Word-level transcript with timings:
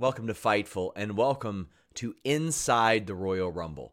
Welcome 0.00 0.28
to 0.28 0.32
Fightful 0.32 0.92
and 0.96 1.14
welcome 1.14 1.68
to 1.96 2.14
Inside 2.24 3.06
the 3.06 3.14
Royal 3.14 3.52
Rumble. 3.52 3.92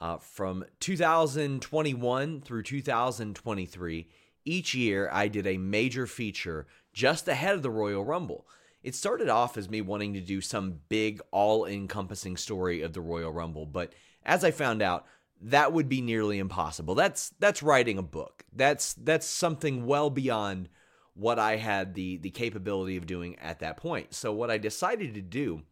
Uh, 0.00 0.16
from 0.18 0.64
2021 0.80 2.40
through 2.40 2.62
2023, 2.64 4.08
each 4.44 4.74
year 4.74 5.08
I 5.12 5.28
did 5.28 5.46
a 5.46 5.56
major 5.56 6.08
feature 6.08 6.66
just 6.92 7.28
ahead 7.28 7.54
of 7.54 7.62
the 7.62 7.70
Royal 7.70 8.04
Rumble. 8.04 8.48
It 8.82 8.96
started 8.96 9.28
off 9.28 9.56
as 9.56 9.70
me 9.70 9.80
wanting 9.80 10.14
to 10.14 10.20
do 10.20 10.40
some 10.40 10.80
big, 10.88 11.20
all 11.30 11.66
encompassing 11.66 12.36
story 12.36 12.82
of 12.82 12.92
the 12.92 13.00
Royal 13.00 13.30
Rumble, 13.30 13.64
but 13.64 13.92
as 14.26 14.42
I 14.42 14.50
found 14.50 14.82
out, 14.82 15.06
that 15.40 15.72
would 15.72 15.88
be 15.88 16.00
nearly 16.00 16.40
impossible. 16.40 16.96
That's 16.96 17.28
that's 17.38 17.62
writing 17.62 17.96
a 17.96 18.02
book. 18.02 18.42
That's 18.52 18.94
that's 18.94 19.28
something 19.28 19.86
well 19.86 20.10
beyond 20.10 20.68
what 21.14 21.38
I 21.38 21.56
had 21.56 21.94
the 21.94 22.16
the 22.18 22.30
capability 22.30 22.96
of 22.96 23.06
doing 23.06 23.36
at 23.38 23.60
that 23.60 23.76
point. 23.76 24.14
So 24.14 24.32
what 24.32 24.50
I 24.50 24.58
decided 24.58 25.14
to 25.14 25.22
do 25.22 25.62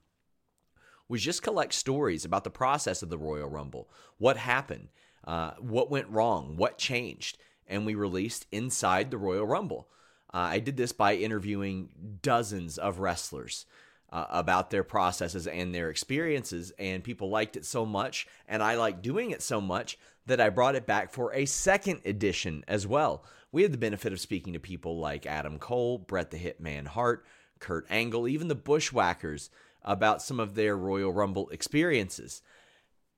was 1.09 1.23
just 1.23 1.43
collect 1.43 1.75
stories 1.75 2.25
about 2.25 2.45
the 2.45 2.51
process 2.51 3.03
of 3.03 3.11
the 3.11 3.19
Royal 3.19 3.49
Rumble, 3.49 3.91
what 4.19 4.37
happened, 4.37 4.89
uh, 5.27 5.53
what 5.59 5.91
went 5.91 6.09
wrong, 6.09 6.57
what 6.57 6.79
changed, 6.79 7.39
and 7.67 7.85
we 7.85 7.95
released 7.95 8.47
Inside 8.51 9.11
the 9.11 9.19
Royal 9.19 9.45
Rumble. 9.45 9.89
Uh, 10.33 10.39
I 10.39 10.59
did 10.61 10.77
this 10.77 10.93
by 10.93 11.15
interviewing 11.17 11.91
dozens 12.23 12.79
of 12.79 12.99
wrestlers. 12.99 13.67
Uh, 14.11 14.27
about 14.29 14.69
their 14.69 14.85
processes 14.85 15.47
and 15.47 15.75
their 15.75 15.89
experiences, 15.89 16.71
and 16.79 17.03
people 17.03 17.31
liked 17.31 17.57
it 17.57 17.65
so 17.65 17.87
much, 17.87 18.27
and 18.47 18.63
I 18.63 18.75
liked 18.75 19.01
doing 19.01 19.31
it 19.31 19.41
so 19.41 19.59
much 19.59 19.97
that 20.27 20.39
I 20.39 20.51
brought 20.51 20.75
it 20.75 20.87
back 20.87 21.11
for 21.11 21.33
a 21.33 21.47
second 21.47 22.03
edition 22.05 22.63
as 22.69 22.87
well. 22.87 23.25
We 23.53 23.63
had 23.63 23.73
the 23.73 23.79
benefit 23.79 24.15
of 24.15 24.21
speaking 24.21 24.55
to 24.55 24.59
people 24.59 24.99
like 24.99 25.27
Adam 25.27 25.59
Cole, 25.59 25.99
Bret 25.99 26.31
the 26.31 26.39
Hitman 26.39 26.87
Hart, 26.87 27.27
Kurt 27.59 27.87
Angle, 27.91 28.27
even 28.27 28.49
the 28.49 28.55
Bushwhackers 28.55 29.51
about 29.83 30.23
some 30.23 30.41
of 30.41 30.55
their 30.55 30.77
Royal 30.77 31.13
Rumble 31.13 31.51
experiences. 31.51 32.41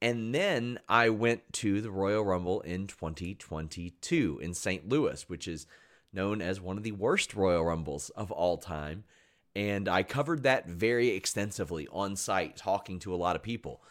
And 0.03 0.35
then 0.35 0.81
I 0.89 1.09
went 1.09 1.53
to 1.55 1.81
the 1.81 1.91
Royal 1.91 2.25
Rumble 2.25 2.61
in 2.63 2.89
2022 2.89 4.41
in 4.43 4.55
St. 4.55 4.89
Louis, 4.89 5.29
which 5.29 5.47
is 5.47 5.67
known 6.13 6.43
as 6.43 6.61
one 6.61 6.77
of 6.77 6.83
the 6.83 6.93
worst 6.93 7.35
Royal 7.35 7.65
Rumbles 7.65 8.11
of 8.11 8.33
all 8.33 8.59
time. 8.59 9.05
And 9.55 9.89
I 9.89 10.03
covered 10.03 10.43
that 10.43 10.69
very 10.69 11.11
extensively 11.11 11.87
on 11.93 12.17
site, 12.17 12.57
talking 12.57 12.99
to 13.01 13.15
a 13.15 13.17
lot 13.17 13.37
of 13.37 13.43
people. 13.43 13.83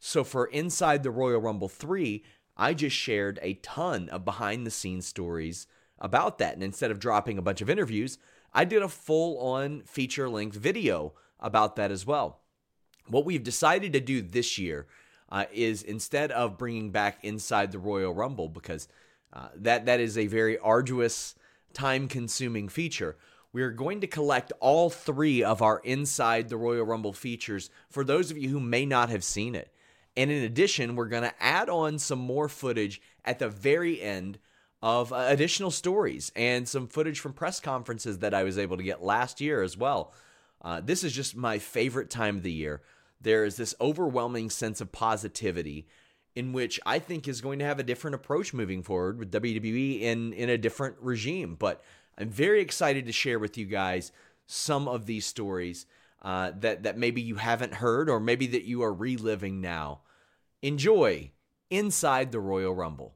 So 0.00 0.24
for 0.24 0.46
Inside 0.46 1.04
the 1.04 1.12
Royal 1.12 1.40
Rumble 1.40 1.68
3, 1.68 2.24
I 2.56 2.74
just 2.74 2.96
shared 2.96 3.38
a 3.40 3.54
ton 3.54 4.08
of 4.08 4.24
behind 4.24 4.66
the 4.66 4.70
scenes 4.70 5.06
stories 5.06 5.68
about 6.02 6.36
that. 6.38 6.52
And 6.52 6.62
instead 6.62 6.90
of 6.90 7.00
dropping 7.00 7.38
a 7.38 7.42
bunch 7.42 7.62
of 7.62 7.70
interviews, 7.70 8.18
I 8.52 8.66
did 8.66 8.82
a 8.82 8.88
full 8.88 9.38
on 9.38 9.82
feature 9.82 10.28
length 10.28 10.56
video 10.56 11.14
about 11.40 11.76
that 11.76 11.90
as 11.90 12.04
well. 12.04 12.40
What 13.08 13.24
we've 13.24 13.42
decided 13.42 13.94
to 13.94 14.00
do 14.00 14.20
this 14.20 14.58
year 14.58 14.86
uh, 15.30 15.46
is 15.52 15.82
instead 15.82 16.30
of 16.30 16.58
bringing 16.58 16.90
back 16.90 17.18
Inside 17.22 17.72
the 17.72 17.78
Royal 17.78 18.12
Rumble, 18.12 18.48
because 18.48 18.88
uh, 19.32 19.48
that, 19.56 19.86
that 19.86 20.00
is 20.00 20.18
a 20.18 20.26
very 20.26 20.58
arduous, 20.58 21.34
time 21.72 22.06
consuming 22.06 22.68
feature, 22.68 23.16
we 23.52 23.62
are 23.62 23.70
going 23.70 24.00
to 24.00 24.06
collect 24.06 24.52
all 24.60 24.90
three 24.90 25.42
of 25.42 25.62
our 25.62 25.80
Inside 25.84 26.48
the 26.48 26.56
Royal 26.56 26.84
Rumble 26.84 27.12
features 27.12 27.70
for 27.90 28.04
those 28.04 28.30
of 28.30 28.36
you 28.36 28.50
who 28.50 28.60
may 28.60 28.84
not 28.84 29.08
have 29.08 29.24
seen 29.24 29.54
it. 29.54 29.72
And 30.16 30.30
in 30.30 30.42
addition, 30.42 30.96
we're 30.96 31.06
going 31.06 31.22
to 31.22 31.42
add 31.42 31.70
on 31.70 31.98
some 31.98 32.18
more 32.18 32.48
footage 32.48 33.00
at 33.24 33.38
the 33.38 33.48
very 33.48 34.00
end 34.00 34.38
of 34.82 35.12
uh, 35.12 35.26
additional 35.28 35.70
stories 35.70 36.32
and 36.34 36.68
some 36.68 36.88
footage 36.88 37.20
from 37.20 37.32
press 37.32 37.60
conferences 37.60 38.18
that 38.18 38.34
I 38.34 38.42
was 38.42 38.58
able 38.58 38.76
to 38.76 38.82
get 38.82 39.02
last 39.02 39.40
year 39.40 39.62
as 39.62 39.76
well. 39.76 40.12
Uh, 40.60 40.80
this 40.80 41.04
is 41.04 41.12
just 41.12 41.36
my 41.36 41.58
favorite 41.58 42.10
time 42.10 42.36
of 42.36 42.42
the 42.42 42.52
year. 42.52 42.82
There 43.20 43.44
is 43.44 43.56
this 43.56 43.74
overwhelming 43.80 44.50
sense 44.50 44.80
of 44.80 44.90
positivity 44.90 45.86
in 46.34 46.52
which 46.52 46.80
I 46.84 46.98
think 46.98 47.28
is 47.28 47.40
going 47.40 47.58
to 47.58 47.64
have 47.64 47.78
a 47.78 47.84
different 47.84 48.14
approach 48.14 48.54
moving 48.54 48.82
forward 48.82 49.18
with 49.18 49.32
WWE 49.32 50.00
in 50.00 50.32
in 50.32 50.48
a 50.48 50.58
different 50.58 50.96
regime. 51.00 51.56
But 51.56 51.82
I'm 52.18 52.30
very 52.30 52.60
excited 52.60 53.06
to 53.06 53.12
share 53.12 53.38
with 53.38 53.56
you 53.58 53.66
guys 53.66 54.12
some 54.46 54.88
of 54.88 55.06
these 55.06 55.26
stories 55.26 55.86
uh, 56.22 56.52
that 56.58 56.82
that 56.84 56.98
maybe 56.98 57.20
you 57.20 57.36
haven't 57.36 57.74
heard 57.74 58.08
or 58.08 58.18
maybe 58.18 58.46
that 58.48 58.64
you 58.64 58.82
are 58.82 58.92
reliving 58.92 59.60
now. 59.60 60.00
Enjoy 60.62 61.30
inside 61.70 62.32
the 62.32 62.40
Royal 62.40 62.74
Rumble. 62.74 63.14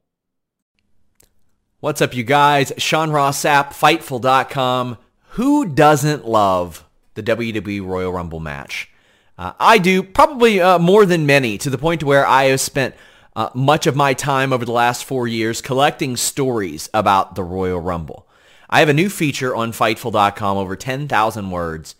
What's 1.79 2.01
up, 2.01 2.15
you 2.15 2.23
guys? 2.23 2.73
Sean 2.79 3.11
Ross 3.11 3.43
Sapp, 3.43 3.67
Fightful.com. 3.67 4.97
Who 5.33 5.63
doesn't 5.63 6.27
love 6.27 6.83
the 7.13 7.21
WWE 7.21 7.85
Royal 7.85 8.11
Rumble 8.11 8.39
match? 8.39 8.89
Uh, 9.37 9.53
I 9.59 9.77
do, 9.77 10.01
probably 10.01 10.59
uh, 10.59 10.79
more 10.79 11.05
than 11.05 11.27
many, 11.27 11.59
to 11.59 11.69
the 11.69 11.77
point 11.77 12.03
where 12.03 12.25
I 12.25 12.45
have 12.45 12.61
spent 12.61 12.95
uh, 13.35 13.51
much 13.53 13.85
of 13.85 13.95
my 13.95 14.15
time 14.15 14.51
over 14.51 14.65
the 14.65 14.71
last 14.71 15.05
four 15.05 15.27
years 15.27 15.61
collecting 15.61 16.17
stories 16.17 16.89
about 16.95 17.35
the 17.35 17.43
Royal 17.43 17.79
Rumble. 17.79 18.27
I 18.71 18.79
have 18.79 18.89
a 18.89 18.93
new 18.93 19.07
feature 19.07 19.55
on 19.55 19.71
Fightful.com, 19.71 20.57
over 20.57 20.75
10,000 20.75 21.51
words, 21.51 21.93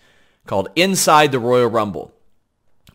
called 0.47 0.69
Inside 0.75 1.31
the 1.31 1.39
Royal 1.39 1.69
Rumble. 1.69 2.11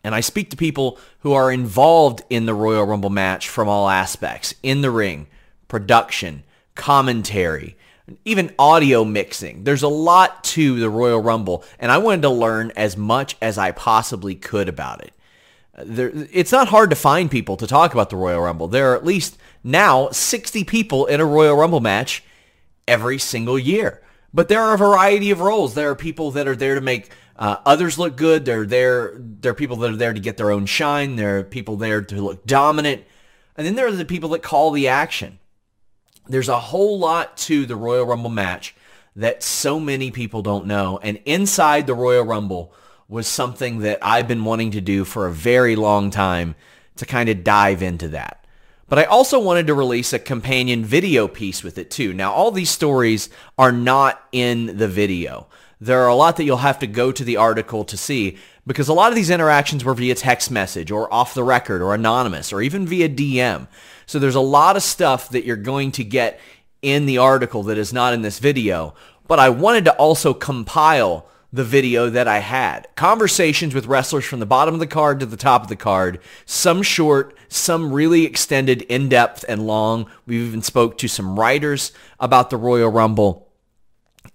And 0.03 0.13
I 0.13 0.19
speak 0.19 0.49
to 0.49 0.57
people 0.57 0.99
who 1.19 1.31
are 1.31 1.49
involved 1.49 2.23
in 2.29 2.45
the 2.45 2.53
Royal 2.53 2.83
Rumble 2.83 3.09
match 3.09 3.47
from 3.47 3.69
all 3.69 3.87
aspects, 3.87 4.53
in 4.61 4.81
the 4.81 4.91
ring, 4.91 5.27
production, 5.69 6.43
commentary, 6.75 7.77
even 8.25 8.53
audio 8.57 9.03
mixing. 9.03 9.63
There's 9.63 9.83
a 9.83 9.87
lot 9.87 10.43
to 10.45 10.79
the 10.79 10.89
Royal 10.89 11.21
Rumble, 11.21 11.63
and 11.79 11.91
I 11.91 11.97
wanted 11.97 12.23
to 12.23 12.29
learn 12.29 12.71
as 12.75 12.97
much 12.97 13.35
as 13.41 13.57
I 13.57 13.71
possibly 13.71 14.35
could 14.35 14.69
about 14.69 15.03
it. 15.03 15.13
There, 15.75 16.11
it's 16.31 16.51
not 16.51 16.67
hard 16.67 16.91
to 16.91 16.95
find 16.95 17.31
people 17.31 17.57
to 17.57 17.65
talk 17.65 17.93
about 17.93 18.09
the 18.09 18.15
Royal 18.15 18.41
Rumble. 18.41 18.67
There 18.67 18.91
are 18.91 18.95
at 18.95 19.05
least 19.05 19.37
now 19.63 20.09
60 20.09 20.63
people 20.65 21.05
in 21.07 21.19
a 21.19 21.25
Royal 21.25 21.55
Rumble 21.55 21.79
match 21.79 22.23
every 22.87 23.17
single 23.17 23.57
year. 23.57 24.01
But 24.33 24.49
there 24.49 24.61
are 24.61 24.73
a 24.73 24.77
variety 24.77 25.31
of 25.31 25.39
roles. 25.39 25.73
There 25.73 25.89
are 25.89 25.95
people 25.95 26.31
that 26.31 26.47
are 26.47 26.55
there 26.55 26.75
to 26.75 26.81
make 26.81 27.09
uh, 27.35 27.57
others 27.65 27.99
look 27.99 28.15
good. 28.15 28.45
They're 28.45 28.65
there. 28.65 29.13
There 29.17 29.51
are 29.51 29.55
people 29.55 29.77
that 29.77 29.91
are 29.91 29.95
there 29.97 30.13
to 30.13 30.19
get 30.19 30.37
their 30.37 30.51
own 30.51 30.65
shine. 30.65 31.15
There 31.15 31.39
are 31.39 31.43
people 31.43 31.77
there 31.77 32.01
to 32.01 32.21
look 32.21 32.45
dominant. 32.45 33.03
And 33.55 33.65
then 33.65 33.75
there 33.75 33.87
are 33.87 33.91
the 33.91 34.05
people 34.05 34.29
that 34.29 34.43
call 34.43 34.71
the 34.71 34.87
action. 34.87 35.39
There's 36.27 36.49
a 36.49 36.59
whole 36.59 36.99
lot 36.99 37.37
to 37.37 37.65
the 37.65 37.75
Royal 37.75 38.05
Rumble 38.05 38.29
match 38.29 38.75
that 39.15 39.43
so 39.43 39.79
many 39.79 40.09
people 40.09 40.41
don't 40.41 40.65
know. 40.65 40.99
And 41.03 41.19
inside 41.25 41.85
the 41.85 41.93
Royal 41.93 42.23
Rumble 42.23 42.73
was 43.07 43.27
something 43.27 43.79
that 43.79 43.99
I've 44.01 44.27
been 44.27 44.45
wanting 44.45 44.71
to 44.71 44.81
do 44.81 45.05
for 45.05 45.27
a 45.27 45.33
very 45.33 45.75
long 45.75 46.09
time 46.09 46.55
to 46.95 47.05
kind 47.05 47.29
of 47.29 47.43
dive 47.43 47.83
into 47.83 48.07
that. 48.09 48.45
But 48.87 48.99
I 48.99 49.03
also 49.05 49.39
wanted 49.39 49.67
to 49.67 49.73
release 49.73 50.13
a 50.13 50.19
companion 50.19 50.85
video 50.85 51.27
piece 51.27 51.63
with 51.63 51.77
it 51.77 51.91
too. 51.91 52.13
Now, 52.13 52.31
all 52.31 52.51
these 52.51 52.69
stories 52.69 53.29
are 53.57 53.71
not 53.71 54.23
in 54.31 54.77
the 54.77 54.87
video. 54.87 55.47
There 55.81 56.01
are 56.01 56.07
a 56.07 56.15
lot 56.15 56.37
that 56.37 56.45
you'll 56.45 56.57
have 56.57 56.79
to 56.79 56.87
go 56.87 57.11
to 57.11 57.23
the 57.23 57.37
article 57.37 57.83
to 57.85 57.97
see 57.97 58.37
because 58.65 58.87
a 58.87 58.93
lot 58.93 59.11
of 59.11 59.15
these 59.15 59.29
interactions 59.29 59.83
were 59.83 59.93
via 59.93 60.15
text 60.15 60.49
message 60.49 60.91
or 60.91 61.13
off 61.13 61.33
the 61.33 61.43
record 61.43 61.81
or 61.81 61.93
anonymous 61.93 62.53
or 62.53 62.61
even 62.61 62.85
via 62.85 63.09
DM. 63.09 63.67
So 64.05 64.19
there's 64.19 64.35
a 64.35 64.41
lot 64.41 64.75
of 64.75 64.83
stuff 64.83 65.29
that 65.29 65.45
you're 65.45 65.55
going 65.55 65.91
to 65.93 66.03
get 66.03 66.39
in 66.81 67.05
the 67.05 67.17
article 67.17 67.63
that 67.63 67.77
is 67.77 67.93
not 67.93 68.13
in 68.13 68.21
this 68.21 68.39
video. 68.39 68.93
But 69.27 69.39
I 69.39 69.49
wanted 69.49 69.85
to 69.85 69.95
also 69.95 70.33
compile 70.33 71.27
the 71.53 71.63
video 71.63 72.09
that 72.09 72.27
I 72.27 72.39
had. 72.39 72.87
Conversations 72.95 73.75
with 73.75 73.85
wrestlers 73.85 74.25
from 74.25 74.39
the 74.39 74.45
bottom 74.45 74.73
of 74.73 74.79
the 74.79 74.87
card 74.87 75.19
to 75.19 75.25
the 75.27 75.37
top 75.37 75.61
of 75.61 75.67
the 75.69 75.75
card. 75.75 76.19
Some 76.45 76.81
short, 76.81 77.37
some 77.47 77.93
really 77.93 78.25
extended, 78.25 78.81
in-depth 78.81 79.45
and 79.47 79.67
long. 79.67 80.09
We've 80.25 80.47
even 80.47 80.63
spoke 80.63 80.97
to 80.97 81.07
some 81.07 81.39
writers 81.39 81.91
about 82.19 82.49
the 82.49 82.57
Royal 82.57 82.89
Rumble. 82.89 83.51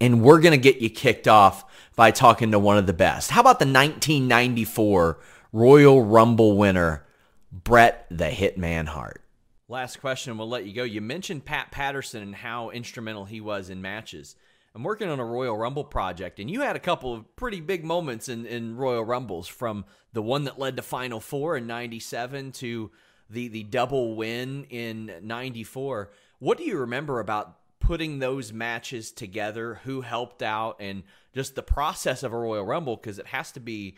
And 0.00 0.22
we're 0.22 0.40
going 0.40 0.52
to 0.52 0.58
get 0.58 0.80
you 0.80 0.88
kicked 0.88 1.26
off 1.26 1.64
by 1.96 2.12
talking 2.12 2.52
to 2.52 2.58
one 2.60 2.78
of 2.78 2.86
the 2.86 2.92
best. 2.92 3.32
How 3.32 3.40
about 3.40 3.58
the 3.58 3.66
1994 3.66 5.18
Royal 5.52 6.04
Rumble 6.04 6.56
winner, 6.56 7.04
Bret 7.50 8.06
the 8.10 8.26
Hitman 8.26 8.86
Hart? 8.86 9.20
Last 9.70 10.00
question, 10.00 10.38
we'll 10.38 10.48
let 10.48 10.64
you 10.64 10.72
go. 10.72 10.82
You 10.82 11.02
mentioned 11.02 11.44
Pat 11.44 11.70
Patterson 11.70 12.22
and 12.22 12.34
how 12.34 12.70
instrumental 12.70 13.26
he 13.26 13.42
was 13.42 13.68
in 13.68 13.82
matches. 13.82 14.34
I'm 14.74 14.82
working 14.82 15.10
on 15.10 15.20
a 15.20 15.24
Royal 15.24 15.58
Rumble 15.58 15.84
project, 15.84 16.40
and 16.40 16.50
you 16.50 16.62
had 16.62 16.74
a 16.74 16.80
couple 16.80 17.12
of 17.12 17.36
pretty 17.36 17.60
big 17.60 17.84
moments 17.84 18.30
in, 18.30 18.46
in 18.46 18.76
Royal 18.76 19.04
Rumbles 19.04 19.46
from 19.46 19.84
the 20.14 20.22
one 20.22 20.44
that 20.44 20.58
led 20.58 20.76
to 20.76 20.82
Final 20.82 21.20
Four 21.20 21.58
in 21.58 21.66
97 21.66 22.52
to 22.52 22.90
the, 23.28 23.48
the 23.48 23.62
double 23.62 24.16
win 24.16 24.64
in 24.70 25.12
94. 25.22 26.12
What 26.38 26.56
do 26.56 26.64
you 26.64 26.78
remember 26.78 27.20
about 27.20 27.58
putting 27.78 28.20
those 28.20 28.54
matches 28.54 29.12
together? 29.12 29.80
Who 29.84 30.00
helped 30.00 30.42
out 30.42 30.76
and 30.80 31.02
just 31.34 31.56
the 31.56 31.62
process 31.62 32.22
of 32.22 32.32
a 32.32 32.38
Royal 32.38 32.64
Rumble? 32.64 32.96
Because 32.96 33.18
it 33.18 33.26
has 33.26 33.52
to 33.52 33.60
be 33.60 33.96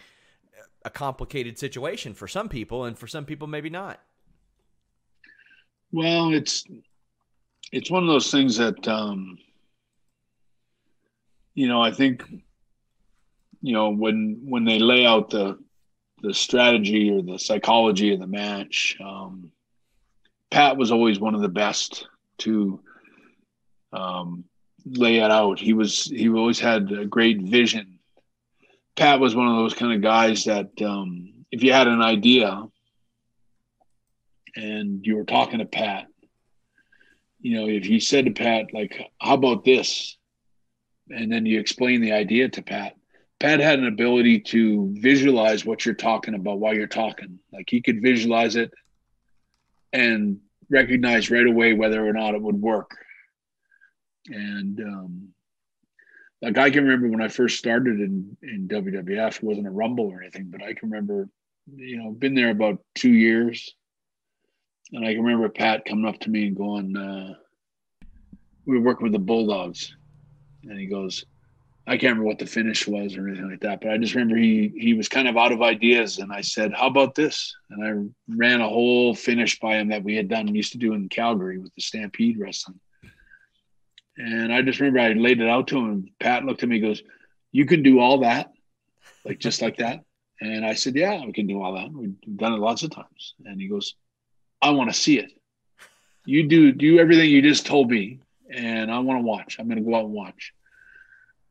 a 0.85 0.91
complicated 0.91 1.61
situation 1.61 2.13
for 2.15 2.27
some 2.27 2.49
people, 2.49 2.85
and 2.85 2.99
for 2.99 3.07
some 3.07 3.25
people, 3.25 3.47
maybe 3.47 3.71
not. 3.71 4.01
Well, 5.93 6.33
it's 6.33 6.65
it's 7.73 7.91
one 7.91 8.03
of 8.03 8.09
those 8.09 8.31
things 8.31 8.57
that 8.57 8.87
um, 8.89 9.39
you 11.55 11.69
know. 11.69 11.81
I 11.81 11.91
think 11.91 12.25
you 13.61 13.73
know 13.73 13.91
when 13.91 14.41
when 14.45 14.65
they 14.65 14.79
lay 14.79 15.05
out 15.05 15.31
the 15.31 15.59
the 16.23 16.35
strategy 16.35 17.11
or 17.11 17.23
the 17.23 17.39
psychology 17.39 18.13
of 18.13 18.21
the 18.21 18.27
match. 18.27 18.97
Um, 19.03 19.53
Pat 20.51 20.77
was 20.77 20.91
always 20.91 21.21
one 21.21 21.35
of 21.35 21.41
the 21.41 21.49
best 21.49 22.07
to 22.39 22.81
um, 23.93 24.45
lay 24.85 25.17
it 25.17 25.31
out. 25.31 25.59
He 25.59 25.73
was 25.73 26.05
he 26.05 26.29
always 26.29 26.59
had 26.59 26.91
a 26.93 27.07
great 27.07 27.41
vision. 27.41 27.99
Pat 28.97 29.21
was 29.21 29.35
one 29.35 29.49
of 29.49 29.57
those 29.57 29.75
kind 29.75 29.93
of 29.93 30.03
guys 30.03 30.45
that 30.45 30.71
um, 30.83 31.33
if 31.51 31.63
you 31.63 31.73
had 31.73 31.89
an 31.89 32.03
idea 32.03 32.65
and 34.57 35.05
you 35.07 35.17
were 35.17 35.25
talking 35.25 35.59
to 35.59 35.65
Pat, 35.65 36.07
you 37.41 37.59
know, 37.59 37.69
if 37.69 37.87
you 37.87 38.01
said 38.01 38.27
to 38.27 38.33
Pat, 38.33 38.73
like, 38.73 39.11
how 39.21 39.35
about 39.35 39.65
this? 39.65 40.17
And 41.09 41.33
then 41.33 41.47
you 41.47 41.59
explain 41.59 42.01
the 42.01 42.13
idea 42.13 42.49
to 42.49 42.63
Pat, 42.63 42.95
Pat 43.41 43.61
had 43.61 43.79
an 43.79 43.87
ability 43.87 44.41
to 44.41 44.95
visualize 44.99 45.65
what 45.65 45.85
you're 45.85 45.95
talking 45.95 46.35
about 46.35 46.61
while 46.61 46.75
you're 46.75 46.87
talking. 46.87 47.39
Like 47.51 47.69
he 47.71 47.81
could 47.81 48.03
visualize 48.03 48.55
it 48.55 48.71
and 49.95 50.39
recognize 50.69 51.31
right 51.31 51.47
away 51.47 51.73
whether 51.73 52.07
or 52.07 52.13
not 52.13 52.35
it 52.35 52.43
would 52.43 52.61
work. 52.61 52.97
And 54.27 54.79
um, 54.81 55.29
like 56.43 56.59
I 56.59 56.71
can 56.71 56.85
remember 56.85 57.09
when 57.09 57.23
I 57.23 57.29
first 57.29 57.59
started 57.59 57.99
in 57.99 58.37
in 58.43 58.69
WWF, 58.69 59.37
it 59.37 59.43
wasn't 59.43 59.67
a 59.67 59.71
Rumble 59.71 60.09
or 60.09 60.21
anything, 60.21 60.51
but 60.51 60.63
I 60.63 60.75
can 60.75 60.91
remember, 60.91 61.31
you 61.75 61.97
know, 61.97 62.11
been 62.11 62.35
there 62.35 62.51
about 62.51 62.85
two 62.95 63.13
years, 63.13 63.75
and 64.93 65.05
I 65.05 65.15
can 65.15 65.23
remember 65.23 65.49
Pat 65.49 65.85
coming 65.85 66.07
up 66.07 66.19
to 66.21 66.31
me 66.31 66.47
and 66.47 66.57
going, 66.57 66.97
uh, 66.97 67.35
"We 68.67 68.79
were 68.79 68.85
working 68.85 69.05
with 69.05 69.13
the 69.13 69.19
Bulldogs," 69.19 69.95
and 70.65 70.79
he 70.79 70.87
goes, 70.87 71.25
I 71.91 71.97
can't 71.97 72.13
remember 72.13 72.27
what 72.27 72.39
the 72.39 72.47
finish 72.47 72.87
was 72.87 73.17
or 73.17 73.27
anything 73.27 73.51
like 73.51 73.61
that, 73.63 73.81
but 73.81 73.91
I 73.91 73.99
just 73.99 74.15
remember 74.15 74.37
he 74.37 74.73
he 74.77 74.95
was 74.95 75.09
kind 75.09 75.27
of 75.27 75.37
out 75.37 75.51
of 75.51 75.61
ideas, 75.61 76.19
and 76.19 76.33
I 76.33 76.41
said, 76.41 76.73
"How 76.73 76.87
about 76.87 77.17
this?" 77.17 77.53
And 77.69 77.85
I 77.85 78.37
ran 78.37 78.61
a 78.61 78.69
whole 78.69 79.13
finish 79.13 79.59
by 79.59 79.79
him 79.79 79.89
that 79.89 80.05
we 80.05 80.15
had 80.15 80.29
done 80.29 80.55
used 80.55 80.73
to 80.73 80.79
do 80.79 80.93
in 80.93 81.09
Calgary 81.09 81.59
with 81.59 81.75
the 81.75 81.81
Stampede 81.81 82.39
Wrestling. 82.39 82.79
And 84.17 84.53
I 84.53 84.63
just 84.63 84.79
remember 84.79 85.01
I 85.01 85.15
laid 85.15 85.41
it 85.41 85.49
out 85.49 85.67
to 85.69 85.79
him, 85.79 86.11
Pat 86.21 86.45
looked 86.45 86.63
at 86.63 86.69
me, 86.69 86.79
goes, 86.79 87.03
"You 87.51 87.65
can 87.65 87.83
do 87.83 87.99
all 87.99 88.19
that, 88.19 88.53
like 89.25 89.41
just 89.41 89.61
like 89.61 89.79
that." 89.79 90.05
And 90.41 90.65
I 90.65 90.75
said, 90.75 90.95
"Yeah, 90.95 91.25
we 91.25 91.33
can 91.33 91.49
do 91.49 91.61
all 91.61 91.75
that. 91.75 91.91
We've 91.91 92.15
done 92.37 92.53
it 92.53 92.61
lots 92.61 92.85
of 92.85 92.91
times." 92.91 93.35
And 93.45 93.61
he 93.61 93.67
goes, 93.67 93.97
"I 94.63 94.71
want 94.71 94.91
to 94.91 94.99
see 94.99 95.19
it. 95.19 95.33
You 96.25 96.47
do 96.47 96.73
do 96.73 96.99
everything 96.99 97.31
you 97.31 97.43
just 97.43 97.67
told 97.67 97.91
me, 97.91 98.21
and 98.51 98.91
I 98.91 98.99
want 99.01 99.21
to 99.21 99.27
watch. 99.27 99.57
I'm 99.59 99.67
going 99.67 99.83
to 99.83 99.89
go 99.89 99.97
out 99.97 100.05
and 100.05 100.15
watch." 100.15 100.53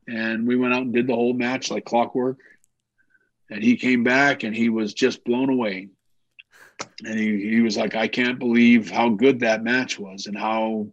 and 0.10 0.48
we 0.48 0.56
went 0.56 0.74
out 0.74 0.82
and 0.82 0.94
did 0.94 1.08
the 1.08 1.16
whole 1.16 1.34
match 1.34 1.70
like 1.70 1.86
clockwork. 1.86 2.40
And 3.50 3.64
he 3.64 3.78
came 3.78 4.04
back 4.04 4.44
and 4.44 4.56
he 4.56 4.70
was 4.70 4.94
just 4.94 5.24
blown 5.24 5.50
away. 5.50 5.90
And 7.06 7.20
he, 7.20 7.50
he 7.50 7.62
was 7.62 7.78
like, 7.78 7.96
I 7.96 8.08
can't 8.08 8.40
believe 8.40 8.90
how 8.90 9.10
good 9.10 9.42
that 9.42 9.64
match 9.64 10.00
was 10.00 10.28
and 10.28 10.38
how 10.38 10.88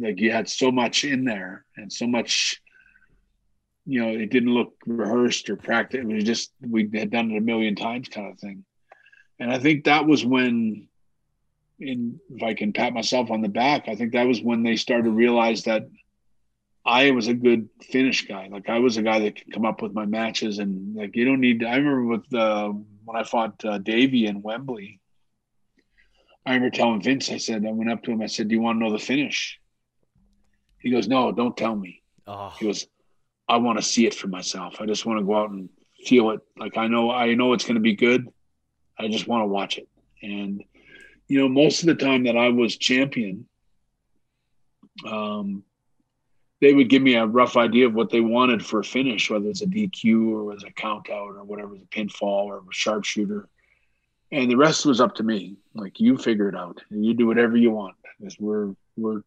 like 0.00 0.20
you 0.20 0.32
had 0.32 0.48
so 0.48 0.70
much 0.70 1.04
in 1.04 1.24
there 1.24 1.64
and 1.76 1.92
so 1.92 2.06
much 2.06 2.60
you 3.86 4.00
know, 4.00 4.10
it 4.10 4.30
didn't 4.30 4.52
look 4.52 4.74
rehearsed 4.86 5.48
or 5.48 5.56
practiced. 5.56 6.02
It 6.02 6.14
was 6.14 6.24
just 6.24 6.52
we 6.60 6.88
had 6.94 7.10
done 7.10 7.30
it 7.30 7.38
a 7.38 7.40
million 7.40 7.74
times 7.74 8.08
kind 8.08 8.30
of 8.30 8.38
thing. 8.38 8.64
And 9.38 9.50
I 9.50 9.58
think 9.58 9.84
that 9.84 10.06
was 10.06 10.24
when 10.24 10.88
in 11.80 12.20
if 12.30 12.42
I 12.42 12.54
can 12.54 12.72
pat 12.72 12.92
myself 12.92 13.30
on 13.30 13.40
the 13.40 13.48
back, 13.48 13.88
I 13.88 13.94
think 13.94 14.12
that 14.12 14.26
was 14.26 14.42
when 14.42 14.62
they 14.62 14.76
started 14.76 15.04
to 15.04 15.10
realize 15.10 15.64
that 15.64 15.88
I 16.84 17.10
was 17.10 17.28
a 17.28 17.34
good 17.34 17.68
finish 17.82 18.26
guy. 18.26 18.48
Like 18.50 18.68
I 18.68 18.78
was 18.78 18.96
a 18.96 19.02
guy 19.02 19.20
that 19.20 19.36
could 19.36 19.52
come 19.52 19.66
up 19.66 19.82
with 19.82 19.92
my 19.92 20.06
matches, 20.06 20.58
and 20.58 20.96
like 20.96 21.14
you 21.16 21.24
don't 21.24 21.40
need. 21.40 21.60
To, 21.60 21.66
I 21.66 21.76
remember 21.76 22.04
with 22.04 22.34
uh, 22.34 22.72
when 23.04 23.16
I 23.16 23.24
fought 23.24 23.64
uh, 23.64 23.78
Davey 23.78 24.26
in 24.26 24.42
Wembley. 24.42 25.00
I 26.46 26.54
remember 26.54 26.74
telling 26.74 27.02
Vince. 27.02 27.30
I 27.30 27.36
said 27.36 27.66
I 27.66 27.72
went 27.72 27.90
up 27.90 28.02
to 28.04 28.12
him. 28.12 28.22
I 28.22 28.26
said, 28.26 28.48
"Do 28.48 28.54
you 28.54 28.62
want 28.62 28.78
to 28.78 28.84
know 28.84 28.92
the 28.92 28.98
finish?" 28.98 29.60
He 30.78 30.90
goes, 30.90 31.06
"No, 31.06 31.32
don't 31.32 31.56
tell 31.56 31.76
me." 31.76 32.02
Oh. 32.26 32.54
He 32.58 32.66
goes, 32.66 32.86
"I 33.48 33.58
want 33.58 33.78
to 33.78 33.84
see 33.84 34.06
it 34.06 34.14
for 34.14 34.28
myself. 34.28 34.80
I 34.80 34.86
just 34.86 35.04
want 35.04 35.18
to 35.18 35.24
go 35.24 35.36
out 35.36 35.50
and 35.50 35.68
feel 36.06 36.30
it. 36.30 36.40
Like 36.56 36.78
I 36.78 36.86
know, 36.86 37.10
I 37.10 37.34
know 37.34 37.52
it's 37.52 37.64
going 37.64 37.74
to 37.74 37.80
be 37.80 37.94
good. 37.94 38.26
I 38.98 39.08
just 39.08 39.28
want 39.28 39.42
to 39.42 39.46
watch 39.46 39.76
it." 39.76 39.88
And 40.22 40.64
you 41.30 41.38
know, 41.38 41.48
most 41.48 41.82
of 41.82 41.86
the 41.86 41.94
time 41.94 42.24
that 42.24 42.36
I 42.36 42.48
was 42.48 42.76
champion, 42.76 43.46
um, 45.08 45.62
they 46.60 46.74
would 46.74 46.90
give 46.90 47.02
me 47.02 47.14
a 47.14 47.24
rough 47.24 47.56
idea 47.56 47.86
of 47.86 47.94
what 47.94 48.10
they 48.10 48.20
wanted 48.20 48.66
for 48.66 48.80
a 48.80 48.84
finish, 48.84 49.30
whether 49.30 49.46
it's 49.46 49.62
a 49.62 49.66
DQ 49.66 50.32
or 50.32 50.42
was 50.42 50.64
a 50.64 50.72
count 50.72 51.08
out 51.08 51.36
or 51.36 51.44
whatever, 51.44 51.76
the 51.76 51.86
pinfall 51.86 52.46
or 52.46 52.58
a 52.58 52.62
sharpshooter. 52.72 53.48
And 54.32 54.50
the 54.50 54.56
rest 54.56 54.84
was 54.84 55.00
up 55.00 55.14
to 55.14 55.22
me. 55.22 55.54
Like 55.72 56.00
you 56.00 56.18
figure 56.18 56.48
it 56.48 56.56
out. 56.56 56.82
And 56.90 57.06
you 57.06 57.14
do 57.14 57.28
whatever 57.28 57.56
you 57.56 57.70
want. 57.70 57.94
Because 58.18 58.36
we're 58.40 58.74
we're 58.96 59.22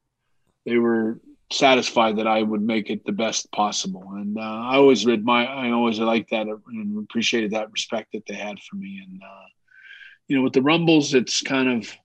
they 0.66 0.78
were 0.78 1.22
satisfied 1.54 2.18
that 2.18 2.28
I 2.28 2.44
would 2.44 2.62
make 2.62 2.90
it 2.90 3.06
the 3.06 3.14
best 3.14 3.50
possible. 3.54 4.04
And 4.16 4.38
uh, 4.38 4.42
I 4.42 4.76
always 4.76 5.08
admire 5.08 5.48
I 5.48 5.72
always 5.72 6.00
liked 6.00 6.32
that 6.32 6.48
and 6.48 6.98
appreciated 6.98 7.52
that 7.52 7.72
respect 7.72 8.12
that 8.12 8.26
they 8.26 8.36
had 8.36 8.60
for 8.60 8.76
me. 8.76 9.02
And 9.08 9.22
uh, 9.24 9.48
you 10.34 10.40
know, 10.40 10.46
with 10.46 10.54
the 10.54 10.64
rumbles, 10.64 11.14
it's 11.14 11.44
kind 11.44 11.70
of 11.70 11.96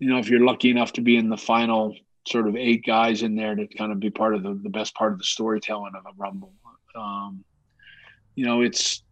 you 0.00 0.08
know, 0.08 0.18
if 0.18 0.28
you're 0.28 0.44
lucky 0.44 0.70
enough 0.70 0.92
to 0.94 1.00
be 1.00 1.16
in 1.16 1.28
the 1.28 1.36
final 1.36 1.94
sort 2.26 2.48
of 2.48 2.56
eight 2.56 2.84
guys 2.84 3.22
in 3.22 3.36
there 3.36 3.54
to 3.54 3.68
kind 3.68 3.92
of 3.92 4.00
be 4.00 4.10
part 4.10 4.34
of 4.34 4.42
the, 4.42 4.58
the 4.64 4.68
best 4.70 4.92
part 4.96 5.12
of 5.12 5.18
the 5.18 5.24
storytelling 5.24 5.92
of 5.94 6.04
a 6.04 6.16
rumble. 6.16 6.52
Um, 6.96 7.44
you 8.34 8.44
know, 8.44 8.62
it's 8.62 9.04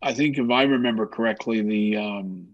I 0.00 0.14
think 0.14 0.38
if 0.38 0.48
I 0.52 0.62
remember 0.62 1.04
correctly, 1.04 1.62
the 1.62 1.96
um, 1.96 2.46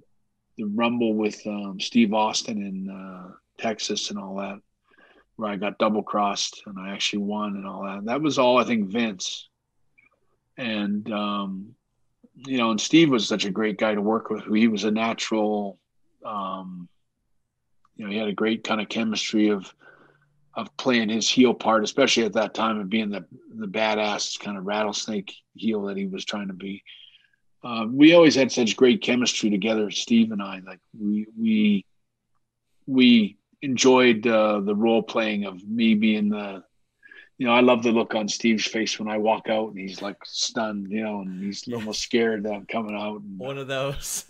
the 0.56 0.64
rumble 0.64 1.12
with 1.12 1.46
um, 1.46 1.78
Steve 1.80 2.14
Austin 2.14 2.62
in 2.62 2.88
uh, 2.88 3.32
Texas 3.58 4.08
and 4.08 4.18
all 4.18 4.36
that, 4.36 4.58
where 5.36 5.50
I 5.50 5.56
got 5.56 5.76
double 5.76 6.02
crossed 6.02 6.62
and 6.64 6.78
I 6.80 6.94
actually 6.94 7.24
won 7.24 7.56
and 7.56 7.66
all 7.66 7.84
that. 7.84 8.06
That 8.06 8.22
was 8.22 8.38
all 8.38 8.56
I 8.56 8.64
think 8.64 8.88
Vince. 8.88 9.50
And 10.56 11.12
um, 11.12 11.75
you 12.36 12.58
know, 12.58 12.70
and 12.70 12.80
Steve 12.80 13.10
was 13.10 13.26
such 13.26 13.44
a 13.44 13.50
great 13.50 13.78
guy 13.78 13.94
to 13.94 14.02
work 14.02 14.30
with. 14.30 14.44
He 14.44 14.68
was 14.68 14.84
a 14.84 14.90
natural. 14.90 15.78
Um, 16.24 16.88
you 17.96 18.04
know, 18.04 18.10
he 18.10 18.18
had 18.18 18.28
a 18.28 18.34
great 18.34 18.64
kind 18.64 18.80
of 18.80 18.88
chemistry 18.88 19.48
of 19.48 19.72
of 20.54 20.74
playing 20.78 21.10
his 21.10 21.28
heel 21.28 21.52
part, 21.52 21.84
especially 21.84 22.24
at 22.24 22.32
that 22.32 22.54
time 22.54 22.78
of 22.78 22.88
being 22.90 23.10
the 23.10 23.24
the 23.54 23.66
badass 23.66 24.38
kind 24.38 24.58
of 24.58 24.66
rattlesnake 24.66 25.32
heel 25.54 25.82
that 25.82 25.96
he 25.96 26.06
was 26.06 26.24
trying 26.24 26.48
to 26.48 26.54
be. 26.54 26.82
Uh, 27.64 27.86
we 27.90 28.14
always 28.14 28.34
had 28.34 28.52
such 28.52 28.76
great 28.76 29.02
chemistry 29.02 29.50
together, 29.50 29.90
Steve 29.90 30.30
and 30.32 30.42
I. 30.42 30.60
Like 30.66 30.80
we 30.98 31.26
we 31.38 31.84
we 32.86 33.38
enjoyed 33.62 34.26
uh, 34.26 34.60
the 34.60 34.74
role 34.74 35.02
playing 35.02 35.44
of 35.44 35.66
me 35.66 35.94
being 35.94 36.28
the, 36.28 36.62
you 37.38 37.46
know, 37.46 37.52
I 37.52 37.60
love 37.60 37.82
the 37.82 37.92
look 37.92 38.14
on 38.14 38.28
Steve's 38.28 38.66
face 38.66 38.98
when 38.98 39.08
I 39.08 39.18
walk 39.18 39.48
out 39.48 39.68
and 39.68 39.78
he's 39.78 40.00
like 40.00 40.16
stunned, 40.24 40.90
you 40.90 41.02
know, 41.02 41.20
and 41.20 41.42
he's 41.42 41.66
yeah. 41.66 41.76
almost 41.76 42.00
scared 42.00 42.44
that 42.44 42.52
I'm 42.52 42.66
coming 42.66 42.96
out. 42.96 43.20
And, 43.20 43.38
One 43.38 43.58
of 43.58 43.68
those. 43.68 44.24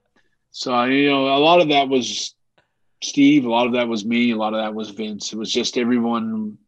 so 0.50 0.84
you 0.84 1.08
know, 1.08 1.28
a 1.28 1.38
lot 1.38 1.60
of 1.60 1.68
that 1.68 1.88
was 1.88 2.34
Steve. 3.02 3.44
A 3.44 3.50
lot 3.50 3.66
of 3.66 3.74
that 3.74 3.88
was 3.88 4.04
me. 4.04 4.32
A 4.32 4.36
lot 4.36 4.54
of 4.54 4.60
that 4.60 4.74
was 4.74 4.90
Vince. 4.90 5.32
It 5.32 5.38
was 5.38 5.52
just 5.52 5.78
everyone 5.78 6.58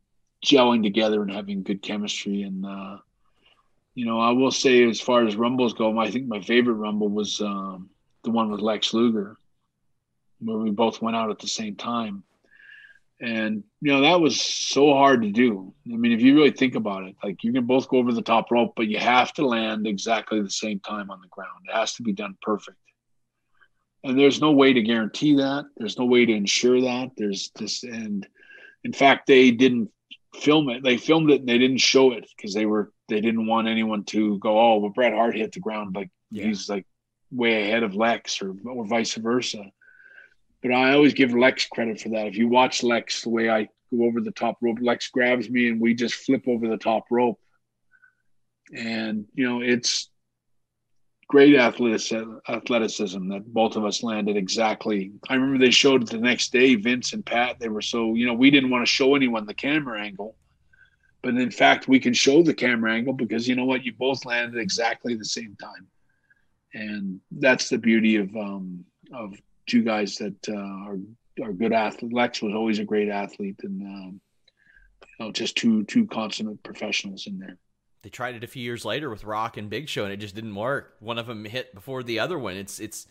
gelling 0.45 0.83
together 0.83 1.23
and 1.23 1.33
having 1.33 1.63
good 1.63 1.83
chemistry. 1.83 2.43
And 2.43 2.65
uh, 2.65 2.99
you 3.95 4.07
know, 4.07 4.21
I 4.21 4.31
will 4.31 4.53
say, 4.53 4.89
as 4.89 5.01
far 5.01 5.27
as 5.27 5.35
rumbles 5.35 5.75
go, 5.75 5.99
I 5.99 6.11
think 6.11 6.29
my 6.29 6.41
favorite 6.41 6.75
rumble 6.75 7.09
was 7.09 7.41
um, 7.41 7.91
the 8.23 8.31
one 8.31 8.51
with 8.51 8.61
Lex 8.61 8.95
Luger, 8.95 9.37
where 10.41 10.59
we 10.59 10.71
both 10.71 11.03
went 11.03 11.17
out 11.17 11.31
at 11.31 11.41
the 11.41 11.49
same 11.49 11.75
time. 11.75 12.23
And 13.21 13.63
you 13.81 13.93
know 13.93 14.03
that 14.03 14.21
was 14.21 14.41
so 14.41 14.93
hard 14.93 15.23
to 15.23 15.31
do. 15.31 15.73
I 15.87 15.97
mean, 15.97 16.13
if 16.13 16.21
you 16.21 16.35
really 16.35 16.51
think 16.51 16.75
about 16.75 17.05
it, 17.05 17.15
like 17.23 17.45
you 17.45 17.53
can 17.53 17.65
both 17.65 17.89
go 17.89 17.99
over 17.99 18.13
the 18.13 18.23
top 18.23 18.51
rope, 18.51 18.75
but 18.77 18.89
you 18.89 18.99
have 18.99 19.33
to 19.35 19.47
land 19.47 19.87
exactly 19.87 20.43
the 20.43 20.51
same 20.51 20.81
time 20.81 21.11
on 21.11 21.21
the 21.21 21.29
ground. 21.29 21.65
It 21.69 21.75
has 21.75 21.95
to 21.95 22.03
be 22.03 22.13
done 22.13 22.37
perfect 22.43 22.77
and 24.05 24.19
there's 24.19 24.41
no 24.41 24.53
way 24.53 24.73
to 24.73 24.83
guarantee 24.83 25.37
that 25.37 25.65
there's 25.77 25.99
no 25.99 26.05
way 26.05 26.25
to 26.25 26.33
ensure 26.33 26.81
that 26.81 27.11
there's 27.17 27.51
this 27.57 27.83
and 27.83 28.29
in 28.85 28.93
fact 28.93 29.27
they 29.27 29.51
didn't 29.51 29.91
film 30.37 30.69
it 30.69 30.83
they 30.85 30.97
filmed 30.97 31.31
it 31.31 31.41
and 31.41 31.49
they 31.49 31.59
didn't 31.59 31.79
show 31.79 32.13
it 32.13 32.29
because 32.37 32.55
they 32.55 32.67
were 32.67 32.93
they 33.09 33.21
didn't 33.21 33.47
want 33.47 33.67
anyone 33.67 34.05
to 34.05 34.39
go 34.39 34.59
oh 34.59 34.79
well 34.79 34.91
bret 34.91 35.13
hart 35.13 35.35
hit 35.35 35.53
the 35.53 35.61
ground 35.61 35.95
like 35.97 36.11
yeah. 36.31 36.45
he's 36.45 36.69
like 36.69 36.87
way 37.33 37.63
ahead 37.65 37.83
of 37.83 37.97
lex 37.97 38.41
or, 38.43 38.55
or 38.67 38.87
vice 38.87 39.15
versa 39.15 39.65
but 40.65 40.73
i 40.73 40.93
always 40.93 41.15
give 41.15 41.33
lex 41.33 41.67
credit 41.69 42.01
for 42.01 42.09
that 42.09 42.27
if 42.27 42.37
you 42.37 42.49
watch 42.49 42.83
lex 42.83 43.23
the 43.23 43.31
way 43.31 43.49
i 43.49 43.63
go 43.97 44.05
over 44.05 44.21
the 44.21 44.33
top 44.33 44.57
rope 44.61 44.79
lex 44.81 45.09
grabs 45.11 45.49
me 45.49 45.69
and 45.69 45.81
we 45.81 45.95
just 45.95 46.17
flip 46.17 46.43
over 46.49 46.67
the 46.67 46.77
top 46.77 47.05
rope 47.11 47.39
and 48.75 49.27
you 49.35 49.49
know 49.49 49.61
it's 49.61 50.11
great 51.29 51.57
athleticism, 51.57 53.29
that 53.29 53.43
both 53.47 53.77
of 53.77 53.85
us 53.85 54.03
landed 54.03 54.37
exactly. 54.37 55.13
I 55.29 55.35
remember 55.35 55.59
they 55.59 55.71
showed 55.71 56.07
the 56.07 56.19
next 56.19 56.53
day, 56.53 56.75
Vince 56.75 57.13
and 57.13 57.25
Pat. 57.25 57.59
They 57.59 57.69
were 57.69 57.83
so, 57.83 58.15
you 58.15 58.27
know, 58.27 58.35
we 58.35 58.51
didn't 58.51 58.71
want 58.71 58.87
to 58.87 58.93
show 58.93 59.15
anyone 59.15 59.47
the 59.47 59.55
camera 59.55 60.01
angle. 60.01 60.37
But 61.23 61.35
in 61.35 61.51
fact, 61.51 61.89
we 61.89 61.99
can 61.99 62.13
show 62.13 62.43
the 62.43 62.55
camera 62.55 62.93
angle 62.93 63.15
because 63.15 63.49
you 63.49 63.57
know 63.57 63.65
what? 63.65 63.85
You 63.85 63.95
both 63.95 64.25
landed 64.25 64.61
exactly 64.61 65.15
the 65.15 65.25
same 65.25 65.57
time. 65.61 65.89
And 66.75 67.21
that's 67.31 67.69
the 67.69 67.79
beauty 67.79 68.17
of 68.17 68.35
um, 68.37 68.85
of 69.13 69.35
two 69.67 69.83
guys 69.83 70.17
that 70.19 70.49
uh, 70.49 70.55
are 70.55 70.99
are 71.43 71.53
good 71.53 71.73
athletes. 71.73 72.15
Lex 72.15 72.43
was 72.43 72.55
always 72.55 72.79
a 72.79 72.85
great 72.85 73.09
athlete, 73.09 73.61
and 73.63 73.83
um, 73.83 74.21
you 75.03 75.27
know, 75.27 75.33
just 75.33 75.57
two 75.57 75.85
two 75.85 76.07
consummate 76.07 76.63
professionals 76.63 77.27
in 77.27 77.39
there 77.39 77.59
they 78.05 78.11
tried 78.11 78.35
it 78.35 78.45
a 78.45 78.47
few 78.47 78.63
years 78.63 78.85
later 78.85 79.09
with 79.09 79.25
Rock 79.25 79.57
and 79.57 79.71
Big 79.71 79.89
Show, 79.89 80.05
and 80.05 80.13
it 80.13 80.19
just 80.19 80.35
didn't 80.35 80.55
work. 80.55 80.95
One 81.01 81.19
of 81.19 81.27
them 81.27 81.47
hit 81.47 81.75
before 81.75 82.03
the 82.03 82.21
other 82.21 82.39
one. 82.39 82.55
It's 82.55 82.79
it's 82.79 83.07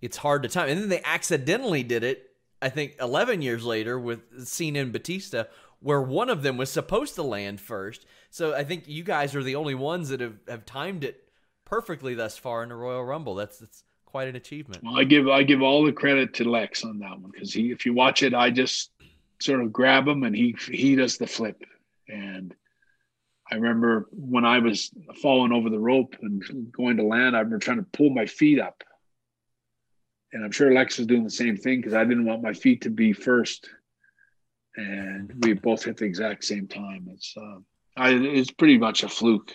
it's 0.00 0.16
hard 0.16 0.42
to 0.42 0.48
time. 0.48 0.70
And 0.70 0.80
then 0.80 0.88
they 0.88 1.02
accidentally 1.04 1.82
did 1.82 2.02
it. 2.02 2.30
I 2.62 2.70
think 2.70 2.96
11 2.98 3.42
years 3.42 3.62
later 3.62 3.98
with 3.98 4.46
Cena 4.46 4.80
and 4.80 4.92
Batista, 4.92 5.44
where 5.80 6.00
one 6.00 6.30
of 6.30 6.42
them 6.42 6.56
was 6.56 6.70
supposed 6.70 7.14
to 7.16 7.22
land 7.22 7.60
first. 7.60 8.06
So 8.30 8.54
I 8.54 8.64
think 8.64 8.88
you 8.88 9.04
guys 9.04 9.34
are 9.34 9.42
the 9.42 9.56
only 9.56 9.74
ones 9.74 10.08
that 10.08 10.20
have, 10.20 10.38
have 10.48 10.64
timed 10.64 11.04
it 11.04 11.28
perfectly 11.66 12.14
thus 12.14 12.38
far 12.38 12.62
in 12.62 12.70
the 12.70 12.74
Royal 12.74 13.04
Rumble. 13.04 13.34
That's 13.34 13.58
that's 13.58 13.84
quite 14.12 14.28
an 14.28 14.36
achievement. 14.36 14.84
Well, 14.84 14.96
I 14.96 15.04
give 15.04 15.28
I 15.28 15.42
give 15.42 15.62
all 15.62 15.84
the 15.84 15.92
credit 15.92 16.34
to 16.34 16.44
Lex 16.48 16.84
on 16.84 17.00
that 17.00 17.18
one 17.18 17.30
because 17.32 17.52
he, 17.52 17.72
if 17.72 17.84
you 17.84 17.94
watch 17.94 18.22
it, 18.22 18.34
I 18.34 18.50
just 18.50 18.90
sort 19.40 19.60
of 19.60 19.72
grab 19.72 20.06
him 20.06 20.22
and 20.22 20.36
he 20.36 20.54
he 20.70 20.94
does 20.94 21.18
the 21.18 21.26
flip 21.26 21.64
and 22.08 22.54
I 23.50 23.56
remember 23.56 24.08
when 24.12 24.44
I 24.44 24.60
was 24.60 24.90
falling 25.20 25.52
over 25.52 25.68
the 25.68 25.78
rope 25.78 26.16
and 26.22 26.72
going 26.72 26.96
to 26.96 27.02
land, 27.02 27.36
I 27.36 27.40
remember 27.40 27.58
trying 27.58 27.78
to 27.78 27.86
pull 27.92 28.10
my 28.10 28.24
feet 28.24 28.58
up. 28.58 28.82
And 30.32 30.42
I'm 30.42 30.52
sure 30.52 30.72
Lex 30.72 30.96
was 30.96 31.06
doing 31.06 31.24
the 31.24 31.30
same 31.30 31.58
thing 31.58 31.80
because 31.80 31.92
I 31.92 32.04
didn't 32.04 32.24
want 32.24 32.42
my 32.42 32.54
feet 32.54 32.82
to 32.82 32.90
be 32.90 33.12
first. 33.12 33.68
And 34.76 35.32
we 35.44 35.52
both 35.52 35.84
hit 35.84 35.98
the 35.98 36.06
exact 36.06 36.44
same 36.44 36.66
time. 36.66 37.08
It's 37.12 37.34
uh, 37.36 37.58
I, 37.94 38.12
it's 38.12 38.50
pretty 38.50 38.78
much 38.78 39.02
a 39.02 39.08
fluke. 39.08 39.52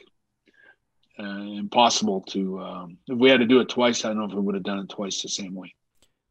Uh, 1.20 1.58
impossible 1.58 2.22
to. 2.22 2.60
Um, 2.60 2.98
if 3.08 3.18
we 3.18 3.30
had 3.30 3.40
to 3.40 3.46
do 3.46 3.60
it 3.60 3.70
twice, 3.70 4.06
I 4.06 4.10
don't 4.10 4.20
know 4.20 4.26
if 4.26 4.34
we 4.34 4.42
would 4.42 4.56
have 4.56 4.64
done 4.64 4.80
it 4.80 4.90
twice 4.90 5.22
the 5.22 5.30
same 5.30 5.56
way. 5.56 5.74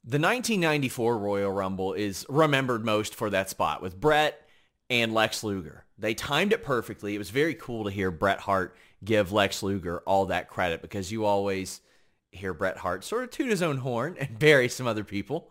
The 0.04 0.18
1994 0.18 1.18
Royal 1.18 1.50
Rumble 1.50 1.92
is 1.92 2.24
remembered 2.28 2.84
most 2.84 3.14
for 3.14 3.28
that 3.30 3.50
spot 3.50 3.82
with 3.82 3.98
Bret 3.98 4.48
and 4.88 5.12
Lex 5.12 5.42
Luger. 5.42 5.84
They 5.98 6.14
timed 6.14 6.52
it 6.52 6.62
perfectly. 6.62 7.16
It 7.16 7.18
was 7.18 7.30
very 7.30 7.54
cool 7.54 7.84
to 7.84 7.90
hear 7.90 8.12
Bret 8.12 8.38
Hart 8.38 8.76
give 9.04 9.32
Lex 9.32 9.62
Luger 9.62 10.00
all 10.06 10.26
that 10.26 10.48
credit 10.48 10.82
because 10.82 11.10
you 11.10 11.24
always 11.24 11.80
hear 12.30 12.54
Bret 12.54 12.76
Hart 12.76 13.02
sort 13.02 13.24
of 13.24 13.30
toot 13.30 13.50
his 13.50 13.62
own 13.62 13.78
horn 13.78 14.16
and 14.20 14.38
bury 14.38 14.68
some 14.68 14.86
other 14.86 15.04
people. 15.04 15.50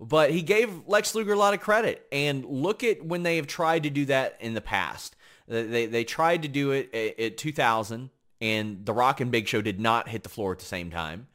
But 0.00 0.30
he 0.30 0.42
gave 0.42 0.86
Lex 0.86 1.14
Luger 1.14 1.32
a 1.32 1.38
lot 1.38 1.54
of 1.54 1.60
credit. 1.60 2.06
And 2.12 2.44
look 2.44 2.84
at 2.84 3.04
when 3.04 3.22
they 3.22 3.36
have 3.36 3.46
tried 3.46 3.84
to 3.84 3.90
do 3.90 4.04
that 4.06 4.36
in 4.40 4.54
the 4.54 4.60
past. 4.60 5.16
They, 5.46 5.86
they 5.86 6.04
tried 6.04 6.42
to 6.42 6.48
do 6.48 6.72
it 6.72 6.94
at 6.94 7.36
2000, 7.36 8.10
and 8.40 8.84
The 8.84 8.92
Rock 8.92 9.20
and 9.20 9.30
Big 9.30 9.48
Show 9.48 9.62
did 9.62 9.80
not 9.80 10.08
hit 10.08 10.22
the 10.22 10.28
floor 10.28 10.52
at 10.52 10.58
the 10.58 10.64
same 10.64 10.90
time. 10.90 11.28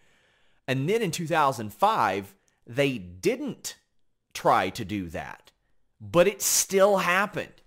And 0.67 0.87
then 0.87 1.01
in 1.01 1.11
2005, 1.11 2.35
they 2.67 2.97
didn't 2.97 3.77
try 4.33 4.69
to 4.69 4.85
do 4.85 5.09
that, 5.09 5.51
but 5.99 6.27
it 6.27 6.41
still 6.41 6.97
happened. 6.97 7.61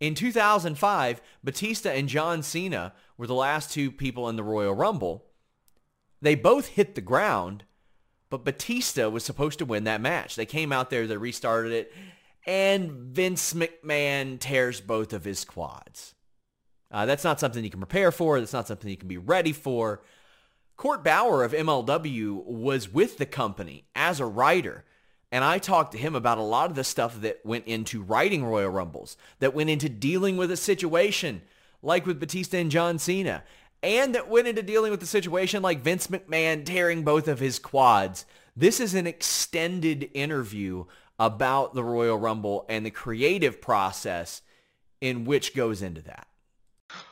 In 0.00 0.14
2005, 0.14 1.20
Batista 1.42 1.90
and 1.90 2.08
John 2.08 2.42
Cena 2.42 2.92
were 3.16 3.26
the 3.26 3.34
last 3.34 3.72
two 3.72 3.90
people 3.90 4.28
in 4.28 4.36
the 4.36 4.44
Royal 4.44 4.74
Rumble. 4.74 5.24
They 6.20 6.34
both 6.34 6.68
hit 6.68 6.94
the 6.94 7.00
ground, 7.00 7.64
but 8.30 8.44
Batista 8.44 9.08
was 9.08 9.24
supposed 9.24 9.58
to 9.58 9.64
win 9.64 9.84
that 9.84 10.00
match. 10.00 10.36
They 10.36 10.46
came 10.46 10.72
out 10.72 10.90
there, 10.90 11.06
they 11.06 11.16
restarted 11.16 11.72
it, 11.72 11.92
and 12.46 12.90
Vince 12.92 13.54
McMahon 13.54 14.38
tears 14.38 14.80
both 14.80 15.12
of 15.12 15.24
his 15.24 15.44
quads. 15.44 16.14
Uh, 16.90 17.06
that's 17.06 17.24
not 17.24 17.38
something 17.38 17.62
you 17.62 17.70
can 17.70 17.80
prepare 17.80 18.10
for. 18.10 18.38
That's 18.38 18.52
not 18.52 18.68
something 18.68 18.90
you 18.90 18.96
can 18.96 19.08
be 19.08 19.18
ready 19.18 19.52
for. 19.52 20.02
Court 20.76 21.02
Bauer 21.02 21.42
of 21.42 21.52
MLW 21.52 22.44
was 22.44 22.92
with 22.92 23.18
the 23.18 23.26
company 23.26 23.84
as 23.94 24.20
a 24.20 24.26
writer. 24.26 24.84
And 25.30 25.44
I 25.44 25.58
talked 25.58 25.92
to 25.92 25.98
him 25.98 26.14
about 26.14 26.38
a 26.38 26.42
lot 26.42 26.70
of 26.70 26.76
the 26.76 26.84
stuff 26.84 27.20
that 27.20 27.44
went 27.44 27.66
into 27.66 28.02
writing 28.02 28.44
Royal 28.44 28.70
Rumbles, 28.70 29.16
that 29.40 29.54
went 29.54 29.70
into 29.70 29.88
dealing 29.88 30.36
with 30.36 30.50
a 30.50 30.56
situation 30.56 31.42
like 31.82 32.06
with 32.06 32.20
Batista 32.20 32.56
and 32.58 32.70
John 32.70 32.98
Cena, 32.98 33.44
and 33.82 34.14
that 34.14 34.28
went 34.28 34.48
into 34.48 34.62
dealing 34.62 34.90
with 34.90 35.00
the 35.00 35.06
situation 35.06 35.62
like 35.62 35.82
Vince 35.82 36.08
McMahon 36.08 36.64
tearing 36.64 37.02
both 37.02 37.28
of 37.28 37.38
his 37.38 37.58
quads. 37.58 38.24
This 38.56 38.80
is 38.80 38.94
an 38.94 39.06
extended 39.06 40.10
interview 40.14 40.84
about 41.18 41.74
the 41.74 41.84
Royal 41.84 42.18
Rumble 42.18 42.64
and 42.68 42.84
the 42.84 42.90
creative 42.90 43.60
process 43.60 44.42
in 45.00 45.24
which 45.24 45.54
goes 45.54 45.82
into 45.82 46.00
that. 46.02 46.26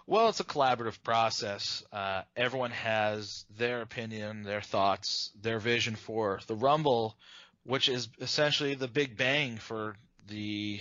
Well, 0.09 0.29
it's 0.29 0.41
a 0.41 0.45
collaborative 0.45 1.03
process. 1.03 1.83
Uh, 1.93 2.23
everyone 2.37 2.71
has 2.71 3.45
their 3.59 3.83
opinion, 3.83 4.45
their 4.45 4.61
thoughts, 4.61 5.33
their 5.41 5.59
vision 5.59 5.97
for 5.97 6.39
the 6.47 6.55
Rumble, 6.55 7.17
which 7.65 7.89
is 7.89 8.09
essentially 8.21 8.75
the 8.75 8.87
big 8.87 9.17
bang 9.17 9.57
for 9.57 9.97
the 10.29 10.81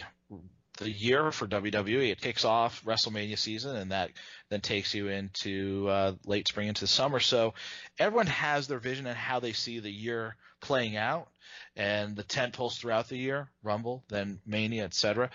the 0.77 0.91
year 0.91 1.31
for 1.31 1.47
WWE. 1.47 2.11
It 2.11 2.21
kicks 2.21 2.45
off 2.45 2.83
WrestleMania 2.83 3.37
season, 3.37 3.75
and 3.77 3.91
that 3.91 4.11
then 4.49 4.61
takes 4.61 4.93
you 4.93 5.07
into 5.07 5.87
uh, 5.89 6.13
late 6.25 6.47
spring 6.47 6.67
into 6.67 6.81
the 6.81 6.87
summer. 6.87 7.19
So 7.19 7.53
everyone 7.97 8.27
has 8.27 8.67
their 8.67 8.79
vision 8.79 9.07
and 9.07 9.17
how 9.17 9.39
they 9.39 9.53
see 9.53 9.79
the 9.79 9.89
year 9.89 10.35
playing 10.61 10.97
out, 10.97 11.29
and 11.75 12.15
the 12.15 12.23
tent 12.23 12.53
poles 12.53 12.77
throughout 12.77 13.07
the 13.07 13.17
year, 13.17 13.49
Rumble, 13.63 14.03
then 14.09 14.39
Mania, 14.45 14.83
etc. 14.83 15.29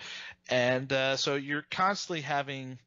And 0.49 0.93
uh, 0.93 1.17
so 1.17 1.35
you're 1.35 1.65
constantly 1.71 2.21
having 2.21 2.77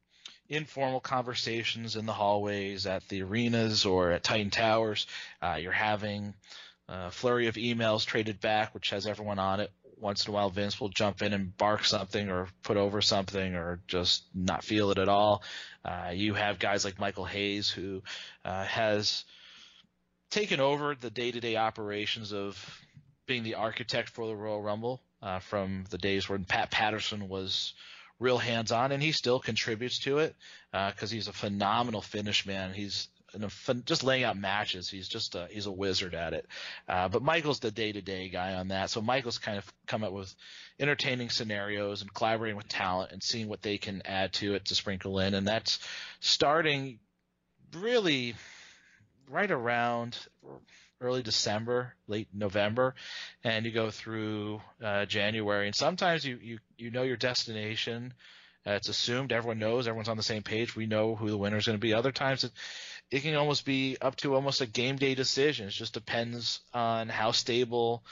informal 0.49 0.99
conversations 0.99 1.95
in 1.95 2.05
the 2.05 2.13
hallways 2.13 2.85
at 2.85 3.07
the 3.09 3.23
arenas 3.23 3.85
or 3.85 4.11
at 4.11 4.23
Titan 4.23 4.51
Towers. 4.51 5.07
Uh, 5.41 5.57
you're 5.59 5.71
having 5.71 6.33
a 6.87 7.11
flurry 7.11 7.47
of 7.47 7.55
emails 7.55 8.05
traded 8.05 8.39
back, 8.39 8.73
which 8.73 8.91
has 8.91 9.07
everyone 9.07 9.39
on 9.39 9.59
it. 9.59 9.71
Once 9.97 10.25
in 10.25 10.31
a 10.31 10.33
while, 10.33 10.49
Vince 10.49 10.79
will 10.79 10.89
jump 10.89 11.21
in 11.21 11.33
and 11.33 11.55
bark 11.57 11.85
something 11.85 12.29
or 12.29 12.47
put 12.63 12.77
over 12.77 13.01
something 13.01 13.55
or 13.55 13.79
just 13.87 14.23
not 14.35 14.63
feel 14.63 14.91
it 14.91 14.97
at 14.97 15.09
all. 15.09 15.41
Uh, 15.83 16.11
you 16.13 16.33
have 16.33 16.59
guys 16.59 16.83
like 16.83 16.99
Michael 16.99 17.25
Hayes 17.25 17.69
who 17.69 18.03
uh, 18.43 18.65
has 18.65 19.23
taken 20.31 20.59
over 20.59 20.95
the 20.95 21.09
day-to-day 21.09 21.55
operations 21.55 22.33
of 22.33 22.57
being 23.25 23.43
the 23.43 23.55
architect 23.55 24.09
for 24.09 24.27
the 24.27 24.35
Royal 24.35 24.61
Rumble 24.61 25.01
uh, 25.21 25.39
from 25.39 25.85
the 25.89 25.97
days 25.97 26.27
when 26.27 26.43
Pat 26.43 26.69
Patterson 26.69 27.29
was 27.29 27.73
real 28.19 28.37
hands 28.37 28.71
on, 28.71 28.91
and 28.91 29.01
he 29.01 29.11
still 29.11 29.39
contributes 29.39 29.99
to 29.99 30.19
it 30.19 30.35
because 30.71 31.11
uh, 31.11 31.15
he's 31.15 31.27
a 31.27 31.33
phenomenal 31.33 32.01
finish 32.01 32.45
man. 32.45 32.73
He's 32.73 33.09
just 33.83 34.03
laying 34.03 34.23
out 34.23 34.37
matches. 34.37 34.89
He's 34.89 35.09
just 35.09 35.35
a, 35.35 35.47
he's 35.51 35.65
a 35.65 35.71
wizard 35.71 36.15
at 36.15 36.33
it. 36.33 36.45
Uh, 36.87 37.09
but 37.09 37.21
Michael's 37.21 37.59
the 37.59 37.71
day 37.71 37.91
to 37.91 38.01
day 38.01 38.29
guy 38.29 38.53
on 38.53 38.69
that. 38.69 38.89
So 38.89 39.01
Michael's 39.01 39.37
kind 39.37 39.57
of 39.57 39.73
come 39.87 40.03
up 40.03 40.13
with 40.13 40.33
entertaining 40.79 41.29
scenarios 41.29 42.01
and 42.01 42.13
collaborating 42.13 42.55
with 42.55 42.69
talent 42.69 43.11
and 43.11 43.21
seeing 43.21 43.49
what 43.49 43.61
they 43.61 43.77
can 43.77 44.01
add 44.05 44.33
to 44.33 44.55
it 44.55 44.65
to 44.65 44.75
sprinkle 44.75 45.19
in, 45.19 45.33
and 45.33 45.47
that's 45.47 45.79
starting 46.19 46.99
really 47.73 48.35
right 49.29 49.51
around 49.51 50.17
early 51.01 51.21
December, 51.21 51.93
late 52.07 52.27
November, 52.33 52.95
and 53.43 53.65
you 53.65 53.71
go 53.71 53.91
through 53.91 54.61
uh, 54.83 55.05
January. 55.05 55.67
And 55.67 55.75
sometimes 55.75 56.25
you, 56.25 56.37
you, 56.41 56.59
you 56.77 56.91
know 56.91 57.03
your 57.03 57.17
destination. 57.17 58.13
Uh, 58.65 58.71
it's 58.71 58.89
assumed 58.89 59.31
everyone 59.31 59.59
knows, 59.59 59.87
everyone's 59.87 60.09
on 60.09 60.17
the 60.17 60.23
same 60.23 60.43
page. 60.43 60.75
We 60.75 60.87
know 60.87 61.15
who 61.15 61.29
the 61.29 61.37
winner 61.37 61.57
is 61.57 61.65
going 61.65 61.77
to 61.77 61.81
be. 61.81 61.93
Other 61.93 62.11
times 62.11 62.43
it, 62.43 62.51
it 63.11 63.21
can 63.21 63.35
almost 63.35 63.65
be 63.65 63.97
up 64.01 64.15
to 64.17 64.35
almost 64.35 64.61
a 64.61 64.65
game 64.65 64.95
day 64.95 65.15
decision. 65.15 65.67
It 65.67 65.71
just 65.71 65.93
depends 65.93 66.61
on 66.73 67.09
how 67.09 67.31
stable 67.31 68.03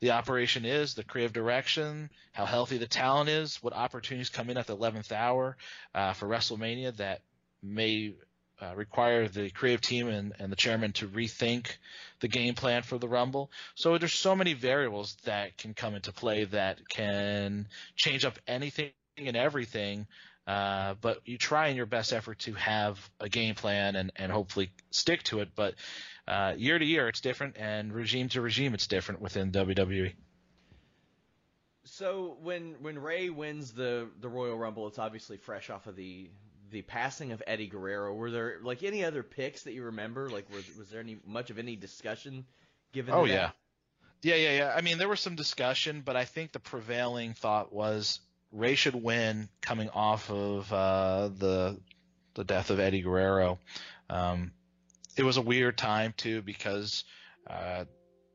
the 0.00 0.10
operation 0.10 0.64
is, 0.64 0.94
the 0.94 1.04
creative 1.04 1.32
direction, 1.32 2.10
how 2.32 2.44
healthy 2.44 2.76
the 2.76 2.86
talent 2.86 3.30
is, 3.30 3.62
what 3.62 3.72
opportunities 3.72 4.28
come 4.28 4.50
in 4.50 4.58
at 4.58 4.66
the 4.66 4.76
11th 4.76 5.10
hour 5.10 5.56
uh, 5.94 6.12
for 6.12 6.28
WrestleMania 6.28 6.96
that 6.98 7.22
may 7.62 8.14
uh, 8.60 8.74
require 8.74 9.28
the 9.28 9.50
creative 9.50 9.80
team 9.80 10.08
and, 10.08 10.32
and 10.38 10.50
the 10.50 10.56
chairman 10.56 10.92
to 10.92 11.08
rethink 11.08 11.76
the 12.20 12.28
game 12.28 12.54
plan 12.54 12.82
for 12.82 12.98
the 12.98 13.08
Rumble. 13.08 13.50
So 13.74 13.98
there's 13.98 14.14
so 14.14 14.34
many 14.34 14.54
variables 14.54 15.16
that 15.24 15.58
can 15.58 15.74
come 15.74 15.94
into 15.94 16.12
play 16.12 16.44
that 16.44 16.88
can 16.88 17.68
change 17.96 18.24
up 18.24 18.38
anything 18.46 18.92
and 19.18 19.36
everything. 19.36 20.06
Uh, 20.46 20.94
but 21.00 21.20
you 21.24 21.38
try 21.38 21.68
in 21.68 21.76
your 21.76 21.86
best 21.86 22.12
effort 22.12 22.38
to 22.38 22.52
have 22.54 23.10
a 23.20 23.28
game 23.28 23.54
plan 23.54 23.96
and, 23.96 24.12
and 24.16 24.30
hopefully 24.30 24.70
stick 24.90 25.22
to 25.24 25.40
it. 25.40 25.48
But 25.56 25.74
uh, 26.28 26.54
year 26.56 26.78
to 26.78 26.84
year, 26.84 27.08
it's 27.08 27.20
different, 27.20 27.56
and 27.58 27.92
regime 27.92 28.28
to 28.30 28.40
regime, 28.40 28.72
it's 28.72 28.86
different 28.86 29.20
within 29.20 29.50
WWE. 29.52 30.12
So 31.84 32.36
when 32.42 32.76
when 32.80 32.98
Rey 32.98 33.30
wins 33.30 33.72
the 33.72 34.08
the 34.20 34.28
Royal 34.28 34.58
Rumble, 34.58 34.86
it's 34.88 34.98
obviously 34.98 35.36
fresh 35.36 35.70
off 35.70 35.86
of 35.86 35.94
the 35.96 36.28
the 36.70 36.82
passing 36.82 37.32
of 37.32 37.42
Eddie 37.46 37.68
Guerrero, 37.68 38.14
were 38.14 38.30
there 38.30 38.58
like 38.62 38.82
any 38.82 39.04
other 39.04 39.22
picks 39.22 39.62
that 39.64 39.72
you 39.72 39.84
remember? 39.84 40.28
Like, 40.28 40.52
was, 40.52 40.64
was 40.76 40.88
there 40.90 41.00
any 41.00 41.18
much 41.26 41.50
of 41.50 41.58
any 41.58 41.76
discussion 41.76 42.44
given? 42.92 43.14
Oh 43.14 43.24
yeah, 43.24 43.50
yeah, 44.22 44.34
yeah, 44.34 44.56
yeah. 44.56 44.74
I 44.76 44.80
mean, 44.80 44.98
there 44.98 45.08
was 45.08 45.20
some 45.20 45.36
discussion, 45.36 46.02
but 46.04 46.16
I 46.16 46.24
think 46.24 46.52
the 46.52 46.60
prevailing 46.60 47.34
thought 47.34 47.72
was 47.72 48.20
Rey 48.52 48.74
should 48.74 48.94
win 48.94 49.48
coming 49.60 49.90
off 49.90 50.30
of 50.30 50.72
uh, 50.72 51.28
the 51.28 51.80
the 52.34 52.44
death 52.44 52.70
of 52.70 52.80
Eddie 52.80 53.02
Guerrero. 53.02 53.58
Um, 54.10 54.52
it 55.16 55.22
was 55.22 55.36
a 55.36 55.42
weird 55.42 55.78
time 55.78 56.14
too 56.16 56.42
because 56.42 57.04
uh, 57.48 57.84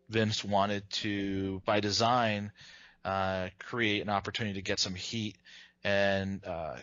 Vince 0.10 0.44
wanted 0.44 0.90
to, 0.90 1.62
by 1.66 1.80
design, 1.80 2.52
uh, 3.06 3.50
create 3.60 4.02
an 4.02 4.10
opportunity 4.10 4.56
to 4.56 4.62
get 4.62 4.80
some 4.80 4.96
heat 4.96 5.38
and 5.84 6.46
uh, 6.46 6.76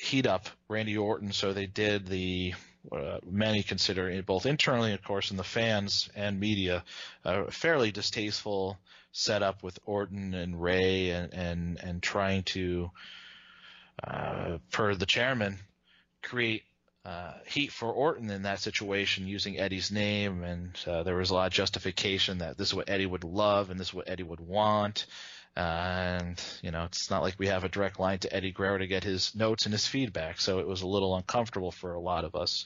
heat 0.00 0.26
up 0.26 0.48
Randy 0.68 0.96
Orton, 0.96 1.32
so 1.32 1.52
they 1.52 1.66
did 1.66 2.06
the 2.06 2.54
uh, 2.90 3.18
many 3.28 3.62
consider 3.62 4.22
both 4.22 4.46
internally, 4.46 4.92
of 4.92 5.02
course, 5.02 5.30
and 5.30 5.38
the 5.38 5.44
fans 5.44 6.08
and 6.14 6.40
media, 6.40 6.84
a 7.24 7.50
fairly 7.50 7.90
distasteful 7.90 8.78
setup 9.12 9.62
with 9.62 9.78
Orton 9.84 10.34
and 10.34 10.60
Rey 10.60 11.10
and 11.10 11.34
and 11.34 11.80
and 11.82 12.02
trying 12.02 12.44
to, 12.44 12.90
uh, 14.02 14.58
per 14.70 14.94
the 14.94 15.06
chairman, 15.06 15.58
create 16.22 16.64
uh, 17.04 17.32
heat 17.46 17.72
for 17.72 17.90
Orton 17.90 18.30
in 18.30 18.42
that 18.42 18.60
situation 18.60 19.26
using 19.26 19.58
Eddie's 19.58 19.90
name, 19.90 20.42
and 20.42 20.78
uh, 20.86 21.02
there 21.02 21.16
was 21.16 21.30
a 21.30 21.34
lot 21.34 21.46
of 21.46 21.52
justification 21.52 22.38
that 22.38 22.58
this 22.58 22.68
is 22.68 22.74
what 22.74 22.90
Eddie 22.90 23.06
would 23.06 23.24
love 23.24 23.70
and 23.70 23.78
this 23.78 23.88
is 23.88 23.94
what 23.94 24.08
Eddie 24.08 24.24
would 24.24 24.40
want. 24.40 25.06
And 25.58 26.40
you 26.62 26.70
know, 26.70 26.84
it's 26.84 27.10
not 27.10 27.22
like 27.22 27.34
we 27.36 27.48
have 27.48 27.64
a 27.64 27.68
direct 27.68 27.98
line 27.98 28.20
to 28.20 28.32
Eddie 28.32 28.52
Guerrero 28.52 28.78
to 28.78 28.86
get 28.86 29.02
his 29.02 29.34
notes 29.34 29.64
and 29.64 29.72
his 29.72 29.88
feedback, 29.88 30.40
so 30.40 30.60
it 30.60 30.68
was 30.68 30.82
a 30.82 30.86
little 30.86 31.16
uncomfortable 31.16 31.72
for 31.72 31.94
a 31.94 32.00
lot 32.00 32.24
of 32.24 32.36
us. 32.36 32.64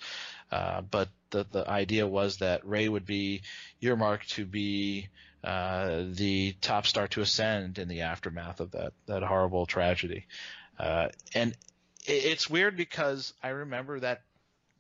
Uh, 0.51 0.83
but 0.83 1.09
the 1.31 1.47
the 1.51 1.67
idea 1.67 2.07
was 2.07 2.37
that 2.39 2.67
Rey 2.67 2.91
would 2.91 3.07
be 3.07 3.41
earmarked 3.81 4.33
to 4.33 4.45
be 4.45 5.09
uh, 5.43 6.03
the 6.11 6.55
top 6.61 6.87
star 6.87 7.09
to 7.09 7.23
ascend 7.23 7.79
in 7.79 7.89
the 7.89 8.03
aftermath 8.03 8.61
of 8.61 8.73
that 8.73 8.93
that 9.07 9.23
horrible 9.23 9.65
tragedy. 9.65 10.27
Uh, 10.79 11.09
and 11.35 11.57
it's 12.05 12.51
weird 12.51 12.77
because 12.77 13.33
I 13.43 13.49
remember 13.49 14.01
that 14.01 14.21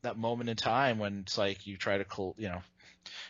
that 0.03 0.19
moment 0.19 0.51
in 0.51 0.57
time 0.57 0.99
when 0.99 1.21
it's 1.21 1.39
like 1.39 1.67
you 1.67 1.79
try 1.79 1.97
to 1.97 2.35
you 2.37 2.51
know 2.51 2.61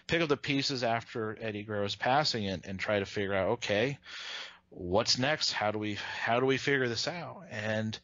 pick 0.09 0.23
up 0.23 0.29
the 0.29 0.37
pieces 0.37 0.83
after 0.83 1.39
Eddie 1.41 1.63
Guerrero's 1.63 1.95
passing 1.95 2.49
and, 2.49 2.67
and 2.67 2.81
try 2.81 2.99
to 2.99 3.07
figure 3.07 3.35
out 3.35 3.51
okay 3.51 3.99
what's 4.75 5.19
next? 5.19 5.53
How 5.53 5.71
do 5.71 5.79
we 5.79 5.99
how 6.21 6.41
do 6.41 6.47
we 6.47 6.57
figure 6.57 6.89
this 6.89 7.09
out? 7.09 7.45
And 7.51 7.99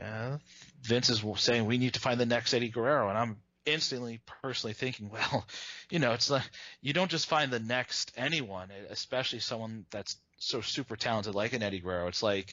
uh, 0.00 0.38
Vince 0.82 1.10
is 1.10 1.22
saying 1.36 1.64
we 1.66 1.78
need 1.78 1.94
to 1.94 2.00
find 2.00 2.20
the 2.20 2.26
next 2.26 2.54
Eddie 2.54 2.68
Guerrero 2.68 3.08
and 3.08 3.18
I'm 3.18 3.36
instantly 3.66 4.20
personally 4.42 4.72
thinking 4.72 5.10
well 5.12 5.44
you 5.90 5.98
know 5.98 6.12
it's 6.12 6.30
like 6.30 6.48
you 6.80 6.94
don't 6.94 7.10
just 7.10 7.26
find 7.26 7.52
the 7.52 7.60
next 7.60 8.10
anyone 8.16 8.70
especially 8.88 9.38
someone 9.38 9.84
that's 9.90 10.16
so 10.40 10.60
super 10.60 10.96
talented 10.96 11.34
like 11.34 11.52
an 11.52 11.62
Eddie 11.62 11.80
Guerrero. 11.80 12.08
It's 12.08 12.22
like 12.22 12.52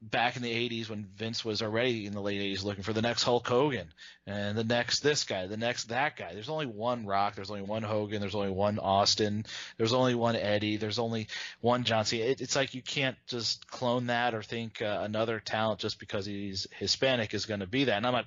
back 0.00 0.36
in 0.36 0.42
the 0.42 0.68
80s 0.68 0.88
when 0.88 1.06
Vince 1.16 1.44
was 1.44 1.60
already 1.60 2.06
in 2.06 2.12
the 2.12 2.20
late 2.20 2.40
80s 2.40 2.62
looking 2.62 2.84
for 2.84 2.92
the 2.92 3.02
next 3.02 3.24
Hulk 3.24 3.46
Hogan 3.46 3.88
and 4.26 4.56
the 4.56 4.62
next 4.64 5.00
this 5.00 5.24
guy, 5.24 5.46
the 5.46 5.56
next 5.56 5.84
that 5.84 6.16
guy. 6.16 6.32
There's 6.32 6.48
only 6.48 6.66
one 6.66 7.04
Rock, 7.04 7.34
there's 7.34 7.50
only 7.50 7.62
one 7.62 7.82
Hogan, 7.82 8.20
there's 8.20 8.34
only 8.34 8.50
one 8.50 8.78
Austin, 8.78 9.44
there's 9.76 9.92
only 9.92 10.14
one 10.14 10.36
Eddie, 10.36 10.76
there's 10.76 11.00
only 11.00 11.26
one 11.60 11.82
John 11.84 12.04
Cena. 12.04 12.24
It, 12.24 12.40
it's 12.40 12.54
like 12.54 12.74
you 12.74 12.82
can't 12.82 13.16
just 13.26 13.66
clone 13.68 14.06
that 14.06 14.34
or 14.34 14.42
think 14.42 14.80
uh, 14.82 15.00
another 15.02 15.40
talent 15.40 15.80
just 15.80 15.98
because 15.98 16.26
he's 16.26 16.68
Hispanic 16.78 17.34
is 17.34 17.46
going 17.46 17.60
to 17.60 17.66
be 17.66 17.84
that. 17.84 17.96
And 17.96 18.06
I'm 18.06 18.12
not 18.12 18.26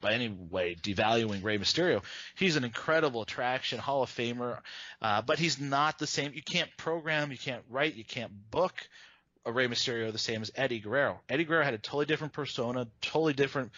by 0.00 0.12
any 0.12 0.28
way 0.28 0.76
devaluing 0.80 1.42
Rey 1.42 1.58
Mysterio. 1.58 2.02
He's 2.36 2.56
an 2.56 2.64
incredible 2.64 3.22
attraction, 3.22 3.78
Hall 3.78 4.02
of 4.02 4.10
Famer, 4.10 4.60
uh, 5.00 5.22
but 5.22 5.38
he's 5.38 5.58
not 5.58 5.98
the 5.98 6.06
same. 6.06 6.32
You 6.34 6.42
can't 6.42 6.70
program, 6.76 7.32
you 7.32 7.38
can't 7.38 7.64
write, 7.70 7.94
you 7.94 8.04
can't 8.04 8.32
book 8.50 8.74
Rey 9.52 9.68
Mysterio 9.68 10.12
the 10.12 10.18
same 10.18 10.42
as 10.42 10.50
Eddie 10.54 10.80
Guerrero. 10.80 11.20
Eddie 11.28 11.44
Guerrero 11.44 11.64
had 11.64 11.74
a 11.74 11.78
totally 11.78 12.06
different 12.06 12.32
persona, 12.32 12.88
totally 13.00 13.32
different 13.32 13.72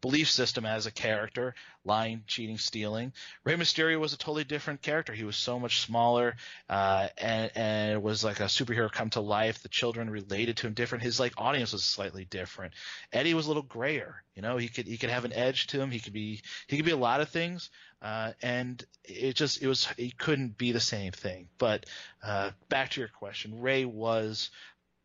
belief 0.00 0.30
system 0.30 0.66
as 0.66 0.86
a 0.86 0.90
character, 0.90 1.54
lying, 1.84 2.22
cheating, 2.26 2.58
stealing. 2.58 3.12
Rey 3.44 3.54
Mysterio 3.54 3.98
was 3.98 4.12
a 4.12 4.18
totally 4.18 4.44
different 4.44 4.82
character. 4.82 5.12
He 5.12 5.24
was 5.24 5.36
so 5.36 5.58
much 5.58 5.80
smaller, 5.80 6.36
uh, 6.68 7.08
and 7.18 7.50
and 7.54 7.92
it 7.92 8.02
was 8.02 8.22
like 8.22 8.40
a 8.40 8.44
superhero 8.44 8.90
come 8.90 9.10
to 9.10 9.20
life. 9.20 9.62
The 9.62 9.68
children 9.68 10.10
related 10.10 10.58
to 10.58 10.66
him 10.66 10.74
different. 10.74 11.02
His 11.02 11.18
like 11.18 11.34
audience 11.38 11.72
was 11.72 11.84
slightly 11.84 12.24
different. 12.24 12.74
Eddie 13.12 13.34
was 13.34 13.46
a 13.46 13.48
little 13.48 13.62
grayer. 13.62 14.22
You 14.34 14.42
know, 14.42 14.58
he 14.58 14.68
could 14.68 14.86
he 14.86 14.98
could 14.98 15.10
have 15.10 15.24
an 15.24 15.32
edge 15.32 15.68
to 15.68 15.80
him. 15.80 15.90
He 15.90 16.00
could 16.00 16.12
be 16.12 16.42
he 16.66 16.76
could 16.76 16.86
be 16.86 16.92
a 16.92 16.96
lot 16.96 17.20
of 17.20 17.28
things. 17.28 17.70
Uh, 18.02 18.32
and 18.42 18.84
it 19.04 19.34
just 19.34 19.62
it 19.62 19.66
was 19.66 19.86
he 19.96 20.10
couldn't 20.10 20.58
be 20.58 20.72
the 20.72 20.80
same 20.80 21.12
thing. 21.12 21.48
But 21.58 21.86
uh, 22.22 22.50
back 22.68 22.90
to 22.90 23.00
your 23.00 23.08
question, 23.08 23.60
Rey 23.60 23.84
was 23.84 24.50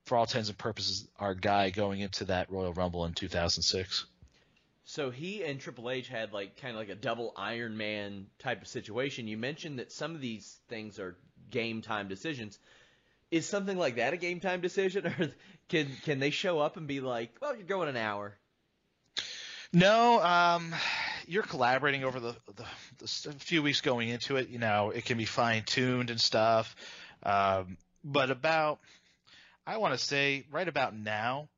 for 0.06 0.18
all 0.18 0.24
intents 0.24 0.50
and 0.50 0.58
purposes, 0.58 1.08
our 1.20 1.34
guy 1.34 1.70
going 1.70 2.00
into 2.00 2.26
that 2.26 2.52
Royal 2.52 2.74
Rumble 2.74 3.06
in 3.06 3.14
2006. 3.14 4.06
So 4.84 5.10
he 5.10 5.44
and 5.44 5.60
Triple 5.60 5.90
H 5.90 6.08
had 6.08 6.34
like 6.34 6.58
kind 6.58 6.72
of 6.72 6.78
like 6.78 6.90
a 6.90 6.96
double 6.96 7.34
Iron 7.38 7.78
Man 7.78 8.28
type 8.40 8.62
of 8.62 8.68
situation. 8.68 9.28
You 9.28 9.38
mentioned 9.38 9.80
that 9.80 9.92
some 9.92 10.16
of 10.16 10.22
these 10.22 10.58
things 10.68 11.00
are 11.00 11.16
game 11.50 11.82
time 11.82 12.08
decisions. 12.08 12.58
Is 13.30 13.48
something 13.48 13.78
like 13.78 13.96
that 13.96 14.14
a 14.14 14.18
game 14.18 14.42
time 14.42 14.60
decision, 14.60 15.08
or 15.20 15.32
can 15.70 15.88
can 16.04 16.20
they 16.20 16.32
show 16.32 16.60
up 16.60 16.76
and 16.76 16.88
be 16.88 17.00
like, 17.00 17.38
"Well, 17.42 17.56
you're 17.56 17.66
going 17.66 17.88
an 17.88 17.96
hour"? 17.96 18.38
No, 19.72 20.22
um, 20.22 20.76
you're 21.28 21.44
collaborating 21.44 22.04
over 22.04 22.20
the, 22.20 22.36
the, 22.58 22.66
the 22.98 23.08
few 23.08 23.64
weeks 23.64 23.80
going 23.80 24.10
into 24.10 24.36
it. 24.36 24.50
You 24.50 24.60
know, 24.60 24.90
it 24.90 25.06
can 25.06 25.18
be 25.18 25.24
fine 25.24 25.64
tuned 25.64 26.10
and 26.10 26.20
stuff. 26.20 26.76
Um, 27.24 27.78
but 28.04 28.32
about 28.32 28.80
I 29.66 29.78
want 29.78 29.94
to 29.94 30.04
say 30.04 30.46
right 30.52 30.68
about 30.68 30.96
now, 30.96 31.50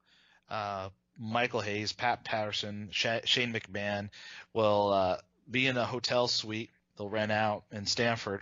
uh, 0.50 0.90
Michael 1.18 1.62
Hayes, 1.62 1.94
Pat 1.94 2.24
Patterson, 2.24 2.90
Shane 2.92 3.54
McMahon 3.54 4.10
will 4.54 4.92
uh, 4.92 5.18
be 5.50 5.68
in 5.68 5.78
a 5.78 5.86
hotel 5.86 6.28
suite. 6.28 6.72
They'll 6.98 7.10
rent 7.10 7.32
out 7.32 7.64
in 7.72 7.86
Stamford, 7.86 8.42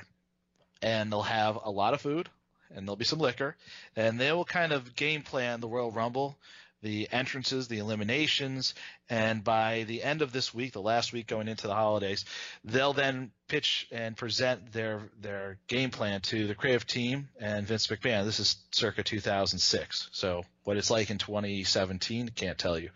and 0.82 1.12
they'll 1.12 1.21
have 1.21 1.58
a 1.63 1.71
lot 1.71 1.93
of 1.93 2.02
food 2.02 2.30
and 2.76 2.88
there'll 2.88 2.95
be 2.95 3.06
some 3.06 3.19
liquor, 3.19 3.56
and 3.95 4.19
they 4.19 4.32
will 4.32 4.45
kind 4.45 4.71
of 4.71 4.95
game 4.95 5.24
plan 5.24 5.60
the 5.60 5.67
Royal 5.67 5.91
Rumble 5.91 6.38
the 6.82 7.08
entrances, 7.12 7.67
the 7.67 7.80
eliminations, 7.80 8.74
and 9.10 9.44
by 9.44 9.84
the 9.84 10.04
end 10.04 10.22
of 10.22 10.32
this 10.32 10.54
week, 10.54 10.74
the 10.74 10.82
last 10.82 11.13
week 11.13 11.28
going 11.28 11.48
into 11.48 11.67
the 11.67 11.76
holidays, 11.76 12.26
they'll 12.63 12.94
then 12.94 13.32
pitch 13.48 13.88
and 13.91 14.17
present 14.17 14.72
their 14.72 15.10
their 15.20 15.58
game 15.67 15.91
plan 15.91 16.22
to 16.22 16.48
the 16.48 16.56
creative 16.56 16.88
team 16.88 17.30
and 17.39 17.67
Vince 17.67 17.88
McMahon. 17.88 18.26
This 18.26 18.39
is 18.39 18.58
circa 18.72 19.04
2006, 19.04 20.10
so 20.12 20.44
what 20.63 20.78
it's 20.78 20.89
like 20.89 21.10
in 21.10 21.17
2017, 21.17 22.30
can't 22.30 22.58
tell 22.58 22.80
you. 22.80 22.89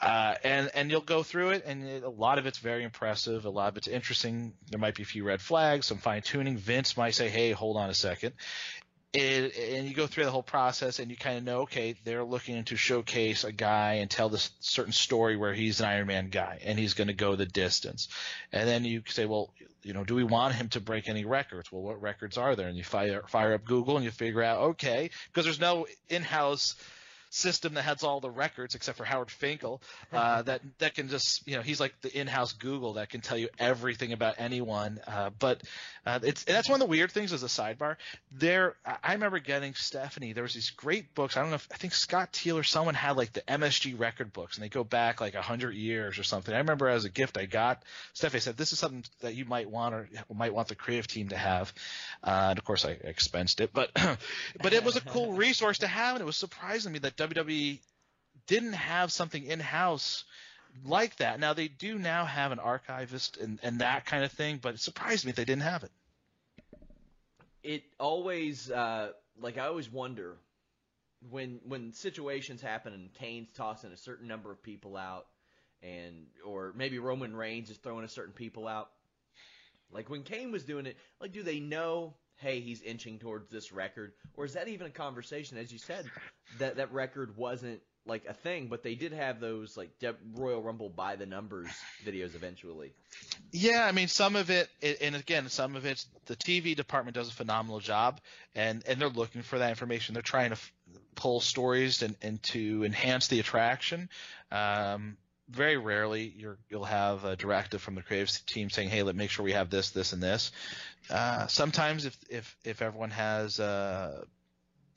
Uh, 0.00 0.34
and 0.44 0.70
and 0.74 0.90
you'll 0.90 1.02
go 1.02 1.22
through 1.22 1.50
it, 1.50 1.64
and 1.66 1.84
it, 1.84 2.02
a 2.04 2.08
lot 2.08 2.38
of 2.38 2.46
it's 2.46 2.58
very 2.58 2.84
impressive. 2.84 3.44
A 3.44 3.50
lot 3.50 3.68
of 3.68 3.76
it's 3.76 3.88
interesting. 3.88 4.54
There 4.70 4.80
might 4.80 4.94
be 4.94 5.02
a 5.02 5.06
few 5.06 5.24
red 5.24 5.42
flags, 5.42 5.86
some 5.86 5.98
fine 5.98 6.22
tuning. 6.22 6.56
Vince 6.56 6.96
might 6.96 7.14
say, 7.14 7.28
"Hey, 7.28 7.52
hold 7.52 7.76
on 7.76 7.90
a 7.90 7.94
second 7.94 8.32
it, 9.12 9.56
and 9.56 9.88
you 9.88 9.94
go 9.94 10.06
through 10.06 10.24
the 10.24 10.30
whole 10.30 10.42
process 10.42 10.98
and 10.98 11.10
you 11.10 11.16
kind 11.16 11.36
of 11.36 11.44
know 11.44 11.60
okay 11.62 11.96
they're 12.04 12.24
looking 12.24 12.62
to 12.64 12.76
showcase 12.76 13.44
a 13.44 13.52
guy 13.52 13.94
and 13.94 14.10
tell 14.10 14.28
this 14.28 14.50
certain 14.60 14.92
story 14.92 15.36
where 15.36 15.52
he's 15.52 15.80
an 15.80 15.86
iron 15.86 16.06
man 16.06 16.28
guy 16.28 16.60
and 16.64 16.78
he's 16.78 16.94
going 16.94 17.08
to 17.08 17.14
go 17.14 17.34
the 17.34 17.46
distance. 17.46 18.08
And 18.52 18.68
then 18.68 18.84
you 18.84 19.02
say 19.06 19.26
well 19.26 19.52
you 19.82 19.94
know 19.94 20.04
do 20.04 20.14
we 20.14 20.24
want 20.24 20.54
him 20.54 20.68
to 20.70 20.80
break 20.80 21.08
any 21.08 21.24
records? 21.24 21.72
Well 21.72 21.82
what 21.82 22.00
records 22.00 22.38
are 22.38 22.54
there? 22.54 22.68
And 22.68 22.76
you 22.76 22.84
fire 22.84 23.24
fire 23.26 23.54
up 23.54 23.64
google 23.64 23.96
and 23.96 24.04
you 24.04 24.12
figure 24.12 24.42
out 24.42 24.60
okay 24.60 25.10
because 25.26 25.44
there's 25.44 25.60
no 25.60 25.86
in-house 26.08 26.76
system 27.30 27.74
that 27.74 27.82
has 27.82 28.02
all 28.02 28.20
the 28.20 28.30
records 28.30 28.74
except 28.74 28.98
for 28.98 29.04
Howard 29.04 29.30
Finkel 29.30 29.80
uh, 30.12 30.42
that 30.42 30.60
that 30.78 30.94
can 30.94 31.08
just 31.08 31.46
you 31.46 31.56
know 31.56 31.62
he's 31.62 31.80
like 31.80 31.94
the 32.02 32.16
in-house 32.16 32.52
Google 32.52 32.94
that 32.94 33.08
can 33.08 33.20
tell 33.20 33.38
you 33.38 33.48
everything 33.58 34.12
about 34.12 34.34
anyone. 34.38 35.00
Uh, 35.06 35.30
but 35.38 35.62
uh, 36.04 36.18
it's 36.22 36.44
that's 36.44 36.68
one 36.68 36.80
of 36.80 36.86
the 36.86 36.90
weird 36.90 37.12
things 37.12 37.32
as 37.32 37.42
a 37.42 37.46
sidebar. 37.46 37.96
There, 38.32 38.74
I 38.84 39.12
remember 39.12 39.38
getting 39.38 39.74
Stephanie. 39.74 40.32
There 40.32 40.42
was 40.42 40.54
these 40.54 40.70
great 40.70 41.14
books. 41.14 41.36
I 41.36 41.40
don't 41.40 41.50
know. 41.50 41.56
if 41.56 41.68
I 41.72 41.76
think 41.76 41.94
Scott 41.94 42.32
Teal 42.32 42.58
or 42.58 42.62
someone 42.62 42.94
had 42.94 43.16
like 43.16 43.32
the 43.32 43.42
MSG 43.42 43.98
record 43.98 44.32
books, 44.32 44.56
and 44.56 44.64
they 44.64 44.68
go 44.68 44.84
back 44.84 45.20
like 45.20 45.34
a 45.34 45.42
hundred 45.42 45.74
years 45.74 46.18
or 46.18 46.22
something. 46.22 46.54
I 46.54 46.58
remember 46.58 46.88
as 46.88 47.04
a 47.04 47.10
gift 47.10 47.38
I 47.38 47.46
got 47.46 47.82
Stephanie 48.12 48.40
said 48.40 48.56
this 48.56 48.72
is 48.72 48.78
something 48.78 49.04
that 49.20 49.34
you 49.34 49.44
might 49.44 49.70
want 49.70 49.94
or 49.94 50.08
might 50.34 50.54
want 50.54 50.68
the 50.68 50.74
creative 50.74 51.06
team 51.06 51.28
to 51.28 51.36
have. 51.36 51.72
Uh, 52.22 52.48
and 52.50 52.58
of 52.58 52.64
course 52.64 52.84
I 52.84 52.94
expensed 52.94 53.60
it, 53.60 53.70
but 53.72 53.90
but 54.62 54.72
it 54.72 54.84
was 54.84 54.96
a 54.96 55.00
cool 55.00 55.32
resource 55.32 55.78
to 55.78 55.86
have, 55.86 56.16
and 56.16 56.22
it 56.22 56.26
was 56.26 56.36
surprising 56.36 56.92
me 56.92 56.98
that 57.00 57.16
WWE 57.20 57.78
didn't 58.46 58.72
have 58.72 59.12
something 59.12 59.44
in 59.44 59.60
house 59.60 60.24
like 60.84 61.16
that. 61.16 61.38
Now 61.38 61.52
they 61.52 61.68
do 61.68 61.98
now 61.98 62.24
have 62.24 62.52
an 62.52 62.58
archivist 62.58 63.36
and, 63.36 63.58
and 63.62 63.80
that 63.80 64.06
kind 64.06 64.24
of 64.24 64.32
thing, 64.32 64.58
but 64.60 64.74
it 64.74 64.80
surprised 64.80 65.26
me 65.26 65.32
they 65.32 65.44
didn't 65.44 65.62
have 65.62 65.84
it. 65.84 65.90
It 67.62 67.84
always 67.98 68.70
uh, 68.70 69.10
like 69.40 69.58
I 69.58 69.66
always 69.66 69.90
wonder 69.90 70.36
when 71.28 71.60
when 71.64 71.92
situations 71.92 72.62
happen 72.62 72.94
and 72.94 73.12
Kane's 73.14 73.52
tossing 73.52 73.92
a 73.92 73.96
certain 73.96 74.26
number 74.26 74.50
of 74.50 74.62
people 74.62 74.96
out 74.96 75.26
and 75.82 76.26
or 76.44 76.72
maybe 76.74 76.98
Roman 76.98 77.36
Reigns 77.36 77.68
is 77.68 77.76
throwing 77.76 78.04
a 78.04 78.08
certain 78.08 78.32
people 78.32 78.66
out. 78.66 78.90
Like 79.92 80.08
when 80.08 80.22
Kane 80.22 80.52
was 80.52 80.64
doing 80.64 80.86
it, 80.86 80.96
like 81.20 81.32
do 81.32 81.42
they 81.42 81.60
know 81.60 82.14
hey, 82.40 82.60
he's 82.60 82.82
inching 82.82 83.18
towards 83.18 83.50
this 83.50 83.72
record? 83.72 84.12
Or 84.36 84.44
is 84.44 84.54
that 84.54 84.68
even 84.68 84.86
a 84.86 84.90
conversation? 84.90 85.58
As 85.58 85.72
you 85.72 85.78
said, 85.78 86.06
that 86.58 86.76
that 86.76 86.92
record 86.92 87.36
wasn't 87.36 87.80
like 88.06 88.24
a 88.26 88.32
thing, 88.32 88.68
but 88.68 88.82
they 88.82 88.94
did 88.94 89.12
have 89.12 89.40
those 89.40 89.76
like 89.76 89.90
Royal 90.34 90.62
Rumble 90.62 90.88
by 90.88 91.16
the 91.16 91.26
numbers 91.26 91.68
videos 92.04 92.34
eventually. 92.34 92.92
Yeah, 93.52 93.84
I 93.84 93.92
mean 93.92 94.08
some 94.08 94.36
of 94.36 94.50
it, 94.50 94.68
and 95.00 95.14
again, 95.14 95.48
some 95.48 95.76
of 95.76 95.84
it's 95.84 96.06
the 96.26 96.36
TV 96.36 96.74
department 96.74 97.14
does 97.14 97.28
a 97.28 97.32
phenomenal 97.32 97.80
job, 97.80 98.20
and 98.54 98.82
and 98.86 99.00
they're 99.00 99.08
looking 99.08 99.42
for 99.42 99.58
that 99.58 99.70
information. 99.70 100.14
They're 100.14 100.22
trying 100.22 100.50
to 100.50 100.54
f- 100.54 100.72
pull 101.14 101.40
stories 101.40 102.02
and 102.02 102.16
and 102.22 102.42
to 102.44 102.84
enhance 102.84 103.28
the 103.28 103.40
attraction. 103.40 104.08
Um, 104.50 105.16
very 105.50 105.76
rarely 105.76 106.32
you 106.36 106.56
will 106.70 106.84
have 106.84 107.24
a 107.24 107.36
directive 107.36 107.82
from 107.82 107.94
the 107.94 108.02
creative 108.02 108.30
team 108.46 108.70
saying, 108.70 108.88
"Hey, 108.88 109.02
let 109.02 109.16
make 109.16 109.30
sure 109.30 109.44
we 109.44 109.52
have 109.52 109.70
this, 109.70 109.90
this, 109.90 110.12
and 110.12 110.22
this." 110.22 110.52
Uh, 111.08 111.46
sometimes, 111.46 112.04
if 112.04 112.16
if 112.28 112.56
if 112.64 112.82
everyone 112.82 113.10
has 113.10 113.58
uh, 113.58 114.24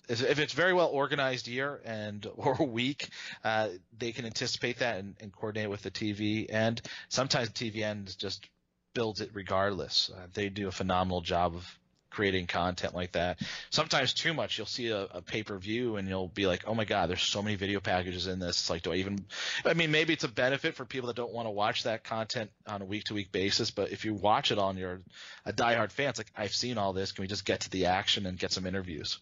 if 0.10 0.40
it's 0.40 0.54
very 0.54 0.74
well 0.74 0.88
organized 0.88 1.48
year 1.48 1.82
and 1.86 2.28
or 2.36 2.56
week, 2.66 3.10
uh, 3.44 3.70
they 3.98 4.12
can 4.12 4.26
anticipate 4.26 4.80
that 4.80 5.00
and, 5.00 5.16
and, 5.20 5.32
coordinate 5.32 5.70
with 5.70 5.82
the 5.82 5.92
TV. 5.92 6.48
And 6.50 6.82
sometimes 7.10 7.50
the 7.50 7.72
TV 7.72 7.84
end 7.84 8.16
just 8.18 8.48
builds 8.94 9.22
it 9.22 9.32
regardless. 9.34 10.12
Uh, 10.14 10.28
they 10.34 10.50
do 10.50 10.68
a 10.68 10.72
phenomenal 10.72 11.22
job 11.22 11.56
of 11.56 11.80
creating 12.14 12.48
content 12.48 12.94
like 12.94 13.14
that. 13.14 13.40
Sometimes 13.72 14.14
too 14.14 14.34
much. 14.34 14.58
You'll 14.58 14.68
see 14.68 14.90
a, 14.90 15.02
a 15.06 15.22
pay 15.22 15.44
per 15.44 15.58
view 15.58 15.98
and 15.98 16.08
you'll 16.08 16.28
be 16.28 16.48
like, 16.48 16.64
oh 16.68 16.76
my 16.76 16.86
god, 16.86 17.10
there's 17.10 17.24
so 17.24 17.42
many 17.42 17.56
video 17.56 17.80
packages 17.80 18.28
in 18.28 18.40
this. 18.40 18.60
It's 18.60 18.70
like, 18.70 18.84
do 18.84 18.94
I 18.94 18.96
even? 18.96 19.26
I 19.66 19.74
mean, 19.74 19.92
maybe 19.92 20.14
it's 20.14 20.24
a 20.24 20.30
benefit 20.30 20.76
for 20.76 20.86
people 20.86 21.08
that 21.08 21.16
don't 21.16 21.34
want 21.34 21.48
to 21.48 21.52
watch 21.52 21.84
that 21.84 22.04
content 22.04 22.52
on 22.68 22.82
a 22.82 22.86
week 22.86 23.06
to 23.06 23.14
week 23.14 23.32
basis. 23.32 23.72
But 23.72 23.92
if 23.92 24.06
you 24.06 24.14
watch 24.14 24.52
it 24.52 24.60
on 24.60 24.78
your 24.78 25.02
a 25.46 25.52
diehard 25.52 25.92
fan, 25.92 26.10
it's 26.10 26.20
like 26.20 26.32
I've 26.38 26.56
seen 26.56 26.78
all 26.78 26.94
this. 26.94 27.12
Can 27.12 27.24
we 27.24 27.28
just 27.28 27.46
get 27.46 27.62
to 27.62 27.70
the 27.70 27.88
action 27.88 28.26
and 28.26 28.38
get 28.38 28.52
some 28.52 28.66
interviews? 28.66 29.20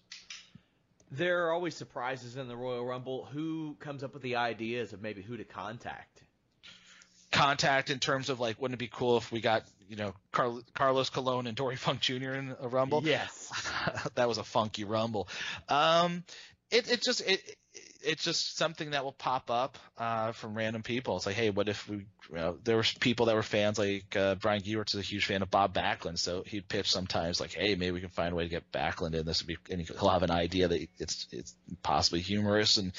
There 1.12 1.46
are 1.46 1.52
always 1.52 1.76
surprises 1.76 2.38
in 2.38 2.48
the 2.48 2.56
Royal 2.56 2.86
Rumble. 2.86 3.26
Who 3.34 3.76
comes 3.80 4.04
up 4.04 4.14
with 4.14 4.24
the 4.24 4.38
ideas 4.38 4.94
of 4.94 5.02
maybe 5.02 5.22
who 5.22 5.38
to 5.38 5.44
contact? 5.44 6.24
Contact 7.32 7.90
in 7.90 8.00
terms 8.00 8.30
of 8.30 8.40
like, 8.40 8.62
wouldn't 8.62 8.76
it 8.76 8.80
be 8.80 8.90
cool 8.92 9.18
if 9.18 9.32
we 9.32 9.42
got 9.42 9.64
you 9.92 9.98
know 9.98 10.14
Car- 10.32 10.62
Carlos 10.74 11.10
Colon 11.10 11.48
and 11.48 11.56
Dory 11.56 11.76
Funk 11.86 12.00
Jr. 12.00 12.34
in 12.34 12.56
a 12.62 12.68
Rumble? 12.68 13.04
Yes, 13.04 13.52
that 14.16 14.28
was 14.28 14.38
a 14.38 14.44
funky 14.44 14.86
Rumble. 14.86 15.28
Um, 15.68 16.24
it 16.72 16.90
it 16.90 17.04
just 17.04 17.22
it 17.22 17.58
it's 18.04 18.24
just 18.24 18.58
something 18.58 18.92
that 18.92 19.04
will 19.04 19.12
pop 19.12 19.50
up 19.52 19.78
uh, 19.98 20.32
from 20.32 20.56
random 20.56 20.84
people. 20.84 21.18
It's 21.18 21.26
like, 21.26 21.36
hey, 21.36 21.50
what 21.50 21.70
if 21.70 21.88
we? 21.88 21.98
You 21.98 22.36
know, 22.36 22.58
there 22.64 22.78
were 22.78 22.86
people 23.00 23.26
that 23.28 23.36
were 23.36 23.44
fans, 23.44 23.78
like 23.78 24.16
uh, 24.16 24.36
Brian 24.36 24.62
Gewirtz 24.62 24.96
is 24.96 25.02
a 25.02 25.02
huge 25.02 25.26
fan 25.26 25.42
of 25.42 25.52
Bob 25.52 25.74
Backlund, 25.74 26.18
so 26.18 26.44
he'd 26.46 26.68
pitch 26.68 26.90
sometimes 26.92 27.40
like, 27.40 27.54
hey, 27.54 27.76
maybe 27.76 27.92
we 27.92 28.00
can 28.00 28.10
find 28.10 28.32
a 28.32 28.36
way 28.36 28.44
to 28.44 28.50
get 28.50 28.72
Backlund 28.72 29.14
in. 29.14 29.26
This 29.26 29.42
would 29.42 29.48
be, 29.48 29.58
and 29.70 29.82
he'll 29.82 30.10
have 30.10 30.24
an 30.24 30.32
idea 30.32 30.68
that 30.68 30.88
it's 30.98 31.28
it's 31.32 31.56
possibly 31.84 32.22
humorous, 32.22 32.78
and 32.78 32.94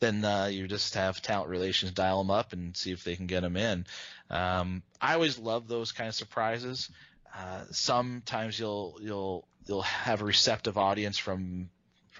then 0.00 0.24
uh, 0.24 0.46
you 0.46 0.66
just 0.66 0.94
have 0.94 1.22
talent 1.22 1.48
relations 1.48 1.92
dial 1.92 2.18
them 2.18 2.30
up 2.30 2.52
and 2.52 2.76
see 2.76 2.92
if 2.92 3.04
they 3.04 3.16
can 3.16 3.26
get 3.26 3.44
him 3.44 3.56
in. 3.56 3.86
Um, 4.30 4.82
I 5.00 5.14
always 5.14 5.38
love 5.38 5.68
those 5.68 5.92
kind 5.92 6.08
of 6.08 6.14
surprises. 6.14 6.90
Uh, 7.36 7.64
sometimes 7.70 8.58
you'll 8.58 8.98
you'll 9.00 9.46
you'll 9.66 9.82
have 9.82 10.22
a 10.22 10.24
receptive 10.24 10.76
audience 10.76 11.18
from 11.18 11.70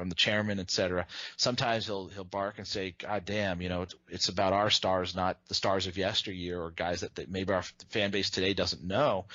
from 0.02 0.08
the 0.08 0.16
chairman, 0.16 0.58
et 0.58 0.68
cetera. 0.68 1.06
Sometimes 1.36 1.86
he'll 1.86 2.08
he'll 2.08 2.24
bark 2.24 2.58
and 2.58 2.66
say, 2.66 2.92
"God 2.98 3.24
damn, 3.24 3.62
you 3.62 3.68
know, 3.68 3.82
it's, 3.82 3.94
it's 4.08 4.28
about 4.28 4.52
our 4.52 4.68
stars, 4.68 5.14
not 5.14 5.38
the 5.46 5.54
stars 5.54 5.86
of 5.86 5.96
yesteryear, 5.96 6.60
or 6.60 6.72
guys 6.72 7.02
that, 7.02 7.14
that 7.14 7.30
maybe 7.30 7.52
our 7.52 7.62
fan 7.90 8.10
base 8.10 8.28
today 8.28 8.52
doesn't 8.52 8.82
know." 8.82 9.26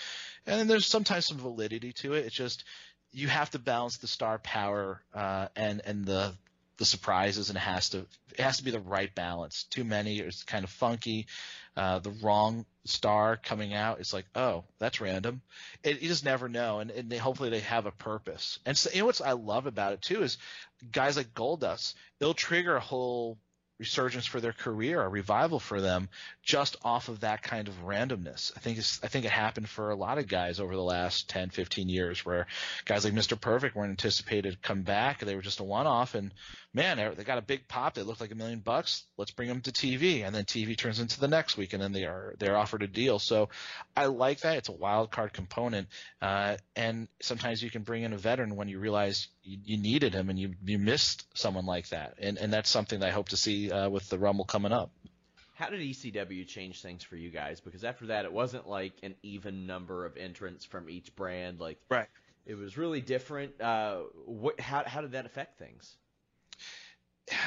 And 0.45 0.59
then 0.59 0.67
there's 0.67 0.85
sometimes 0.85 1.25
some 1.25 1.37
validity 1.37 1.93
to 1.93 2.15
it. 2.15 2.25
It's 2.25 2.35
just 2.35 2.65
you 3.13 3.29
have 3.29 3.49
to 3.51 3.59
balance 3.59 3.95
the 3.95 4.07
star 4.07 4.39
power 4.39 5.01
uh, 5.13 5.47
and 5.55 5.81
and 5.85 6.03
the 6.03 6.33
the 6.77 6.85
surprises, 6.85 7.49
and 7.49 7.57
it 7.57 7.61
has 7.61 7.89
to 7.89 8.05
it 8.31 8.39
has 8.39 8.57
to 8.57 8.63
be 8.63 8.71
the 8.71 8.79
right 8.79 9.13
balance. 9.13 9.63
Too 9.63 9.83
many, 9.83 10.19
it's 10.19 10.43
kind 10.43 10.63
of 10.63 10.69
funky. 10.69 11.27
Uh, 11.75 11.99
the 11.99 12.11
wrong 12.23 12.65
star 12.85 13.37
coming 13.37 13.73
out, 13.73 13.99
it's 13.99 14.13
like, 14.13 14.25
oh, 14.35 14.63
that's 14.79 15.01
random. 15.01 15.41
It, 15.83 16.01
you 16.01 16.07
just 16.07 16.25
never 16.25 16.49
know, 16.49 16.79
and, 16.79 16.89
and 16.89 17.09
they, 17.09 17.17
hopefully 17.17 17.49
they 17.49 17.59
have 17.59 17.85
a 17.85 17.91
purpose. 17.91 18.59
And 18.65 18.75
so, 18.75 18.89
you 18.91 18.99
know 18.99 19.05
what 19.05 19.21
I 19.21 19.33
love 19.33 19.67
about 19.67 19.93
it 19.93 20.01
too 20.01 20.23
is 20.23 20.37
guys 20.91 21.17
like 21.17 21.33
Goldust, 21.33 21.93
they'll 22.19 22.33
trigger 22.33 22.75
a 22.75 22.81
whole 22.81 23.37
resurgence 23.79 24.25
for 24.25 24.41
their 24.41 24.53
career, 24.53 25.01
a 25.01 25.09
revival 25.09 25.59
for 25.59 25.81
them, 25.81 26.09
just 26.47 26.77
off 26.81 27.09
of 27.09 27.19
that 27.19 27.43
kind 27.43 27.67
of 27.67 27.83
randomness. 27.85 28.53
I 28.55 28.61
think 28.61 28.77
I 28.77 29.07
think 29.09 29.25
it 29.25 29.31
happened 29.31 29.67
for 29.67 29.89
a 29.89 29.97
lot 29.97 30.17
of 30.17 30.29
guys 30.29 30.61
over 30.61 30.73
the 30.73 30.81
last 30.81 31.29
10, 31.29 31.49
15 31.49 31.89
years, 31.89 32.25
where 32.25 32.47
guys 32.85 33.03
like 33.03 33.13
Mr. 33.13 33.39
Perfect 33.39 33.75
weren't 33.75 33.89
anticipated 33.89 34.53
to 34.53 34.57
come 34.59 34.83
back. 34.83 35.19
They 35.19 35.35
were 35.35 35.41
just 35.41 35.59
a 35.59 35.65
one-off, 35.65 36.15
and 36.15 36.33
man, 36.73 37.15
they 37.17 37.25
got 37.25 37.37
a 37.37 37.41
big 37.41 37.67
pop. 37.67 37.95
They 37.95 38.01
looked 38.01 38.21
like 38.21 38.31
a 38.31 38.35
million 38.35 38.59
bucks. 38.59 39.03
Let's 39.17 39.31
bring 39.31 39.49
them 39.49 39.59
to 39.63 39.73
TV, 39.73 40.25
and 40.25 40.33
then 40.33 40.45
TV 40.45 40.77
turns 40.77 41.01
into 41.01 41.19
the 41.19 41.27
next 41.27 41.57
week, 41.57 41.73
and 41.73 41.83
then 41.83 41.91
they 41.91 42.05
are 42.05 42.33
they're 42.39 42.55
offered 42.55 42.81
a 42.81 42.87
deal. 42.87 43.19
So 43.19 43.49
I 43.97 44.05
like 44.05 44.39
that. 44.41 44.55
It's 44.55 44.69
a 44.69 44.71
wild 44.71 45.11
card 45.11 45.33
component, 45.33 45.89
uh, 46.21 46.55
and 46.77 47.09
sometimes 47.21 47.61
you 47.61 47.69
can 47.69 47.81
bring 47.81 48.03
in 48.03 48.13
a 48.13 48.17
veteran 48.17 48.55
when 48.55 48.69
you 48.69 48.79
realize 48.79 49.27
you, 49.43 49.57
you 49.65 49.77
needed 49.77 50.13
him 50.13 50.29
and 50.29 50.39
you 50.39 50.53
you 50.63 50.79
missed 50.79 51.27
someone 51.37 51.65
like 51.65 51.89
that, 51.89 52.13
and 52.19 52.37
and 52.37 52.53
that's 52.53 52.69
something 52.69 53.01
that 53.01 53.09
I 53.09 53.11
hope 53.11 53.29
to 53.29 53.37
see 53.37 53.69
uh, 53.69 53.89
with 53.89 54.07
the 54.07 54.17
Rumble 54.17 54.45
coming 54.45 54.71
up. 54.71 54.91
How 55.57 55.71
did 55.71 55.79
ECW 55.79 56.47
change 56.47 56.83
things 56.83 57.01
for 57.01 57.15
you 57.15 57.31
guys? 57.31 57.59
Because 57.59 57.83
after 57.83 58.05
that, 58.07 58.25
it 58.25 58.31
wasn't 58.31 58.69
like 58.69 58.93
an 59.01 59.15
even 59.23 59.65
number 59.65 60.05
of 60.05 60.15
entrants 60.15 60.65
from 60.65 60.87
each 60.87 61.15
brand. 61.15 61.59
Like, 61.59 61.79
right. 61.89 62.07
It 62.45 62.53
was 62.53 62.77
really 62.77 63.01
different. 63.01 63.59
Uh, 63.59 64.01
what? 64.25 64.59
How 64.59 64.83
how 64.85 65.01
did 65.01 65.13
that 65.13 65.25
affect 65.25 65.57
things? 65.57 65.97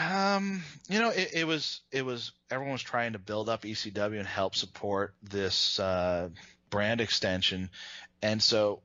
Um, 0.00 0.64
you 0.88 0.98
know, 0.98 1.10
it, 1.10 1.30
it, 1.34 1.46
was 1.46 1.82
it 1.92 2.04
was 2.04 2.32
everyone 2.50 2.72
was 2.72 2.82
trying 2.82 3.12
to 3.12 3.20
build 3.20 3.48
up 3.48 3.62
ECW 3.62 4.18
and 4.18 4.26
help 4.26 4.56
support 4.56 5.14
this 5.22 5.78
uh, 5.78 6.30
brand 6.68 7.00
extension, 7.00 7.70
and 8.22 8.42
so 8.42 8.82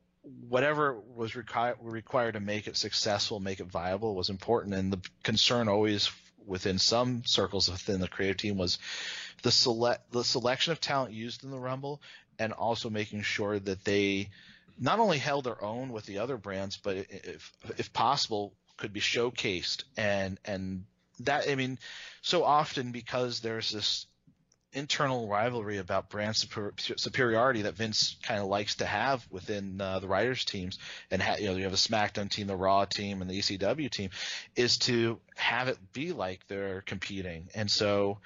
whatever 0.48 1.00
was 1.16 1.32
requi- 1.32 1.74
required 1.82 2.34
to 2.34 2.40
make 2.40 2.68
it 2.68 2.76
successful, 2.76 3.40
make 3.40 3.58
it 3.58 3.66
viable, 3.66 4.14
was 4.14 4.30
important. 4.30 4.74
And 4.74 4.92
the 4.92 5.00
concern 5.24 5.68
always 5.68 6.10
within 6.46 6.78
some 6.78 7.24
circles 7.24 7.70
within 7.70 8.00
the 8.00 8.08
creative 8.08 8.36
team 8.36 8.56
was 8.56 8.78
the 9.42 9.50
select 9.50 10.10
the 10.12 10.24
selection 10.24 10.72
of 10.72 10.80
talent 10.80 11.12
used 11.12 11.44
in 11.44 11.50
the 11.50 11.58
Rumble, 11.58 12.00
and 12.38 12.52
also 12.52 12.88
making 12.90 13.22
sure 13.22 13.58
that 13.58 13.84
they 13.84 14.30
not 14.78 14.98
only 14.98 15.18
held 15.18 15.44
their 15.44 15.62
own 15.62 15.90
with 15.92 16.06
the 16.06 16.18
other 16.18 16.36
brands, 16.36 16.76
but 16.76 16.96
if 16.96 17.52
if 17.78 17.92
possible 17.92 18.52
could 18.76 18.92
be 18.92 19.00
showcased. 19.00 19.84
And 19.96 20.38
and 20.44 20.84
that 21.20 21.48
I 21.48 21.54
mean 21.54 21.78
so 22.22 22.44
often 22.44 22.92
because 22.92 23.40
there's 23.40 23.70
this 23.70 24.06
internal 24.72 25.28
rivalry 25.28 25.78
about 25.78 26.10
brand 26.10 26.36
super, 26.36 26.74
superiority 26.76 27.62
that 27.62 27.74
Vince 27.74 28.16
kind 28.22 28.40
of 28.40 28.46
likes 28.46 28.76
to 28.76 28.86
have 28.86 29.26
within 29.30 29.80
uh, 29.80 29.98
the 30.00 30.08
writers 30.08 30.44
teams 30.44 30.78
and 31.10 31.22
ha- 31.22 31.36
you 31.38 31.46
know 31.46 31.56
you 31.56 31.62
have 31.62 31.72
the 31.72 31.78
SmackDown 31.78 32.30
team, 32.30 32.46
the 32.46 32.56
Raw 32.56 32.84
team, 32.84 33.22
and 33.22 33.30
the 33.30 33.38
ECW 33.38 33.90
team 33.90 34.10
is 34.54 34.78
to 34.78 35.18
have 35.36 35.68
it 35.68 35.78
be 35.92 36.12
like 36.12 36.46
they're 36.48 36.82
competing, 36.82 37.48
and 37.54 37.70
so 37.70 38.18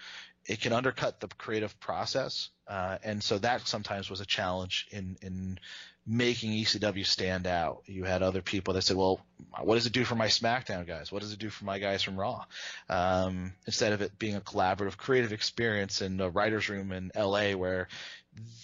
it 0.46 0.60
can 0.60 0.72
undercut 0.72 1.20
the 1.20 1.28
creative 1.28 1.78
process, 1.80 2.50
uh, 2.70 2.98
and 3.02 3.22
so 3.22 3.36
that 3.38 3.66
sometimes 3.66 4.08
was 4.08 4.20
a 4.20 4.26
challenge 4.26 4.86
in 4.92 5.16
in 5.22 5.58
making 6.06 6.52
ECW 6.52 7.04
stand 7.04 7.46
out. 7.46 7.82
You 7.86 8.04
had 8.04 8.22
other 8.22 8.42
people 8.42 8.74
that 8.74 8.82
said, 8.82 8.96
"Well, 8.96 9.20
what 9.60 9.74
does 9.74 9.86
it 9.86 9.92
do 9.92 10.04
for 10.04 10.14
my 10.14 10.28
SmackDown 10.28 10.86
guys? 10.86 11.10
What 11.10 11.22
does 11.22 11.32
it 11.32 11.40
do 11.40 11.50
for 11.50 11.64
my 11.64 11.80
guys 11.80 12.04
from 12.04 12.18
Raw?" 12.18 12.44
Um, 12.88 13.54
instead 13.66 13.92
of 13.92 14.02
it 14.02 14.18
being 14.20 14.36
a 14.36 14.40
collaborative, 14.40 14.96
creative 14.96 15.32
experience 15.32 16.00
in 16.00 16.20
a 16.20 16.30
writers' 16.30 16.68
room 16.68 16.92
in 16.92 17.10
LA, 17.16 17.52
where 17.52 17.88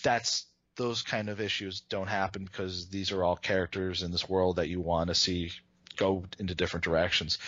that's 0.04 0.46
those 0.76 1.02
kind 1.02 1.28
of 1.28 1.40
issues 1.40 1.80
don't 1.80 2.06
happen 2.06 2.44
because 2.44 2.88
these 2.88 3.10
are 3.10 3.24
all 3.24 3.36
characters 3.36 4.04
in 4.04 4.12
this 4.12 4.28
world 4.28 4.56
that 4.56 4.68
you 4.68 4.80
want 4.80 5.08
to 5.08 5.14
see 5.16 5.50
go 5.96 6.24
into 6.38 6.54
different 6.54 6.84
directions. 6.84 7.38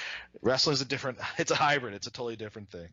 Wrestling 0.43 0.75
is 0.75 0.81
a 0.81 0.87
different. 0.87 1.19
It's 1.39 1.53
a 1.53 1.57
hybrid. 1.57 1.95
It's 1.95 2.09
a 2.09 2.11
totally 2.11 2.37
different 2.37 2.71
thing. 2.71 2.89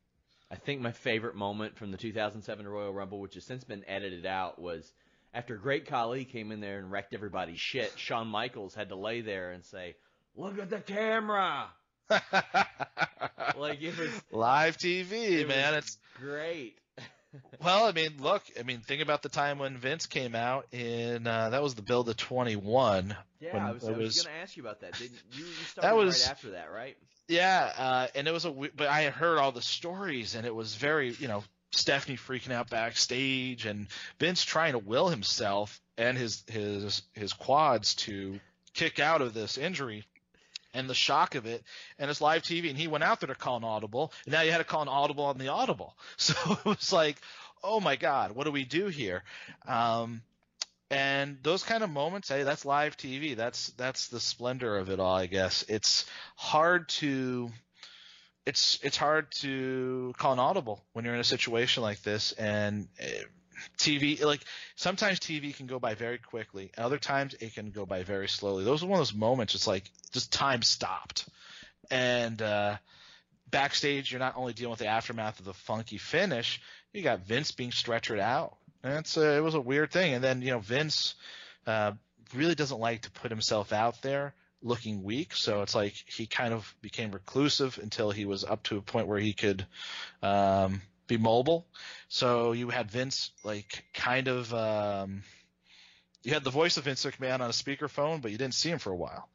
I 0.56 0.58
think 0.60 0.80
my 0.80 0.94
favorite 0.94 1.36
moment 1.36 1.76
from 1.76 1.92
the 1.92 1.98
2007 1.98 2.66
Royal 2.66 2.94
Rumble, 2.94 3.20
which 3.20 3.34
has 3.34 3.44
since 3.44 3.66
been 3.66 3.84
edited 3.90 4.26
out, 4.26 4.58
was 4.58 4.90
after 5.34 5.58
Great 5.58 5.86
Khali 5.86 6.24
came 6.24 6.54
in 6.54 6.62
there 6.62 6.80
and 6.80 6.90
wrecked 6.90 7.14
everybody's 7.14 7.60
shit, 7.60 7.92
Shawn 7.98 8.28
Michaels 8.28 8.74
had 8.74 8.88
to 8.90 8.96
lay 8.96 9.20
there 9.20 9.52
and 9.52 9.66
say, 9.66 9.96
"Look 10.34 10.58
at 10.58 10.70
the 10.70 10.80
camera." 10.80 11.68
like 12.10 13.82
it 13.82 13.98
was 13.98 14.24
live 14.32 14.78
TV, 14.78 15.42
it 15.42 15.48
man. 15.50 15.74
It's 15.74 15.98
great. 16.18 16.78
well, 17.62 17.84
I 17.84 17.92
mean, 17.92 18.14
look, 18.20 18.44
I 18.58 18.64
mean, 18.64 18.80
think 18.80 19.02
about 19.02 19.24
the 19.24 19.30
time 19.30 19.60
when 19.60 19.78
Vince 19.78 20.06
came 20.06 20.36
out 20.36 20.68
in 20.72 21.28
uh, 21.28 21.50
that 21.50 21.62
was 21.62 21.76
the 21.76 21.82
build 21.82 22.08
of 22.08 22.16
21. 22.16 23.14
Yeah, 23.42 23.58
I 23.58 23.72
was, 23.74 23.84
I 23.84 23.90
was, 23.90 23.98
was 23.98 24.24
going 24.24 24.34
to 24.34 24.42
ask 24.42 24.56
you 24.56 24.64
about 24.64 24.80
that. 24.80 24.94
Didn't 24.94 25.20
you, 25.34 25.44
you 25.44 25.52
started 25.52 25.90
that 25.90 25.98
was, 25.98 26.24
right 26.24 26.32
after 26.32 26.52
that, 26.52 26.72
right? 26.72 26.96
Yeah, 27.28 27.72
uh, 27.78 28.08
and 28.14 28.28
it 28.28 28.32
was 28.32 28.46
a 28.46 28.52
but 28.52 28.88
I 28.88 29.02
had 29.02 29.14
heard 29.14 29.40
all 29.40 29.52
the 29.52 29.62
stories 29.62 30.36
and 30.36 30.46
it 30.46 30.54
was 30.54 30.76
very, 30.76 31.12
you 31.12 31.28
know, 31.28 31.44
Stephanie 31.72 32.18
freaking 32.18 32.52
out 32.52 32.70
backstage 32.70 33.66
and 33.66 33.88
Vince 34.20 34.44
trying 34.44 34.74
to 34.74 34.80
will 34.80 35.10
himself 35.10 35.82
and 35.98 36.18
his 36.18 36.44
his 36.48 37.02
his 37.14 37.34
quads 37.34 37.96
to 37.96 38.40
kick 38.74 39.00
out 39.00 39.22
of 39.22 39.34
this 39.34 39.58
injury 39.58 40.06
and 40.74 40.90
the 40.90 40.94
shock 40.94 41.36
of 41.36 41.46
it 41.46 41.64
and 41.98 42.12
it's 42.12 42.22
live 42.22 42.44
TV 42.44 42.70
and 42.70 42.78
he 42.78 42.88
went 42.88 43.04
out 43.04 43.20
there 43.20 43.28
to 43.28 43.36
call 43.36 43.58
an 43.58 43.64
audible 43.64 44.12
and 44.26 44.34
now 44.34 44.42
you 44.42 44.52
had 44.52 44.60
to 44.60 44.64
call 44.64 44.82
an 44.82 44.88
audible 44.88 45.26
on 45.26 45.38
the 45.38 45.48
audible. 45.48 45.98
So 46.18 46.34
it 46.52 46.66
was 46.66 46.94
like 46.94 47.18
oh 47.64 47.80
my 47.80 47.96
god 47.96 48.34
what 48.34 48.44
do 48.44 48.52
we 48.52 48.66
do 48.66 48.88
here? 48.88 49.24
Um, 49.68 50.22
and 50.96 51.38
those 51.44 51.62
kind 51.62 51.84
of 51.84 51.90
moments 51.90 52.30
hey 52.30 52.44
that's 52.44 52.64
live 52.64 52.96
TV 52.96 53.36
that's 53.36 53.68
that's 53.72 54.08
the 54.08 54.20
splendor 54.20 54.78
of 54.78 54.90
it 54.90 55.00
all 55.00 55.16
I 55.16 55.26
guess. 55.26 55.66
It's 55.68 56.06
hard 56.38 56.88
to 56.90 57.52
it's 58.46 58.80
it's 58.82 58.96
hard 58.96 59.32
to 59.42 60.14
call 60.18 60.34
an 60.34 60.40
audible 60.40 60.86
when 60.94 61.04
you're 61.04 61.14
in 61.14 61.20
a 61.20 61.26
situation 61.26 61.84
like 61.84 62.02
this. 62.02 62.32
And 62.32 62.88
eh, 63.00 63.24
TV 63.78 64.24
like 64.24 64.42
sometimes 64.78 65.20
TV 65.20 65.54
can 65.56 65.68
go 65.68 65.80
by 65.80 65.96
very 65.96 66.18
quickly 66.18 66.72
other 66.78 66.98
times 66.98 67.34
it 67.42 67.54
can 67.54 67.72
go 67.72 67.86
by 67.86 68.04
very 68.04 68.30
slowly. 68.30 68.64
Those 68.64 68.82
are 68.82 68.88
one 68.88 68.98
of 68.98 69.06
those 69.06 69.14
moments 69.14 69.54
it's 69.54 69.68
like 69.68 69.92
just 70.14 70.32
time 70.32 70.62
stopped. 70.62 71.28
And 71.92 72.42
uh, 72.42 72.78
backstage 73.52 74.14
you're 74.14 74.20
not 74.20 74.38
only 74.38 74.54
dealing 74.54 74.72
with 74.72 74.80
the 74.80 74.88
aftermath 74.88 75.40
of 75.40 75.46
the 75.46 75.54
funky 75.54 75.98
finish 75.98 76.62
you 76.94 77.02
got 77.02 77.20
Vince 77.20 77.52
being 77.52 77.72
stretchered 77.72 78.20
out 78.20 78.58
and 78.86 79.00
it's 79.00 79.18
a, 79.18 79.36
it 79.36 79.44
was 79.44 79.56
a 79.56 79.62
weird 79.62 79.92
thing 79.92 80.14
and 80.14 80.24
then 80.24 80.42
you 80.42 80.52
know 80.52 80.60
Vince 80.60 81.16
uh, 81.68 81.92
really 82.34 82.56
doesn't 82.56 82.80
like 82.80 83.02
to 83.02 83.12
put 83.12 83.32
himself 83.32 83.74
out 83.74 84.02
there 84.02 84.34
looking 84.66 85.04
weak. 85.04 85.34
So 85.36 85.62
it's 85.62 85.76
like 85.76 85.94
he 86.08 86.26
kind 86.26 86.54
of 86.54 86.76
became 86.82 87.12
reclusive 87.12 87.80
until 87.82 88.12
he 88.12 88.26
was 88.26 88.44
up 88.44 88.64
to 88.64 88.78
a 88.78 88.82
point 88.82 89.08
where 89.08 89.20
he 89.20 89.34
could 89.34 89.66
um, 90.22 90.82
be 91.08 91.18
mobile. 91.18 91.68
So 92.10 92.52
you 92.52 92.70
had 92.70 92.92
Vince 92.92 93.32
like 93.44 93.86
kind 93.94 94.28
of 94.28 94.54
um, 94.54 95.24
you 96.24 96.34
had 96.34 96.44
the 96.44 96.50
voice 96.50 96.78
of 96.78 96.86
Vince 96.86 97.06
McMahon 97.06 97.36
on 97.36 97.42
a 97.42 97.50
speakerphone, 97.50 98.22
but 98.22 98.32
you 98.32 98.38
didn't 98.38 98.56
see 98.56 98.72
him 98.72 98.80
for 98.80 98.92
a 98.92 98.96
while, 98.96 99.30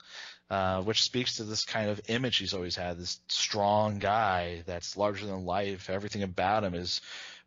uh, 0.50 0.82
which 0.82 1.04
speaks 1.04 1.36
to 1.36 1.44
this 1.44 1.64
kind 1.64 1.88
of 1.88 2.00
image 2.08 2.38
he's 2.38 2.54
always 2.54 2.74
had. 2.74 2.98
This 2.98 3.20
strong 3.28 4.00
guy 4.00 4.64
that's 4.66 4.96
larger 4.96 5.26
than 5.26 5.44
life. 5.44 5.88
Everything 5.88 6.24
about 6.24 6.64
him 6.64 6.74
is 6.74 7.00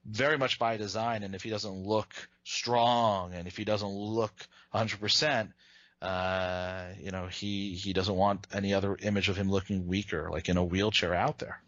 very 0.05 0.37
much 0.37 0.59
by 0.59 0.77
design. 0.77 1.23
And 1.23 1.35
if 1.35 1.43
he 1.43 1.49
doesn't 1.49 1.73
look 1.73 2.13
strong, 2.43 3.33
and 3.33 3.47
if 3.47 3.57
he 3.57 3.65
doesn't 3.65 3.89
look 3.89 4.33
100 4.71 4.99
percent, 4.99 5.51
uh, 6.01 6.87
you 6.99 7.11
know, 7.11 7.27
he 7.27 7.73
he 7.75 7.93
doesn't 7.93 8.15
want 8.15 8.47
any 8.53 8.73
other 8.73 8.97
image 9.01 9.29
of 9.29 9.37
him 9.37 9.49
looking 9.49 9.87
weaker, 9.87 10.29
like 10.31 10.49
in 10.49 10.57
a 10.57 10.63
wheelchair 10.63 11.13
out 11.13 11.39
there. 11.39 11.61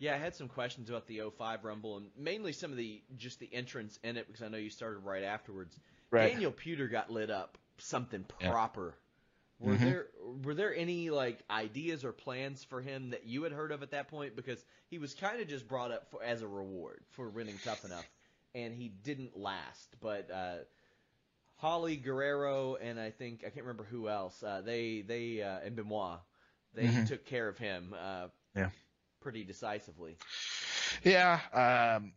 Yeah, 0.00 0.14
I 0.14 0.18
had 0.18 0.34
some 0.34 0.48
questions 0.48 0.88
about 0.88 1.06
the 1.06 1.20
05 1.36 1.62
Rumble 1.62 1.98
and 1.98 2.06
mainly 2.16 2.52
some 2.52 2.70
of 2.70 2.78
the 2.78 3.02
just 3.16 3.38
the 3.38 3.52
entrance 3.52 3.98
in 4.02 4.16
it 4.16 4.26
because 4.26 4.42
I 4.42 4.48
know 4.48 4.56
you 4.56 4.70
started 4.70 5.00
right 5.00 5.22
afterwards. 5.22 5.78
Right. 6.10 6.32
Daniel 6.32 6.52
Puder 6.52 6.90
got 6.90 7.10
lit 7.10 7.30
up 7.30 7.58
something 7.78 8.24
proper. 8.40 8.94
Were 9.60 9.74
Mhm. 9.74 9.80
there 9.80 10.06
were 10.44 10.54
there 10.54 10.74
any 10.74 11.10
like 11.10 11.38
ideas 11.50 12.04
or 12.04 12.12
plans 12.12 12.64
for 12.64 12.80
him 12.80 13.10
that 13.10 13.26
you 13.26 13.42
had 13.42 13.52
heard 13.52 13.72
of 13.72 13.82
at 13.82 13.90
that 13.90 14.08
point 14.08 14.34
because 14.34 14.64
he 14.88 14.98
was 14.98 15.12
kind 15.14 15.40
of 15.40 15.48
just 15.48 15.68
brought 15.68 15.90
up 15.92 16.10
for, 16.10 16.22
as 16.22 16.40
a 16.42 16.48
reward 16.48 17.04
for 17.10 17.28
winning 17.28 17.58
Tough 17.62 17.84
Enough 17.84 18.08
and 18.54 18.74
he 18.74 18.88
didn't 18.88 19.36
last. 19.38 19.94
But 20.00 20.30
uh, 20.30 20.56
Holly 21.56 21.96
Guerrero 21.96 22.76
and 22.76 22.98
I 22.98 23.10
think 23.10 23.40
I 23.40 23.50
can't 23.50 23.66
remember 23.66 23.84
who 23.84 24.08
else. 24.08 24.42
Uh, 24.42 24.62
they 24.62 25.02
they 25.02 25.42
uh, 25.42 25.58
and 25.60 25.76
Benoit 25.76 26.20
they 26.72 26.86
Mhm. 26.86 27.06
took 27.08 27.26
care 27.26 27.48
of 27.48 27.58
him. 27.58 27.94
Uh, 27.98 28.28
Yeah. 28.54 28.70
Pretty 29.20 29.44
decisively. 29.44 30.16
Yeah, 31.04 31.40
um, 32.00 32.12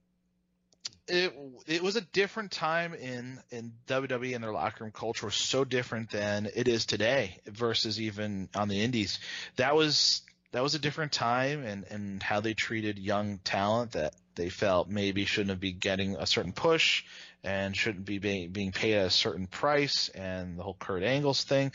it 1.07 1.33
it 1.67 1.83
was 1.83 1.95
a 1.95 2.01
different 2.01 2.51
time 2.51 2.93
in 2.93 3.39
in 3.51 3.73
WWE 3.87 4.35
and 4.35 4.43
their 4.43 4.53
locker 4.53 4.83
room 4.83 4.93
culture 4.93 5.25
was 5.25 5.35
so 5.35 5.63
different 5.63 6.09
than 6.11 6.49
it 6.55 6.67
is 6.67 6.85
today 6.85 7.39
versus 7.45 7.99
even 7.99 8.49
on 8.55 8.67
the 8.67 8.81
indies. 8.81 9.19
That 9.57 9.75
was 9.75 10.21
that 10.51 10.63
was 10.63 10.75
a 10.75 10.79
different 10.79 11.11
time 11.11 11.63
and 11.63 11.85
and 11.89 12.23
how 12.23 12.39
they 12.39 12.53
treated 12.53 12.99
young 12.99 13.39
talent 13.39 13.93
that 13.93 14.13
they 14.35 14.49
felt 14.49 14.89
maybe 14.89 15.25
shouldn't 15.25 15.51
have 15.51 15.59
be 15.59 15.73
getting 15.73 16.15
a 16.15 16.25
certain 16.25 16.53
push 16.53 17.03
and 17.43 17.75
shouldn't 17.75 18.05
be 18.05 18.19
being, 18.19 18.51
being 18.51 18.71
paid 18.71 18.93
a 18.93 19.09
certain 19.09 19.47
price 19.47 20.09
and 20.09 20.57
the 20.57 20.63
whole 20.63 20.77
Kurt 20.79 21.03
Angle's 21.03 21.43
thing. 21.43 21.71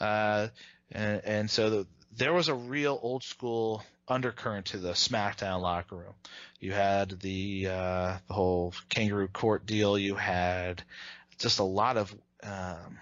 Uh, 0.00 0.48
and, 0.90 1.20
and 1.24 1.50
so 1.50 1.70
the, 1.70 1.86
there 2.16 2.32
was 2.32 2.48
a 2.48 2.54
real 2.54 2.98
old 3.02 3.22
school 3.22 3.84
undercurrent 4.10 4.66
to 4.66 4.78
the 4.78 4.92
SmackDown 4.92 5.62
locker 5.62 5.96
room. 5.96 6.14
You 6.58 6.72
had 6.72 7.20
the 7.20 7.68
uh, 7.68 8.16
the 8.26 8.34
whole 8.34 8.74
kangaroo 8.88 9.28
court 9.28 9.64
deal. 9.66 9.96
You 9.96 10.16
had 10.16 10.82
just 11.38 11.58
a 11.58 11.64
lot 11.64 11.96
of 11.96 12.14
um, 12.42 12.98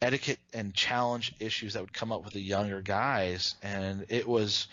etiquette 0.00 0.38
and 0.52 0.74
challenge 0.74 1.34
issues 1.40 1.74
that 1.74 1.82
would 1.82 1.92
come 1.92 2.12
up 2.12 2.24
with 2.24 2.34
the 2.34 2.40
younger 2.40 2.82
guys, 2.82 3.56
and 3.62 4.06
it 4.08 4.28
was 4.28 4.68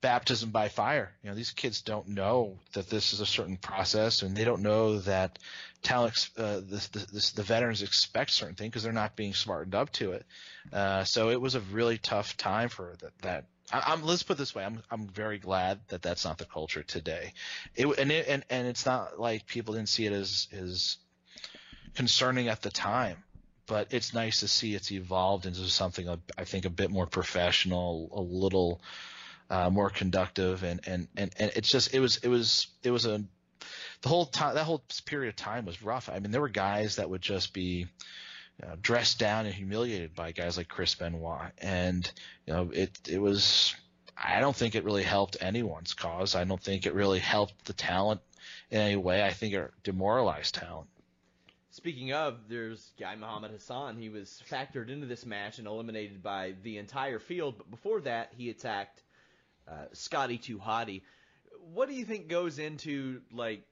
baptism 0.00 0.50
by 0.50 0.68
fire. 0.68 1.12
You 1.22 1.30
know, 1.30 1.36
these 1.36 1.50
kids 1.50 1.82
don't 1.82 2.08
know 2.08 2.58
that 2.72 2.88
this 2.88 3.12
is 3.12 3.20
a 3.20 3.26
certain 3.26 3.56
process, 3.56 4.22
and 4.22 4.36
they 4.36 4.44
don't 4.44 4.62
know 4.62 5.00
that 5.00 5.38
talent, 5.82 6.30
uh, 6.36 6.56
the, 6.56 6.88
the, 6.92 7.32
the 7.36 7.42
veterans 7.42 7.82
expect 7.82 8.30
certain 8.30 8.54
things 8.54 8.70
because 8.70 8.82
they're 8.82 8.92
not 8.92 9.16
being 9.16 9.34
smartened 9.34 9.74
up 9.74 9.90
to 9.92 10.12
it. 10.12 10.26
Uh, 10.72 11.04
so 11.04 11.30
it 11.30 11.40
was 11.40 11.54
a 11.54 11.60
really 11.60 11.98
tough 11.98 12.36
time 12.36 12.68
for 12.68 12.94
that. 13.00 13.18
that 13.22 13.44
I, 13.72 13.92
I'm, 13.92 14.02
let's 14.02 14.22
put 14.22 14.38
this 14.38 14.54
way. 14.54 14.64
I'm, 14.64 14.82
I'm 14.90 15.06
very 15.08 15.38
glad 15.38 15.80
that 15.88 16.02
that's 16.02 16.24
not 16.24 16.38
the 16.38 16.44
culture 16.44 16.82
today. 16.82 17.32
It, 17.74 17.86
and, 17.98 18.10
it, 18.10 18.26
and, 18.28 18.44
and 18.50 18.66
it's 18.66 18.86
not 18.86 19.18
like 19.18 19.46
people 19.46 19.74
didn't 19.74 19.88
see 19.88 20.06
it 20.06 20.12
as, 20.12 20.48
as 20.52 20.96
concerning 21.94 22.48
at 22.48 22.62
the 22.62 22.70
time, 22.70 23.16
but 23.66 23.88
it's 23.92 24.14
nice 24.14 24.40
to 24.40 24.48
see 24.48 24.74
it's 24.74 24.90
evolved 24.90 25.46
into 25.46 25.60
something, 25.68 26.08
I 26.36 26.44
think, 26.44 26.64
a 26.64 26.70
bit 26.70 26.90
more 26.90 27.06
professional, 27.06 28.10
a 28.12 28.20
little, 28.20 28.80
uh, 29.48 29.70
more 29.70 29.90
conductive 29.90 30.62
and, 30.62 30.80
and, 30.86 31.08
and, 31.16 31.32
and 31.38 31.52
it's 31.56 31.70
just, 31.70 31.94
it 31.94 32.00
was, 32.00 32.18
it 32.18 32.28
was, 32.28 32.68
it 32.82 32.90
was 32.90 33.06
a, 33.06 33.22
the 34.02 34.08
whole 34.08 34.26
time, 34.26 34.54
that 34.54 34.64
whole 34.64 34.82
period 35.04 35.28
of 35.28 35.36
time 35.36 35.66
was 35.66 35.82
rough. 35.82 36.08
I 36.08 36.18
mean, 36.18 36.30
there 36.30 36.40
were 36.40 36.48
guys 36.48 36.96
that 36.96 37.10
would 37.10 37.22
just 37.22 37.52
be, 37.52 37.86
you 38.60 38.68
know, 38.68 38.76
dressed 38.82 39.18
down 39.18 39.46
and 39.46 39.54
humiliated 39.54 40.14
by 40.14 40.32
guys 40.32 40.56
like 40.56 40.68
Chris 40.68 40.94
Benoit. 40.94 41.52
And, 41.58 42.10
you 42.46 42.52
know, 42.52 42.70
it, 42.72 42.98
it 43.08 43.18
was, 43.18 43.74
I 44.16 44.40
don't 44.40 44.56
think 44.56 44.74
it 44.74 44.84
really 44.84 45.02
helped 45.02 45.36
anyone's 45.40 45.94
cause. 45.94 46.34
I 46.34 46.44
don't 46.44 46.62
think 46.62 46.86
it 46.86 46.94
really 46.94 47.20
helped 47.20 47.64
the 47.64 47.72
talent 47.72 48.20
in 48.70 48.80
any 48.80 48.96
way. 48.96 49.24
I 49.24 49.30
think 49.30 49.54
it 49.54 49.70
demoralized 49.82 50.54
talent. 50.54 50.88
Speaking 51.70 52.12
of, 52.12 52.48
there's 52.48 52.92
Guy 52.98 53.14
Muhammad 53.14 53.52
Hassan. 53.52 53.96
He 53.96 54.08
was 54.08 54.42
factored 54.50 54.90
into 54.90 55.06
this 55.06 55.24
match 55.24 55.58
and 55.58 55.66
eliminated 55.66 56.22
by 56.22 56.54
the 56.62 56.78
entire 56.78 57.20
field. 57.20 57.56
But 57.58 57.70
before 57.70 58.00
that, 58.02 58.32
he 58.36 58.50
attacked 58.50 59.02
uh, 59.68 59.84
Scotty 59.92 60.36
Too 60.36 60.58
Hotty. 60.58 61.02
What 61.72 61.88
do 61.88 61.94
you 61.94 62.04
think 62.04 62.28
goes 62.28 62.58
into 62.58 63.20
like? 63.32 63.62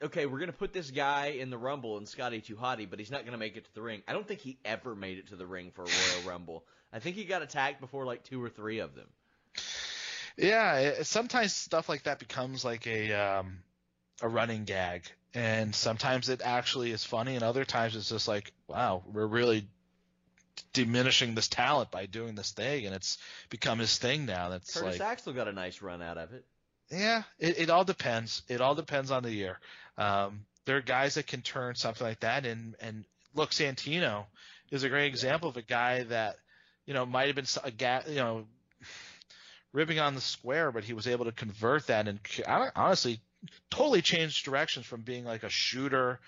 Okay, 0.00 0.26
we're 0.26 0.38
gonna 0.38 0.52
put 0.52 0.72
this 0.72 0.90
guy 0.90 1.26
in 1.26 1.50
the 1.50 1.58
Rumble 1.58 1.98
and 1.98 2.08
Scotty 2.08 2.40
Hotty, 2.40 2.88
but 2.88 2.98
he's 2.98 3.10
not 3.10 3.24
gonna 3.24 3.38
make 3.38 3.56
it 3.56 3.64
to 3.64 3.74
the 3.74 3.82
ring. 3.82 4.02
I 4.06 4.12
don't 4.12 4.26
think 4.26 4.40
he 4.40 4.58
ever 4.64 4.94
made 4.94 5.18
it 5.18 5.28
to 5.28 5.36
the 5.36 5.46
ring 5.46 5.72
for 5.74 5.82
a 5.82 5.86
Royal 5.86 6.26
Rumble. 6.28 6.64
I 6.92 7.00
think 7.00 7.16
he 7.16 7.24
got 7.24 7.42
attacked 7.42 7.80
before 7.80 8.06
like 8.06 8.22
two 8.22 8.42
or 8.42 8.48
three 8.48 8.78
of 8.78 8.94
them. 8.94 9.08
Yeah, 10.36 11.02
sometimes 11.02 11.52
stuff 11.52 11.88
like 11.88 12.04
that 12.04 12.20
becomes 12.20 12.64
like 12.64 12.86
a 12.86 13.12
um, 13.12 13.58
a 14.22 14.28
running 14.28 14.64
gag, 14.64 15.02
and 15.34 15.74
sometimes 15.74 16.28
it 16.28 16.42
actually 16.44 16.92
is 16.92 17.02
funny, 17.02 17.34
and 17.34 17.42
other 17.42 17.64
times 17.64 17.96
it's 17.96 18.08
just 18.08 18.28
like, 18.28 18.52
wow, 18.68 19.02
we're 19.12 19.26
really 19.26 19.66
diminishing 20.72 21.34
this 21.34 21.48
talent 21.48 21.90
by 21.90 22.06
doing 22.06 22.36
this 22.36 22.52
thing, 22.52 22.86
and 22.86 22.94
it's 22.94 23.18
become 23.50 23.80
his 23.80 23.98
thing 23.98 24.26
now. 24.26 24.48
That's 24.48 24.72
Curtis 24.72 25.00
like, 25.00 25.08
Axel 25.08 25.32
got 25.32 25.48
a 25.48 25.52
nice 25.52 25.82
run 25.82 26.02
out 26.02 26.18
of 26.18 26.32
it. 26.32 26.44
yeah, 26.88 27.24
it, 27.40 27.58
it 27.58 27.70
all 27.70 27.84
depends. 27.84 28.42
It 28.48 28.60
all 28.60 28.76
depends 28.76 29.10
on 29.10 29.24
the 29.24 29.32
year. 29.32 29.58
Um, 29.98 30.46
there 30.64 30.76
are 30.76 30.82
guys 30.82 31.14
that 31.14 31.26
can 31.26 31.42
turn 31.42 31.74
something 31.74 32.06
like 32.06 32.20
that, 32.20 32.46
and 32.46 32.76
and 32.80 33.04
look, 33.34 33.50
Santino 33.50 34.26
is 34.70 34.84
a 34.84 34.88
great 34.88 35.06
example 35.06 35.48
of 35.48 35.56
a 35.56 35.62
guy 35.62 36.04
that 36.04 36.36
you 36.86 36.94
know 36.94 37.04
might 37.04 37.26
have 37.26 37.36
been 37.36 37.46
a 37.64 37.70
guy, 37.70 38.02
you 38.08 38.16
know, 38.16 38.46
ribbing 39.72 39.98
on 39.98 40.14
the 40.14 40.20
square, 40.20 40.72
but 40.72 40.84
he 40.84 40.92
was 40.92 41.06
able 41.06 41.24
to 41.24 41.32
convert 41.32 41.88
that 41.88 42.08
and 42.08 42.20
honestly 42.76 43.20
totally 43.70 44.02
changed 44.02 44.44
directions 44.44 44.86
from 44.86 45.02
being 45.02 45.24
like 45.24 45.42
a 45.42 45.48
shooter 45.48 46.20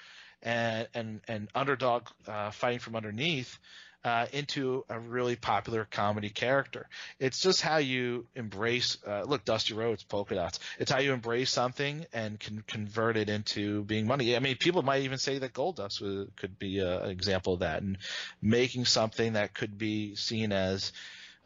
and 0.43 0.89
and 0.95 1.21
and 1.29 1.49
underdog 1.55 2.09
uh, 2.27 2.51
fighting 2.51 2.79
from 2.79 2.97
underneath 2.97 3.59
uh, 4.05 4.27
into 4.33 4.85
a 4.89 4.99
really 4.99 5.37
popular 5.37 5.87
comedy 5.91 6.31
character. 6.31 6.89
It's 7.19 7.41
just 7.41 7.61
how 7.61 7.77
you 7.79 8.27
embrace. 8.35 8.97
Uh, 9.07 9.23
look, 9.23 9.45
Dusty 9.45 9.75
Rhodes, 9.75 10.03
polka 10.03 10.35
dots. 10.35 10.59
It's 10.79 10.91
how 10.91 11.01
you 11.01 11.13
embrace 11.13 11.51
something 11.51 12.07
and 12.13 12.41
can 12.41 12.63
convert 12.67 13.17
it 13.17 13.29
into 13.29 13.85
being 13.85 14.07
money. 14.07 14.37
I 14.37 14.39
mean, 14.39 14.57
people 14.57 14.83
might 14.83 15.03
even 15.03 15.19
say 15.19 15.39
that 15.39 15.53
Goldust 15.53 16.01
was, 16.01 16.29
could 16.37 16.59
be 16.59 16.79
a, 16.79 17.03
an 17.05 17.11
example 17.11 17.55
of 17.55 17.61
that, 17.61 17.83
and 17.83 17.99
making 18.41 18.87
something 18.87 19.35
that 19.35 19.53
could 19.55 19.77
be 19.77 20.15
seen 20.15 20.53
as 20.53 20.93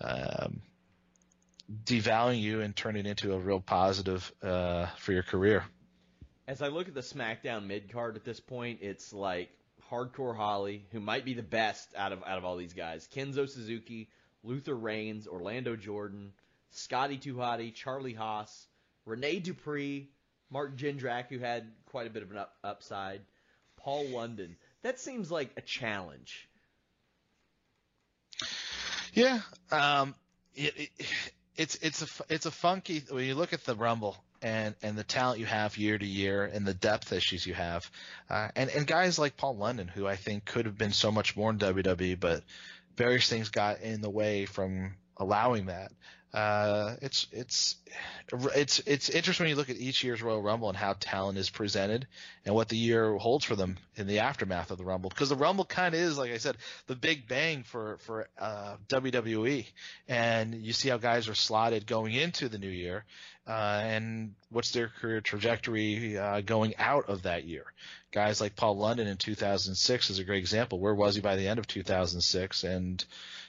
um, 0.01 0.61
devaluing 1.85 2.41
you 2.41 2.61
and 2.61 2.77
turn 2.77 2.97
it 2.97 3.07
into 3.07 3.33
a 3.33 3.39
real 3.39 3.61
positive 3.61 4.33
uh, 4.43 4.87
for 4.99 5.13
your 5.13 5.23
career. 5.23 5.65
As 6.47 6.61
I 6.61 6.69
look 6.69 6.89
at 6.89 6.95
the 6.95 7.01
SmackDown 7.01 7.67
mid 7.67 7.91
card 7.91 8.17
at 8.17 8.25
this 8.25 8.39
point, 8.39 8.81
it's 8.83 9.13
like 9.13 9.49
Hardcore 9.95 10.37
Holly, 10.37 10.85
who 10.91 11.01
might 11.01 11.25
be 11.25 11.35
the 11.35 11.43
best 11.43 11.89
out 11.97 12.13
of 12.13 12.23
out 12.25 12.39
of 12.39 12.45
all 12.45 12.57
these 12.57 12.73
guys. 12.73 13.09
Kenzo 13.15 13.49
Suzuki, 13.49 14.09
Luther 14.43 14.75
Reigns, 14.75 15.29
Orlando 15.29 15.77
Jordan, 15.77 16.33
Scotty 16.71 17.19
Hotty, 17.19 17.73
Charlie 17.73 18.15
Haas, 18.15 18.67
Rene 19.07 19.39
Dupree, 19.39 20.09
Mark 20.51 20.77
Jindrak, 20.77 21.29
who 21.29 21.39
had 21.39 21.71
quite 21.87 22.09
a 22.09 22.11
bit 22.11 22.25
of 22.25 22.31
an 22.33 22.39
up, 22.39 22.55
upside, 22.65 23.21
Paul 23.77 24.09
London. 24.09 24.57
That 24.83 24.99
seems 24.99 25.31
like 25.31 25.51
a 25.57 25.61
challenge. 25.61 26.49
Yeah, 29.13 29.41
um, 29.71 30.17
it, 30.55 30.75
it, 30.77 30.91
it's 31.57 31.77
it's 31.77 32.03
a 32.03 32.25
it's 32.35 32.47
a 32.47 32.51
funky 32.51 33.05
when 33.11 33.25
you 33.25 33.37
look 33.37 33.53
at 33.53 33.65
the 33.65 33.77
Rumble 33.77 34.17
and 34.45 34.75
and 34.83 34.97
the 34.97 35.03
talent 35.03 35.41
you 35.41 35.47
have 35.47 35.79
year 35.79 35.97
to 35.97 36.07
year 36.07 36.45
and 36.45 36.67
the 36.67 36.75
depth 36.75 37.13
issues 37.13 37.47
you 37.47 37.55
have, 37.55 37.91
uh, 38.29 38.49
and 38.55 38.69
and 38.71 38.87
guys 38.87 39.19
like 39.19 39.39
Paul 39.39 39.57
London 39.57 39.89
who 39.89 40.07
I 40.07 40.17
think 40.17 40.45
could 40.45 40.67
have 40.67 40.77
been 40.77 40.93
so 40.93 41.11
much 41.11 41.35
more 41.35 41.51
in 41.51 41.59
WWE, 41.59 42.21
but 42.21 42.45
various 42.95 43.29
things 43.29 43.49
got 43.49 43.81
in 43.81 44.03
the 44.03 44.11
way 44.11 44.45
from 44.45 44.95
allowing 45.17 45.67
that. 45.67 45.93
Uh, 46.35 46.97
it's 47.01 47.29
it's 47.31 47.77
it's 48.33 48.81
it's 48.81 49.09
interesting 49.09 49.45
when 49.45 49.51
you 49.51 49.57
look 49.57 49.71
at 49.71 49.77
each 49.77 50.03
year's 50.03 50.21
Royal 50.21 50.43
Rumble 50.43 50.69
and 50.69 50.77
how 50.77 50.97
talent 50.99 51.39
is 51.39 51.49
presented 51.49 52.09
and 52.45 52.57
what 52.57 52.69
the 52.69 52.77
year 52.77 53.17
holds 53.17 53.45
for 53.45 53.55
them 53.55 53.79
in 53.95 54.09
the 54.09 54.19
aftermath 54.19 54.73
of 54.73 54.79
the 54.79 54.85
Rumble. 54.85 55.11
Because 55.11 55.29
the 55.29 55.37
Rumble 55.37 55.65
kind 55.65 55.95
of 55.95 56.01
is, 56.01 56.19
like 56.19 56.33
I 56.33 56.39
said, 56.39 56.57
the 56.89 56.97
big 56.97 57.29
bang 57.29 57.63
for 57.63 57.99
for 57.99 58.27
uh, 58.37 58.75
WWE, 58.89 59.65
and 60.09 60.55
you 60.57 60.73
see 60.73 60.89
how 60.89 60.97
guys 60.97 61.29
are 61.29 61.37
slotted 61.37 61.87
going 61.87 62.15
into 62.15 62.49
the 62.49 62.59
new 62.59 62.69
year, 62.69 63.05
uh, 63.47 63.81
and 63.85 64.35
what's 64.51 64.73
their 64.73 64.89
career 64.89 65.21
trajectory 65.21 66.19
uh, 66.19 66.41
going 66.41 66.75
out 66.79 67.09
of 67.09 67.23
that 67.23 67.45
year. 67.45 67.67
Guys 68.11 68.41
like 68.41 68.57
Paul 68.57 68.77
London 68.77 69.07
in 69.07 69.19
2006 69.19 70.11
is 70.11 70.19
a 70.19 70.25
great 70.25 70.39
example. 70.39 70.81
Where 70.81 70.95
was 70.95 71.15
he 71.15 71.21
by 71.21 71.37
the 71.37 71.47
end 71.47 71.61
of 71.61 71.69
2006? 71.69 72.65
And 72.65 73.05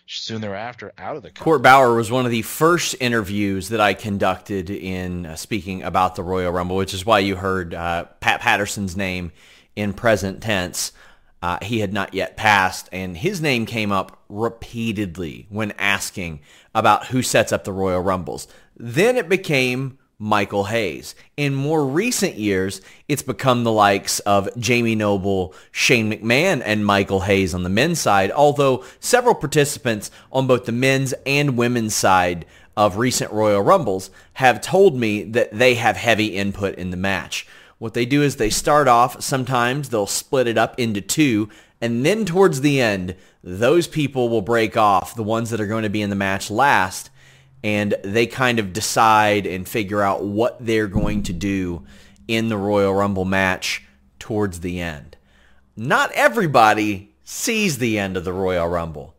soon 0.07 0.41
thereafter 0.41 0.93
out 0.97 1.15
of 1.15 1.23
the. 1.23 1.31
Court 1.31 1.61
Bauer 1.61 1.95
was 1.95 2.11
one 2.11 2.25
of 2.25 2.31
the 2.31 2.43
first 2.43 2.95
interviews 2.99 3.69
that 3.69 3.81
I 3.81 3.93
conducted 3.93 4.69
in 4.69 5.25
uh, 5.25 5.35
speaking 5.35 5.83
about 5.83 6.15
the 6.15 6.23
Royal 6.23 6.51
Rumble, 6.51 6.75
which 6.75 6.93
is 6.93 7.05
why 7.05 7.19
you 7.19 7.35
heard 7.35 7.73
uh, 7.73 8.05
Pat 8.19 8.41
Patterson's 8.41 8.95
name 8.95 9.31
in 9.75 9.93
present 9.93 10.41
tense. 10.41 10.91
Uh, 11.41 11.59
he 11.61 11.79
had 11.79 11.93
not 11.93 12.13
yet 12.13 12.37
passed, 12.37 12.89
and 12.91 13.17
his 13.17 13.41
name 13.41 13.65
came 13.65 13.91
up 13.91 14.19
repeatedly 14.29 15.45
when 15.49 15.71
asking 15.77 16.39
about 16.73 17.07
who 17.07 17.21
sets 17.21 17.51
up 17.51 17.63
the 17.63 17.73
Royal 17.73 18.01
Rumbles. 18.01 18.47
Then 18.75 19.15
it 19.15 19.29
became 19.29 19.97
Michael 20.17 20.65
Hayes. 20.65 21.15
In 21.37 21.53
more 21.53 21.85
recent 21.85 22.35
years, 22.35 22.81
it's 23.07 23.21
become 23.21 23.63
the 23.63 23.71
likes 23.71 24.19
of 24.19 24.49
Jamie 24.57 24.95
Noble, 24.95 25.53
Shane 25.71 26.11
McMahon, 26.11 26.61
and 26.65 26.85
Michael 26.85 27.21
Hayes 27.21 27.53
on 27.53 27.63
the 27.63 27.69
men's 27.69 27.99
side, 27.99 28.31
although 28.31 28.83
several 28.99 29.35
participants 29.35 30.11
on 30.31 30.47
both 30.47 30.65
the 30.65 30.71
men's 30.71 31.13
and 31.25 31.57
women's 31.57 31.95
side 31.95 32.45
of 32.77 32.97
recent 32.97 33.31
Royal 33.31 33.61
Rumbles 33.61 34.09
have 34.33 34.61
told 34.61 34.95
me 34.97 35.23
that 35.23 35.51
they 35.51 35.75
have 35.75 35.97
heavy 35.97 36.35
input 36.35 36.75
in 36.75 36.91
the 36.91 36.97
match. 36.97 37.47
What 37.77 37.93
they 37.93 38.05
do 38.05 38.21
is 38.21 38.35
they 38.35 38.49
start 38.49 38.87
off, 38.87 39.21
sometimes 39.21 39.89
they'll 39.89 40.07
split 40.07 40.47
it 40.47 40.57
up 40.57 40.79
into 40.79 41.01
two, 41.01 41.49
and 41.81 42.05
then 42.05 42.25
towards 42.25 42.61
the 42.61 42.79
end, 42.79 43.15
those 43.43 43.87
people 43.87 44.29
will 44.29 44.41
break 44.41 44.77
off, 44.77 45.15
the 45.15 45.23
ones 45.23 45.49
that 45.49 45.61
are 45.61 45.67
going 45.67 45.83
to 45.83 45.89
be 45.89 46.01
in 46.01 46.09
the 46.09 46.15
match 46.15 46.49
last, 46.49 47.09
and 47.65 47.95
they 48.03 48.27
kind 48.27 48.59
of 48.59 48.73
decide 48.73 49.47
and 49.47 49.67
figure 49.67 49.99
out 49.99 50.23
what 50.23 50.63
they're 50.63 50.85
going 50.85 51.23
to 51.23 51.33
do 51.33 51.83
in 52.27 52.47
the 52.47 52.57
Royal 52.57 52.93
Rumble 52.93 53.25
match 53.25 53.83
towards 54.19 54.59
the 54.59 54.79
end. 54.79 55.17
Not 55.75 56.11
everybody 56.11 57.15
sees 57.23 57.79
the 57.79 57.97
end 57.97 58.17
of 58.17 58.23
the 58.23 58.31
Royal 58.31 58.67
Rumble. 58.67 59.15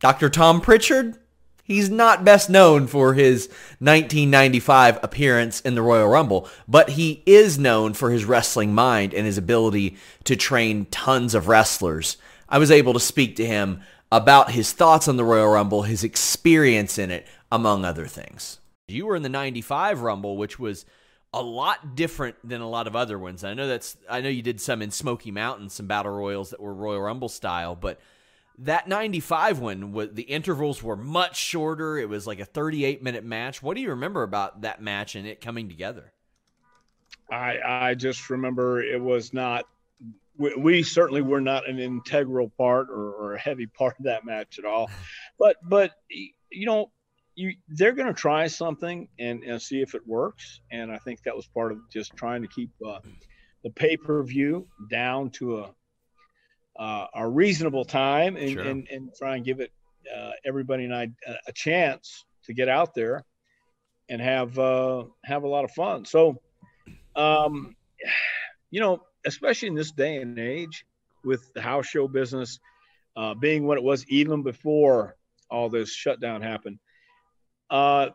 Dr. 0.00 0.28
Tom 0.28 0.60
Pritchard, 0.60 1.16
he's 1.62 1.88
not 1.88 2.24
best 2.24 2.50
known 2.50 2.88
for 2.88 3.14
his 3.14 3.46
1995 3.78 4.98
appearance 5.04 5.60
in 5.60 5.76
the 5.76 5.82
Royal 5.82 6.08
Rumble, 6.08 6.48
but 6.66 6.90
he 6.90 7.22
is 7.24 7.56
known 7.56 7.94
for 7.94 8.10
his 8.10 8.24
wrestling 8.24 8.74
mind 8.74 9.14
and 9.14 9.24
his 9.24 9.38
ability 9.38 9.96
to 10.24 10.34
train 10.34 10.86
tons 10.86 11.36
of 11.36 11.46
wrestlers. 11.46 12.16
I 12.48 12.58
was 12.58 12.72
able 12.72 12.94
to 12.94 13.00
speak 13.00 13.36
to 13.36 13.46
him 13.46 13.80
about 14.10 14.50
his 14.52 14.72
thoughts 14.72 15.08
on 15.08 15.16
the 15.16 15.24
Royal 15.24 15.48
Rumble, 15.48 15.82
his 15.82 16.04
experience 16.04 16.98
in 16.98 17.10
it, 17.10 17.26
among 17.50 17.84
other 17.84 18.06
things. 18.06 18.60
You 18.88 19.06
were 19.06 19.16
in 19.16 19.22
the 19.22 19.28
95 19.28 20.02
Rumble, 20.02 20.36
which 20.36 20.58
was 20.58 20.86
a 21.32 21.42
lot 21.42 21.96
different 21.96 22.36
than 22.42 22.60
a 22.60 22.68
lot 22.68 22.86
of 22.86 22.94
other 22.96 23.18
ones. 23.18 23.44
I 23.44 23.54
know 23.54 23.66
that's 23.66 23.96
I 24.08 24.20
know 24.20 24.28
you 24.28 24.42
did 24.42 24.60
some 24.60 24.80
in 24.80 24.90
Smoky 24.90 25.30
Mountain, 25.30 25.70
some 25.70 25.86
battle 25.86 26.12
royals 26.12 26.50
that 26.50 26.60
were 26.60 26.72
Royal 26.72 27.00
Rumble 27.00 27.28
style, 27.28 27.74
but 27.74 28.00
that 28.58 28.88
95 28.88 29.58
one 29.58 29.92
the 30.14 30.22
intervals 30.22 30.82
were 30.82 30.96
much 30.96 31.36
shorter. 31.36 31.98
It 31.98 32.08
was 32.08 32.26
like 32.26 32.40
a 32.40 32.44
38 32.44 33.02
minute 33.02 33.24
match. 33.24 33.62
What 33.62 33.74
do 33.74 33.82
you 33.82 33.90
remember 33.90 34.22
about 34.22 34.62
that 34.62 34.80
match 34.80 35.14
and 35.14 35.26
it 35.26 35.40
coming 35.40 35.68
together? 35.68 36.12
I 37.30 37.58
I 37.64 37.94
just 37.94 38.30
remember 38.30 38.82
it 38.82 39.00
was 39.00 39.34
not 39.34 39.66
we, 40.38 40.54
we 40.54 40.82
certainly 40.82 41.22
were 41.22 41.40
not 41.40 41.68
an 41.68 41.78
integral 41.78 42.50
part 42.56 42.88
or, 42.90 43.12
or, 43.12 43.34
a 43.34 43.38
heavy 43.38 43.66
part 43.78 43.96
of 43.98 44.04
that 44.04 44.24
match 44.24 44.58
at 44.58 44.64
all. 44.64 44.90
But 45.38 45.56
but 45.62 45.92
you 46.50 46.66
know 46.66 46.90
you 47.34 47.54
they're 47.68 47.92
going 47.92 48.08
to 48.08 48.14
try 48.14 48.46
something 48.46 49.08
and, 49.18 49.42
and 49.44 49.60
see 49.60 49.82
if 49.82 49.94
it 49.94 50.06
works. 50.06 50.60
And 50.70 50.90
I 50.90 50.98
think 50.98 51.22
that 51.22 51.36
was 51.36 51.46
part 51.46 51.72
of 51.72 51.78
just 51.90 52.16
trying 52.16 52.42
to 52.42 52.48
keep 52.48 52.70
uh, 52.84 53.00
the 53.62 53.70
pay 53.70 53.96
per 53.96 54.22
view 54.22 54.66
down 54.90 55.30
to 55.30 55.58
a 55.58 55.74
uh, 56.78 57.06
a 57.14 57.26
reasonable 57.26 57.84
time 57.84 58.36
and, 58.36 58.50
sure. 58.50 58.62
and, 58.62 58.86
and 58.90 59.10
try 59.16 59.36
and 59.36 59.44
give 59.44 59.60
it 59.60 59.72
uh, 60.14 60.32
everybody 60.44 60.84
and 60.84 60.94
I 60.94 61.08
a 61.46 61.52
chance 61.52 62.24
to 62.44 62.54
get 62.54 62.68
out 62.68 62.94
there 62.94 63.24
and 64.08 64.20
have 64.20 64.58
uh, 64.58 65.04
have 65.24 65.44
a 65.44 65.48
lot 65.48 65.64
of 65.64 65.70
fun. 65.72 66.04
So, 66.04 66.40
um, 67.14 67.76
you 68.70 68.80
know, 68.80 69.02
especially 69.26 69.68
in 69.68 69.74
this 69.74 69.92
day 69.92 70.16
and 70.16 70.38
age 70.38 70.86
with 71.24 71.52
the 71.54 71.60
house 71.60 71.86
show 71.86 72.08
business 72.08 72.58
uh, 73.16 73.34
being 73.34 73.66
what 73.66 73.78
it 73.78 73.84
was 73.84 74.06
even 74.08 74.42
before 74.42 75.16
all 75.50 75.68
this 75.68 75.92
shutdown 75.92 76.42
happened, 76.42 76.78
uh, 77.70 78.08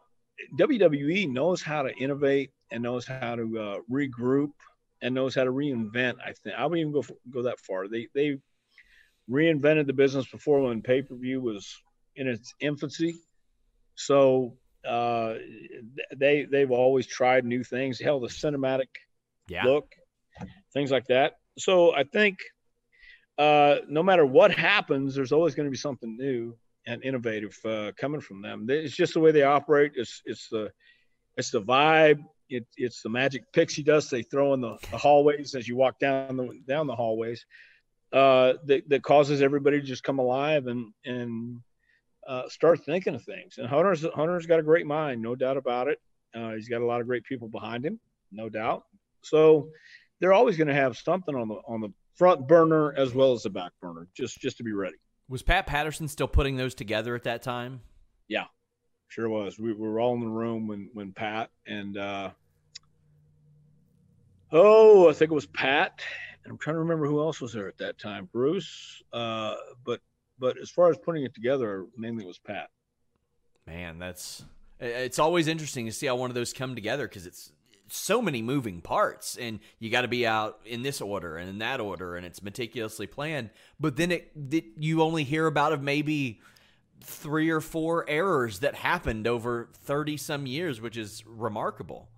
WWE 0.57 1.29
knows 1.29 1.61
how 1.61 1.83
to 1.83 1.93
innovate 1.95 2.51
and 2.71 2.83
knows 2.83 3.05
how 3.05 3.35
to 3.35 3.59
uh, 3.59 3.77
regroup 3.91 4.51
and 5.01 5.13
knows 5.13 5.35
how 5.35 5.43
to 5.43 5.51
reinvent. 5.51 6.15
I 6.25 6.33
think 6.33 6.55
I 6.57 6.65
wouldn't 6.65 6.79
even 6.79 6.93
go 6.93 7.05
go 7.29 7.43
that 7.43 7.59
far. 7.59 7.87
They 7.87 8.07
they 8.15 8.39
reinvented 9.29 9.87
the 9.87 9.93
business 9.93 10.27
before 10.29 10.61
when 10.61 10.81
pay 10.81 11.01
per 11.01 11.15
view 11.15 11.41
was 11.41 11.81
in 12.15 12.27
its 12.27 12.53
infancy. 12.59 13.15
So 13.95 14.57
uh, 14.87 15.35
they 16.15 16.45
they've 16.45 16.71
always 16.71 17.07
tried 17.07 17.45
new 17.45 17.63
things. 17.63 17.99
Hell, 17.99 18.19
the 18.19 18.27
cinematic 18.27 18.87
yeah. 19.47 19.63
look, 19.65 19.93
things 20.73 20.91
like 20.91 21.07
that. 21.07 21.33
So 21.57 21.93
I 21.93 22.03
think 22.03 22.37
uh, 23.37 23.77
no 23.87 24.03
matter 24.03 24.25
what 24.25 24.51
happens, 24.51 25.15
there's 25.15 25.31
always 25.31 25.55
going 25.55 25.65
to 25.65 25.71
be 25.71 25.77
something 25.77 26.17
new 26.17 26.55
and 26.87 27.03
innovative 27.03 27.57
uh, 27.65 27.91
coming 27.97 28.21
from 28.21 28.41
them. 28.41 28.67
It's 28.69 28.95
just 28.95 29.13
the 29.13 29.19
way 29.19 29.31
they 29.31 29.43
operate. 29.43 29.93
It's 29.95 30.21
it's 30.25 30.47
the 30.49 30.71
it's 31.37 31.51
the 31.51 31.61
vibe. 31.61 32.23
It, 32.49 32.67
it's 32.75 33.01
the 33.01 33.09
magic 33.09 33.51
pixie 33.53 33.83
dust 33.83 34.11
they 34.11 34.23
throw 34.23 34.53
in 34.53 34.59
the, 34.59 34.77
the 34.91 34.97
hallways 34.97 35.55
as 35.55 35.67
you 35.67 35.77
walk 35.77 35.99
down 35.99 36.35
the 36.35 36.59
down 36.67 36.85
the 36.85 36.95
hallways 36.95 37.45
uh, 38.11 38.53
that, 38.65 38.89
that 38.89 39.03
causes 39.03 39.41
everybody 39.41 39.79
to 39.79 39.85
just 39.85 40.03
come 40.03 40.19
alive 40.19 40.67
and 40.67 40.91
and 41.05 41.61
uh, 42.27 42.47
start 42.49 42.83
thinking 42.85 43.15
of 43.15 43.23
things. 43.23 43.57
And 43.57 43.67
Hunter's 43.67 44.05
Hunter's 44.13 44.45
got 44.45 44.59
a 44.59 44.63
great 44.63 44.85
mind, 44.85 45.21
no 45.21 45.35
doubt 45.35 45.57
about 45.57 45.87
it. 45.87 45.99
Uh, 46.35 46.51
he's 46.51 46.69
got 46.69 46.81
a 46.81 46.85
lot 46.85 47.01
of 47.01 47.07
great 47.07 47.23
people 47.23 47.47
behind 47.47 47.85
him, 47.85 47.99
no 48.31 48.49
doubt. 48.49 48.83
So 49.23 49.69
they're 50.21 50.33
always 50.33 50.55
going 50.55 50.69
to 50.69 50.73
have 50.73 50.95
something 50.97 51.35
on 51.35 51.49
the 51.49 51.55
on 51.67 51.81
the 51.81 51.89
front 52.15 52.47
burner 52.47 52.93
as 52.95 53.13
well 53.13 53.33
as 53.33 53.43
the 53.43 53.49
back 53.49 53.71
burner, 53.81 54.07
just 54.13 54.39
just 54.39 54.55
to 54.57 54.63
be 54.63 54.71
ready. 54.71 54.95
Was 55.27 55.41
Pat 55.41 55.65
Patterson 55.65 56.07
still 56.07 56.27
putting 56.27 56.55
those 56.55 56.75
together 56.75 57.15
at 57.15 57.23
that 57.23 57.41
time? 57.41 57.81
Yeah, 58.27 58.45
sure 59.09 59.27
was. 59.27 59.59
We, 59.59 59.73
we 59.73 59.87
were 59.87 59.99
all 59.99 60.13
in 60.13 60.21
the 60.21 60.27
room 60.27 60.67
when 60.67 60.89
when 60.93 61.11
Pat 61.11 61.49
and 61.65 61.97
uh, 61.97 62.29
oh, 64.51 65.09
I 65.09 65.13
think 65.13 65.31
it 65.31 65.35
was 65.35 65.47
Pat, 65.47 65.99
and 66.43 66.51
I'm 66.51 66.57
trying 66.57 66.75
to 66.75 66.81
remember 66.81 67.07
who 67.07 67.19
else 67.19 67.41
was 67.41 67.53
there 67.53 67.67
at 67.67 67.77
that 67.79 67.97
time. 67.97 68.29
Bruce, 68.31 69.01
uh, 69.11 69.55
but 69.83 69.99
but 70.39 70.57
as 70.59 70.69
far 70.69 70.89
as 70.89 70.97
putting 70.97 71.23
it 71.23 71.33
together, 71.33 71.87
mainly 71.97 72.23
it 72.23 72.27
was 72.27 72.39
Pat. 72.39 72.69
Man, 73.65 73.97
that's 73.97 74.43
it's 74.79 75.19
always 75.19 75.47
interesting 75.47 75.85
to 75.87 75.91
see 75.91 76.07
how 76.07 76.15
one 76.15 76.29
of 76.29 76.35
those 76.35 76.53
come 76.53 76.75
together 76.75 77.07
because 77.07 77.25
it's 77.25 77.51
so 77.91 78.21
many 78.21 78.41
moving 78.41 78.81
parts 78.81 79.37
and 79.37 79.59
you 79.79 79.89
got 79.89 80.01
to 80.01 80.07
be 80.07 80.25
out 80.25 80.59
in 80.65 80.81
this 80.81 81.01
order 81.01 81.37
and 81.37 81.49
in 81.49 81.59
that 81.59 81.79
order 81.79 82.15
and 82.15 82.25
it's 82.25 82.41
meticulously 82.41 83.07
planned 83.07 83.49
but 83.79 83.95
then 83.95 84.11
it, 84.11 84.31
it 84.51 84.65
you 84.77 85.01
only 85.01 85.23
hear 85.23 85.47
about 85.47 85.73
of 85.73 85.81
maybe 85.81 86.39
three 87.01 87.49
or 87.49 87.61
four 87.61 88.05
errors 88.07 88.59
that 88.59 88.75
happened 88.75 89.27
over 89.27 89.69
30 89.73 90.17
some 90.17 90.45
years 90.45 90.79
which 90.79 90.97
is 90.97 91.23
remarkable. 91.25 92.09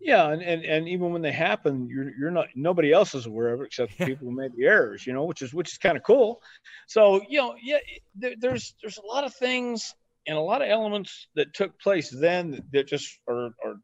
Yeah 0.00 0.30
and, 0.30 0.42
and 0.42 0.64
and 0.64 0.88
even 0.88 1.12
when 1.12 1.22
they 1.22 1.32
happen 1.32 1.88
you're 1.88 2.10
you're 2.18 2.30
not 2.30 2.48
nobody 2.56 2.92
else 2.92 3.14
is 3.14 3.26
aware 3.26 3.54
of 3.54 3.60
it 3.60 3.66
except 3.66 3.96
the 3.98 4.06
people 4.06 4.28
who 4.28 4.34
made 4.34 4.50
the 4.56 4.64
errors 4.64 5.06
you 5.06 5.12
know 5.12 5.24
which 5.24 5.42
is 5.42 5.54
which 5.54 5.70
is 5.70 5.78
kind 5.78 5.96
of 5.96 6.02
cool. 6.02 6.42
So 6.88 7.20
you 7.28 7.38
know 7.38 7.54
yeah 7.62 7.78
there, 8.16 8.34
there's 8.38 8.74
there's 8.82 8.98
a 8.98 9.06
lot 9.06 9.24
of 9.24 9.34
things 9.34 9.94
and 10.26 10.36
a 10.36 10.40
lot 10.40 10.62
of 10.62 10.68
elements 10.68 11.28
that 11.34 11.54
took 11.54 11.78
place 11.80 12.10
then 12.10 12.62
that 12.72 12.86
just 12.86 13.18
are, 13.28 13.50
are 13.64 13.76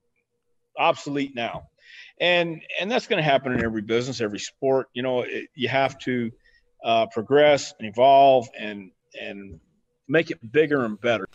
obsolete 0.78 1.34
now. 1.34 1.68
And 2.20 2.62
and 2.80 2.90
that's 2.90 3.06
going 3.06 3.22
to 3.22 3.28
happen 3.28 3.52
in 3.52 3.64
every 3.64 3.82
business 3.82 4.20
every 4.20 4.40
sport. 4.40 4.88
You 4.92 5.02
know 5.02 5.20
it, 5.20 5.48
you 5.54 5.68
have 5.68 5.98
to 6.00 6.30
uh, 6.84 7.06
progress 7.06 7.74
and 7.78 7.88
evolve 7.88 8.48
and 8.58 8.90
and 9.20 9.60
make 10.08 10.30
it 10.30 10.52
bigger 10.52 10.84
and 10.84 11.00
better. 11.00 11.28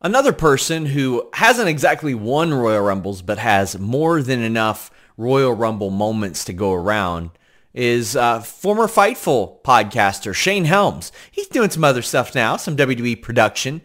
Another 0.00 0.32
person 0.32 0.86
who 0.86 1.30
hasn't 1.32 1.68
exactly 1.68 2.14
won 2.14 2.52
royal 2.52 2.82
rumbles 2.82 3.22
but 3.22 3.38
has 3.38 3.78
more 3.78 4.20
than 4.20 4.40
enough 4.40 4.90
royal 5.16 5.52
rumble 5.52 5.90
moments 5.90 6.44
to 6.46 6.52
go 6.52 6.72
around 6.72 7.30
is 7.74 8.16
uh, 8.16 8.40
former 8.40 8.86
Fightful 8.86 9.62
podcaster 9.62 10.34
Shane 10.34 10.64
Helms. 10.64 11.12
He's 11.30 11.48
doing 11.48 11.70
some 11.70 11.84
other 11.84 12.02
stuff 12.02 12.34
now, 12.34 12.56
some 12.56 12.76
WWE 12.76 13.22
production, 13.22 13.80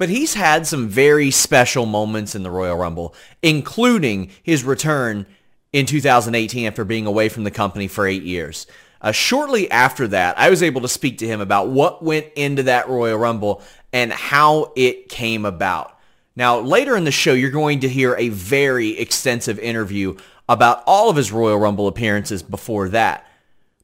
But 0.00 0.08
he's 0.08 0.32
had 0.32 0.66
some 0.66 0.88
very 0.88 1.30
special 1.30 1.84
moments 1.84 2.34
in 2.34 2.42
the 2.42 2.50
Royal 2.50 2.74
Rumble, 2.74 3.14
including 3.42 4.30
his 4.42 4.64
return 4.64 5.26
in 5.74 5.84
2018 5.84 6.66
after 6.66 6.86
being 6.86 7.04
away 7.04 7.28
from 7.28 7.44
the 7.44 7.50
company 7.50 7.86
for 7.86 8.06
eight 8.06 8.22
years. 8.22 8.66
Uh, 9.02 9.12
shortly 9.12 9.70
after 9.70 10.08
that, 10.08 10.38
I 10.38 10.48
was 10.48 10.62
able 10.62 10.80
to 10.80 10.88
speak 10.88 11.18
to 11.18 11.26
him 11.26 11.42
about 11.42 11.68
what 11.68 12.02
went 12.02 12.28
into 12.34 12.62
that 12.62 12.88
Royal 12.88 13.18
Rumble 13.18 13.62
and 13.92 14.10
how 14.10 14.72
it 14.74 15.10
came 15.10 15.44
about. 15.44 15.98
Now, 16.34 16.60
later 16.60 16.96
in 16.96 17.04
the 17.04 17.10
show, 17.10 17.34
you're 17.34 17.50
going 17.50 17.80
to 17.80 17.88
hear 17.88 18.16
a 18.16 18.30
very 18.30 18.98
extensive 18.98 19.58
interview 19.58 20.16
about 20.48 20.82
all 20.86 21.10
of 21.10 21.16
his 21.16 21.30
Royal 21.30 21.58
Rumble 21.58 21.88
appearances 21.88 22.42
before 22.42 22.88
that. 22.88 23.26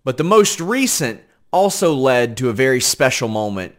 But 0.02 0.16
the 0.16 0.24
most 0.24 0.62
recent 0.62 1.20
also 1.52 1.92
led 1.92 2.38
to 2.38 2.48
a 2.48 2.54
very 2.54 2.80
special 2.80 3.28
moment 3.28 3.74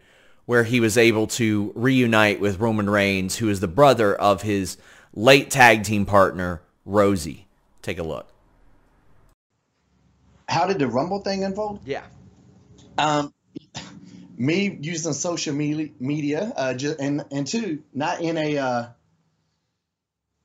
where 0.48 0.64
he 0.64 0.80
was 0.80 0.96
able 0.96 1.26
to 1.26 1.70
reunite 1.74 2.40
with 2.40 2.58
Roman 2.58 2.88
Reigns, 2.88 3.36
who 3.36 3.50
is 3.50 3.60
the 3.60 3.68
brother 3.68 4.14
of 4.14 4.40
his 4.40 4.78
late 5.12 5.50
tag 5.50 5.84
team 5.84 6.06
partner, 6.06 6.62
Rosey. 6.86 7.40
Take 7.82 7.98
a 7.98 8.02
look. 8.02 8.26
How 10.48 10.66
did 10.66 10.78
the 10.78 10.86
Rumble 10.86 11.20
thing 11.20 11.44
unfold? 11.44 11.80
Yeah. 11.84 12.02
Um, 12.96 13.34
me 14.38 14.78
using 14.80 15.12
social 15.12 15.54
media, 15.54 15.90
media, 16.00 16.50
uh, 16.56 16.72
just, 16.72 16.98
and 16.98 17.26
and 17.30 17.46
two, 17.46 17.82
not 17.92 18.22
in 18.22 18.38
a, 18.38 18.56
uh, 18.56 18.86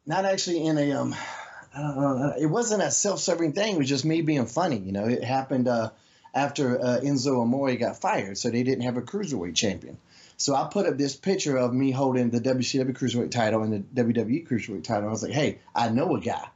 not 0.06 0.26
actually 0.26 0.66
in 0.66 0.78
a, 0.80 0.92
um, 0.92 1.16
I 1.74 1.80
don't 1.80 2.20
know, 2.20 2.34
it 2.38 2.48
wasn't 2.48 2.84
a 2.84 2.92
self-serving 2.92 3.54
thing. 3.54 3.76
It 3.76 3.78
was 3.78 3.88
just 3.88 4.04
me 4.04 4.22
being 4.22 4.48
funny. 4.48 4.80
You 4.80 4.92
know, 4.92 5.06
it 5.06 5.24
happened 5.24 5.70
uh, 5.70 5.92
after 6.34 6.80
uh, 6.80 7.00
Enzo 7.02 7.42
Amore 7.42 7.76
got 7.76 8.02
fired, 8.02 8.38
so 8.38 8.50
they 8.50 8.64
didn't 8.64 8.84
have 8.84 8.98
a 8.98 9.02
cruiserweight 9.02 9.56
champion. 9.56 9.98
So 10.38 10.56
I 10.56 10.68
put 10.72 10.88
up 10.88 10.98
this 10.98 11.16
picture 11.16 11.58
of 11.58 11.74
me 11.74 11.92
holding 11.92 12.30
the 12.30 12.42
WCW 12.42 12.98
cruiserweight 12.98 13.32
title 13.32 13.64
and 13.64 13.86
the 13.94 14.04
WWE 14.04 14.48
cruiserweight 14.48 14.84
title. 14.84 15.08
I 15.08 15.12
was 15.12 15.24
like, 15.24 15.32
hey, 15.32 15.60
I 15.76 15.90
know 15.90 16.16
a 16.16 16.20
guy. 16.20 16.48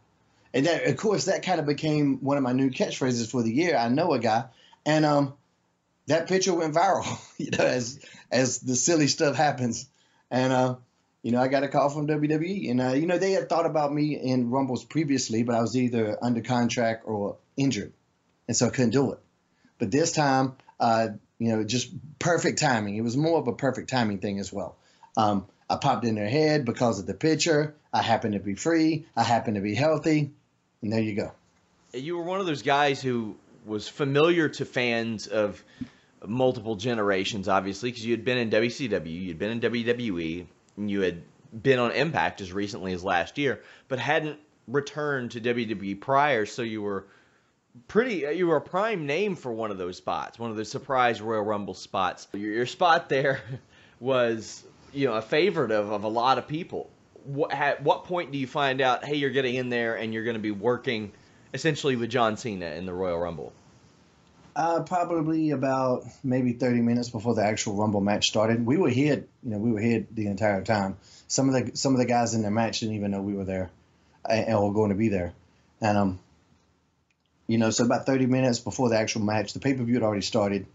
And 0.53 0.65
that, 0.65 0.85
of 0.87 0.97
course, 0.97 1.25
that 1.25 1.43
kind 1.43 1.59
of 1.59 1.65
became 1.65 2.17
one 2.23 2.37
of 2.37 2.43
my 2.43 2.53
new 2.53 2.71
catchphrases 2.71 3.29
for 3.29 3.43
the 3.43 3.53
year. 3.53 3.77
I 3.77 3.89
know 3.89 4.13
a 4.13 4.19
guy, 4.19 4.45
and 4.85 5.05
um, 5.05 5.33
that 6.07 6.27
picture 6.27 6.53
went 6.53 6.73
viral. 6.73 7.05
You 7.37 7.51
know, 7.51 7.65
as 7.65 7.99
as 8.31 8.57
the 8.61 8.75
silly 8.75 9.05
stuff 9.05 9.35
happens, 9.35 9.87
and 10.31 10.51
uh, 10.51 10.75
you 11.21 11.31
know, 11.31 11.39
I 11.39 11.49
got 11.49 11.63
a 11.63 11.67
call 11.67 11.89
from 11.89 12.07
WWE, 12.07 12.71
and 12.71 12.81
uh, 12.81 12.93
you 12.93 13.05
know, 13.05 13.19
they 13.19 13.33
had 13.33 13.47
thought 13.47 13.67
about 13.67 13.93
me 13.93 14.19
in 14.19 14.49
Rumbles 14.49 14.83
previously, 14.83 15.43
but 15.43 15.53
I 15.53 15.61
was 15.61 15.77
either 15.77 16.17
under 16.19 16.41
contract 16.41 17.03
or 17.05 17.37
injured, 17.55 17.93
and 18.47 18.57
so 18.57 18.65
I 18.65 18.69
couldn't 18.69 18.89
do 18.89 19.11
it. 19.11 19.19
But 19.79 19.91
this 19.91 20.11
time, 20.11 20.55
uh, 20.79 21.09
you 21.39 21.55
know, 21.55 21.63
just 21.63 21.91
perfect 22.19 22.59
timing. 22.59 22.95
It 22.95 23.01
was 23.01 23.15
more 23.15 23.39
of 23.39 23.47
a 23.47 23.53
perfect 23.53 23.89
timing 23.89 24.19
thing 24.19 24.39
as 24.39 24.51
well. 24.51 24.75
Um, 25.15 25.45
I 25.69 25.75
popped 25.75 26.05
in 26.05 26.15
their 26.15 26.29
head 26.29 26.65
because 26.65 26.99
of 26.99 27.05
the 27.05 27.13
picture. 27.13 27.75
I 27.93 28.01
happened 28.01 28.33
to 28.33 28.39
be 28.39 28.55
free. 28.55 29.05
I 29.15 29.23
happened 29.23 29.55
to 29.55 29.61
be 29.61 29.75
healthy. 29.75 30.31
And 30.81 30.93
there 30.93 31.01
you 31.01 31.15
go. 31.15 31.31
You 31.93 32.17
were 32.17 32.23
one 32.23 32.39
of 32.39 32.45
those 32.45 32.61
guys 32.61 33.01
who 33.01 33.35
was 33.65 33.87
familiar 33.87 34.49
to 34.49 34.65
fans 34.65 35.27
of 35.27 35.63
multiple 36.25 36.75
generations, 36.75 37.47
obviously, 37.47 37.89
because 37.91 38.05
you 38.05 38.11
had 38.11 38.25
been 38.25 38.37
in 38.37 38.49
WCW, 38.49 39.05
you'd 39.05 39.39
been 39.39 39.51
in 39.51 39.59
WWE, 39.59 40.45
and 40.77 40.89
you 40.89 41.01
had 41.01 41.21
been 41.61 41.79
on 41.79 41.91
Impact 41.91 42.41
as 42.41 42.51
recently 42.51 42.93
as 42.93 43.03
last 43.03 43.37
year, 43.37 43.61
but 43.87 43.99
hadn't 43.99 44.39
returned 44.67 45.31
to 45.31 45.41
WWE 45.41 45.99
prior, 45.99 46.45
so 46.45 46.61
you 46.61 46.81
were 46.81 47.07
pretty 47.87 48.25
you 48.35 48.47
were 48.47 48.57
a 48.57 48.61
prime 48.61 49.05
name 49.05 49.35
for 49.35 49.51
one 49.51 49.71
of 49.71 49.77
those 49.77 49.97
spots, 49.97 50.39
one 50.39 50.51
of 50.51 50.57
those 50.57 50.71
surprise 50.71 51.21
Royal 51.21 51.43
Rumble 51.43 51.73
spots. 51.73 52.27
Your, 52.33 52.51
your 52.51 52.65
spot 52.65 53.09
there 53.09 53.41
was 53.99 54.63
you 54.93 55.07
know 55.07 55.13
a 55.13 55.21
favorite 55.21 55.71
of, 55.71 55.91
of 55.91 56.03
a 56.03 56.07
lot 56.07 56.37
of 56.37 56.47
people 56.47 56.89
what, 57.27 57.51
at 57.51 57.83
what 57.83 58.05
point 58.05 58.31
do 58.31 58.37
you 58.37 58.47
find 58.47 58.81
out, 58.81 59.03
hey, 59.03 59.15
you're 59.15 59.29
getting 59.29 59.55
in 59.55 59.69
there 59.69 59.95
and 59.95 60.13
you're 60.13 60.23
going 60.23 60.35
to 60.35 60.41
be 60.41 60.51
working 60.51 61.11
essentially 61.53 61.95
with 61.95 62.09
John 62.09 62.37
Cena 62.37 62.67
in 62.67 62.85
the 62.85 62.93
Royal 62.93 63.19
Rumble? 63.19 63.53
Uh, 64.55 64.81
probably 64.81 65.51
about 65.51 66.05
maybe 66.23 66.53
30 66.53 66.81
minutes 66.81 67.09
before 67.09 67.35
the 67.35 67.43
actual 67.43 67.75
Rumble 67.75 68.01
match 68.01 68.27
started. 68.27 68.65
We 68.65 68.77
were 68.77 68.89
here, 68.89 69.25
you 69.43 69.51
know, 69.51 69.59
we 69.59 69.71
were 69.71 69.79
here 69.79 70.07
the 70.09 70.27
entire 70.27 70.63
time. 70.63 70.97
Some 71.27 71.53
of 71.53 71.53
the 71.53 71.75
some 71.75 71.93
of 71.93 71.99
the 71.99 72.05
guys 72.05 72.33
in 72.33 72.41
the 72.41 72.49
match 72.49 72.79
didn't 72.79 72.95
even 72.95 73.11
know 73.11 73.21
we 73.21 73.33
were 73.33 73.43
there, 73.43 73.69
and 74.27 74.59
were 74.59 74.73
going 74.73 74.89
to 74.89 74.95
be 74.95 75.09
there. 75.09 75.33
And 75.79 75.97
um, 75.97 76.19
you 77.47 77.57
know, 77.57 77.69
so 77.69 77.85
about 77.85 78.05
30 78.05 78.25
minutes 78.25 78.59
before 78.59 78.89
the 78.89 78.97
actual 78.97 79.21
match, 79.21 79.53
the 79.53 79.59
pay 79.59 79.73
per 79.73 79.83
view 79.83 79.95
had 79.95 80.03
already 80.03 80.21
started. 80.21 80.67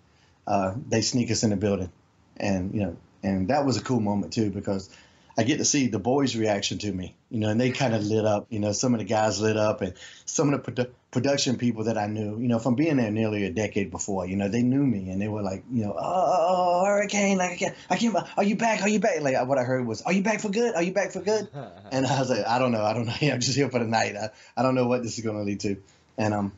Uh, 0.47 0.75
they 0.89 1.03
sneak 1.03 1.31
us 1.31 1.45
in 1.45 1.51
the 1.51 1.57
building, 1.57 1.93
and 2.37 2.75
you 2.75 2.81
know, 2.81 2.97
and 3.23 3.49
that 3.49 3.64
was 3.64 3.77
a 3.77 3.83
cool 3.83 4.01
moment 4.01 4.33
too 4.33 4.51
because 4.51 4.91
I 5.37 5.45
get 5.45 5.59
to 5.59 5.64
see 5.64 5.87
the 5.87 5.99
boys' 5.99 6.37
reaction 6.37 6.79
to 6.79 6.93
me, 6.93 7.14
you 7.31 7.41
know, 7.41 7.49
and 7.49 7.61
they 7.61 7.70
kind 7.70 7.95
of 7.95 8.05
lit 8.05 8.25
up. 8.25 8.47
You 8.51 8.59
know, 8.59 8.73
some 8.73 8.93
of 8.93 8.99
the 8.99 9.05
guys 9.05 9.41
lit 9.41 9.57
up, 9.57 9.81
and 9.81 9.95
some 10.27 10.53
of 10.53 10.62
the 10.62 10.73
produ- 10.73 10.91
production 11.11 11.57
people 11.57 11.85
that 11.85 11.97
I 11.97 12.07
knew, 12.07 12.39
you 12.39 12.49
know, 12.49 12.59
from 12.59 12.75
being 12.75 12.97
there 12.97 13.11
nearly 13.11 13.45
a 13.45 13.51
decade 13.51 13.91
before, 13.91 14.27
you 14.27 14.37
know, 14.37 14.49
they 14.49 14.62
knew 14.62 14.85
me, 14.85 15.11
and 15.11 15.23
they 15.23 15.29
were 15.29 15.43
like, 15.43 15.64
you 15.73 15.85
know, 15.85 15.95
oh, 15.99 16.85
Hurricane, 16.85 17.39
like 17.39 17.53
I 17.53 17.57
can't, 17.57 17.75
I 17.89 17.97
can't, 17.97 18.16
are 18.37 18.45
you 18.45 18.57
back? 18.57 18.83
Are 18.83 18.89
you 18.89 18.99
back? 19.01 19.20
Like 19.23 19.47
what 19.47 19.59
I 19.59 19.64
heard 19.64 19.87
was, 19.87 20.03
are 20.03 20.12
you 20.12 20.23
back 20.23 20.41
for 20.41 20.51
good? 20.51 20.75
Are 20.75 20.83
you 20.83 20.93
back 20.93 21.12
for 21.12 21.20
good? 21.20 21.49
and 21.93 22.07
I 22.07 22.18
was 22.18 22.29
like, 22.29 22.47
I 22.47 22.59
don't 22.59 22.73
know, 22.73 22.83
I 22.83 22.93
don't 22.93 23.07
know. 23.07 23.14
I'm 23.23 23.41
just 23.41 23.57
here 23.57 23.70
for 23.70 23.79
the 23.79 23.87
night. 23.87 24.16
I, 24.16 24.31
I 24.57 24.62
don't 24.62 24.75
know 24.75 24.87
what 24.87 25.03
this 25.03 25.16
is 25.16 25.25
going 25.25 25.37
to 25.37 25.45
lead 25.45 25.61
to, 25.61 25.77
and 26.18 26.35
um, 26.35 26.53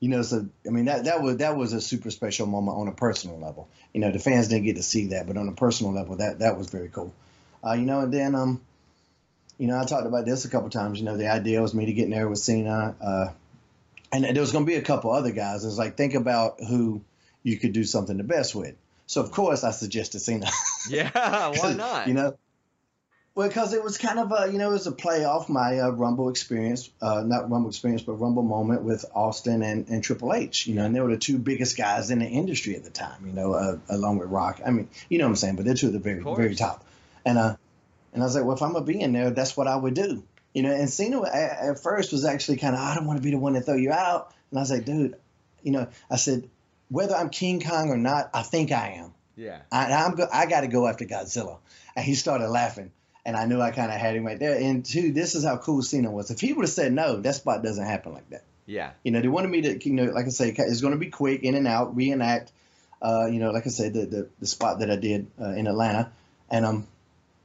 you 0.00 0.08
know, 0.08 0.22
so 0.22 0.48
I 0.66 0.70
mean 0.70 0.86
that 0.86 1.04
that 1.04 1.22
was 1.22 1.38
that 1.38 1.56
was 1.56 1.72
a 1.72 1.80
super 1.80 2.10
special 2.10 2.46
moment 2.46 2.78
on 2.78 2.88
a 2.88 2.92
personal 2.92 3.38
level. 3.38 3.68
You 3.92 4.00
know, 4.00 4.10
the 4.10 4.18
fans 4.18 4.48
didn't 4.48 4.64
get 4.64 4.76
to 4.76 4.82
see 4.82 5.08
that, 5.08 5.26
but 5.26 5.36
on 5.36 5.48
a 5.48 5.52
personal 5.52 5.92
level, 5.92 6.16
that 6.16 6.40
that 6.40 6.56
was 6.56 6.70
very 6.70 6.88
cool. 6.88 7.12
Uh, 7.64 7.72
you 7.72 7.84
know, 7.84 8.00
and 8.00 8.12
then 8.12 8.34
um, 8.34 8.60
you 9.58 9.66
know, 9.66 9.78
I 9.78 9.84
talked 9.84 10.06
about 10.06 10.24
this 10.24 10.44
a 10.44 10.50
couple 10.50 10.70
times. 10.70 10.98
You 11.00 11.04
know, 11.04 11.16
the 11.16 11.30
idea 11.30 11.60
was 11.60 11.74
me 11.74 11.86
to 11.86 11.92
get 11.92 12.04
in 12.04 12.10
there 12.10 12.28
with 12.28 12.38
Cena, 12.38 12.94
uh, 13.00 13.28
and 14.12 14.24
there 14.24 14.40
was 14.40 14.52
going 14.52 14.64
to 14.64 14.70
be 14.70 14.76
a 14.76 14.82
couple 14.82 15.10
other 15.10 15.32
guys. 15.32 15.64
It's 15.64 15.78
like 15.78 15.96
think 15.96 16.14
about 16.14 16.60
who 16.60 17.02
you 17.42 17.58
could 17.58 17.72
do 17.72 17.84
something 17.84 18.16
the 18.16 18.24
best 18.24 18.54
with. 18.54 18.76
So 19.06 19.22
of 19.22 19.32
course 19.32 19.64
I 19.64 19.72
suggested 19.72 20.20
Cena. 20.20 20.48
yeah, 20.88 21.48
why 21.56 21.72
not? 21.76 22.06
you 22.06 22.14
know, 22.14 22.36
because 23.46 23.72
it 23.72 23.82
was 23.82 23.98
kind 23.98 24.18
of 24.18 24.32
a 24.32 24.50
you 24.50 24.58
know 24.58 24.70
it 24.70 24.72
was 24.72 24.86
a 24.86 24.92
play 24.92 25.24
off 25.24 25.48
my 25.48 25.78
uh, 25.78 25.90
Rumble 25.90 26.28
experience, 26.28 26.90
uh, 27.00 27.22
not 27.24 27.50
Rumble 27.50 27.70
experience, 27.70 28.02
but 28.02 28.14
Rumble 28.14 28.42
moment 28.42 28.82
with 28.82 29.04
Austin 29.14 29.62
and, 29.62 29.88
and 29.88 30.02
Triple 30.02 30.34
H. 30.34 30.66
You 30.66 30.74
know, 30.74 30.84
and 30.84 30.94
they 30.94 31.00
were 31.00 31.10
the 31.10 31.18
two 31.18 31.38
biggest 31.38 31.76
guys 31.76 32.10
in 32.10 32.18
the 32.18 32.26
industry 32.26 32.74
at 32.76 32.84
the 32.84 32.90
time. 32.90 33.26
You 33.26 33.32
know, 33.32 33.52
uh, 33.52 33.78
along 33.88 34.18
with 34.18 34.28
Rock. 34.28 34.60
I 34.66 34.70
mean, 34.70 34.88
you 35.08 35.18
know 35.18 35.24
what 35.24 35.30
I'm 35.30 35.36
saying, 35.36 35.56
but 35.56 35.64
they're 35.64 35.74
two 35.74 35.88
of 35.88 35.92
the 35.92 35.98
very 35.98 36.22
very 36.22 36.54
top. 36.54 36.84
And 37.24 37.38
uh, 37.38 37.56
and 38.12 38.22
I 38.22 38.26
was 38.26 38.34
like, 38.34 38.44
well, 38.44 38.56
if 38.56 38.62
I'm 38.62 38.72
gonna 38.72 38.84
be 38.84 39.00
in 39.00 39.12
there, 39.12 39.30
that's 39.30 39.56
what 39.56 39.66
I 39.66 39.76
would 39.76 39.94
do. 39.94 40.24
You 40.52 40.62
know, 40.62 40.72
and 40.72 40.90
Cena 40.90 41.22
at, 41.22 41.70
at 41.70 41.78
first 41.80 42.12
was 42.12 42.24
actually 42.24 42.56
kind 42.56 42.74
of, 42.74 42.80
I 42.80 42.94
don't 42.94 43.06
want 43.06 43.18
to 43.18 43.22
be 43.22 43.30
the 43.30 43.38
one 43.38 43.52
to 43.52 43.60
throw 43.60 43.76
you 43.76 43.92
out. 43.92 44.34
And 44.50 44.58
I 44.58 44.62
was 44.62 44.70
like, 44.70 44.84
dude, 44.84 45.14
you 45.62 45.72
know, 45.72 45.88
I 46.10 46.16
said, 46.16 46.48
whether 46.88 47.14
I'm 47.14 47.28
King 47.28 47.60
Kong 47.60 47.90
or 47.90 47.98
not, 47.98 48.30
I 48.32 48.42
think 48.42 48.72
I 48.72 48.94
am. 48.98 49.12
Yeah. 49.36 49.60
I, 49.70 49.92
I'm 49.92 50.16
go, 50.16 50.26
I 50.32 50.46
got 50.46 50.62
to 50.62 50.66
go 50.68 50.88
after 50.88 51.04
Godzilla. 51.04 51.58
And 51.94 52.04
he 52.04 52.14
started 52.14 52.48
laughing. 52.48 52.90
And 53.24 53.36
I 53.36 53.46
knew 53.46 53.60
I 53.60 53.70
kind 53.70 53.92
of 53.92 53.98
had 53.98 54.16
him 54.16 54.24
right 54.24 54.38
there. 54.38 54.58
And 54.58 54.84
two, 54.84 55.12
this 55.12 55.34
is 55.34 55.44
how 55.44 55.58
cool 55.58 55.82
Cena 55.82 56.10
was. 56.10 56.30
If 56.30 56.40
he 56.40 56.52
would 56.52 56.64
have 56.64 56.70
said 56.70 56.92
no, 56.92 57.20
that 57.20 57.34
spot 57.34 57.62
doesn't 57.62 57.84
happen 57.84 58.14
like 58.14 58.30
that. 58.30 58.44
Yeah. 58.64 58.92
You 59.02 59.12
know, 59.12 59.20
they 59.20 59.28
wanted 59.28 59.48
me 59.48 59.62
to, 59.62 59.88
you 59.88 59.94
know, 59.94 60.04
like 60.04 60.26
I 60.26 60.28
say, 60.28 60.54
it's 60.56 60.80
going 60.80 60.92
to 60.92 60.98
be 60.98 61.10
quick, 61.10 61.42
in 61.42 61.54
and 61.54 61.66
out, 61.66 61.96
reenact. 61.96 62.52
Uh, 63.00 63.26
you 63.26 63.38
know, 63.38 63.50
like 63.50 63.66
I 63.66 63.70
said, 63.70 63.94
the 63.94 64.06
the, 64.06 64.28
the 64.40 64.46
spot 64.46 64.80
that 64.80 64.90
I 64.90 64.96
did 64.96 65.28
uh, 65.40 65.50
in 65.50 65.66
Atlanta, 65.68 66.10
and 66.50 66.66
um, 66.66 66.86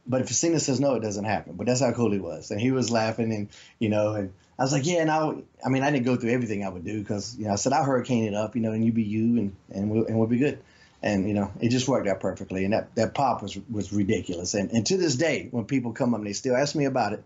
but 0.05 0.21
if 0.21 0.29
Cena 0.29 0.59
says 0.59 0.79
no, 0.79 0.95
it 0.95 1.01
doesn't 1.01 1.25
happen. 1.25 1.53
But 1.53 1.67
that's 1.67 1.79
how 1.79 1.91
cool 1.93 2.11
he 2.11 2.19
was, 2.19 2.51
and 2.51 2.59
he 2.59 2.71
was 2.71 2.89
laughing, 2.89 3.31
and 3.31 3.49
you 3.79 3.89
know, 3.89 4.13
and 4.15 4.33
I 4.57 4.63
was 4.63 4.71
like, 4.71 4.85
yeah, 4.85 5.01
and 5.01 5.11
I, 5.11 5.35
I 5.65 5.69
mean, 5.69 5.83
I 5.83 5.91
didn't 5.91 6.05
go 6.05 6.15
through 6.15 6.31
everything 6.31 6.65
I 6.65 6.69
would 6.69 6.83
do 6.83 6.99
because 6.99 7.37
you 7.37 7.45
know, 7.45 7.53
I 7.53 7.55
said 7.55 7.71
I'll 7.71 7.83
hurricane 7.83 8.25
it 8.25 8.33
up, 8.33 8.55
you 8.55 8.61
know, 8.61 8.71
and 8.71 8.83
you 8.83 8.91
be 8.91 9.03
you, 9.03 9.37
and 9.37 9.55
and 9.69 9.91
we'll 9.91 10.05
and 10.05 10.17
we'll 10.17 10.27
be 10.27 10.37
good, 10.37 10.59
and 11.03 11.27
you 11.27 11.33
know, 11.33 11.51
it 11.59 11.69
just 11.69 11.87
worked 11.87 12.07
out 12.07 12.21
perfectly, 12.21 12.63
and 12.63 12.73
that 12.73 12.95
that 12.95 13.13
pop 13.13 13.43
was 13.43 13.57
was 13.69 13.91
ridiculous, 13.91 14.53
and 14.53 14.71
and 14.71 14.85
to 14.87 14.97
this 14.97 15.15
day, 15.15 15.49
when 15.51 15.65
people 15.65 15.91
come 15.91 16.13
up 16.13 16.19
and 16.19 16.27
they 16.27 16.33
still 16.33 16.55
ask 16.55 16.75
me 16.75 16.85
about 16.85 17.13
it, 17.13 17.23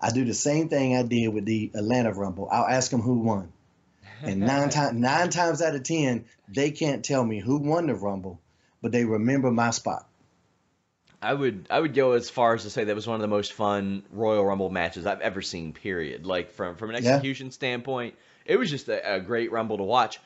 I 0.00 0.10
do 0.10 0.24
the 0.24 0.34
same 0.34 0.68
thing 0.68 0.96
I 0.96 1.02
did 1.02 1.28
with 1.28 1.44
the 1.44 1.70
Atlanta 1.74 2.12
Rumble. 2.12 2.48
I'll 2.50 2.66
ask 2.66 2.90
them 2.90 3.02
who 3.02 3.20
won, 3.20 3.52
and 4.22 4.40
nine 4.40 4.70
times 4.70 4.98
nine 4.98 5.28
times 5.28 5.60
out 5.60 5.74
of 5.74 5.82
ten, 5.82 6.24
they 6.48 6.70
can't 6.70 7.04
tell 7.04 7.22
me 7.22 7.38
who 7.38 7.58
won 7.58 7.86
the 7.86 7.94
Rumble, 7.94 8.40
but 8.80 8.92
they 8.92 9.04
remember 9.04 9.50
my 9.50 9.70
spot. 9.70 10.08
I 11.20 11.34
would 11.34 11.66
I 11.68 11.80
would 11.80 11.94
go 11.94 12.12
as 12.12 12.30
far 12.30 12.54
as 12.54 12.62
to 12.62 12.70
say 12.70 12.84
that 12.84 12.94
was 12.94 13.06
one 13.06 13.16
of 13.16 13.20
the 13.20 13.28
most 13.28 13.52
fun 13.52 14.04
Royal 14.10 14.44
Rumble 14.44 14.70
matches 14.70 15.04
I've 15.04 15.20
ever 15.20 15.42
seen. 15.42 15.72
Period. 15.72 16.24
Like 16.24 16.52
from 16.52 16.76
from 16.76 16.90
an 16.90 16.96
execution 16.96 17.48
yeah. 17.48 17.52
standpoint, 17.52 18.14
it 18.46 18.56
was 18.56 18.70
just 18.70 18.88
a, 18.88 19.16
a, 19.16 19.20
great 19.20 19.50
Rumble 19.50 19.78
to 19.78 19.82
watch. 19.82 20.20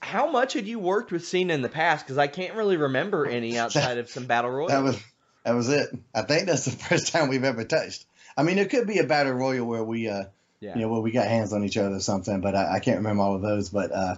How 0.00 0.30
much 0.30 0.54
had 0.54 0.66
you 0.66 0.78
worked 0.78 1.12
with 1.12 1.26
Cena 1.26 1.54
in 1.54 1.62
the 1.62 1.68
past? 1.68 2.04
Because 2.04 2.18
I 2.18 2.26
can't 2.26 2.54
really 2.54 2.76
remember 2.76 3.26
any 3.26 3.58
outside 3.58 3.98
of 3.98 4.08
some 4.08 4.26
battle 4.26 4.50
royals. 4.50 4.70
That 4.70 4.82
was 4.82 5.02
that 5.44 5.52
was 5.52 5.68
it. 5.68 5.90
I 6.14 6.22
think 6.22 6.46
that's 6.46 6.64
the 6.64 6.70
first 6.88 7.12
time 7.12 7.28
we've 7.28 7.44
ever 7.44 7.64
touched. 7.64 8.06
I 8.36 8.42
mean, 8.42 8.58
it 8.58 8.70
could 8.70 8.86
be 8.86 8.98
a 8.98 9.04
battle 9.04 9.32
royal 9.32 9.66
where 9.66 9.84
we 9.84 10.08
uh 10.08 10.24
yeah. 10.60 10.74
you 10.74 10.82
know 10.82 10.88
where 10.88 11.00
we 11.00 11.10
got 11.10 11.26
hands 11.26 11.52
on 11.52 11.64
each 11.64 11.76
other 11.76 11.96
or 11.96 12.00
something, 12.00 12.40
but 12.40 12.54
I, 12.54 12.76
I 12.76 12.80
can't 12.80 12.98
remember 12.98 13.22
all 13.22 13.34
of 13.34 13.42
those. 13.42 13.68
But 13.68 13.92
uh 13.92 14.16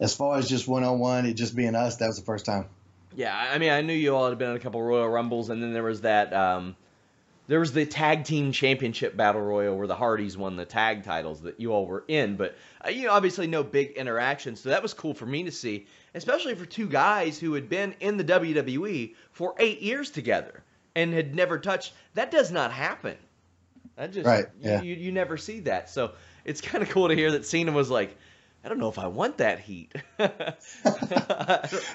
as 0.00 0.14
far 0.14 0.36
as 0.36 0.48
just 0.48 0.66
one 0.66 0.82
on 0.82 0.98
one, 0.98 1.26
it 1.26 1.34
just 1.34 1.54
being 1.54 1.74
us, 1.76 1.96
that 1.96 2.08
was 2.08 2.18
the 2.18 2.24
first 2.24 2.44
time. 2.44 2.66
Yeah, 3.14 3.36
I 3.36 3.58
mean, 3.58 3.70
I 3.70 3.82
knew 3.82 3.92
you 3.92 4.16
all 4.16 4.28
had 4.28 4.38
been 4.38 4.50
in 4.50 4.56
a 4.56 4.60
couple 4.60 4.82
Royal 4.82 5.08
Rumbles, 5.08 5.50
and 5.50 5.62
then 5.62 5.72
there 5.72 5.82
was 5.82 6.00
that. 6.00 6.32
Um, 6.32 6.76
there 7.52 7.60
was 7.60 7.74
the 7.74 7.84
tag 7.84 8.24
team 8.24 8.50
championship 8.50 9.14
battle 9.14 9.42
royal 9.42 9.76
where 9.76 9.86
the 9.86 9.94
Hardys 9.94 10.38
won 10.38 10.56
the 10.56 10.64
tag 10.64 11.04
titles 11.04 11.42
that 11.42 11.60
you 11.60 11.70
all 11.70 11.84
were 11.84 12.02
in, 12.08 12.34
but 12.36 12.56
uh, 12.82 12.88
you 12.88 13.04
know, 13.04 13.12
obviously 13.12 13.46
no 13.46 13.62
big 13.62 13.90
interaction. 13.90 14.56
So 14.56 14.70
that 14.70 14.82
was 14.82 14.94
cool 14.94 15.12
for 15.12 15.26
me 15.26 15.42
to 15.42 15.52
see, 15.52 15.86
especially 16.14 16.54
for 16.54 16.64
two 16.64 16.88
guys 16.88 17.38
who 17.38 17.52
had 17.52 17.68
been 17.68 17.94
in 18.00 18.16
the 18.16 18.24
WWE 18.24 19.14
for 19.32 19.54
eight 19.58 19.82
years 19.82 20.08
together 20.08 20.62
and 20.96 21.12
had 21.12 21.34
never 21.34 21.58
touched. 21.58 21.92
That 22.14 22.30
does 22.30 22.50
not 22.50 22.72
happen. 22.72 23.18
That 23.96 24.14
just 24.14 24.26
Right, 24.26 24.46
yeah. 24.58 24.80
you, 24.80 24.94
you 24.94 25.12
never 25.12 25.36
see 25.36 25.60
that. 25.60 25.90
So 25.90 26.12
it's 26.46 26.62
kind 26.62 26.82
of 26.82 26.88
cool 26.88 27.08
to 27.08 27.14
hear 27.14 27.32
that 27.32 27.44
Cena 27.44 27.72
was 27.72 27.90
like, 27.90 28.16
I 28.64 28.68
don't 28.68 28.78
know 28.78 28.88
if 28.88 28.98
I 28.98 29.08
want 29.08 29.38
that 29.38 29.58
heat. 29.58 29.92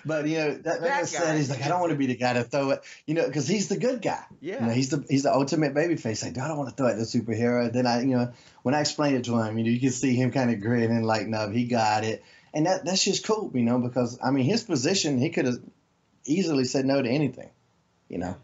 But 0.05 0.27
you 0.27 0.37
know, 0.37 0.53
that, 0.53 0.81
like 0.81 0.91
I 0.91 0.99
guy. 1.01 1.03
said, 1.03 1.37
he's 1.37 1.49
like, 1.49 1.63
I 1.63 1.67
don't 1.67 1.79
want 1.79 1.91
to 1.91 1.97
be 1.97 2.07
the 2.07 2.15
guy 2.15 2.33
to 2.33 2.43
throw 2.43 2.71
it, 2.71 2.81
you 3.05 3.13
know, 3.13 3.25
because 3.25 3.47
he's 3.47 3.67
the 3.67 3.77
good 3.77 4.01
guy. 4.01 4.23
Yeah. 4.41 4.61
You 4.61 4.67
know, 4.67 4.73
he's 4.73 4.89
the 4.89 5.05
he's 5.09 5.23
the 5.23 5.33
ultimate 5.33 5.73
babyface. 5.73 6.23
Like, 6.23 6.37
I 6.37 6.47
don't 6.47 6.57
want 6.57 6.69
to 6.69 6.75
throw 6.75 6.87
it 6.87 6.91
at 6.91 6.97
the 6.97 7.03
superhero. 7.03 7.71
Then 7.71 7.85
I, 7.87 8.01
you 8.01 8.17
know, 8.17 8.31
when 8.63 8.75
I 8.75 8.81
explained 8.81 9.15
it 9.17 9.25
to 9.25 9.39
him, 9.39 9.57
you 9.57 9.63
know, 9.65 9.69
you 9.69 9.79
can 9.79 9.91
see 9.91 10.15
him 10.15 10.31
kind 10.31 10.51
of 10.51 10.61
grin 10.61 10.91
and 10.91 11.05
like, 11.05 11.27
no, 11.27 11.49
he 11.49 11.65
got 11.65 12.03
it, 12.03 12.23
and 12.53 12.65
that 12.65 12.85
that's 12.85 13.03
just 13.03 13.25
cool, 13.25 13.51
you 13.53 13.63
know, 13.63 13.79
because 13.79 14.19
I 14.23 14.31
mean, 14.31 14.45
his 14.45 14.63
position, 14.63 15.19
he 15.19 15.29
could 15.29 15.45
have 15.45 15.59
easily 16.25 16.65
said 16.65 16.85
no 16.85 17.01
to 17.01 17.09
anything, 17.09 17.49
you 18.09 18.17
know, 18.17 18.35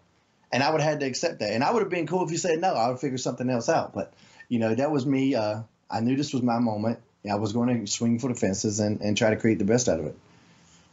and 0.52 0.64
I 0.64 0.72
would 0.72 0.82
have 0.82 0.92
had 0.92 1.00
to 1.02 1.06
accept 1.06 1.40
that, 1.40 1.54
and 1.54 1.64
I 1.64 1.72
would 1.72 1.82
have 1.82 1.90
been 1.90 2.08
cool 2.08 2.24
if 2.24 2.30
he 2.30 2.38
said 2.38 2.60
no. 2.60 2.74
I 2.74 2.90
would 2.90 3.00
figure 3.00 3.18
something 3.18 3.50
else 3.50 3.70
out, 3.70 3.94
but 3.94 4.14
you 4.50 4.60
know, 4.60 4.74
that 4.76 4.92
was 4.92 5.06
me. 5.06 5.36
Uh, 5.36 5.64
I 5.90 6.00
knew 6.00 6.16
this 6.16 6.34
was 6.34 6.42
my 6.42 6.60
moment. 6.60 7.00
I 7.32 7.36
was 7.36 7.54
going 7.54 7.86
to 7.86 7.92
swing 7.92 8.20
for 8.20 8.28
the 8.28 8.36
fences 8.36 8.80
and, 8.80 9.02
and 9.02 9.18
try 9.18 9.30
to 9.30 9.38
create 9.38 9.60
the 9.60 9.66
best 9.66 9.88
out 9.88 10.00
of 10.00 10.06
it. 10.08 10.18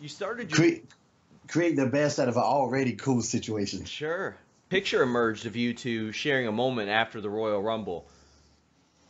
you 0.00 0.08
started 0.08 0.50
your 0.50 0.56
Create 0.56 0.84
create 1.48 1.74
the 1.74 1.86
best 1.86 2.20
out 2.20 2.28
of 2.28 2.36
an 2.36 2.42
already 2.42 2.92
cool 2.92 3.22
situation. 3.22 3.84
Sure. 3.84 4.36
Picture 4.68 5.02
emerged 5.02 5.46
of 5.46 5.56
you 5.56 5.74
two 5.74 6.12
sharing 6.12 6.46
a 6.46 6.52
moment 6.52 6.88
after 6.88 7.20
the 7.20 7.28
Royal 7.28 7.60
Rumble. 7.60 8.06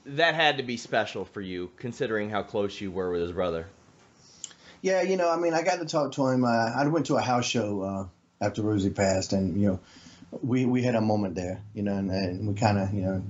That 0.07 0.35
had 0.35 0.57
to 0.57 0.63
be 0.63 0.79
special 0.79 1.27
for 1.27 1.43
you, 1.43 1.71
considering 1.77 2.31
how 2.31 2.43
close 2.43 2.81
you 2.81 2.91
were 2.91 3.11
with 3.11 3.21
his 3.21 3.33
brother. 3.33 3.67
Yeah, 4.81 5.03
you 5.03 5.19
know, 5.19 5.31
I 5.31 5.37
mean, 5.37 5.53
I 5.53 5.63
got 5.63 5.81
to 5.81 5.85
talk 5.85 6.13
to 6.13 6.27
him. 6.29 6.45
Uh, 6.45 6.49
I 6.49 6.87
went 6.87 7.07
to 7.07 7.17
a 7.17 7.21
house 7.21 7.45
show 7.45 7.83
uh, 7.83 8.45
after 8.45 8.63
Rosey 8.63 8.95
passed, 8.95 9.35
and 9.35 9.61
you 9.61 9.69
know, 9.69 9.81
we 10.43 10.65
we 10.65 10.83
had 10.83 10.95
a 10.95 11.03
moment 11.03 11.35
there, 11.35 11.61
you 11.75 11.83
know, 11.83 11.93
and, 11.93 12.11
and 12.11 12.49
we 12.49 12.55
kind 12.55 12.79
of, 12.79 12.95
you 12.95 13.03
know, 13.03 13.23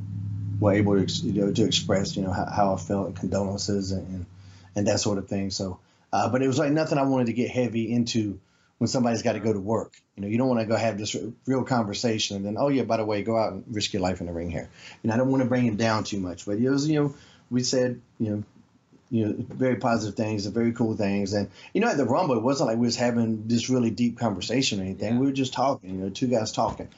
were 0.61 0.73
able 0.73 1.05
to, 1.05 1.13
you 1.27 1.41
know, 1.41 1.53
to 1.53 1.65
express, 1.65 2.17
you 2.17 2.23
know, 2.23 2.33
how, 2.33 2.45
how 2.45 2.75
I 2.75 2.77
felt, 2.77 3.07
and 3.09 3.17
condolences, 3.17 3.91
and, 3.91 4.07
and 4.07 4.27
and 4.77 4.87
that 4.87 5.01
sort 5.01 5.19
of 5.19 5.29
thing. 5.29 5.51
So, 5.51 5.81
uh, 6.13 6.29
but 6.29 6.43
it 6.43 6.47
was 6.47 6.59
like 6.59 6.73
nothing 6.73 6.99
I 6.99 7.03
wanted 7.03 7.27
to 7.27 7.33
get 7.33 7.51
heavy 7.51 7.93
into 7.93 8.39
when 8.79 8.89
somebody's 8.89 9.23
got 9.23 9.35
to 9.35 9.41
go 9.41 9.53
to 9.53 9.61
work. 9.61 9.95
You 10.17 10.23
know, 10.23 10.29
you 10.29 10.39
don't 10.39 10.49
want 10.49 10.61
to 10.61 10.67
go 10.67 10.77
have 10.77 10.97
this 10.97 11.17
real 11.47 11.65
conversation 11.65 12.37
and 12.37 12.47
then, 12.47 12.57
oh 12.59 12.69
yeah, 12.69 12.85
by 12.85 12.97
the 12.97 13.05
way, 13.05 13.23
go 13.23 13.37
out 13.37 13.53
and 13.53 13.65
risk 13.71 13.93
your 13.93 14.03
life 14.03 14.21
in 14.21 14.27
the 14.27 14.33
ring 14.33 14.51
here. 14.51 14.71
And 15.03 15.13
I 15.13 15.17
don't 15.17 15.29
want 15.29 15.43
to 15.43 15.49
bring 15.49 15.65
him 15.65 15.77
down 15.77 16.05
too 16.05 16.19
much, 16.19 16.47
but 16.47 16.57
it 16.59 16.71
was, 16.71 16.89
you 16.89 17.01
know, 17.01 17.15
we 17.51 17.63
said, 17.63 18.01
you 18.19 18.31
know, 18.31 18.45
you 19.11 19.27
know, 19.27 19.35
very 19.39 19.77
positive 19.77 20.17
things 20.17 20.47
and 20.47 20.55
very 20.55 20.73
cool 20.73 20.97
things. 20.97 21.33
And 21.33 21.51
you 21.75 21.81
know, 21.81 21.89
at 21.89 21.97
the 21.97 22.05
Rumble, 22.05 22.37
it 22.37 22.43
wasn't 22.43 22.69
like 22.69 22.79
we 22.79 22.87
was 22.87 22.97
having 22.97 23.49
this 23.49 23.69
really 23.69 23.91
deep 23.91 24.19
conversation 24.19 24.81
or 24.81 24.85
anything. 24.85 25.19
We 25.19 25.27
were 25.27 25.33
just 25.33 25.53
talking, 25.53 25.91
you 25.91 26.05
know, 26.05 26.11
two 26.11 26.29
guys 26.29 26.53
talking. 26.53 26.89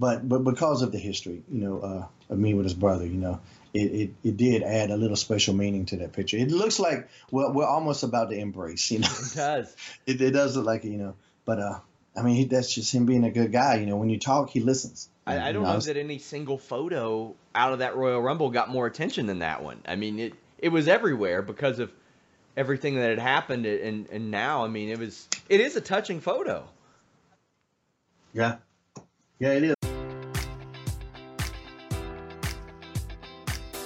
But 0.00 0.26
but 0.26 0.42
because 0.44 0.80
of 0.80 0.92
the 0.92 0.98
history, 0.98 1.42
you 1.52 1.60
know, 1.60 1.80
uh, 1.80 2.32
of 2.32 2.38
me 2.38 2.54
with 2.54 2.64
his 2.64 2.72
brother, 2.72 3.04
you 3.04 3.18
know, 3.18 3.38
it, 3.74 3.78
it, 3.78 4.10
it 4.24 4.36
did 4.38 4.62
add 4.62 4.90
a 4.90 4.96
little 4.96 5.14
special 5.14 5.54
meaning 5.54 5.84
to 5.86 5.98
that 5.98 6.14
picture. 6.14 6.38
It 6.38 6.50
looks 6.50 6.78
like 6.78 7.10
we're, 7.30 7.52
we're 7.52 7.66
almost 7.66 8.02
about 8.02 8.30
to 8.30 8.36
embrace, 8.36 8.90
you 8.90 9.00
know. 9.00 9.08
It 9.08 9.34
does. 9.34 9.76
It, 10.06 10.20
it 10.22 10.30
does 10.30 10.56
look 10.56 10.64
like 10.64 10.84
you 10.84 10.96
know. 10.96 11.16
But 11.44 11.60
uh, 11.60 11.78
I 12.16 12.22
mean, 12.22 12.36
he, 12.36 12.44
that's 12.46 12.74
just 12.74 12.94
him 12.94 13.04
being 13.04 13.24
a 13.24 13.30
good 13.30 13.52
guy. 13.52 13.76
You 13.76 13.84
know, 13.84 13.96
when 13.96 14.08
you 14.08 14.18
talk, 14.18 14.48
he 14.48 14.60
listens. 14.60 15.10
I, 15.26 15.50
I 15.50 15.52
don't 15.52 15.64
know, 15.64 15.74
know 15.74 15.80
that 15.80 15.98
any 15.98 16.18
single 16.18 16.56
photo 16.56 17.34
out 17.54 17.74
of 17.74 17.80
that 17.80 17.94
Royal 17.94 18.22
Rumble 18.22 18.50
got 18.50 18.70
more 18.70 18.86
attention 18.86 19.26
than 19.26 19.40
that 19.40 19.62
one. 19.62 19.82
I 19.86 19.96
mean, 19.96 20.18
it 20.18 20.32
it 20.58 20.70
was 20.70 20.88
everywhere 20.88 21.42
because 21.42 21.78
of 21.78 21.92
everything 22.56 22.94
that 22.94 23.10
had 23.10 23.18
happened, 23.18 23.66
and 23.66 24.08
and 24.10 24.30
now, 24.30 24.64
I 24.64 24.68
mean, 24.68 24.88
it 24.88 24.98
was 24.98 25.28
it 25.50 25.60
is 25.60 25.76
a 25.76 25.82
touching 25.82 26.20
photo. 26.20 26.66
Yeah, 28.32 28.56
yeah, 29.38 29.50
it 29.50 29.64
is. 29.64 29.79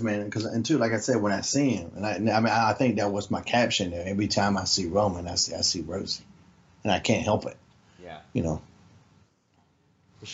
Man, 0.00 0.24
because 0.24 0.44
and 0.44 0.64
two, 0.64 0.78
like 0.78 0.92
I 0.92 0.98
said, 0.98 1.16
when 1.16 1.32
I 1.32 1.40
see 1.40 1.70
him, 1.70 1.90
and 1.96 2.06
I, 2.06 2.14
I 2.14 2.18
mean, 2.18 2.46
I 2.46 2.72
think 2.74 2.96
that 2.96 3.10
was 3.10 3.28
my 3.28 3.40
caption 3.40 3.90
there. 3.90 4.06
Every 4.06 4.28
time 4.28 4.56
I 4.56 4.62
see 4.62 4.86
Roman, 4.86 5.26
I 5.26 5.34
see 5.34 5.52
I 5.52 5.62
see 5.62 5.82
Rosey, 5.82 6.20
and 6.84 6.92
I 6.92 7.00
can't 7.00 7.24
help 7.24 7.44
it, 7.46 7.56
Yeah. 8.00 8.20
you 8.32 8.44
know. 8.44 8.62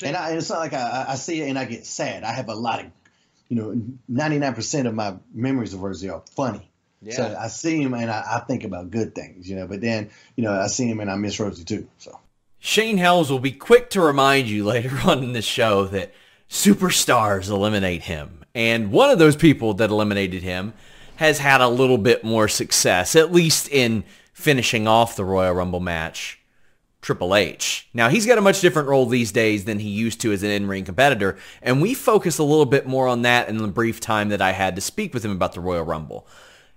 And, 0.02 0.14
I, 0.14 0.32
it's 0.32 0.50
not 0.50 0.59
like 0.59 0.74
I, 0.74 1.07
I 1.09 1.14
see 1.14 1.40
it 1.40 1.48
and 1.48 1.59
I 1.59 1.64
get 1.64 1.86
sad. 1.86 2.24
I 2.24 2.32
have 2.32 2.48
a 2.48 2.54
lot 2.54 2.80
of, 2.80 2.90
you 3.48 3.57
know, 3.57 3.80
99% 4.11 4.86
of 4.86 4.94
my 4.94 5.14
memories 5.32 5.74
of 5.74 5.80
Rosey 5.80 6.12
are 6.12 6.22
funny. 6.34 6.68
Yeah. 7.00 7.14
So 7.14 7.36
I 7.38 7.48
see 7.48 7.80
him 7.80 7.94
and 7.94 8.11
I, 8.11 8.24
I, 8.28 8.40
think 8.40 8.64
about 8.64 8.90
good 8.90 9.14
things, 9.14 9.48
you 9.48 9.54
know, 9.54 9.66
but 9.66 9.80
then, 9.80 10.11
you 10.34 10.42
know, 10.42 10.52
I 10.52 10.66
see 10.66 10.88
him 10.88 10.98
and 10.98 11.11
I 11.11 11.14
miss 11.14 11.38
Rosey 11.38 11.64
too. 11.64 11.86
So 11.98 12.18
Shane 12.59 12.98
Helms 12.98 13.30
will 13.30 13.38
be 13.38 13.52
quick 13.52 13.90
to 13.90 14.00
remind 14.00 14.48
you 14.48 14.64
later 14.64 14.98
on 15.04 15.22
in 15.22 15.32
the 15.32 15.42
show 15.42 15.84
that 15.86 16.12
superstars 16.50 17.48
eliminate 17.48 18.02
him. 18.02 18.44
And 18.57 18.90
one 18.90 19.11
of 19.11 19.18
those 19.18 19.36
people 19.36 19.74
that 19.74 19.90
eliminated 19.90 20.42
him 20.42 20.72
has 21.16 21.40
had 21.40 21.61
a 21.61 21.68
little 21.68 21.98
bit 21.98 22.24
more 22.24 22.48
success, 22.48 23.14
at 23.14 23.30
least 23.30 23.68
in 23.68 24.02
finishing 24.32 24.88
off 24.88 25.14
the 25.14 25.26
Royal 25.26 25.52
Rumble 25.52 25.78
match 25.78 26.40
Triple 27.02 27.36
H. 27.36 27.86
Now, 27.92 28.09
he's 28.09 28.24
got 28.24 28.38
a 28.38 28.40
much 28.40 28.62
different 28.62 28.88
role 28.88 29.04
these 29.04 29.30
days 29.30 29.66
than 29.66 29.78
he 29.78 29.90
used 29.90 30.22
to 30.22 30.32
as 30.32 30.42
an 30.42 30.50
in-ring 30.50 30.84
competitor, 30.86 31.36
and 31.61 31.82
we 31.82 31.92
focus 31.92 32.38
a 32.38 32.44
little 32.44 32.64
bit 32.64 32.86
more 32.86 33.09
on 33.09 33.20
that 33.22 33.50
in 33.50 33.59
the 33.59 33.68
brief 33.68 34.00
time 34.00 34.30
that 34.30 34.40
I 34.40 34.52
had 34.52 34.74
to 34.76 34.80
speak 34.80 35.12
with 35.12 35.22
him 35.22 35.32
about 35.32 35.52
the 35.52 35.61
Royal 35.61 35.84
Rumble. 35.84 36.26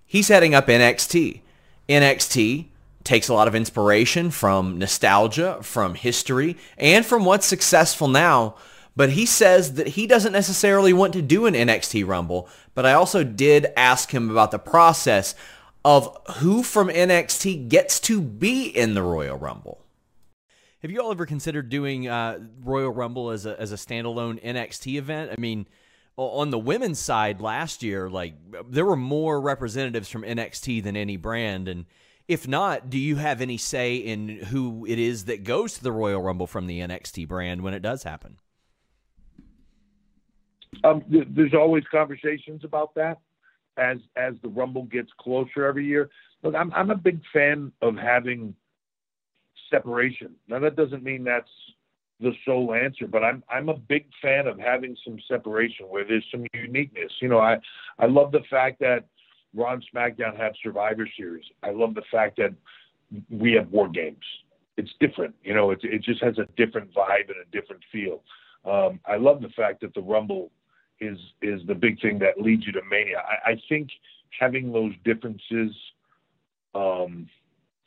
He's 0.06 0.28
heading 0.28 0.54
up 0.54 0.68
NXT. 0.68 1.40
NXT 1.88 2.66
takes 3.06 3.30
a 3.30 3.34
lot 3.34 3.48
of 3.48 3.56
inspiration 3.56 4.32
from 4.32 4.78
nostalgia, 4.78 5.60
from 5.64 5.96
history, 5.96 6.58
and 6.78 7.06
from 7.06 7.24
what's 7.24 7.46
successful 7.46 8.10
now, 8.10 8.56
but 8.96 9.12
he 9.12 9.26
says 9.26 9.76
that 9.76 9.90
he 9.90 10.08
doesn't 10.08 10.34
necessarily 10.34 10.94
want 10.94 11.14
to 11.14 11.22
do 11.22 11.46
an 11.46 11.54
NXT 11.54 12.06
Rumble, 12.08 12.50
but 12.74 12.86
I 12.86 12.94
also 12.94 13.24
did 13.24 13.68
ask 13.78 14.14
him 14.14 14.30
about 14.30 14.52
the 14.52 14.60
process 14.60 15.36
of 15.86 16.18
who 16.38 16.64
from 16.64 16.90
NXT 16.90 17.70
gets 17.70 18.00
to 18.02 18.22
be 18.22 18.66
in 18.66 18.94
the 18.94 19.04
Royal 19.04 19.38
Rumble. 19.38 19.86
Have 20.82 20.92
you 20.92 21.02
all 21.02 21.12
ever 21.12 21.26
considered 21.26 21.70
doing 21.70 22.08
uh, 22.08 22.40
Royal 22.64 22.92
Rumble 22.92 23.32
as 23.32 23.46
a 23.46 23.60
as 23.60 23.72
a 23.72 23.76
standalone 23.76 24.42
NXT 24.44 24.98
event? 24.98 25.32
I 25.32 25.40
mean, 25.40 25.68
on 26.16 26.52
the 26.52 26.60
women's 26.60 27.00
side 27.00 27.42
last 27.42 27.84
year, 27.84 28.10
like 28.10 28.36
there 28.70 28.86
were 28.86 28.96
more 28.96 29.42
representatives 29.42 30.10
from 30.10 30.24
NXT 30.24 30.84
than 30.84 30.96
any 30.96 31.18
brand, 31.18 31.68
and 31.68 31.86
if 32.30 32.48
not, 32.48 32.90
do 32.90 32.98
you 32.98 33.16
have 33.16 33.42
any 33.42 33.58
say 33.58 33.96
in 33.96 34.30
who 34.30 34.86
it 34.86 35.00
is 35.00 35.26
that 35.26 35.44
goes 35.44 35.74
to 35.74 35.84
the 35.84 35.92
Royal 35.92 36.22
Rumble 36.22 36.48
from 36.48 36.68
the 36.68 36.80
NXT 36.80 37.28
brand 37.28 37.62
when 37.62 37.74
it 37.74 37.82
does 37.82 38.04
happen? 38.04 38.38
Um, 40.84 41.04
th- 41.12 41.28
there's 41.32 41.54
always 41.54 41.84
conversations 41.92 42.64
about 42.64 42.94
that 42.96 43.20
as 43.78 43.98
as 44.16 44.34
the 44.42 44.50
Rumble 44.50 44.84
gets 44.84 45.10
closer 45.20 45.66
every 45.66 45.86
year. 45.86 46.10
Look, 46.44 46.56
I'm 46.56 46.72
I'm 46.74 46.92
a 46.92 46.96
big 46.96 47.22
fan 47.34 47.72
of 47.82 47.96
having 47.96 48.54
separation. 49.70 50.36
Now 50.48 50.60
that 50.60 50.76
doesn't 50.76 51.04
mean 51.04 51.24
that's 51.24 51.50
the 52.20 52.32
sole 52.46 52.74
answer, 52.74 53.08
but 53.08 53.24
I'm 53.24 53.44
I'm 53.50 53.70
a 53.70 53.78
big 53.78 54.06
fan 54.22 54.48
of 54.48 54.60
having 54.60 54.96
some 55.04 55.18
separation 55.28 55.86
where 55.88 56.06
there's 56.06 56.26
some 56.32 56.46
uniqueness. 56.54 57.12
You 57.22 57.30
know, 57.30 57.40
I 57.40 57.58
I 57.98 58.06
love 58.06 58.32
the 58.32 58.44
fact 58.50 58.80
that 58.80 59.06
Raw 59.56 59.74
and 59.74 59.86
SmackDown 59.94 60.38
have 60.38 60.54
Survivor 60.62 61.08
Series. 61.18 61.46
I 61.64 61.72
love 61.72 61.96
the 61.96 62.04
fact 62.12 62.38
that 62.38 62.54
we 63.30 63.54
have 63.54 63.70
War 63.70 63.90
Games. 63.90 64.24
It's 64.78 64.92
different. 65.00 65.36
You 65.44 65.54
know, 65.54 65.72
it 65.72 65.80
it 65.84 66.04
just 66.04 66.22
has 66.24 66.38
a 66.38 66.48
different 66.58 66.94
vibe 66.94 67.30
and 67.30 67.38
a 67.42 67.52
different 67.52 67.82
feel. 67.92 68.24
Um, 68.66 69.00
I 69.06 69.16
love 69.16 69.42
the 69.42 69.50
fact 69.50 69.82
that 69.82 69.94
the 69.94 70.02
Rumble 70.02 70.52
is 71.02 71.18
is 71.42 71.62
the 71.68 71.76
big 71.76 72.02
thing 72.02 72.20
that 72.20 72.42
leads 72.42 72.66
you 72.66 72.72
to 72.74 72.82
Mania. 72.90 73.20
I, 73.20 73.52
I 73.52 73.62
think 73.68 73.90
having 74.38 74.72
those 74.72 74.94
differences 75.04 75.74
um, 76.76 77.28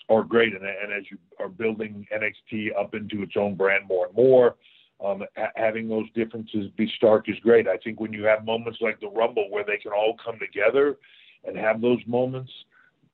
are 0.09 0.23
great. 0.23 0.55
And, 0.55 0.65
and 0.65 0.93
as 0.93 1.05
you 1.11 1.19
are 1.39 1.49
building 1.49 2.07
NXT 2.15 2.79
up 2.79 2.95
into 2.95 3.23
its 3.23 3.35
own 3.37 3.55
brand 3.55 3.87
more 3.87 4.07
and 4.07 4.15
more, 4.15 4.57
um, 5.05 5.25
ha- 5.37 5.51
having 5.57 5.89
those 5.89 6.11
differences 6.15 6.71
be 6.77 6.91
stark 6.97 7.29
is 7.29 7.37
great. 7.43 7.67
I 7.67 7.77
think 7.79 8.01
when 8.01 8.13
you 8.13 8.25
have 8.25 8.45
moments 8.45 8.79
like 8.81 9.01
the 9.01 9.09
Rumble 9.09 9.51
where 9.51 9.65
they 9.65 9.79
can 9.79 9.93
all 9.93 10.17
come 10.25 10.39
together 10.39 10.97
and 11.45 11.57
have 11.57 11.81
those 11.81 12.01
moments, 12.07 12.51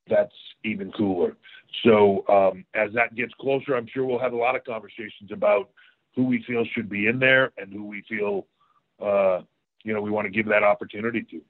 that's 0.08 0.34
even 0.64 0.90
cooler. 0.92 1.36
So 1.84 2.24
um, 2.28 2.64
as 2.74 2.92
that 2.94 3.14
gets 3.14 3.32
closer, 3.40 3.76
I'm 3.76 3.86
sure 3.92 4.04
we'll 4.04 4.18
have 4.18 4.32
a 4.32 4.36
lot 4.36 4.56
of 4.56 4.64
conversations 4.64 5.30
about 5.30 5.70
who 6.14 6.24
we 6.24 6.42
feel 6.46 6.64
should 6.74 6.88
be 6.88 7.06
in 7.06 7.18
there 7.18 7.52
and 7.58 7.72
who 7.72 7.84
we 7.84 8.02
feel, 8.08 8.46
uh, 9.00 9.42
you 9.88 9.94
know, 9.94 10.02
we 10.02 10.10
want 10.10 10.26
to 10.26 10.30
give 10.30 10.46
that 10.46 10.62
opportunity 10.62 11.22
to. 11.30 11.40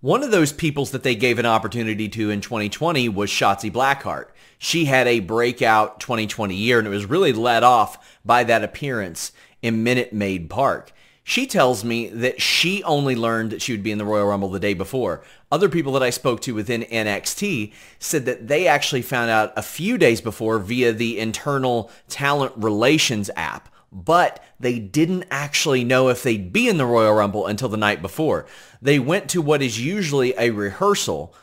One 0.00 0.22
of 0.22 0.30
those 0.30 0.52
peoples 0.52 0.92
that 0.92 1.02
they 1.02 1.16
gave 1.16 1.40
an 1.40 1.46
opportunity 1.46 2.08
to 2.10 2.30
in 2.30 2.40
2020 2.40 3.08
was 3.08 3.28
Shotzi 3.28 3.72
Blackheart. 3.72 4.26
She 4.56 4.84
had 4.84 5.08
a 5.08 5.18
breakout 5.18 5.98
2020 5.98 6.54
year, 6.54 6.78
and 6.78 6.86
it 6.86 6.90
was 6.90 7.06
really 7.06 7.32
led 7.32 7.64
off 7.64 8.16
by 8.24 8.44
that 8.44 8.62
appearance 8.62 9.32
in 9.60 9.82
Minute 9.82 10.12
Maid 10.12 10.48
Park. 10.48 10.92
She 11.24 11.46
tells 11.46 11.84
me 11.84 12.08
that 12.10 12.40
she 12.40 12.82
only 12.84 13.16
learned 13.16 13.50
that 13.50 13.60
she 13.60 13.72
would 13.72 13.82
be 13.82 13.90
in 13.90 13.98
the 13.98 14.04
Royal 14.04 14.28
Rumble 14.28 14.48
the 14.48 14.60
day 14.60 14.72
before. 14.72 15.22
Other 15.50 15.68
people 15.68 15.92
that 15.94 16.02
I 16.02 16.10
spoke 16.10 16.40
to 16.42 16.54
within 16.54 16.82
NXT 16.82 17.72
said 17.98 18.24
that 18.26 18.46
they 18.46 18.68
actually 18.68 19.02
found 19.02 19.30
out 19.30 19.52
a 19.56 19.62
few 19.62 19.98
days 19.98 20.20
before 20.20 20.60
via 20.60 20.92
the 20.92 21.18
internal 21.18 21.90
talent 22.08 22.52
relations 22.56 23.30
app 23.34 23.68
but 23.90 24.42
they 24.60 24.78
didn't 24.78 25.24
actually 25.30 25.84
know 25.84 26.08
if 26.08 26.22
they'd 26.22 26.52
be 26.52 26.68
in 26.68 26.76
the 26.76 26.86
Royal 26.86 27.14
Rumble 27.14 27.46
until 27.46 27.68
the 27.68 27.76
night 27.76 28.02
before. 28.02 28.46
They 28.82 28.98
went 28.98 29.28
to 29.30 29.42
what 29.42 29.62
is 29.62 29.84
usually 29.84 30.34
a 30.36 30.50
rehearsal, 30.50 31.34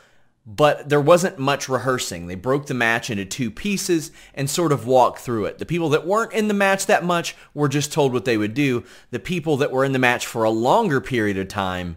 but 0.46 0.88
there 0.88 1.00
wasn't 1.00 1.40
much 1.40 1.68
rehearsing. 1.68 2.26
They 2.26 2.36
broke 2.36 2.66
the 2.66 2.74
match 2.74 3.10
into 3.10 3.24
two 3.24 3.50
pieces 3.50 4.12
and 4.32 4.48
sort 4.48 4.70
of 4.70 4.86
walked 4.86 5.18
through 5.18 5.46
it. 5.46 5.58
The 5.58 5.66
people 5.66 5.88
that 5.88 6.06
weren't 6.06 6.32
in 6.32 6.46
the 6.46 6.54
match 6.54 6.86
that 6.86 7.04
much 7.04 7.34
were 7.52 7.68
just 7.68 7.92
told 7.92 8.12
what 8.12 8.24
they 8.24 8.36
would 8.36 8.54
do. 8.54 8.84
The 9.10 9.18
people 9.18 9.56
that 9.56 9.72
were 9.72 9.84
in 9.84 9.92
the 9.92 9.98
match 9.98 10.24
for 10.24 10.44
a 10.44 10.50
longer 10.50 11.00
period 11.00 11.36
of 11.36 11.48
time 11.48 11.96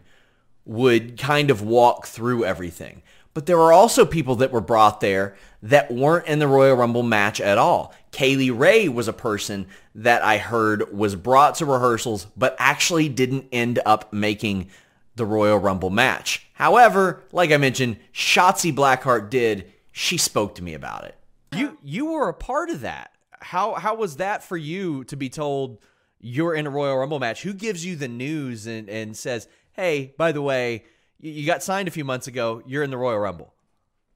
would 0.65 1.17
kind 1.17 1.51
of 1.51 1.61
walk 1.61 2.07
through 2.07 2.43
everything. 2.43 3.03
But 3.35 3.45
there 3.45 3.57
were 3.57 3.71
also 3.71 4.05
people 4.05 4.35
that 4.37 4.51
were 4.51 4.61
brought 4.61 4.99
there 4.99 5.35
that 5.61 5.91
weren't 5.91 6.27
in 6.27 6.39
the 6.39 6.47
Royal 6.47 6.75
Rumble 6.75 7.03
match 7.03 7.41
at 7.41 7.57
all. 7.57 7.93
Kylie 8.11 8.57
Rae 8.57 8.87
was 8.87 9.07
a 9.07 9.13
person 9.13 9.67
that 9.95 10.23
I 10.23 10.37
heard 10.37 10.93
was 10.93 11.15
brought 11.15 11.55
to 11.55 11.65
rehearsals 11.65 12.25
but 12.37 12.55
actually 12.59 13.09
didn't 13.09 13.47
end 13.51 13.79
up 13.85 14.11
making 14.13 14.69
the 15.15 15.25
Royal 15.25 15.59
Rumble 15.59 15.89
match. 15.89 16.47
However, 16.53 17.23
like 17.31 17.51
I 17.51 17.57
mentioned, 17.57 17.97
Shotzi 18.13 18.73
Blackheart 18.73 19.29
did. 19.29 19.71
She 19.91 20.17
spoke 20.17 20.55
to 20.55 20.63
me 20.63 20.73
about 20.73 21.03
it. 21.03 21.15
You 21.55 21.77
you 21.83 22.05
were 22.05 22.29
a 22.29 22.33
part 22.33 22.69
of 22.69 22.81
that. 22.81 23.11
How 23.41 23.73
how 23.73 23.95
was 23.95 24.17
that 24.17 24.43
for 24.43 24.57
you 24.57 25.03
to 25.05 25.15
be 25.15 25.29
told 25.29 25.79
you're 26.19 26.53
in 26.53 26.67
a 26.67 26.69
Royal 26.69 26.97
Rumble 26.97 27.19
match? 27.19 27.43
Who 27.43 27.53
gives 27.53 27.85
you 27.85 27.95
the 27.95 28.07
news 28.07 28.65
and, 28.65 28.89
and 28.89 29.15
says, 29.15 29.47
hey, 29.73 30.13
by 30.17 30.31
the 30.31 30.41
way, 30.41 30.83
you 31.19 31.45
got 31.45 31.63
signed 31.63 31.87
a 31.87 31.91
few 31.91 32.05
months 32.05 32.27
ago. 32.27 32.61
You're 32.65 32.83
in 32.83 32.91
the 32.91 32.97
Royal 32.97 33.19
Rumble. 33.19 33.53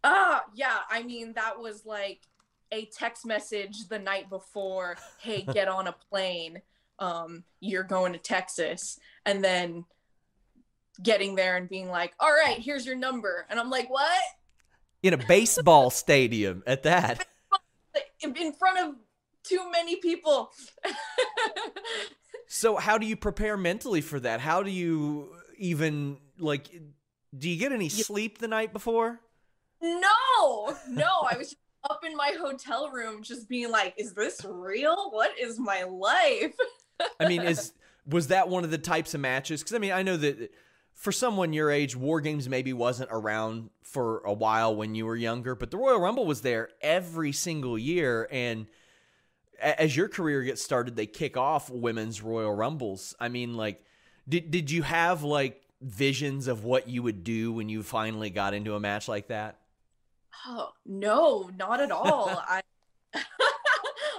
Ah, 0.04 0.38
uh, 0.38 0.42
yeah. 0.54 0.80
I 0.90 1.04
mean, 1.04 1.34
that 1.34 1.60
was 1.60 1.86
like 1.86 2.22
a 2.72 2.86
text 2.86 3.26
message 3.26 3.88
the 3.88 4.00
night 4.00 4.30
before. 4.30 4.98
Hey, 5.20 5.42
get 5.54 5.68
on 5.68 5.88
a 5.88 5.96
plane. 6.10 6.62
Um, 7.00 7.44
you're 7.60 7.84
going 7.84 8.14
to 8.14 8.20
Texas, 8.20 9.00
and 9.26 9.44
then 9.44 9.86
getting 11.02 11.36
there 11.36 11.58
and 11.58 11.68
being 11.68 11.90
like, 11.90 12.14
"All 12.20 12.32
right, 12.32 12.60
here's 12.60 12.86
your 12.86 12.96
number," 12.96 13.46
and 13.50 13.60
I'm 13.60 13.70
like, 13.70 13.90
"What?" 13.90 14.22
In 15.02 15.14
a 15.14 15.18
baseball 15.18 15.90
stadium, 15.90 16.64
at 16.66 16.84
that. 16.84 17.26
In 18.24 18.54
front 18.54 18.80
of 18.80 18.96
too 19.44 19.70
many 19.70 19.98
people. 19.98 20.52
so, 22.48 22.78
how 22.78 22.98
do 22.98 23.06
you 23.06 23.18
prepare 23.18 23.58
mentally 23.58 24.02
for 24.02 24.20
that? 24.22 24.40
How 24.40 24.64
do 24.64 24.72
you 24.72 25.36
even 25.58 26.18
like 26.40 26.70
do 27.38 27.50
you 27.50 27.58
get 27.58 27.72
any 27.72 27.90
sleep 27.90 28.38
the 28.38 28.48
night 28.48 28.74
before? 28.74 29.20
No, 29.84 30.78
no. 30.88 31.28
I 31.30 31.36
was 31.38 31.56
up 31.90 32.06
in 32.06 32.16
my 32.16 32.34
hotel 32.40 32.90
room 32.90 33.22
just 33.22 33.50
being 33.50 33.70
like, 33.70 33.94
is 33.98 34.14
this 34.14 34.44
real? 34.46 35.12
What 35.12 35.38
is 35.38 35.60
my 35.60 35.84
life? 35.84 36.56
I 37.20 37.28
mean, 37.28 37.42
is 37.42 37.74
was 38.08 38.28
that 38.28 38.48
one 38.48 38.64
of 38.64 38.72
the 38.72 38.78
types 38.78 39.14
of 39.14 39.20
matches? 39.20 39.62
Because 39.62 39.76
I 39.76 39.80
mean, 39.80 39.92
I 39.92 40.02
know 40.02 40.16
that 40.16 40.52
for 40.94 41.12
someone 41.12 41.52
your 41.52 41.70
age, 41.70 41.98
War 41.98 42.22
Games 42.22 42.48
maybe 42.48 42.72
wasn't 42.72 43.10
around 43.12 43.72
for 43.82 44.20
a 44.20 44.32
while 44.32 44.74
when 44.74 44.96
you 44.96 45.06
were 45.06 45.18
younger, 45.18 45.54
but 45.54 45.70
the 45.70 45.78
Royal 45.78 46.00
Rumble 46.00 46.26
was 46.26 46.42
there 46.42 46.70
every 46.82 47.34
single 47.34 47.78
year. 47.78 48.30
And 48.32 48.68
as 49.60 49.98
your 49.98 50.08
career 50.08 50.44
gets 50.44 50.64
started, 50.64 50.96
they 50.96 51.08
kick 51.08 51.36
off 51.36 51.70
women's 51.70 52.22
Royal 52.22 52.54
Rumbles. 52.54 53.16
I 53.20 53.28
mean, 53.28 53.56
like, 53.56 53.84
did 54.30 54.50
did 54.50 54.72
you 54.72 54.84
have 54.84 55.24
like 55.24 55.62
visions 55.82 56.48
of 56.48 56.64
what 56.64 56.88
you 56.88 57.04
would 57.04 57.26
do 57.26 57.52
when 57.52 57.68
you 57.68 57.84
finally 57.84 58.30
got 58.30 58.54
into 58.54 58.76
a 58.76 58.80
match 58.80 59.10
like 59.10 59.28
that? 59.28 59.58
Oh, 60.46 60.70
no, 60.86 61.50
not 61.58 61.82
at 61.82 61.92
all. 61.92 62.44
I 62.48 62.62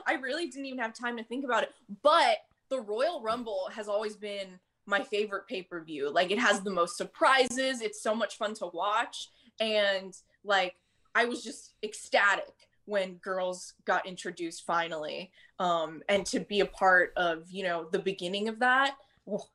I 0.06 0.14
really 0.14 0.46
didn't 0.46 0.66
even 0.66 0.78
have 0.78 0.94
time 0.94 1.16
to 1.16 1.24
think 1.24 1.44
about 1.44 1.62
it. 1.62 1.72
But 2.02 2.38
the 2.68 2.80
Royal 2.80 3.22
Rumble 3.22 3.68
has 3.72 3.88
always 3.88 4.16
been 4.16 4.58
my 4.86 5.02
favorite 5.02 5.46
pay-per-view. 5.48 6.10
Like 6.10 6.30
it 6.30 6.38
has 6.38 6.60
the 6.60 6.70
most 6.70 6.96
surprises. 6.96 7.80
It's 7.80 8.02
so 8.02 8.14
much 8.14 8.36
fun 8.36 8.54
to 8.54 8.66
watch 8.66 9.30
and 9.60 10.16
like 10.44 10.74
I 11.14 11.24
was 11.26 11.42
just 11.42 11.74
ecstatic 11.82 12.68
when 12.86 13.14
girls 13.14 13.74
got 13.84 14.06
introduced 14.06 14.64
finally 14.66 15.30
um 15.58 16.02
and 16.08 16.26
to 16.26 16.40
be 16.40 16.60
a 16.60 16.66
part 16.66 17.12
of 17.16 17.50
you 17.50 17.62
know 17.62 17.88
the 17.92 17.98
beginning 17.98 18.48
of 18.48 18.58
that 18.58 18.96
oh, 19.30 19.46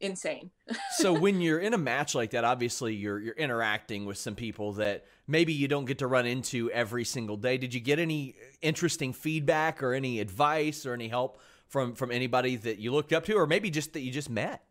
insane. 0.00 0.50
So 0.96 1.12
when 1.12 1.40
you're 1.40 1.58
in 1.58 1.74
a 1.74 1.78
match 1.78 2.14
like 2.14 2.30
that 2.30 2.44
obviously 2.44 2.94
you're 2.94 3.18
you're 3.20 3.34
interacting 3.34 4.06
with 4.06 4.16
some 4.16 4.34
people 4.34 4.72
that 4.74 5.04
maybe 5.26 5.52
you 5.52 5.68
don't 5.68 5.84
get 5.84 5.98
to 5.98 6.06
run 6.06 6.26
into 6.26 6.70
every 6.70 7.04
single 7.04 7.36
day. 7.36 7.58
Did 7.58 7.74
you 7.74 7.80
get 7.80 7.98
any 7.98 8.34
interesting 8.62 9.12
feedback 9.12 9.82
or 9.82 9.92
any 9.92 10.20
advice 10.20 10.86
or 10.86 10.94
any 10.94 11.08
help 11.08 11.40
from 11.68 11.94
from 11.94 12.10
anybody 12.10 12.56
that 12.56 12.78
you 12.78 12.92
looked 12.92 13.12
up 13.12 13.24
to 13.26 13.34
or 13.34 13.46
maybe 13.46 13.70
just 13.70 13.92
that 13.92 14.00
you 14.00 14.10
just 14.10 14.30
met? 14.30 14.64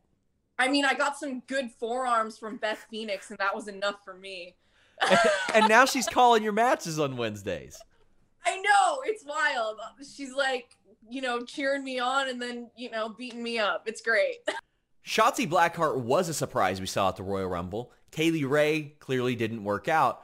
I 0.57 0.67
mean 0.67 0.85
i 0.85 0.93
got 0.93 1.17
some 1.17 1.41
good 1.47 1.71
forearms 1.71 2.37
from 2.37 2.57
beth 2.57 2.85
phoenix 2.89 3.29
and 3.29 3.37
that 3.39 3.55
was 3.55 3.67
enough 3.67 4.03
for 4.03 4.13
me. 4.13 4.55
And 5.53 5.69
now 5.69 5.85
she's 5.85 6.07
calling 6.07 6.43
your 6.43 6.53
matches 6.53 6.99
on 6.99 7.17
wednesdays. 7.17 7.79
I 8.45 8.57
know 8.57 8.99
it's 9.05 9.23
wild. 9.25 9.79
She's 10.15 10.33
like 10.33 10.75
you 11.09 11.21
know 11.21 11.41
cheering 11.41 11.83
me 11.83 11.99
on 11.99 12.27
and 12.29 12.41
then 12.41 12.69
you 12.75 12.89
know 12.89 13.09
beating 13.09 13.43
me 13.43 13.59
up. 13.59 13.83
It's 13.85 14.01
great 14.01 14.37
Shotzi 15.05 15.47
Blackheart 15.47 15.97
was 15.99 16.29
a 16.29 16.33
surprise 16.33 16.81
we 16.81 16.87
saw 16.87 17.09
at 17.09 17.15
the 17.15 17.23
Royal 17.23 17.47
Rumble. 17.47 17.91
Kylie 18.11 18.49
Rae 18.49 18.95
clearly 18.99 19.35
didn't 19.35 19.63
work 19.63 19.87
out. 19.87 20.23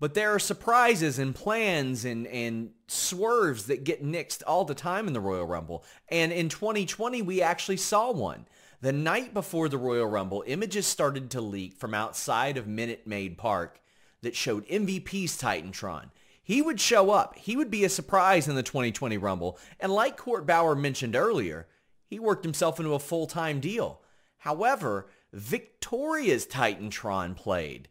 But 0.00 0.14
there 0.14 0.34
are 0.34 0.38
surprises 0.38 1.18
and 1.18 1.34
plans 1.34 2.04
and, 2.04 2.26
and 2.26 2.70
swerves 2.88 3.66
that 3.66 3.84
get 3.84 4.04
nixed 4.04 4.42
all 4.46 4.64
the 4.64 4.74
time 4.74 5.06
in 5.06 5.12
the 5.12 5.20
Royal 5.20 5.46
Rumble. 5.46 5.84
And 6.08 6.32
in 6.32 6.48
2020, 6.48 7.22
we 7.22 7.42
actually 7.42 7.76
saw 7.76 8.10
one. 8.10 8.46
The 8.80 8.92
night 8.92 9.32
before 9.32 9.68
the 9.68 9.78
Royal 9.78 10.06
Rumble, 10.06 10.42
images 10.46 10.86
started 10.86 11.30
to 11.30 11.40
leak 11.40 11.76
from 11.76 11.94
outside 11.94 12.56
of 12.56 12.66
Minute 12.66 13.06
Maid 13.06 13.38
Park 13.38 13.80
that 14.22 14.34
showed 14.34 14.66
MVP's 14.66 15.40
Titantron. 15.40 16.10
He 16.42 16.62
would 16.62 16.80
show 16.80 17.10
up. 17.10 17.36
He 17.36 17.54
would 17.54 17.70
be 17.70 17.84
a 17.84 17.88
surprise 17.88 18.48
in 18.48 18.56
the 18.56 18.64
2020 18.64 19.18
Rumble. 19.18 19.58
And 19.78 19.92
like 19.92 20.16
Court 20.16 20.46
Bauer 20.46 20.74
mentioned 20.74 21.14
earlier, 21.14 21.68
he 22.06 22.18
worked 22.18 22.44
himself 22.44 22.80
into 22.80 22.94
a 22.94 22.98
full-time 22.98 23.60
deal. 23.60 24.01
However, 24.42 25.06
Victoria's 25.32 26.48
Titantron 26.48 27.36
played, 27.36 27.88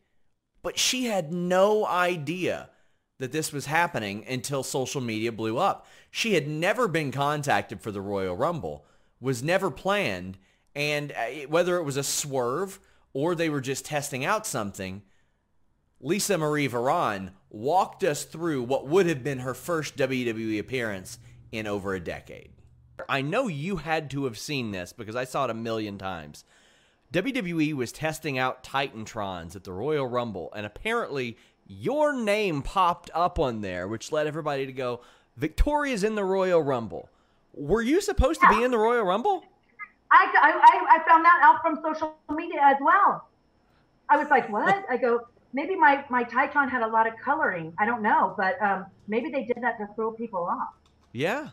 but 0.61 0.77
she 0.77 1.05
had 1.05 1.31
no 1.31 1.85
idea 1.85 2.69
that 3.19 3.31
this 3.31 3.53
was 3.53 3.67
happening 3.67 4.25
until 4.27 4.61
social 4.61 4.99
media 4.99 5.31
blew 5.31 5.57
up. 5.57 5.87
She 6.09 6.33
had 6.33 6.49
never 6.49 6.89
been 6.89 7.13
contacted 7.13 7.79
for 7.79 7.89
the 7.89 8.01
Royal 8.01 8.35
Rumble, 8.35 8.85
was 9.21 9.41
never 9.41 9.71
planned, 9.71 10.37
and 10.75 11.13
uh, 11.13 11.47
whether 11.47 11.77
it 11.77 11.83
was 11.83 11.95
a 11.95 12.03
swerve 12.03 12.81
or 13.13 13.33
they 13.33 13.49
were 13.49 13.61
just 13.61 13.85
testing 13.85 14.25
out 14.25 14.45
something, 14.45 15.03
Lisa 16.01 16.37
Marie 16.37 16.67
Varon 16.67 17.31
walked 17.49 18.03
us 18.03 18.25
through 18.25 18.63
what 18.63 18.87
would 18.87 19.05
have 19.05 19.23
been 19.23 19.39
her 19.39 19.53
first 19.53 19.95
WWE 19.95 20.59
appearance 20.59 21.17
in 21.53 21.65
over 21.65 21.95
a 21.95 21.99
decade. 22.01 22.51
I 23.09 23.21
know 23.21 23.47
you 23.47 23.77
had 23.77 24.09
to 24.11 24.25
have 24.25 24.37
seen 24.37 24.71
this 24.71 24.93
because 24.93 25.15
I 25.15 25.23
saw 25.23 25.45
it 25.45 25.49
a 25.51 25.55
million 25.55 25.97
times. 25.97 26.43
WWE 27.13 27.73
was 27.73 27.91
testing 27.91 28.37
out 28.37 28.63
Titantrons 28.63 29.55
at 29.55 29.63
the 29.63 29.73
Royal 29.73 30.07
Rumble, 30.07 30.51
and 30.55 30.65
apparently 30.65 31.37
your 31.67 32.13
name 32.13 32.61
popped 32.61 33.09
up 33.13 33.39
on 33.39 33.61
there, 33.61 33.87
which 33.87 34.11
led 34.11 34.27
everybody 34.27 34.65
to 34.65 34.73
go, 34.73 35.01
Victoria's 35.37 36.03
in 36.03 36.15
the 36.15 36.23
Royal 36.23 36.61
Rumble. 36.61 37.09
Were 37.53 37.81
you 37.81 38.01
supposed 38.01 38.39
to 38.41 38.47
be 38.49 38.63
in 38.63 38.71
the 38.71 38.77
Royal 38.77 39.03
Rumble? 39.03 39.43
I, 40.11 40.31
I, 40.41 40.97
I 40.97 41.07
found 41.07 41.23
that 41.25 41.39
out 41.43 41.61
from 41.61 41.79
social 41.83 42.15
media 42.29 42.61
as 42.63 42.77
well. 42.81 43.27
I 44.09 44.17
was 44.17 44.29
like, 44.29 44.49
what? 44.49 44.83
I 44.89 44.97
go, 44.97 45.27
maybe 45.53 45.75
my, 45.75 46.03
my 46.09 46.23
Titantron 46.23 46.69
had 46.69 46.81
a 46.81 46.87
lot 46.87 47.07
of 47.07 47.13
coloring. 47.23 47.73
I 47.79 47.85
don't 47.85 48.01
know, 48.01 48.33
but 48.37 48.61
um, 48.61 48.85
maybe 49.07 49.29
they 49.29 49.43
did 49.43 49.57
that 49.61 49.77
to 49.79 49.87
throw 49.95 50.11
people 50.11 50.45
off. 50.45 50.69
Yeah. 51.13 51.49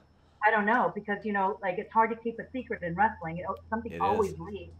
I 0.47 0.51
don't 0.51 0.67
know 0.67 0.93
because 0.95 1.25
you 1.25 1.33
know, 1.33 1.59
like 1.63 1.79
it's 1.79 1.93
hard 1.93 2.11
to 2.11 2.17
keep 2.17 2.39
a 2.39 2.45
secret 2.53 2.83
in 2.83 2.95
wrestling. 2.95 3.39
It, 3.39 3.47
something 3.71 3.93
It 3.93 4.01
always 4.01 4.33
is. 4.33 4.39
leaks. 4.41 4.73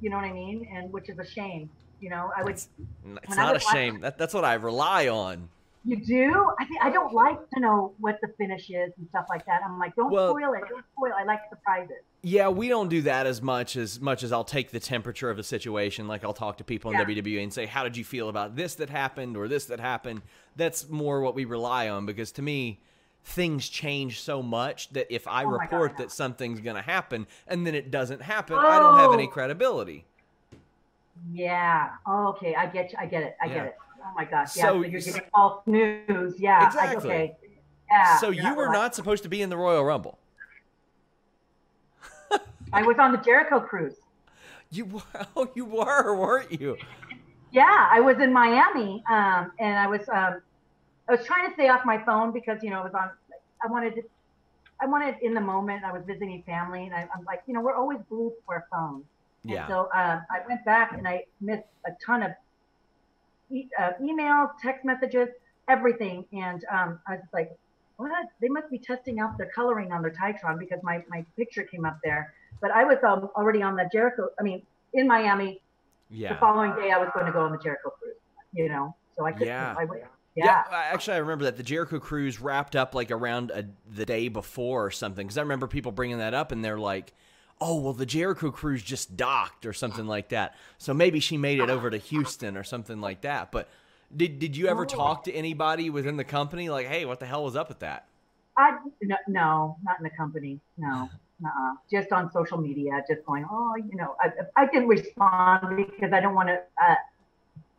You 0.00 0.10
know 0.10 0.16
what 0.16 0.24
I 0.26 0.32
mean? 0.32 0.68
And 0.74 0.92
which 0.92 1.08
is 1.08 1.18
a 1.18 1.26
shame. 1.26 1.70
You 2.00 2.10
know, 2.10 2.30
I 2.36 2.42
would. 2.42 2.52
It's, 2.52 2.68
it's 3.22 3.28
when 3.28 3.38
I 3.38 3.42
not 3.42 3.50
a 3.52 3.54
was 3.54 3.64
watching- 3.64 3.92
shame. 3.92 4.00
That, 4.00 4.18
that's 4.18 4.34
what 4.34 4.44
I 4.44 4.54
rely 4.54 5.08
on. 5.08 5.48
You 5.88 5.96
do? 6.04 6.46
I 6.58 6.64
think 6.64 6.80
I 6.82 6.90
don't 6.90 7.14
like 7.14 7.38
to 7.54 7.60
know 7.60 7.92
what 8.00 8.18
the 8.20 8.26
finish 8.36 8.68
is 8.70 8.92
and 8.98 9.08
stuff 9.10 9.26
like 9.30 9.46
that. 9.46 9.60
I'm 9.64 9.78
like, 9.78 9.94
don't 9.94 10.10
Well- 10.10 10.30
spoil 10.34 10.52
it. 10.54 10.62
Don't 10.68 10.84
spoil. 10.96 11.12
I 11.16 11.22
like 11.22 11.40
surprises. 11.48 11.96
Yeah, 12.22 12.48
we 12.48 12.68
don't 12.68 12.88
do 12.88 13.02
that 13.02 13.26
as 13.28 13.40
much 13.40 13.76
as 13.76 14.00
much 14.00 14.24
as 14.24 14.32
I'll 14.32 14.42
take 14.42 14.72
the 14.72 14.80
temperature 14.80 15.30
of 15.30 15.36
the 15.36 15.44
situation. 15.44 16.08
Like 16.08 16.24
I'll 16.24 16.32
talk 16.34 16.56
to 16.58 16.64
people 16.64 16.90
in 16.90 16.98
Yeah. 16.98 17.04
WWE 17.04 17.40
and 17.44 17.52
say, 17.52 17.66
"How 17.66 17.84
did 17.84 17.96
you 17.96 18.04
feel 18.04 18.28
about 18.28 18.56
this 18.56 18.74
that 18.74 18.90
happened 18.90 19.36
or 19.36 19.46
this 19.46 19.66
that 19.66 19.78
happened?" 19.78 20.22
That's 20.56 20.88
more 20.88 21.20
what 21.20 21.36
we 21.36 21.44
rely 21.44 21.88
on 21.88 22.04
because 22.04 22.32
to 22.32 22.42
me, 22.42 22.80
things 23.28 23.68
change 23.68 24.20
so 24.20 24.40
much 24.40 24.88
that 24.90 25.12
if 25.12 25.26
I 25.26 25.42
Oh 25.44 25.48
report 25.48 25.92
God. 25.96 25.98
that 26.04 26.12
something's 26.12 26.60
going 26.60 26.76
to 26.76 26.82
happen 26.82 27.26
and 27.48 27.66
then 27.66 27.74
it 27.74 27.90
doesn't 27.90 28.22
happen, 28.22 28.56
I 28.56 28.78
don't 28.78 28.98
have 28.98 29.12
any 29.12 29.24
Oh. 29.26 29.30
credibility. 29.30 30.06
Yeah. 31.32 31.90
Oh, 32.06 32.28
okay. 32.28 32.54
I 32.54 32.66
get. 32.66 32.92
You. 32.92 32.98
I 33.00 33.06
get 33.06 33.22
it. 33.24 33.36
I 33.42 33.46
Yeah. 33.46 33.54
get 33.54 33.66
it. 33.66 33.76
Oh 34.04 34.12
my 34.14 34.24
gosh. 34.24 34.56
Yeah. 34.56 34.62
So 34.62 34.68
So, 34.68 34.82
you 34.82 34.90
you're 34.90 35.00
giving 35.00 35.22
false 35.34 35.66
news. 35.66 36.38
Yeah. 36.38 36.60
I, 36.62 36.66
Exactly. 36.66 37.10
okay. 37.10 37.36
Yeah. 37.90 38.16
so 38.18 38.30
you're 38.30 38.54
were 38.54 38.68
not 38.68 38.94
supposed 38.94 39.22
to 39.24 39.28
be 39.28 39.42
in 39.42 39.50
the 39.50 39.56
Royal 39.56 39.84
Rumble. 39.84 40.18
I 42.72 42.82
was 42.82 42.96
on 42.98 43.12
the 43.12 43.18
Jericho 43.18 43.60
cruise. 43.60 43.94
You 44.70 44.84
were, 44.86 45.02
oh, 45.36 45.48
you 45.54 45.64
were, 45.64 46.14
weren't 46.16 46.60
you? 46.60 46.76
Yeah, 47.52 47.88
I 47.90 48.00
was 48.00 48.18
in 48.18 48.32
Miami, 48.32 49.02
um, 49.08 49.52
and 49.58 49.78
I 49.78 49.86
was 49.86 50.00
um, 50.12 50.42
I 51.08 51.12
was 51.12 51.24
trying 51.26 51.46
to 51.48 51.54
stay 51.54 51.68
off 51.68 51.84
my 51.84 52.02
phone 52.04 52.32
because 52.32 52.62
you 52.62 52.70
know 52.70 52.80
it 52.80 52.84
was 52.84 52.94
on. 52.94 53.10
I 53.62 53.68
wanted 53.70 53.94
to, 53.96 54.02
I 54.80 54.86
wanted 54.86 55.16
in 55.22 55.34
the 55.34 55.40
moment. 55.40 55.84
I 55.84 55.92
was 55.92 56.02
visiting 56.06 56.42
family, 56.44 56.84
and 56.86 56.94
I, 56.94 57.08
I'm 57.14 57.24
like, 57.24 57.42
you 57.46 57.54
know, 57.54 57.60
we're 57.60 57.74
always 57.76 57.98
glued 58.08 58.30
to 58.32 58.42
our 58.48 58.66
phones. 58.72 59.04
Yeah. 59.44 59.60
And 59.62 59.68
So 59.70 59.80
um, 59.94 60.22
I 60.30 60.40
went 60.48 60.64
back 60.64 60.92
and 60.92 61.06
I 61.06 61.24
missed 61.40 61.62
a 61.86 61.90
ton 62.04 62.22
of 62.22 62.32
e- 63.50 63.68
uh, 63.78 63.92
emails, 64.02 64.50
text 64.62 64.84
messages, 64.84 65.28
everything, 65.68 66.24
and 66.32 66.64
um, 66.72 66.98
I 67.06 67.12
was 67.12 67.20
just 67.22 67.34
like, 67.34 67.50
what? 67.96 68.10
They 68.40 68.48
must 68.48 68.70
be 68.70 68.78
testing 68.78 69.20
out 69.20 69.38
their 69.38 69.50
coloring 69.54 69.92
on 69.92 70.02
their 70.02 70.12
Titron 70.12 70.58
because 70.58 70.80
my 70.82 71.02
my 71.08 71.24
picture 71.36 71.62
came 71.62 71.84
up 71.84 71.98
there. 72.02 72.34
But 72.60 72.70
I 72.72 72.84
was 72.84 72.98
um, 73.06 73.28
already 73.36 73.62
on 73.62 73.76
the 73.76 73.88
Jericho. 73.92 74.28
I 74.38 74.42
mean, 74.42 74.62
in 74.94 75.06
Miami 75.06 75.60
Yeah. 76.10 76.32
the 76.34 76.38
following 76.40 76.74
day 76.74 76.90
I 76.90 76.98
was 76.98 77.10
going 77.14 77.26
to 77.26 77.32
go 77.32 77.40
on 77.40 77.52
the 77.52 77.58
Jericho 77.58 77.90
cruise, 77.90 78.16
you 78.52 78.68
know, 78.68 78.94
so 79.16 79.24
I 79.26 79.32
couldn't. 79.32 79.48
Yeah. 79.48 79.74
I 79.78 79.84
yeah. 80.36 80.64
I- 80.70 80.90
actually, 80.92 81.14
I 81.14 81.18
remember 81.18 81.44
that 81.44 81.56
the 81.56 81.62
Jericho 81.62 81.98
cruise 81.98 82.40
wrapped 82.40 82.76
up 82.76 82.94
like 82.94 83.10
around 83.10 83.50
a, 83.50 83.64
the 83.94 84.04
day 84.06 84.28
before 84.28 84.86
or 84.86 84.90
something. 84.90 85.26
Because 85.26 85.38
I 85.38 85.42
remember 85.42 85.66
people 85.66 85.92
bringing 85.92 86.18
that 86.18 86.34
up, 86.34 86.52
and 86.52 86.64
they're 86.64 86.78
like, 86.78 87.12
"Oh, 87.60 87.80
well, 87.80 87.92
the 87.92 88.06
Jericho 88.06 88.50
cruise 88.50 88.82
just 88.82 89.16
docked 89.16 89.66
or 89.66 89.72
something 89.72 90.06
like 90.06 90.28
that." 90.30 90.54
So 90.78 90.92
maybe 90.94 91.20
she 91.20 91.36
made 91.36 91.58
it 91.60 91.70
over 91.70 91.90
to 91.90 91.98
Houston 91.98 92.56
or 92.56 92.64
something 92.64 93.00
like 93.00 93.22
that. 93.22 93.50
But 93.50 93.68
did 94.16 94.38
did 94.38 94.56
you 94.56 94.68
ever 94.68 94.82
Oh. 94.82 94.86
talk 94.86 95.24
to 95.24 95.32
anybody 95.32 95.90
within 95.90 96.16
the 96.16 96.24
company 96.24 96.68
like, 96.68 96.86
"Hey, 96.86 97.04
what 97.04 97.18
the 97.20 97.26
hell 97.26 97.44
was 97.44 97.56
up 97.56 97.68
with 97.68 97.80
that?" 97.80 98.06
I 98.58 98.78
no, 99.02 99.16
no, 99.28 99.76
not 99.84 99.98
in 99.98 100.04
the 100.04 100.10
company. 100.10 100.60
No, 100.78 101.10
uh 101.44 101.72
just 101.90 102.12
on 102.12 102.30
social 102.32 102.56
media, 102.56 103.02
just 103.08 103.24
going, 103.26 103.44
oh, 103.50 103.74
you 103.76 103.96
know, 103.96 104.16
I, 104.20 104.30
I 104.62 104.66
didn't 104.66 104.88
respond 104.88 105.76
because 105.76 106.12
I 106.12 106.20
don't 106.20 106.34
want 106.34 106.48
to. 106.48 106.60
Uh, 106.82 106.94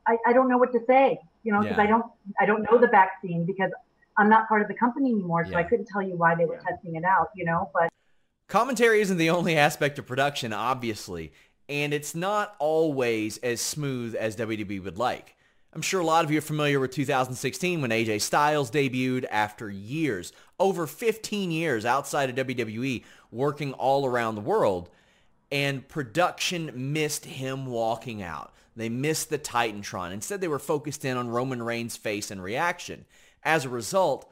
I 0.06 0.18
I 0.28 0.34
don't 0.34 0.48
know 0.50 0.58
what 0.58 0.72
to 0.74 0.80
say, 0.86 1.20
you 1.48 1.54
know, 1.54 1.62
because 1.62 1.78
Yeah. 1.78 1.84
I 1.84 1.88
don't 1.88 2.06
I 2.42 2.46
don't 2.46 2.62
know 2.70 2.78
the 2.78 2.90
vaccine 2.90 3.46
because 3.46 3.72
I'm 4.18 4.30
not 4.30 4.50
part 4.50 4.62
of 4.62 4.68
the 4.68 4.74
company 4.74 5.12
anymore, 5.12 5.46
so 5.46 5.56
I 5.56 5.64
couldn't 5.64 5.88
tell 5.88 6.02
you 6.02 6.18
why 6.18 6.36
they 6.36 6.46
were 6.46 6.58
testing 6.58 6.96
it 6.96 7.06
out, 7.06 7.30
you 7.36 7.46
know. 7.46 7.70
But 7.74 7.90
Commentary 8.50 9.00
isn't 9.02 9.18
the 9.18 9.30
only 9.30 9.56
aspect 9.58 9.98
of 9.98 10.06
production, 10.06 10.52
obviously, 10.52 11.32
and 11.70 11.94
it's 11.94 12.14
not 12.14 12.56
always 12.60 13.38
as 13.38 13.62
smooth 13.62 14.14
as 14.16 14.36
WWE 14.36 14.84
would 14.84 14.98
like. 14.98 15.36
I'm 15.74 15.82
sure 15.82 16.02
a 16.02 16.06
lot 16.06 16.26
of 16.26 16.32
you 16.32 16.40
are 16.40 16.42
familiar 16.42 16.80
with 16.80 16.92
2016 16.92 17.82
when 17.82 17.92
AJ 17.92 18.22
Styles 18.22 18.72
debuted 18.72 19.26
after 19.30 19.70
years, 19.70 20.34
over 20.60 20.88
15 20.88 21.52
years 21.52 21.86
outside 21.86 22.30
of 22.30 22.48
WWE, 22.48 23.04
working 23.32 23.74
all 23.74 24.06
around 24.06 24.36
the 24.36 24.42
world, 24.42 24.90
and 25.52 25.88
production 25.88 26.72
missed 26.94 27.26
him 27.26 27.68
walking 27.68 28.22
out. 28.22 28.54
They 28.78 28.90
missed 28.90 29.32
the 29.32 29.40
Titantron. 29.40 30.14
Instead, 30.14 30.40
they 30.40 30.48
were 30.48 30.60
focused 30.60 31.04
in 31.04 31.18
on 31.18 31.30
Roman 31.30 31.64
Reigns' 31.64 31.98
face 31.98 32.30
and 32.30 32.42
reaction. 32.42 33.06
As 33.44 33.66
a 33.66 33.70
result, 33.70 34.32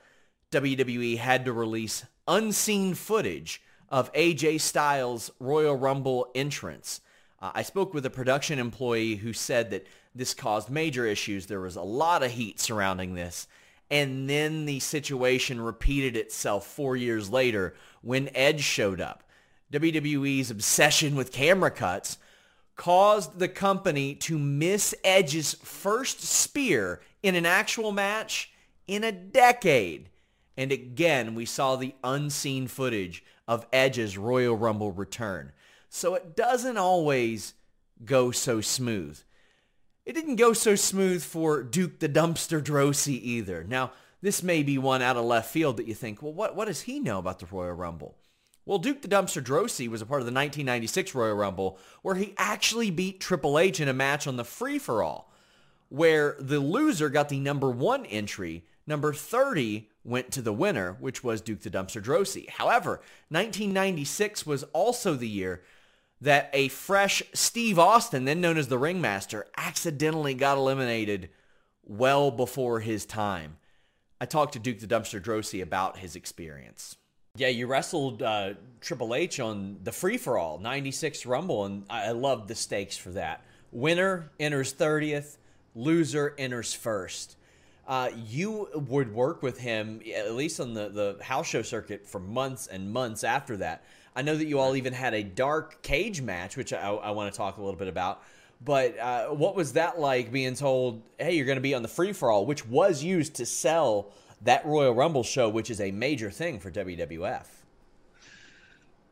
WWE 0.52 1.18
had 1.18 1.46
to 1.46 1.52
release 1.52 2.06
unseen 2.28 2.94
footage 2.94 3.62
of 3.90 4.14
AJ 4.14 4.62
Styles' 4.62 5.32
Royal 5.40 5.76
Rumble 5.76 6.30
entrance. 6.36 7.02
Uh, 7.42 7.52
I 7.56 7.64
spoke 7.64 7.96
with 7.96 8.06
a 8.06 8.12
production 8.12 8.60
employee 8.60 9.16
who 9.16 9.34
said 9.34 9.72
that 9.72 9.88
this 10.14 10.36
caused 10.36 10.70
major 10.70 11.08
issues. 11.08 11.48
There 11.48 11.60
was 11.60 11.76
a 11.76 11.82
lot 11.82 12.22
of 12.22 12.32
heat 12.32 12.60
surrounding 12.60 13.16
this. 13.16 13.48
And 13.90 14.30
then 14.30 14.66
the 14.66 14.80
situation 14.80 15.60
repeated 15.60 16.16
itself 16.16 16.68
four 16.68 16.96
years 16.96 17.32
later 17.32 17.76
when 18.02 18.30
Edge 18.36 18.62
showed 18.62 19.02
up. 19.02 19.24
WWE's 19.72 20.52
obsession 20.52 21.16
with 21.16 21.32
camera 21.32 21.72
cuts 21.72 22.20
caused 22.76 23.40
the 23.40 23.48
company 23.48 24.16
to 24.16 24.38
miss 24.38 24.94
Edge's 25.04 25.54
first 25.56 26.22
spear 26.22 27.02
in 27.24 27.36
an 27.36 27.46
actual 27.46 27.92
match 27.92 28.52
in 28.88 29.04
a 29.04 29.12
decade. 29.12 30.10
And 30.58 30.72
again, 30.72 31.36
we 31.36 31.46
saw 31.46 31.76
the 31.76 31.96
unseen 32.04 32.68
footage 32.68 33.24
of 33.48 33.68
Edge's 33.72 34.18
Royal 34.18 34.56
Rumble 34.56 34.92
return. 34.92 35.52
So 35.90 36.16
it 36.16 36.36
doesn't 36.36 36.78
always 36.78 37.54
go 38.04 38.32
so 38.32 38.62
smooth. 38.62 39.20
It 40.06 40.14
didn't 40.14 40.36
go 40.36 40.54
so 40.54 40.76
smooth 40.76 41.24
for 41.24 41.64
Duke 41.64 42.00
the 42.00 42.10
Dumpster 42.10 42.62
Droese 42.62 43.08
either. 43.08 43.64
Now, 43.64 43.92
this 44.22 44.44
may 44.44 44.64
be 44.64 44.78
one 44.78 45.02
out 45.02 45.18
of 45.18 45.26
left 45.26 45.52
field 45.52 45.78
that 45.78 45.88
you 45.88 45.94
think, 45.94 46.22
well, 46.22 46.34
what, 46.34 46.56
what 46.56 46.66
does 46.66 46.82
he 46.82 47.00
know 47.00 47.20
about 47.20 47.40
the 47.40 47.46
Royal 47.46 47.74
Rumble? 47.74 48.16
Well, 48.66 48.80
Duke 48.80 49.04
the 49.04 49.08
Dumpster 49.08 49.44
Droese 49.44 49.88
was 49.88 50.02
a 50.02 50.06
part 50.06 50.22
of 50.22 50.26
the 50.26 50.32
1996 50.32 51.14
Royal 51.14 51.36
Rumble 51.36 51.78
where 52.02 52.16
he 52.16 52.34
actually 52.38 52.90
beat 52.90 53.20
Triple 53.20 53.60
H 53.60 53.80
in 53.80 53.88
a 53.88 53.94
match 53.94 54.26
on 54.26 54.38
the 54.38 54.44
free 54.44 54.80
for 54.80 55.04
all, 55.04 55.32
where 55.90 56.36
the 56.40 56.60
loser 56.60 57.10
got 57.10 57.30
the 57.30 57.40
number 57.40 57.70
one 57.70 58.06
entry, 58.08 58.66
number 58.88 59.14
30 59.14 59.88
went 60.04 60.32
to 60.32 60.42
the 60.42 60.54
winner, 60.54 60.98
which 61.00 61.24
was 61.24 61.42
Duke 61.42 61.62
the 61.62 61.70
Dumpster 61.70 62.02
Droese. 62.02 62.50
However, 62.50 63.02
1996 63.30 64.48
was 64.48 64.64
also 64.74 65.14
the 65.14 65.28
year 65.28 65.62
that 66.22 66.50
a 66.54 66.70
fresh 66.70 67.22
Steve 67.34 67.78
Austin, 67.78 68.26
then 68.26 68.42
known 68.42 68.58
as 68.58 68.68
the 68.68 68.80
Ringmaster, 68.80 69.46
accidentally 69.58 70.34
got 70.34 70.58
eliminated 70.58 71.30
well 71.84 72.32
before 72.32 72.80
his 72.80 73.06
time. 73.06 73.58
I 74.20 74.26
talked 74.26 74.54
to 74.54 74.60
Duke 74.60 74.80
the 74.80 74.88
Dumpster 74.88 75.22
Droese 75.22 75.62
about 75.62 75.98
his 75.98 76.16
experience. 76.16 76.96
Yeah, 77.38 77.50
you 77.50 77.68
wrestled 77.68 78.24
uh, 78.24 78.54
Triple 78.80 79.14
H 79.14 79.42
on 79.42 79.78
the 79.84 79.92
free 79.92 80.16
for 80.16 80.38
all 80.38 80.58
96 80.58 81.26
Rumble, 81.26 81.66
and 81.66 81.84
I 81.90 82.12
loved 82.12 82.48
the 82.48 82.56
stakes 82.56 82.96
for 82.96 83.10
that. 83.10 83.44
Winner 83.74 84.32
enters 84.40 84.74
30th, 84.74 85.36
loser 85.76 86.34
enters 86.38 86.74
first. 86.74 87.36
Uh, 87.86 88.10
you 88.30 88.70
would 88.74 89.14
work 89.14 89.44
with 89.44 89.60
him, 89.60 90.02
at 90.16 90.34
least 90.34 90.62
on 90.62 90.74
the, 90.74 90.88
the 90.88 91.24
house 91.24 91.46
show 91.46 91.62
circuit, 91.62 92.08
for 92.08 92.20
months 92.20 92.68
and 92.68 92.90
months 92.90 93.26
after 93.26 93.58
that. 93.58 93.84
I 94.16 94.22
know 94.22 94.38
that 94.38 94.46
you 94.46 94.60
all 94.60 94.78
even 94.78 94.94
had 94.94 95.14
a 95.14 95.22
dark 95.22 95.82
cage 95.82 96.22
match, 96.22 96.56
which 96.56 96.72
I, 96.72 96.88
I 96.88 97.12
want 97.12 97.34
to 97.34 97.38
talk 97.38 97.58
a 97.58 97.62
little 97.62 97.78
bit 97.78 97.90
about. 97.90 98.24
But 98.64 98.98
uh, 98.98 99.28
what 99.28 99.58
was 99.58 99.74
that 99.74 100.00
like 100.00 100.32
being 100.32 100.56
told, 100.56 101.02
hey, 101.20 101.36
you're 101.36 101.46
going 101.46 101.58
to 101.58 101.62
be 101.62 101.74
on 101.74 101.82
the 101.82 101.90
free 101.90 102.14
for 102.14 102.32
all, 102.32 102.46
which 102.46 102.66
was 102.66 103.04
used 103.04 103.36
to 103.36 103.46
sell 103.46 104.14
that 104.46 104.66
Royal 104.66 104.94
Rumble 104.94 105.24
show, 105.24 105.50
which 105.50 105.70
is 105.70 105.82
a 105.82 105.92
major 105.92 106.32
thing 106.32 106.60
for 106.60 106.72
WWF. 106.72 107.46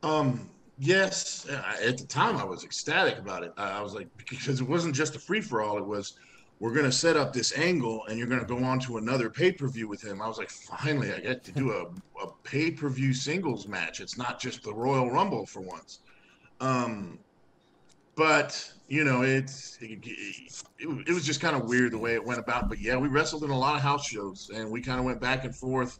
Um, 0.04 0.50
yes, 0.78 1.48
at 1.82 1.98
the 1.98 2.06
time 2.06 2.38
I 2.38 2.44
was 2.44 2.64
ecstatic 2.64 3.18
about 3.18 3.44
it. 3.44 3.52
I 3.58 3.82
was 3.82 3.94
like, 3.94 4.08
because 4.18 4.62
it 4.62 4.68
wasn't 4.68 4.96
just 4.96 5.16
a 5.16 5.20
free 5.20 5.42
for 5.42 5.62
all, 5.62 5.78
it 5.78 5.86
was, 5.86 6.14
we're 6.60 6.74
going 6.74 6.86
to 6.86 6.92
set 6.92 7.18
up 7.18 7.34
this 7.34 7.58
angle 7.58 8.06
and 8.08 8.18
you're 8.18 8.28
going 8.28 8.40
to 8.40 8.46
go 8.46 8.64
on 8.64 8.80
to 8.82 8.98
another 8.98 9.30
pay 9.30 9.52
per 9.52 9.68
view 9.68 9.88
with 9.88 10.02
him. 10.02 10.22
I 10.22 10.28
was 10.28 10.38
like, 10.38 10.50
finally, 10.50 11.12
I 11.12 11.20
get 11.20 11.44
to 11.46 11.52
do 11.52 11.72
a, 11.72 12.24
a 12.24 12.32
pay 12.44 12.72
per 12.72 12.90
view 12.90 13.14
singles 13.14 13.68
match. 13.68 14.02
It's 14.02 14.18
not 14.18 14.40
just 14.40 14.64
the 14.64 14.74
Royal 14.74 15.10
Rumble 15.10 15.46
for 15.46 15.62
once. 15.62 16.00
Um, 16.62 17.18
but 18.16 18.72
you 18.94 19.04
know, 19.04 19.24
it's 19.24 19.76
it, 19.82 20.00
it, 20.06 21.08
it 21.08 21.14
was 21.14 21.26
just 21.26 21.42
kind 21.42 21.56
of 21.56 21.68
weird 21.68 21.94
the 21.94 21.98
way 21.98 22.14
it 22.14 22.24
went 22.24 22.40
about. 22.40 22.70
But 22.70 22.80
yeah, 22.80 22.96
we 22.96 23.08
wrestled 23.08 23.44
in 23.44 23.50
a 23.50 23.58
lot 23.58 23.76
of 23.76 23.82
house 23.82 24.06
shows, 24.06 24.52
and 24.54 24.70
we 24.70 24.82
kind 24.82 25.00
of 25.00 25.06
went 25.06 25.20
back 25.20 25.46
and 25.46 25.56
forth, 25.56 25.98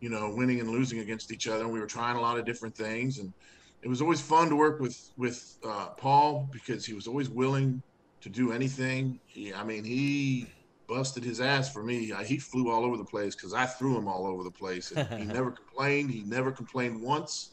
you 0.00 0.10
know, 0.10 0.34
winning 0.36 0.60
and 0.60 0.68
losing 0.68 0.98
against 0.98 1.32
each 1.32 1.48
other. 1.48 1.64
And 1.64 1.72
we 1.72 1.80
were 1.80 1.86
trying 1.86 2.16
a 2.16 2.20
lot 2.20 2.38
of 2.38 2.44
different 2.44 2.76
things, 2.76 3.20
and 3.20 3.32
it 3.80 3.88
was 3.88 4.02
always 4.02 4.20
fun 4.20 4.50
to 4.50 4.56
work 4.56 4.80
with 4.80 4.98
with 5.16 5.56
uh, 5.66 5.88
Paul 5.96 6.46
because 6.52 6.84
he 6.84 6.92
was 6.92 7.06
always 7.06 7.30
willing 7.30 7.82
to 8.20 8.28
do 8.28 8.52
anything. 8.52 9.18
He, 9.24 9.54
I 9.54 9.64
mean, 9.64 9.82
he 9.82 10.46
busted 10.86 11.24
his 11.24 11.40
ass 11.40 11.72
for 11.72 11.82
me. 11.82 12.12
He 12.26 12.36
flew 12.36 12.70
all 12.70 12.84
over 12.84 12.98
the 12.98 13.04
place 13.04 13.34
because 13.34 13.54
I 13.54 13.64
threw 13.64 13.96
him 13.96 14.08
all 14.08 14.26
over 14.26 14.44
the 14.44 14.50
place. 14.50 14.92
And 14.92 15.08
he 15.18 15.24
never 15.38 15.52
complained. 15.52 16.10
He 16.10 16.22
never 16.24 16.52
complained 16.52 17.00
once. 17.00 17.52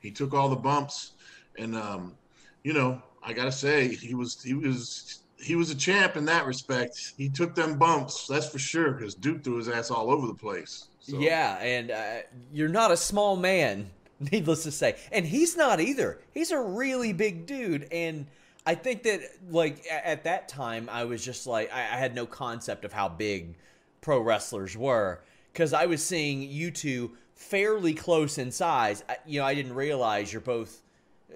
He 0.00 0.12
took 0.12 0.32
all 0.32 0.48
the 0.48 0.54
bumps, 0.54 1.14
and 1.58 1.74
um, 1.74 2.14
you 2.62 2.72
know, 2.72 3.02
I 3.22 3.32
gotta 3.32 3.52
say, 3.52 3.94
he 3.94 4.14
was 4.14 4.42
he 4.42 4.54
was 4.54 5.20
he 5.42 5.56
was 5.56 5.70
a 5.70 5.74
champ 5.74 6.16
in 6.16 6.24
that 6.26 6.46
respect. 6.46 7.14
He 7.16 7.28
took 7.28 7.54
them 7.54 7.78
bumps, 7.78 8.26
that's 8.26 8.48
for 8.48 8.58
sure, 8.58 8.92
because 8.92 9.14
Duke 9.14 9.42
threw 9.42 9.56
his 9.56 9.68
ass 9.68 9.90
all 9.90 10.10
over 10.10 10.26
the 10.26 10.34
place. 10.34 10.88
So. 11.00 11.18
Yeah, 11.18 11.58
and 11.58 11.90
uh, 11.90 12.16
you're 12.52 12.68
not 12.68 12.90
a 12.90 12.96
small 12.96 13.36
man, 13.36 13.90
needless 14.32 14.64
to 14.64 14.70
say, 14.70 14.96
and 15.12 15.26
he's 15.26 15.56
not 15.56 15.80
either. 15.80 16.20
He's 16.32 16.50
a 16.50 16.60
really 16.60 17.12
big 17.12 17.46
dude, 17.46 17.88
and 17.90 18.26
I 18.66 18.74
think 18.74 19.02
that 19.04 19.20
like 19.50 19.84
at 19.90 20.24
that 20.24 20.48
time, 20.48 20.88
I 20.90 21.04
was 21.04 21.24
just 21.24 21.46
like 21.46 21.72
I, 21.72 21.80
I 21.80 21.96
had 21.96 22.14
no 22.14 22.26
concept 22.26 22.84
of 22.84 22.92
how 22.92 23.08
big 23.08 23.56
pro 24.00 24.20
wrestlers 24.20 24.76
were 24.76 25.22
because 25.52 25.72
I 25.72 25.86
was 25.86 26.04
seeing 26.04 26.42
you 26.42 26.70
two 26.70 27.12
fairly 27.34 27.94
close 27.94 28.38
in 28.38 28.50
size. 28.52 29.02
I, 29.08 29.16
you 29.26 29.40
know, 29.40 29.46
I 29.46 29.54
didn't 29.54 29.74
realize 29.74 30.32
you're 30.32 30.40
both 30.42 30.82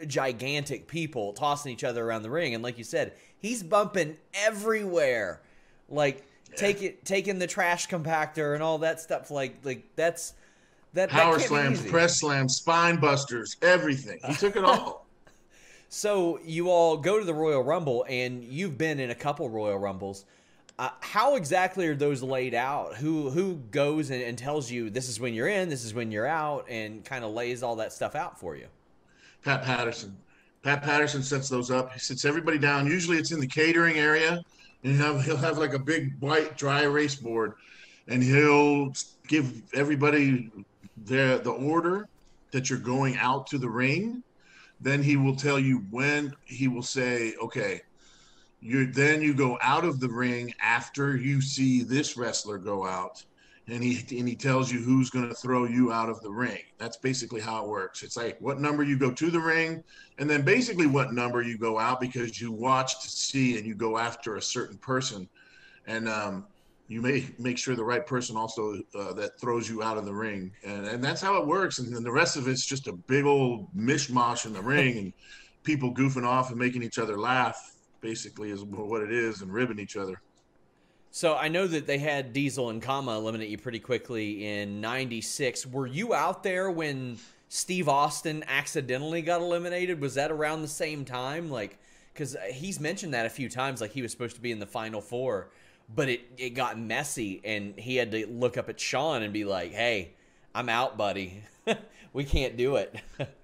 gigantic 0.06 0.86
people 0.86 1.32
tossing 1.32 1.72
each 1.72 1.84
other 1.84 2.04
around 2.04 2.22
the 2.22 2.30
ring. 2.30 2.54
And 2.54 2.62
like 2.62 2.78
you 2.78 2.84
said, 2.84 3.12
he's 3.38 3.62
bumping 3.62 4.16
everywhere. 4.34 5.40
Like 5.88 6.24
yeah. 6.50 6.56
take 6.56 6.82
it, 6.82 7.04
taking 7.04 7.38
the 7.38 7.46
trash 7.46 7.88
compactor 7.88 8.54
and 8.54 8.62
all 8.62 8.78
that 8.78 9.00
stuff. 9.00 9.30
Like 9.30 9.56
like 9.64 9.84
that's 9.96 10.34
that 10.94 11.10
power 11.10 11.38
that 11.38 11.46
slams, 11.46 11.84
press 11.84 12.20
slams, 12.20 12.56
spine 12.56 12.96
busters, 12.96 13.56
everything. 13.62 14.20
He 14.26 14.34
took 14.34 14.56
it 14.56 14.64
all. 14.64 15.06
so 15.88 16.38
you 16.44 16.70
all 16.70 16.96
go 16.96 17.18
to 17.18 17.24
the 17.24 17.34
Royal 17.34 17.62
Rumble, 17.62 18.06
and 18.08 18.44
you've 18.44 18.78
been 18.78 19.00
in 19.00 19.10
a 19.10 19.14
couple 19.14 19.48
Royal 19.48 19.78
Rumbles. 19.78 20.24
Uh, 20.76 20.90
how 21.00 21.36
exactly 21.36 21.86
are 21.86 21.94
those 21.94 22.22
laid 22.22 22.54
out? 22.54 22.96
Who 22.96 23.30
who 23.30 23.56
goes 23.70 24.10
and, 24.10 24.22
and 24.22 24.36
tells 24.36 24.70
you 24.70 24.90
this 24.90 25.08
is 25.08 25.20
when 25.20 25.34
you're 25.34 25.48
in, 25.48 25.68
this 25.68 25.84
is 25.84 25.94
when 25.94 26.10
you're 26.10 26.26
out, 26.26 26.66
and 26.68 27.04
kind 27.04 27.24
of 27.24 27.32
lays 27.32 27.62
all 27.62 27.76
that 27.76 27.92
stuff 27.92 28.14
out 28.14 28.40
for 28.40 28.56
you? 28.56 28.66
Pat 29.44 29.62
Patterson. 29.62 30.16
Pat 30.62 30.82
Patterson 30.82 31.22
sets 31.22 31.48
those 31.48 31.70
up. 31.70 31.92
He 31.92 31.98
sits 31.98 32.24
everybody 32.24 32.58
down. 32.58 32.86
Usually 32.86 33.18
it's 33.18 33.30
in 33.30 33.40
the 33.40 33.46
catering 33.46 33.98
area, 33.98 34.42
and 34.82 34.96
he'll 34.96 35.14
have, 35.14 35.24
he'll 35.24 35.36
have 35.36 35.58
like 35.58 35.74
a 35.74 35.78
big 35.78 36.18
white 36.20 36.56
dry 36.56 36.82
erase 36.82 37.14
board, 37.14 37.52
and 38.08 38.22
he'll 38.22 38.92
give 39.28 39.62
everybody 39.74 40.50
the 41.04 41.40
the 41.44 41.50
order 41.50 42.08
that 42.52 42.70
you're 42.70 42.78
going 42.78 43.16
out 43.18 43.46
to 43.48 43.58
the 43.58 43.68
ring. 43.68 44.22
Then 44.80 45.02
he 45.02 45.16
will 45.16 45.36
tell 45.36 45.58
you 45.58 45.84
when 45.90 46.34
he 46.46 46.68
will 46.68 46.82
say, 46.82 47.34
"Okay, 47.42 47.82
you 48.60 48.90
then 48.90 49.20
you 49.20 49.34
go 49.34 49.58
out 49.60 49.84
of 49.84 50.00
the 50.00 50.08
ring 50.08 50.54
after 50.62 51.16
you 51.16 51.42
see 51.42 51.82
this 51.82 52.16
wrestler 52.16 52.56
go 52.56 52.86
out." 52.86 53.22
And 53.68 53.82
he 53.82 54.18
and 54.18 54.28
he 54.28 54.34
tells 54.36 54.70
you 54.70 54.80
who's 54.80 55.10
going 55.10 55.28
to 55.28 55.34
throw 55.34 55.64
you 55.64 55.92
out 55.92 56.08
of 56.08 56.20
the 56.20 56.30
ring. 56.30 56.60
That's 56.78 56.96
basically 56.96 57.40
how 57.40 57.64
it 57.64 57.68
works. 57.68 58.02
It's 58.02 58.16
like 58.16 58.36
what 58.40 58.60
number 58.60 58.82
you 58.82 58.98
go 58.98 59.10
to 59.10 59.30
the 59.30 59.40
ring, 59.40 59.82
and 60.18 60.28
then 60.28 60.42
basically 60.42 60.86
what 60.86 61.14
number 61.14 61.40
you 61.42 61.56
go 61.56 61.78
out 61.78 62.00
because 62.00 62.40
you 62.40 62.52
watch 62.52 63.02
to 63.02 63.08
see 63.08 63.56
and 63.56 63.66
you 63.66 63.74
go 63.74 63.96
after 63.96 64.36
a 64.36 64.42
certain 64.42 64.76
person, 64.78 65.28
and 65.86 66.08
um, 66.08 66.46
you 66.88 67.00
may 67.00 67.26
make 67.38 67.56
sure 67.56 67.74
the 67.74 67.84
right 67.84 68.06
person 68.06 68.36
also 68.36 68.82
uh, 68.94 69.14
that 69.14 69.40
throws 69.40 69.68
you 69.68 69.82
out 69.82 69.96
of 69.96 70.04
the 70.04 70.14
ring, 70.14 70.52
and 70.64 70.86
and 70.86 71.02
that's 71.02 71.22
how 71.22 71.40
it 71.40 71.46
works. 71.46 71.78
And 71.78 71.94
then 71.94 72.02
the 72.02 72.12
rest 72.12 72.36
of 72.36 72.48
it's 72.48 72.66
just 72.66 72.86
a 72.86 72.92
big 72.92 73.24
old 73.24 73.74
mishmash 73.74 74.44
in 74.44 74.52
the 74.52 74.62
ring 74.62 74.98
and 74.98 75.12
people 75.62 75.94
goofing 75.94 76.26
off 76.26 76.50
and 76.50 76.58
making 76.58 76.82
each 76.82 76.98
other 76.98 77.18
laugh. 77.18 77.70
Basically, 78.02 78.50
is 78.50 78.62
what 78.62 79.00
it 79.00 79.10
is, 79.10 79.40
and 79.40 79.50
ribbing 79.50 79.78
each 79.78 79.96
other. 79.96 80.20
So 81.14 81.36
I 81.36 81.46
know 81.46 81.68
that 81.68 81.86
they 81.86 81.98
had 81.98 82.32
Diesel 82.32 82.70
and 82.70 82.82
Kama 82.82 83.16
eliminate 83.16 83.48
you 83.48 83.56
pretty 83.56 83.78
quickly 83.78 84.44
in 84.44 84.80
'96. 84.80 85.64
Were 85.64 85.86
you 85.86 86.12
out 86.12 86.42
there 86.42 86.68
when 86.68 87.18
Steve 87.48 87.88
Austin 87.88 88.42
accidentally 88.48 89.22
got 89.22 89.40
eliminated? 89.40 90.00
Was 90.00 90.14
that 90.16 90.32
around 90.32 90.62
the 90.62 90.68
same 90.68 91.04
time? 91.04 91.52
Like, 91.52 91.78
because 92.12 92.34
uh, 92.34 92.40
he's 92.52 92.80
mentioned 92.80 93.14
that 93.14 93.26
a 93.26 93.30
few 93.30 93.48
times, 93.48 93.80
like 93.80 93.92
he 93.92 94.02
was 94.02 94.10
supposed 94.10 94.34
to 94.34 94.42
be 94.42 94.50
in 94.50 94.58
the 94.58 94.66
final 94.66 95.00
four, 95.00 95.50
but 95.94 96.08
it 96.08 96.22
it 96.36 96.50
got 96.50 96.80
messy, 96.80 97.40
and 97.44 97.78
he 97.78 97.94
had 97.94 98.10
to 98.10 98.26
look 98.26 98.56
up 98.56 98.68
at 98.68 98.80
Shawn 98.80 99.22
and 99.22 99.32
be 99.32 99.44
like, 99.44 99.70
"Hey, 99.70 100.14
I'm 100.52 100.68
out, 100.68 100.98
buddy. 100.98 101.44
we 102.12 102.24
can't 102.24 102.56
do 102.56 102.74
it." 102.74 102.92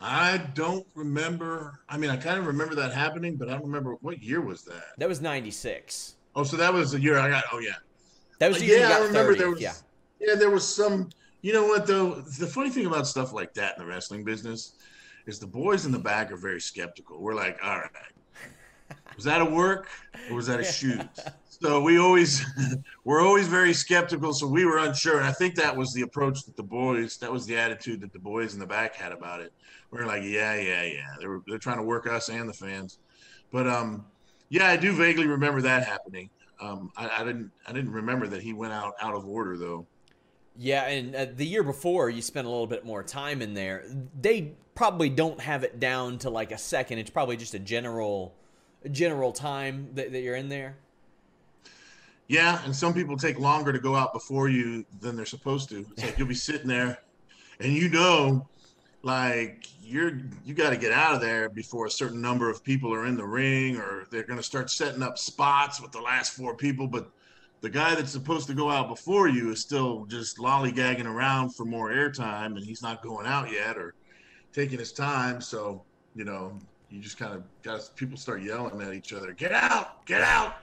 I 0.00 0.38
don't 0.54 0.86
remember. 0.94 1.80
I 1.88 1.96
mean, 1.96 2.10
I 2.10 2.16
kind 2.16 2.38
of 2.38 2.46
remember 2.46 2.74
that 2.76 2.92
happening, 2.92 3.36
but 3.36 3.48
I 3.48 3.52
don't 3.52 3.64
remember 3.64 3.94
what 4.00 4.22
year 4.22 4.40
was 4.40 4.64
that. 4.64 4.84
That 4.98 5.08
was 5.08 5.20
'96. 5.20 6.14
Oh, 6.36 6.44
so 6.44 6.56
that 6.56 6.72
was 6.72 6.92
the 6.92 7.00
year 7.00 7.18
I 7.18 7.28
got. 7.28 7.44
Oh, 7.52 7.58
yeah. 7.58 7.72
That 8.38 8.50
was 8.50 8.62
uh, 8.62 8.66
yeah. 8.66 8.96
I 8.96 8.98
remember 8.98 9.32
30, 9.32 9.38
there 9.38 9.50
was. 9.50 9.60
Yeah. 9.60 9.74
yeah, 10.20 10.34
there 10.36 10.50
was 10.50 10.66
some. 10.66 11.10
You 11.42 11.52
know 11.52 11.66
what 11.66 11.86
though? 11.86 12.14
The 12.14 12.46
funny 12.46 12.70
thing 12.70 12.86
about 12.86 13.06
stuff 13.06 13.32
like 13.32 13.54
that 13.54 13.76
in 13.76 13.82
the 13.82 13.88
wrestling 13.88 14.24
business 14.24 14.74
is 15.26 15.38
the 15.38 15.46
boys 15.46 15.84
in 15.84 15.92
the 15.92 15.98
back 15.98 16.30
are 16.30 16.36
very 16.36 16.60
skeptical. 16.60 17.20
We're 17.20 17.34
like, 17.34 17.58
all 17.62 17.78
right, 17.78 17.90
was 19.16 19.24
that 19.24 19.40
a 19.40 19.44
work 19.44 19.88
or 20.28 20.36
was 20.36 20.46
that 20.46 20.60
a 20.60 20.64
shoot? 20.64 21.06
so 21.48 21.80
we 21.80 21.98
always 21.98 22.44
we're 23.04 23.20
always 23.20 23.46
very 23.48 23.72
skeptical. 23.72 24.32
So 24.32 24.46
we 24.46 24.64
were 24.64 24.78
unsure, 24.78 25.18
and 25.18 25.26
I 25.26 25.32
think 25.32 25.54
that 25.56 25.76
was 25.76 25.92
the 25.92 26.02
approach 26.02 26.44
that 26.44 26.56
the 26.56 26.62
boys. 26.62 27.16
That 27.18 27.32
was 27.32 27.46
the 27.46 27.56
attitude 27.56 28.00
that 28.02 28.12
the 28.12 28.20
boys 28.20 28.54
in 28.54 28.60
the 28.60 28.66
back 28.66 28.94
had 28.94 29.12
about 29.12 29.40
it 29.40 29.52
we 29.90 29.98
are 30.00 30.06
like, 30.06 30.22
yeah, 30.22 30.54
yeah, 30.54 30.82
yeah. 30.82 31.06
They 31.20 31.26
were 31.26 31.42
they're 31.46 31.58
trying 31.58 31.78
to 31.78 31.82
work 31.82 32.06
us 32.06 32.28
and 32.28 32.48
the 32.48 32.52
fans, 32.52 32.98
but 33.50 33.66
um, 33.66 34.04
yeah, 34.48 34.68
I 34.68 34.76
do 34.76 34.92
vaguely 34.92 35.26
remember 35.26 35.62
that 35.62 35.86
happening. 35.86 36.30
Um, 36.60 36.90
I, 36.96 37.08
I 37.20 37.24
didn't 37.24 37.50
I 37.66 37.72
didn't 37.72 37.92
remember 37.92 38.26
that 38.28 38.42
he 38.42 38.52
went 38.52 38.72
out 38.72 38.94
out 39.00 39.14
of 39.14 39.26
order 39.26 39.56
though. 39.56 39.86
Yeah, 40.60 40.86
and 40.88 41.14
uh, 41.14 41.26
the 41.36 41.46
year 41.46 41.62
before, 41.62 42.10
you 42.10 42.20
spent 42.20 42.46
a 42.46 42.50
little 42.50 42.66
bit 42.66 42.84
more 42.84 43.04
time 43.04 43.42
in 43.42 43.54
there. 43.54 43.84
They 44.20 44.54
probably 44.74 45.08
don't 45.08 45.40
have 45.40 45.62
it 45.62 45.78
down 45.78 46.18
to 46.18 46.30
like 46.30 46.50
a 46.50 46.58
second. 46.58 46.98
It's 46.98 47.10
probably 47.10 47.36
just 47.36 47.54
a 47.54 47.60
general, 47.60 48.34
general 48.90 49.30
time 49.30 49.90
that, 49.94 50.10
that 50.10 50.20
you're 50.20 50.34
in 50.34 50.48
there. 50.48 50.76
Yeah, 52.26 52.60
and 52.64 52.74
some 52.74 52.92
people 52.92 53.16
take 53.16 53.38
longer 53.38 53.72
to 53.72 53.78
go 53.78 53.94
out 53.94 54.12
before 54.12 54.48
you 54.48 54.84
than 55.00 55.14
they're 55.14 55.26
supposed 55.26 55.68
to. 55.68 55.86
It's 55.92 56.02
like 56.02 56.18
you'll 56.18 56.26
be 56.26 56.34
sitting 56.34 56.66
there, 56.66 56.98
and 57.60 57.72
you 57.72 57.88
know, 57.88 58.48
like 59.08 59.66
you're 59.82 60.20
you 60.44 60.52
got 60.52 60.70
to 60.70 60.76
get 60.76 60.92
out 60.92 61.14
of 61.14 61.22
there 61.22 61.48
before 61.48 61.86
a 61.86 61.90
certain 61.90 62.20
number 62.20 62.50
of 62.50 62.62
people 62.62 62.92
are 62.92 63.06
in 63.06 63.16
the 63.16 63.24
ring, 63.24 63.78
or 63.78 64.06
they're 64.10 64.22
going 64.22 64.38
to 64.38 64.42
start 64.44 64.70
setting 64.70 65.02
up 65.02 65.16
spots 65.16 65.80
with 65.80 65.90
the 65.92 66.00
last 66.00 66.32
four 66.32 66.54
people, 66.54 66.86
but 66.86 67.10
the 67.62 67.70
guy 67.70 67.94
that's 67.94 68.12
supposed 68.12 68.46
to 68.48 68.54
go 68.54 68.70
out 68.70 68.88
before 68.88 69.26
you 69.26 69.50
is 69.50 69.60
still 69.60 70.04
just 70.04 70.36
lollygagging 70.36 71.06
around 71.06 71.54
for 71.56 71.64
more 71.64 71.90
airtime 71.90 72.56
and 72.56 72.64
he's 72.64 72.82
not 72.82 73.02
going 73.02 73.26
out 73.26 73.50
yet 73.50 73.78
or 73.78 73.94
taking 74.52 74.78
his 74.78 74.92
time. 74.92 75.40
So, 75.40 75.82
you 76.14 76.24
know, 76.24 76.58
you 76.90 77.00
just 77.00 77.18
kind 77.18 77.32
of 77.32 77.42
got 77.62 77.90
people 77.96 78.18
start 78.18 78.42
yelling 78.42 78.80
at 78.82 78.92
each 78.92 79.14
other, 79.14 79.32
get 79.32 79.52
out, 79.52 80.04
get 80.06 80.20
out. 80.20 80.56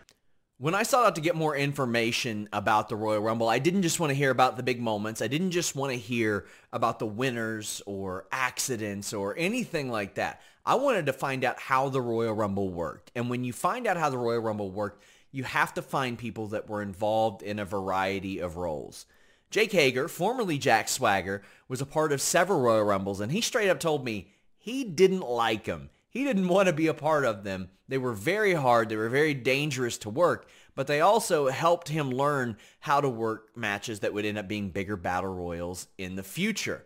When 0.57 0.73
I 0.73 0.83
sought 0.83 1.05
out 1.05 1.15
to 1.15 1.21
get 1.21 1.35
more 1.35 1.53
information 1.53 2.47
about 2.53 2.87
the 2.87 2.95
Royal 2.95 3.19
Rumble, 3.19 3.49
I 3.49 3.59
didn't 3.59 3.81
just 3.81 3.99
want 3.99 4.11
to 4.11 4.15
hear 4.15 4.31
about 4.31 4.55
the 4.55 4.63
big 4.63 4.79
moments. 4.79 5.21
I 5.21 5.27
didn't 5.27 5.51
just 5.51 5.75
want 5.75 5.91
to 5.91 5.97
hear 5.97 6.45
about 6.71 6.97
the 6.97 7.05
winners 7.05 7.81
or 7.85 8.25
accidents 8.31 9.13
or 9.13 9.35
anything 9.37 9.91
like 9.91 10.15
that. 10.15 10.39
I 10.65 10.75
wanted 10.75 11.07
to 11.07 11.13
find 11.13 11.43
out 11.43 11.59
how 11.59 11.89
the 11.89 11.99
Royal 11.99 12.33
Rumble 12.33 12.69
worked. 12.69 13.11
And 13.15 13.29
when 13.29 13.43
you 13.43 13.51
find 13.51 13.85
out 13.85 13.97
how 13.97 14.09
the 14.09 14.17
Royal 14.17 14.39
Rumble 14.39 14.71
worked, 14.71 15.03
you 15.29 15.43
have 15.43 15.73
to 15.73 15.81
find 15.81 16.17
people 16.17 16.47
that 16.47 16.69
were 16.69 16.81
involved 16.81 17.43
in 17.43 17.59
a 17.59 17.65
variety 17.65 18.39
of 18.39 18.55
roles. 18.55 19.05
Jake 19.51 19.73
Hager, 19.73 20.07
formerly 20.07 20.57
Jack 20.57 20.87
Swagger, 20.87 21.41
was 21.67 21.81
a 21.81 21.85
part 21.85 22.13
of 22.13 22.21
several 22.21 22.61
Royal 22.61 22.85
Rumbles, 22.85 23.19
and 23.19 23.33
he 23.33 23.41
straight 23.41 23.69
up 23.69 23.81
told 23.81 24.05
me 24.05 24.31
he 24.57 24.85
didn't 24.85 25.27
like 25.27 25.65
them. 25.65 25.89
He 26.15 26.23
didn't 26.23 26.47
want 26.47 26.67
to 26.67 26.73
be 26.73 26.87
a 26.87 26.93
part 26.93 27.25
of 27.25 27.43
them. 27.43 27.67
They 27.89 27.97
were 27.97 28.13
very 28.13 28.53
hard, 28.53 28.87
they 28.87 28.95
were 28.95 29.09
very 29.09 29.33
dangerous 29.33 29.97
to 29.97 30.09
work, 30.09 30.47
but 30.73 30.87
they 30.87 31.01
also 31.01 31.49
helped 31.49 31.89
him 31.89 32.09
learn 32.09 32.55
how 32.79 33.01
to 33.01 33.09
work 33.09 33.49
matches 33.57 33.99
that 33.99 34.13
would 34.13 34.23
end 34.23 34.37
up 34.37 34.47
being 34.47 34.69
bigger 34.69 34.95
battle 34.95 35.33
royals 35.33 35.87
in 35.97 36.15
the 36.15 36.23
future. 36.23 36.85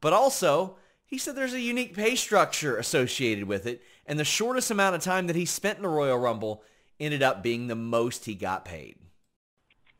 But 0.00 0.14
also, 0.14 0.76
he 1.04 1.18
said 1.18 1.36
there's 1.36 1.52
a 1.52 1.60
unique 1.60 1.94
pay 1.94 2.14
structure 2.14 2.78
associated 2.78 3.44
with 3.44 3.66
it, 3.66 3.82
and 4.06 4.18
the 4.18 4.24
shortest 4.24 4.70
amount 4.70 4.94
of 4.94 5.02
time 5.02 5.26
that 5.26 5.36
he 5.36 5.44
spent 5.44 5.76
in 5.76 5.82
the 5.82 5.88
Royal 5.90 6.18
Rumble 6.18 6.62
ended 6.98 7.22
up 7.22 7.42
being 7.42 7.66
the 7.66 7.76
most 7.76 8.24
he 8.24 8.34
got 8.34 8.64
paid? 8.64 8.96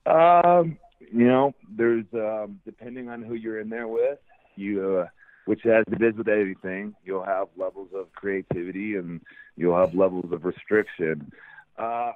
Um, 0.07 0.79
you 1.13 1.27
know, 1.27 1.53
there's 1.69 2.07
um, 2.15 2.59
depending 2.65 3.11
on 3.11 3.21
who 3.21 3.35
you're 3.35 3.61
in 3.61 3.69
there 3.69 3.89
with, 3.89 4.21
you, 4.57 5.01
uh, 5.01 5.07
which 5.51 5.67
as 5.67 5.85
it 5.91 6.01
is 6.01 6.15
with 6.15 6.29
anything, 6.29 6.95
you'll 7.05 7.25
have 7.25 7.49
levels 7.57 7.89
of 7.93 8.13
creativity 8.13 8.95
and 8.95 9.21
you'll 9.57 9.77
have 9.77 9.97
levels 9.97 10.31
of 10.31 10.45
restriction. 10.45 11.33
Uh, 11.77 12.13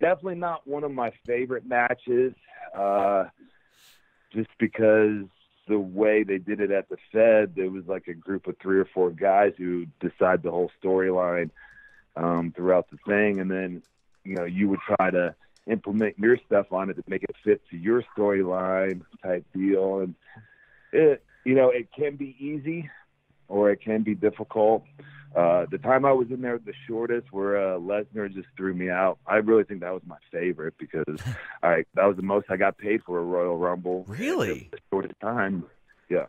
definitely 0.00 0.34
not 0.34 0.66
one 0.66 0.84
of 0.84 0.92
my 0.92 1.10
favorite 1.26 1.64
matches, 1.64 2.34
uh, 2.76 3.24
just 4.34 4.50
because 4.58 5.24
the 5.66 5.78
way 5.78 6.24
they 6.24 6.36
did 6.36 6.60
it 6.60 6.70
at 6.70 6.86
the 6.90 6.98
Fed, 7.10 7.54
there 7.56 7.70
was 7.70 7.86
like 7.86 8.06
a 8.06 8.12
group 8.12 8.46
of 8.46 8.54
three 8.60 8.78
or 8.78 8.84
four 8.92 9.08
guys 9.08 9.54
who 9.56 9.86
decide 10.00 10.42
the 10.42 10.50
whole 10.50 10.70
storyline 10.82 11.48
um, 12.16 12.52
throughout 12.54 12.90
the 12.90 12.98
thing, 13.06 13.40
and 13.40 13.50
then 13.50 13.82
you 14.24 14.36
know 14.36 14.44
you 14.44 14.68
would 14.68 14.80
try 14.80 15.10
to 15.10 15.34
implement 15.66 16.18
your 16.18 16.36
stuff 16.44 16.70
on 16.70 16.90
it 16.90 16.96
to 16.96 17.04
make 17.06 17.22
it 17.22 17.34
fit 17.42 17.62
to 17.70 17.78
your 17.78 18.04
storyline 18.14 19.00
type 19.22 19.46
deal 19.54 20.00
and 20.00 20.14
it 20.92 21.24
you 21.44 21.54
know 21.54 21.70
it 21.70 21.88
can 21.96 22.16
be 22.16 22.36
easy 22.38 22.88
or 23.48 23.70
it 23.70 23.80
can 23.82 24.02
be 24.02 24.14
difficult. 24.14 24.84
Uh 25.34 25.66
the 25.70 25.78
time 25.78 26.04
i 26.04 26.12
was 26.12 26.28
in 26.30 26.40
there 26.40 26.58
the 26.58 26.72
shortest 26.86 27.32
where 27.32 27.56
uh 27.56 27.78
lesnar 27.78 28.32
just 28.32 28.48
threw 28.56 28.74
me 28.74 28.90
out. 28.90 29.18
I 29.26 29.36
really 29.36 29.64
think 29.64 29.80
that 29.80 29.92
was 29.92 30.02
my 30.06 30.18
favorite 30.32 30.74
because 30.78 31.20
i 31.62 31.84
that 31.94 32.04
was 32.04 32.16
the 32.16 32.22
most 32.22 32.46
i 32.50 32.56
got 32.56 32.78
paid 32.78 33.02
for 33.04 33.18
a 33.18 33.22
royal 33.22 33.58
rumble. 33.58 34.04
Really? 34.06 34.68
The 34.70 34.78
shortest 34.90 35.20
time. 35.20 35.64
Yeah. 36.08 36.26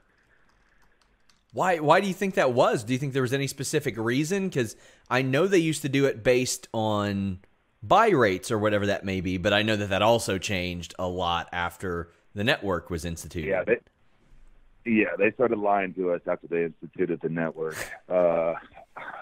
Why 1.54 1.80
why 1.80 2.02
do 2.02 2.08
you 2.08 2.14
think 2.14 2.36
that 2.36 2.54
was? 2.54 2.84
Do 2.84 2.94
you 2.94 3.00
think 3.00 3.14
there 3.14 3.22
was 3.22 3.34
any 3.34 3.48
specific 3.48 3.96
reason? 3.98 4.50
Because 4.50 4.76
i 5.10 5.22
know 5.22 5.48
they 5.48 5.60
used 5.60 5.84
to 5.84 5.90
do 5.90 6.06
it 6.06 6.24
based 6.24 6.68
on 6.74 7.40
buy 7.88 8.10
rates 8.10 8.52
or 8.52 8.58
whatever 8.58 8.88
that 8.88 9.06
may 9.06 9.22
be. 9.22 9.38
But 9.38 9.54
I 9.54 9.62
know 9.62 9.76
that 9.76 9.90
that 9.90 10.02
also 10.02 10.38
changed 10.38 10.94
a 10.98 11.08
lot 11.08 11.48
after 11.52 12.12
the 12.34 12.44
network 12.44 12.90
was 12.90 13.06
instituted. 13.06 13.50
Yeah, 13.50 13.64
they, 13.64 13.78
yeah, 14.86 15.16
they 15.18 15.32
started 15.32 15.58
lying 15.58 15.94
to 15.96 16.12
us 16.12 16.22
after 16.28 16.48
they 16.48 16.64
instituted 16.64 17.20
the 17.22 17.30
network. 17.30 17.76
Uh, 18.08 18.54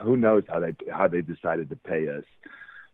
who 0.01 0.18
knows 0.18 0.43
how 0.47 0.59
they 0.59 0.76
how 0.91 1.07
they 1.07 1.22
decided 1.22 1.70
to 1.70 1.76
pay 1.76 2.07
us? 2.09 2.26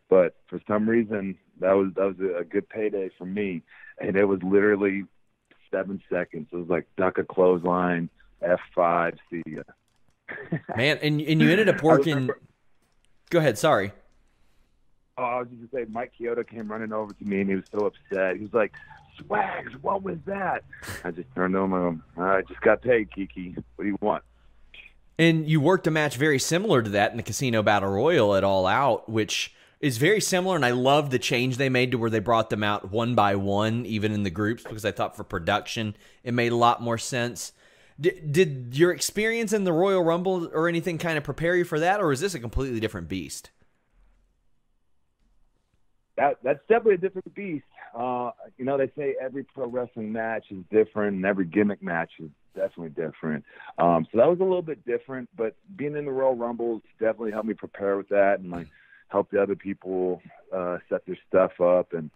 But 0.09 0.35
for 0.47 0.61
some 0.67 0.87
reason, 0.87 1.37
that 1.59 1.73
was 1.73 1.91
that 1.95 2.05
was 2.05 2.15
a 2.39 2.43
good 2.43 2.69
payday 2.69 3.09
for 3.17 3.25
me, 3.25 3.63
and 3.99 4.15
it 4.15 4.25
was 4.25 4.41
literally 4.43 5.05
seven 5.71 6.01
seconds. 6.11 6.47
It 6.51 6.55
was 6.55 6.69
like 6.69 6.87
duck 6.97 7.17
a 7.17 7.23
clothesline, 7.23 8.09
F 8.41 8.59
five, 8.75 9.17
see 9.29 9.43
ya. 9.45 9.63
Man, 10.75 10.97
and 11.01 11.21
and 11.21 11.41
you 11.41 11.49
ended 11.49 11.69
up 11.69 11.81
working. 11.81 12.29
Go 13.29 13.39
ahead. 13.39 13.57
Sorry. 13.57 13.91
Oh, 15.17 15.23
I 15.23 15.39
was 15.39 15.49
just 15.49 15.71
gonna 15.71 15.85
say, 15.85 15.91
Mike 15.91 16.13
Chioda 16.19 16.47
came 16.47 16.71
running 16.71 16.93
over 16.93 17.13
to 17.13 17.25
me 17.25 17.41
and 17.41 17.49
he 17.49 17.55
was 17.55 17.65
so 17.71 17.85
upset. 17.87 18.37
He 18.37 18.43
was 18.43 18.53
like, 18.53 18.73
"Swags, 19.19 19.73
what 19.81 20.03
was 20.03 20.17
that?" 20.25 20.63
I 21.03 21.11
just 21.11 21.33
turned 21.35 21.53
to 21.53 21.59
him 21.59 21.73
and 21.73 22.03
I 22.17 22.41
just 22.41 22.61
got 22.61 22.81
paid, 22.81 23.13
Kiki. 23.13 23.55
What 23.75 23.83
do 23.83 23.89
you 23.89 23.97
want? 24.01 24.23
And 25.17 25.47
you 25.47 25.59
worked 25.59 25.87
a 25.87 25.91
match 25.91 26.15
very 26.15 26.39
similar 26.39 26.81
to 26.81 26.89
that 26.91 27.11
in 27.11 27.17
the 27.17 27.23
Casino 27.23 27.61
Battle 27.61 27.89
Royal 27.89 28.35
at 28.35 28.43
All 28.43 28.65
Out, 28.65 29.09
which 29.09 29.53
is 29.81 29.97
very 29.97 30.21
similar. 30.21 30.55
And 30.55 30.65
I 30.65 30.71
love 30.71 31.09
the 31.09 31.19
change 31.19 31.57
they 31.57 31.69
made 31.69 31.91
to 31.91 31.97
where 31.97 32.09
they 32.09 32.19
brought 32.19 32.49
them 32.49 32.63
out 32.63 32.91
one 32.91 33.15
by 33.15 33.35
one, 33.35 33.85
even 33.85 34.13
in 34.13 34.23
the 34.23 34.29
groups, 34.29 34.63
because 34.63 34.85
I 34.85 34.91
thought 34.91 35.17
for 35.17 35.23
production 35.23 35.95
it 36.23 36.33
made 36.33 36.51
a 36.51 36.57
lot 36.57 36.81
more 36.81 36.97
sense. 36.97 37.51
Did, 37.99 38.31
did 38.31 38.69
your 38.71 38.91
experience 38.91 39.51
in 39.51 39.65
the 39.65 39.73
Royal 39.73 40.01
Rumble 40.01 40.49
or 40.53 40.69
anything 40.69 40.97
kind 40.97 41.17
of 41.17 41.25
prepare 41.25 41.55
you 41.55 41.65
for 41.65 41.81
that, 41.81 41.99
or 41.99 42.13
is 42.13 42.21
this 42.21 42.33
a 42.33 42.39
completely 42.39 42.79
different 42.79 43.09
beast? 43.09 43.49
that 46.19 46.37
that's 46.43 46.59
definitely 46.67 46.95
a 46.95 46.97
different 46.97 47.33
beast. 47.33 47.65
Uh, 47.97 48.31
you 48.57 48.65
know, 48.65 48.77
they 48.77 48.91
say 48.97 49.15
every 49.21 49.43
pro 49.43 49.67
wrestling 49.67 50.11
match 50.11 50.45
is 50.51 50.63
different, 50.71 51.15
and 51.17 51.25
every 51.25 51.45
gimmick 51.45 51.81
match 51.81 52.11
is 52.19 52.29
definitely 52.55 52.89
different. 52.89 53.43
Um, 53.77 54.05
so 54.11 54.17
that 54.17 54.27
was 54.27 54.39
a 54.39 54.43
little 54.43 54.61
bit 54.61 54.85
different, 54.85 55.29
but 55.35 55.55
being 55.75 55.95
in 55.95 56.05
the 56.05 56.11
Royal 56.11 56.35
Rumbles 56.35 56.81
definitely 56.99 57.31
helped 57.31 57.47
me 57.47 57.53
prepare 57.53 57.97
with 57.97 58.09
that, 58.09 58.39
and 58.39 58.51
like 58.51 58.67
help 59.09 59.31
the 59.31 59.41
other 59.41 59.55
people 59.55 60.21
uh, 60.55 60.77
set 60.89 61.05
their 61.05 61.17
stuff 61.27 61.59
up. 61.59 61.93
And 61.93 62.09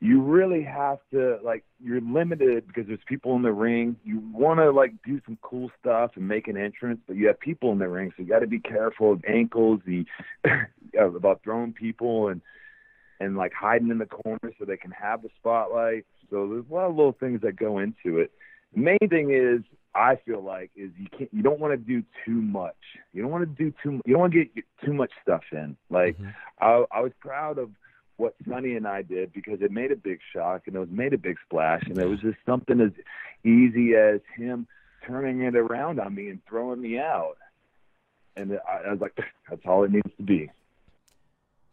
you 0.00 0.22
really 0.22 0.62
have 0.62 0.98
to 1.12 1.38
like 1.44 1.64
you're 1.82 2.00
limited 2.00 2.66
because 2.66 2.86
there's 2.86 3.00
people 3.06 3.36
in 3.36 3.42
the 3.42 3.52
ring. 3.52 3.96
You 4.02 4.22
want 4.32 4.58
to 4.60 4.70
like 4.70 4.94
do 5.04 5.20
some 5.26 5.38
cool 5.42 5.70
stuff 5.78 6.12
and 6.14 6.26
make 6.26 6.48
an 6.48 6.56
entrance, 6.56 7.00
but 7.06 7.16
you 7.16 7.26
have 7.26 7.38
people 7.38 7.72
in 7.72 7.78
the 7.78 7.88
ring, 7.88 8.12
so 8.16 8.22
you 8.22 8.28
got 8.28 8.38
to 8.38 8.46
be 8.46 8.60
careful 8.60 9.12
of 9.12 9.24
ankles, 9.28 9.80
the 9.86 10.06
about 10.98 11.42
throwing 11.44 11.72
people 11.72 12.28
and 12.28 12.40
and 13.20 13.36
like 13.36 13.52
hiding 13.52 13.90
in 13.90 13.98
the 13.98 14.06
corner 14.06 14.52
so 14.58 14.64
they 14.64 14.76
can 14.76 14.90
have 14.90 15.22
the 15.22 15.28
spotlight. 15.38 16.06
So 16.30 16.48
there's 16.48 16.64
a 16.70 16.74
lot 16.74 16.90
of 16.90 16.96
little 16.96 17.16
things 17.18 17.42
that 17.42 17.56
go 17.56 17.78
into 17.78 18.18
it. 18.18 18.32
The 18.74 18.80
main 18.80 19.08
thing 19.08 19.30
is 19.32 19.62
I 19.94 20.16
feel 20.24 20.42
like 20.42 20.70
is 20.76 20.90
you 20.96 21.06
can't 21.16 21.32
you 21.32 21.42
don't 21.42 21.60
want 21.60 21.72
to 21.72 21.76
do 21.76 22.02
too 22.24 22.40
much. 22.40 22.76
You 23.12 23.22
don't 23.22 23.30
want 23.30 23.44
to 23.44 23.64
do 23.64 23.72
too 23.82 24.00
you 24.04 24.14
don't 24.14 24.20
want 24.20 24.32
to 24.32 24.44
get 24.44 24.64
too 24.84 24.94
much 24.94 25.10
stuff 25.22 25.42
in. 25.52 25.76
Like 25.90 26.16
mm-hmm. 26.16 26.30
I 26.60 26.84
I 26.90 27.00
was 27.00 27.12
proud 27.20 27.58
of 27.58 27.70
what 28.16 28.34
Sonny 28.48 28.74
and 28.74 28.86
I 28.86 29.02
did 29.02 29.32
because 29.32 29.62
it 29.62 29.72
made 29.72 29.90
a 29.90 29.96
big 29.96 30.20
shock 30.32 30.62
and 30.66 30.76
it 30.76 30.78
was 30.78 30.90
made 30.90 31.14
a 31.14 31.18
big 31.18 31.36
splash 31.44 31.82
and 31.86 31.98
it 31.98 32.06
was 32.06 32.20
just 32.20 32.36
something 32.46 32.80
as 32.80 32.92
easy 33.44 33.94
as 33.94 34.20
him 34.36 34.66
turning 35.06 35.40
it 35.40 35.56
around 35.56 35.98
on 35.98 36.14
me 36.14 36.28
and 36.28 36.40
throwing 36.48 36.80
me 36.80 36.98
out. 36.98 37.36
And 38.36 38.58
I, 38.68 38.88
I 38.88 38.90
was 38.92 39.00
like, 39.00 39.16
that's 39.48 39.62
all 39.64 39.84
it 39.84 39.90
needs 39.90 40.10
to 40.18 40.22
be. 40.22 40.50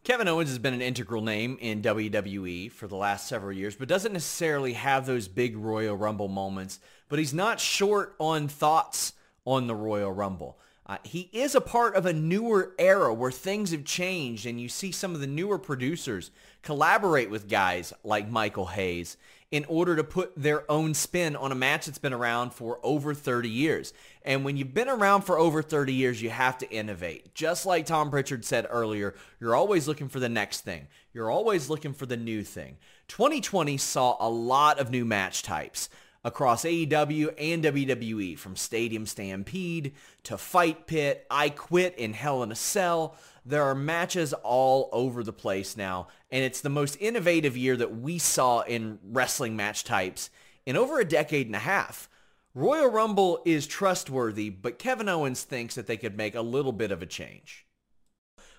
Kevin 0.07 0.29
Owens 0.29 0.47
has 0.47 0.57
been 0.57 0.73
an 0.73 0.81
integral 0.81 1.21
name 1.21 1.57
in 1.59 1.81
WWE 1.81 2.71
for 2.71 2.88
the 2.88 2.95
last 2.95 3.27
several 3.27 3.51
years, 3.51 3.75
but 3.75 3.89
doesn't 3.89 4.13
necessarily 4.13 4.71
have 4.71 5.05
those 5.05 5.27
big 5.27 5.57
Royal 5.57 5.97
Rumble 5.97 6.29
moments. 6.29 6.79
But 7.09 7.19
he's 7.19 7.34
not 7.34 7.59
short 7.59 8.15
on 8.17 8.47
thoughts 8.47 9.11
on 9.43 9.67
the 9.67 9.75
Royal 9.75 10.13
Rumble. 10.13 10.57
Uh, 10.85 10.95
he 11.03 11.29
is 11.34 11.55
a 11.55 11.59
part 11.59 11.93
of 11.93 12.05
a 12.05 12.13
newer 12.13 12.73
era 12.79 13.13
where 13.13 13.31
things 13.31 13.71
have 13.71 13.84
changed 13.84 14.45
and 14.45 14.61
you 14.61 14.69
see 14.69 14.93
some 14.93 15.13
of 15.13 15.19
the 15.19 15.27
newer 15.27 15.59
producers 15.59 16.31
collaborate 16.61 17.29
with 17.29 17.49
guys 17.49 17.91
like 18.05 18.29
Michael 18.29 18.67
Hayes 18.67 19.17
in 19.49 19.64
order 19.65 19.95
to 19.95 20.03
put 20.03 20.36
their 20.36 20.69
own 20.69 20.94
spin 20.94 21.36
on 21.36 21.52
a 21.52 21.56
match 21.56 21.86
that's 21.86 21.98
been 21.98 22.14
around 22.14 22.53
for 22.53 22.80
over 22.84 23.14
30 23.14 23.49
years. 23.49 23.94
And 24.24 24.44
when 24.44 24.57
you've 24.57 24.74
been 24.74 24.90
around 24.90 25.22
for 25.22 25.40
over 25.40 25.61
30 25.61 25.94
years, 25.94 26.22
you 26.22 26.30
have 26.30 26.57
to 26.57 26.69
innovate. 26.69 27.34
Just 27.34 27.65
like 27.65 27.86
Tom 27.86 28.10
Pritchard 28.10 28.44
said 28.44 28.68
earlier, 28.69 29.15
you're 29.40 29.56
always 29.56 29.88
looking 29.88 30.10
for 30.10 30.19
the 30.19 30.28
next 30.28 30.61
thing. 30.61 30.88
You're 31.14 31.32
always 31.32 31.69
looking 31.69 31.94
for 31.94 32.06
the 32.06 32.18
new 32.18 32.44
thing. 32.44 32.78
2020 33.07 33.78
saw 33.78 34.18
a 34.19 34.30
lot 34.30 34.80
of 34.80 34.91
new 34.91 35.06
match 35.06 35.44
types 35.44 35.90
across 36.27 36.65
AEW 36.65 37.33
and 37.37 37.63
WWE, 37.63 38.37
from 38.37 38.57
Stadium 38.57 39.05
Stampede 39.05 39.93
to 40.23 40.37
Fight 40.37 40.85
Pit, 40.85 41.25
I 41.31 41.47
Quit 41.47 41.97
in 41.97 42.11
Hell 42.11 42.43
in 42.43 42.51
a 42.51 42.55
Cell. 42.55 43.15
There 43.45 43.63
are 43.63 43.73
matches 43.73 44.33
all 44.33 44.89
over 44.91 45.23
the 45.23 45.31
place 45.31 45.77
now, 45.77 46.09
and 46.29 46.43
it's 46.43 46.59
the 46.59 46.69
most 46.69 46.97
innovative 46.99 47.55
year 47.55 47.77
that 47.77 47.97
we 47.97 48.17
saw 48.17 48.59
in 48.59 48.99
wrestling 49.05 49.55
match 49.55 49.85
types 49.85 50.29
in 50.65 50.75
over 50.75 50.99
a 50.99 51.05
decade 51.05 51.47
and 51.47 51.55
a 51.55 51.59
half. 51.59 52.09
Royal 52.53 52.89
Rumble 52.89 53.41
is 53.45 53.65
trustworthy, 53.65 54.49
but 54.49 54.79
Kevin 54.79 55.07
Owens 55.07 55.43
thinks 55.43 55.75
that 55.75 55.87
they 55.87 55.95
could 55.95 56.17
make 56.17 56.35
a 56.35 56.41
little 56.41 56.73
bit 56.73 56.91
of 56.91 57.01
a 57.01 57.05
change. 57.05 57.65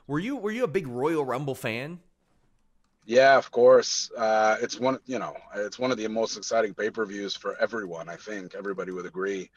Were 0.06 0.18
you 0.18 0.36
were 0.36 0.52
you 0.52 0.64
a 0.64 0.68
big 0.68 0.86
Royal 0.86 1.26
Rumble 1.26 1.54
fan? 1.54 2.00
Yeah, 3.08 3.38
of 3.38 3.50
course. 3.50 4.10
Uh, 4.14 4.58
it's 4.60 4.78
one, 4.78 4.98
you 5.06 5.18
know, 5.18 5.34
it's 5.56 5.78
one 5.78 5.90
of 5.90 5.96
the 5.96 6.06
most 6.08 6.36
exciting 6.36 6.74
pay-per-views 6.74 7.34
for 7.34 7.56
everyone. 7.58 8.06
I 8.10 8.16
think 8.16 8.54
everybody 8.54 8.92
would 8.92 9.06
agree. 9.06 9.50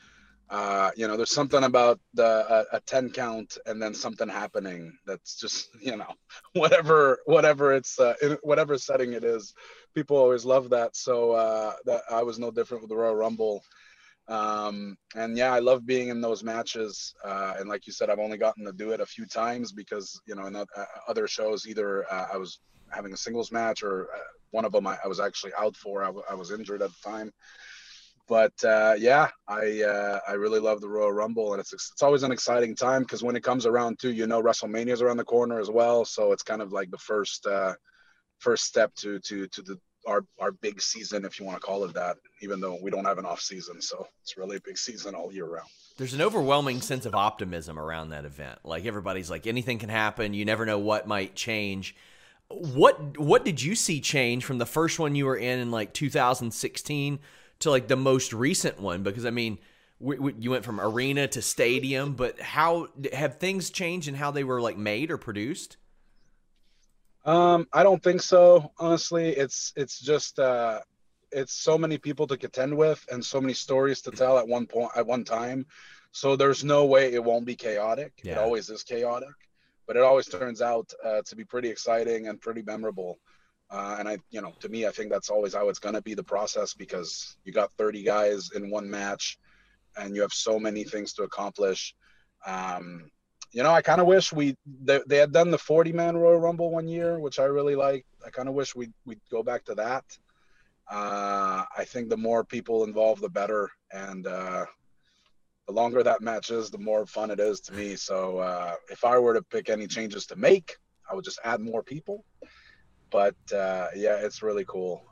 Uh, 0.50 0.92
you 0.96 1.08
know, 1.08 1.18
there's 1.18 1.34
something 1.34 1.66
about 1.66 2.00
the 2.14 2.66
a, 2.72 2.80
10 2.82 3.10
count 3.12 3.58
and 3.66 3.82
then 3.82 3.94
something 3.94 4.30
happening 4.30 4.98
that's 5.06 5.38
just, 5.38 5.70
you 5.82 5.98
know, 5.98 6.14
whatever 6.54 7.20
whatever 7.26 7.74
it's 7.74 8.00
uh, 8.00 8.14
in 8.22 8.38
whatever 8.44 8.78
setting 8.78 9.14
it 9.14 9.26
is, 9.26 9.54
people 9.96 10.16
always 10.16 10.46
love 10.46 10.70
that. 10.70 10.96
So 10.96 11.34
uh, 11.34 11.74
that 11.86 12.04
I 12.10 12.24
was 12.24 12.40
no 12.40 12.52
different 12.52 12.84
with 12.84 12.90
the 12.90 12.98
Royal 12.98 13.16
Rumble. 13.16 13.64
Um, 14.30 14.98
and 15.16 15.38
yeah, 15.38 15.54
I 15.54 15.60
love 15.60 15.86
being 15.86 16.10
in 16.10 16.22
those 16.22 16.44
matches. 16.44 17.14
Uh, 17.26 17.56
and 17.60 17.68
like 17.68 17.88
you 17.88 17.94
said, 17.94 18.10
I've 18.10 18.20
only 18.20 18.38
gotten 18.38 18.66
to 18.66 18.72
do 18.72 18.92
it 18.92 19.02
a 19.02 19.06
few 19.06 19.26
times 19.26 19.74
because 19.74 20.22
you 20.26 20.36
know 20.36 20.46
in 20.48 20.56
uh, 20.56 20.66
other 21.10 21.28
shows, 21.28 21.68
either 21.68 22.06
uh, 22.12 22.28
I 22.34 22.38
was 22.38 22.60
having 22.92 23.14
a 23.14 23.18
singles 23.18 23.52
match 23.52 23.84
or 23.84 24.04
uh, 24.04 24.20
one 24.52 24.66
of 24.66 24.72
them 24.72 24.86
I, 24.88 24.98
I 25.04 25.08
was 25.08 25.20
actually 25.20 25.54
out 25.58 25.76
for. 25.76 26.04
I, 26.04 26.08
w- 26.08 26.26
I 26.30 26.34
was 26.34 26.52
injured 26.52 26.82
at 26.82 26.92
the 26.92 27.10
time 27.10 27.32
but 28.32 28.54
uh, 28.64 28.96
yeah, 28.98 29.28
I 29.50 29.84
uh, 29.84 30.20
I 30.26 30.34
really 30.34 30.62
love 30.62 30.80
the 30.80 30.88
Royal 30.88 31.12
Rumble, 31.12 31.52
and 31.52 31.60
it's 31.60 31.74
it's 31.74 32.02
always 32.02 32.24
an 32.24 32.32
exciting 32.32 32.78
time 32.78 33.02
because 33.02 33.22
when 33.22 33.36
it 33.36 33.44
comes 33.44 33.66
around 33.66 34.00
too, 34.00 34.14
you 34.14 34.26
know, 34.26 34.42
WrestleMania 34.42 34.94
is 34.94 35.02
around 35.02 35.18
the 35.18 35.26
corner 35.26 35.60
as 35.60 35.70
well, 35.70 36.06
so 36.06 36.32
it's 36.32 36.42
kind 36.42 36.62
of 36.62 36.72
like 36.72 36.90
the 36.92 36.98
first 36.98 37.46
uh, 37.46 37.74
first 38.40 38.64
step 38.64 38.96
to 38.96 39.20
to 39.20 39.48
to 39.48 39.62
the 39.62 39.78
our 40.08 40.24
our 40.40 40.54
big 40.54 40.82
season, 40.82 41.26
if 41.26 41.42
you 41.42 41.46
want 41.46 41.60
to 41.60 41.66
call 41.66 41.84
it 41.84 41.94
that. 41.94 42.16
Even 42.42 42.62
though 42.62 42.80
we 42.82 42.90
don't 42.90 43.04
have 43.04 43.18
an 43.18 43.26
off 43.26 43.42
season, 43.42 43.82
so 43.82 44.08
it's 44.22 44.38
really 44.38 44.56
a 44.56 44.62
big 44.62 44.78
season 44.78 45.14
all 45.14 45.34
year 45.34 45.46
round. 45.46 45.68
There's 45.98 46.14
an 46.14 46.22
overwhelming 46.22 46.80
sense 46.80 47.06
of 47.06 47.14
optimism 47.14 47.78
around 47.78 48.12
that 48.12 48.24
event. 48.24 48.60
Like 48.64 48.86
everybody's 48.86 49.30
like, 49.30 49.46
anything 49.46 49.78
can 49.78 49.90
happen. 49.90 50.34
You 50.34 50.46
never 50.46 50.66
know 50.66 50.80
what 50.80 51.06
might 51.06 51.36
change. 51.36 51.98
What 52.52 53.18
what 53.18 53.46
did 53.46 53.62
you 53.62 53.76
see 53.76 54.02
change 54.02 54.46
from 54.46 54.58
the 54.58 54.66
first 54.66 55.00
one 55.00 55.16
you 55.16 55.26
were 55.26 55.38
in 55.38 55.60
in 55.60 55.72
like 55.72 55.94
2016? 55.94 57.20
to 57.62 57.70
like 57.70 57.88
the 57.88 57.96
most 57.96 58.34
recent 58.34 58.80
one 58.80 59.04
because 59.04 59.26
I 59.26 59.30
mean, 59.30 59.58
we, 60.00 60.18
we, 60.18 60.34
you 60.40 60.52
went 60.52 60.66
from 60.66 60.82
arena 60.82 61.28
to 61.30 61.42
stadium, 61.42 62.14
but 62.14 62.40
how 62.40 62.88
have 63.14 63.38
things 63.38 63.70
changed 63.70 64.08
in 64.08 64.16
how 64.16 64.32
they 64.32 64.44
were 64.44 64.60
like 64.60 64.78
made 64.78 65.12
or 65.12 65.18
produced? 65.18 65.78
Um, 67.24 67.68
I 67.72 67.84
don't 67.84 68.02
think 68.02 68.22
so. 68.22 68.72
Honestly, 68.78 69.30
it's 69.30 69.74
it's 69.76 70.00
just 70.00 70.40
uh, 70.40 70.80
it's 71.32 71.54
so 71.54 71.78
many 71.78 72.00
people 72.00 72.26
to 72.28 72.38
contend 72.38 72.76
with 72.76 73.06
and 73.12 73.24
so 73.24 73.40
many 73.40 73.54
stories 73.54 74.02
to 74.02 74.12
tell 74.12 74.40
at 74.40 74.48
one 74.48 74.66
point 74.66 74.92
at 74.96 75.06
one 75.06 75.24
time. 75.24 75.68
So 76.12 76.36
there's 76.36 76.64
no 76.64 76.86
way 76.86 77.14
it 77.14 77.24
won't 77.24 77.46
be 77.46 77.56
chaotic. 77.56 78.14
Yeah. 78.24 78.34
It 78.34 78.38
always 78.40 78.70
is 78.70 78.84
chaotic, 78.84 79.30
but 79.92 79.98
it 79.98 80.04
always 80.04 80.28
turns 80.28 80.62
out 80.62 80.90
uh, 81.04 81.22
to 81.26 81.36
be 81.36 81.44
pretty 81.44 81.68
exciting 81.68 82.30
and 82.30 82.40
pretty 82.40 82.62
memorable. 82.62 83.20
Uh, 83.70 83.98
and 84.00 84.08
I, 84.08 84.20
you 84.30 84.42
know, 84.42 84.54
to 84.62 84.70
me, 84.70 84.88
I 84.88 84.90
think 84.90 85.12
that's 85.12 85.30
always 85.30 85.54
how 85.54 85.68
it's 85.68 85.80
going 85.80 85.96
to 85.96 86.02
be 86.02 86.14
the 86.14 86.24
process 86.24 86.74
because 86.74 87.36
you 87.44 87.52
got 87.52 87.74
30 87.74 88.02
guys 88.02 88.52
in 88.56 88.70
one 88.70 88.90
match 88.90 89.38
and 89.98 90.16
you 90.16 90.22
have 90.22 90.32
so 90.32 90.58
many 90.58 90.86
things 90.86 91.12
to 91.16 91.24
accomplish. 91.24 91.94
Um, 92.48 93.12
you 93.52 93.64
know, 93.64 93.72
I 93.72 93.82
kind 93.82 94.00
of 94.00 94.08
wish 94.08 94.32
we 94.32 94.56
they, 94.66 95.02
they 95.08 95.18
had 95.18 95.34
done 95.34 95.52
the 95.52 95.58
40 95.58 95.92
man 95.92 96.16
Royal 96.16 96.40
Rumble 96.40 96.72
one 96.72 96.88
year, 96.88 97.20
which 97.20 97.38
I 97.38 97.44
really 97.44 97.76
like. 97.76 98.06
I 98.26 98.30
kind 98.30 98.48
of 98.48 98.56
wish 98.56 98.74
we 98.74 98.94
we'd 99.04 99.20
go 99.30 99.44
back 99.44 99.66
to 99.66 99.76
that. 99.76 100.06
Uh, 100.90 101.66
I 101.78 101.84
think 101.84 102.08
the 102.08 102.16
more 102.16 102.46
people 102.46 102.86
involved, 102.86 103.22
the 103.22 103.28
better, 103.28 103.70
and 103.92 104.26
uh, 104.26 104.68
the 105.72 105.80
longer 105.80 106.04
that 106.04 106.22
match 106.22 106.52
is, 106.52 106.70
the 106.70 106.78
more 106.78 107.06
fun 107.06 107.32
it 107.32 107.40
is 107.40 107.62
to 107.62 107.74
me. 107.74 107.96
So 107.96 108.40
uh, 108.40 108.76
if 108.90 109.06
I 109.06 109.18
were 109.18 109.34
to 109.34 109.42
pick 109.42 109.70
any 109.70 109.88
changes 109.88 110.26
to 110.28 110.36
make, 110.36 110.78
I 111.10 111.16
would 111.16 111.26
just 111.26 111.40
add 111.44 111.60
more 111.62 111.84
people 111.84 112.26
but 113.12 113.36
uh, 113.54 113.88
yeah, 113.96 114.16
it's 114.16 114.42
really 114.42 114.66
cool. 114.66 115.04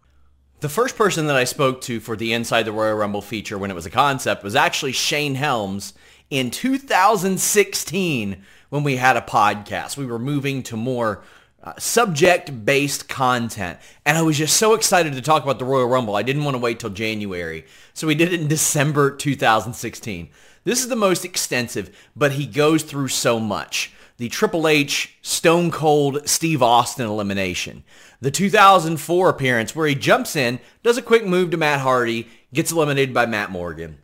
The 0.61 0.69
first 0.69 0.95
person 0.95 1.27
that 1.27 1.35
I 1.35 1.43
spoke 1.43 1.81
to 1.81 1.99
for 1.99 2.15
the 2.15 2.33
Inside 2.33 2.63
the 2.63 2.71
Royal 2.71 2.95
Rumble 2.95 3.21
feature 3.21 3.57
when 3.57 3.69
it 3.69 3.75
was 3.75 3.85
a 3.85 3.91
concept 3.91 4.43
was 4.43 4.55
actually 4.55 4.93
Shane 4.93 5.35
Helms 5.35 5.93
in 6.29 6.49
2016 6.49 8.43
when 8.69 8.83
we 8.83 8.97
had 8.97 9.15
a 9.15 9.21
podcast. 9.21 9.95
We 9.95 10.05
were 10.05 10.19
moving 10.19 10.63
to 10.63 10.75
more 10.75 11.23
uh, 11.63 11.73
subject-based 11.77 13.07
content. 13.07 13.79
And 14.05 14.17
I 14.17 14.21
was 14.21 14.37
just 14.37 14.57
so 14.57 14.73
excited 14.73 15.13
to 15.13 15.21
talk 15.21 15.43
about 15.43 15.59
the 15.59 15.65
Royal 15.65 15.87
Rumble. 15.87 16.15
I 16.15 16.23
didn't 16.23 16.43
want 16.43 16.55
to 16.55 16.61
wait 16.61 16.79
till 16.79 16.89
January. 16.89 17.65
So 17.93 18.07
we 18.07 18.15
did 18.15 18.33
it 18.33 18.41
in 18.41 18.47
December 18.47 19.15
2016. 19.15 20.29
This 20.63 20.81
is 20.81 20.89
the 20.89 20.95
most 20.95 21.25
extensive, 21.25 21.95
but 22.15 22.33
he 22.33 22.45
goes 22.45 22.83
through 22.83 23.07
so 23.09 23.39
much 23.39 23.91
the 24.19 24.27
Triple 24.27 24.67
H 24.67 25.17
Stone 25.21 25.71
Cold 25.71 26.27
Steve 26.27 26.61
Austin 26.61 27.07
elimination, 27.07 27.85
the 28.19 28.29
2004 28.29 29.29
appearance 29.29 29.73
where 29.73 29.87
he 29.87 29.95
jumps 29.95 30.35
in, 30.35 30.59
does 30.83 30.97
a 30.97 31.01
quick 31.01 31.25
move 31.25 31.51
to 31.51 31.57
Matt 31.57 31.79
Hardy, 31.79 32.27
gets 32.53 32.73
eliminated 32.73 33.13
by 33.13 33.25
Matt 33.25 33.49
Morgan. 33.49 33.97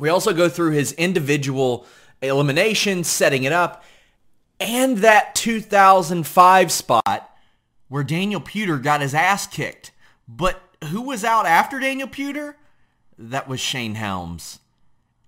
We 0.00 0.08
also 0.08 0.32
go 0.32 0.48
through 0.48 0.72
his 0.72 0.92
individual 0.94 1.86
elimination, 2.20 3.04
setting 3.04 3.44
it 3.44 3.52
up, 3.52 3.84
and 4.58 4.98
that 4.98 5.36
2005 5.36 6.72
spot 6.72 7.30
where 7.88 8.02
Daniel 8.02 8.40
Puder 8.40 8.82
got 8.82 9.02
his 9.02 9.14
ass 9.14 9.46
kicked. 9.46 9.92
But 10.26 10.60
who 10.86 11.02
was 11.02 11.22
out 11.22 11.46
after 11.46 11.78
Daniel 11.78 12.08
Puder? 12.08 12.56
That 13.16 13.46
was 13.46 13.60
Shane 13.60 13.94
Helms. 13.94 14.58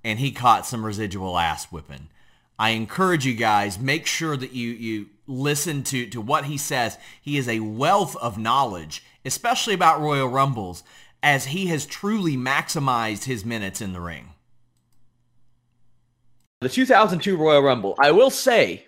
And 0.07 0.21
he 0.21 0.31
caught 0.31 0.65
some 0.65 0.87
residual 0.87 1.37
ass 1.37 1.65
whipping. 1.73 2.07
I 2.61 2.71
encourage 2.71 3.27
you 3.27 3.35
guys, 3.35 3.77
make 3.77 4.07
sure 4.07 4.37
that 4.37 4.53
you, 4.53 4.71
you 4.71 5.07
listen 5.27 5.83
to, 5.83 6.07
to 6.11 6.21
what 6.21 6.45
he 6.45 6.57
says. 6.59 6.97
He 7.21 7.37
is 7.37 7.49
a 7.49 7.59
wealth 7.59 8.15
of 8.19 8.39
knowledge, 8.39 9.03
especially 9.25 9.75
about 9.75 10.01
Royal 10.01 10.29
Rumbles, 10.29 10.85
as 11.25 11.47
he 11.47 11.67
has 11.67 11.87
truly 11.87 12.37
maximized 12.37 13.25
his 13.25 13.45
minutes 13.45 13.81
in 13.81 13.93
the 13.93 14.01
ring. 14.01 14.29
The 16.61 16.69
2002 16.69 17.37
Royal 17.37 17.63
Rumble, 17.63 17.97
I 17.99 18.13
will 18.13 18.31
say, 18.31 18.87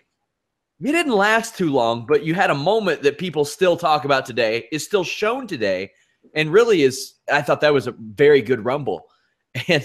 it 0.80 0.92
didn't 0.92 1.10
last 1.10 1.58
too 1.58 1.72
long, 1.72 2.06
but 2.06 2.24
you 2.24 2.34
had 2.34 2.50
a 2.50 2.54
moment 2.54 3.02
that 3.02 3.18
people 3.18 3.44
still 3.44 3.76
talk 3.76 4.04
about 4.04 4.24
today, 4.24 4.68
is 4.70 4.84
still 4.84 5.02
shown 5.02 5.48
today, 5.48 5.90
and 6.32 6.52
really 6.52 6.82
is, 6.82 7.14
I 7.28 7.42
thought 7.42 7.60
that 7.62 7.74
was 7.74 7.88
a 7.88 7.96
very 7.98 8.40
good 8.40 8.64
Rumble. 8.64 9.08
And 9.66 9.82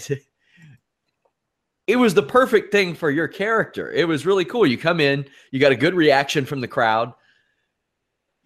it 1.88 1.98
was 1.98 2.14
the 2.14 2.24
perfect 2.24 2.72
thing 2.72 2.96
for 2.96 3.12
your 3.12 3.28
character. 3.28 3.92
It 3.92 4.08
was 4.08 4.26
really 4.26 4.46
cool. 4.46 4.66
You 4.66 4.78
come 4.78 5.00
in, 5.00 5.26
you 5.52 5.60
got 5.60 5.72
a 5.72 5.78
good 5.78 5.94
reaction 5.94 6.46
from 6.46 6.62
the 6.62 6.68
crowd. 6.68 7.14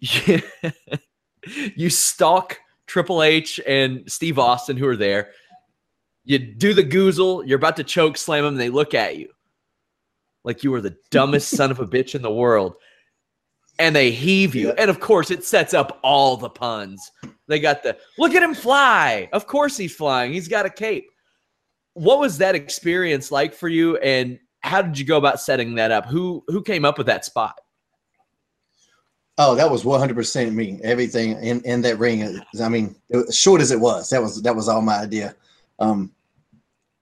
you 0.00 1.90
stalk 1.90 2.58
Triple 2.86 3.22
H 3.22 3.60
and 3.66 4.10
Steve 4.10 4.38
Austin, 4.38 4.76
who 4.76 4.88
are 4.88 4.96
there. 4.96 5.30
You 6.24 6.38
do 6.38 6.74
the 6.74 6.84
goozle. 6.84 7.46
You're 7.46 7.58
about 7.58 7.76
to 7.76 7.84
choke 7.84 8.16
slam 8.16 8.44
them. 8.44 8.56
They 8.56 8.70
look 8.70 8.94
at 8.94 9.16
you 9.16 9.30
like 10.44 10.64
you 10.64 10.70
were 10.70 10.80
the 10.80 10.96
dumbest 11.10 11.50
son 11.50 11.70
of 11.70 11.78
a 11.78 11.86
bitch 11.86 12.14
in 12.14 12.22
the 12.22 12.30
world. 12.30 12.74
And 13.78 13.94
they 13.94 14.10
heave 14.10 14.56
you. 14.56 14.72
And 14.72 14.90
of 14.90 14.98
course, 14.98 15.30
it 15.30 15.44
sets 15.44 15.72
up 15.72 16.00
all 16.02 16.36
the 16.36 16.50
puns. 16.50 17.12
They 17.46 17.60
got 17.60 17.84
the 17.84 17.96
look 18.18 18.34
at 18.34 18.42
him 18.42 18.54
fly. 18.54 19.28
Of 19.32 19.46
course, 19.46 19.76
he's 19.76 19.94
flying. 19.94 20.32
He's 20.32 20.48
got 20.48 20.66
a 20.66 20.70
cape 20.70 21.08
what 21.94 22.18
was 22.18 22.38
that 22.38 22.54
experience 22.54 23.30
like 23.30 23.54
for 23.54 23.68
you 23.68 23.96
and 23.98 24.38
how 24.60 24.82
did 24.82 24.98
you 24.98 25.04
go 25.04 25.16
about 25.16 25.40
setting 25.40 25.74
that 25.74 25.90
up 25.90 26.06
who 26.06 26.42
who 26.48 26.62
came 26.62 26.84
up 26.84 26.98
with 26.98 27.06
that 27.06 27.24
spot 27.24 27.58
oh 29.38 29.54
that 29.54 29.70
was 29.70 29.84
100% 29.84 30.52
me 30.52 30.80
everything 30.82 31.32
in 31.42 31.60
in 31.62 31.82
that 31.82 31.98
ring 31.98 32.40
i 32.62 32.68
mean 32.68 32.94
short 33.30 33.60
as 33.60 33.70
it 33.70 33.80
was 33.80 34.10
that 34.10 34.22
was 34.22 34.42
that 34.42 34.54
was 34.54 34.68
all 34.68 34.82
my 34.82 34.98
idea 34.98 35.34
um 35.78 36.12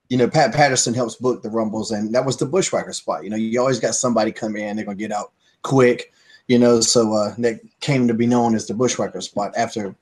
you 0.08 0.16
know, 0.16 0.28
Pat 0.28 0.54
Patterson 0.54 0.94
helps 0.94 1.16
book 1.16 1.42
the 1.42 1.50
Rumbles, 1.50 1.90
and 1.90 2.14
that 2.14 2.24
was 2.24 2.36
the 2.36 2.46
Bushwhacker 2.46 2.92
spot. 2.92 3.24
You 3.24 3.30
know, 3.30 3.36
you 3.36 3.60
always 3.60 3.80
got 3.80 3.94
somebody 3.94 4.30
come 4.32 4.56
in, 4.56 4.76
they're 4.76 4.84
gonna 4.84 4.96
get 4.96 5.12
out 5.12 5.32
quick, 5.62 6.12
you 6.46 6.58
know. 6.58 6.80
So 6.80 7.12
uh, 7.12 7.34
that 7.38 7.60
came 7.80 8.06
to 8.08 8.14
be 8.14 8.26
known 8.26 8.54
as 8.54 8.66
the 8.66 8.74
Bushwhacker 8.74 9.20
spot 9.20 9.52
after. 9.56 9.94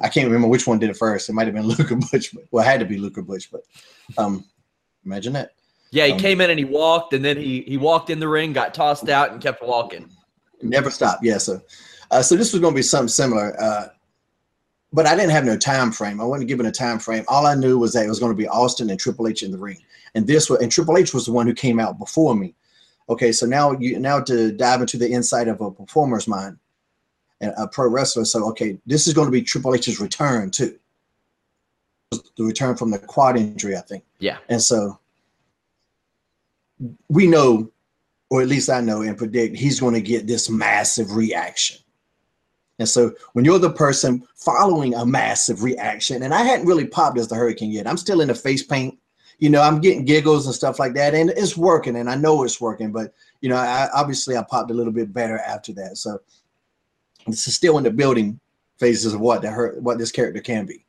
I 0.00 0.08
can't 0.08 0.26
remember 0.26 0.48
which 0.48 0.66
one 0.66 0.78
did 0.78 0.90
it 0.90 0.96
first. 0.96 1.28
It 1.28 1.32
might 1.34 1.46
have 1.46 1.54
been 1.54 1.66
Luke 1.66 1.90
or 1.92 1.96
Butch, 1.96 2.34
but 2.34 2.44
well, 2.50 2.64
it 2.64 2.68
had 2.68 2.80
to 2.80 2.86
be 2.86 2.98
Luke 2.98 3.18
or 3.18 3.22
Butch, 3.22 3.50
but 3.50 3.62
um, 4.18 4.44
imagine 5.04 5.32
that. 5.34 5.52
Yeah, 5.90 6.06
he 6.06 6.12
Um, 6.12 6.18
came 6.18 6.40
in 6.40 6.50
and 6.50 6.58
he 6.58 6.64
walked, 6.64 7.12
and 7.14 7.24
then 7.24 7.36
he 7.36 7.62
he 7.62 7.76
walked 7.76 8.10
in 8.10 8.20
the 8.20 8.28
ring, 8.28 8.52
got 8.52 8.74
tossed 8.74 9.08
out, 9.08 9.32
and 9.32 9.40
kept 9.40 9.62
walking. 9.62 10.08
Never 10.62 10.90
stop. 10.90 11.18
Yeah. 11.22 11.38
So, 11.38 11.60
uh, 12.10 12.22
so 12.22 12.36
this 12.36 12.52
was 12.52 12.60
going 12.60 12.74
to 12.74 12.78
be 12.78 12.82
something 12.82 13.08
similar, 13.08 13.60
uh, 13.60 13.88
but 14.92 15.06
I 15.06 15.16
didn't 15.16 15.30
have 15.32 15.44
no 15.44 15.56
time 15.56 15.90
frame. 15.90 16.20
I 16.20 16.24
wasn't 16.24 16.48
given 16.48 16.66
a 16.66 16.72
time 16.72 16.98
frame. 16.98 17.24
All 17.28 17.46
I 17.46 17.54
knew 17.54 17.78
was 17.78 17.92
that 17.94 18.04
it 18.04 18.08
was 18.08 18.20
going 18.20 18.32
to 18.32 18.36
be 18.36 18.46
Austin 18.46 18.88
and 18.90 19.00
Triple 19.00 19.26
H 19.26 19.42
in 19.42 19.50
the 19.50 19.58
ring, 19.58 19.78
and 20.14 20.26
this 20.26 20.48
was 20.48 20.60
and 20.60 20.70
Triple 20.70 20.96
H 20.96 21.12
was 21.12 21.26
the 21.26 21.32
one 21.32 21.46
who 21.46 21.54
came 21.54 21.80
out 21.80 21.98
before 21.98 22.34
me. 22.36 22.54
Okay, 23.08 23.32
so 23.32 23.44
now 23.44 23.72
you 23.72 23.98
now 23.98 24.20
to 24.20 24.52
dive 24.52 24.80
into 24.82 24.96
the 24.96 25.10
inside 25.12 25.48
of 25.48 25.60
a 25.60 25.72
performer's 25.72 26.28
mind 26.28 26.56
and 27.40 27.52
a 27.56 27.66
pro 27.66 27.88
wrestler. 27.88 28.24
So 28.24 28.48
okay, 28.50 28.78
this 28.86 29.06
is 29.06 29.14
going 29.14 29.26
to 29.26 29.32
be 29.32 29.42
Triple 29.42 29.74
H's 29.74 30.00
return 30.00 30.50
too. 30.50 30.78
The 32.10 32.44
return 32.44 32.76
from 32.76 32.90
the 32.90 32.98
quad 32.98 33.36
injury, 33.36 33.76
I 33.76 33.80
think. 33.80 34.04
Yeah. 34.18 34.38
And 34.48 34.60
so 34.60 34.98
we 37.08 37.26
know, 37.26 37.70
or 38.30 38.42
at 38.42 38.48
least 38.48 38.68
I 38.70 38.80
know 38.80 39.02
and 39.02 39.16
predict, 39.16 39.56
he's 39.56 39.80
going 39.80 39.94
to 39.94 40.00
get 40.00 40.26
this 40.26 40.50
massive 40.50 41.14
reaction. 41.14 41.78
And 42.80 42.88
so 42.88 43.12
when 43.34 43.44
you're 43.44 43.58
the 43.58 43.70
person 43.70 44.26
following 44.34 44.94
a 44.94 45.04
massive 45.04 45.62
reaction, 45.62 46.22
and 46.22 46.32
I 46.32 46.42
hadn't 46.42 46.66
really 46.66 46.86
popped 46.86 47.18
as 47.18 47.28
the 47.28 47.34
hurricane 47.34 47.70
yet, 47.70 47.86
I'm 47.86 47.98
still 47.98 48.22
in 48.22 48.28
the 48.28 48.34
face 48.34 48.62
paint. 48.62 48.98
You 49.38 49.50
know, 49.50 49.62
I'm 49.62 49.80
getting 49.80 50.04
giggles 50.04 50.46
and 50.46 50.54
stuff 50.54 50.78
like 50.78 50.94
that, 50.94 51.14
and 51.14 51.30
it's 51.30 51.56
working, 51.56 51.96
and 51.96 52.10
I 52.10 52.14
know 52.14 52.42
it's 52.42 52.60
working. 52.60 52.90
But 52.92 53.14
you 53.40 53.48
know, 53.48 53.56
I 53.56 53.88
obviously 53.94 54.36
I 54.36 54.42
popped 54.42 54.70
a 54.70 54.74
little 54.74 54.92
bit 54.92 55.12
better 55.12 55.38
after 55.38 55.72
that. 55.74 55.96
So 55.96 56.20
this 57.26 57.46
is 57.46 57.54
still 57.54 57.78
in 57.78 57.84
the 57.84 57.90
building 57.90 58.40
phases 58.78 59.14
of 59.14 59.20
what 59.20 59.42
the 59.42 59.50
hurt, 59.50 59.80
what 59.82 59.98
this 59.98 60.12
character 60.12 60.40
can 60.40 60.66
be. 60.66 60.84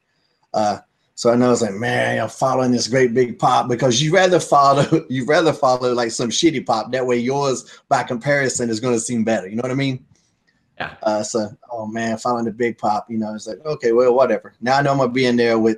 Uh, 0.54 0.80
so 1.16 1.32
I 1.32 1.36
know 1.36 1.52
it's 1.52 1.62
like, 1.62 1.74
man, 1.74 2.20
I'm 2.20 2.30
following 2.30 2.72
this 2.72 2.88
great 2.88 3.14
big 3.14 3.38
pop 3.38 3.70
because 3.70 4.02
you 4.02 4.14
rather 4.14 4.40
follow, 4.40 5.06
you 5.10 5.26
rather 5.26 5.54
follow 5.54 5.94
like 5.94 6.12
some 6.12 6.30
shitty 6.30 6.66
pop. 6.66 6.92
That 6.92 7.06
way, 7.06 7.18
yours 7.18 7.80
by 7.90 8.04
comparison 8.04 8.70
is 8.70 8.80
going 8.80 8.96
to 8.96 9.00
seem 9.00 9.24
better. 9.24 9.48
You 9.48 9.56
know 9.56 9.62
what 9.62 9.72
I 9.72 9.76
mean? 9.76 10.06
Yeah. 10.82 10.96
Uh, 11.04 11.22
so, 11.22 11.56
oh 11.72 11.86
man, 11.86 12.18
following 12.18 12.46
the 12.46 12.52
big 12.52 12.80
pop, 12.80 13.06
you 13.08 13.20
know, 13.20 13.36
it's 13.36 13.46
like, 13.46 13.64
okay, 13.64 13.92
well, 13.92 14.16
whatever. 14.16 14.54
Now 14.62 14.80
I 14.80 14.82
know 14.82 14.92
I'm 14.94 14.98
gonna 14.98 15.12
be 15.12 15.28
in 15.28 15.36
there 15.36 15.60
with 15.60 15.78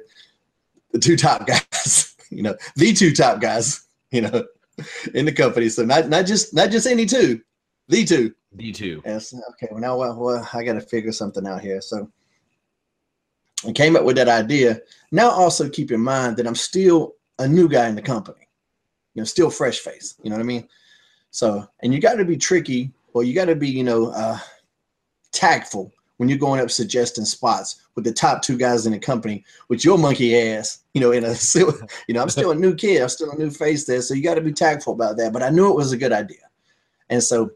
the 0.91 0.99
two 0.99 1.17
top 1.17 1.45
guys, 1.47 2.15
you 2.29 2.41
know, 2.41 2.55
the 2.77 2.93
two 2.93 3.11
top 3.13 3.41
guys, 3.41 3.85
you 4.11 4.21
know, 4.21 4.45
in 5.13 5.25
the 5.25 5.31
company. 5.33 5.67
So 5.67 5.83
not 5.83 6.07
not 6.07 6.25
just 6.25 6.53
not 6.53 6.71
just 6.71 6.87
any 6.87 7.05
two, 7.05 7.41
the 7.87 8.05
two. 8.05 8.33
D 8.55 8.71
two. 8.71 9.01
Yes. 9.05 9.33
Okay. 9.33 9.67
Well, 9.71 9.81
now 9.81 9.97
well, 9.97 10.15
well 10.17 10.49
I 10.53 10.63
got 10.63 10.73
to 10.73 10.81
figure 10.81 11.11
something 11.11 11.45
out 11.47 11.61
here. 11.61 11.81
So 11.81 12.09
I 13.67 13.71
came 13.71 13.95
up 13.95 14.03
with 14.03 14.15
that 14.17 14.29
idea. 14.29 14.81
Now, 15.11 15.29
also 15.29 15.69
keep 15.69 15.91
in 15.91 16.01
mind 16.01 16.37
that 16.37 16.47
I'm 16.47 16.55
still 16.55 17.15
a 17.39 17.47
new 17.47 17.67
guy 17.67 17.87
in 17.87 17.95
the 17.95 18.01
company. 18.01 18.47
You 19.13 19.21
know, 19.21 19.25
still 19.25 19.49
fresh 19.49 19.79
face. 19.79 20.15
You 20.23 20.29
know 20.29 20.35
what 20.35 20.43
I 20.43 20.45
mean? 20.47 20.67
So, 21.31 21.67
and 21.81 21.93
you 21.93 21.99
got 21.99 22.15
to 22.15 22.25
be 22.25 22.37
tricky, 22.37 22.91
or 23.13 23.23
you 23.23 23.33
got 23.33 23.45
to 23.45 23.55
be, 23.55 23.69
you 23.69 23.83
know, 23.83 24.07
uh, 24.07 24.37
tactful 25.31 25.91
when 26.17 26.29
you're 26.29 26.37
going 26.37 26.59
up 26.59 26.69
suggesting 26.69 27.25
spots 27.25 27.81
with 27.95 28.05
the 28.05 28.11
top 28.11 28.41
two 28.41 28.57
guys 28.57 28.85
in 28.85 28.93
the 28.93 28.99
company 28.99 29.43
with 29.67 29.83
your 29.83 29.97
monkey 29.97 30.37
ass. 30.37 30.79
You 30.93 31.01
know, 31.01 31.11
in 31.11 31.23
a, 31.23 31.35
you 32.07 32.13
know, 32.13 32.21
I'm 32.21 32.29
still 32.29 32.51
a 32.51 32.55
new 32.55 32.75
kid. 32.75 33.01
I'm 33.01 33.09
still 33.09 33.31
a 33.31 33.37
new 33.37 33.49
face 33.49 33.85
there. 33.85 34.01
So 34.01 34.13
you 34.13 34.23
got 34.23 34.35
to 34.35 34.41
be 34.41 34.53
tactful 34.53 34.93
about 34.93 35.17
that. 35.17 35.33
But 35.33 35.43
I 35.43 35.49
knew 35.49 35.69
it 35.69 35.75
was 35.75 35.91
a 35.91 35.97
good 35.97 36.13
idea, 36.13 36.49
and 37.09 37.23
so 37.23 37.51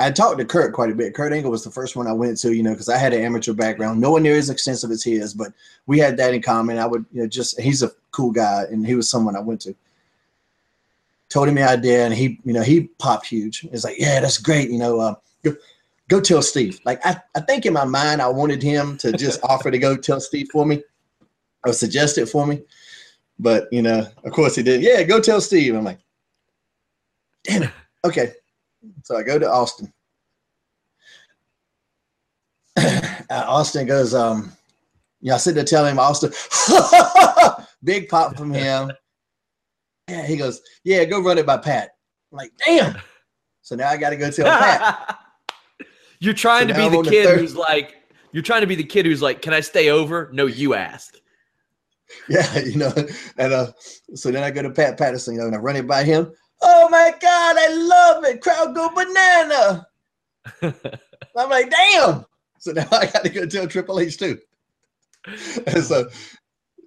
I 0.00 0.10
talked 0.10 0.38
to 0.38 0.44
Kurt 0.44 0.72
quite 0.72 0.90
a 0.90 0.94
bit. 0.94 1.14
Kurt 1.14 1.32
Angle 1.32 1.50
was 1.50 1.62
the 1.62 1.70
first 1.70 1.94
one 1.94 2.06
I 2.06 2.12
went 2.12 2.38
to, 2.38 2.54
you 2.54 2.62
know, 2.62 2.70
because 2.70 2.88
I 2.88 2.96
had 2.96 3.12
an 3.12 3.22
amateur 3.22 3.52
background, 3.52 4.00
no 4.00 4.12
one 4.12 4.22
near 4.22 4.36
as 4.36 4.48
extensive 4.48 4.90
as 4.90 5.04
his, 5.04 5.34
but 5.34 5.52
we 5.86 5.98
had 5.98 6.16
that 6.16 6.32
in 6.32 6.40
common. 6.40 6.78
I 6.78 6.86
would, 6.86 7.04
you 7.12 7.22
know, 7.22 7.28
just 7.28 7.60
he's 7.60 7.82
a 7.82 7.90
cool 8.10 8.30
guy, 8.30 8.64
and 8.70 8.86
he 8.86 8.94
was 8.94 9.10
someone 9.10 9.36
I 9.36 9.40
went 9.40 9.60
to. 9.62 9.74
Told 11.28 11.48
him 11.48 11.56
the 11.56 11.68
idea, 11.68 12.04
and 12.04 12.14
he, 12.14 12.40
you 12.44 12.52
know, 12.52 12.62
he 12.62 12.88
popped 12.98 13.26
huge. 13.26 13.64
It's 13.72 13.84
like, 13.84 13.98
yeah, 13.98 14.20
that's 14.20 14.38
great, 14.38 14.70
you 14.70 14.78
know. 14.78 14.98
Uh, 14.98 15.14
go, 15.44 15.54
go 16.08 16.20
tell 16.20 16.42
Steve. 16.42 16.80
Like, 16.84 17.04
I, 17.04 17.20
I 17.34 17.40
think 17.40 17.66
in 17.66 17.74
my 17.74 17.84
mind, 17.84 18.22
I 18.22 18.28
wanted 18.28 18.62
him 18.62 18.96
to 18.98 19.12
just 19.12 19.40
offer 19.44 19.70
to 19.70 19.78
go 19.78 19.96
tell 19.96 20.20
Steve 20.20 20.48
for 20.50 20.64
me, 20.64 20.82
or 21.64 21.72
suggest 21.72 22.16
it 22.16 22.26
for 22.26 22.46
me, 22.46 22.62
but 23.38 23.68
you 23.70 23.82
know, 23.82 24.06
of 24.24 24.32
course 24.32 24.56
he 24.56 24.62
did. 24.62 24.82
Yeah, 24.82 25.02
go 25.02 25.20
tell 25.20 25.42
Steve. 25.42 25.74
I'm 25.74 25.84
like, 25.84 26.00
damn 27.44 27.64
it. 27.64 27.70
Okay, 28.02 28.32
so 29.02 29.16
I 29.16 29.22
go 29.22 29.38
to 29.38 29.50
Austin. 29.50 29.92
uh, 32.76 33.12
Austin 33.30 33.86
goes, 33.86 34.14
um, 34.14 34.52
yeah, 35.20 35.34
I 35.34 35.38
sit 35.38 35.54
there 35.54 35.64
telling 35.64 35.92
him 35.92 35.98
Austin, 35.98 36.32
big 37.84 38.08
pop 38.08 38.36
from 38.36 38.52
him. 38.52 38.90
Yeah, 40.08 40.26
he 40.26 40.36
goes, 40.36 40.60
yeah, 40.84 41.04
go 41.04 41.20
run 41.22 41.38
it 41.38 41.46
by 41.46 41.58
Pat. 41.58 41.90
I'm 42.32 42.38
like, 42.38 42.52
damn. 42.64 42.96
So 43.62 43.76
now 43.76 43.88
I 43.88 43.96
got 43.96 44.10
to 44.10 44.16
go 44.16 44.30
tell 44.30 44.46
Pat. 44.46 45.18
You're 46.20 46.34
trying 46.34 46.68
So 46.68 46.74
to 46.74 46.80
be 46.90 46.96
the 46.96 47.02
the 47.02 47.10
kid 47.10 47.24
third- 47.26 47.38
who's 47.40 47.56
like, 47.56 47.96
you're 48.32 48.42
trying 48.44 48.60
to 48.60 48.66
be 48.66 48.74
the 48.76 48.84
kid 48.84 49.06
who's 49.06 49.22
like, 49.22 49.42
can 49.42 49.52
I 49.52 49.60
stay 49.60 49.88
over? 49.90 50.28
No, 50.32 50.46
you 50.46 50.74
ask. 50.74 51.16
Yeah, 52.28 52.58
you 52.64 52.76
know, 52.76 52.92
and 53.38 53.52
uh, 53.52 53.72
so 54.14 54.30
then 54.30 54.42
I 54.44 54.50
go 54.52 54.62
to 54.62 54.70
Pat 54.70 54.98
Patterson, 54.98 55.34
you 55.34 55.40
know, 55.40 55.46
and 55.46 55.54
I 55.56 55.58
run 55.58 55.74
it 55.76 55.86
by 55.86 56.04
him. 56.04 56.30
Oh 56.62 56.88
my 56.88 57.12
God, 57.20 57.56
I 57.58 57.68
love 57.74 58.24
it. 58.24 58.40
Crowd 58.40 58.74
go 58.74 58.90
banana. 58.90 59.86
I'm 61.36 61.50
like, 61.50 61.70
damn. 61.70 62.24
So 62.58 62.72
now 62.72 62.86
I 62.92 63.06
got 63.06 63.24
to 63.24 63.30
go 63.30 63.46
tell 63.46 63.66
Triple 63.66 64.00
H 64.00 64.18
too. 64.18 64.38
And 65.66 65.84
so, 65.84 66.08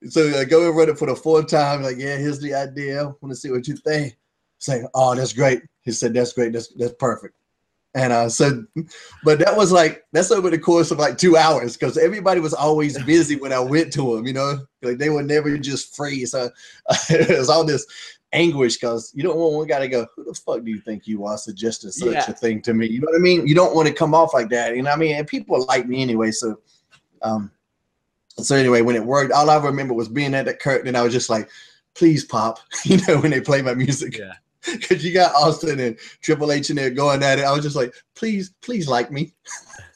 so 0.08 0.40
I 0.40 0.46
go 0.46 0.68
and 0.68 0.78
run 0.78 0.90
it 0.90 0.98
for 0.98 1.08
the 1.08 1.16
fourth 1.16 1.48
time. 1.48 1.84
Like, 1.84 1.98
yeah, 1.98 2.18
here's 2.18 2.40
the 2.40 2.54
idea. 2.54 3.02
I 3.02 3.06
Want 3.06 3.30
to 3.30 3.36
see 3.36 3.52
what 3.52 3.68
you 3.68 3.76
think? 3.76 4.18
Say, 4.60 4.84
oh, 4.94 5.16
that's 5.16 5.34
great. 5.34 5.62
He 5.82 5.92
said, 5.92 6.14
that's 6.14 6.34
great. 6.34 6.54
That's 6.54 6.70
that's 6.76 6.94
perfect. 6.94 7.36
And 7.96 8.12
uh, 8.12 8.28
so, 8.28 8.66
but 9.24 9.38
that 9.40 9.56
was 9.56 9.72
like 9.72 10.04
that's 10.14 10.32
over 10.32 10.50
the 10.50 10.58
course 10.58 10.90
of 10.90 10.98
like 10.98 11.18
two 11.18 11.38
hours 11.38 11.78
because 11.78 11.96
everybody 11.96 12.40
was 12.40 12.54
always 12.54 13.02
busy 13.04 13.36
when 13.36 13.54
I 13.54 13.60
went 13.60 13.94
to 13.94 14.16
them. 14.16 14.26
You 14.26 14.34
know, 14.34 14.66
like 14.82 14.98
they 14.98 15.10
were 15.10 15.22
never 15.22 15.56
just 15.60 15.96
free. 15.96 16.26
So 16.26 16.50
it 17.10 17.38
was 17.38 17.50
all 17.50 17.64
this 17.64 17.86
anguish 18.34 18.76
because 18.76 19.12
you 19.16 19.24
don't 19.24 19.38
want 19.38 19.54
one 19.54 19.68
guy 19.68 19.80
to 19.80 19.88
go, 19.88 20.06
"Who 20.16 20.26
the 20.26 20.34
fuck 20.34 20.64
do 20.64 20.72
you 20.72 20.80
think 20.80 21.08
you 21.08 21.26
are 21.26 21.38
suggesting 21.38 21.92
such 21.92 22.14
Yeah. 22.14 22.30
a 22.30 22.34
thing 22.34 22.62
to 22.64 22.74
me?" 22.74 22.88
You 22.88 23.00
know 23.00 23.08
what 23.10 23.16
I 23.16 23.22
mean? 23.22 23.48
You 23.48 23.56
don't 23.56 23.76
want 23.76 23.88
to 23.88 23.94
come 23.94 24.14
off 24.14 24.34
like 24.34 24.50
that. 24.50 24.76
You 24.76 24.82
know 24.82 24.90
what 24.90 24.98
I 24.98 25.00
mean? 25.00 25.16
And 25.16 25.28
people 25.28 25.64
like 25.66 25.88
me 25.88 26.02
anyway. 26.02 26.32
So, 26.32 26.60
um, 27.22 27.52
so 28.38 28.56
anyway, 28.56 28.82
when 28.82 28.96
it 28.96 29.06
worked, 29.06 29.32
all 29.32 29.50
I 29.50 29.58
remember 29.58 29.94
was 29.94 30.10
being 30.10 30.34
at 30.34 30.46
the 30.46 30.54
curtain, 30.54 30.88
and 30.88 30.98
I 30.98 31.04
was 31.04 31.14
just 31.14 31.30
like, 31.30 31.50
"Please 31.94 32.26
pop," 32.26 32.60
you 32.86 32.98
know, 33.08 33.20
when 33.22 33.32
they 33.32 33.42
play 33.42 33.62
my 33.62 33.76
music. 33.76 34.18
Yeah. 34.18 34.34
Because 34.72 35.04
you 35.04 35.14
got 35.14 35.36
Austin 35.36 35.78
and 35.82 35.98
Triple 36.22 36.50
H 36.54 36.70
in 36.70 36.78
there 36.78 36.90
going 36.90 37.22
at 37.22 37.38
it. 37.38 37.44
I 37.44 37.52
was 37.52 37.64
just 37.64 37.76
like, 37.76 37.94
please, 38.16 38.54
please 38.62 38.88
like 38.88 39.12
me. 39.12 39.34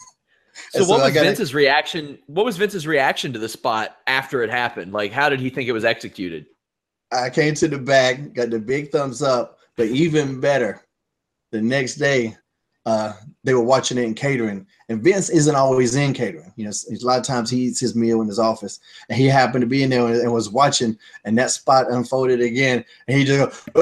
So, 0.72 0.86
what 0.86 1.02
was 1.02 1.14
Vince's 1.14 1.54
reaction? 1.54 2.20
What 2.28 2.46
was 2.46 2.58
Vince's 2.58 2.86
reaction 2.86 3.32
to 3.34 3.40
the 3.40 3.48
spot 3.48 3.98
after 4.06 4.44
it 4.44 4.50
happened? 4.50 4.92
Like, 4.92 5.12
how 5.12 5.30
did 5.30 5.40
he 5.40 5.50
think 5.50 5.70
it 5.70 5.72
was 5.72 5.86
executed? 5.86 6.48
I 7.12 7.30
came 7.30 7.54
to 7.56 7.68
the 7.68 7.78
back, 7.78 8.34
got 8.34 8.50
the 8.50 8.60
big 8.60 8.92
thumbs 8.92 9.22
up, 9.22 9.60
but 9.76 9.88
even 9.88 10.40
better, 10.40 10.86
the 11.52 11.62
next 11.62 11.96
day, 11.96 12.36
uh, 12.86 13.14
they 13.44 13.54
were 13.54 13.62
watching 13.62 13.98
it 13.98 14.06
in 14.06 14.14
catering. 14.14 14.66
And 14.88 15.04
Vince 15.04 15.30
isn't 15.30 15.56
always 15.56 15.96
in 15.96 16.14
catering. 16.14 16.54
You 16.56 16.66
know, 16.66 16.72
a 16.72 17.06
lot 17.06 17.20
of 17.20 17.26
times 17.26 17.50
he 17.50 17.64
eats 17.64 17.82
his 17.82 17.96
meal 17.96 18.22
in 18.22 18.28
his 18.28 18.40
office, 18.40 18.80
and 19.10 19.18
he 19.18 19.26
happened 19.26 19.62
to 19.62 19.68
be 19.68 19.84
in 19.84 19.90
there 19.90 20.08
and, 20.08 20.22
and 20.22 20.32
was 20.32 20.50
watching, 20.50 20.98
and 21.26 21.38
that 21.38 21.52
spot 21.52 21.92
unfolded 21.92 22.42
again, 22.42 22.86
and 23.08 23.18
he 23.18 23.26
just 23.26 23.66
go, 23.74 23.82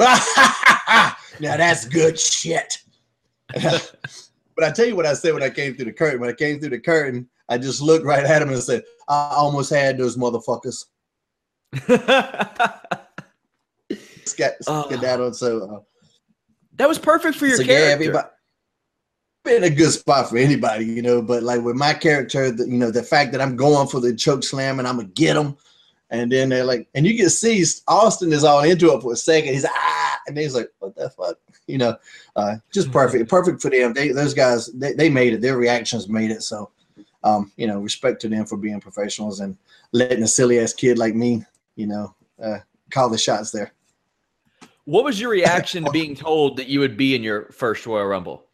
now 1.40 1.56
that's 1.56 1.84
good 1.84 2.18
shit. 2.18 2.78
but 3.54 4.64
I 4.64 4.72
tell 4.72 4.86
you 4.86 4.96
what 4.96 5.06
I 5.06 5.14
said 5.14 5.34
when 5.34 5.42
I 5.42 5.50
came 5.50 5.74
through 5.74 5.84
the 5.84 5.92
curtain. 5.92 6.20
When 6.20 6.30
I 6.30 6.34
came 6.34 6.58
through 6.58 6.70
the 6.70 6.80
curtain, 6.80 7.28
I 7.48 7.58
just 7.58 7.80
looked 7.80 8.04
right 8.04 8.24
at 8.24 8.42
him 8.42 8.48
and 8.48 8.60
said, 8.60 8.82
"I 9.08 9.34
almost 9.36 9.70
had 9.70 9.98
those 9.98 10.16
motherfuckers." 10.16 10.86
Scat, 14.26 14.62
skedaddled. 14.62 15.36
So 15.36 15.76
uh, 15.76 15.80
that 16.74 16.88
was 16.88 16.98
perfect 16.98 17.36
for 17.36 17.46
your 17.46 17.56
so 17.56 17.62
yeah, 17.62 17.68
character. 17.68 17.92
everybody 17.92 18.28
been 19.46 19.64
a 19.64 19.70
good 19.70 19.92
spot 19.92 20.28
for 20.28 20.36
anybody, 20.36 20.84
you 20.84 21.00
know. 21.00 21.22
But 21.22 21.42
like 21.42 21.62
with 21.62 21.76
my 21.76 21.94
character, 21.94 22.50
the, 22.50 22.68
you 22.68 22.76
know, 22.76 22.90
the 22.90 23.02
fact 23.02 23.32
that 23.32 23.40
I'm 23.40 23.56
going 23.56 23.88
for 23.88 24.00
the 24.00 24.14
choke 24.14 24.42
slam 24.42 24.78
and 24.78 24.86
I'm 24.86 24.96
gonna 24.96 25.08
get 25.08 25.36
him, 25.36 25.56
and 26.10 26.30
then 26.30 26.50
they're 26.50 26.64
like, 26.64 26.88
and 26.94 27.06
you 27.06 27.16
get 27.16 27.30
seized. 27.30 27.82
Austin 27.88 28.32
is 28.32 28.44
all 28.44 28.62
into 28.62 28.92
it 28.92 29.00
for 29.00 29.12
a 29.12 29.16
second. 29.16 29.54
He's 29.54 29.64
ah, 29.64 30.18
and 30.26 30.36
he's 30.36 30.54
like, 30.54 30.68
what 30.80 30.94
the 30.94 31.08
fuck, 31.10 31.38
you 31.66 31.78
know, 31.78 31.96
uh, 32.34 32.56
just 32.72 32.92
perfect, 32.92 33.30
perfect 33.30 33.62
for 33.62 33.70
them. 33.70 33.94
They 33.94 34.08
those 34.08 34.34
guys, 34.34 34.66
they, 34.72 34.92
they 34.92 35.08
made 35.08 35.32
it. 35.32 35.40
Their 35.40 35.56
reactions 35.56 36.08
made 36.08 36.30
it. 36.30 36.42
So, 36.42 36.70
um, 37.24 37.52
you 37.56 37.66
know, 37.66 37.80
respect 37.80 38.20
to 38.22 38.28
them 38.28 38.44
for 38.44 38.58
being 38.58 38.80
professionals 38.80 39.40
and 39.40 39.56
letting 39.92 40.22
a 40.22 40.28
silly 40.28 40.58
ass 40.58 40.74
kid 40.74 40.98
like 40.98 41.14
me, 41.14 41.44
you 41.76 41.86
know, 41.86 42.14
uh, 42.42 42.58
call 42.90 43.08
the 43.08 43.16
shots 43.16 43.50
there. 43.52 43.72
What 44.86 45.02
was 45.02 45.20
your 45.20 45.30
reaction 45.30 45.84
to 45.84 45.90
being 45.90 46.14
told 46.14 46.56
that 46.58 46.68
you 46.68 46.78
would 46.78 46.96
be 46.96 47.16
in 47.16 47.22
your 47.24 47.50
first 47.50 47.84
Royal 47.86 48.06
Rumble? 48.06 48.44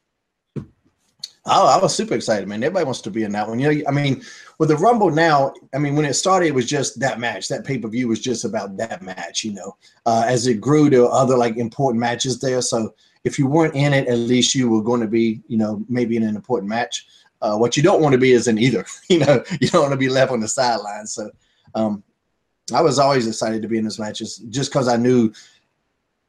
Oh, 1.44 1.66
I 1.66 1.76
was 1.76 1.94
super 1.94 2.14
excited, 2.14 2.48
man. 2.48 2.62
Everybody 2.62 2.86
wants 2.86 3.02
to 3.02 3.10
be 3.10 3.24
in 3.24 3.32
that 3.32 3.46
one. 3.46 3.58
You 3.58 3.70
know, 3.74 3.82
I 3.86 3.90
mean, 3.90 4.22
with 4.58 4.70
the 4.70 4.76
Rumble 4.76 5.10
now, 5.10 5.52
I 5.74 5.78
mean, 5.78 5.94
when 5.94 6.06
it 6.06 6.14
started, 6.14 6.46
it 6.46 6.54
was 6.54 6.66
just 6.66 6.98
that 7.00 7.20
match. 7.20 7.48
That 7.48 7.66
pay 7.66 7.76
per 7.76 7.88
view 7.88 8.08
was 8.08 8.20
just 8.20 8.46
about 8.46 8.78
that 8.78 9.02
match. 9.02 9.44
You 9.44 9.52
know, 9.52 9.76
uh, 10.06 10.24
as 10.26 10.46
it 10.46 10.60
grew 10.60 10.88
to 10.88 11.06
other 11.06 11.36
like 11.36 11.58
important 11.58 12.00
matches 12.00 12.40
there. 12.40 12.62
So 12.62 12.94
if 13.24 13.38
you 13.38 13.46
weren't 13.46 13.74
in 13.74 13.92
it, 13.92 14.08
at 14.08 14.18
least 14.18 14.54
you 14.54 14.70
were 14.70 14.82
going 14.82 15.02
to 15.02 15.08
be, 15.08 15.42
you 15.48 15.58
know, 15.58 15.84
maybe 15.88 16.16
in 16.16 16.22
an 16.22 16.34
important 16.34 16.70
match. 16.70 17.06
Uh, 17.42 17.58
what 17.58 17.76
you 17.76 17.82
don't 17.82 18.00
want 18.00 18.12
to 18.12 18.18
be 18.18 18.32
is 18.32 18.48
in 18.48 18.58
either. 18.58 18.86
You 19.10 19.18
know, 19.18 19.44
you 19.60 19.68
don't 19.68 19.82
want 19.82 19.92
to 19.92 19.98
be 19.98 20.08
left 20.08 20.32
on 20.32 20.40
the 20.40 20.48
sidelines. 20.48 21.12
So 21.12 21.30
um, 21.74 22.02
I 22.72 22.80
was 22.80 22.98
always 22.98 23.26
excited 23.26 23.62
to 23.62 23.68
be 23.68 23.78
in 23.78 23.84
those 23.84 23.98
matches 23.98 24.38
just 24.48 24.70
because 24.70 24.88
I 24.88 24.96
knew, 24.96 25.32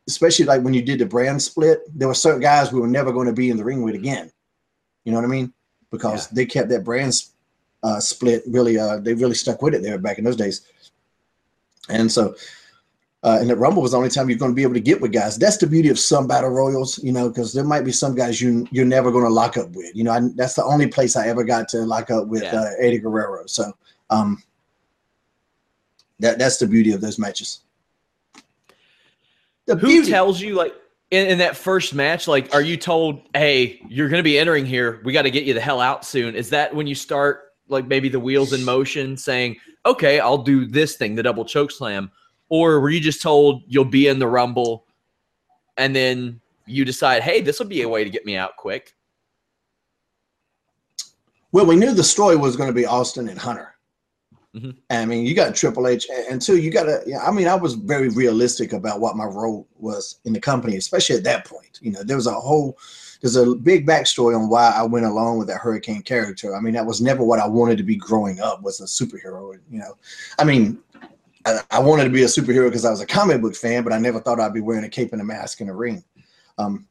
especially 0.07 0.45
like 0.45 0.61
when 0.61 0.73
you 0.73 0.81
did 0.81 0.99
the 0.99 1.05
brand 1.05 1.41
split, 1.41 1.81
there 1.97 2.07
were 2.07 2.13
certain 2.13 2.41
guys 2.41 2.71
we 2.71 2.80
were 2.80 2.88
never 2.88 3.11
going 3.11 3.27
to 3.27 3.34
be 3.34 3.49
in 3.49 3.57
the 3.57 3.63
ring 3.63 3.81
with 3.81 3.95
again. 3.95 4.31
You 5.05 5.11
know 5.11 5.17
what 5.17 5.25
I 5.25 5.30
mean? 5.30 5.53
Because 5.91 6.27
yeah. 6.27 6.35
they 6.35 6.45
kept 6.45 6.69
that 6.69 6.84
brand 6.84 7.13
uh, 7.84 7.99
split 7.99 8.43
really. 8.47 8.77
Uh, 8.77 8.97
they 8.97 9.13
really 9.13 9.35
stuck 9.35 9.61
with 9.61 9.73
it 9.73 9.84
there 9.84 9.97
back 9.97 10.17
in 10.17 10.23
those 10.23 10.35
days. 10.35 10.61
And 11.89 12.11
so, 12.11 12.35
uh, 13.23 13.38
and 13.39 13.49
the 13.49 13.55
Rumble 13.55 13.81
was 13.81 13.91
the 13.91 13.97
only 13.97 14.09
time 14.09 14.30
you're 14.30 14.38
going 14.38 14.51
to 14.51 14.55
be 14.55 14.63
able 14.63 14.73
to 14.73 14.80
get 14.81 14.99
with 14.99 15.13
guys. 15.13 15.38
That's 15.38 15.57
the 15.57 15.67
beauty 15.67 15.89
of 15.89 15.99
some 15.99 16.27
battle 16.27 16.49
royals, 16.49 17.01
you 17.03 17.11
know, 17.11 17.30
because 17.30 17.53
there 17.53 17.63
might 17.63 17.85
be 17.85 17.91
some 17.91 18.15
guys 18.15 18.41
you 18.41 18.67
you're 18.71 18.85
never 18.85 19.11
going 19.11 19.23
to 19.23 19.30
lock 19.30 19.57
up 19.57 19.71
with. 19.71 19.95
You 19.95 20.03
know, 20.03 20.11
I, 20.11 20.21
that's 20.35 20.55
the 20.55 20.63
only 20.63 20.88
place 20.88 21.15
I 21.15 21.27
ever 21.27 21.43
got 21.43 21.69
to 21.69 21.80
lock 21.80 22.11
up 22.11 22.27
with 22.27 22.43
yeah. 22.43 22.55
uh, 22.55 22.69
Eddie 22.80 22.99
Guerrero. 22.99 23.45
So, 23.45 23.71
um, 24.09 24.43
that 26.19 26.38
that's 26.38 26.57
the 26.57 26.67
beauty 26.67 26.91
of 26.91 27.01
those 27.01 27.19
matches. 27.19 27.62
The 29.65 29.76
Who 29.76 29.88
beauty. 29.88 30.11
tells 30.11 30.41
you 30.41 30.56
like 30.56 30.73
in, 31.11 31.27
in 31.27 31.38
that 31.38 31.56
first 31.56 31.94
match, 31.94 32.27
like, 32.27 32.53
are 32.56 32.61
you 32.61 32.76
told, 32.76 33.22
hey, 33.35 33.80
you're 33.88 34.10
going 34.10 34.19
to 34.19 34.23
be 34.23 34.40
entering 34.40 34.65
here. 34.65 34.99
We 35.06 35.14
got 35.14 35.22
to 35.22 35.31
get 35.31 35.44
you 35.44 35.53
the 35.53 35.61
hell 35.61 35.80
out 35.80 36.03
soon. 36.03 36.35
Is 36.35 36.49
that 36.49 36.73
when 36.73 36.88
you 36.88 36.95
start, 36.95 37.52
like, 37.68 37.88
maybe 37.88 38.10
the 38.10 38.19
wheels 38.19 38.52
in 38.52 38.64
motion 38.64 39.15
saying, 39.15 39.57
okay, 39.85 40.19
I'll 40.19 40.40
do 40.40 40.65
this 40.65 40.95
thing, 40.95 41.14
the 41.14 41.23
double 41.23 41.45
choke 41.45 41.72
slam? 41.72 42.11
Or 42.49 42.80
were 42.80 42.90
you 42.90 42.99
just 42.99 43.22
told 43.22 43.61
you'll 43.68 43.85
be 43.85 44.07
in 44.07 44.18
the 44.18 44.27
Rumble 44.27 44.85
and 45.77 45.95
then 45.95 46.41
you 46.65 46.84
decide, 46.84 47.22
hey, 47.22 47.41
this 47.41 47.60
will 47.60 47.68
be 47.68 47.84
a 47.84 47.90
way 47.90 48.03
to 48.03 48.10
get 48.10 48.26
me 48.26 48.35
out 48.35 48.57
quick? 48.57 48.94
Well, 51.52 51.68
we 51.68 51.76
knew 51.76 51.94
the 51.94 52.03
story 52.03 52.35
was 52.35 52.56
going 52.56 52.69
to 52.69 52.73
be 52.73 52.88
Austin 52.88 53.30
and 53.30 53.38
Hunter. 53.38 53.72
Mm-hmm. 54.55 54.71
I 54.91 55.05
mean, 55.05 55.25
you 55.25 55.34
got 55.34 55.55
Triple 55.55 55.88
H, 55.88 56.07
and 56.30 56.39
two, 56.39 56.57
you 56.57 56.69
got 56.69 56.84
to. 56.84 57.19
I 57.25 57.31
mean, 57.31 57.47
I 57.47 57.55
was 57.55 57.73
very 57.73 58.09
realistic 58.09 58.73
about 58.73 58.99
what 58.99 59.17
my 59.17 59.25
role 59.25 59.67
was 59.77 60.19
in 60.25 60.34
the 60.34 60.39
company, 60.39 60.77
especially 60.77 61.15
at 61.15 61.23
that 61.23 61.45
point. 61.45 61.80
You 61.81 61.91
know, 61.91 62.03
there 62.03 62.15
was 62.15 62.27
a 62.27 62.34
whole, 62.34 62.77
there's 63.21 63.35
a 63.35 63.55
big 63.55 63.88
backstory 63.88 64.39
on 64.39 64.49
why 64.49 64.71
I 64.75 64.84
went 64.84 65.07
along 65.07 65.39
with 65.39 65.47
that 65.47 65.57
Hurricane 65.57 66.03
character. 66.03 66.55
I 66.55 66.59
mean, 66.59 66.75
that 66.75 66.85
was 66.85 67.01
never 67.01 67.23
what 67.23 67.39
I 67.39 67.47
wanted 67.47 67.80
to 67.80 67.84
be 67.84 67.95
growing 67.95 68.41
up 68.41 68.61
was 68.61 68.80
a 68.80 68.84
superhero. 68.84 69.57
You 69.71 69.80
know, 69.80 69.97
I 70.38 70.43
mean, 70.43 70.80
I, 71.45 71.59
I 71.71 71.80
wanted 71.80 72.03
to 72.03 72.09
be 72.11 72.23
a 72.23 72.27
superhero 72.27 72.67
because 72.67 72.85
I 72.85 72.91
was 72.91 73.01
a 73.01 73.07
comic 73.07 73.41
book 73.41 73.55
fan, 73.55 73.84
but 73.84 73.91
I 73.91 73.97
never 73.97 74.19
thought 74.19 74.39
I'd 74.39 74.53
be 74.53 74.61
wearing 74.61 74.85
a 74.85 74.89
cape 74.89 75.13
and 75.13 75.21
a 75.21 75.25
mask 75.25 75.61
in 75.61 75.69
a 75.69 75.75
ring. 75.75 76.03
Um, 76.59 76.88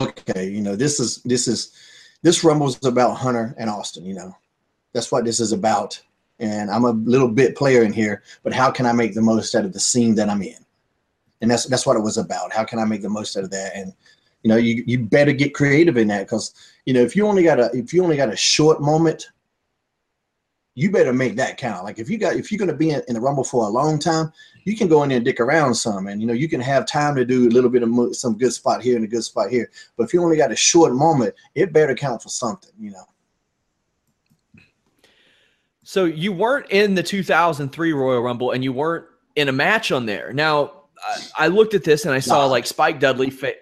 okay, 0.00 0.48
you 0.48 0.60
know, 0.60 0.76
this 0.76 1.00
is 1.00 1.22
this 1.24 1.48
is 1.48 1.72
this 2.22 2.44
rumble's 2.44 2.84
about 2.84 3.14
Hunter 3.14 3.52
and 3.58 3.68
Austin. 3.68 4.04
You 4.04 4.14
know, 4.14 4.36
that's 4.94 5.12
what 5.12 5.24
this 5.24 5.40
is 5.40 5.52
about. 5.52 6.00
And 6.38 6.70
I'm 6.70 6.84
a 6.84 6.92
little 6.92 7.28
bit 7.28 7.56
player 7.56 7.82
in 7.82 7.92
here, 7.92 8.22
but 8.42 8.54
how 8.54 8.70
can 8.70 8.86
I 8.86 8.92
make 8.92 9.14
the 9.14 9.20
most 9.20 9.54
out 9.54 9.64
of 9.64 9.72
the 9.72 9.80
scene 9.80 10.14
that 10.14 10.30
I'm 10.30 10.42
in? 10.42 10.56
And 11.42 11.50
that's 11.50 11.66
that's 11.66 11.84
what 11.84 11.96
it 11.96 12.02
was 12.02 12.16
about. 12.16 12.52
How 12.52 12.64
can 12.64 12.78
I 12.78 12.84
make 12.84 13.02
the 13.02 13.10
most 13.10 13.36
out 13.36 13.44
of 13.44 13.50
that? 13.50 13.72
And 13.74 13.92
you 14.42 14.48
know, 14.48 14.56
you 14.56 14.82
you 14.86 15.00
better 15.00 15.32
get 15.32 15.54
creative 15.54 15.96
in 15.96 16.08
that 16.08 16.26
because 16.26 16.54
you 16.86 16.94
know 16.94 17.02
if 17.02 17.14
you 17.14 17.26
only 17.26 17.42
got 17.42 17.60
a 17.60 17.70
if 17.74 17.92
you 17.92 18.02
only 18.02 18.16
got 18.16 18.32
a 18.32 18.36
short 18.36 18.80
moment, 18.80 19.26
you 20.74 20.90
better 20.90 21.12
make 21.12 21.36
that 21.36 21.56
count. 21.56 21.84
Like 21.84 21.98
if 21.98 22.08
you 22.08 22.18
got 22.18 22.36
if 22.36 22.50
you're 22.50 22.66
to 22.66 22.74
be 22.74 22.90
in, 22.90 23.02
in, 23.08 23.14
the 23.14 23.20
rumble 23.20 23.44
for 23.44 23.66
a 23.66 23.70
long 23.70 23.98
time, 23.98 24.32
you 24.64 24.76
can 24.76 24.88
go 24.88 25.02
in 25.02 25.10
there 25.10 25.16
and 25.16 25.24
dick 25.24 25.40
around 25.40 25.74
some, 25.74 26.08
and 26.08 26.20
you 26.20 26.26
know 26.26 26.32
you 26.32 26.48
can 26.48 26.60
have 26.60 26.86
time 26.86 27.14
to 27.16 27.24
do 27.24 27.48
a 27.48 27.50
little 27.50 27.70
bit 27.70 27.82
of 27.82 28.16
some 28.16 28.38
good 28.38 28.52
spot 28.52 28.82
here 28.82 28.96
and 28.96 29.04
a 29.04 29.08
good 29.08 29.24
spot 29.24 29.50
here. 29.50 29.70
But 29.96 30.04
if 30.04 30.14
you 30.14 30.22
only 30.22 30.36
got 30.36 30.52
a 30.52 30.56
short 30.56 30.94
moment, 30.94 31.34
it 31.54 31.72
better 31.72 31.94
count 31.94 32.22
for 32.22 32.28
something, 32.28 32.72
you 32.78 32.90
know. 32.90 33.04
So 35.84 36.06
you 36.06 36.32
weren't 36.32 36.70
in 36.70 36.94
the 36.94 37.02
2003 37.02 37.92
Royal 37.92 38.22
Rumble 38.22 38.50
and 38.52 38.64
you 38.64 38.72
weren't 38.72 39.04
in 39.36 39.48
a 39.48 39.52
match 39.52 39.92
on 39.92 40.06
there. 40.06 40.32
Now, 40.32 40.84
I, 41.06 41.44
I 41.44 41.48
looked 41.48 41.74
at 41.74 41.84
this 41.84 42.06
and 42.06 42.14
I 42.14 42.20
saw 42.20 42.46
like 42.46 42.66
Spike 42.66 43.00
Dudley. 43.00 43.28
Fa- 43.28 43.54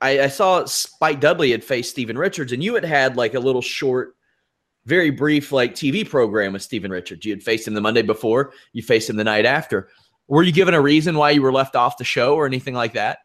I, 0.00 0.20
I, 0.22 0.28
saw 0.28 0.64
Spike 0.64 1.20
Dudley 1.20 1.50
had 1.50 1.64
faced 1.64 1.90
Steven 1.90 2.16
Richards 2.16 2.52
and 2.52 2.62
you 2.62 2.74
had 2.74 2.84
had 2.84 3.16
like 3.16 3.34
a 3.34 3.40
little 3.40 3.62
short, 3.62 4.14
very 4.86 5.10
brief 5.10 5.50
like 5.50 5.74
TV 5.74 6.08
program 6.08 6.52
with 6.52 6.62
Steven 6.62 6.90
Richards. 6.90 7.26
You 7.26 7.32
had 7.32 7.42
faced 7.42 7.66
him 7.66 7.74
the 7.74 7.80
Monday 7.80 8.02
before, 8.02 8.52
you 8.72 8.82
faced 8.82 9.10
him 9.10 9.16
the 9.16 9.24
night 9.24 9.44
after. 9.44 9.88
Were 10.28 10.44
you 10.44 10.52
given 10.52 10.74
a 10.74 10.80
reason 10.80 11.16
why 11.16 11.32
you 11.32 11.42
were 11.42 11.52
left 11.52 11.74
off 11.74 11.98
the 11.98 12.04
show 12.04 12.36
or 12.36 12.46
anything 12.46 12.74
like 12.74 12.92
that? 12.92 13.18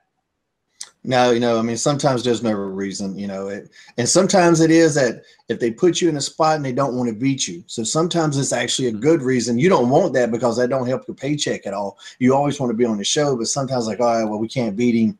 No, 1.08 1.30
you 1.30 1.40
know, 1.40 1.60
I 1.60 1.62
mean, 1.62 1.78
sometimes 1.78 2.24
there's 2.24 2.42
no 2.42 2.52
reason, 2.54 3.18
you 3.18 3.28
know, 3.28 3.48
it, 3.50 3.70
and 3.98 4.10
sometimes 4.10 4.60
it 4.60 4.72
is 4.72 4.96
that 4.96 5.22
if 5.50 5.60
they 5.60 5.70
put 5.70 6.02
you 6.02 6.10
in 6.10 6.18
a 6.18 6.22
spot 6.22 6.56
and 6.56 6.66
they 6.66 6.72
don't 6.72 6.96
want 6.96 7.10
to 7.10 7.16
beat 7.16 7.48
you. 7.48 7.64
So 7.68 7.84
sometimes 7.84 8.40
it's 8.40 8.52
actually 8.52 8.88
a 8.88 8.92
mm-hmm. 8.92 9.02
good 9.02 9.22
reason. 9.22 9.60
You 9.60 9.70
don't 9.70 9.90
want 9.90 10.14
that 10.14 10.32
because 10.32 10.58
that 10.58 10.70
don't 10.70 10.88
help 10.88 11.08
your 11.08 11.14
paycheck 11.16 11.68
at 11.68 11.76
all. 11.76 12.00
You 12.18 12.34
always 12.34 12.60
want 12.60 12.72
to 12.72 12.78
be 12.78 12.86
on 12.86 12.98
the 12.98 13.04
show, 13.04 13.38
but 13.38 13.48
sometimes 13.48 13.86
like, 13.86 14.00
all 14.00 14.20
right, 14.20 14.30
well, 14.30 14.40
we 14.40 14.48
can't 14.48 14.76
beat 14.76 14.96
him. 14.96 15.18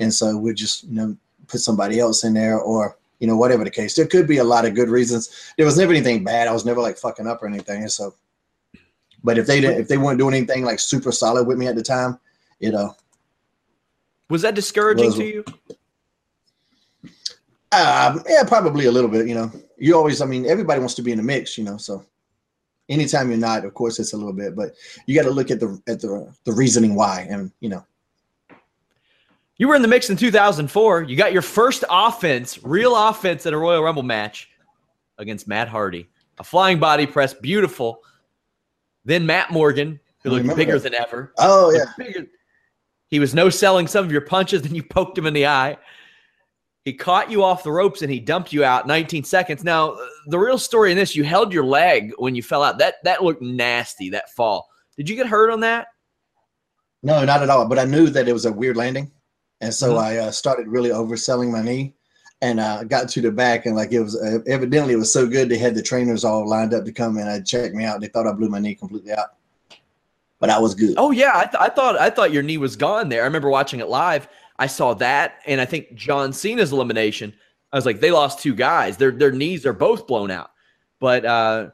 And 0.00 0.12
so 0.12 0.36
we 0.36 0.52
just, 0.54 0.84
you 0.84 0.94
know, 0.94 1.16
put 1.46 1.60
somebody 1.60 2.00
else 2.00 2.24
in 2.24 2.34
there 2.34 2.58
or, 2.58 2.98
you 3.20 3.28
know, 3.28 3.36
whatever 3.36 3.62
the 3.62 3.70
case. 3.70 3.94
There 3.94 4.06
could 4.06 4.26
be 4.26 4.38
a 4.38 4.44
lot 4.44 4.64
of 4.64 4.74
good 4.74 4.88
reasons. 4.88 5.52
There 5.56 5.66
was 5.66 5.78
never 5.78 5.92
anything 5.92 6.24
bad. 6.24 6.48
I 6.48 6.52
was 6.52 6.64
never 6.64 6.80
like 6.80 6.98
fucking 6.98 7.26
up 7.28 7.42
or 7.42 7.46
anything. 7.46 7.86
So, 7.88 8.14
but 9.22 9.38
if 9.38 9.46
they 9.46 9.60
didn't, 9.60 9.80
if 9.80 9.88
they 9.88 9.98
weren't 9.98 10.18
doing 10.18 10.34
anything 10.34 10.64
like 10.64 10.80
super 10.80 11.12
solid 11.12 11.46
with 11.46 11.58
me 11.58 11.68
at 11.68 11.76
the 11.76 11.82
time, 11.82 12.18
you 12.60 12.72
know, 12.72 12.94
was 14.28 14.42
that 14.42 14.54
discouraging 14.54 15.06
was, 15.06 15.16
to 15.16 15.24
you? 15.24 15.44
Uh, 17.70 18.18
yeah, 18.28 18.42
probably 18.44 18.86
a 18.86 18.92
little 18.92 19.10
bit. 19.10 19.26
You 19.26 19.34
know, 19.34 19.52
you 19.76 19.96
always, 19.96 20.20
I 20.20 20.26
mean, 20.26 20.46
everybody 20.46 20.80
wants 20.80 20.94
to 20.94 21.02
be 21.02 21.12
in 21.12 21.18
the 21.18 21.24
mix, 21.24 21.58
you 21.58 21.64
know. 21.64 21.76
So 21.76 22.04
anytime 22.88 23.28
you're 23.28 23.38
not, 23.38 23.64
of 23.64 23.74
course, 23.74 23.98
it's 23.98 24.12
a 24.12 24.16
little 24.16 24.32
bit, 24.32 24.56
but 24.56 24.72
you 25.06 25.14
got 25.14 25.24
to 25.24 25.30
look 25.30 25.50
at 25.50 25.60
the 25.60 25.80
at 25.86 26.00
the 26.00 26.32
the 26.44 26.52
reasoning 26.52 26.94
why, 26.94 27.26
and 27.30 27.52
you 27.60 27.68
know. 27.68 27.84
You 29.56 29.66
were 29.66 29.74
in 29.74 29.82
the 29.82 29.88
mix 29.88 30.08
in 30.08 30.16
2004. 30.16 31.02
You 31.02 31.16
got 31.16 31.32
your 31.32 31.42
first 31.42 31.82
offense, 31.90 32.62
real 32.62 32.94
offense 32.94 33.44
in 33.44 33.52
a 33.52 33.58
Royal 33.58 33.82
Rumble 33.82 34.04
match 34.04 34.48
against 35.18 35.48
Matt 35.48 35.66
Hardy. 35.66 36.08
A 36.38 36.44
flying 36.44 36.78
body 36.78 37.06
press, 37.06 37.34
beautiful. 37.34 38.04
Then 39.04 39.26
Matt 39.26 39.50
Morgan, 39.50 39.98
who 40.22 40.30
looked 40.30 40.56
bigger 40.56 40.78
that. 40.78 40.92
than 40.92 40.94
ever. 40.94 41.32
Oh 41.38 41.72
yeah, 41.72 41.86
bigger, 41.98 42.26
he 43.08 43.18
was 43.18 43.34
no 43.34 43.48
selling 43.48 43.86
some 43.86 44.04
of 44.04 44.12
your 44.12 44.20
punches, 44.20 44.62
then 44.62 44.74
you 44.74 44.82
poked 44.82 45.16
him 45.16 45.26
in 45.26 45.34
the 45.34 45.46
eye. 45.46 45.76
He 46.84 46.92
caught 46.94 47.30
you 47.30 47.42
off 47.42 47.64
the 47.64 47.72
ropes 47.72 48.02
and 48.02 48.10
he 48.10 48.20
dumped 48.20 48.52
you 48.52 48.64
out 48.64 48.86
19 48.86 49.24
seconds. 49.24 49.64
Now, 49.64 49.96
the 50.26 50.38
real 50.38 50.58
story 50.58 50.90
in 50.90 50.96
this, 50.96 51.16
you 51.16 51.24
held 51.24 51.52
your 51.52 51.64
leg 51.64 52.12
when 52.18 52.34
you 52.34 52.42
fell 52.42 52.62
out. 52.62 52.78
That 52.78 52.94
that 53.04 53.22
looked 53.22 53.42
nasty, 53.42 54.10
that 54.10 54.30
fall. 54.30 54.68
Did 54.96 55.08
you 55.08 55.16
get 55.16 55.26
hurt 55.26 55.50
on 55.50 55.60
that? 55.60 55.88
No, 57.02 57.24
not 57.24 57.42
at 57.42 57.50
all. 57.50 57.68
But 57.68 57.78
I 57.78 57.84
knew 57.84 58.08
that 58.10 58.28
it 58.28 58.32
was 58.32 58.46
a 58.46 58.52
weird 58.52 58.76
landing. 58.76 59.10
And 59.60 59.72
so 59.72 59.94
mm-hmm. 59.94 59.98
I 59.98 60.18
uh, 60.18 60.30
started 60.30 60.68
really 60.68 60.90
overselling 60.90 61.50
my 61.50 61.62
knee 61.62 61.94
and 62.40 62.60
uh, 62.60 62.84
got 62.84 63.08
to 63.10 63.20
the 63.20 63.32
back 63.32 63.66
and 63.66 63.74
like 63.74 63.92
it 63.92 64.00
was 64.00 64.16
uh, 64.16 64.38
evidently 64.46 64.94
it 64.94 64.98
was 64.98 65.12
so 65.12 65.26
good 65.26 65.48
they 65.48 65.58
had 65.58 65.74
the 65.74 65.82
trainers 65.82 66.24
all 66.24 66.48
lined 66.48 66.72
up 66.72 66.84
to 66.84 66.92
come 66.92 67.18
and 67.18 67.46
check 67.46 67.74
me 67.74 67.84
out. 67.84 68.00
They 68.00 68.06
thought 68.06 68.26
I 68.26 68.32
blew 68.32 68.48
my 68.48 68.60
knee 68.60 68.76
completely 68.76 69.12
out 69.12 69.30
but 70.40 70.50
I 70.50 70.58
was 70.58 70.74
good. 70.74 70.94
Oh 70.96 71.10
yeah, 71.10 71.32
I, 71.34 71.44
th- 71.44 71.60
I 71.60 71.68
thought 71.68 71.98
I 71.98 72.10
thought 72.10 72.32
your 72.32 72.42
knee 72.42 72.58
was 72.58 72.76
gone 72.76 73.08
there. 73.08 73.22
I 73.22 73.26
remember 73.26 73.50
watching 73.50 73.80
it 73.80 73.88
live. 73.88 74.28
I 74.58 74.66
saw 74.66 74.94
that, 74.94 75.40
and 75.46 75.60
I 75.60 75.64
think 75.64 75.94
John 75.94 76.32
Cena's 76.32 76.72
elimination. 76.72 77.34
I 77.72 77.76
was 77.76 77.86
like, 77.86 78.00
they 78.00 78.10
lost 78.10 78.40
two 78.40 78.54
guys. 78.54 78.96
Their 78.96 79.10
their 79.10 79.32
knees 79.32 79.66
are 79.66 79.72
both 79.72 80.06
blown 80.06 80.30
out. 80.30 80.50
But 81.00 81.24
uh, 81.24 81.70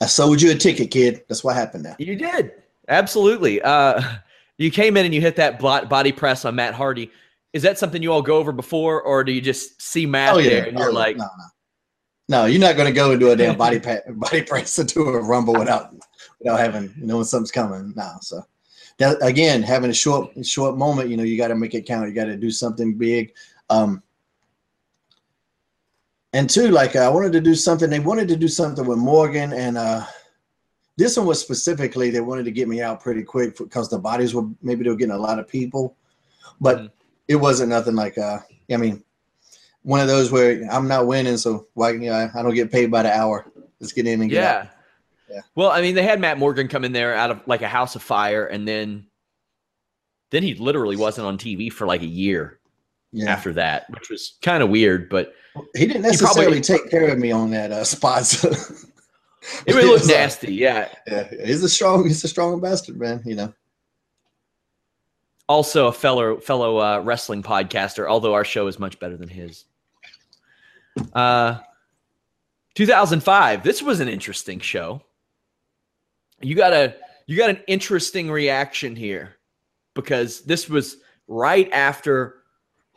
I 0.00 0.06
sold 0.06 0.42
you 0.42 0.50
a 0.50 0.54
ticket, 0.54 0.90
kid. 0.90 1.24
That's 1.28 1.44
what 1.44 1.54
happened 1.54 1.84
now. 1.84 1.96
You 1.98 2.16
did 2.16 2.52
absolutely. 2.88 3.60
Uh, 3.62 4.02
you 4.58 4.70
came 4.70 4.96
in 4.96 5.04
and 5.04 5.14
you 5.14 5.20
hit 5.20 5.36
that 5.36 5.58
body 5.58 6.12
press 6.12 6.44
on 6.44 6.54
Matt 6.54 6.74
Hardy. 6.74 7.10
Is 7.52 7.62
that 7.62 7.78
something 7.78 8.02
you 8.02 8.12
all 8.12 8.22
go 8.22 8.36
over 8.36 8.52
before, 8.52 9.00
or 9.02 9.24
do 9.24 9.32
you 9.32 9.40
just 9.40 9.80
see 9.80 10.06
Matt 10.06 10.34
oh, 10.34 10.38
yeah. 10.38 10.50
there 10.50 10.64
and 10.66 10.78
you're 10.78 10.90
oh, 10.90 10.94
like, 10.94 11.16
no, 11.16 11.24
no, 11.24 11.44
no, 12.28 12.44
you're 12.46 12.60
not 12.60 12.76
going 12.76 12.86
to 12.86 12.92
go 12.92 13.12
and 13.12 13.20
do 13.20 13.30
a 13.30 13.36
damn 13.36 13.56
body 13.56 13.80
pa- 13.80 14.00
body 14.10 14.42
press 14.42 14.78
into 14.78 15.00
a 15.00 15.22
rumble 15.22 15.54
without 15.54 15.94
without 16.46 16.60
having 16.60 16.92
knowing 16.96 17.24
something's 17.24 17.50
coming 17.50 17.92
now. 17.96 18.18
So 18.20 18.42
that, 18.98 19.18
again, 19.22 19.62
having 19.62 19.90
a 19.90 19.94
short 19.94 20.30
short 20.46 20.76
moment, 20.76 21.10
you 21.10 21.16
know, 21.16 21.22
you 21.22 21.36
got 21.36 21.48
to 21.48 21.54
make 21.56 21.74
it 21.74 21.86
count. 21.86 22.08
You 22.08 22.14
got 22.14 22.24
to 22.26 22.36
do 22.36 22.50
something 22.50 22.94
big. 22.94 23.32
Um, 23.68 24.02
and 26.32 26.48
two, 26.48 26.68
like 26.68 26.96
I 26.96 27.08
wanted 27.08 27.32
to 27.32 27.40
do 27.40 27.54
something. 27.54 27.90
They 27.90 28.00
wanted 28.00 28.28
to 28.28 28.36
do 28.36 28.48
something 28.48 28.86
with 28.86 28.98
Morgan 28.98 29.52
and 29.52 29.78
uh, 29.78 30.04
This 30.96 31.16
one 31.16 31.26
was 31.26 31.40
specifically 31.40 32.10
they 32.10 32.20
wanted 32.20 32.44
to 32.44 32.50
get 32.50 32.68
me 32.68 32.80
out 32.82 33.00
pretty 33.02 33.22
quick 33.22 33.56
because 33.58 33.88
the 33.90 33.98
bodies 33.98 34.34
were 34.34 34.48
maybe 34.62 34.84
they 34.84 34.90
were 34.90 34.96
getting 34.96 35.14
a 35.14 35.18
lot 35.18 35.38
of 35.38 35.48
people, 35.48 35.96
but 36.60 36.76
Mm-hmm. 36.78 36.86
it 37.28 37.36
wasn't 37.36 37.70
nothing 37.70 37.94
like 37.96 38.18
uh. 38.18 38.38
I 38.70 38.76
mean, 38.76 39.02
one 39.82 40.00
of 40.00 40.08
those 40.08 40.30
where 40.32 40.62
I'm 40.70 40.88
not 40.88 41.06
winning, 41.06 41.36
so 41.38 41.68
why 41.74 41.90
you 41.92 42.10
know, 42.10 42.30
I 42.34 42.42
don't 42.42 42.54
get 42.54 42.72
paid 42.72 42.90
by 42.90 43.02
the 43.02 43.12
hour. 43.14 43.46
Let's 43.80 43.92
get 43.92 44.06
in 44.06 44.20
and 44.20 44.30
get 44.30 44.42
out. 44.44 44.68
Yeah. 45.36 45.42
Well, 45.54 45.68
I 45.70 45.82
mean, 45.82 45.94
they 45.94 46.02
had 46.02 46.18
Matt 46.18 46.38
Morgan 46.38 46.66
come 46.66 46.82
in 46.82 46.92
there 46.92 47.14
out 47.14 47.30
of 47.30 47.40
like 47.46 47.60
a 47.60 47.68
house 47.68 47.94
of 47.94 48.02
fire, 48.02 48.46
and 48.46 48.66
then 48.66 49.06
then 50.30 50.42
he 50.42 50.54
literally 50.54 50.96
wasn't 50.96 51.26
on 51.26 51.36
TV 51.36 51.70
for 51.70 51.86
like 51.86 52.00
a 52.00 52.06
year 52.06 52.58
Yeah. 53.12 53.30
after 53.30 53.52
that, 53.52 53.84
which 53.90 54.08
was 54.08 54.38
kind 54.40 54.62
of 54.62 54.70
weird. 54.70 55.10
But 55.10 55.34
He 55.74 55.80
didn't 55.86 56.04
He 56.04 56.10
necessarily 56.10 56.60
probably- 56.60 56.60
take 56.62 56.90
care 56.90 57.08
of 57.08 57.18
me 57.18 57.32
on 57.32 57.50
that 57.50 57.70
uh, 57.70 57.84
spot. 57.84 58.24
So. 58.24 58.48
it 59.66 59.74
would 59.74 59.84
look 59.84 60.00
was, 60.00 60.10
uh, 60.10 60.14
nasty. 60.14 60.54
Yeah. 60.54 60.88
yeah, 61.06 61.28
he's 61.44 61.62
a 61.62 61.68
strong, 61.68 62.04
he's 62.04 62.24
a 62.24 62.28
strong 62.28 62.58
bastard, 62.60 62.98
man. 62.98 63.22
You 63.26 63.34
know. 63.36 63.54
Also, 65.48 65.86
a 65.88 65.92
fellow 65.92 66.38
fellow 66.40 66.78
uh, 66.78 67.00
wrestling 67.00 67.42
podcaster. 67.42 68.08
Although 68.08 68.32
our 68.34 68.44
show 68.44 68.66
is 68.68 68.78
much 68.78 68.98
better 68.98 69.16
than 69.18 69.28
his. 69.28 69.66
Uh, 71.12 71.58
2005. 72.74 73.62
This 73.62 73.82
was 73.82 74.00
an 74.00 74.08
interesting 74.08 74.58
show. 74.60 75.02
You 76.40 76.54
got 76.54 76.72
a 76.72 76.94
you 77.26 77.36
got 77.36 77.50
an 77.50 77.60
interesting 77.66 78.30
reaction 78.30 78.94
here 78.94 79.36
because 79.94 80.42
this 80.42 80.68
was 80.68 80.98
right 81.26 81.70
after 81.72 82.42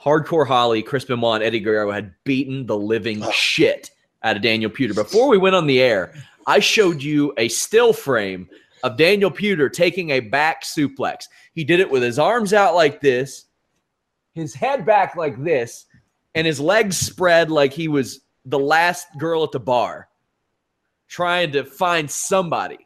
Hardcore 0.01 0.47
Holly, 0.47 0.83
Chris 0.83 1.05
Benoit, 1.05 1.35
and 1.35 1.43
Eddie 1.43 1.59
Guerrero 1.59 1.91
had 1.91 2.13
beaten 2.23 2.65
the 2.65 2.77
living 2.77 3.23
oh. 3.23 3.31
shit 3.31 3.91
out 4.23 4.35
of 4.35 4.41
Daniel 4.41 4.69
Puder. 4.69 4.95
Before 4.95 5.27
we 5.27 5.37
went 5.37 5.55
on 5.55 5.67
the 5.67 5.81
air, 5.81 6.13
I 6.47 6.59
showed 6.59 7.01
you 7.01 7.33
a 7.37 7.47
still 7.47 7.93
frame 7.93 8.49
of 8.83 8.97
Daniel 8.97 9.31
Puder 9.31 9.71
taking 9.71 10.11
a 10.11 10.19
back 10.19 10.63
suplex. 10.63 11.25
He 11.53 11.63
did 11.63 11.79
it 11.79 11.89
with 11.89 12.03
his 12.03 12.19
arms 12.19 12.53
out 12.53 12.75
like 12.75 13.01
this, 13.01 13.45
his 14.33 14.53
head 14.53 14.85
back 14.85 15.15
like 15.15 15.41
this, 15.43 15.85
and 16.35 16.45
his 16.45 16.59
legs 16.59 16.97
spread 16.97 17.51
like 17.51 17.73
he 17.73 17.87
was 17.87 18.21
the 18.45 18.59
last 18.59 19.07
girl 19.17 19.43
at 19.43 19.51
the 19.51 19.59
bar 19.59 20.07
trying 21.07 21.51
to 21.51 21.63
find 21.63 22.09
somebody. 22.09 22.77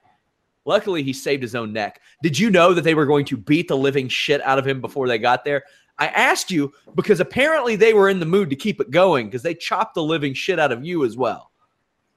Luckily, 0.65 1.03
he 1.03 1.13
saved 1.13 1.43
his 1.43 1.55
own 1.55 1.73
neck. 1.73 2.01
Did 2.21 2.39
you 2.39 2.49
know 2.49 2.73
that 2.73 2.83
they 2.83 2.93
were 2.93 3.05
going 3.05 3.25
to 3.25 3.37
beat 3.37 3.67
the 3.67 3.77
living 3.77 4.07
shit 4.07 4.41
out 4.41 4.59
of 4.59 4.67
him 4.67 4.81
before 4.81 5.07
they 5.07 5.17
got 5.17 5.43
there? 5.43 5.63
I 5.99 6.07
asked 6.07 6.49
you 6.49 6.73
because 6.95 7.19
apparently 7.19 7.75
they 7.75 7.93
were 7.93 8.09
in 8.09 8.19
the 8.19 8.25
mood 8.25 8.49
to 8.49 8.55
keep 8.55 8.79
it 8.81 8.91
going 8.91 9.27
because 9.27 9.43
they 9.43 9.53
chopped 9.53 9.95
the 9.95 10.03
living 10.03 10.33
shit 10.33 10.59
out 10.59 10.71
of 10.71 10.83
you 10.83 11.05
as 11.05 11.17
well. 11.17 11.51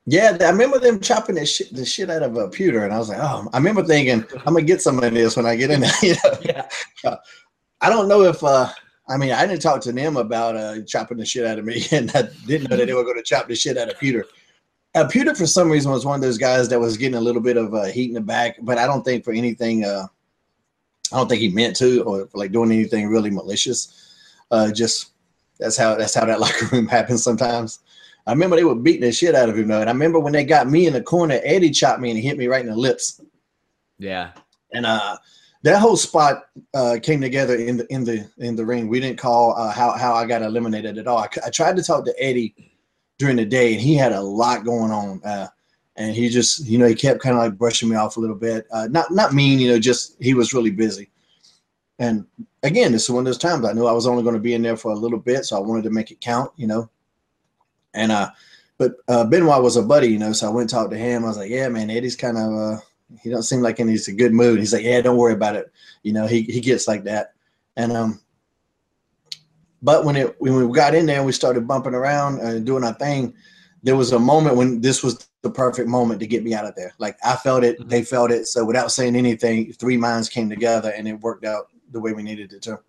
Yeah, 0.06 0.36
I 0.40 0.50
remember 0.50 0.78
them 0.78 1.00
chopping 1.00 1.34
the 1.34 1.44
shit, 1.44 1.74
the 1.74 1.84
shit 1.84 2.10
out 2.10 2.22
of 2.22 2.36
a 2.36 2.48
Puder, 2.48 2.84
and 2.84 2.92
I 2.92 2.98
was 2.98 3.08
like, 3.08 3.18
oh, 3.20 3.48
I 3.52 3.56
remember 3.58 3.82
thinking, 3.82 4.24
I'm 4.46 4.54
gonna 4.54 4.62
get 4.62 4.80
some 4.80 5.02
of 5.02 5.12
this 5.12 5.36
when 5.36 5.46
I 5.46 5.56
get 5.56 5.72
in 5.72 5.80
there. 5.80 5.90
You 6.02 6.14
know? 6.14 6.38
Yeah. 7.04 7.16
I 7.80 7.90
don't 7.90 8.06
know 8.08 8.22
if, 8.22 8.42
uh, 8.42 8.68
I 9.08 9.16
mean, 9.16 9.32
I 9.32 9.46
didn't 9.46 9.62
talk 9.62 9.80
to 9.82 9.92
them 9.92 10.16
about 10.16 10.56
uh, 10.56 10.82
chopping 10.82 11.18
the 11.18 11.26
shit 11.26 11.44
out 11.44 11.58
of 11.58 11.64
me, 11.64 11.84
and 11.92 12.10
I 12.14 12.28
didn't 12.46 12.70
know 12.70 12.76
that 12.76 12.86
they 12.86 12.94
were 12.94 13.02
going 13.02 13.16
to 13.16 13.22
chop 13.22 13.48
the 13.48 13.56
shit 13.56 13.76
out 13.76 13.90
of 13.90 13.98
Puder. 13.98 14.22
Uh, 14.96 15.06
Puder, 15.06 15.36
for 15.36 15.46
some 15.46 15.70
reason, 15.70 15.92
was 15.92 16.06
one 16.06 16.14
of 16.14 16.22
those 16.22 16.38
guys 16.38 16.70
that 16.70 16.80
was 16.80 16.96
getting 16.96 17.18
a 17.18 17.20
little 17.20 17.42
bit 17.42 17.58
of 17.58 17.74
uh, 17.74 17.84
heat 17.84 18.08
in 18.08 18.14
the 18.14 18.20
back, 18.20 18.56
but 18.62 18.78
I 18.78 18.86
don't 18.86 19.04
think 19.04 19.24
for 19.24 19.32
anything, 19.34 19.84
uh, 19.84 20.06
I 21.12 21.16
don't 21.18 21.28
think 21.28 21.42
he 21.42 21.50
meant 21.50 21.76
to, 21.76 22.02
or 22.04 22.26
for 22.26 22.38
like 22.38 22.50
doing 22.50 22.72
anything 22.72 23.06
really 23.06 23.28
malicious. 23.28 24.16
Uh, 24.50 24.72
just 24.72 25.10
that's 25.58 25.76
how 25.76 25.96
that's 25.96 26.14
how 26.14 26.24
that 26.24 26.40
locker 26.40 26.66
room 26.72 26.86
happens 26.86 27.22
sometimes. 27.22 27.80
I 28.26 28.32
remember 28.32 28.56
they 28.56 28.64
were 28.64 28.74
beating 28.74 29.02
the 29.02 29.12
shit 29.12 29.34
out 29.34 29.50
of 29.50 29.58
him 29.58 29.68
though, 29.68 29.82
and 29.82 29.90
I 29.90 29.92
remember 29.92 30.18
when 30.18 30.32
they 30.32 30.44
got 30.44 30.66
me 30.66 30.86
in 30.86 30.94
the 30.94 31.02
corner, 31.02 31.40
Eddie 31.44 31.70
chopped 31.70 32.00
me 32.00 32.10
and 32.10 32.18
hit 32.18 32.38
me 32.38 32.46
right 32.46 32.64
in 32.64 32.70
the 32.70 32.76
lips. 32.76 33.20
Yeah. 33.98 34.32
And 34.72 34.86
uh, 34.86 35.18
that 35.62 35.78
whole 35.78 35.98
spot 35.98 36.44
uh, 36.72 36.96
came 37.02 37.20
together 37.20 37.54
in 37.54 37.76
the 37.76 37.92
in 37.92 38.02
the 38.02 38.26
in 38.38 38.56
the 38.56 38.64
ring. 38.64 38.88
We 38.88 39.00
didn't 39.00 39.18
call 39.18 39.54
uh, 39.58 39.72
how 39.72 39.92
how 39.92 40.14
I 40.14 40.24
got 40.24 40.40
eliminated 40.40 40.96
at 40.96 41.06
all. 41.06 41.18
I, 41.18 41.28
I 41.44 41.50
tried 41.50 41.76
to 41.76 41.82
talk 41.82 42.06
to 42.06 42.14
Eddie 42.18 42.54
during 43.18 43.36
the 43.36 43.44
day, 43.44 43.72
and 43.72 43.80
he 43.80 43.94
had 43.94 44.12
a 44.12 44.20
lot 44.20 44.64
going 44.64 44.90
on. 44.90 45.22
Uh, 45.24 45.48
and 45.96 46.14
he 46.14 46.28
just, 46.28 46.66
you 46.66 46.78
know, 46.78 46.86
he 46.86 46.94
kept 46.94 47.20
kind 47.20 47.34
of 47.34 47.42
like 47.42 47.56
brushing 47.56 47.88
me 47.88 47.96
off 47.96 48.16
a 48.16 48.20
little 48.20 48.36
bit. 48.36 48.66
Uh, 48.70 48.86
not 48.90 49.10
not 49.10 49.32
mean, 49.32 49.58
you 49.58 49.68
know, 49.68 49.78
just 49.78 50.16
he 50.22 50.34
was 50.34 50.52
really 50.52 50.70
busy. 50.70 51.10
And 51.98 52.26
again, 52.62 52.92
this 52.92 53.04
is 53.04 53.10
one 53.10 53.20
of 53.20 53.24
those 53.24 53.38
times 53.38 53.64
I 53.64 53.72
knew 53.72 53.86
I 53.86 53.92
was 53.92 54.06
only 54.06 54.22
going 54.22 54.34
to 54.34 54.40
be 54.40 54.52
in 54.52 54.62
there 54.62 54.76
for 54.76 54.92
a 54.92 54.96
little 54.96 55.18
bit, 55.18 55.46
so 55.46 55.56
I 55.56 55.60
wanted 55.60 55.84
to 55.84 55.90
make 55.90 56.10
it 56.10 56.20
count, 56.20 56.50
you 56.56 56.66
know. 56.66 56.90
And 57.94 58.12
uh, 58.12 58.30
but 58.76 58.96
uh, 59.08 59.24
Benoit 59.24 59.62
was 59.62 59.76
a 59.76 59.82
buddy, 59.82 60.08
you 60.08 60.18
know, 60.18 60.32
so 60.32 60.46
I 60.46 60.50
went 60.50 60.62
and 60.62 60.70
talked 60.70 60.90
to 60.90 60.98
him. 60.98 61.24
I 61.24 61.28
was 61.28 61.38
like, 61.38 61.50
yeah, 61.50 61.68
man, 61.68 61.88
Eddie's 61.88 62.16
kind 62.16 62.36
of 62.36 62.52
uh, 62.52 62.80
he 63.22 63.30
don't 63.30 63.42
seem 63.42 63.60
like 63.60 63.80
in 63.80 63.88
he's 63.88 64.08
a 64.08 64.12
good 64.12 64.34
mood. 64.34 64.58
He's 64.58 64.74
like, 64.74 64.84
yeah, 64.84 65.00
don't 65.00 65.16
worry 65.16 65.32
about 65.32 65.56
it. 65.56 65.72
You 66.02 66.12
know, 66.12 66.26
he 66.26 66.42
he 66.42 66.60
gets 66.60 66.86
like 66.86 67.04
that. 67.04 67.32
And 67.76 67.92
um, 67.92 68.20
but 69.82 70.04
when 70.04 70.16
it 70.16 70.36
when 70.40 70.54
we 70.54 70.74
got 70.74 70.94
in 70.94 71.06
there 71.06 71.18
and 71.18 71.26
we 71.26 71.32
started 71.32 71.66
bumping 71.66 71.94
around 71.94 72.40
and 72.40 72.64
doing 72.64 72.84
our 72.84 72.94
thing, 72.94 73.34
there 73.82 73.96
was 73.96 74.12
a 74.12 74.18
moment 74.18 74.56
when 74.56 74.80
this 74.80 75.02
was 75.02 75.28
the 75.42 75.50
perfect 75.50 75.88
moment 75.88 76.20
to 76.20 76.26
get 76.26 76.42
me 76.42 76.54
out 76.54 76.64
of 76.64 76.74
there. 76.74 76.92
Like 76.98 77.16
I 77.24 77.36
felt 77.36 77.64
it, 77.64 77.78
mm-hmm. 77.78 77.88
they 77.88 78.02
felt 78.02 78.30
it. 78.30 78.46
So 78.46 78.64
without 78.64 78.90
saying 78.90 79.16
anything, 79.16 79.72
three 79.72 79.96
minds 79.96 80.28
came 80.28 80.48
together 80.48 80.90
and 80.90 81.06
it 81.06 81.20
worked 81.20 81.44
out 81.44 81.68
the 81.92 82.00
way 82.00 82.12
we 82.12 82.22
needed 82.22 82.52
it 82.52 82.62
to. 82.62 82.80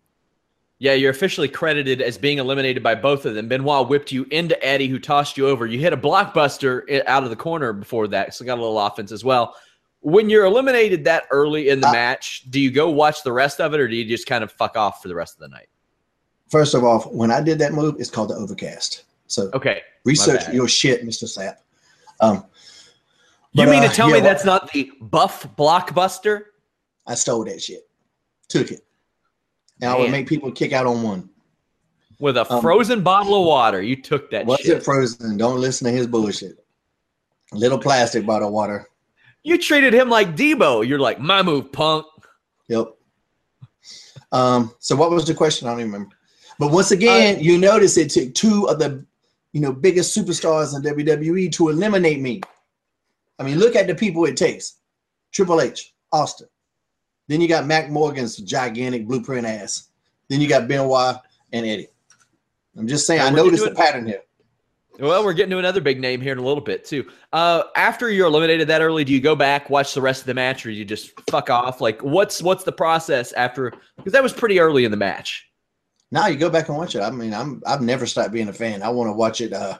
Yeah, 0.80 0.93
you're 0.93 1.11
officially 1.11 1.47
credited 1.47 2.01
as 2.01 2.19
being 2.19 2.38
eliminated 2.38 2.84
by 2.84 2.93
both 2.93 3.26
of 3.26 3.34
them. 3.34 3.47
Benoit 3.47 3.89
whipped 3.89 4.11
you 4.11 4.27
into 4.30 4.64
Eddie, 4.64 4.88
who 4.88 4.99
tossed 4.99 5.35
you 5.35 5.47
over. 5.47 5.65
You 5.65 5.80
hit 5.80 5.91
a 5.91 5.97
blockbuster 5.97 7.03
out 7.07 7.23
of 7.23 7.31
the 7.31 7.35
corner 7.35 7.73
before 7.73 8.07
that, 8.09 8.35
so 8.35 8.45
got 8.45 8.59
a 8.59 8.61
little 8.61 8.80
offense 8.80 9.11
as 9.11 9.23
well. 9.23 9.55
When 10.01 10.30
you're 10.30 10.45
eliminated 10.45 11.05
that 11.05 11.23
early 11.31 11.69
in 11.69 11.80
the 11.80 11.91
match, 11.91 12.43
do 12.51 12.59
you 12.59 12.69
go 12.69 12.91
watch 12.91 13.23
the 13.23 13.31
rest 13.31 13.59
of 13.59 13.73
it, 13.73 13.80
or 13.80 13.88
do 13.88 13.95
you 13.95 14.05
just 14.05 14.27
kind 14.27 14.43
of 14.43 14.51
fuck 14.51 14.77
off 14.77 15.01
for 15.01 15.07
the 15.07 15.15
rest 15.15 15.35
of 15.35 15.39
the 15.39 15.47
night? 15.47 15.68
First 16.49 16.73
of 16.73 16.83
all, 16.83 17.01
when 17.01 17.31
I 17.31 17.41
did 17.41 17.59
that 17.59 17.73
move, 17.73 17.95
it's 17.99 18.09
called 18.09 18.29
the 18.29 18.35
overcast. 18.35 19.03
So 19.27 19.49
Okay, 19.53 19.81
research 20.05 20.47
your 20.53 20.67
shit, 20.67 21.03
Mr. 21.05 21.25
Sapp. 21.25 21.57
Um, 22.21 22.45
You 23.51 23.65
but, 23.65 23.71
mean 23.71 23.81
to 23.83 23.89
uh, 23.89 23.91
tell 23.91 24.07
yeah, 24.07 24.15
me 24.15 24.21
well, 24.21 24.29
that's 24.31 24.45
not 24.45 24.71
the 24.71 24.91
buff 25.01 25.45
blockbuster? 25.57 26.43
I 27.05 27.15
stole 27.15 27.43
that 27.45 27.61
shit, 27.61 27.87
took 28.47 28.71
it, 28.71 28.85
and 29.81 29.89
I 29.91 29.97
would 29.97 30.11
make 30.11 30.27
people 30.27 30.51
kick 30.51 30.73
out 30.73 30.85
on 30.85 31.03
one. 31.03 31.29
With 32.19 32.37
a 32.37 32.51
Um, 32.51 32.61
frozen 32.61 33.03
bottle 33.03 33.39
of 33.39 33.45
water, 33.45 33.81
you 33.81 34.01
took 34.01 34.31
that 34.31 34.45
Was 34.45 34.59
shit. 34.61 34.77
it 34.77 34.83
frozen? 34.83 35.37
Don't 35.37 35.59
listen 35.61 35.85
to 35.85 35.91
his 35.91 36.07
bullshit. 36.07 36.63
Little 37.53 37.77
plastic 37.77 38.25
bottle 38.25 38.47
of 38.47 38.53
water. 38.53 38.87
You 39.43 39.57
treated 39.57 39.93
him 39.93 40.09
like 40.09 40.35
Deebo. 40.35 40.85
You're 40.85 40.99
like, 40.99 41.19
my 41.19 41.41
move, 41.43 41.71
punk. 41.71 42.05
Yep. 42.69 42.87
Um, 44.33 44.73
so 44.79 44.95
what 44.95 45.11
was 45.11 45.25
the 45.25 45.33
question? 45.33 45.67
I 45.67 45.71
don't 45.71 45.79
even 45.81 45.91
remember. 45.93 46.16
But 46.59 46.71
once 46.71 46.91
again, 46.91 47.39
you 47.39 47.57
notice 47.57 47.97
it 47.97 48.09
took 48.09 48.34
two 48.34 48.67
of 48.67 48.79
the 48.79 49.05
you 49.53 49.61
know 49.61 49.71
biggest 49.71 50.15
superstars 50.15 50.75
in 50.75 50.81
WWE 50.81 51.51
to 51.53 51.69
eliminate 51.69 52.19
me. 52.19 52.41
I 53.39 53.43
mean, 53.43 53.59
look 53.59 53.75
at 53.75 53.88
the 53.88 53.95
people 53.95 54.25
it 54.25 54.38
takes. 54.38 54.77
Triple 55.31 55.61
H, 55.61 55.93
Austin. 56.11 56.47
Then 57.27 57.41
you 57.41 57.47
got 57.47 57.65
Matt 57.65 57.89
Morgan's 57.89 58.38
gigantic 58.38 59.05
blueprint 59.05 59.45
ass. 59.45 59.89
Then 60.29 60.41
you 60.41 60.47
got 60.47 60.67
Benoit 60.67 61.17
and 61.51 61.65
Eddie. 61.65 61.89
I'm 62.77 62.88
just 62.88 63.05
saying, 63.05 63.21
I 63.21 63.29
noticed 63.29 63.63
the 63.63 63.71
pattern 63.71 64.07
here. 64.07 64.21
Well, 64.99 65.23
we're 65.23 65.34
getting 65.34 65.51
to 65.51 65.59
another 65.59 65.81
big 65.81 65.99
name 65.99 66.21
here 66.21 66.31
in 66.31 66.39
a 66.39 66.43
little 66.43 66.63
bit 66.63 66.84
too. 66.84 67.05
Uh, 67.31 67.63
after 67.75 68.09
you're 68.09 68.25
eliminated 68.25 68.67
that 68.69 68.81
early, 68.81 69.03
do 69.03 69.13
you 69.13 69.21
go 69.21 69.35
back 69.35 69.69
watch 69.69 69.93
the 69.93 70.01
rest 70.01 70.21
of 70.21 70.27
the 70.27 70.34
match, 70.34 70.65
or 70.65 70.69
do 70.69 70.75
you 70.75 70.85
just 70.85 71.19
fuck 71.29 71.49
off? 71.49 71.81
Like, 71.81 72.01
what's 72.01 72.41
what's 72.41 72.63
the 72.63 72.71
process 72.71 73.31
after? 73.34 73.73
Because 73.97 74.13
that 74.13 74.23
was 74.23 74.34
pretty 74.34 74.59
early 74.59 74.85
in 74.85 74.91
the 74.91 74.97
match. 74.97 75.46
Now 76.11 76.27
you 76.27 76.38
go 76.38 76.49
back 76.49 76.69
and 76.69 76.77
watch 76.77 76.95
it. 76.95 77.01
I 77.01 77.09
mean, 77.11 77.34
I'm 77.34 77.61
I've 77.65 77.81
never 77.81 78.05
stopped 78.05 78.31
being 78.31 78.47
a 78.47 78.53
fan. 78.53 78.81
I 78.81 78.89
want 78.89 79.09
to 79.09 79.13
watch 79.13 79.41
it 79.41 79.53
uh 79.53 79.77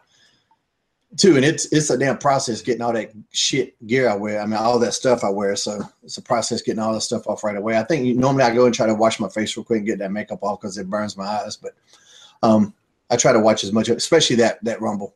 too, 1.16 1.36
and 1.36 1.46
it's 1.46 1.72
it's 1.72 1.90
a 1.90 1.98
damn 1.98 2.18
process 2.18 2.62
getting 2.62 2.82
all 2.82 2.94
that 2.94 3.12
shit 3.32 3.76
gear 3.88 4.10
I 4.10 4.16
wear. 4.16 4.42
I 4.42 4.46
mean, 4.46 4.60
all 4.60 4.80
that 4.80 4.94
stuff 4.94 5.24
I 5.24 5.30
wear. 5.30 5.56
So 5.56 5.82
it's 6.04 6.18
a 6.18 6.22
process 6.22 6.62
getting 6.62 6.82
all 6.82 6.94
that 6.94 7.02
stuff 7.02 7.28
off 7.28 7.44
right 7.44 7.56
away. 7.56 7.78
I 7.78 7.84
think 7.84 8.18
normally 8.18 8.44
I 8.44 8.54
go 8.54 8.66
and 8.66 8.76
try 8.76 8.88
to 8.88 8.94
wash 8.94 9.20
my 9.20 9.30
face 9.30 9.56
real 9.56 9.64
quick 9.64 9.80
and 9.80 9.88
get 9.88 10.00
that 10.00 10.12
makeup 10.12 10.44
off 10.44 10.60
because 10.60 10.78
it 10.78 10.90
burns 10.90 11.16
my 11.16 11.26
eyes. 11.26 11.56
But 11.56 11.76
um, 12.44 12.74
I 13.10 13.16
try 13.16 13.32
to 13.32 13.40
watch 13.40 13.64
as 13.64 13.72
much, 13.72 13.90
especially 13.90 14.36
that 14.38 14.64
that 14.64 14.82
rumble. 14.82 15.16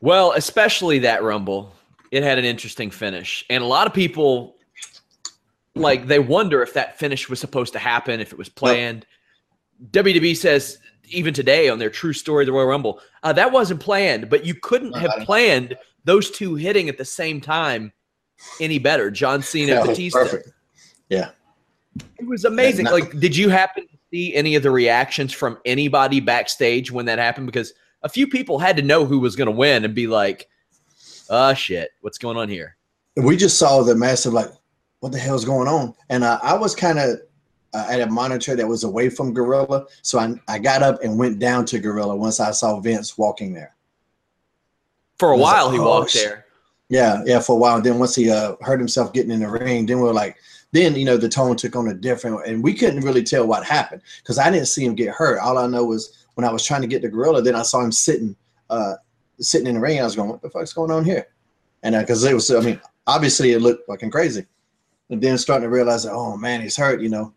Well, 0.00 0.32
especially 0.32 0.98
that 1.00 1.22
Rumble, 1.22 1.72
it 2.10 2.22
had 2.22 2.38
an 2.38 2.44
interesting 2.44 2.90
finish, 2.90 3.44
and 3.48 3.62
a 3.62 3.66
lot 3.66 3.86
of 3.86 3.94
people 3.94 4.56
like 5.74 6.06
they 6.06 6.18
wonder 6.18 6.62
if 6.62 6.74
that 6.74 6.98
finish 6.98 7.28
was 7.28 7.40
supposed 7.40 7.72
to 7.72 7.78
happen, 7.78 8.20
if 8.20 8.32
it 8.32 8.38
was 8.38 8.48
planned. 8.48 9.06
WWE 9.90 10.36
says 10.36 10.78
even 11.08 11.32
today 11.34 11.68
on 11.68 11.78
their 11.78 11.90
True 11.90 12.12
Story 12.12 12.44
the 12.44 12.52
Royal 12.52 12.66
Rumble, 12.66 13.00
uh, 13.22 13.32
that 13.32 13.50
wasn't 13.52 13.80
planned, 13.80 14.28
but 14.28 14.44
you 14.44 14.54
couldn't 14.54 14.90
No, 14.90 14.98
have 14.98 15.12
planned 15.24 15.76
those 16.04 16.30
two 16.30 16.54
hitting 16.54 16.88
at 16.88 16.98
the 16.98 17.04
same 17.04 17.40
time 17.40 17.92
any 18.60 18.78
better. 18.78 19.10
John 19.10 19.42
Cena, 19.42 19.76
and 19.76 19.86
Batista. 19.88 20.18
perfect. 20.18 20.50
Yeah. 21.08 21.30
It 22.18 22.26
was 22.26 22.44
amazing. 22.44 22.84
no- 22.86 22.92
like, 22.92 23.18
did 23.20 23.36
you 23.36 23.48
happen 23.48 23.84
to 23.86 23.98
see 24.10 24.34
any 24.34 24.54
of 24.54 24.62
the 24.62 24.70
reactions 24.70 25.32
from 25.32 25.58
anybody 25.64 26.20
backstage 26.20 26.90
when 26.90 27.06
that 27.06 27.18
happened? 27.18 27.46
Because 27.46 27.72
a 28.02 28.08
few 28.08 28.26
people 28.26 28.58
had 28.58 28.76
to 28.76 28.82
know 28.82 29.04
who 29.04 29.18
was 29.18 29.36
going 29.36 29.46
to 29.46 29.52
win 29.52 29.84
and 29.84 29.94
be 29.94 30.06
like, 30.06 30.48
"Oh 31.30 31.54
shit, 31.54 31.90
what's 32.02 32.18
going 32.18 32.36
on 32.36 32.48
here?" 32.48 32.76
we 33.16 33.36
just 33.36 33.56
saw 33.58 33.82
the 33.82 33.94
massive 33.94 34.34
like, 34.34 34.50
what 35.00 35.10
the 35.12 35.18
hell's 35.18 35.44
going 35.46 35.66
on? 35.68 35.94
And 36.10 36.22
uh, 36.22 36.38
I 36.42 36.52
was 36.54 36.74
kind 36.74 36.98
of 36.98 37.18
uh, 37.76 37.86
at 37.90 38.00
a 38.00 38.06
monitor 38.06 38.56
that 38.56 38.66
was 38.66 38.84
away 38.84 39.10
from 39.10 39.34
Gorilla, 39.34 39.86
so 40.00 40.18
I 40.18 40.34
I 40.48 40.58
got 40.58 40.82
up 40.82 41.02
and 41.02 41.18
went 41.18 41.38
down 41.38 41.66
to 41.66 41.78
Gorilla 41.78 42.16
once 42.16 42.40
I 42.40 42.52
saw 42.52 42.80
Vince 42.80 43.18
walking 43.18 43.52
there. 43.52 43.74
For 45.18 45.32
a 45.32 45.36
while, 45.36 45.66
like, 45.66 45.74
he 45.74 45.80
"Oh, 45.80 45.84
walked 45.84 46.10
shit." 46.12 46.24
there. 46.24 46.46
Yeah, 46.88 47.22
yeah, 47.26 47.40
for 47.40 47.56
a 47.56 47.58
while. 47.58 47.82
Then 47.82 47.98
once 47.98 48.14
he 48.14 48.30
uh, 48.30 48.54
heard 48.62 48.78
himself 48.78 49.12
getting 49.12 49.30
in 49.30 49.40
the 49.40 49.48
ring, 49.48 49.86
then 49.86 50.00
we 50.00 50.08
are 50.08 50.14
like, 50.14 50.36
then 50.72 50.94
you 50.94 51.04
know 51.04 51.18
the 51.18 51.28
tone 51.28 51.56
took 51.56 51.76
on 51.76 51.88
a 51.88 51.94
different, 51.94 52.46
and 52.46 52.62
we 52.62 52.72
couldn't 52.72 53.04
really 53.04 53.22
tell 53.22 53.46
what 53.46 53.64
happened 53.64 54.00
because 54.22 54.38
I 54.38 54.50
didn't 54.50 54.68
see 54.68 54.84
him 54.84 54.94
get 54.94 55.14
hurt. 55.14 55.38
All 55.38 55.58
I 55.58 55.66
know 55.66 55.84
was 55.84 56.26
when 56.34 56.46
I 56.46 56.52
was 56.52 56.64
trying 56.64 56.82
to 56.82 56.86
get 56.86 57.02
the 57.02 57.08
gorilla, 57.08 57.42
then 57.42 57.56
I 57.56 57.62
saw 57.62 57.80
him 57.80 57.92
sitting, 57.92 58.36
uh, 58.70 58.94
sitting 59.40 59.66
in 59.66 59.74
the 59.74 59.80
ring. 59.80 60.00
I 60.00 60.04
was 60.04 60.16
going, 60.16 60.30
what 60.30 60.40
the 60.42 60.50
fuck's 60.50 60.72
going 60.72 60.90
on 60.90 61.04
here? 61.04 61.28
And 61.82 61.94
because 61.94 62.24
it 62.24 62.34
was, 62.34 62.50
I 62.50 62.60
mean, 62.60 62.80
obviously 63.06 63.52
it 63.52 63.60
looked 63.60 63.86
fucking 63.86 64.10
crazy, 64.10 64.46
and 65.10 65.20
then 65.20 65.36
starting 65.36 65.68
to 65.68 65.74
realize 65.74 66.04
that, 66.04 66.12
oh 66.12 66.36
man, 66.36 66.62
he's 66.62 66.76
hurt, 66.76 67.02
you 67.02 67.10
know. 67.10 67.34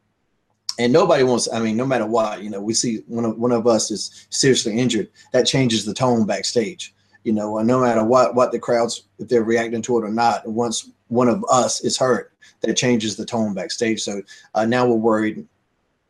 And 0.79 0.91
nobody 0.91 1.23
wants. 1.23 1.51
I 1.51 1.59
mean, 1.59 1.77
no 1.77 1.85
matter 1.85 2.07
what, 2.07 2.41
you 2.41 2.49
know, 2.49 2.61
we 2.61 2.73
see 2.73 3.03
one 3.07 3.25
of 3.25 3.37
one 3.37 3.51
of 3.51 3.67
us 3.67 3.91
is 3.91 4.27
seriously 4.31 4.79
injured. 4.79 5.09
That 5.33 5.45
changes 5.45 5.85
the 5.85 5.93
tone 5.93 6.25
backstage 6.25 6.95
you 7.23 7.33
know, 7.33 7.57
and 7.57 7.67
no 7.67 7.81
matter 7.81 8.03
what 8.03 8.35
what 8.35 8.51
the 8.51 8.59
crowds 8.59 9.03
if 9.19 9.27
they're 9.27 9.43
reacting 9.43 9.81
to 9.83 9.97
it 9.97 10.03
or 10.03 10.09
not, 10.09 10.47
once 10.47 10.89
one 11.09 11.27
of 11.27 11.43
us 11.49 11.83
is 11.83 11.97
hurt, 11.97 12.33
that 12.61 12.75
changes 12.75 13.15
the 13.15 13.25
tone 13.25 13.53
backstage. 13.53 14.01
So 14.01 14.21
uh, 14.55 14.65
now 14.65 14.87
we're 14.87 14.95
worried, 14.95 15.45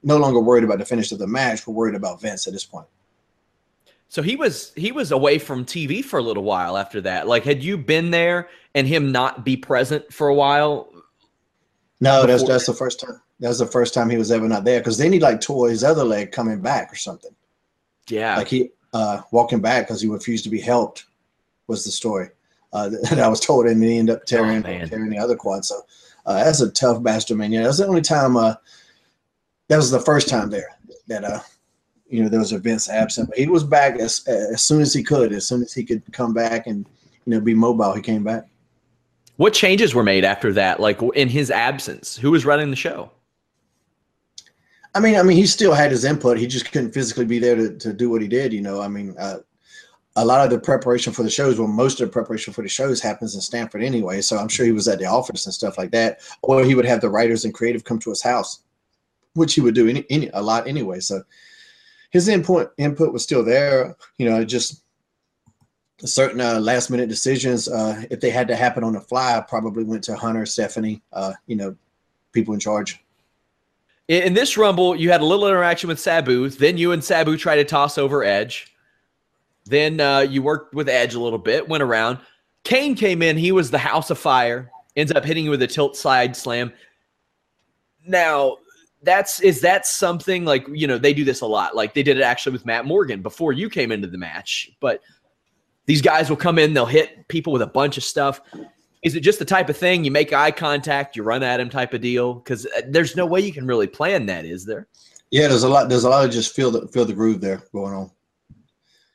no 0.03 0.17
longer 0.17 0.39
worried 0.39 0.63
about 0.63 0.79
the 0.79 0.85
finish 0.85 1.11
of 1.11 1.19
the 1.19 1.27
match. 1.27 1.65
We're 1.65 1.73
worried 1.73 1.95
about 1.95 2.21
Vince 2.21 2.47
at 2.47 2.53
this 2.53 2.65
point. 2.65 2.87
So 4.07 4.21
he 4.21 4.35
was 4.35 4.71
he 4.75 4.91
was 4.91 5.11
away 5.11 5.39
from 5.39 5.65
TV 5.65 6.03
for 6.03 6.19
a 6.19 6.23
little 6.23 6.43
while 6.43 6.77
after 6.77 7.01
that. 7.01 7.27
Like, 7.27 7.43
had 7.43 7.63
you 7.63 7.77
been 7.77 8.11
there 8.11 8.49
and 8.73 8.87
him 8.87 9.11
not 9.11 9.43
be 9.43 9.57
present 9.57 10.13
for 10.13 10.27
a 10.27 10.35
while? 10.35 10.91
No, 11.99 12.25
that's 12.25 12.43
that's 12.43 12.65
the 12.65 12.73
first 12.73 12.99
time. 12.99 13.21
That's 13.39 13.59
the 13.59 13.65
first 13.65 13.93
time 13.93 14.09
he 14.09 14.17
was 14.17 14.31
ever 14.31 14.47
not 14.47 14.65
there 14.65 14.79
because 14.79 14.97
then 14.97 15.13
he 15.13 15.19
like 15.19 15.39
tore 15.39 15.69
his 15.69 15.83
other 15.83 16.03
leg 16.03 16.31
coming 16.31 16.59
back 16.59 16.91
or 16.91 16.95
something. 16.95 17.31
Yeah, 18.09 18.37
Like 18.37 18.47
he 18.47 18.71
uh, 18.93 19.21
walking 19.31 19.61
back 19.61 19.87
because 19.87 20.01
he 20.01 20.07
refused 20.07 20.43
to 20.43 20.49
be 20.49 20.59
helped 20.59 21.05
was 21.67 21.85
the 21.85 21.91
story 21.91 22.29
uh, 22.73 22.89
that 23.03 23.19
I 23.19 23.27
was 23.27 23.39
told, 23.39 23.65
and 23.67 23.81
he 23.81 23.97
ended 23.97 24.15
up 24.15 24.25
tearing 24.25 24.61
man. 24.61 24.89
tearing 24.89 25.09
the 25.09 25.19
other 25.19 25.35
quad. 25.35 25.65
So 25.65 25.81
uh, 26.25 26.43
that's 26.43 26.61
a 26.61 26.71
tough 26.71 27.01
bastard, 27.01 27.37
man. 27.37 27.51
Yeah, 27.51 27.63
that's 27.63 27.77
the 27.77 27.87
only 27.87 28.01
time. 28.01 28.35
Uh, 28.35 28.55
that 29.67 29.77
was 29.77 29.91
the 29.91 29.99
first 29.99 30.27
time 30.27 30.49
there 30.49 30.77
that 31.07 31.23
uh, 31.23 31.39
you 32.09 32.23
know 32.23 32.29
there 32.29 32.39
was 32.39 32.51
events 32.51 32.89
absent. 32.89 33.29
But 33.29 33.37
he 33.37 33.47
was 33.47 33.63
back 33.63 33.99
as 33.99 34.27
as 34.27 34.61
soon 34.61 34.81
as 34.81 34.93
he 34.93 35.03
could, 35.03 35.31
as 35.31 35.47
soon 35.47 35.61
as 35.61 35.73
he 35.73 35.83
could 35.83 36.03
come 36.11 36.33
back 36.33 36.67
and 36.67 36.85
you 37.25 37.31
know 37.31 37.39
be 37.39 37.53
mobile. 37.53 37.93
He 37.93 38.01
came 38.01 38.23
back. 38.23 38.45
What 39.37 39.53
changes 39.53 39.95
were 39.95 40.03
made 40.03 40.25
after 40.25 40.51
that? 40.53 40.81
Like 40.81 41.01
in 41.15 41.29
his 41.29 41.49
absence, 41.49 42.17
who 42.17 42.31
was 42.31 42.45
running 42.45 42.71
the 42.71 42.75
show? 42.75 43.11
I 44.95 44.99
mean, 44.99 45.15
I 45.15 45.23
mean, 45.23 45.37
he 45.37 45.45
still 45.45 45.73
had 45.73 45.91
his 45.91 46.03
input. 46.03 46.37
He 46.37 46.47
just 46.47 46.71
couldn't 46.71 46.93
physically 46.93 47.25
be 47.25 47.39
there 47.39 47.55
to, 47.55 47.77
to 47.77 47.93
do 47.93 48.09
what 48.09 48.21
he 48.21 48.27
did. 48.27 48.53
You 48.53 48.61
know, 48.61 48.81
I 48.81 48.87
mean, 48.87 49.15
uh, 49.19 49.37
a 50.15 50.25
lot 50.25 50.43
of 50.43 50.49
the 50.49 50.59
preparation 50.59 51.13
for 51.13 51.23
the 51.23 51.29
shows, 51.29 51.59
well, 51.59 51.67
most 51.67 52.01
of 52.01 52.07
the 52.07 52.11
preparation 52.11 52.53
for 52.53 52.63
the 52.63 52.69
shows 52.69 52.99
happens 52.99 53.35
in 53.35 53.41
Stamford 53.41 53.83
anyway. 53.83 54.21
So 54.21 54.37
I'm 54.37 54.47
sure 54.47 54.65
he 54.65 54.71
was 54.71 54.87
at 54.87 54.99
the 54.99 55.05
office 55.05 55.45
and 55.45 55.53
stuff 55.53 55.77
like 55.77 55.91
that, 55.91 56.19
or 56.41 56.63
he 56.63 56.75
would 56.75 56.85
have 56.85 57.01
the 57.01 57.09
writers 57.09 57.45
and 57.45 57.53
creative 57.53 57.83
come 57.83 57.99
to 57.99 58.09
his 58.09 58.23
house, 58.23 58.63
which 59.33 59.53
he 59.53 59.61
would 59.61 59.75
do 59.75 59.87
any, 59.87 60.05
any 60.09 60.29
a 60.33 60.41
lot 60.41 60.67
anyway. 60.67 60.99
So 60.99 61.23
his 62.09 62.27
input 62.27 62.73
input 62.77 63.13
was 63.13 63.23
still 63.23 63.45
there. 63.45 63.95
You 64.17 64.29
know, 64.29 64.43
just 64.43 64.83
certain 66.03 66.41
uh, 66.41 66.59
last 66.59 66.89
minute 66.89 67.09
decisions, 67.09 67.67
uh, 67.67 68.03
if 68.09 68.19
they 68.19 68.31
had 68.31 68.47
to 68.47 68.55
happen 68.55 68.83
on 68.83 68.93
the 68.93 69.01
fly, 69.01 69.41
probably 69.47 69.83
went 69.83 70.03
to 70.05 70.15
Hunter, 70.15 70.45
Stephanie, 70.45 71.01
uh, 71.13 71.33
you 71.45 71.55
know, 71.55 71.75
people 72.31 72.53
in 72.53 72.59
charge. 72.59 73.03
In, 74.10 74.34
this 74.34 74.57
Rumble, 74.57 74.95
you 74.95 75.11
had 75.11 75.22
a 75.22 75.26
little 75.26 75.48
interaction 75.48 75.88
with 75.88 75.99
Sabu. 75.99 76.49
Then 76.49 76.80
you 76.80 76.91
and 76.91 77.03
Sabu 77.03 77.38
tried 77.38 77.57
to 77.57 77.64
toss 77.64 77.98
over 77.99 78.23
Edge. 78.23 78.76
Then 79.65 79.99
uh, 79.99 80.22
you 80.22 80.41
worked 80.41 80.73
with 80.73 80.90
Edge 80.90 81.14
a 81.14 81.19
little 81.19 81.38
bit, 81.38 81.69
went 81.69 81.84
around. 81.84 82.18
Kane 82.64 82.95
came 82.95 83.22
in. 83.22 83.38
He 83.38 83.52
was 83.52 83.69
the 83.69 83.77
House 83.77 84.10
of 84.10 84.18
Fire. 84.18 84.72
Ends 84.95 85.11
up 85.11 85.23
hitting 85.23 85.45
you 85.45 85.52
with 85.52 85.61
a 85.61 85.68
tilt 85.68 85.95
side 85.95 86.36
slam. 86.36 86.73
Now, 88.03 88.57
that's 89.03 89.40
is 89.41 89.61
that 89.61 89.86
something 89.86 90.44
like 90.44 90.68
you 90.68 90.88
know 90.88 90.98
they 90.98 91.14
do 91.14 91.23
this 91.23 91.41
a 91.41 91.45
lot. 91.45 91.76
Like 91.76 91.94
they 91.94 92.03
did 92.03 92.18
it 92.18 92.23
actually 92.23 92.53
with 92.53 92.65
Matt 92.65 92.86
Morgan 92.86 93.22
before 93.22 93.53
you 93.53 93.69
came 93.69 93.91
into 93.91 94.07
the 94.07 94.18
match. 94.18 94.72
But 94.81 95.02
these 95.86 96.02
guys 96.02 96.30
will 96.30 96.38
come 96.38 96.57
in, 96.57 96.73
they'll 96.73 96.86
hit 96.86 97.27
people 97.27 97.53
with 97.53 97.61
a 97.61 97.68
bunch 97.68 97.95
of 97.95 98.03
stuff. 98.03 98.41
Is 99.01 99.15
it 99.15 99.21
just 99.21 99.39
the 99.39 99.45
type 99.45 99.69
of 99.69 99.77
thing 99.77 100.03
you 100.03 100.11
make 100.11 100.34
eye 100.34 100.51
contact, 100.51 101.15
you 101.15 101.23
run 101.23 101.41
at 101.41 101.59
him 101.59 101.69
type 101.69 101.93
of 101.93 102.01
deal? 102.01 102.34
Because 102.35 102.65
uh, 102.65 102.81
there's 102.89 103.15
no 103.15 103.26
way 103.26 103.39
you 103.39 103.53
can 103.53 103.65
really 103.65 103.88
plan 103.88 104.26
that, 104.26 104.43
is 104.45 104.65
there? 104.65 104.88
Yeah, 105.31 105.47
there's 105.47 105.63
a 105.63 105.69
lot. 105.69 105.89
There's 105.89 106.03
a 106.03 106.09
lot 106.09 106.26
of 106.26 106.31
just 106.31 106.53
feel 106.55 106.71
the 106.71 106.88
feel 106.89 107.05
the 107.05 107.13
groove 107.13 107.39
there 107.39 107.63
going 107.71 107.93
on. 107.93 108.11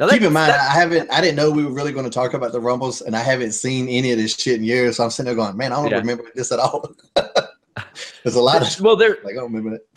Now 0.01 0.09
Keep 0.09 0.23
in 0.23 0.33
mind, 0.33 0.53
I 0.53 0.71
haven't. 0.73 1.11
I 1.13 1.21
didn't 1.21 1.37
know 1.37 1.51
we 1.51 1.65
were 1.65 1.73
really 1.73 1.93
going 1.93 2.05
to 2.05 2.11
talk 2.11 2.35
about 2.35 2.53
the 2.53 2.61
rumbles, 2.61 3.01
and 3.03 3.15
I 3.15 3.21
haven't 3.21 3.53
seen 3.53 3.89
any 3.89 4.11
of 4.13 4.19
this 4.19 4.35
shit 4.37 4.57
in 4.57 4.65
years. 4.65 4.97
So 4.97 5.05
I'm 5.05 5.11
sitting 5.11 5.27
there 5.27 5.35
going, 5.35 5.57
"Man, 5.57 5.73
I 5.73 5.77
don't 5.77 5.91
Yeah. 5.91 5.99
remember 5.99 6.25
this 6.35 6.51
at 6.51 6.59
all." 6.61 6.89
there's 8.23 8.35
a 8.37 8.41
lot 8.41 8.63
of 8.63 8.81
well, 8.85 8.97
there. 8.97 9.19
like 9.23 9.33
I 9.33 9.37
don't 9.37 9.53
remember 9.53 9.77
it. 9.77 9.89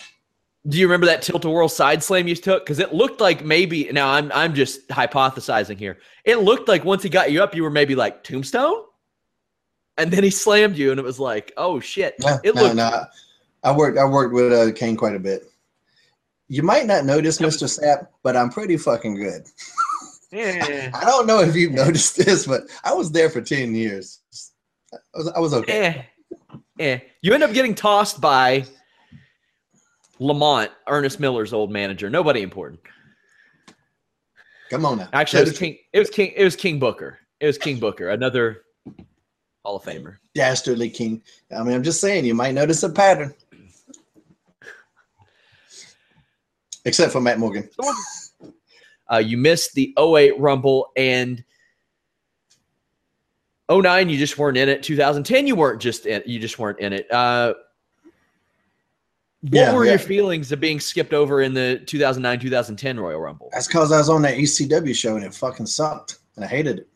Do 0.68 0.77
you 0.77 0.85
remember 0.88 1.05
that 1.05 1.22
tilt 1.22 1.45
a 1.45 1.49
whirl 1.49 1.69
side 1.69 2.03
slam 2.03 2.27
you 2.27 2.35
took? 2.35 2.65
Because 2.65 2.80
it 2.80 2.93
looked 2.93 3.22
like 3.22 3.43
maybe. 3.45 3.89
Now 3.91 4.09
I'm 4.09 4.31
I'm 4.34 4.53
just 4.53 4.88
hypothesizing 4.89 5.77
here. 5.77 5.97
It 6.26 6.38
looked 6.38 6.68
like 6.68 6.84
once 6.84 7.03
he 7.03 7.09
got 7.09 7.31
you 7.31 7.41
up, 7.41 7.55
you 7.55 7.64
were 7.64 7.69
maybe 7.72 7.95
like 7.95 8.23
tombstone, 8.23 8.84
and 9.98 10.11
then 10.11 10.24
he 10.24 10.30
slammed 10.30 10.78
you, 10.78 10.91
and 10.91 10.99
it 10.99 11.03
was 11.03 11.19
like, 11.19 11.52
oh 11.57 11.80
shit! 11.80 12.15
No, 12.19 12.40
It 12.44 12.56
no, 12.56 12.61
looked. 12.64 12.76
no. 12.76 13.06
I 13.64 13.72
worked. 13.76 13.98
I 13.98 14.06
worked 14.06 14.34
with 14.34 14.53
uh, 14.53 14.72
Kane 14.74 14.95
quite 14.95 15.15
a 15.15 15.19
bit. 15.19 15.44
You 16.48 16.64
might 16.64 16.86
not 16.86 17.06
notice, 17.06 17.40
Mister 17.41 17.65
Sapp, 17.65 18.07
but 18.24 18.38
I'm 18.38 18.49
pretty 18.49 18.78
fucking 18.78 19.15
good. 19.15 19.44
Eh, 20.32 20.90
I 20.94 21.03
don't 21.06 21.28
know 21.28 21.40
if 21.40 21.56
you've 21.56 21.74
noticed 21.74 22.18
this, 22.18 22.45
but 22.45 22.61
I 22.84 22.94
was 22.94 23.11
there 23.11 23.30
for 23.30 23.41
ten 23.41 23.76
years. 23.76 24.19
I 24.94 24.98
was, 25.18 25.28
I 25.30 25.40
was 25.40 25.53
okay. 25.56 25.86
eh, 25.86 26.03
eh. 26.80 26.99
You 27.22 27.34
end 27.34 27.44
up 27.44 27.52
getting 27.53 27.76
tossed 27.76 28.22
by 28.22 28.64
Lamont, 30.19 30.72
Ernest 30.88 31.19
Miller's 31.19 31.52
old 31.53 31.72
manager. 31.72 32.10
Nobody 32.10 32.41
important. 32.44 32.80
Come 34.69 34.86
on 34.86 34.98
now. 34.99 35.10
Actually, 35.14 35.41
it 35.44 35.48
was 35.49 35.57
King. 35.60 35.78
It 35.94 35.99
was 35.99 36.10
King. 36.10 36.34
It 36.36 36.44
was 36.44 36.56
King 36.56 36.80
Booker. 36.80 37.19
It 37.40 37.48
was 37.48 37.57
King 37.57 37.80
Booker, 37.80 38.10
another 38.10 38.61
Hall 39.68 39.76
of 39.76 39.84
Famer. 39.84 40.15
dastardly 40.34 40.89
king. 40.89 41.22
I 41.53 41.61
mean, 41.61 41.76
I'm 41.76 41.84
just 41.84 41.99
saying, 41.99 42.23
you 42.23 42.34
might 42.34 42.53
notice 42.53 42.84
a 42.84 42.89
pattern. 42.89 43.34
Except 46.85 47.11
for 47.11 47.19
Matt 47.19 47.38
Morgan. 47.38 47.69
Uh, 49.11 49.18
you 49.18 49.35
missed 49.38 49.73
the 49.73 49.94
08 49.99 50.39
Rumble 50.39 50.88
and 50.95 51.44
09 53.69 54.07
you 54.07 54.18
just 54.18 54.38
weren't 54.38 54.56
in 54.56 54.69
it. 54.69 54.84
2010 54.84 55.48
you 55.48 55.56
weren't 55.57 55.81
just 55.81 56.06
in 56.06 56.23
you 56.26 56.39
just 56.39 56.57
weren't 56.60 56.80
in 56.80 56.94
it. 56.94 57.11
Uh, 57.11 57.53
what 59.41 59.52
Yeah, 59.53 59.73
were 59.76 59.84
yeah. 59.84 59.91
your 59.91 59.99
feelings 59.99 60.49
of 60.53 60.61
being 60.61 60.80
skipped 60.80 61.14
over 61.14 61.41
in 61.41 61.53
the 61.53 61.81
2009-2010 61.85 62.98
Royal 63.02 63.19
Rumble? 63.19 63.49
That's 63.52 63.68
because 63.68 63.91
I 63.91 63.98
was 63.98 64.07
on 64.07 64.22
that 64.22 64.35
ECW 64.38 64.95
show 64.95 65.18
and 65.18 65.26
it 65.26 65.34
fucking 65.34 65.65
sucked, 65.65 66.19
and 66.38 66.45
I 66.45 66.48
hated 66.48 66.80
it. 66.80 66.88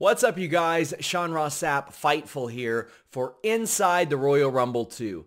What's 0.00 0.24
up, 0.24 0.38
you 0.38 0.48
guys? 0.48 0.94
Sean 1.00 1.30
Ross 1.30 1.60
Sapp, 1.60 1.88
Fightful 1.88 2.50
here 2.50 2.88
for 3.10 3.34
Inside 3.42 4.08
the 4.08 4.16
Royal 4.16 4.50
Rumble 4.50 4.86
2. 4.86 5.26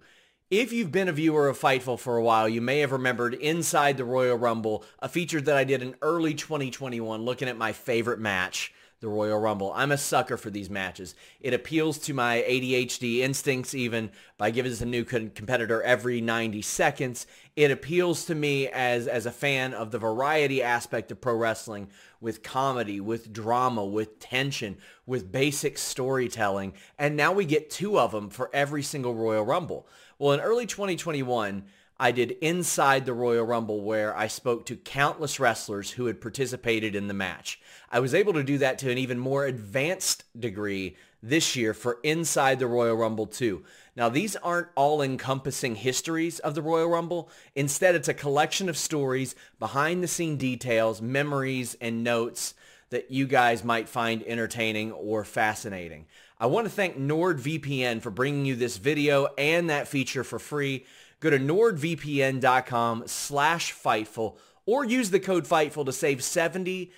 If 0.49 0.73
you've 0.73 0.91
been 0.91 1.07
a 1.07 1.11
viewer 1.11 1.47
of 1.47 1.59
Fightful 1.59 1.99
for 1.99 2.17
a 2.17 2.23
while, 2.23 2.49
you 2.49 2.59
may 2.59 2.79
have 2.79 2.91
remembered 2.91 3.35
Inside 3.35 3.97
the 3.97 4.03
Royal 4.03 4.35
Rumble, 4.35 4.83
a 4.97 5.07
feature 5.07 5.39
that 5.41 5.55
I 5.55 5.63
did 5.63 5.83
in 5.83 5.93
early 6.01 6.33
2021 6.33 7.21
looking 7.21 7.47
at 7.47 7.55
my 7.55 7.71
favorite 7.71 8.17
match, 8.17 8.73
the 8.99 9.09
Royal 9.09 9.37
Rumble. 9.37 9.71
I'm 9.75 9.91
a 9.91 9.97
sucker 9.97 10.37
for 10.37 10.49
these 10.49 10.71
matches. 10.71 11.13
It 11.39 11.53
appeals 11.53 11.99
to 11.99 12.13
my 12.15 12.43
ADHD 12.47 13.19
instincts 13.19 13.75
even 13.75 14.09
by 14.39 14.49
giving 14.49 14.71
us 14.71 14.81
a 14.81 14.87
new 14.87 15.03
competitor 15.03 15.83
every 15.83 16.19
90 16.19 16.63
seconds. 16.63 17.27
It 17.55 17.69
appeals 17.69 18.25
to 18.25 18.33
me 18.33 18.69
as, 18.69 19.07
as 19.07 19.27
a 19.27 19.31
fan 19.31 19.75
of 19.75 19.91
the 19.91 19.99
variety 19.99 20.63
aspect 20.63 21.11
of 21.11 21.21
pro 21.21 21.35
wrestling 21.35 21.89
with 22.23 22.41
comedy, 22.41 22.99
with 22.99 23.33
drama, 23.33 23.85
with 23.85 24.17
tension, 24.17 24.77
with 25.05 25.31
basic 25.31 25.77
storytelling. 25.77 26.73
And 26.97 27.15
now 27.15 27.33
we 27.33 27.45
get 27.45 27.69
two 27.69 27.99
of 27.99 28.11
them 28.11 28.29
for 28.29 28.49
every 28.53 28.81
single 28.81 29.13
Royal 29.13 29.43
Rumble. 29.43 29.87
Well, 30.17 30.31
in 30.31 30.39
early 30.39 30.65
2021, 30.65 31.65
I 31.99 32.11
did 32.11 32.31
Inside 32.41 33.05
the 33.05 33.13
Royal 33.13 33.45
Rumble 33.45 33.81
where 33.81 34.17
I 34.17 34.27
spoke 34.27 34.65
to 34.65 34.75
countless 34.75 35.39
wrestlers 35.39 35.91
who 35.91 36.05
had 36.05 36.21
participated 36.21 36.95
in 36.95 37.07
the 37.07 37.13
match. 37.13 37.59
I 37.91 37.99
was 37.99 38.15
able 38.15 38.33
to 38.33 38.43
do 38.43 38.57
that 38.57 38.79
to 38.79 38.91
an 38.91 38.97
even 38.97 39.19
more 39.19 39.45
advanced 39.45 40.23
degree 40.39 40.95
this 41.23 41.55
year 41.55 41.73
for 41.73 41.99
Inside 42.03 42.59
the 42.59 42.67
Royal 42.67 42.95
Rumble 42.95 43.25
2. 43.25 43.63
Now, 43.95 44.09
these 44.09 44.35
aren't 44.35 44.67
all-encompassing 44.75 45.75
histories 45.75 46.39
of 46.39 46.53
the 46.53 46.61
Royal 46.61 46.89
Rumble. 46.89 47.29
Instead, 47.55 47.95
it's 47.95 48.09
a 48.09 48.13
collection 48.13 48.67
of 48.67 48.77
stories, 48.77 49.33
behind-the-scene 49.57 50.35
details, 50.35 51.01
memories, 51.01 51.77
and 51.79 52.03
notes 52.03 52.53
that 52.89 53.09
you 53.09 53.25
guys 53.25 53.63
might 53.63 53.87
find 53.87 54.21
entertaining 54.23 54.91
or 54.91 55.23
fascinating. 55.23 56.05
I 56.39 56.47
want 56.47 56.65
to 56.65 56.71
thank 56.71 56.99
NordVPN 56.99 58.01
for 58.01 58.11
bringing 58.11 58.45
you 58.45 58.55
this 58.55 58.77
video 58.77 59.27
and 59.37 59.69
that 59.69 59.87
feature 59.87 60.25
for 60.25 60.39
free. 60.39 60.85
Go 61.21 61.29
to 61.29 61.39
nordvpn.com 61.39 63.03
slash 63.05 63.73
Fightful 63.73 64.35
or 64.65 64.83
use 64.83 65.09
the 65.09 65.19
code 65.21 65.45
Fightful 65.45 65.85
to 65.85 65.93
save 65.93 66.19
70% 66.19 66.91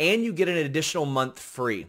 and 0.00 0.24
you 0.24 0.32
get 0.32 0.48
an 0.48 0.56
additional 0.56 1.04
month 1.04 1.38
free. 1.38 1.86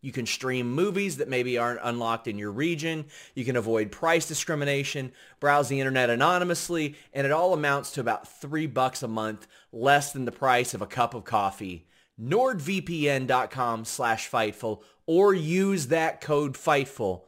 You 0.00 0.12
can 0.12 0.26
stream 0.26 0.72
movies 0.72 1.16
that 1.16 1.28
maybe 1.28 1.58
aren't 1.58 1.80
unlocked 1.82 2.28
in 2.28 2.38
your 2.38 2.52
region. 2.52 3.06
You 3.34 3.44
can 3.44 3.56
avoid 3.56 3.90
price 3.90 4.28
discrimination, 4.28 5.12
browse 5.40 5.68
the 5.68 5.80
internet 5.80 6.10
anonymously, 6.10 6.94
and 7.12 7.26
it 7.26 7.32
all 7.32 7.52
amounts 7.52 7.92
to 7.92 8.00
about 8.00 8.28
three 8.28 8.66
bucks 8.66 9.02
a 9.02 9.08
month, 9.08 9.46
less 9.72 10.12
than 10.12 10.24
the 10.24 10.32
price 10.32 10.74
of 10.74 10.82
a 10.82 10.86
cup 10.86 11.14
of 11.14 11.24
coffee. 11.24 11.86
NordVPN.com 12.20 13.84
slash 13.84 14.30
Fightful 14.30 14.82
or 15.06 15.34
use 15.34 15.88
that 15.88 16.20
code 16.20 16.54
Fightful 16.54 17.22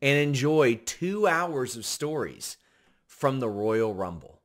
and 0.00 0.18
enjoy 0.18 0.80
two 0.84 1.26
hours 1.26 1.76
of 1.76 1.84
stories 1.84 2.56
from 3.06 3.40
the 3.40 3.48
Royal 3.48 3.94
Rumble. 3.94 4.40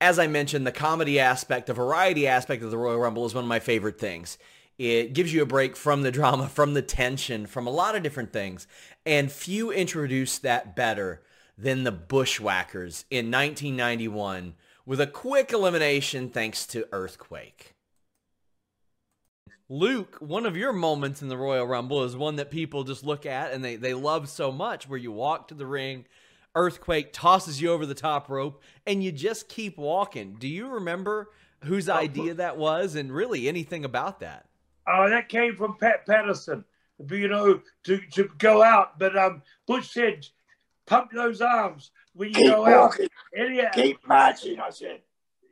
As 0.00 0.18
I 0.18 0.26
mentioned, 0.26 0.66
the 0.66 0.72
comedy 0.72 1.18
aspect, 1.18 1.66
the 1.66 1.74
variety 1.74 2.28
aspect 2.28 2.62
of 2.62 2.70
the 2.70 2.78
Royal 2.78 2.98
Rumble 2.98 3.26
is 3.26 3.34
one 3.34 3.44
of 3.44 3.48
my 3.48 3.60
favorite 3.60 3.98
things. 3.98 4.38
It 4.78 5.14
gives 5.14 5.32
you 5.32 5.42
a 5.42 5.46
break 5.46 5.76
from 5.76 6.02
the 6.02 6.10
drama, 6.10 6.48
from 6.52 6.74
the 6.74 6.82
tension, 6.82 7.46
from 7.46 7.66
a 7.66 7.70
lot 7.70 7.96
of 7.96 8.02
different 8.02 8.32
things. 8.32 8.66
And 9.04 9.30
few 9.30 9.70
introduced 9.70 10.42
that 10.42 10.76
better 10.76 11.22
than 11.56 11.84
the 11.84 11.92
Bushwhackers 11.92 13.04
in 13.10 13.30
1991 13.30 14.54
with 14.84 15.00
a 15.00 15.06
quick 15.06 15.52
elimination 15.52 16.28
thanks 16.28 16.66
to 16.68 16.86
Earthquake. 16.92 17.74
Luke, 19.68 20.16
one 20.20 20.46
of 20.46 20.56
your 20.56 20.72
moments 20.72 21.22
in 21.22 21.28
the 21.28 21.36
Royal 21.36 21.66
Rumble 21.66 22.04
is 22.04 22.16
one 22.16 22.36
that 22.36 22.52
people 22.52 22.84
just 22.84 23.04
look 23.04 23.26
at 23.26 23.52
and 23.52 23.64
they, 23.64 23.74
they 23.74 23.94
love 23.94 24.28
so 24.28 24.52
much 24.52 24.88
where 24.88 24.98
you 24.98 25.10
walk 25.10 25.48
to 25.48 25.54
the 25.54 25.66
ring, 25.66 26.04
Earthquake 26.54 27.12
tosses 27.12 27.60
you 27.60 27.72
over 27.72 27.84
the 27.84 27.94
top 27.94 28.30
rope, 28.30 28.62
and 28.86 29.02
you 29.02 29.10
just 29.10 29.48
keep 29.48 29.76
walking. 29.76 30.36
Do 30.38 30.46
you 30.46 30.68
remember 30.68 31.30
whose 31.64 31.88
oh, 31.88 31.94
idea 31.94 32.34
that 32.34 32.56
was 32.56 32.94
and 32.94 33.12
really 33.12 33.48
anything 33.48 33.84
about 33.84 34.20
that? 34.20 34.46
Oh, 34.88 35.08
that 35.08 35.28
came 35.28 35.56
from 35.56 35.76
Pat 35.78 36.06
Patterson, 36.06 36.64
you 37.10 37.28
know, 37.28 37.60
to, 37.84 37.98
to 38.12 38.30
go 38.38 38.62
out. 38.62 38.98
But 38.98 39.16
um, 39.16 39.42
Butch 39.66 39.88
said, 39.88 40.26
pump 40.86 41.10
those 41.12 41.40
arms 41.40 41.90
when 42.14 42.28
you 42.28 42.34
Keep 42.36 42.46
go 42.52 42.60
walking. 42.62 43.08
out. 43.36 43.52
Yeah, 43.52 43.70
Keep 43.70 44.06
marching, 44.06 44.60
I 44.60 44.70
said. 44.70 45.00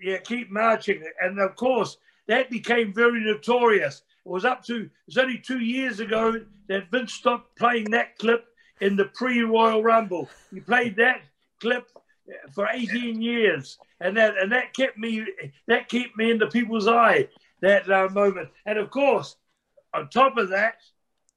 yeah, 0.01 0.19
keep 0.19 0.51
marching. 0.51 1.03
And 1.21 1.39
of 1.41 1.57
course, 1.57 1.97
that 2.29 2.49
became 2.51 2.93
very 2.93 3.21
notorious. 3.21 4.03
It 4.25 4.29
was 4.29 4.45
up 4.45 4.65
to, 4.67 4.77
it 4.85 4.91
was 5.07 5.19
only 5.19 5.39
two 5.39 5.59
years 5.61 6.01
ago 6.01 6.41
that 6.69 6.91
Vince 6.91 7.13
stopped 7.13 7.57
playing 7.59 7.91
that 7.91 8.17
clip 8.19 8.47
in 8.81 8.97
the 8.97 9.05
pre 9.07 9.43
Royal 9.43 9.83
Rumble. 9.83 10.31
He 10.53 10.61
played 10.61 10.97
that 10.97 11.23
clip 11.61 11.89
for 12.55 12.67
18 12.73 13.21
years. 13.21 13.79
And 14.01 14.17
that, 14.17 14.39
and 14.39 14.51
that 14.53 14.73
kept 14.75 14.97
me, 14.97 15.27
that 15.67 15.89
kept 15.89 16.17
me 16.17 16.31
in 16.31 16.39
the 16.39 16.47
people's 16.47 16.89
eye, 16.89 17.29
that 17.61 17.91
uh, 17.91 18.09
moment. 18.11 18.49
And 18.67 18.79
of 18.79 18.91
course, 18.91 19.37
on 19.93 20.09
top 20.09 20.37
of 20.37 20.49
that, 20.51 20.77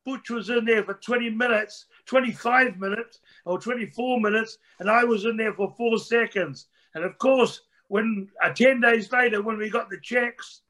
Butch 0.06 0.30
was 0.30 0.50
in 0.50 0.66
there 0.66 0.84
for 0.84 0.94
20 0.94 1.30
minutes, 1.32 1.86
25 2.06 2.78
minutes, 2.80 3.20
or 3.46 3.60
24 3.60 4.22
minutes, 4.22 4.58
and 4.80 4.90
I 4.90 5.04
was 5.04 5.26
in 5.26 5.36
there 5.38 5.54
for 5.54 5.74
four 5.78 5.98
seconds. 6.00 6.68
And 6.96 7.04
of 7.04 7.18
course, 7.18 7.62
when 7.90 8.30
uh, 8.44 8.54
10 8.54 8.82
days 8.82 9.12
later, 9.12 9.42
when 9.42 9.58
we 9.58 9.70
got 9.70 9.90
the 9.90 10.00
checks, 10.02 10.62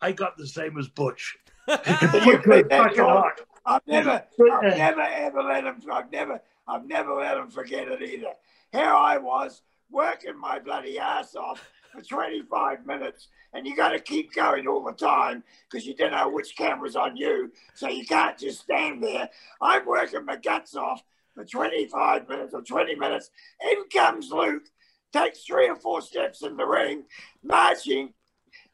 I 0.00 0.12
got 0.12 0.36
the 0.36 0.46
same 0.46 0.78
as 0.78 0.88
Butch. 0.88 1.36
You 1.68 2.38
put 2.38 2.68
that 2.68 2.84
Fucking 2.84 3.00
on. 3.00 3.22
hot. 3.22 3.40
I've 3.64 3.86
never, 3.86 4.22
I've 4.52 4.62
never 4.76 5.00
ever 5.00 5.42
let 5.42 5.64
him. 5.64 5.82
I've 5.92 6.12
never, 6.12 6.40
I've 6.68 6.86
never 6.86 7.14
let 7.14 7.36
him 7.36 7.50
forget 7.50 7.88
it 7.88 8.00
either. 8.00 8.32
Here 8.70 8.84
I 8.84 9.18
was 9.18 9.62
working 9.90 10.38
my 10.38 10.58
bloody 10.60 10.98
ass 10.98 11.34
off 11.34 11.68
for 11.96 12.02
25 12.02 12.86
minutes, 12.86 13.28
and 13.52 13.66
you 13.66 13.76
got 13.76 13.90
to 13.90 14.00
keep 14.00 14.34
going 14.34 14.66
all 14.66 14.84
the 14.84 14.92
time 14.92 15.42
because 15.68 15.86
you 15.86 15.94
don't 15.94 16.12
know 16.12 16.28
which 16.28 16.56
camera's 16.56 16.96
on 16.96 17.16
you, 17.16 17.50
so 17.74 17.88
you 17.88 18.04
can't 18.04 18.38
just 18.38 18.62
stand 18.62 19.02
there. 19.02 19.28
I'm 19.60 19.86
working 19.86 20.24
my 20.24 20.36
guts 20.36 20.76
off 20.76 21.02
for 21.34 21.44
25 21.44 22.28
minutes 22.28 22.54
or 22.54 22.62
20 22.62 22.94
minutes. 22.96 23.30
In 23.70 23.84
comes 23.92 24.30
Luke, 24.30 24.64
takes 25.12 25.44
three 25.44 25.68
or 25.68 25.76
four 25.76 26.02
steps 26.02 26.42
in 26.42 26.56
the 26.56 26.66
ring, 26.66 27.04
marching, 27.42 28.12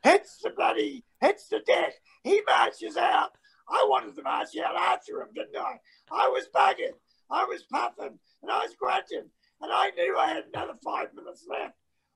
hits 0.02 0.38
the 0.42 0.50
bloody, 0.50 1.04
hits 1.20 1.48
the 1.48 1.60
deck. 1.60 1.94
He 2.24 2.40
marches 2.48 2.96
out. 2.96 3.30
I 3.68 3.86
wanted 3.88 4.16
to 4.16 4.22
march 4.22 4.48
out 4.64 4.76
after 4.76 5.20
him, 5.20 5.28
didn't 5.34 5.56
I? 5.56 5.78
I 6.10 6.28
was 6.28 6.46
bugging, 6.54 6.94
I 7.30 7.44
was 7.44 7.62
puffing, 7.70 8.18
and 8.42 8.50
I 8.50 8.58
was 8.58 8.74
grunting, 8.78 9.30
and 9.60 9.72
I 9.72 9.90
knew 9.90 10.16
I 10.18 10.28
had 10.28 10.44
another 10.52 10.74
five 10.84 11.14
minutes 11.14 11.46
left. 11.48 11.74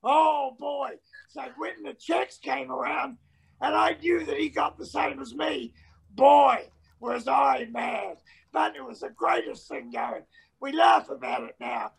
Oh 0.09 0.55
boy! 0.57 0.91
So 1.31 1.43
when 1.59 1.83
the 1.83 1.93
checks 1.95 2.39
came 2.39 2.71
around, 2.71 3.19
and 3.61 3.75
I 3.75 3.97
knew 4.01 4.25
that 4.25 4.39
he 4.39 4.49
got 4.49 4.79
the 4.79 4.87
same 4.87 5.19
as 5.19 5.35
me, 5.35 5.73
boy, 6.15 6.71
was 7.01 7.27
I 7.27 7.67
mad! 7.73 8.19
But 8.53 8.77
it 8.77 8.85
was 8.85 9.01
the 9.01 9.11
greatest 9.11 9.67
thing 9.67 9.91
going. 9.91 10.23
We 10.61 10.71
laugh 10.71 11.11
about 11.11 11.43
it 11.43 11.57
now. 11.59 11.91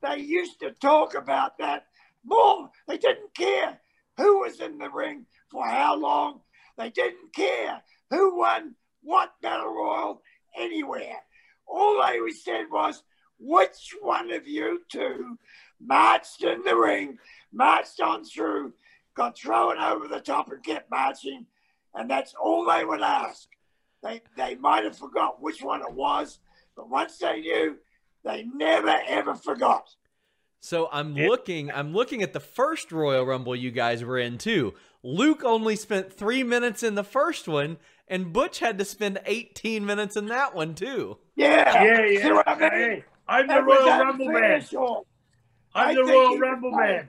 They 0.00 0.20
used 0.20 0.60
to 0.60 0.70
talk 0.70 1.14
about 1.14 1.58
that 1.58 1.88
more. 2.24 2.70
They 2.88 2.96
didn't 2.96 3.34
care 3.34 3.80
who 4.16 4.40
was 4.40 4.58
in 4.60 4.78
the 4.78 4.88
ring 4.88 5.26
for 5.50 5.68
how 5.68 5.94
long. 5.94 6.40
They 6.78 6.88
didn't 6.88 7.34
care 7.34 7.82
who 8.08 8.38
won 8.38 8.76
what 9.02 9.34
battle 9.42 9.74
royal 9.74 10.22
anywhere. 10.56 11.18
All 11.66 12.02
they 12.02 12.32
said 12.32 12.70
was, 12.70 13.02
which 13.38 13.94
one 14.00 14.32
of 14.32 14.48
you 14.48 14.80
two 14.90 15.38
marched 15.80 16.42
in 16.42 16.62
the 16.62 16.74
ring, 16.74 17.18
marched 17.52 18.00
on 18.00 18.24
through, 18.24 18.72
got 19.14 19.36
thrown 19.36 19.78
over 19.78 20.08
the 20.08 20.20
top 20.20 20.50
and 20.50 20.62
kept 20.62 20.90
marching, 20.90 21.46
and 21.94 22.10
that's 22.10 22.34
all 22.34 22.66
they 22.66 22.84
would 22.84 23.02
ask. 23.02 23.48
They 24.02 24.22
they 24.36 24.54
might 24.56 24.84
have 24.84 24.98
forgot 24.98 25.42
which 25.42 25.62
one 25.62 25.80
it 25.82 25.92
was, 25.92 26.38
but 26.76 26.88
once 26.90 27.18
they 27.18 27.40
knew, 27.40 27.76
they 28.24 28.44
never 28.54 28.94
ever 29.08 29.34
forgot. 29.34 29.88
So 30.60 30.88
I'm 30.90 31.14
looking, 31.14 31.70
I'm 31.70 31.92
looking 31.92 32.22
at 32.22 32.32
the 32.32 32.40
first 32.40 32.90
Royal 32.90 33.24
Rumble 33.24 33.54
you 33.54 33.70
guys 33.70 34.02
were 34.02 34.18
in 34.18 34.36
too. 34.36 34.74
Luke 35.04 35.44
only 35.44 35.76
spent 35.76 36.12
three 36.12 36.42
minutes 36.42 36.82
in 36.82 36.96
the 36.96 37.04
first 37.04 37.46
one, 37.46 37.76
and 38.08 38.32
Butch 38.32 38.58
had 38.58 38.76
to 38.78 38.84
spend 38.84 39.20
18 39.26 39.86
minutes 39.86 40.16
in 40.16 40.26
that 40.26 40.56
one 40.56 40.74
too. 40.74 41.18
Yeah, 41.36 41.84
Yeah, 41.84 42.04
yeah. 42.06 42.22
See 42.22 42.32
what 42.32 42.48
I 42.48 42.58
mean? 42.58 42.70
Hey, 42.70 43.04
I'm 43.28 43.46
the 43.46 43.62
Royal 43.62 43.86
Rumble 43.86 44.28
man. 44.28 44.60
Sean. 44.60 45.02
I'm 45.76 45.88
I 45.88 45.94
the 45.94 46.04
think 46.04 46.16
Royal 46.16 46.28
he 46.28 46.34
was 46.34 46.40
Rumble 46.40 46.70
man. 46.72 47.08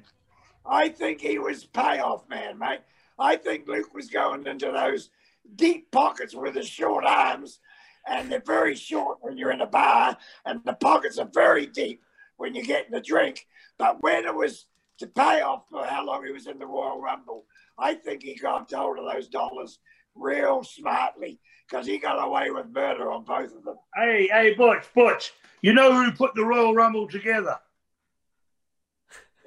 I 0.66 0.90
think 0.90 1.22
he 1.22 1.40
was 1.40 1.64
payoff 1.64 2.28
man, 2.30 2.60
mate. 2.60 2.82
I 3.18 3.38
think 3.38 3.68
Luke 3.68 3.94
was 3.94 4.10
going 4.10 4.46
into 4.46 4.72
those 4.72 5.10
deep 5.56 5.90
pockets 5.92 6.36
with 6.36 6.56
his 6.56 6.68
short 6.68 7.06
arms, 7.06 7.60
and 8.06 8.30
they're 8.30 8.44
very 8.46 8.76
short 8.76 9.20
when 9.22 9.38
you're 9.38 9.52
in 9.52 9.62
a 9.62 9.68
bar, 9.68 10.18
and 10.46 10.60
the 10.66 10.74
pockets 10.74 11.18
are 11.18 11.30
very 11.34 11.66
deep 11.66 12.04
when 12.36 12.54
you're 12.54 12.66
getting 12.66 12.94
a 12.94 13.02
drink. 13.02 13.48
But 13.78 14.04
when 14.04 14.26
it 14.26 14.36
was 14.36 14.66
to 15.00 15.08
pay 15.08 15.42
off 15.42 15.64
for 15.72 15.86
how 15.86 16.06
long 16.06 16.26
he 16.26 16.32
was 16.32 16.48
in 16.48 16.60
the 16.60 16.68
Royal 16.68 17.00
Rumble, 17.00 17.46
I 17.80 17.94
think 17.94 18.24
he 18.24 18.36
got 18.36 18.72
hold 18.72 19.00
of 19.00 19.06
those 19.12 19.30
dollars 19.30 19.80
real 20.14 20.64
smartly 20.64 21.40
because 21.70 21.86
he 21.86 22.00
got 22.00 22.24
away 22.24 22.52
with 22.52 22.68
murder 22.74 23.12
on 23.12 23.24
both 23.24 23.56
of 23.56 23.64
them. 23.64 23.78
Hey, 23.96 24.28
hey, 24.28 24.54
Butch, 24.56 24.86
Butch. 24.94 25.32
You 25.62 25.74
know 25.74 25.94
who 25.94 26.12
put 26.12 26.36
the 26.36 26.44
Royal 26.44 26.74
Rumble 26.74 27.08
together? 27.08 27.58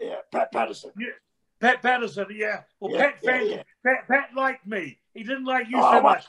Yeah, 0.01 0.17
Pat 0.33 0.51
Patterson. 0.53 0.91
Yeah, 0.99 1.09
Pat 1.61 1.83
Patterson. 1.83 2.27
Yeah. 2.35 2.63
Well, 2.81 2.93
Yeah, 2.93 3.11
Pat, 3.11 3.19
yeah, 3.23 3.31
fan- 3.31 3.47
yeah. 3.49 3.63
Pat, 3.85 4.09
Pat 4.09 4.31
liked 4.37 4.67
me. 4.67 4.99
He 5.15 5.23
didn't 5.23 5.45
like 5.45 5.67
you 5.69 5.77
Oh, 5.79 5.93
so 5.93 6.01
much. 6.03 6.25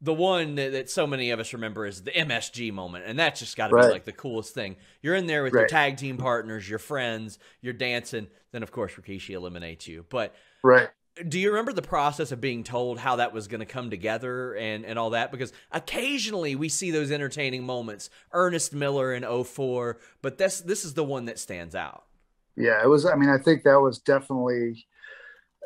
The 0.00 0.12
one 0.12 0.56
that, 0.56 0.72
that 0.72 0.90
so 0.90 1.06
many 1.06 1.30
of 1.30 1.40
us 1.40 1.52
remember 1.54 1.86
is 1.86 2.02
the 2.02 2.10
MSG 2.10 2.72
moment, 2.72 3.04
and 3.06 3.18
that's 3.18 3.40
just 3.40 3.56
got 3.56 3.68
to 3.68 3.74
Right. 3.74 3.86
be 3.86 3.92
like 3.92 4.04
the 4.04 4.12
coolest 4.12 4.52
thing. 4.52 4.76
You're 5.00 5.14
in 5.14 5.26
there 5.26 5.42
with 5.42 5.52
your 5.54 5.66
tag 5.66 5.96
team 5.96 6.18
partners, 6.18 6.68
your 6.68 6.78
friends, 6.78 7.38
you're 7.62 7.72
dancing. 7.72 8.26
Then 8.52 8.62
of 8.62 8.70
course 8.70 8.92
Rikishi 8.94 9.30
eliminates 9.30 9.86
you. 9.88 10.04
But 10.10 10.34
Right. 10.62 10.88
do 11.28 11.38
you 11.38 11.48
remember 11.50 11.72
the 11.72 11.80
process 11.80 12.32
of 12.32 12.40
being 12.40 12.64
told 12.64 12.98
how 12.98 13.16
that 13.16 13.32
was 13.32 13.48
going 13.48 13.60
to 13.60 13.66
come 13.66 13.88
together 13.88 14.54
and, 14.54 14.84
and 14.84 14.98
all 14.98 15.10
that? 15.10 15.30
Because 15.32 15.52
occasionally 15.72 16.54
we 16.54 16.68
see 16.68 16.90
those 16.90 17.10
entertaining 17.10 17.64
moments. 17.64 18.10
Ernest 18.32 18.74
Miller 18.74 19.14
in 19.14 19.22
04, 19.24 19.98
but 20.20 20.36
this 20.38 20.60
this 20.60 20.84
is 20.84 20.92
the 20.94 21.04
one 21.04 21.24
that 21.26 21.38
stands 21.38 21.74
out. 21.74 22.04
Yeah, 22.56 22.82
it 22.82 22.88
was. 22.88 23.06
I 23.06 23.14
mean, 23.16 23.30
I 23.30 23.38
think 23.38 23.62
that 23.62 23.80
was 23.80 23.98
definitely 23.98 24.86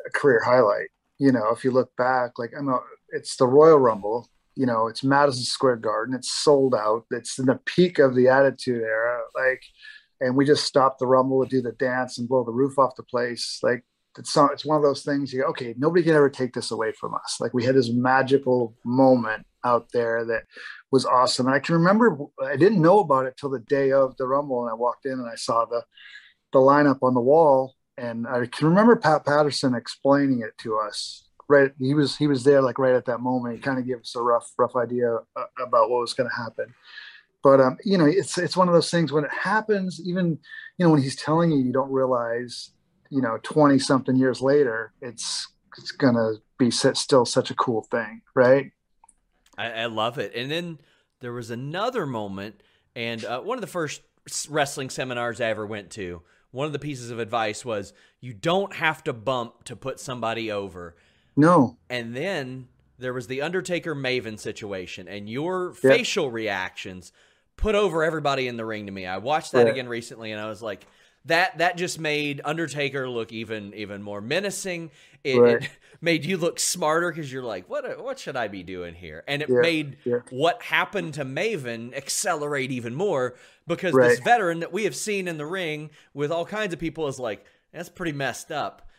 a 0.05 0.09
career 0.17 0.41
highlight. 0.43 0.89
You 1.17 1.31
know, 1.31 1.49
if 1.49 1.63
you 1.63 1.71
look 1.71 1.95
back, 1.97 2.39
like 2.39 2.51
I 2.57 2.61
know 2.61 2.81
it's 3.09 3.35
the 3.35 3.47
Royal 3.47 3.77
Rumble. 3.79 4.29
You 4.55 4.65
know, 4.65 4.87
it's 4.87 5.03
Madison 5.03 5.43
Square 5.43 5.77
Garden. 5.77 6.15
It's 6.15 6.31
sold 6.31 6.75
out. 6.75 7.05
It's 7.11 7.39
in 7.39 7.45
the 7.45 7.59
peak 7.65 7.99
of 7.99 8.15
the 8.15 8.27
Attitude 8.27 8.81
Era. 8.81 9.21
Like, 9.35 9.61
and 10.19 10.35
we 10.35 10.45
just 10.45 10.65
stopped 10.65 10.99
the 10.99 11.07
Rumble 11.07 11.43
to 11.43 11.49
do 11.49 11.61
the 11.61 11.71
dance 11.73 12.17
and 12.17 12.27
blow 12.27 12.43
the 12.43 12.51
roof 12.51 12.77
off 12.77 12.95
the 12.97 13.03
place. 13.03 13.59
Like, 13.63 13.85
it's 14.17 14.35
not, 14.35 14.51
it's 14.51 14.65
one 14.65 14.75
of 14.75 14.83
those 14.83 15.03
things 15.03 15.31
you 15.31 15.41
go, 15.41 15.47
okay, 15.49 15.73
nobody 15.77 16.03
can 16.03 16.13
ever 16.15 16.29
take 16.29 16.53
this 16.53 16.71
away 16.71 16.91
from 16.91 17.13
us. 17.13 17.37
Like 17.39 17.53
we 17.53 17.63
had 17.63 17.75
this 17.75 17.91
magical 17.91 18.75
moment 18.83 19.45
out 19.63 19.87
there 19.93 20.25
that 20.25 20.43
was 20.91 21.05
awesome. 21.05 21.45
And 21.45 21.55
I 21.55 21.59
can 21.59 21.75
remember 21.75 22.17
I 22.43 22.55
didn't 22.55 22.81
know 22.81 22.99
about 22.99 23.27
it 23.27 23.37
till 23.37 23.49
the 23.49 23.59
day 23.59 23.91
of 23.91 24.17
the 24.17 24.27
Rumble, 24.27 24.63
and 24.63 24.71
I 24.71 24.73
walked 24.73 25.05
in 25.05 25.13
and 25.13 25.29
I 25.29 25.35
saw 25.35 25.65
the 25.65 25.83
the 26.51 26.59
lineup 26.59 26.99
on 27.01 27.13
the 27.13 27.21
wall, 27.21 27.75
and 27.97 28.27
I 28.27 28.45
can 28.45 28.67
remember 28.67 28.95
Pat 28.95 29.25
Patterson 29.25 29.75
explaining 29.75 30.41
it 30.41 30.57
to 30.59 30.77
us. 30.77 31.25
Right, 31.47 31.71
he 31.79 31.95
was 31.95 32.15
he 32.15 32.27
was 32.27 32.43
there 32.43 32.61
like 32.61 32.77
right 32.77 32.93
at 32.93 33.05
that 33.05 33.21
moment. 33.21 33.55
He 33.55 33.61
kind 33.61 33.79
of 33.79 33.87
gave 33.87 34.01
us 34.01 34.15
a 34.15 34.21
rough 34.21 34.51
rough 34.57 34.75
idea 34.75 35.15
uh, 35.35 35.45
about 35.59 35.89
what 35.89 36.01
was 36.01 36.13
going 36.13 36.29
to 36.29 36.35
happen. 36.35 36.75
But 37.41 37.59
um, 37.59 37.77
you 37.83 37.97
know, 37.97 38.05
it's 38.05 38.37
it's 38.37 38.55
one 38.55 38.67
of 38.67 38.75
those 38.75 38.91
things 38.91 39.11
when 39.11 39.23
it 39.23 39.31
happens. 39.31 39.99
Even 40.05 40.37
you 40.77 40.85
know 40.85 40.91
when 40.91 41.01
he's 41.01 41.15
telling 41.15 41.51
you, 41.51 41.57
you 41.57 41.71
don't 41.71 41.91
realize. 41.91 42.71
You 43.11 43.23
know, 43.23 43.39
twenty 43.41 43.79
something 43.79 44.15
years 44.15 44.39
later, 44.39 44.93
it's 45.01 45.47
it's 45.79 45.91
gonna 45.91 46.33
be 46.59 46.69
still 46.69 47.25
such 47.25 47.49
a 47.49 47.55
cool 47.55 47.81
thing, 47.89 48.21
right? 48.35 48.71
I, 49.57 49.71
I 49.71 49.85
love 49.87 50.19
it. 50.19 50.35
And 50.35 50.51
then 50.51 50.79
there 51.21 51.33
was 51.33 51.49
another 51.49 52.05
moment, 52.05 52.61
and 52.95 53.23
uh, 53.25 53.41
one 53.41 53.57
of 53.57 53.61
the 53.61 53.67
first 53.67 54.01
wrestling 54.49 54.89
seminars 54.89 55.41
I 55.41 55.45
ever 55.45 55.65
went 55.65 55.89
to. 55.91 56.21
One 56.51 56.65
of 56.65 56.73
the 56.73 56.79
pieces 56.79 57.11
of 57.11 57.19
advice 57.19 57.63
was 57.63 57.93
you 58.19 58.33
don't 58.33 58.73
have 58.75 59.03
to 59.03 59.13
bump 59.13 59.63
to 59.65 59.75
put 59.75 59.99
somebody 59.99 60.51
over. 60.51 60.95
No. 61.35 61.77
And 61.89 62.15
then 62.15 62.67
there 62.97 63.13
was 63.13 63.27
the 63.27 63.41
Undertaker 63.41 63.95
Maven 63.95 64.39
situation, 64.39 65.07
and 65.07 65.29
your 65.29 65.73
yep. 65.83 65.93
facial 65.93 66.31
reactions 66.31 67.11
put 67.55 67.75
over 67.75 68.03
everybody 68.03 68.47
in 68.47 68.57
the 68.57 68.65
ring 68.65 68.85
to 68.85 68.91
me. 68.91 69.05
I 69.05 69.17
watched 69.17 69.51
that 69.51 69.67
again 69.67 69.87
recently, 69.87 70.31
and 70.31 70.41
I 70.41 70.47
was 70.47 70.61
like, 70.61 70.85
that 71.25 71.57
that 71.57 71.77
just 71.77 71.99
made 71.99 72.41
Undertaker 72.43 73.09
look 73.09 73.31
even 73.31 73.73
even 73.73 74.01
more 74.01 74.21
menacing. 74.21 74.91
It, 75.23 75.37
right. 75.37 75.63
it 75.63 75.69
made 76.01 76.25
you 76.25 76.37
look 76.37 76.59
smarter 76.59 77.11
because 77.11 77.31
you're 77.31 77.43
like, 77.43 77.69
what 77.69 78.03
what 78.03 78.19
should 78.19 78.35
I 78.35 78.47
be 78.47 78.63
doing 78.63 78.95
here? 78.95 79.23
And 79.27 79.41
it 79.41 79.49
yeah. 79.49 79.59
made 79.59 79.97
yeah. 80.05 80.19
what 80.29 80.61
happened 80.61 81.15
to 81.15 81.25
Maven 81.25 81.95
accelerate 81.95 82.71
even 82.71 82.95
more 82.95 83.35
because 83.67 83.93
right. 83.93 84.09
this 84.09 84.19
veteran 84.19 84.61
that 84.61 84.73
we 84.73 84.85
have 84.85 84.95
seen 84.95 85.27
in 85.27 85.37
the 85.37 85.45
ring 85.45 85.89
with 86.13 86.31
all 86.31 86.45
kinds 86.45 86.73
of 86.73 86.79
people 86.79 87.07
is 87.07 87.19
like, 87.19 87.45
that's 87.71 87.89
pretty 87.89 88.13
messed 88.13 88.51
up. 88.51 88.89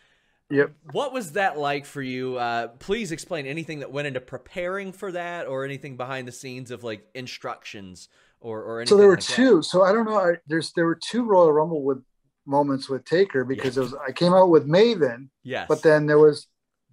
Yep. 0.51 0.73
What 0.91 1.13
was 1.13 1.33
that 1.33 1.57
like 1.57 1.85
for 1.85 2.01
you? 2.01 2.37
Uh, 2.37 2.67
please 2.67 3.11
explain 3.11 3.45
anything 3.45 3.79
that 3.79 3.91
went 3.91 4.07
into 4.07 4.19
preparing 4.19 4.91
for 4.91 5.11
that, 5.13 5.47
or 5.47 5.63
anything 5.63 5.95
behind 5.95 6.27
the 6.27 6.31
scenes 6.33 6.71
of 6.71 6.83
like 6.83 7.07
instructions 7.13 8.09
or 8.41 8.61
or 8.61 8.81
anything. 8.81 8.89
So 8.89 8.97
there 8.97 9.07
were 9.07 9.15
like 9.15 9.23
two. 9.23 9.57
That. 9.57 9.63
So 9.63 9.83
I 9.83 9.93
don't 9.93 10.05
know. 10.05 10.17
I, 10.17 10.33
there's 10.47 10.73
there 10.73 10.85
were 10.85 10.99
two 11.01 11.23
Royal 11.23 11.51
Rumble 11.51 11.83
with 11.83 12.03
moments 12.51 12.89
with 12.89 13.05
Taker 13.05 13.43
because 13.43 13.75
yeah. 13.75 13.81
it 13.81 13.85
was 13.85 13.95
I 14.07 14.11
came 14.11 14.33
out 14.33 14.49
with 14.49 14.67
Maven. 14.67 15.29
Yes. 15.43 15.65
But 15.67 15.81
then 15.81 16.05
there 16.05 16.19
was 16.19 16.47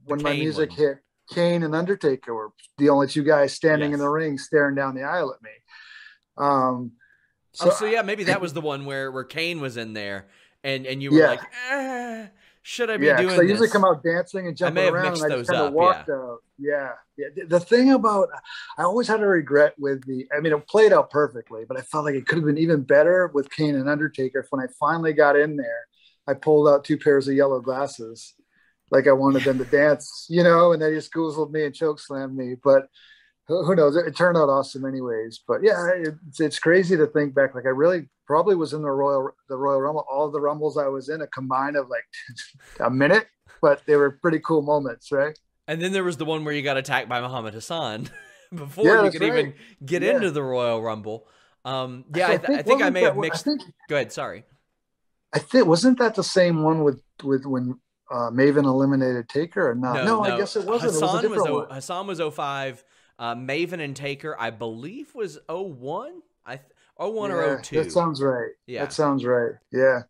when 0.04 0.22
my 0.22 0.32
music 0.32 0.70
one. 0.70 0.78
hit, 0.78 0.98
Kane 1.30 1.62
and 1.62 1.74
Undertaker 1.74 2.34
were 2.34 2.52
the 2.78 2.88
only 2.88 3.08
two 3.08 3.24
guys 3.24 3.52
standing 3.52 3.90
yes. 3.90 3.98
in 3.98 4.00
the 4.00 4.08
ring 4.08 4.38
staring 4.38 4.74
down 4.74 4.94
the 4.94 5.02
aisle 5.02 5.34
at 5.34 5.42
me. 5.42 5.50
Um. 6.38 6.92
So, 7.52 7.70
oh, 7.70 7.74
so 7.74 7.86
yeah, 7.86 8.02
maybe 8.02 8.24
that 8.24 8.40
was 8.40 8.52
the 8.52 8.60
one 8.60 8.86
where 8.86 9.10
where 9.10 9.24
Kane 9.24 9.60
was 9.60 9.76
in 9.76 9.92
there, 9.92 10.28
and 10.62 10.86
and 10.86 11.02
you 11.02 11.10
were 11.10 11.18
yeah. 11.18 11.28
like, 11.28 11.42
eh, 11.70 12.26
should 12.68 12.90
I 12.90 12.98
be 12.98 13.06
doing 13.06 13.16
yeah, 13.16 13.22
doing? 13.22 13.40
I 13.40 13.42
usually 13.44 13.70
come 13.70 13.86
out 13.86 14.02
dancing 14.02 14.46
and 14.46 14.54
jumping 14.54 14.86
around, 14.90 15.22
and 15.22 15.32
I 15.32 15.36
just 15.38 15.48
kind 15.48 15.68
of 15.68 15.72
walked 15.72 16.06
yeah. 16.06 16.14
out. 16.14 16.38
Yeah, 16.58 16.90
yeah. 17.16 17.44
The 17.48 17.60
thing 17.60 17.92
about 17.94 18.28
I 18.76 18.82
always 18.82 19.08
had 19.08 19.22
a 19.22 19.26
regret 19.26 19.72
with 19.78 20.06
the. 20.06 20.28
I 20.36 20.40
mean, 20.40 20.52
it 20.52 20.68
played 20.68 20.92
out 20.92 21.08
perfectly, 21.08 21.64
but 21.66 21.78
I 21.78 21.80
felt 21.80 22.04
like 22.04 22.14
it 22.14 22.26
could 22.26 22.36
have 22.36 22.44
been 22.44 22.58
even 22.58 22.82
better 22.82 23.30
with 23.32 23.50
Kane 23.50 23.74
and 23.74 23.88
Undertaker. 23.88 24.46
When 24.50 24.62
I 24.62 24.68
finally 24.78 25.14
got 25.14 25.34
in 25.34 25.56
there, 25.56 25.86
I 26.26 26.34
pulled 26.34 26.68
out 26.68 26.84
two 26.84 26.98
pairs 26.98 27.26
of 27.26 27.32
yellow 27.32 27.60
glasses, 27.60 28.34
like 28.90 29.06
I 29.06 29.12
wanted 29.12 29.44
them 29.44 29.56
to 29.56 29.64
dance, 29.64 30.26
you 30.28 30.42
know, 30.42 30.72
and 30.72 30.82
they 30.82 30.92
just 30.92 31.10
goozled 31.10 31.50
me 31.50 31.64
and 31.64 31.74
choke 31.74 31.98
slammed 31.98 32.36
me. 32.36 32.56
But 32.62 32.88
who 33.48 33.74
knows? 33.74 33.96
It, 33.96 34.14
turned 34.14 34.36
out 34.36 34.50
awesome, 34.50 34.84
anyways. 34.84 35.40
But 35.46 35.62
yeah, 35.62 35.88
it's, 35.94 36.40
it's 36.40 36.58
crazy 36.58 36.96
to 36.96 37.06
think 37.06 37.34
back. 37.34 37.54
Like 37.54 37.64
I 37.64 37.70
really 37.70 38.08
probably 38.26 38.54
was 38.54 38.74
in 38.74 38.82
the 38.82 38.90
Royal 38.90 39.30
the 39.48 39.56
Royal 39.56 39.80
Rumble. 39.80 40.04
All 40.10 40.30
the 40.30 40.40
Rumbles 40.40 40.76
I 40.76 40.86
was 40.88 41.08
in 41.08 41.22
a 41.22 41.26
combined 41.26 41.76
of 41.76 41.88
like 41.88 42.04
a 42.80 42.90
minute, 42.90 43.26
but 43.62 43.82
they 43.86 43.96
were 43.96 44.12
pretty 44.12 44.40
cool 44.40 44.62
moments, 44.62 45.10
right? 45.10 45.38
And 45.66 45.80
then 45.80 45.92
there 45.92 46.04
was 46.04 46.18
the 46.18 46.24
one 46.24 46.44
where 46.44 46.54
you 46.54 46.62
got 46.62 46.76
attacked 46.76 47.08
by 47.08 47.20
Muhammad 47.20 47.54
Hassan 47.54 48.10
before 48.54 48.84
yeah, 48.84 49.04
you 49.04 49.10
could 49.10 49.22
right. 49.22 49.38
even 49.38 49.54
get 49.84 50.02
yeah. 50.02 50.16
into 50.16 50.30
the 50.30 50.42
Royal 50.42 50.82
Rumble. 50.82 51.26
Um, 51.64 52.04
yeah, 52.14 52.26
I, 52.26 52.36
th- 52.36 52.42
I 52.42 52.46
think, 52.46 52.58
I, 52.58 52.62
think 52.62 52.82
I 52.82 52.90
may 52.90 53.02
have 53.02 53.16
mixed. 53.16 53.44
Think, 53.44 53.62
Go 53.88 53.96
ahead. 53.96 54.12
Sorry. 54.12 54.44
I 55.32 55.38
think 55.38 55.66
wasn't 55.66 55.98
that 55.98 56.14
the 56.14 56.24
same 56.24 56.62
one 56.62 56.84
with 56.84 57.02
with 57.22 57.44
when 57.44 57.78
uh, 58.10 58.30
Maven 58.30 58.64
eliminated 58.64 59.28
Taker 59.28 59.70
or 59.70 59.74
not? 59.74 60.04
No, 60.04 60.04
no, 60.04 60.22
no. 60.22 60.34
I 60.34 60.38
guess 60.38 60.56
it 60.56 60.64
wasn't. 60.64 60.92
Hassan 60.92 61.24
it 61.24 61.30
was, 61.30 61.46
a 61.46 61.52
was 61.52 61.66
o- 61.70 61.74
Hassan 61.74 62.06
was 62.06 62.20
05. 62.20 62.84
Uh, 63.18 63.34
Maven 63.34 63.80
and 63.80 63.96
Taker, 63.96 64.36
I 64.38 64.50
believe, 64.50 65.14
was 65.14 65.38
01. 65.48 66.22
I 66.46 66.56
th- 66.56 66.68
01 66.96 67.30
yeah, 67.30 67.36
or 67.36 67.62
02. 67.62 67.82
That 67.82 67.92
sounds 67.92 68.22
right. 68.22 68.50
Yeah. 68.66 68.80
That 68.82 68.92
sounds 68.92 69.24
right. 69.24 69.52
Yeah. 69.72 70.02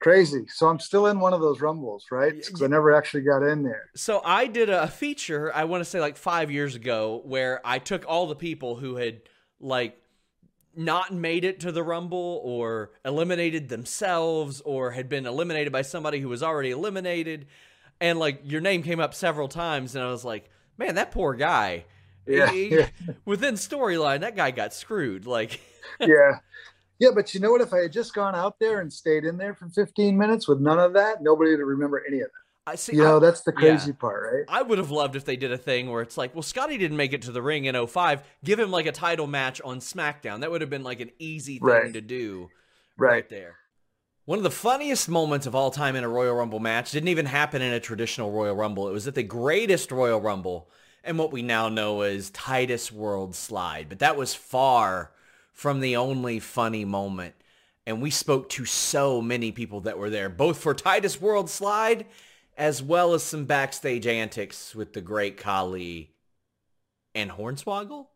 Crazy. 0.00 0.44
So 0.48 0.68
I'm 0.68 0.78
still 0.78 1.06
in 1.06 1.20
one 1.20 1.32
of 1.32 1.40
those 1.40 1.60
rumbles, 1.60 2.06
right? 2.10 2.34
Because 2.34 2.62
I 2.62 2.66
never 2.66 2.92
actually 2.92 3.22
got 3.22 3.42
in 3.42 3.62
there. 3.62 3.90
So 3.94 4.20
I 4.24 4.46
did 4.46 4.68
a 4.68 4.86
feature, 4.88 5.50
I 5.54 5.64
want 5.64 5.80
to 5.80 5.84
say 5.86 6.00
like 6.00 6.16
five 6.18 6.50
years 6.50 6.74
ago, 6.74 7.22
where 7.24 7.60
I 7.64 7.78
took 7.78 8.04
all 8.06 8.26
the 8.26 8.36
people 8.36 8.76
who 8.76 8.96
had 8.96 9.22
like 9.58 9.98
not 10.76 11.14
made 11.14 11.44
it 11.44 11.60
to 11.60 11.72
the 11.72 11.82
Rumble 11.82 12.42
or 12.44 12.92
eliminated 13.04 13.70
themselves 13.70 14.60
or 14.60 14.90
had 14.90 15.08
been 15.08 15.24
eliminated 15.24 15.72
by 15.72 15.80
somebody 15.80 16.20
who 16.20 16.28
was 16.28 16.42
already 16.42 16.70
eliminated. 16.70 17.46
And 17.98 18.18
like 18.18 18.42
your 18.44 18.60
name 18.60 18.82
came 18.82 19.00
up 19.00 19.14
several 19.14 19.48
times, 19.48 19.94
and 19.94 20.04
I 20.04 20.10
was 20.10 20.24
like, 20.24 20.50
man, 20.76 20.96
that 20.96 21.10
poor 21.10 21.32
guy. 21.32 21.86
Yeah. 22.26 22.50
He, 22.50 22.74
yeah. 22.74 22.88
Within 23.24 23.54
storyline, 23.54 24.20
that 24.20 24.36
guy 24.36 24.50
got 24.50 24.74
screwed. 24.74 25.26
Like, 25.26 25.60
yeah. 26.00 26.38
Yeah, 26.98 27.10
but 27.14 27.34
you 27.34 27.40
know 27.40 27.50
what? 27.50 27.60
If 27.60 27.74
I 27.74 27.80
had 27.80 27.92
just 27.92 28.14
gone 28.14 28.34
out 28.34 28.58
there 28.58 28.80
and 28.80 28.90
stayed 28.90 29.24
in 29.24 29.36
there 29.36 29.54
for 29.54 29.68
15 29.68 30.16
minutes 30.16 30.48
with 30.48 30.60
none 30.60 30.78
of 30.78 30.94
that, 30.94 31.22
nobody 31.22 31.50
would 31.50 31.60
remember 31.60 32.02
any 32.08 32.20
of 32.20 32.28
that. 32.28 32.72
I 32.72 32.74
see. 32.74 32.96
You 32.96 33.02
know, 33.02 33.18
I, 33.18 33.20
that's 33.20 33.42
the 33.42 33.52
crazy 33.52 33.90
yeah. 33.90 33.96
part, 34.00 34.32
right? 34.32 34.44
I 34.48 34.62
would 34.62 34.78
have 34.78 34.90
loved 34.90 35.14
if 35.14 35.24
they 35.24 35.36
did 35.36 35.52
a 35.52 35.58
thing 35.58 35.90
where 35.90 36.02
it's 36.02 36.16
like, 36.16 36.34
well, 36.34 36.42
Scotty 36.42 36.78
didn't 36.78 36.96
make 36.96 37.12
it 37.12 37.22
to 37.22 37.32
the 37.32 37.42
ring 37.42 37.66
in 37.66 37.86
05. 37.86 38.22
Give 38.42 38.58
him 38.58 38.70
like 38.70 38.86
a 38.86 38.92
title 38.92 39.26
match 39.26 39.60
on 39.62 39.78
SmackDown. 39.78 40.40
That 40.40 40.50
would 40.50 40.62
have 40.62 40.70
been 40.70 40.82
like 40.82 41.00
an 41.00 41.10
easy 41.18 41.58
thing 41.58 41.68
right. 41.68 41.92
to 41.92 42.00
do 42.00 42.48
right. 42.96 43.10
right 43.10 43.28
there. 43.28 43.56
One 44.24 44.38
of 44.38 44.42
the 44.42 44.50
funniest 44.50 45.08
moments 45.08 45.46
of 45.46 45.54
all 45.54 45.70
time 45.70 45.94
in 45.94 46.02
a 46.02 46.08
Royal 46.08 46.34
Rumble 46.34 46.58
match 46.58 46.90
didn't 46.90 47.10
even 47.10 47.26
happen 47.26 47.62
in 47.62 47.72
a 47.72 47.78
traditional 47.78 48.32
Royal 48.32 48.56
Rumble. 48.56 48.88
It 48.88 48.92
was 48.92 49.06
at 49.06 49.14
the 49.14 49.22
greatest 49.22 49.92
Royal 49.92 50.20
Rumble 50.20 50.68
and 51.06 51.18
what 51.18 51.32
we 51.32 51.42
now 51.42 51.68
know 51.68 52.02
as 52.02 52.30
Titus 52.30 52.90
World 52.92 53.34
Slide. 53.34 53.88
But 53.88 54.00
that 54.00 54.16
was 54.16 54.34
far 54.34 55.12
from 55.52 55.80
the 55.80 55.96
only 55.96 56.38
funny 56.40 56.84
moment. 56.84 57.34
And 57.86 58.02
we 58.02 58.10
spoke 58.10 58.48
to 58.50 58.64
so 58.64 59.22
many 59.22 59.52
people 59.52 59.82
that 59.82 59.98
were 59.98 60.10
there, 60.10 60.28
both 60.28 60.58
for 60.58 60.74
Titus 60.74 61.20
World 61.20 61.48
Slide 61.48 62.06
as 62.56 62.82
well 62.82 63.14
as 63.14 63.22
some 63.22 63.44
backstage 63.44 64.06
antics 64.06 64.74
with 64.74 64.92
the 64.92 65.00
great 65.00 65.36
Khali 65.36 66.12
and 67.14 67.30
Hornswoggle. 67.30 68.06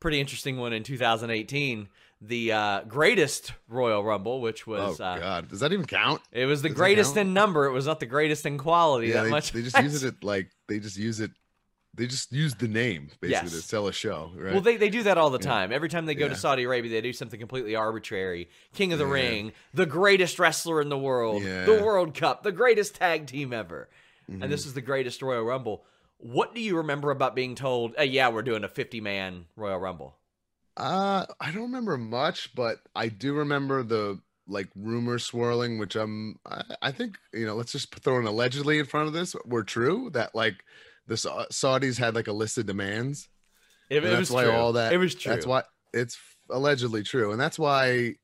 Pretty 0.00 0.20
interesting 0.20 0.58
one 0.58 0.72
in 0.72 0.82
2018. 0.82 1.88
The 2.20 2.52
uh, 2.52 2.80
greatest 2.82 3.52
Royal 3.68 4.04
Rumble, 4.04 4.40
which 4.40 4.64
was 4.64 5.00
oh 5.00 5.04
uh, 5.04 5.18
god, 5.18 5.48
does 5.48 5.60
that 5.60 5.72
even 5.72 5.86
count? 5.86 6.22
It 6.30 6.46
was 6.46 6.62
the 6.62 6.68
Does 6.68 6.76
greatest 6.76 7.16
in 7.16 7.34
number. 7.34 7.66
It 7.66 7.72
was 7.72 7.86
not 7.86 7.98
the 7.98 8.06
greatest 8.06 8.46
in 8.46 8.58
quality. 8.58 9.08
Yeah, 9.08 9.14
that 9.14 9.24
they, 9.24 9.30
much. 9.30 9.52
they 9.52 9.62
just 9.62 9.78
use 9.80 10.04
it 10.04 10.14
like 10.22 10.50
they 10.68 10.78
just 10.78 10.96
use 10.96 11.18
it 11.18 11.32
they 11.94 12.06
just 12.06 12.32
use 12.32 12.54
the 12.54 12.68
name 12.68 13.08
basically 13.20 13.30
Yes. 13.30 13.50
to 13.52 13.62
sell 13.62 13.86
a 13.86 13.92
show, 13.92 14.30
right? 14.36 14.52
Well, 14.52 14.62
they, 14.62 14.76
they 14.76 14.88
do 14.88 15.02
that 15.02 15.18
all 15.18 15.28
the 15.30 15.38
Yeah. 15.38 15.50
time. 15.50 15.72
Every 15.72 15.88
time 15.90 16.06
they 16.06 16.14
go 16.14 16.28
to 16.28 16.34
Saudi 16.36 16.62
Arabia, 16.62 16.90
they 16.90 17.00
do 17.02 17.12
something 17.12 17.38
completely 17.38 17.74
arbitrary. 17.76 18.48
King 18.72 18.92
of 18.92 18.98
the 18.98 19.04
Yeah. 19.06 19.12
Ring, 19.12 19.52
the 19.74 19.84
greatest 19.86 20.38
wrestler 20.38 20.80
in 20.80 20.88
the 20.88 20.96
world, 20.98 21.42
Yeah. 21.42 21.64
the 21.66 21.82
World 21.82 22.14
Cup, 22.14 22.42
the 22.44 22.52
greatest 22.52 22.94
tag 22.94 23.26
team 23.26 23.52
ever. 23.52 23.90
Mhm. 24.30 24.42
And 24.42 24.52
this 24.52 24.64
is 24.64 24.72
the 24.74 24.80
greatest 24.80 25.20
Royal 25.20 25.42
Rumble. 25.44 25.84
What 26.16 26.54
do 26.54 26.60
you 26.60 26.76
remember 26.78 27.10
about 27.10 27.34
being 27.34 27.54
told, 27.54 27.94
hey, 27.98 28.06
yeah, 28.06 28.28
we're 28.28 28.42
doing 28.42 28.64
a 28.64 28.68
50 28.68 29.00
man 29.00 29.46
Royal 29.56 29.78
Rumble? 29.78 30.16
Uh, 30.76 31.26
I 31.40 31.50
don't 31.50 31.62
remember 31.64 31.98
much, 31.98 32.54
but 32.54 32.80
I 32.96 33.08
do 33.08 33.34
remember 33.34 33.82
the 33.82 34.20
like 34.48 34.68
rumor 34.74 35.18
swirling, 35.18 35.78
which 35.78 35.94
I'm, 35.94 36.38
I, 36.46 36.62
I 36.82 36.90
think, 36.92 37.18
you 37.32 37.44
know, 37.46 37.54
let's 37.54 37.72
just 37.72 37.94
throw 37.94 38.18
an 38.18 38.26
allegedly 38.26 38.78
in 38.78 38.86
front 38.86 39.06
of 39.08 39.12
this 39.12 39.36
were 39.44 39.62
true 39.62 40.10
that 40.14 40.34
like 40.34 40.64
the 41.06 41.16
Sa- 41.16 41.46
Saudis 41.52 41.98
had 41.98 42.14
like 42.14 42.28
a 42.28 42.32
list 42.32 42.58
of 42.58 42.66
demands. 42.66 43.28
It, 43.90 43.98
it 43.98 44.02
that's 44.08 44.18
was 44.20 44.30
why 44.30 44.44
true. 44.44 44.52
all 44.52 44.72
that 44.74 44.92
It 44.92 44.98
was 44.98 45.14
true. 45.14 45.32
That's 45.32 45.46
why 45.46 45.62
it's 45.92 46.18
allegedly 46.50 47.02
true, 47.02 47.32
and 47.32 47.40
that's 47.40 47.58
why 47.58 48.14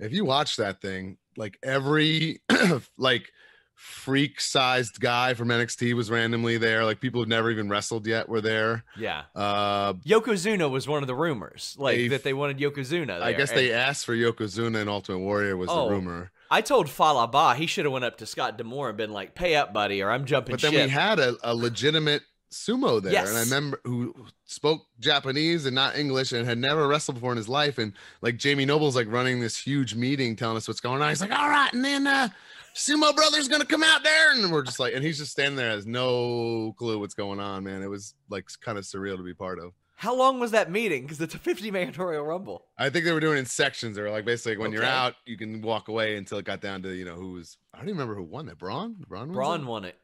if 0.00 0.12
you 0.12 0.24
watch 0.24 0.56
that 0.56 0.80
thing, 0.80 1.16
like 1.36 1.58
every 1.62 2.40
like 2.98 3.30
freak 3.74 4.40
sized 4.40 5.00
guy 5.00 5.34
from 5.34 5.48
NXT 5.48 5.94
was 5.94 6.10
randomly 6.10 6.56
there. 6.58 6.84
Like 6.84 7.00
people 7.00 7.20
who've 7.20 7.28
never 7.28 7.50
even 7.50 7.68
wrestled 7.68 8.06
yet 8.06 8.28
were 8.28 8.40
there. 8.40 8.84
Yeah. 8.96 9.22
Uh, 9.34 9.94
Yokozuna 9.94 10.70
was 10.70 10.86
one 10.86 11.02
of 11.02 11.06
the 11.06 11.14
rumors, 11.14 11.74
like 11.78 11.96
They- 11.96 12.08
that 12.08 12.22
they 12.24 12.32
wanted 12.32 12.58
Yokozuna. 12.58 13.20
I 13.20 13.30
there. 13.30 13.38
guess 13.38 13.50
And 13.50 13.58
they 13.58 13.72
asked 13.72 14.06
for 14.06 14.14
Yokozuna 14.14 14.80
and 14.80 14.90
Ultimate 14.90 15.18
Warrior 15.20 15.56
was 15.56 15.68
Oh, 15.70 15.86
the 15.88 15.94
rumor. 15.94 16.30
I 16.52 16.60
told 16.60 16.90
Fallah 16.90 17.28
Bahh 17.28 17.56
he 17.56 17.66
should 17.66 17.86
have 17.86 17.92
went 17.92 18.04
up 18.04 18.18
to 18.18 18.26
Scott 18.26 18.58
D'Amore 18.58 18.90
and 18.90 18.98
been 18.98 19.10
like, 19.10 19.34
"Pay 19.34 19.54
up, 19.54 19.72
buddy, 19.72 20.02
or 20.02 20.10
I'm 20.10 20.26
jumping 20.26 20.52
But 20.52 20.60
then 20.60 20.72
ship." 20.72 20.84
we 20.84 20.90
had 20.90 21.18
a, 21.18 21.34
a 21.42 21.54
legitimate 21.54 22.22
sumo 22.52 23.02
there, 23.02 23.12
and 23.26 23.38
I 23.38 23.40
remember 23.40 23.80
who 23.84 24.14
spoke 24.44 24.82
Japanese 25.00 25.64
and 25.64 25.74
not 25.74 25.96
English 25.96 26.30
and 26.32 26.46
had 26.46 26.58
never 26.58 26.86
wrestled 26.86 27.14
before 27.14 27.32
in 27.32 27.38
his 27.38 27.48
life. 27.48 27.78
And 27.78 27.94
like 28.20 28.36
Jamie 28.36 28.66
Noble's 28.66 28.94
like 28.94 29.10
running 29.10 29.40
this 29.40 29.56
huge 29.56 29.94
meeting, 29.94 30.36
telling 30.36 30.58
us 30.58 30.68
what's 30.68 30.80
going 30.80 31.00
on. 31.00 31.08
He's 31.08 31.22
like, 31.22 31.32
"All 31.32 31.48
right," 31.48 31.72
and 31.72 31.82
then 31.82 32.06
uh, 32.06 32.28
Sumo 32.74 33.16
Brothers 33.16 33.48
gonna 33.48 33.64
come 33.64 33.82
out 33.82 34.02
there, 34.02 34.32
and 34.32 34.52
we're 34.52 34.62
just 34.62 34.78
like, 34.78 34.92
and 34.94 35.02
he's 35.02 35.16
just 35.16 35.32
standing 35.32 35.56
there, 35.56 35.70
has 35.70 35.86
no 35.86 36.74
clue 36.76 36.98
what's 36.98 37.14
going 37.14 37.40
on. 37.40 37.64
Man, 37.64 37.82
it 37.82 37.88
was 37.88 38.14
like 38.28 38.46
kind 38.60 38.76
of 38.76 38.84
surreal 38.84 39.16
to 39.16 39.22
be 39.22 39.32
part 39.32 39.58
of. 39.58 39.72
How 40.02 40.16
long 40.16 40.40
was 40.40 40.50
that 40.50 40.68
meeting? 40.68 41.02
Because 41.02 41.20
it's 41.20 41.36
a 41.36 41.38
50 41.38 41.70
man 41.70 41.94
Royal 41.96 42.24
Rumble. 42.24 42.64
I 42.76 42.90
think 42.90 43.04
they 43.04 43.12
were 43.12 43.20
doing 43.20 43.36
it 43.36 43.40
in 43.40 43.46
sections. 43.46 43.94
They 43.94 44.02
were 44.02 44.10
like 44.10 44.24
basically 44.24 44.56
when 44.56 44.72
you're 44.72 44.82
out, 44.82 45.14
you 45.26 45.36
can 45.36 45.62
walk 45.62 45.86
away 45.86 46.16
until 46.16 46.38
it 46.38 46.44
got 46.44 46.60
down 46.60 46.82
to 46.82 46.92
you 46.92 47.04
know 47.04 47.14
who 47.14 47.34
was. 47.34 47.56
I 47.72 47.78
don't 47.78 47.86
even 47.86 47.98
remember 48.00 48.16
who 48.16 48.24
won 48.24 48.46
that. 48.46 48.58
Braun. 48.58 48.96
Braun. 49.06 49.30
Braun 49.30 49.60
it? 49.60 49.66
won 49.66 49.84
it. 49.84 49.96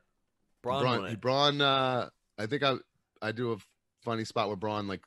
Braun, 0.62 0.82
Braun, 0.82 1.00
won 1.00 1.10
it. 1.10 1.20
Braun, 1.20 1.60
uh, 1.60 2.10
I 2.38 2.46
think 2.46 2.62
I 2.62 2.76
I 3.20 3.32
do 3.32 3.50
a 3.50 3.56
funny 4.04 4.24
spot 4.24 4.46
where 4.46 4.56
Braun 4.56 4.86
like 4.86 5.02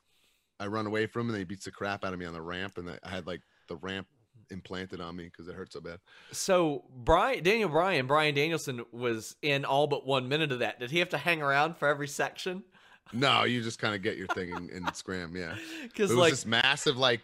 I 0.60 0.66
run 0.66 0.86
away 0.86 1.06
from 1.06 1.22
him 1.22 1.30
and 1.30 1.38
he 1.38 1.44
beats 1.44 1.64
the 1.64 1.70
crap 1.70 2.04
out 2.04 2.12
of 2.12 2.18
me 2.18 2.26
on 2.26 2.34
the 2.34 2.42
ramp 2.42 2.76
and 2.76 2.90
I 3.02 3.08
had 3.08 3.26
like 3.26 3.40
the 3.68 3.76
ramp 3.76 4.08
implanted 4.50 5.00
on 5.00 5.16
me 5.16 5.24
because 5.24 5.48
it 5.48 5.54
hurt 5.54 5.72
so 5.72 5.80
bad. 5.80 6.00
So 6.32 6.84
Bryan 6.94 7.42
Daniel 7.42 7.70
Bryan, 7.70 8.06
Brian 8.06 8.34
Danielson 8.34 8.84
was 8.92 9.36
in 9.40 9.64
all 9.64 9.86
but 9.86 10.06
one 10.06 10.28
minute 10.28 10.52
of 10.52 10.58
that. 10.58 10.80
Did 10.80 10.90
he 10.90 10.98
have 10.98 11.08
to 11.08 11.18
hang 11.18 11.40
around 11.40 11.78
for 11.78 11.88
every 11.88 12.08
section? 12.08 12.64
No, 13.12 13.44
you 13.44 13.62
just 13.62 13.78
kind 13.78 13.94
of 13.94 14.02
get 14.02 14.16
your 14.16 14.26
thing 14.28 14.52
and, 14.52 14.70
and 14.70 14.94
scram, 14.96 15.36
yeah. 15.36 15.54
'Cause, 15.96 16.10
it 16.10 16.14
was 16.14 16.16
like- 16.16 16.30
this 16.32 16.46
massive, 16.46 16.96
like 16.96 17.20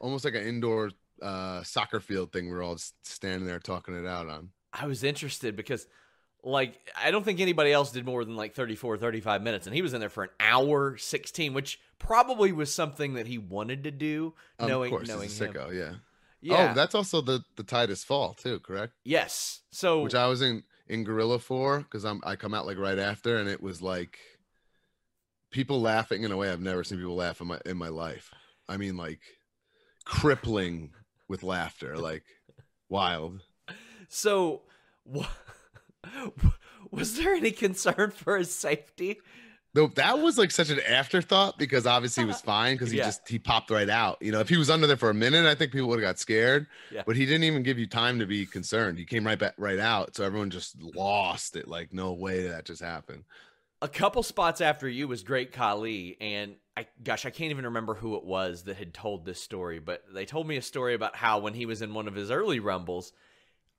almost 0.00 0.24
like 0.24 0.34
an 0.34 0.46
indoor 0.46 0.90
uh 1.22 1.62
soccer 1.62 2.00
field 2.00 2.32
thing. 2.32 2.48
We're 2.50 2.62
all 2.62 2.74
just 2.74 2.94
standing 3.06 3.46
there 3.46 3.58
talking 3.60 3.94
it 3.96 4.06
out 4.06 4.28
on. 4.28 4.50
I 4.72 4.86
was 4.86 5.04
interested 5.04 5.54
because 5.56 5.86
like 6.42 6.78
I 6.96 7.10
don't 7.10 7.24
think 7.24 7.40
anybody 7.40 7.72
else 7.72 7.92
did 7.92 8.04
more 8.04 8.24
than 8.24 8.36
like 8.36 8.54
34 8.54 8.98
35 8.98 9.40
minutes 9.42 9.66
and 9.66 9.74
he 9.74 9.80
was 9.80 9.94
in 9.94 10.00
there 10.00 10.10
for 10.10 10.24
an 10.24 10.30
hour 10.40 10.96
16 10.98 11.54
which 11.54 11.80
probably 11.98 12.52
was 12.52 12.74
something 12.74 13.14
that 13.14 13.26
he 13.26 13.38
wanted 13.38 13.84
to 13.84 13.90
do 13.90 14.34
Of 14.58 14.68
knowing 14.68 14.90
course, 14.90 15.08
knowing 15.08 15.22
he's 15.28 15.40
a 15.40 15.46
him. 15.46 15.52
sicko, 15.54 15.74
yeah. 15.74 15.94
Yeah. 16.42 16.70
Oh, 16.72 16.74
that's 16.74 16.94
also 16.94 17.22
the 17.22 17.42
the 17.56 17.62
Titus 17.62 18.04
fall 18.04 18.34
too, 18.34 18.58
correct? 18.60 18.92
Yes. 19.04 19.60
So 19.70 20.02
which 20.02 20.14
I 20.14 20.26
was 20.26 20.42
in 20.42 20.64
in 20.88 21.02
Gorilla 21.04 21.38
for 21.38 21.78
because 21.78 22.04
I'm 22.04 22.20
I 22.24 22.36
come 22.36 22.52
out 22.52 22.66
like 22.66 22.76
right 22.76 22.98
after, 22.98 23.38
and 23.38 23.48
it 23.48 23.62
was 23.62 23.80
like 23.80 24.18
people 25.54 25.80
laughing 25.80 26.24
in 26.24 26.32
a 26.32 26.36
way 26.36 26.50
I've 26.50 26.60
never 26.60 26.82
seen 26.82 26.98
people 26.98 27.14
laugh 27.14 27.40
in 27.40 27.46
my 27.46 27.60
in 27.64 27.76
my 27.78 27.88
life. 27.88 28.30
I 28.68 28.76
mean, 28.76 28.96
like 28.96 29.20
crippling 30.04 30.90
with 31.28 31.42
laughter, 31.44 31.96
like 31.96 32.24
wild. 32.88 33.40
So 34.08 34.62
wha- 35.04 35.28
was 36.90 37.16
there 37.16 37.34
any 37.34 37.52
concern 37.52 38.10
for 38.10 38.36
his 38.36 38.52
safety? 38.54 39.20
Though 39.74 39.88
that 39.96 40.20
was 40.20 40.38
like 40.38 40.50
such 40.52 40.70
an 40.70 40.78
afterthought 40.88 41.58
because 41.58 41.86
obviously 41.86 42.22
he 42.24 42.26
was 42.28 42.40
fine 42.52 42.74
because 42.74 42.90
he 42.90 42.98
Yeah. 42.98 43.04
just 43.06 43.28
he 43.28 43.38
popped 43.38 43.70
right 43.70 43.88
out. 43.88 44.18
You 44.20 44.32
know, 44.32 44.40
if 44.40 44.48
he 44.48 44.56
was 44.56 44.70
under 44.70 44.86
there 44.86 44.96
for 44.96 45.10
a 45.10 45.14
minute, 45.14 45.46
I 45.46 45.54
think 45.54 45.72
people 45.72 45.88
would 45.88 46.00
have 46.00 46.08
got 46.08 46.18
scared. 46.18 46.66
Yeah. 46.92 47.02
But 47.06 47.16
he 47.16 47.26
didn't 47.26 47.44
even 47.44 47.62
give 47.62 47.78
you 47.78 47.86
time 47.86 48.18
to 48.18 48.26
be 48.26 48.44
concerned. 48.46 48.98
He 48.98 49.04
came 49.04 49.24
right 49.26 49.38
back 49.38 49.54
right 49.56 49.78
out, 49.80 50.14
so 50.16 50.24
everyone 50.24 50.50
just 50.50 50.80
lost 50.80 51.56
it. 51.56 51.66
Like, 51.68 51.92
no 51.92 52.12
way 52.12 52.48
that 52.48 52.64
just 52.66 52.82
happened. 52.82 53.24
A 53.84 53.88
couple 53.88 54.22
spots 54.22 54.62
after 54.62 54.88
you 54.88 55.06
was 55.06 55.22
Great 55.22 55.52
Khali, 55.52 56.16
and 56.18 56.54
I 56.74 56.86
gosh, 57.02 57.26
I 57.26 57.30
can't 57.30 57.50
even 57.50 57.66
remember 57.66 57.92
who 57.92 58.16
it 58.16 58.24
was 58.24 58.62
that 58.62 58.78
had 58.78 58.94
told 58.94 59.26
this 59.26 59.38
story, 59.38 59.78
but 59.78 60.02
they 60.10 60.24
told 60.24 60.48
me 60.48 60.56
a 60.56 60.62
story 60.62 60.94
about 60.94 61.14
how 61.14 61.38
when 61.40 61.52
he 61.52 61.66
was 61.66 61.82
in 61.82 61.92
one 61.92 62.08
of 62.08 62.14
his 62.14 62.30
early 62.30 62.60
rumbles, 62.60 63.12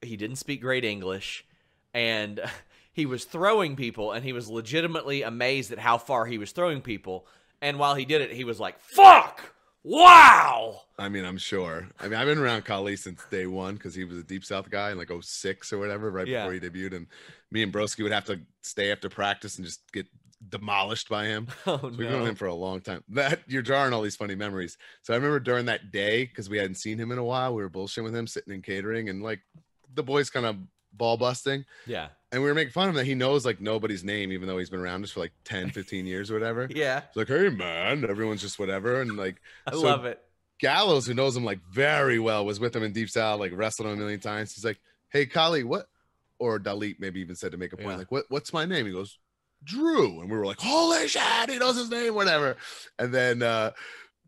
he 0.03 0.15
didn't 0.15 0.35
speak 0.35 0.61
great 0.61 0.85
English, 0.85 1.43
and 1.91 2.39
he 2.93 3.07
was 3.07 3.25
throwing 3.25 3.75
people, 3.75 4.11
and 4.11 4.23
he 4.23 4.31
was 4.31 4.47
legitimately 4.47 5.23
amazed 5.23 5.71
at 5.71 5.79
how 5.79 5.97
far 5.97 6.27
he 6.27 6.37
was 6.37 6.51
throwing 6.51 6.81
people. 6.81 7.25
And 7.59 7.79
while 7.79 7.95
he 7.95 8.05
did 8.05 8.21
it, 8.21 8.31
he 8.31 8.43
was 8.43 8.59
like, 8.59 8.79
"Fuck! 8.79 9.54
Wow!" 9.87 10.81
I 10.97 11.09
mean, 11.09 11.25
I'm 11.25 11.37
sure. 11.37 11.87
I 11.99 12.07
mean, 12.07 12.15
I've 12.19 12.25
been 12.25 12.39
around 12.39 12.65
Khali 12.65 12.95
since 12.95 13.21
day 13.29 13.45
one 13.45 13.75
because 13.75 13.93
he 13.93 14.03
was 14.03 14.17
a 14.17 14.23
Deep 14.23 14.43
South 14.43 14.69
guy 14.69 14.91
in 14.91 14.97
like 14.97 15.11
06 15.21 15.71
or 15.71 15.77
whatever, 15.77 16.09
right 16.09 16.25
Yeah. 16.27 16.47
before 16.47 16.53
he 16.53 16.59
debuted. 16.59 16.95
And 16.95 17.07
me 17.51 17.61
and 17.61 17.71
Broski 17.71 18.01
would 18.03 18.11
have 18.11 18.25
to 18.25 18.39
stay 18.63 18.91
after 18.91 19.09
practice 19.09 19.57
and 19.57 19.65
just 19.65 19.81
get 19.91 20.07
demolished 20.49 21.07
by 21.09 21.25
him. 21.25 21.47
Oh, 21.67 21.77
so 21.77 21.87
we've 21.89 22.09
known 22.09 22.27
him 22.27 22.35
for 22.35 22.47
a 22.47 22.53
long 22.53 22.81
time. 22.81 23.03
That 23.09 23.41
you're 23.47 23.61
drawing 23.61 23.93
all 23.93 24.01
these 24.01 24.15
funny 24.15 24.35
memories. 24.35 24.77
So 25.03 25.13
I 25.13 25.17
remember 25.17 25.39
during 25.39 25.65
that 25.67 25.91
day, 25.91 26.25
because 26.25 26.49
we 26.49 26.57
hadn't 26.57 26.75
seen 26.75 26.97
him 26.97 27.11
in 27.11 27.17
a 27.19 27.23
while, 27.23 27.53
we 27.53 27.61
were 27.61 27.69
bullshitting 27.69 28.03
with 28.03 28.15
him, 28.15 28.25
sitting 28.27 28.53
in 28.53 28.61
catering, 28.63 29.09
and 29.09 29.21
like 29.21 29.41
the 29.93 30.03
boys 30.03 30.29
kind 30.29 30.45
of 30.45 30.57
ball 30.97 31.17
busting. 31.17 31.65
Yeah. 31.85 32.07
And 32.31 32.41
we 32.41 32.49
were 32.49 32.55
making 32.55 32.71
fun 32.73 32.89
of 32.89 32.89
him 32.89 32.95
that 32.97 33.05
he 33.05 33.15
knows 33.15 33.45
like 33.45 33.61
nobody's 33.61 34.03
name, 34.03 34.31
even 34.31 34.47
though 34.47 34.57
he's 34.57 34.69
been 34.69 34.79
around 34.79 35.03
us 35.03 35.11
for 35.11 35.21
like 35.21 35.31
10, 35.45 35.69
15 35.71 36.05
years 36.05 36.29
or 36.29 36.33
whatever. 36.33 36.67
Yeah. 36.75 37.01
It's 37.07 37.15
like, 37.15 37.27
hey 37.27 37.49
man, 37.49 38.03
everyone's 38.09 38.41
just 38.41 38.59
whatever. 38.59 39.01
And 39.01 39.15
like 39.15 39.41
I 39.65 39.71
so 39.71 39.81
love 39.81 40.05
it. 40.05 40.21
Gallows, 40.59 41.05
who 41.05 41.13
knows 41.13 41.35
him 41.35 41.43
like 41.45 41.59
very 41.71 42.19
well, 42.19 42.45
was 42.45 42.59
with 42.59 42.75
him 42.75 42.83
in 42.83 42.93
Deep 42.93 43.09
South, 43.09 43.39
like 43.39 43.51
wrestled 43.55 43.87
him 43.87 43.93
a 43.93 43.97
million 43.97 44.19
times. 44.21 44.53
He's 44.53 44.63
like, 44.63 44.79
"Hey, 45.09 45.25
Khali, 45.25 45.63
what?" 45.63 45.87
Or 46.39 46.59
Dalit 46.59 46.95
maybe 46.99 47.19
even 47.19 47.35
said 47.35 47.51
to 47.51 47.57
make 47.57 47.73
a 47.73 47.77
point, 47.77 47.89
Yeah. 47.89 47.97
like, 47.97 48.11
"What? 48.11 48.25
What's 48.29 48.53
my 48.53 48.63
name?" 48.65 48.85
He 48.85 48.93
goes, 48.93 49.19
"Drew," 49.65 50.21
and 50.21 50.31
we 50.31 50.37
were 50.37 50.45
like, 50.45 50.59
"Holy 50.59 51.09
shit, 51.09 51.49
he 51.49 51.57
knows 51.57 51.75
his 51.75 51.89
name, 51.89 52.15
whatever." 52.15 52.55
And 52.97 53.13
then 53.13 53.41
uh 53.41 53.71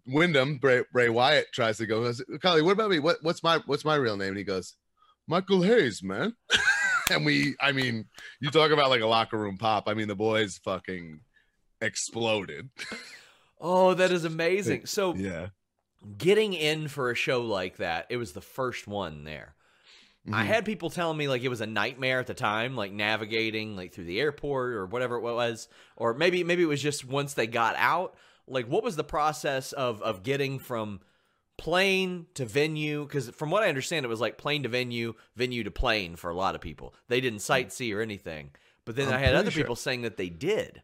Windham 0.05 0.57
Bray, 0.57 0.83
Bray 0.91 1.09
Wyatt 1.09 1.47
tries 1.53 1.77
to 1.77 1.85
go, 1.85 2.01
goes, 2.03 2.21
"Khali, 2.41 2.61
what 2.61 2.71
about 2.73 2.89
me? 2.89 2.99
What? 2.99 3.17
What's 3.21 3.43
my 3.43 3.59
What's 3.65 3.85
my 3.85 3.95
real 3.95 4.17
name?" 4.17 4.29
And 4.29 4.37
he 4.37 4.43
goes, 4.43 4.75
"Michael 5.27 5.61
Hayes, 5.61 6.01
man." 6.03 6.33
and 7.11 7.25
we, 7.25 7.55
I 7.61 7.71
mean, 7.71 8.05
you 8.39 8.49
talk 8.49 8.71
about 8.71 8.89
like 8.89 9.01
a 9.01 9.07
locker 9.07 9.37
room 9.37 9.57
pop. 9.57 9.83
I 9.87 9.93
mean, 9.93 10.07
the 10.07 10.15
boys 10.15 10.59
fucking 10.63 11.19
exploded. 11.81 12.69
Oh, 13.59 13.93
that 13.93 14.11
is 14.11 14.25
amazing. 14.25 14.81
So 14.85 15.15
yeah. 15.15 15.47
getting 16.17 16.53
in 16.53 16.87
for 16.87 17.11
a 17.11 17.15
show 17.15 17.41
like 17.41 17.77
that, 17.77 18.07
it 18.09 18.17
was 18.17 18.33
the 18.33 18.41
first 18.41 18.87
one 18.87 19.23
there. 19.23 19.53
I 20.31 20.43
Mhm. 20.43 20.47
had 20.47 20.65
people 20.65 20.89
telling 20.89 21.17
me 21.17 21.29
like 21.29 21.41
it 21.43 21.47
was 21.49 21.61
a 21.61 21.65
nightmare 21.65 22.19
at 22.19 22.27
the 22.27 22.33
time, 22.33 22.75
like 22.75 22.91
navigating 22.91 23.75
like 23.77 23.93
through 23.93 24.03
the 24.05 24.19
airport 24.19 24.73
or 24.73 24.85
whatever 24.85 25.15
it 25.15 25.21
was, 25.21 25.69
or 25.95 26.13
maybe 26.13 26.43
maybe 26.43 26.63
it 26.63 26.67
was 26.67 26.81
just 26.83 27.05
once 27.05 27.33
they 27.33 27.47
got 27.47 27.75
out. 27.77 28.15
Like, 28.45 28.67
what 28.67 28.83
was 28.83 28.95
the 28.97 29.03
process 29.05 29.71
of 29.71 30.01
of 30.01 30.23
getting 30.23 30.59
from 30.59 30.99
plane 31.57 32.27
to 32.35 32.45
venue? 32.45 33.03
Because 33.05 33.29
from 33.31 33.49
what 33.49 33.63
I 33.63 33.69
understand, 33.69 34.05
it 34.05 34.09
was 34.09 34.19
like 34.21 34.37
plane 34.37 34.63
to 34.63 34.69
venue, 34.69 35.15
venue 35.35 35.63
to 35.63 35.71
plane 35.71 36.15
for 36.15 36.29
a 36.29 36.35
lot 36.35 36.55
of 36.55 36.61
people. 36.61 36.93
They 37.07 37.19
didn't 37.21 37.39
sightsee 37.39 37.95
or 37.95 38.01
anything. 38.01 38.51
But 38.85 38.95
then 38.95 39.07
I'm 39.09 39.15
I 39.15 39.17
had 39.17 39.35
other 39.35 39.51
sure- 39.51 39.63
people 39.63 39.75
saying 39.75 40.03
that 40.03 40.17
they 40.17 40.29
did. 40.29 40.81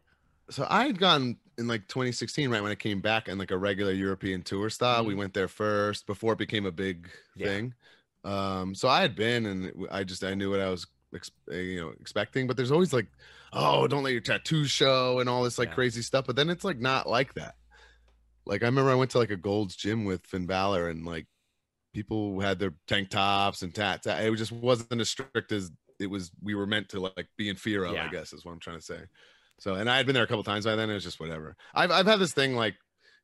so 0.50 0.66
I 0.68 0.84
had 0.86 0.98
gone 0.98 1.38
in 1.56 1.68
like 1.68 1.88
2016, 1.88 2.50
right 2.50 2.62
when 2.62 2.70
I 2.72 2.74
came 2.74 3.00
back 3.00 3.28
in 3.28 3.38
like 3.38 3.50
a 3.50 3.56
regular 3.56 3.92
European 3.92 4.42
tour 4.42 4.68
style. 4.68 5.04
We 5.04 5.14
Mhm. 5.14 5.18
went 5.18 5.34
there 5.34 5.48
first 5.48 6.06
before 6.06 6.32
it 6.34 6.38
became 6.38 6.66
a 6.66 6.72
big 6.72 7.08
Yeah. 7.36 7.46
thing. 7.46 7.74
Um, 8.24 8.74
so 8.74 8.88
I 8.88 9.00
had 9.00 9.14
been, 9.16 9.46
and 9.46 9.86
I 9.90 10.04
just 10.04 10.22
I 10.24 10.34
knew 10.34 10.50
what 10.50 10.60
I 10.60 10.68
was, 10.68 10.86
uh, 11.14 11.54
you 11.54 11.80
know, 11.80 11.90
expecting. 12.00 12.46
But 12.46 12.56
there's 12.56 12.70
always 12.72 12.92
like, 12.92 13.06
oh, 13.52 13.86
don't 13.86 14.02
let 14.02 14.12
your 14.12 14.20
tattoo 14.20 14.64
show 14.66 15.20
and 15.20 15.28
all 15.30 15.44
this 15.44 15.58
like 15.58 15.68
Yeah. 15.68 15.74
crazy 15.76 16.02
stuff. 16.02 16.26
But 16.26 16.36
then 16.36 16.50
it's 16.50 16.64
like 16.64 16.78
not 16.78 17.08
like 17.08 17.34
that. 17.34 17.54
Like 18.46 18.62
I 18.62 18.66
remember 18.66 18.90
I 18.90 18.94
went 18.94 19.10
to 19.12 19.18
like 19.18 19.30
a 19.30 19.36
Gold's 19.36 19.76
gym 19.76 20.04
with 20.04 20.26
Finn 20.26 20.46
Balor, 20.46 20.88
and 20.88 21.04
like 21.04 21.26
people 21.92 22.40
had 22.40 22.58
their 22.58 22.74
tank 22.88 23.10
tops 23.10 23.62
and 23.62 23.74
tats. 23.74 24.06
It 24.06 24.34
just 24.36 24.52
wasn't 24.52 25.00
as 25.00 25.08
strict 25.08 25.52
as 25.52 25.70
it 26.00 26.08
was. 26.08 26.30
We 26.42 26.54
were 26.54 26.66
meant 26.66 26.90
to 26.90 27.00
like 27.00 27.28
be 27.36 27.48
in 27.48 27.56
fear 27.56 27.84
of. 27.84 27.94
Yeah. 27.94 28.06
I 28.06 28.08
guess 28.08 28.32
is 28.32 28.44
what 28.44 28.52
I'm 28.52 28.60
trying 28.60 28.78
to 28.78 28.84
say. 28.84 29.00
So, 29.60 29.74
and 29.74 29.88
I 29.88 29.96
had 29.96 30.06
been 30.06 30.14
there 30.14 30.24
a 30.24 30.26
couple 30.26 30.42
times 30.42 30.64
by 30.64 30.76
then. 30.76 30.90
It 30.90 30.94
was 30.94 31.04
just 31.04 31.20
whatever. 31.20 31.56
I've 31.74 31.90
I've 31.90 32.06
had 32.06 32.18
this 32.18 32.32
thing 32.32 32.56
like, 32.56 32.74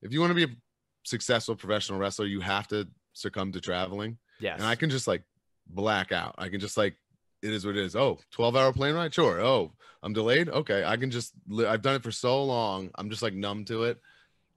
if 0.03 0.13
you 0.13 0.21
want 0.21 0.31
to 0.31 0.35
be 0.35 0.45
a 0.45 0.57
successful 1.05 1.57
professional 1.57 1.99
wrestler, 1.99 2.27
you 2.27 2.41
have 2.41 2.69
to 2.69 2.89
succumb 3.13 3.53
to 3.53 3.61
traveling. 3.61 4.19
Yes. 4.39 4.59
And 4.59 4.67
I 4.67 4.75
can 4.75 4.91
just 4.91 5.07
like 5.07 5.23
black 5.67 6.13
out. 6.13 6.35
I 6.39 6.49
can 6.49 6.61
just 6.61 6.77
like, 6.77 6.97
it 7.43 7.53
is 7.53 7.67
what 7.67 7.77
it 7.77 7.85
is. 7.85 7.97
Oh, 7.97 8.19
12 8.33 8.57
hour 8.57 8.73
plane 8.73 8.95
ride? 8.95 9.13
Sure. 9.13 9.41
Oh, 9.41 9.73
I'm 10.03 10.13
delayed. 10.13 10.49
Okay. 10.49 10.85
I 10.85 10.97
can 10.97 11.11
just, 11.11 11.33
li- 11.49 11.67
I've 11.67 11.83
done 11.83 11.97
it 11.97 12.03
for 12.03 12.13
so 12.13 12.43
long. 12.45 12.91
I'm 12.97 13.11
just 13.11 13.23
like 13.23 13.35
numb 13.35 13.65
to 13.67 13.85
it. 13.85 13.99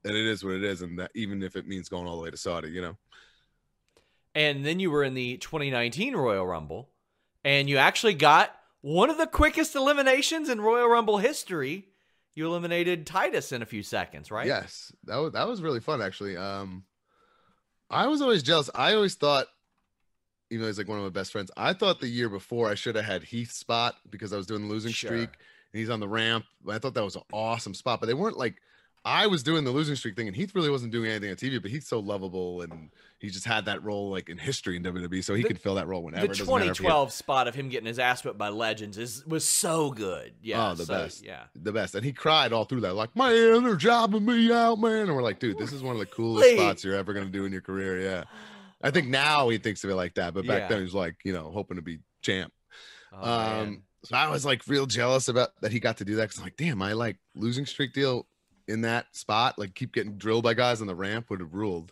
And 0.06 0.16
it 0.16 0.26
is 0.26 0.44
what 0.44 0.54
it 0.54 0.64
is. 0.64 0.82
And 0.82 1.00
that 1.00 1.12
even 1.16 1.42
if 1.44 1.56
it 1.56 1.68
means 1.68 1.90
going 1.90 2.08
all 2.08 2.18
the 2.18 2.24
way 2.24 2.32
to 2.32 2.38
Saudi, 2.38 2.70
you 2.70 2.82
know? 2.82 2.98
And 4.36 4.66
then 4.66 4.80
you 4.80 4.90
were 4.92 5.04
in 5.04 5.14
the 5.14 5.38
2019 5.38 6.16
Royal 6.16 6.46
Rumble, 6.46 6.90
and 7.44 7.70
you 7.70 7.78
actually 7.78 8.16
got 8.16 8.56
one 8.82 9.10
of 9.10 9.18
the 9.18 9.28
quickest 9.28 9.76
eliminations 9.76 10.50
in 10.50 10.60
Royal 10.60 10.88
Rumble 10.88 11.20
history. 11.20 11.88
You 12.36 12.48
eliminated 12.48 13.06
Titus 13.06 13.52
in 13.52 13.62
a 13.62 13.66
few 13.66 13.84
seconds, 13.84 14.32
right? 14.32 14.48
Yes, 14.48 14.92
that 15.04 15.18
was 15.18 15.34
that 15.34 15.48
was 15.48 15.62
really 15.62 15.80
fun 15.80 16.02
actually. 16.02 16.36
Um, 16.36 16.84
I 17.92 18.08
was 18.08 18.24
always 18.24 18.42
jealous. 18.42 18.72
I 18.74 18.96
always 18.96 19.14
thought, 19.14 19.46
even 20.50 20.62
though 20.64 20.68
he's 20.68 20.80
like 20.80 20.88
one 20.88 20.98
of 20.98 21.04
my 21.04 21.12
best 21.12 21.32
friends. 21.32 21.52
I 21.56 21.74
thought 21.74 22.00
the 22.00 22.08
year 22.08 22.30
before 22.30 22.68
I 22.70 22.74
should 22.74 22.96
have 22.96 23.06
had 23.06 23.22
Heath's 23.24 23.56
spot 23.58 23.98
because 24.10 24.34
I 24.34 24.38
was 24.38 24.48
doing 24.48 24.64
the 24.64 24.68
losing 24.68 24.92
Sure. 24.92 25.10
streak 25.10 25.30
and 25.30 25.80
he's 25.80 25.92
on 25.92 26.00
the 26.00 26.08
ramp. 26.08 26.46
I 26.68 26.80
thought 26.80 26.96
that 26.96 27.04
was 27.04 27.16
an 27.16 27.22
awesome 27.32 27.76
spot, 27.76 28.00
but 28.00 28.08
they 28.08 28.16
weren't 28.16 28.38
like 28.38 28.56
I 29.06 29.28
was 29.28 29.44
doing 29.44 29.66
the 29.66 29.72
losing 29.72 29.96
streak 29.96 30.16
thing, 30.16 30.28
and 30.28 30.36
Heath 30.36 30.56
really 30.56 30.70
wasn't 30.70 30.94
doing 30.94 31.10
anything 31.12 31.30
on 31.30 31.36
TV, 31.36 31.62
but 31.62 31.70
he's 31.70 31.86
so 31.86 32.00
lovable 32.00 32.62
and 32.62 32.90
he 33.20 33.30
just 33.30 33.44
had 33.46 33.66
that 33.66 33.84
role 33.84 34.10
like 34.12 34.30
in 34.30 34.38
history 34.38 34.78
in 34.78 34.84
WWE, 34.84 35.22
so 35.24 35.34
he 35.34 35.42
The- 35.42 35.50
could 35.50 35.60
fill 35.60 35.76
that 35.76 35.88
role 35.88 36.04
whenever. 36.04 36.22
The 36.28 36.32
It 36.34 36.38
doesn't 36.38 36.46
matter 36.46 36.58
if 36.60 36.64
he 36.64 36.68
had- 36.68 36.76
2012 36.76 37.12
spot 37.12 37.48
of 37.50 37.56
him 37.56 37.68
getting 37.70 37.86
his 37.88 38.00
ass 38.00 38.24
whipped 38.24 38.38
by 38.38 38.48
legends 38.50 38.98
is 38.98 39.26
was 39.26 39.46
so 39.46 39.92
good. 39.92 40.34
Yeah. 40.42 40.72
oh, 40.72 40.76
the 40.76 40.86
so, 40.86 40.94
best. 40.94 41.24
Yeah. 41.26 41.44
The 41.56 41.72
best. 41.74 41.96
And 41.96 42.06
he 42.06 42.14
cried 42.14 42.54
all 42.54 42.64
through 42.66 42.82
that, 42.82 42.94
like, 42.96 43.14
man, 43.16 43.64
they're 43.64 43.76
jobbing 43.76 44.26
me 44.26 44.52
out, 44.54 44.80
man. 44.80 45.08
And 45.08 45.16
we're 45.16 45.22
like, 45.22 45.40
dude, 45.40 45.58
this 45.58 45.74
is 45.74 45.84
one 45.84 45.96
of 45.96 46.00
the 46.00 46.06
coolest 46.06 46.50
spots 46.52 46.84
you're 46.86 46.96
ever 46.96 47.12
going 47.14 47.26
to 47.26 47.32
do 47.32 47.44
in 47.46 47.52
your 47.52 47.62
career. 47.62 48.00
Yeah. 48.02 48.24
I 48.82 48.92
think 48.92 49.08
now 49.10 49.50
he 49.50 49.58
thinks 49.58 49.84
of 49.84 49.90
it 49.90 49.96
like 49.96 50.14
that. 50.16 50.34
But 50.34 50.46
back 50.48 50.62
Yeah. 50.64 50.68
then 50.70 50.78
he 50.80 50.84
was 50.84 50.94
like, 50.96 51.16
you 51.26 51.34
know, 51.34 51.52
hoping 51.52 51.76
to 51.78 51.82
be 51.82 52.00
champ. 52.22 52.52
Oh, 53.14 53.22
man. 53.26 53.60
um, 53.68 53.84
so 54.04 54.18
I 54.18 54.30
was 54.30 54.44
like 54.46 54.62
real 54.68 54.86
jealous 54.86 55.28
about 55.30 55.50
that 55.62 55.72
he 55.72 55.80
got 55.80 55.98
to 55.98 56.06
do 56.06 56.16
that. 56.16 56.30
Cause 56.30 56.38
I'm 56.40 56.44
like, 56.46 56.58
damn, 56.58 56.82
I 56.82 56.94
like 56.94 57.18
losing 57.36 57.66
streak 57.66 57.94
deal 57.94 58.28
in 58.68 58.82
that 58.82 59.16
spot, 59.16 59.58
like 59.58 59.76
keep 59.76 59.94
getting 59.94 60.18
drilled 60.18 60.44
by 60.44 60.54
guys 60.54 60.82
on 60.82 60.88
the 60.88 60.96
ramp 60.96 61.30
would 61.30 61.40
have 61.40 61.54
ruled. 61.54 61.92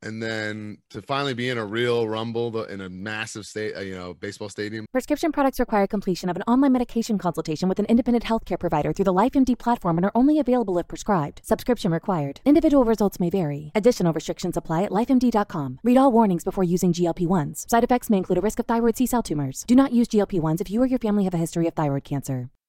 And 0.00 0.22
then 0.22 0.78
to 0.90 1.02
finally 1.02 1.34
be 1.34 1.48
in 1.48 1.58
a 1.58 1.64
real 1.64 2.06
rumble 2.06 2.64
in 2.64 2.80
a 2.80 2.88
massive 2.88 3.44
state, 3.46 3.76
uh, 3.76 3.80
you 3.80 3.96
know, 3.96 4.14
baseball 4.14 4.48
stadium. 4.48 4.86
Prescription 4.92 5.32
products 5.32 5.58
require 5.58 5.88
completion 5.88 6.28
of 6.28 6.36
an 6.36 6.42
online 6.42 6.72
medication 6.72 7.18
consultation 7.18 7.68
with 7.68 7.80
an 7.80 7.84
independent 7.86 8.24
healthcare 8.24 8.60
provider 8.60 8.92
through 8.92 9.06
the 9.06 9.12
LifeMD 9.12 9.58
platform 9.58 9.98
and 9.98 10.04
are 10.04 10.12
only 10.14 10.38
available 10.38 10.78
if 10.78 10.86
prescribed. 10.86 11.40
Subscription 11.44 11.90
required. 11.90 12.40
Individual 12.44 12.84
results 12.84 13.18
may 13.18 13.28
vary. 13.28 13.72
Additional 13.74 14.12
restrictions 14.12 14.56
apply 14.56 14.84
at 14.84 14.92
lifemd.com. 14.92 15.80
Read 15.82 15.96
all 15.96 16.12
warnings 16.12 16.44
before 16.44 16.64
using 16.64 16.92
GLP-1s. 16.92 17.68
Side 17.68 17.82
effects 17.84 18.08
may 18.08 18.18
include 18.18 18.38
a 18.38 18.42
risk 18.42 18.60
of 18.60 18.66
thyroid 18.66 18.96
C-cell 18.96 19.24
tumors. 19.24 19.64
Do 19.66 19.74
not 19.74 19.92
use 19.92 20.06
GLP-1s 20.06 20.60
if 20.60 20.70
you 20.70 20.80
or 20.80 20.86
your 20.86 21.00
family 21.00 21.24
have 21.24 21.34
a 21.34 21.38
history 21.38 21.66
of 21.66 21.74
thyroid 21.74 22.04
cancer. 22.04 22.50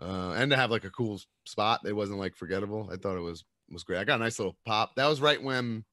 uh 0.00 0.34
and 0.36 0.50
to 0.50 0.56
have 0.56 0.70
like 0.70 0.84
a 0.84 0.90
cool 0.90 1.20
spot 1.44 1.80
it 1.84 1.92
wasn't 1.92 2.18
like 2.18 2.34
forgettable 2.34 2.88
i 2.92 2.96
thought 2.96 3.16
it 3.16 3.22
was 3.22 3.44
was 3.70 3.84
great. 3.84 3.98
I 3.98 4.04
got 4.04 4.20
a 4.20 4.22
nice 4.22 4.38
little 4.38 4.56
pop. 4.64 4.94
That 4.96 5.06
was 5.06 5.20
right 5.20 5.42
when 5.42 5.84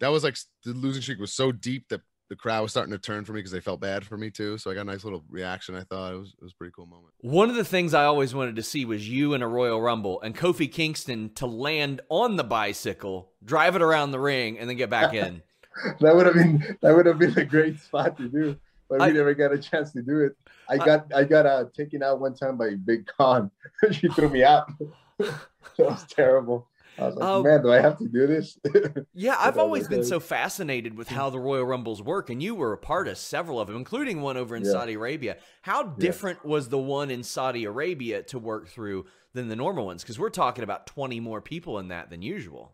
that 0.00 0.08
was 0.08 0.24
like 0.24 0.36
the 0.64 0.72
losing 0.72 1.02
streak 1.02 1.18
was 1.18 1.32
so 1.32 1.52
deep 1.52 1.88
that 1.88 2.00
the 2.28 2.36
crowd 2.36 2.62
was 2.62 2.72
starting 2.72 2.92
to 2.92 2.98
turn 2.98 3.24
for 3.24 3.32
me 3.32 3.38
because 3.38 3.52
they 3.52 3.60
felt 3.60 3.80
bad 3.80 4.04
for 4.04 4.16
me 4.16 4.30
too. 4.30 4.58
So 4.58 4.70
i 4.70 4.74
got 4.74 4.80
a 4.82 4.84
nice 4.84 5.04
little 5.04 5.24
reaction 5.28 5.74
i 5.74 5.82
thought. 5.82 6.12
It 6.12 6.18
was 6.18 6.34
it 6.40 6.44
was 6.44 6.52
a 6.52 6.56
pretty 6.56 6.72
cool 6.74 6.86
moment. 6.86 7.14
One 7.20 7.48
of 7.48 7.56
the 7.56 7.64
things 7.64 7.94
I 7.94 8.04
always 8.04 8.34
wanted 8.34 8.56
to 8.56 8.62
see 8.62 8.84
was 8.84 9.08
you 9.08 9.34
in 9.34 9.42
a 9.42 9.48
Royal 9.48 9.80
Rumble 9.80 10.20
and 10.20 10.34
Kofi 10.36 10.70
Kingston 10.70 11.32
to 11.34 11.46
land 11.46 12.00
on 12.08 12.36
the 12.36 12.44
bicycle, 12.44 13.30
drive 13.44 13.76
it 13.76 13.82
around 13.82 14.10
the 14.10 14.20
ring, 14.20 14.58
and 14.58 14.68
then 14.68 14.76
get 14.76 14.90
back 14.90 15.14
in. 15.14 15.42
that 16.00 16.14
would 16.14 16.26
have 16.26 16.34
been 16.34 16.76
that 16.80 16.94
would 16.94 17.06
have 17.06 17.18
been 17.18 17.38
a 17.38 17.44
great 17.44 17.78
spot 17.80 18.16
to 18.18 18.28
do, 18.28 18.56
but 18.88 19.00
we 19.00 19.12
never 19.12 19.34
got 19.34 19.52
a 19.52 19.58
chance 19.58 19.92
to 19.92 20.02
do 20.02 20.20
it. 20.20 20.36
I 20.68 20.76
got 20.78 21.12
I 21.14 21.24
got 21.24 21.46
uh, 21.46 21.64
taken 21.76 22.02
out 22.02 22.20
one 22.20 22.34
time 22.34 22.56
by 22.56 22.74
Big 22.74 23.06
Con. 23.06 23.50
she 23.92 24.08
threw 24.08 24.28
me 24.28 24.42
out. 24.44 24.70
that 25.18 25.38
was 25.78 26.04
terrible. 26.08 26.68
I 26.98 27.06
was 27.06 27.14
like, 27.16 27.28
Oh. 27.28 27.42
man, 27.42 27.62
do 27.62 27.70
I 27.72 27.80
have 27.80 27.98
to 27.98 28.08
do 28.08 28.26
this? 28.26 28.58
Yeah, 29.12 29.36
I've 29.38 29.58
always 29.58 29.86
been 29.86 30.04
so 30.04 30.18
fascinated 30.18 30.96
with 30.96 31.08
how 31.08 31.28
the 31.30 31.38
Royal 31.38 31.64
Rumbles 31.64 32.02
work, 32.02 32.30
and 32.30 32.42
you 32.42 32.54
were 32.54 32.72
a 32.72 32.78
part 32.78 33.06
of 33.08 33.18
several 33.18 33.60
of 33.60 33.66
them, 33.66 33.76
including 33.76 34.22
one 34.22 34.36
over 34.36 34.56
in 34.56 34.64
Yeah. 34.64 34.70
Saudi 34.72 34.94
Arabia. 34.94 35.36
How 35.62 35.82
different 35.82 36.44
was 36.44 36.68
the 36.70 36.78
one 36.78 37.10
in 37.10 37.22
Saudi 37.22 37.64
Arabia 37.64 38.22
to 38.24 38.38
work 38.38 38.68
through 38.68 39.06
than 39.34 39.48
the 39.48 39.56
normal 39.56 39.84
ones? 39.86 40.02
Because 40.02 40.18
we're 40.18 40.30
talking 40.30 40.64
about 40.64 40.86
20 40.86 41.20
more 41.20 41.40
people 41.42 41.78
in 41.78 41.88
that 41.88 42.08
than 42.08 42.22
usual. 42.22 42.72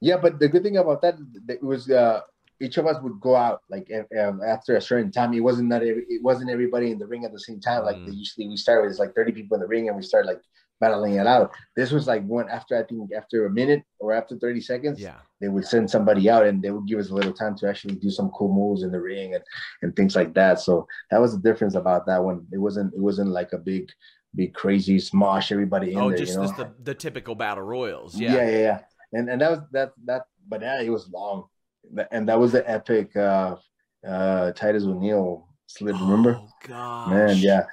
Yeah, 0.00 0.16
but 0.18 0.38
the 0.38 0.48
good 0.48 0.62
thing 0.62 0.76
about 0.76 1.00
that 1.02 1.16
that 1.46 1.54
it 1.54 1.62
was 1.62 1.88
uh, 1.90 2.20
each 2.62 2.78
of 2.78 2.86
us 2.86 2.96
would 3.02 3.20
go 3.20 3.34
out 3.34 3.62
like 3.68 3.90
um, 4.18 4.40
after 4.46 4.76
a 4.76 4.80
certain 4.80 5.10
time. 5.10 5.34
It 5.34 5.40
wasn't 5.40 5.70
that 5.70 5.82
every, 5.82 6.04
it 6.08 6.22
wasn't 6.22 6.50
everybody 6.50 6.90
in 6.90 6.98
the 6.98 7.06
ring 7.06 7.24
at 7.24 7.32
the 7.32 7.40
same 7.40 7.60
time. 7.60 7.84
Like 7.84 7.96
they 8.06 8.12
usually 8.12 8.48
we 8.48 8.56
start 8.56 8.86
with 8.86 8.98
like 8.98 9.14
thirty 9.14 9.32
people 9.32 9.56
in 9.56 9.60
the 9.60 9.66
ring 9.66 9.88
and 9.88 9.96
we 9.96 10.02
start 10.02 10.26
like 10.26 10.40
battling 10.80 11.14
it 11.14 11.26
out. 11.26 11.50
This 11.76 11.90
was 11.90 12.06
like 12.06 12.24
one 12.24 12.48
after 12.48 12.78
I 12.78 12.84
think 12.84 13.10
after 13.16 13.46
a 13.46 13.50
minute 13.50 13.82
or 13.98 14.12
after 14.12 14.36
thirty 14.36 14.60
seconds. 14.60 15.00
Yeah. 15.00 15.16
They 15.40 15.48
would 15.48 15.66
send 15.66 15.90
somebody 15.90 16.30
out 16.30 16.46
and 16.46 16.62
they 16.62 16.70
would 16.70 16.86
give 16.86 17.00
us 17.00 17.10
a 17.10 17.14
little 17.14 17.32
time 17.32 17.56
to 17.58 17.68
actually 17.68 17.96
do 17.96 18.10
some 18.10 18.30
cool 18.30 18.52
moves 18.52 18.84
in 18.84 18.92
the 18.92 19.00
ring 19.00 19.34
and 19.34 19.44
and 19.82 19.94
things 19.96 20.14
like 20.14 20.34
that. 20.34 20.60
So 20.60 20.86
that 21.10 21.20
was 21.20 21.32
the 21.32 21.42
difference 21.42 21.74
about 21.74 22.06
that 22.06 22.22
one. 22.22 22.46
It 22.52 22.58
wasn't 22.58 22.94
it 22.94 23.00
wasn't 23.00 23.30
like 23.30 23.52
a 23.52 23.58
big 23.58 23.90
big 24.34 24.54
crazy 24.54 24.96
smosh 24.96 25.52
everybody 25.52 25.92
in 25.92 25.98
oh, 25.98 26.08
there. 26.08 26.18
just, 26.18 26.32
you 26.32 26.38
know? 26.38 26.44
just 26.44 26.56
the, 26.56 26.72
the 26.82 26.94
typical 26.94 27.34
battle 27.34 27.64
royals. 27.64 28.18
Yeah, 28.18 28.34
Yeah. 28.34 28.50
yeah, 28.50 28.58
yeah. 28.58 28.78
And 29.12 29.28
and 29.28 29.40
that 29.40 29.50
was 29.50 29.60
that 29.72 29.92
that 30.04 30.22
but 30.48 30.62
yeah, 30.62 30.80
it 30.80 30.90
was 30.90 31.08
long. 31.08 31.46
And 32.10 32.28
that 32.28 32.38
was 32.38 32.52
the 32.52 32.68
epic 32.68 33.14
uh 33.16 33.56
uh 34.06 34.52
Titus 34.52 34.84
O'Neil 34.84 35.48
slip, 35.66 35.94
remember? 36.00 36.40
Oh, 36.40 36.48
gosh. 36.66 37.10
Man, 37.10 37.36
yeah. 37.38 37.64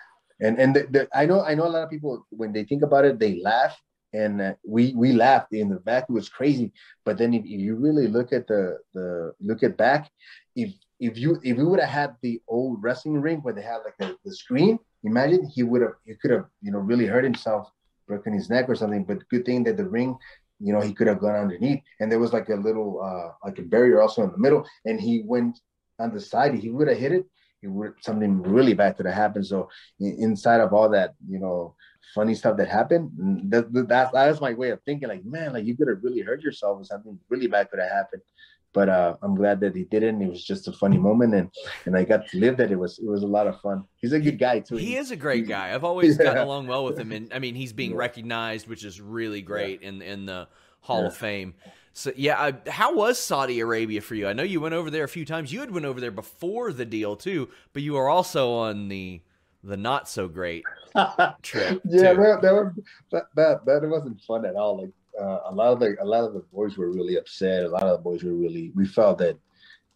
And 0.42 0.60
and 0.60 0.76
the, 0.76 0.88
the, 0.90 1.08
I 1.14 1.26
know 1.26 1.44
I 1.44 1.54
know 1.56 1.68
a 1.68 1.74
lot 1.76 1.84
of 1.84 1.90
people 1.90 2.26
when 2.30 2.54
they 2.54 2.64
think 2.64 2.82
about 2.84 3.06
it, 3.06 3.20
they 3.20 3.42
laugh. 3.42 3.80
And 4.12 4.42
uh, 4.42 4.54
we 4.66 4.94
we 4.96 5.12
laughed 5.14 5.54
in 5.54 5.70
the 5.70 5.80
back. 5.80 6.06
It 6.10 6.14
was 6.14 6.30
crazy. 6.30 6.74
But 7.06 7.20
then 7.20 7.32
if, 7.34 7.44
if 7.44 7.60
you 7.60 7.76
really 7.76 8.08
look 8.08 8.34
at 8.34 8.48
the 8.48 8.80
the 8.96 9.34
look 9.40 9.62
at 9.62 9.78
back, 9.78 10.10
if 10.56 10.74
if 11.00 11.16
you 11.16 11.40
if 11.44 11.58
we 11.58 11.64
would 11.64 11.80
have 11.80 11.90
had 11.90 12.16
the 12.24 12.42
old 12.48 12.82
wrestling 12.82 13.22
ring 13.22 13.40
where 13.42 13.54
they 13.54 13.62
had 13.62 13.82
like 13.86 13.98
the, 14.00 14.18
the 14.26 14.34
screen, 14.34 14.80
imagine 15.04 15.46
he 15.46 15.62
would 15.62 15.84
have 15.84 15.94
he 16.06 16.16
could 16.16 16.32
have 16.32 16.46
you 16.62 16.72
know 16.72 16.80
really 16.80 17.06
hurt 17.06 17.24
himself, 17.24 17.70
broken 18.08 18.34
his 18.34 18.50
neck 18.50 18.68
or 18.68 18.76
something. 18.76 19.04
But 19.04 19.30
good 19.30 19.46
thing 19.46 19.64
that 19.66 19.78
the 19.78 19.88
ring, 19.88 20.18
you 20.60 20.74
know, 20.74 20.82
he 20.82 20.94
could 20.94 21.08
have 21.08 21.20
gone 21.20 21.36
underneath, 21.36 21.82
and 22.00 22.12
there 22.12 22.20
was 22.20 22.34
like 22.34 22.50
a 22.50 22.56
little 22.56 23.02
uh 23.02 23.48
like 23.48 23.60
a 23.60 23.64
barrier 23.64 24.02
also 24.02 24.24
in 24.24 24.32
the 24.32 24.38
middle, 24.38 24.66
and 24.86 25.00
he 25.00 25.24
went 25.26 25.60
on 26.00 26.14
the 26.14 26.20
side. 26.20 26.54
He 26.56 26.70
would 26.70 26.88
have 26.88 26.98
hit 26.98 27.12
it, 27.12 27.26
it 27.62 27.68
would 27.68 27.94
something 28.02 28.42
really 28.42 28.74
bad 28.74 28.98
could 28.98 29.06
have 29.06 29.16
happened. 29.16 29.46
So 29.46 29.70
inside 30.00 30.62
of 30.62 30.74
all 30.74 30.90
that, 30.90 31.16
you 31.28 31.40
know, 31.40 31.76
funny 32.16 32.34
stuff 32.34 32.58
that 32.58 32.68
happened, 32.68 33.12
mm, 33.20 33.50
that, 33.52 33.72
that 33.74 34.12
that's 34.14 34.42
my 34.42 34.54
way 34.54 34.70
of 34.70 34.82
thinking. 34.84 35.10
Like, 35.10 35.26
man, 35.26 35.54
like 35.54 35.66
you 35.66 35.76
could 35.76 35.88
have 35.88 36.04
really 36.04 36.22
hurt 36.22 36.42
yourself, 36.42 36.82
or 36.82 36.84
something 36.86 37.20
really 37.30 37.48
bad 37.48 37.70
could 37.70 37.80
have 37.80 37.92
happened. 37.92 38.22
But 38.72 38.88
uh, 38.88 39.16
I'm 39.24 39.34
glad 39.34 39.60
that 39.62 39.76
he 39.76 39.84
didn't. 39.86 40.22
It 40.22 40.30
was 40.30 40.44
just 40.44 40.68
a 40.68 40.72
funny 40.72 40.98
moment, 41.00 41.34
and 41.34 41.50
and 41.86 41.98
I 41.98 42.04
got 42.04 42.28
to 42.28 42.38
live 42.38 42.58
that. 42.58 42.72
It 42.72 42.76
was 42.78 43.00
it 43.00 43.08
was 43.08 43.24
a 43.24 43.28
lot 43.28 43.48
of 43.48 43.60
fun. 43.62 43.84
He's 43.96 44.14
a 44.14 44.20
good 44.20 44.38
guy 44.38 44.60
too. 44.60 44.76
He 44.76 44.96
is 44.96 45.10
a 45.10 45.16
great 45.16 45.48
guy. 45.48 45.74
I've 45.74 45.84
always 45.84 46.18
Yeah. 46.20 46.26
gotten 46.26 46.44
along 46.44 46.68
well 46.68 46.86
with 46.86 47.00
him, 47.00 47.12
and 47.12 47.34
I 47.34 47.40
mean, 47.40 47.56
he's 47.56 47.74
being 47.74 47.96
recognized, 47.96 48.68
which 48.68 48.86
is 48.86 49.02
really 49.02 49.42
great 49.42 49.82
in 49.82 50.02
in 50.04 50.26
the 50.28 50.48
Hall 50.82 51.06
of 51.06 51.18
Fame. 51.18 51.56
So 51.94 52.12
yeah, 52.16 52.40
I, 52.40 52.70
how 52.70 52.96
was 52.96 53.18
Saudi 53.18 53.60
Arabia 53.60 54.02
for 54.02 54.14
you? 54.14 54.28
I 54.28 54.34
know 54.34 54.44
you 54.44 54.62
went 54.62 54.76
over 54.76 54.92
there 54.92 55.04
a 55.04 55.10
few 55.10 55.26
times. 55.26 55.52
You 55.52 55.62
had 55.62 55.72
went 55.72 55.86
over 55.88 56.00
there 56.00 56.12
before 56.12 56.72
the 56.72 56.86
deal 56.86 57.16
too, 57.16 57.50
but 57.74 57.82
you 57.82 57.94
were 57.94 58.08
also 58.08 58.52
on 58.54 58.88
the 58.88 59.22
the 59.64 59.76
not 59.76 60.08
so 60.08 60.28
great 60.28 60.64
trip. 61.42 61.82
yeah, 61.86 62.14
that, 62.14 62.40
that, 62.42 62.54
was, 62.54 62.74
that 63.12 63.24
that 63.36 63.66
that 63.66 63.82
wasn't 63.90 64.22
fun 64.22 64.46
at 64.46 64.56
all. 64.56 64.82
Like 64.82 64.92
uh, 65.20 65.40
a 65.46 65.54
lot 65.54 65.74
of 65.74 65.80
the 65.80 65.96
a 66.02 66.06
lot 66.06 66.24
of 66.24 66.34
the 66.34 66.44
boys 66.54 66.78
were 66.78 66.92
really 66.92 67.18
upset. 67.18 67.64
A 67.64 67.70
lot 67.70 67.84
of 67.84 67.98
the 67.98 68.04
boys 68.04 68.24
were 68.24 68.34
really. 68.34 68.72
We 68.76 68.86
felt 68.86 69.18
that 69.20 69.38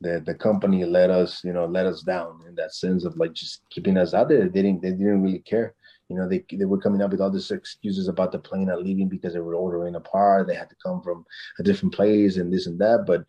that 0.02 0.26
the 0.26 0.35
company 0.35 0.84
let 0.85 1.10
us, 1.10 1.44
you 1.44 1.53
know, 1.53 1.65
let 1.65 1.85
us 1.85 2.02
down 2.02 2.41
in 2.48 2.56
that 2.56 2.73
sense 2.73 3.06
of 3.06 3.15
like 3.18 3.34
just 3.34 3.61
keeping 3.69 3.98
us 3.98 4.14
out 4.14 4.30
there. 4.30 4.49
They 4.49 4.61
didn't 4.61 4.81
they 4.81 4.91
didn't 4.91 5.23
really 5.23 5.40
care. 5.40 5.73
You 6.10 6.18
know, 6.18 6.27
they 6.27 6.44
they 6.52 6.65
were 6.65 6.80
coming 6.80 7.02
up 7.02 7.11
with 7.11 7.22
all 7.22 7.31
these 7.31 7.52
excuses 7.52 8.07
about 8.07 8.31
the 8.31 8.40
plane 8.40 8.68
not 8.68 8.84
leaving 8.84 9.07
because 9.07 9.34
they 9.34 9.40
were 9.40 9.56
ordering 9.56 9.95
a 9.95 9.99
part. 9.99 10.48
They 10.48 10.56
had 10.56 10.69
to 10.69 10.76
come 10.84 11.02
from 11.02 11.26
a 11.60 11.64
different 11.64 11.94
place 11.94 12.38
and 12.38 12.52
this 12.52 12.68
and 12.68 12.80
that. 12.80 13.06
But 13.07 13.26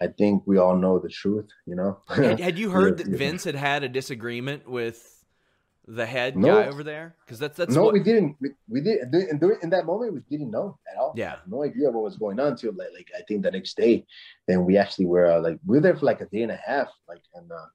I 0.00 0.08
think 0.08 0.42
we 0.46 0.58
all 0.58 0.76
know 0.76 0.98
the 0.98 1.08
truth. 1.08 1.48
You 1.66 1.76
know. 1.76 2.00
Had, 2.08 2.40
had 2.40 2.58
you 2.58 2.70
heard 2.76 2.98
Yeah, 2.98 3.04
that 3.04 3.12
yeah. 3.12 3.18
Vince 3.18 3.44
had 3.44 3.54
had 3.54 3.84
a 3.84 3.88
disagreement 3.88 4.68
with 4.68 5.15
the 5.86 6.04
head 6.04 6.36
No. 6.36 6.48
guy 6.62 6.66
over 6.68 6.82
there? 6.82 7.14
Because 7.24 7.38
that's 7.38 7.56
that's 7.56 7.74
no, 7.74 7.84
what, 7.84 7.92
we 7.92 8.02
didn't. 8.02 8.36
We, 8.40 8.50
we 8.68 8.80
did, 8.80 9.10
during, 9.12 9.58
in 9.62 9.70
that 9.70 9.86
moment, 9.86 10.14
we 10.14 10.20
didn't 10.28 10.50
know 10.50 10.78
at 10.90 10.98
all. 10.98 11.12
Yeah. 11.16 11.36
No 11.46 11.62
idea 11.62 11.90
what 11.90 12.02
was 12.02 12.16
going 12.16 12.40
on 12.40 12.48
until 12.48 12.72
like, 12.72 12.88
like 12.92 13.08
I 13.16 13.22
think 13.22 13.42
the 13.42 13.50
next 13.50 13.76
day. 13.76 14.04
Then 14.48 14.64
we 14.64 14.76
actually 14.76 15.06
were 15.06 15.26
uh, 15.26 15.40
like 15.40 15.58
we 15.64 15.76
were 15.76 15.82
there 15.82 15.96
for 15.96 16.06
like 16.06 16.20
a 16.20 16.26
day 16.26 16.42
and 16.42 16.50
a 16.52 16.60
half, 16.66 16.88
like 17.08 17.22
and 17.34 17.50
uh, 17.50 17.66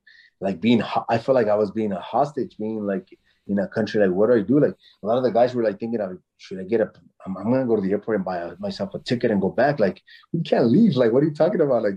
like 0.42 0.60
being. 0.60 0.80
ho- 0.80 1.06
I 1.10 1.18
felt 1.18 1.36
like 1.36 1.48
I 1.48 1.56
was 1.56 1.72
being 1.72 1.94
a 1.94 2.00
hostage, 2.02 2.58
being 2.58 2.86
like 2.86 3.08
in 3.48 3.60
a 3.60 3.68
country. 3.68 4.06
Like, 4.06 4.16
what 4.16 4.28
do 4.30 4.36
I 4.36 4.42
do? 4.42 4.60
Like 4.60 4.76
a 5.04 5.08
lot 5.08 5.18
of 5.18 5.24
the 5.24 5.32
guys 5.32 5.56
were 5.56 5.64
like 5.64 5.80
thinking 5.80 6.02
of, 6.02 6.18
should 6.38 6.60
I 6.60 6.64
get 6.64 6.82
a? 6.82 6.92
I'm, 7.26 7.38
I'm 7.38 7.52
gonna 7.52 7.66
go 7.66 7.78
to 7.78 7.82
the 7.82 7.92
airport 7.92 8.18
and 8.18 8.26
buy 8.26 8.52
myself 8.60 8.94
a 8.94 9.00
ticket 9.00 9.32
and 9.32 9.42
go 9.42 9.50
back. 9.50 9.80
Like, 9.80 10.02
we 10.34 10.42
can't 10.42 10.68
leave. 10.68 10.96
Like, 10.98 11.12
what 11.14 11.24
are 11.24 11.28
you 11.28 11.34
talking 11.34 11.62
about? 11.62 11.84
Like. 11.84 11.96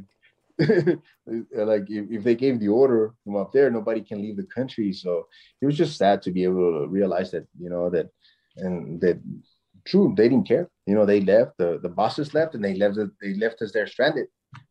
like 0.59 1.91
if, 1.91 2.11
if 2.11 2.25
they 2.25 2.35
gave 2.35 2.61
the 2.61 2.69
order 2.69 3.15
from 3.25 3.37
up 3.37 3.53
there, 3.53 3.71
nobody 3.71 4.01
can 4.01 4.23
leave 4.23 4.37
the 4.37 4.47
country. 4.55 4.93
So 4.93 5.27
it 5.61 5.67
was 5.67 5.77
just 5.77 5.97
sad 5.97 6.23
to 6.23 6.31
be 6.31 6.45
able 6.45 6.81
to 6.81 6.89
realize 6.89 7.31
that, 7.33 7.47
you 7.59 7.71
know, 7.71 7.91
that 7.91 8.09
and 8.57 9.01
that 9.01 9.21
true, 9.85 10.15
they 10.17 10.29
didn't 10.29 10.49
care. 10.49 10.69
You 10.87 10.95
know, 10.95 11.07
they 11.07 11.21
left, 11.21 11.59
the, 11.59 11.79
the 11.83 11.89
bosses 11.89 12.35
left 12.35 12.55
and 12.55 12.65
they 12.65 12.75
left 12.75 12.99
they 13.21 13.35
left 13.35 13.63
us 13.63 13.73
there 13.73 13.87
stranded 13.87 14.27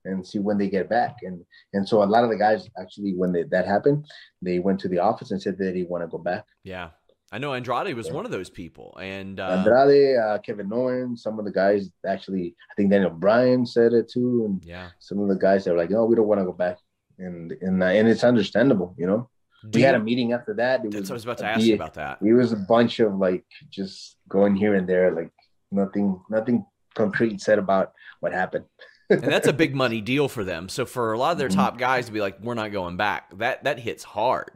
and 0.06 0.26
see 0.26 0.40
when 0.40 0.58
they 0.58 0.70
get 0.70 0.90
back. 0.90 1.16
And 1.24 1.44
and 1.74 1.88
so 1.88 2.04
a 2.04 2.06
lot 2.06 2.24
of 2.24 2.30
the 2.30 2.38
guys 2.38 2.70
actually 2.80 3.14
when 3.16 3.32
they, 3.34 3.44
that 3.44 3.68
happened, 3.68 4.06
they 4.42 4.60
went 4.60 4.80
to 4.82 4.88
the 4.88 5.00
office 5.00 5.32
and 5.32 5.42
said 5.42 5.58
they 5.58 5.84
want 5.84 6.04
to 6.04 6.08
go 6.08 6.18
back. 6.18 6.46
yeah. 6.64 6.90
I 7.34 7.40
know 7.40 7.54
Andrade 7.56 7.96
was 7.96 8.12
one 8.12 8.26
of 8.26 8.32
those 8.32 8.50
people, 8.52 8.96
and 9.02 9.40
uh, 9.40 9.64
Andrade, 9.66 10.18
uh, 10.18 10.38
Kevin 10.46 10.72
Owen, 10.72 11.18
some 11.18 11.40
of 11.40 11.46
the 11.46 11.52
guys 11.52 11.90
actually, 12.08 12.56
I 12.72 12.74
think 12.76 12.92
Daniel 12.92 13.10
Bryan 13.10 13.66
said 13.66 13.92
it 13.94 14.08
too, 14.08 14.44
and 14.46 14.64
yeah, 14.64 14.90
some 15.00 15.18
of 15.20 15.28
the 15.30 15.36
guys 15.36 15.66
that 15.66 15.72
were 15.72 15.78
like, 15.78 15.90
"No, 15.90 16.06
we 16.06 16.16
don't 16.16 16.28
want 16.28 16.40
to 16.42 16.46
go 16.46 16.54
back," 16.54 16.78
and 17.18 17.52
and 17.62 17.82
uh, 17.82 17.88
and 17.88 18.08
it's 18.08 18.24
understandable, 18.24 18.94
you 19.00 19.08
know. 19.08 19.30
Do 19.70 19.80
we 19.80 19.84
had 19.84 19.96
a 19.96 20.00
meeting 20.00 20.34
after 20.34 20.54
that. 20.56 20.86
It 20.86 20.92
That's 20.92 21.10
what 21.10 21.14
I 21.14 21.16
was 21.16 21.24
about 21.24 21.38
to 21.40 21.46
ask 21.46 21.62
you 21.66 21.74
about 21.76 21.94
that. 21.96 22.20
It 22.22 22.34
was 22.34 22.52
a 22.52 22.58
bunch 22.58 23.00
of 23.00 23.16
like 23.16 23.46
just 23.72 24.18
going 24.30 24.56
here 24.56 24.76
and 24.76 24.88
there, 24.88 25.16
like 25.16 25.32
nothing, 25.72 26.22
nothing 26.30 26.66
concrete 26.96 27.42
said 27.42 27.58
about 27.60 27.94
what 28.20 28.32
happened. 28.34 28.66
and 29.10 29.24
that's 29.24 29.48
a 29.48 29.54
big 29.54 29.74
money 29.74 30.02
deal 30.14 30.28
for 30.28 30.44
them. 30.44 30.68
So 30.70 30.86
for 30.86 31.14
a 31.14 31.18
lot 31.18 31.32
of 31.32 31.38
their 31.38 31.50
Mhm. 31.50 31.56
top 31.56 31.78
guys 31.78 32.06
to 32.08 32.12
be 32.12 32.22
like, 32.22 32.40
"We're 32.44 32.54
not 32.54 32.72
going 32.72 32.98
back," 32.98 33.36
that 33.40 33.64
that 33.64 33.80
hits 33.80 34.04
hard. 34.04 34.52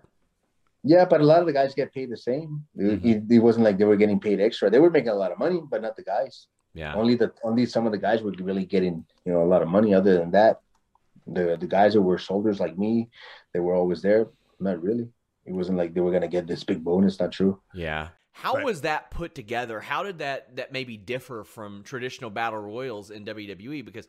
Yeah, 0.88 1.06
but 1.06 1.22
a 1.22 1.24
lot 1.24 1.42
of 1.42 1.48
the 1.48 1.54
guys 1.54 1.74
get 1.74 1.94
paid 1.94 2.10
the 2.10 2.18
same. 2.18 2.64
It, 2.76 3.06
it, 3.06 3.24
it 3.30 3.40
wasn't 3.40 3.66
like 3.66 3.78
they 3.78 3.86
were 3.86 3.98
getting 3.98 4.20
paid 4.20 4.40
extra. 4.40 4.70
They 4.70 4.80
were 4.80 4.90
making 4.90 5.10
a 5.10 5.16
lot 5.16 5.32
of 5.32 5.40
money, 5.40 5.60
but 5.70 5.82
not 5.82 5.96
the 5.96 6.04
guys. 6.04 6.48
Yeah. 6.74 6.94
Only 6.94 7.16
the 7.16 7.34
only 7.44 7.66
some 7.66 7.86
of 7.86 7.92
the 7.92 7.98
guys 7.98 8.22
were 8.22 8.34
really 8.40 8.66
getting 8.66 9.04
you 9.26 9.34
know 9.34 9.44
a 9.44 9.50
lot 9.54 9.62
of 9.62 9.68
money. 9.68 9.94
Other 9.94 10.18
than 10.18 10.32
that, 10.32 10.62
the 11.26 11.58
the 11.60 11.68
guys 11.68 11.94
that 11.94 12.02
were 12.02 12.18
soldiers 12.18 12.60
like 12.60 12.78
me, 12.78 13.10
they 13.54 13.60
were 13.60 13.76
always 13.76 14.02
there. 14.02 14.28
Not 14.60 14.82
really. 14.82 15.10
It 15.46 15.54
wasn't 15.54 15.78
like 15.78 15.94
they 15.94 16.02
were 16.02 16.12
gonna 16.12 16.28
get 16.28 16.48
this 16.48 16.64
big 16.64 16.84
bonus. 16.84 17.20
Not 17.20 17.32
true. 17.32 17.60
Yeah. 17.74 18.10
How 18.32 18.64
was 18.64 18.82
that 18.82 19.10
put 19.10 19.34
together? 19.34 19.80
How 19.80 20.04
did 20.04 20.20
that 20.20 20.56
that 20.58 20.72
maybe 20.72 20.96
differ 20.96 21.44
from 21.44 21.82
traditional 21.84 22.30
battle 22.30 22.60
royals 22.60 23.10
in 23.10 23.26
WWE? 23.26 23.84
Because 23.84 24.08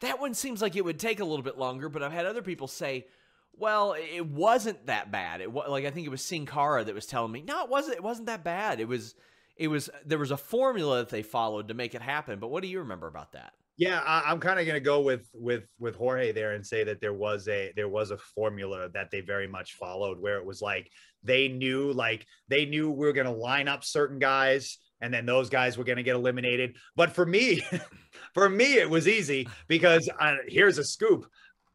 that 0.00 0.20
one 0.20 0.34
seems 0.34 0.60
like 0.60 0.74
it 0.74 0.84
would 0.84 0.98
take 0.98 1.20
a 1.20 1.24
little 1.24 1.44
bit 1.44 1.56
longer, 1.56 1.88
but 1.88 2.02
I've 2.02 2.12
had 2.12 2.26
other 2.26 2.42
people 2.42 2.66
say, 2.66 3.06
"Well, 3.54 3.94
it 3.98 4.26
wasn't 4.26 4.86
that 4.86 5.10
bad." 5.10 5.40
It 5.40 5.52
was 5.52 5.68
like 5.68 5.84
I 5.84 5.90
think 5.90 6.06
it 6.06 6.10
was 6.10 6.22
Sin 6.22 6.46
Cara 6.46 6.84
that 6.84 6.94
was 6.94 7.06
telling 7.06 7.32
me, 7.32 7.42
"No, 7.42 7.64
it 7.64 7.70
wasn't. 7.70 7.96
It 7.96 8.02
wasn't 8.02 8.26
that 8.26 8.44
bad. 8.44 8.80
It 8.80 8.88
was, 8.88 9.14
it 9.56 9.68
was. 9.68 9.90
There 10.04 10.18
was 10.18 10.30
a 10.30 10.36
formula 10.36 10.98
that 10.98 11.08
they 11.10 11.22
followed 11.22 11.68
to 11.68 11.74
make 11.74 11.94
it 11.94 12.02
happen." 12.02 12.38
But 12.38 12.48
what 12.48 12.62
do 12.62 12.68
you 12.68 12.80
remember 12.80 13.06
about 13.06 13.32
that? 13.32 13.52
Yeah, 13.76 14.00
I, 14.00 14.30
I'm 14.30 14.38
kind 14.38 14.60
of 14.60 14.66
going 14.66 14.76
to 14.76 14.84
go 14.84 15.00
with 15.00 15.28
with 15.32 15.64
with 15.78 15.96
Jorge 15.96 16.32
there 16.32 16.52
and 16.52 16.66
say 16.66 16.84
that 16.84 17.00
there 17.00 17.14
was 17.14 17.48
a 17.48 17.72
there 17.74 17.88
was 17.88 18.10
a 18.10 18.18
formula 18.18 18.88
that 18.90 19.10
they 19.10 19.20
very 19.20 19.48
much 19.48 19.74
followed, 19.74 20.20
where 20.20 20.36
it 20.36 20.44
was 20.44 20.60
like 20.60 20.90
they 21.22 21.48
knew 21.48 21.92
like 21.92 22.26
they 22.48 22.66
knew 22.66 22.90
we 22.90 23.06
were 23.06 23.12
going 23.12 23.26
to 23.26 23.32
line 23.32 23.68
up 23.68 23.82
certain 23.82 24.18
guys, 24.18 24.78
and 25.00 25.12
then 25.12 25.24
those 25.24 25.48
guys 25.48 25.78
were 25.78 25.84
going 25.84 25.96
to 25.96 26.02
get 26.02 26.16
eliminated. 26.16 26.76
But 26.96 27.12
for 27.12 27.24
me, 27.24 27.64
for 28.34 28.48
me, 28.48 28.74
it 28.74 28.90
was 28.90 29.08
easy 29.08 29.48
because 29.68 30.08
uh, 30.20 30.36
here's 30.46 30.78
a 30.78 30.84
scoop: 30.84 31.26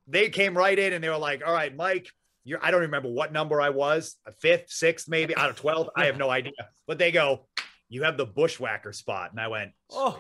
they 0.08 0.30
came 0.30 0.58
right 0.58 0.78
in 0.78 0.94
and 0.94 1.04
they 1.04 1.10
were 1.10 1.18
like, 1.18 1.42
"All 1.46 1.54
right, 1.54 1.76
Mike." 1.76 2.08
You're, 2.44 2.64
I 2.64 2.72
don't 2.72 2.80
remember 2.80 3.10
what 3.10 3.34
number 3.34 3.60
I 3.60 3.72
was, 3.72 4.16
a 4.26 4.32
fifth, 4.32 4.70
sixth, 4.70 5.10
maybe 5.10 5.36
out 5.36 5.50
of 5.50 5.58
12. 5.58 5.90
I 5.98 6.06
have 6.06 6.18
no 6.18 6.30
idea. 6.30 6.54
But 6.88 6.98
they 6.98 7.12
go, 7.12 7.46
you 7.90 8.04
have 8.04 8.16
the 8.16 8.26
bushwhacker 8.26 8.94
spot. 8.94 9.32
And 9.32 9.40
I 9.42 9.50
went, 9.50 9.74
Oh, 9.92 10.18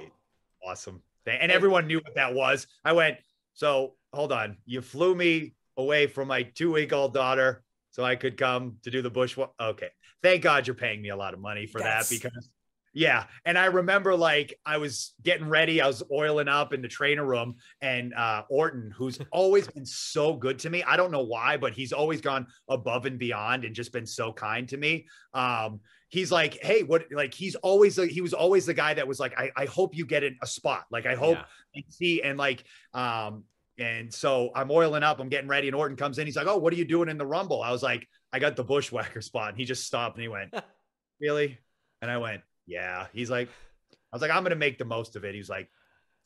awesome. 0.61 1.01
And 1.26 1.49
everyone 1.53 1.88
knew 1.88 1.99
what 1.99 2.15
that 2.15 2.34
was. 2.34 2.68
I 2.84 2.91
went, 2.91 3.15
so 3.53 3.95
hold 4.11 4.34
on. 4.34 4.57
You 4.65 4.81
flew 4.81 5.15
me 5.15 5.53
away 5.77 6.07
from 6.07 6.27
my 6.27 6.43
two 6.43 6.73
week 6.73 6.91
old 6.91 7.14
daughter 7.14 7.64
so 7.91 8.03
I 8.03 8.18
could 8.18 8.35
come 8.35 8.76
to 8.84 8.91
do 8.91 9.01
the 9.01 9.09
bush. 9.09 9.38
Okay. 9.57 9.89
Thank 10.22 10.41
God 10.41 10.68
you're 10.68 10.76
paying 10.76 11.01
me 11.01 11.09
a 11.09 11.15
lot 11.15 11.34
of 11.34 11.39
money 11.39 11.65
for 11.65 11.80
That's- 11.80 12.09
that 12.09 12.14
because, 12.22 12.49
yeah. 12.97 13.25
And 13.45 13.59
I 13.59 13.65
remember 13.65 14.15
like 14.15 14.59
I 14.65 14.77
was 14.77 15.13
getting 15.21 15.47
ready, 15.47 15.81
I 15.81 15.87
was 15.87 16.01
oiling 16.11 16.47
up 16.47 16.73
in 16.73 16.81
the 16.81 16.87
trainer 16.87 17.23
room, 17.23 17.57
and 17.79 18.11
uh, 18.15 18.41
Orton, 18.49 18.91
who's 18.97 19.19
always 19.31 19.67
been 19.67 19.85
so 19.85 20.33
good 20.33 20.57
to 20.59 20.71
me. 20.71 20.81
I 20.81 20.97
don't 20.97 21.11
know 21.11 21.21
why, 21.21 21.57
but 21.57 21.73
he's 21.73 21.93
always 21.93 22.21
gone 22.21 22.47
above 22.67 23.05
and 23.05 23.19
beyond 23.19 23.65
and 23.65 23.75
just 23.75 23.93
been 23.93 24.07
so 24.07 24.33
kind 24.33 24.67
to 24.69 24.77
me. 24.77 25.05
Um, 25.35 25.79
he's 26.09 26.31
like, 26.31 26.57
hey, 26.63 26.81
what? 26.81 27.05
Like, 27.11 27.35
he's 27.35 27.53
always 27.57 27.99
like, 27.99 28.09
he 28.09 28.21
was 28.21 28.33
always 28.33 28.65
the 28.65 28.73
guy 28.73 28.95
that 28.95 29.07
was 29.07 29.19
like, 29.19 29.37
I, 29.37 29.51
I 29.55 29.65
hope 29.65 29.95
you 29.95 30.03
get 30.03 30.23
in 30.23 30.35
a 30.41 30.47
spot. 30.47 30.85
Like, 30.89 31.05
I 31.05 31.13
hope 31.13 31.37
Yeah. 31.75 31.81
see 31.89 32.23
and 32.23 32.35
like, 32.35 32.63
um, 32.95 33.43
and 33.77 34.11
so 34.11 34.49
I'm 34.55 34.71
oiling 34.71 35.03
up, 35.03 35.19
I'm 35.19 35.29
getting 35.29 35.47
ready, 35.47 35.67
and 35.67 35.75
Orton 35.75 35.97
comes 35.97 36.17
in. 36.17 36.25
He's 36.25 36.35
like, 36.35 36.47
oh, 36.47 36.57
what 36.57 36.73
are 36.73 36.77
you 36.77 36.85
doing 36.85 37.09
in 37.09 37.19
the 37.19 37.27
Rumble? 37.27 37.61
I 37.61 37.71
was 37.71 37.83
like, 37.83 38.07
I 38.33 38.39
got 38.39 38.55
the 38.55 38.63
bushwhacker 38.63 39.21
spot, 39.29 39.49
and 39.49 39.57
he 39.59 39.65
just 39.65 39.85
stopped 39.85 40.15
and 40.15 40.23
he 40.23 40.29
went, 40.29 40.51
really? 41.21 41.59
And 42.01 42.09
I 42.09 42.17
went, 42.17 42.41
yeah. 42.68 43.07
He's 43.14 43.30
like, 43.30 43.49
I 43.49 44.15
was 44.15 44.22
like, 44.22 44.31
I'm 44.31 44.44
gonna 44.44 44.56
make 44.56 44.77
the 44.77 44.85
most 44.85 45.15
of 45.15 45.23
it. 45.23 45.34
He's 45.34 45.49
like, 45.49 45.69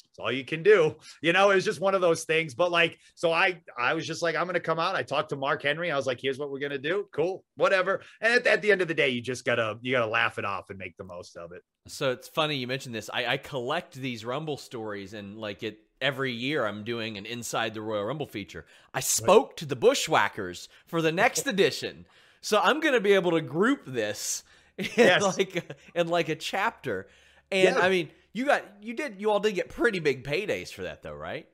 it's 0.09 0.19
all 0.19 0.31
you 0.31 0.43
can 0.43 0.63
do. 0.63 0.95
You 1.21 1.33
know, 1.33 1.51
it 1.51 1.55
was 1.55 1.65
just 1.65 1.79
one 1.79 1.93
of 1.93 2.01
those 2.01 2.23
things. 2.23 2.55
But 2.55 2.71
like, 2.71 2.97
so 3.15 3.31
I 3.31 3.61
I 3.77 3.93
was 3.93 4.05
just 4.07 4.21
like, 4.21 4.35
I'm 4.35 4.47
gonna 4.47 4.59
come 4.59 4.79
out. 4.79 4.95
I 4.95 5.03
talked 5.03 5.29
to 5.29 5.35
Mark 5.35 5.61
Henry. 5.63 5.91
I 5.91 5.95
was 5.95 6.07
like, 6.07 6.19
here's 6.19 6.39
what 6.39 6.51
we're 6.51 6.59
gonna 6.59 6.77
do. 6.77 7.07
Cool, 7.13 7.45
whatever. 7.55 8.01
And 8.19 8.33
at, 8.33 8.47
at 8.47 8.61
the 8.61 8.71
end 8.71 8.81
of 8.81 8.87
the 8.87 8.93
day, 8.93 9.09
you 9.09 9.21
just 9.21 9.45
gotta 9.45 9.77
you 9.81 9.93
gotta 9.93 10.11
laugh 10.11 10.39
it 10.39 10.45
off 10.45 10.69
and 10.69 10.79
make 10.79 10.97
the 10.97 11.03
most 11.03 11.37
of 11.37 11.51
it. 11.51 11.61
So 11.87 12.11
it's 12.11 12.27
funny 12.27 12.57
you 12.57 12.67
mentioned 12.67 12.95
this. 12.95 13.09
I, 13.13 13.25
I 13.25 13.37
collect 13.37 13.93
these 13.93 14.25
Rumble 14.25 14.57
stories, 14.57 15.13
and 15.13 15.37
like 15.37 15.63
it 15.63 15.79
every 16.01 16.31
year, 16.31 16.65
I'm 16.65 16.83
doing 16.83 17.17
an 17.17 17.25
Inside 17.25 17.73
the 17.73 17.81
Royal 17.81 18.05
Rumble 18.05 18.27
feature. 18.27 18.65
I 18.93 18.99
spoke 18.99 19.55
to 19.57 19.65
the 19.65 19.75
Bushwhackers 19.75 20.67
for 20.87 21.01
the 21.01 21.11
next 21.11 21.47
edition, 21.47 22.05
so 22.41 22.59
I'm 22.61 22.79
going 22.79 22.95
to 22.95 23.01
be 23.01 23.13
able 23.13 23.31
to 23.31 23.41
group 23.41 23.83
this 23.85 24.43
Yes. 24.97 25.37
like 25.37 25.55
a, 25.55 25.99
in 25.99 26.07
like 26.07 26.29
a 26.29 26.35
chapter. 26.35 27.07
And 27.51 27.75
Yeah. 27.75 27.81
I 27.81 27.89
mean, 27.89 28.09
you 28.33 28.45
got 28.45 28.63
you 28.81 28.93
did 28.93 29.19
you 29.19 29.29
all 29.29 29.39
did 29.39 29.55
get 29.55 29.69
pretty 29.69 29.99
big 29.99 30.23
paydays 30.23 30.71
for 30.71 30.83
that, 30.83 31.03
though, 31.03 31.13
right? 31.13 31.47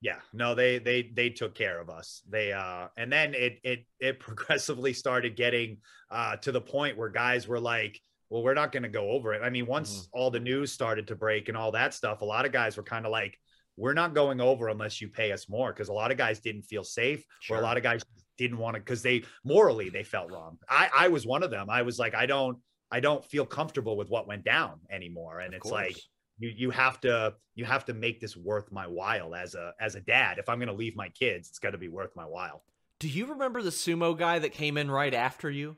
Yeah, 0.00 0.18
no, 0.32 0.54
they 0.54 0.78
they 0.78 1.10
they 1.14 1.30
took 1.30 1.54
care 1.54 1.80
of 1.80 1.88
us. 1.88 2.22
They 2.28 2.52
uh 2.52 2.88
and 2.96 3.10
then 3.10 3.34
it 3.34 3.60
it 3.62 3.86
it 4.00 4.20
progressively 4.26 4.92
started 4.92 5.36
getting 5.36 5.78
uh 6.10 6.36
to 6.36 6.52
the 6.52 6.60
point 6.60 6.98
where 6.98 7.08
guys 7.08 7.48
were 7.48 7.60
like, 7.60 8.00
well, 8.28 8.42
we're 8.42 8.54
not 8.54 8.72
gonna 8.72 8.88
go 8.88 9.10
over 9.10 9.32
it. 9.32 9.42
I 9.42 9.50
mean, 9.50 9.66
once 9.66 10.08
all 10.12 10.30
the 10.30 10.40
news 10.40 10.72
started 10.72 11.06
to 11.08 11.14
break 11.14 11.48
and 11.48 11.56
all 11.56 11.72
that 11.72 11.94
stuff, 11.94 12.20
a 12.20 12.24
lot 12.24 12.44
of 12.44 12.52
guys 12.52 12.76
were 12.76 12.82
kind 12.82 13.06
of 13.06 13.12
like, 13.12 13.38
we're 13.76 13.94
not 13.94 14.14
going 14.14 14.40
over 14.40 14.68
unless 14.68 15.00
you 15.00 15.08
pay 15.08 15.32
us 15.32 15.48
more 15.48 15.72
because 15.72 15.88
a 15.88 15.92
lot 15.92 16.10
of 16.10 16.18
guys 16.18 16.38
didn't 16.40 16.62
feel 16.62 16.84
safe 16.84 17.24
or 17.48 17.56
a 17.56 17.60
lot 17.60 17.76
of 17.76 17.82
guys 17.82 18.02
didn't 18.36 18.58
want 18.58 18.74
to 18.74 18.80
because 18.80 19.02
they 19.02 19.24
morally 19.44 19.88
they 19.88 20.02
felt 20.02 20.30
wrong. 20.30 20.58
I 20.68 20.90
I 20.96 21.08
was 21.08 21.26
one 21.26 21.42
of 21.42 21.50
them. 21.50 21.70
I 21.70 21.82
was 21.82 21.98
like, 21.98 22.14
I 22.14 22.26
don't 22.26 22.58
I 22.90 23.00
don't 23.00 23.24
feel 23.24 23.46
comfortable 23.46 23.96
with 23.96 24.08
what 24.08 24.26
went 24.26 24.44
down 24.44 24.80
anymore. 24.90 25.40
And 25.40 25.54
Of 25.54 25.58
it's 25.58 25.70
like 25.70 25.96
you 26.38 26.52
you 26.54 26.70
have 26.70 27.00
to 27.02 27.34
you 27.54 27.64
have 27.64 27.84
to 27.86 27.94
make 27.94 28.20
this 28.20 28.36
worth 28.36 28.70
my 28.72 28.86
while 28.86 29.34
as 29.34 29.54
a 29.54 29.72
as 29.80 29.94
a 29.94 30.00
dad. 30.00 30.38
If 30.38 30.48
I'm 30.48 30.58
gonna 30.58 30.72
leave 30.72 30.96
my 30.96 31.08
kids, 31.10 31.48
it's 31.48 31.58
gotta 31.58 31.78
be 31.78 31.88
worth 31.88 32.14
my 32.16 32.24
while. 32.24 32.62
Do 33.00 33.08
you 33.08 33.26
remember 33.26 33.62
the 33.62 33.70
sumo 33.70 34.16
guy 34.16 34.38
that 34.38 34.52
came 34.52 34.76
in 34.76 34.90
right 34.90 35.14
after 35.14 35.50
you? 35.50 35.76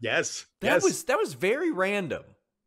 Yes. 0.00 0.46
That 0.60 0.68
yes. 0.68 0.84
was 0.84 1.04
that 1.04 1.18
was 1.18 1.34
very 1.34 1.70
random. 1.70 2.22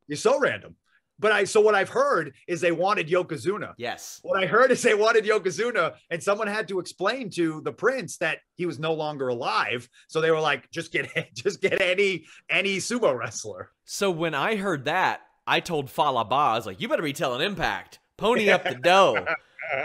You're 0.08 0.18
so 0.18 0.40
random. 0.40 0.76
But 1.20 1.32
I 1.32 1.44
so 1.46 1.62
what 1.62 1.76
I've 1.76 1.90
heard 1.90 2.34
is 2.48 2.62
they 2.62 2.72
wanted 2.72 3.08
Yokozuna. 3.08 3.74
Yes. 3.78 4.20
What 4.22 4.42
I 4.42 4.46
heard 4.46 4.72
is 4.72 4.82
they 4.82 4.94
wanted 4.94 5.26
Yokozuna, 5.26 5.96
and 6.12 6.22
someone 6.22 6.48
had 6.48 6.68
to 6.68 6.80
explain 6.80 7.30
to 7.32 7.62
the 7.62 7.72
prince 7.72 8.18
that 8.18 8.40
he 8.56 8.66
was 8.66 8.78
no 8.80 8.94
longer 8.94 9.30
alive. 9.30 9.90
So 10.08 10.22
they 10.22 10.32
were 10.32 10.40
like, 10.40 10.70
just 10.72 10.92
get 10.92 11.10
just 11.34 11.62
get 11.62 11.82
any 11.82 12.26
any 12.50 12.78
sumo 12.78 13.18
wrestler. 13.18 13.72
So 13.86 14.12
when 14.12 14.36
I 14.36 14.56
heard 14.56 14.86
that, 14.86 15.22
I 15.48 15.60
told 15.60 15.90
Fallah 15.90 16.26
Bahh, 16.26 16.54
I 16.54 16.56
was 16.56 16.66
like, 16.66 16.82
you 16.82 16.88
better 16.88 17.02
be 17.02 17.14
telling 17.14 17.42
Impact, 17.42 18.00
pony 18.18 18.50
up 18.50 18.64
the 18.64 18.76
dough. 18.84 19.26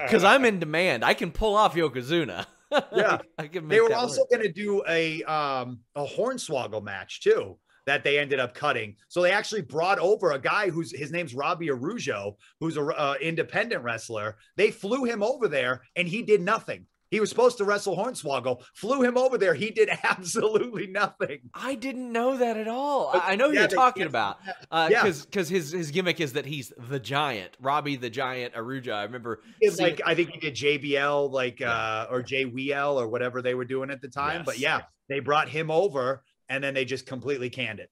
Because 0.05 0.23
I'm 0.23 0.45
in 0.45 0.61
demand. 0.61 1.05
I 1.05 1.13
can 1.13 1.33
pull 1.33 1.57
off 1.57 1.75
Yokozuna. 1.75 2.47
Yeah. 2.95 3.19
I 3.37 3.49
can 3.49 3.67
They 3.67 3.81
were 3.81 3.93
also 3.93 4.25
going 4.31 4.43
to 4.43 4.53
do 4.53 4.83
a 4.89 5.23
um 5.25 5.81
a 5.97 6.05
hornswoggle 6.05 6.83
match 6.83 7.21
too 7.21 7.59
that 7.87 8.05
they 8.05 8.19
ended 8.19 8.41
up 8.41 8.55
cutting. 8.55 8.97
So 9.09 9.23
they 9.23 9.33
actually 9.33 9.63
brought 9.63 9.99
over 9.99 10.33
a 10.33 10.39
guy 10.39 10.71
who's 10.71 10.97
his 10.97 11.13
name's 11.13 11.35
Robbie 11.35 11.69
Arujo, 11.69 12.37
who's 12.61 12.77
a 12.77 12.85
uh, 12.85 13.15
independent 13.21 13.83
wrestler. 13.83 14.37
They 14.57 14.71
flew 14.71 15.05
him 15.05 15.23
over 15.23 15.49
there 15.49 15.83
and 15.97 16.07
he 16.07 16.23
did 16.23 16.41
nothing. 16.41 16.87
He 17.13 17.21
was 17.21 17.29
supposed 17.29 17.59
to 17.59 17.65
wrestle 17.65 17.95
Hornswoggle, 17.95 18.63
flew 18.73 19.03
him 19.03 19.19
over 19.19 19.37
there. 19.37 19.53
He 19.53 19.71
did 19.71 19.91
absolutely 20.03 20.87
nothing. 20.87 21.41
I 21.53 21.75
didn't 21.75 22.11
know 22.11 22.39
that 22.39 22.57
at 22.57 22.69
all. 22.69 23.11
But 23.13 23.25
I 23.27 23.35
know 23.37 23.49
who 23.49 23.55
yeah, 23.55 23.61
you're 23.61 23.69
they 23.69 23.77
talking 23.77 24.03
about. 24.05 24.39
that. 24.47 24.91
Yeah. 24.91 25.03
Because 25.03 25.27
because 25.27 25.49
his 25.51 25.73
his 25.73 25.91
gimmick 25.91 26.23
is 26.23 26.33
that 26.33 26.47
he's 26.47 26.73
the 26.89 26.99
giant, 26.99 27.51
Robbie 27.61 27.97
the 27.97 28.09
Giant 28.09 28.55
Aruja. 28.55 28.95
I 28.95 29.03
remember 29.03 29.43
It's 29.61 29.79
like 29.79 30.01
I 30.07 30.15
think 30.15 30.31
he 30.31 30.41
did 30.41 30.55
JBL, 30.55 31.31
like 31.31 31.61
uh 31.61 32.07
or 32.11 32.23
JWL 32.23 32.95
or 32.95 33.09
whatever 33.09 33.43
they 33.43 33.55
were 33.55 33.67
doing 33.67 33.91
at 33.91 34.01
the 34.01 34.09
time. 34.09 34.43
But 34.47 34.59
yeah, 34.59 34.81
they 35.11 35.21
brought 35.21 35.51
him 35.51 35.71
over 35.71 36.23
and 36.49 36.63
then 36.63 36.75
they 36.75 36.85
just 36.85 37.07
completely 37.07 37.51
canned 37.51 37.81
it. 37.81 37.91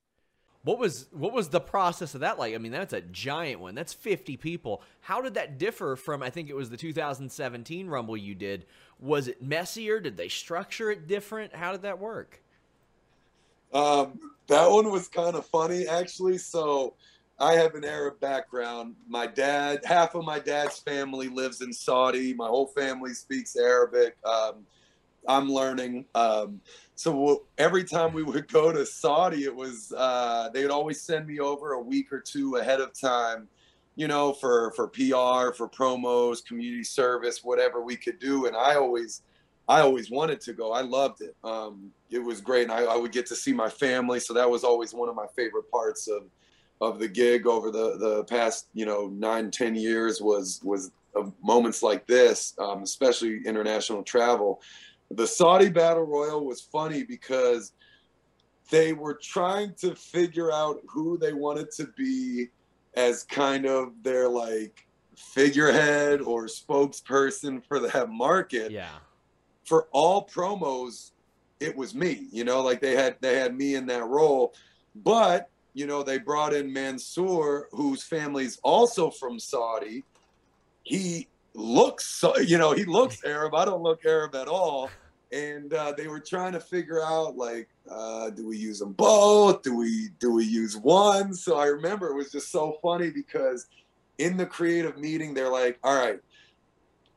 What 0.62 0.78
was 0.78 1.06
what 1.12 1.32
was 1.32 1.48
the 1.48 1.60
process 1.60 2.14
of 2.14 2.20
that 2.20 2.38
like? 2.38 2.54
I 2.54 2.58
mean, 2.58 2.72
that's 2.72 2.92
a 2.92 3.00
giant 3.00 3.60
one. 3.60 3.74
That's 3.74 3.94
50 3.94 4.36
people. 4.36 4.82
How 5.00 5.22
did 5.22 5.34
that 5.34 5.58
differ 5.58 5.96
from 5.96 6.22
I 6.22 6.28
think 6.28 6.50
it 6.50 6.56
was 6.56 6.68
the 6.68 6.76
2017 6.76 7.88
Rumble 7.88 8.16
you 8.16 8.34
did? 8.34 8.66
Was 8.98 9.26
it 9.26 9.42
messier? 9.42 10.00
Did 10.00 10.18
they 10.18 10.28
structure 10.28 10.90
it 10.90 11.06
different? 11.06 11.54
How 11.54 11.72
did 11.72 11.82
that 11.82 11.98
work? 11.98 12.42
Um, 13.72 14.18
that 14.48 14.68
one 14.70 14.90
was 14.90 15.08
kind 15.08 15.36
of 15.36 15.46
funny, 15.46 15.86
actually. 15.86 16.38
So, 16.38 16.94
I 17.40 17.54
have 17.54 17.74
an 17.74 17.84
Arab 17.84 18.20
background. 18.20 18.96
My 19.08 19.26
dad, 19.26 19.80
half 19.84 20.14
of 20.14 20.24
my 20.24 20.38
dad's 20.38 20.78
family 20.78 21.28
lives 21.28 21.62
in 21.62 21.72
Saudi. 21.72 22.34
My 22.34 22.48
whole 22.48 22.66
family 22.66 23.14
speaks 23.14 23.56
Arabic. 23.56 24.16
Um, 24.24 24.66
I'm 25.28 25.50
learning. 25.50 26.06
Um, 26.14 26.60
so 26.94 27.44
every 27.58 27.84
time 27.84 28.12
we 28.12 28.22
would 28.22 28.48
go 28.48 28.72
to 28.72 28.84
Saudi, 28.84 29.44
it 29.44 29.54
was 29.54 29.92
uh, 29.96 30.50
they 30.52 30.62
would 30.62 30.70
always 30.70 31.02
send 31.02 31.26
me 31.26 31.40
over 31.40 31.72
a 31.72 31.80
week 31.80 32.12
or 32.12 32.20
two 32.20 32.56
ahead 32.56 32.80
of 32.80 32.98
time, 32.98 33.48
you 33.96 34.08
know, 34.08 34.32
for 34.32 34.72
for 34.72 34.88
PR, 34.88 35.54
for 35.56 35.68
promos, 35.68 36.44
community 36.44 36.84
service, 36.84 37.42
whatever 37.42 37.82
we 37.82 37.96
could 37.96 38.18
do. 38.18 38.46
And 38.46 38.56
I 38.56 38.76
always 38.76 39.22
I 39.68 39.80
always 39.80 40.10
wanted 40.10 40.40
to 40.42 40.52
go. 40.52 40.72
I 40.72 40.80
loved 40.80 41.22
it. 41.22 41.36
Um, 41.44 41.90
it 42.10 42.18
was 42.18 42.40
great, 42.40 42.64
and 42.64 42.72
I, 42.72 42.82
I 42.84 42.96
would 42.96 43.12
get 43.12 43.26
to 43.26 43.36
see 43.36 43.52
my 43.52 43.68
family. 43.68 44.18
So 44.20 44.34
that 44.34 44.50
was 44.50 44.64
always 44.64 44.92
one 44.92 45.08
of 45.08 45.14
my 45.14 45.26
favorite 45.36 45.70
parts 45.70 46.08
of 46.08 46.24
of 46.80 46.98
the 46.98 47.08
gig 47.08 47.46
over 47.46 47.70
the 47.70 47.96
the 47.98 48.24
past 48.24 48.66
you 48.74 48.84
know 48.84 49.08
nine 49.08 49.50
ten 49.50 49.74
years 49.74 50.20
was 50.20 50.60
was 50.64 50.90
of 51.14 51.32
moments 51.42 51.82
like 51.82 52.06
this, 52.06 52.54
um, 52.58 52.82
especially 52.82 53.40
international 53.46 54.02
travel. 54.02 54.60
The 55.10 55.26
Saudi 55.26 55.68
Battle 55.68 56.04
Royal 56.04 56.44
was 56.44 56.60
funny 56.60 57.02
because 57.02 57.72
they 58.70 58.92
were 58.92 59.14
trying 59.14 59.74
to 59.74 59.94
figure 59.94 60.52
out 60.52 60.80
who 60.88 61.18
they 61.18 61.32
wanted 61.32 61.70
to 61.72 61.88
be 61.96 62.48
as 62.94 63.24
kind 63.24 63.66
of 63.66 63.92
their 64.02 64.28
like 64.28 64.86
figurehead 65.16 66.20
or 66.20 66.46
spokesperson 66.46 67.62
for 67.66 67.80
that 67.80 68.08
market. 68.10 68.70
Yeah. 68.70 68.88
for 69.64 69.88
all 69.92 70.26
promos 70.26 71.10
it 71.60 71.76
was 71.76 71.94
me 71.94 72.26
you 72.32 72.42
know 72.44 72.62
like 72.62 72.80
they 72.80 72.96
had 72.96 73.16
they 73.20 73.36
had 73.36 73.56
me 73.56 73.74
in 73.74 73.86
that 73.86 74.04
role. 74.04 74.54
But 74.94 75.50
you 75.74 75.86
know 75.86 76.02
they 76.02 76.18
brought 76.18 76.54
in 76.54 76.72
mansoor 76.72 77.68
whose 77.72 78.02
family's 78.02 78.58
also 78.62 79.10
from 79.10 79.38
saudi. 79.38 80.04
He 80.84 81.28
looks 81.54 82.06
so 82.06 82.36
you 82.38 82.58
know 82.58 82.72
he 82.72 82.84
looks 82.84 83.22
arab. 83.24 83.54
I 83.54 83.64
don't 83.64 83.82
look 83.82 84.04
arab 84.06 84.34
at 84.36 84.48
all 84.48 84.88
and 85.32 85.72
uh, 85.74 85.92
they 85.96 86.08
were 86.08 86.20
trying 86.20 86.52
to 86.52 86.60
figure 86.60 87.02
out 87.02 87.36
like 87.36 87.68
uh, 87.90 88.30
do 88.30 88.46
we 88.46 88.56
use 88.56 88.78
them 88.78 88.92
both 88.92 89.62
do 89.62 89.76
we 89.76 90.08
do 90.18 90.32
we 90.32 90.44
use 90.44 90.76
one 90.76 91.32
so 91.32 91.56
i 91.56 91.66
remember 91.66 92.08
it 92.08 92.14
was 92.14 92.32
just 92.32 92.50
so 92.50 92.78
funny 92.82 93.10
because 93.10 93.66
in 94.18 94.36
the 94.36 94.46
creative 94.46 94.98
meeting 94.98 95.32
they're 95.34 95.50
like 95.50 95.78
all 95.84 95.96
right 95.96 96.20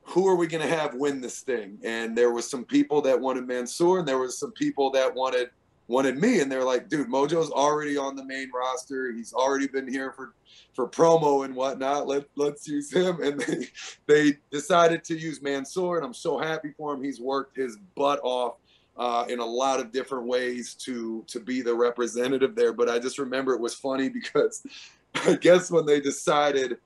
who 0.04 0.28
are 0.28 0.36
we 0.36 0.48
going 0.48 0.62
to 0.62 0.76
have 0.76 0.94
win 0.96 1.22
this 1.22 1.42
thing? 1.42 1.80
And 1.84 2.16
there 2.18 2.32
was 2.32 2.50
some 2.50 2.66
people 2.66 3.02
that 3.04 3.20
wanted 3.20 3.48
Mansoor, 3.48 4.00
and 4.00 4.08
there 4.08 4.20
was 4.20 4.38
some 4.38 4.52
people 4.52 4.92
that 4.92 5.14
wanted 5.14 5.50
wanted 5.94 6.18
me, 6.18 6.40
and 6.40 6.52
they're 6.52 6.64
like, 6.64 6.90
dude, 6.90 7.08
Mojo's 7.08 7.52
already 7.52 7.98
on 7.98 8.16
the 8.16 8.26
main 8.26 8.50
roster. 8.52 9.12
He's 9.14 9.32
already 9.32 9.68
been 9.68 9.88
here 9.88 10.12
for 10.12 10.34
for 10.74 10.90
promo 10.90 11.46
and 11.46 11.56
whatnot. 11.56 12.08
Let 12.08 12.26
let's 12.36 12.68
use 12.68 12.92
him. 12.92 13.20
And 13.24 13.40
they 13.40 13.68
they 14.08 14.38
decided 14.52 15.04
to 15.06 15.18
use 15.18 15.42
Mansoor, 15.42 15.98
and 15.98 16.06
I'm 16.06 16.14
so 16.14 16.40
happy 16.40 16.74
for 16.76 16.94
him. 16.94 17.04
He's 17.04 17.22
worked 17.22 17.56
his 17.56 17.78
butt 17.96 18.20
off. 18.24 18.56
Uh, 18.96 19.26
in 19.28 19.40
a 19.40 19.46
lot 19.46 19.80
of 19.80 19.92
different 19.92 20.28
ways 20.28 20.76
to 20.76 21.24
to 21.26 21.40
be 21.40 21.64
the 21.64 21.74
representative 21.74 22.54
there, 22.54 22.74
but 22.74 22.88
I 22.88 23.00
just 23.00 23.18
remember 23.18 23.56
it 23.56 23.60
was 23.60 23.74
funny 23.74 24.08
because 24.08 24.64
I 25.16 25.34
guess 25.34 25.72
when 25.72 25.88
they 25.88 26.00
decided 26.00 26.78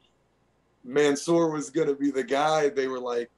Mansoor 0.85 1.51
was 1.51 1.69
going 1.69 1.89
to 1.89 1.95
be 1.95 2.09
the 2.09 2.23
guy, 2.23 2.69
they 2.69 2.88
were 2.88 2.99
like, 2.99 3.29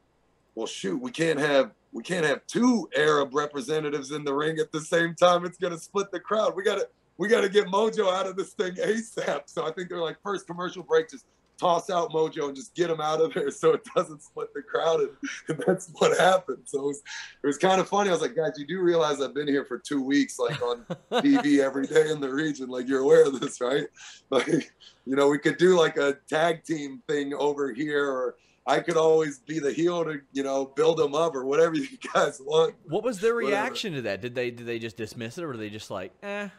"Well, 0.53 0.67
shoot, 0.67 1.01
we 1.01 1.09
can't 1.09 1.39
have 1.39 1.71
we 1.91 2.03
can't 2.03 2.25
have 2.25 2.45
two 2.47 2.87
Arab 2.95 3.33
representatives 3.33 4.11
in 4.11 4.23
the 4.23 4.33
ring 4.33 4.59
at 4.59 4.71
the 4.71 4.81
same 4.81 5.15
time. 5.15 5.45
It's 5.45 5.57
going 5.57 5.73
to 5.73 5.79
split 5.79 6.11
the 6.11 6.19
crowd. 6.19 6.55
We 6.55 6.63
got 6.63 6.75
to 6.75 6.87
we 7.17 7.27
got 7.27 7.41
to 7.41 7.49
get 7.49 7.67
Mojo 7.67 8.13
out 8.13 8.27
of 8.27 8.35
this 8.35 8.53
thing 8.53 8.73
ASAP." 8.75 9.43
So 9.47 9.65
I 9.65 9.71
think 9.71 9.89
they're 9.89 9.97
like, 9.97 10.17
first 10.23 10.47
commercial 10.47 10.83
break, 10.83 11.09
just 11.09 11.25
toss 11.59 11.89
out 11.89 12.11
Mojo 12.11 12.47
and 12.47 12.55
just 12.55 12.73
get 12.73 12.89
him 12.89 13.01
out 13.01 13.19
of 13.19 13.33
there 13.33 13.51
so 13.51 13.73
it 13.73 13.81
doesn't 13.95 14.23
split 14.23 14.53
the 14.53 14.61
crowd, 14.61 15.01
and, 15.01 15.09
and 15.49 15.63
that's 15.67 15.89
what 15.97 16.17
happened. 16.17 16.63
So 16.65 16.79
it 16.79 16.85
was 16.85 17.03
it 17.43 17.47
was 17.47 17.57
kind 17.57 17.81
of 17.81 17.89
funny. 17.89 18.09
I 18.09 18.13
was 18.13 18.21
like, 18.21 18.35
guys, 18.35 18.53
you 18.57 18.65
do 18.65 18.79
realize 18.79 19.21
I've 19.21 19.33
been 19.33 19.47
here 19.47 19.65
for 19.65 19.77
two 19.77 20.01
weeks, 20.01 20.39
like 20.39 20.61
on 20.61 20.85
TV 21.11 21.59
every 21.59 21.87
day 21.87 22.09
in 22.09 22.21
the 22.21 22.29
region. 22.29 22.69
Like 22.69 22.87
you're 22.87 23.01
aware 23.01 23.25
of 23.25 23.39
this, 23.39 23.61
right? 23.61 23.87
Like 24.31 24.47
you 24.47 25.15
know, 25.15 25.27
we 25.27 25.39
could 25.39 25.57
do 25.57 25.75
like 25.75 25.97
a 25.97 26.17
tag 26.29 26.63
team 26.63 27.01
thing 27.07 27.33
over 27.33 27.73
here, 27.73 28.07
or 28.07 28.35
I 28.67 28.79
could 28.81 28.97
always 28.97 29.39
be 29.39 29.59
the 29.59 29.71
heel 29.73 30.03
to, 30.05 30.19
you 30.31 30.43
know, 30.43 30.65
build 30.65 30.97
them 30.97 31.15
up 31.15 31.35
or 31.35 31.45
whatever 31.45 31.75
you 31.75 31.87
guys 32.13 32.39
want. 32.43 32.75
What 32.87 33.03
was 33.03 33.19
their 33.19 33.35
Whatever. 33.35 33.51
reaction 33.51 33.93
to 33.93 34.01
that? 34.03 34.21
Did 34.21 34.35
they 34.35 34.51
did 34.51 34.67
they 34.67 34.79
just 34.79 34.97
dismiss 34.97 35.37
it, 35.37 35.43
or 35.43 35.47
were 35.49 35.57
they 35.57 35.69
just 35.69 35.89
like, 35.91 36.11
eh? 36.23 36.49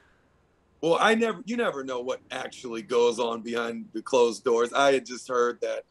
Well, 0.83 0.97
I 0.99 1.15
never, 1.15 1.43
you 1.45 1.59
never 1.59 1.85
know 1.85 2.01
what 2.01 2.21
actually 2.31 2.81
goes 2.83 3.19
on 3.19 3.43
behind 3.43 3.87
the 3.93 4.01
closed 4.01 4.45
doors. 4.45 4.73
I 4.73 4.93
had 4.95 5.05
just 5.05 5.29
heard 5.29 5.61
that 5.61 5.85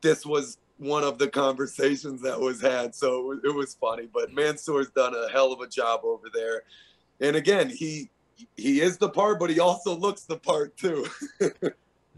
this 0.00 0.24
was 0.24 0.56
one 0.78 1.04
of 1.04 1.18
the 1.18 1.28
conversations 1.28 2.22
that 2.22 2.40
was 2.40 2.62
had, 2.62 2.94
so 2.94 3.18
it 3.18 3.24
was, 3.26 3.38
it 3.44 3.54
was 3.54 3.74
funny. 3.74 4.08
But 4.12 4.32
Mansoor's 4.32 4.88
done 4.90 5.14
a 5.14 5.30
hell 5.30 5.52
of 5.52 5.60
a 5.60 5.68
job 5.68 6.00
over 6.04 6.28
there, 6.32 6.62
and 7.20 7.36
again, 7.36 7.68
he 7.68 8.08
he 8.56 8.80
is 8.80 8.96
the 8.96 9.10
part, 9.10 9.38
but 9.38 9.50
he 9.50 9.60
also 9.60 9.94
looks 9.94 10.22
the 10.22 10.38
part 10.38 10.76
too. 10.78 11.06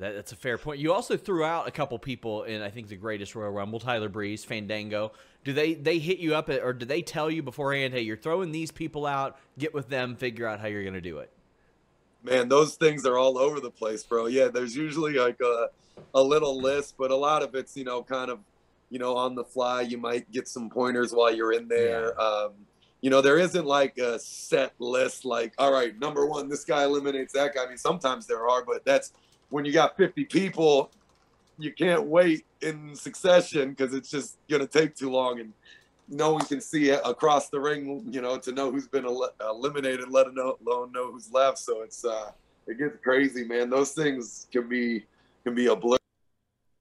That, 0.02 0.14
that's 0.14 0.32
a 0.32 0.36
fair 0.36 0.58
point. 0.58 0.78
You 0.78 0.92
also 0.92 1.16
threw 1.16 1.44
out 1.44 1.66
a 1.66 1.70
couple 1.70 1.98
people 1.98 2.44
in 2.44 2.60
I 2.62 2.70
think 2.70 2.88
the 2.88 2.96
greatest 2.96 3.34
Royal 3.34 3.50
Rumble, 3.50 3.80
Tyler 3.80 4.08
Breeze, 4.08 4.44
Fandango. 4.44 5.12
Do 5.44 5.52
they 5.52 5.74
they 5.74 5.98
hit 5.98 6.18
you 6.18 6.34
up 6.34 6.48
or 6.48 6.72
do 6.72 6.84
they 6.84 7.02
tell 7.02 7.30
you 7.30 7.42
beforehand, 7.42 7.94
hey, 7.94 8.02
you're 8.02 8.16
throwing 8.16 8.52
these 8.52 8.70
people 8.70 9.06
out, 9.06 9.38
get 9.58 9.72
with 9.74 9.88
them, 9.88 10.16
figure 10.16 10.46
out 10.46 10.60
how 10.60 10.66
you're 10.66 10.84
gonna 10.84 11.00
do 11.00 11.18
it? 11.18 11.32
man, 12.22 12.48
those 12.48 12.74
things 12.74 13.04
are 13.04 13.18
all 13.18 13.38
over 13.38 13.60
the 13.60 13.70
place, 13.70 14.02
bro. 14.02 14.26
Yeah, 14.26 14.48
there's 14.48 14.76
usually 14.76 15.14
like 15.14 15.40
a, 15.40 15.68
a 16.14 16.22
little 16.22 16.60
list, 16.60 16.94
but 16.98 17.10
a 17.10 17.16
lot 17.16 17.42
of 17.42 17.54
it's, 17.54 17.76
you 17.76 17.84
know, 17.84 18.02
kind 18.02 18.30
of, 18.30 18.40
you 18.90 18.98
know, 18.98 19.16
on 19.16 19.34
the 19.34 19.44
fly. 19.44 19.82
You 19.82 19.98
might 19.98 20.30
get 20.30 20.48
some 20.48 20.70
pointers 20.70 21.12
while 21.12 21.34
you're 21.34 21.52
in 21.52 21.68
there. 21.68 22.18
Um, 22.20 22.52
you 23.00 23.10
know, 23.10 23.20
there 23.20 23.38
isn't 23.38 23.66
like 23.66 23.98
a 23.98 24.18
set 24.18 24.74
list, 24.78 25.24
like, 25.24 25.54
all 25.58 25.72
right, 25.72 25.98
number 25.98 26.26
one, 26.26 26.48
this 26.48 26.64
guy 26.64 26.84
eliminates 26.84 27.32
that 27.32 27.54
guy. 27.54 27.64
I 27.64 27.68
mean, 27.68 27.78
sometimes 27.78 28.26
there 28.26 28.48
are, 28.48 28.64
but 28.64 28.84
that's 28.84 29.12
when 29.52 29.66
you 29.66 29.72
got 29.72 29.96
50 29.98 30.24
people, 30.24 30.90
you 31.58 31.72
can't 31.72 32.04
wait 32.04 32.46
in 32.62 32.94
succession 32.94 33.70
because 33.70 33.92
it's 33.92 34.10
just 34.10 34.38
going 34.48 34.62
to 34.62 34.66
take 34.66 34.96
too 34.96 35.10
long. 35.10 35.40
And 35.40 35.52
no 36.08 36.32
one 36.32 36.44
can 36.46 36.60
see 36.60 36.88
across 36.88 37.50
the 37.50 37.60
ring, 37.60 38.02
you 38.10 38.22
know, 38.22 38.38
to 38.38 38.52
know 38.52 38.72
who's 38.72 38.88
been 38.88 39.04
el- 39.04 39.30
eliminated, 39.40 40.08
let 40.08 40.26
alone 40.26 40.92
know 40.92 41.12
who's 41.12 41.30
left. 41.30 41.58
So 41.58 41.82
it's 41.82 42.02
uh, 42.04 42.30
it 42.66 42.78
gets 42.78 42.96
crazy, 43.04 43.44
man. 43.44 43.68
Those 43.68 43.92
things 43.92 44.46
can 44.50 44.68
be 44.68 45.04
can 45.44 45.54
be 45.54 45.66
a 45.66 45.76
blur. 45.76 45.98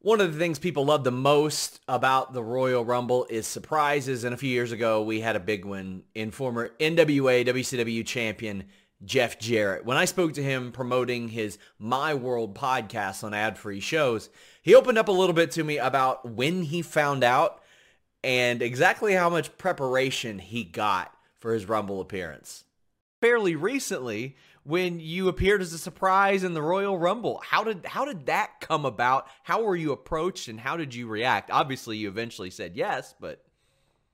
One 0.03 0.21
of 0.21 0.33
the 0.33 0.39
things 0.39 0.57
people 0.57 0.85
love 0.85 1.03
the 1.03 1.11
most 1.11 1.81
about 1.87 2.33
the 2.33 2.41
Royal 2.41 2.83
Rumble 2.83 3.27
is 3.29 3.45
surprises. 3.45 4.23
And 4.23 4.33
a 4.33 4.37
few 4.37 4.49
years 4.49 4.71
ago, 4.71 5.03
we 5.03 5.19
had 5.19 5.35
a 5.35 5.39
big 5.39 5.65
one 5.65 6.03
in 6.15 6.31
former 6.31 6.69
NWA 6.79 7.45
WCW 7.45 8.03
champion 8.05 8.63
Jeff 9.03 9.39
Jarrett. 9.39 9.85
When 9.85 9.97
I 9.97 10.05
spoke 10.05 10.33
to 10.33 10.43
him 10.43 10.71
promoting 10.71 11.29
his 11.29 11.57
My 11.79 12.13
World 12.13 12.55
podcast 12.55 13.23
on 13.23 13.33
ad 13.33 13.57
free 13.57 13.79
shows, 13.79 14.29
he 14.61 14.75
opened 14.75 14.97
up 14.97 15.07
a 15.07 15.13
little 15.13 15.33
bit 15.33 15.51
to 15.51 15.63
me 15.63 15.77
about 15.77 16.29
when 16.29 16.63
he 16.63 16.81
found 16.81 17.23
out 17.23 17.61
and 18.23 18.61
exactly 18.61 19.13
how 19.13 19.29
much 19.29 19.57
preparation 19.57 20.39
he 20.39 20.63
got 20.63 21.13
for 21.39 21.53
his 21.53 21.67
Rumble 21.67 22.01
appearance. 22.01 22.63
Fairly 23.19 23.55
recently, 23.55 24.35
when 24.63 24.99
you 24.99 25.27
appeared 25.27 25.61
as 25.61 25.73
a 25.73 25.77
surprise 25.77 26.43
in 26.43 26.53
the 26.53 26.61
Royal 26.61 26.97
Rumble, 26.97 27.41
how 27.43 27.63
did 27.63 27.85
how 27.85 28.05
did 28.05 28.27
that 28.27 28.59
come 28.59 28.85
about? 28.85 29.27
How 29.43 29.63
were 29.63 29.75
you 29.75 29.91
approached, 29.91 30.47
and 30.47 30.59
how 30.59 30.77
did 30.77 30.93
you 30.93 31.07
react? 31.07 31.49
Obviously, 31.49 31.97
you 31.97 32.07
eventually 32.07 32.51
said 32.51 32.75
yes, 32.75 33.15
but 33.19 33.43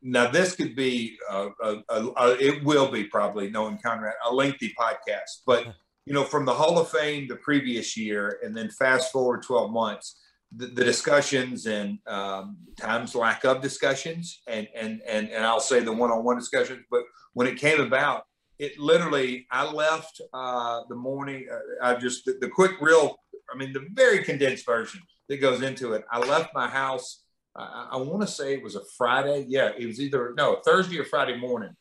now 0.07 0.29
this 0.29 0.55
could 0.55 0.75
be 0.75 1.17
a, 1.29 1.49
a, 1.63 1.83
a, 1.89 2.37
it 2.39 2.63
will 2.63 2.89
be 2.89 3.03
probably 3.05 3.49
knowing 3.49 3.77
Conrad 3.83 4.13
a 4.25 4.33
lengthy 4.33 4.73
podcast, 4.79 5.41
but 5.45 5.67
you 6.05 6.13
know 6.13 6.23
from 6.23 6.45
the 6.45 6.53
Hall 6.53 6.79
of 6.79 6.89
Fame 6.89 7.27
the 7.27 7.35
previous 7.37 7.97
year, 7.97 8.39
and 8.43 8.55
then 8.55 8.69
fast 8.69 9.11
forward 9.11 9.43
twelve 9.43 9.71
months 9.71 10.19
the, 10.55 10.67
the 10.67 10.83
discussions 10.83 11.65
and 11.65 11.99
um, 12.07 12.57
times 12.77 13.15
lack 13.15 13.43
of 13.43 13.61
discussions 13.61 14.41
and 14.47 14.67
and 14.75 15.01
and 15.07 15.29
and 15.29 15.45
I'll 15.45 15.59
say 15.59 15.81
the 15.81 15.91
one-on-one 15.91 16.37
discussions. 16.37 16.83
But 16.89 17.03
when 17.33 17.47
it 17.47 17.57
came 17.57 17.81
about, 17.81 18.23
it 18.57 18.79
literally 18.79 19.45
I 19.51 19.69
left 19.69 20.21
uh, 20.33 20.81
the 20.89 20.95
morning. 20.95 21.47
Uh, 21.51 21.85
I 21.85 21.95
just 21.95 22.25
the, 22.25 22.37
the, 22.39 22.49
quick 22.49 22.71
real. 22.79 23.17
I 23.53 23.57
mean 23.57 23.73
the 23.73 23.85
very 23.93 24.23
condensed 24.23 24.65
version 24.65 25.01
that 25.29 25.37
goes 25.37 25.61
into 25.61 25.93
it. 25.93 26.05
I 26.11 26.19
left 26.19 26.53
my 26.53 26.67
house. 26.67 27.23
I, 27.57 27.89
I 27.93 27.97
want 27.97 28.21
to 28.21 28.27
say 28.27 28.53
it 28.53 28.63
was 28.63 28.75
a 28.75 28.83
Friday. 28.97 29.45
Yeah, 29.47 29.71
it 29.77 29.85
was 29.85 29.99
either 29.99 30.33
no 30.37 30.61
Thursday 30.63 30.99
or 30.99 31.05
Friday 31.05 31.37
morning, 31.37 31.75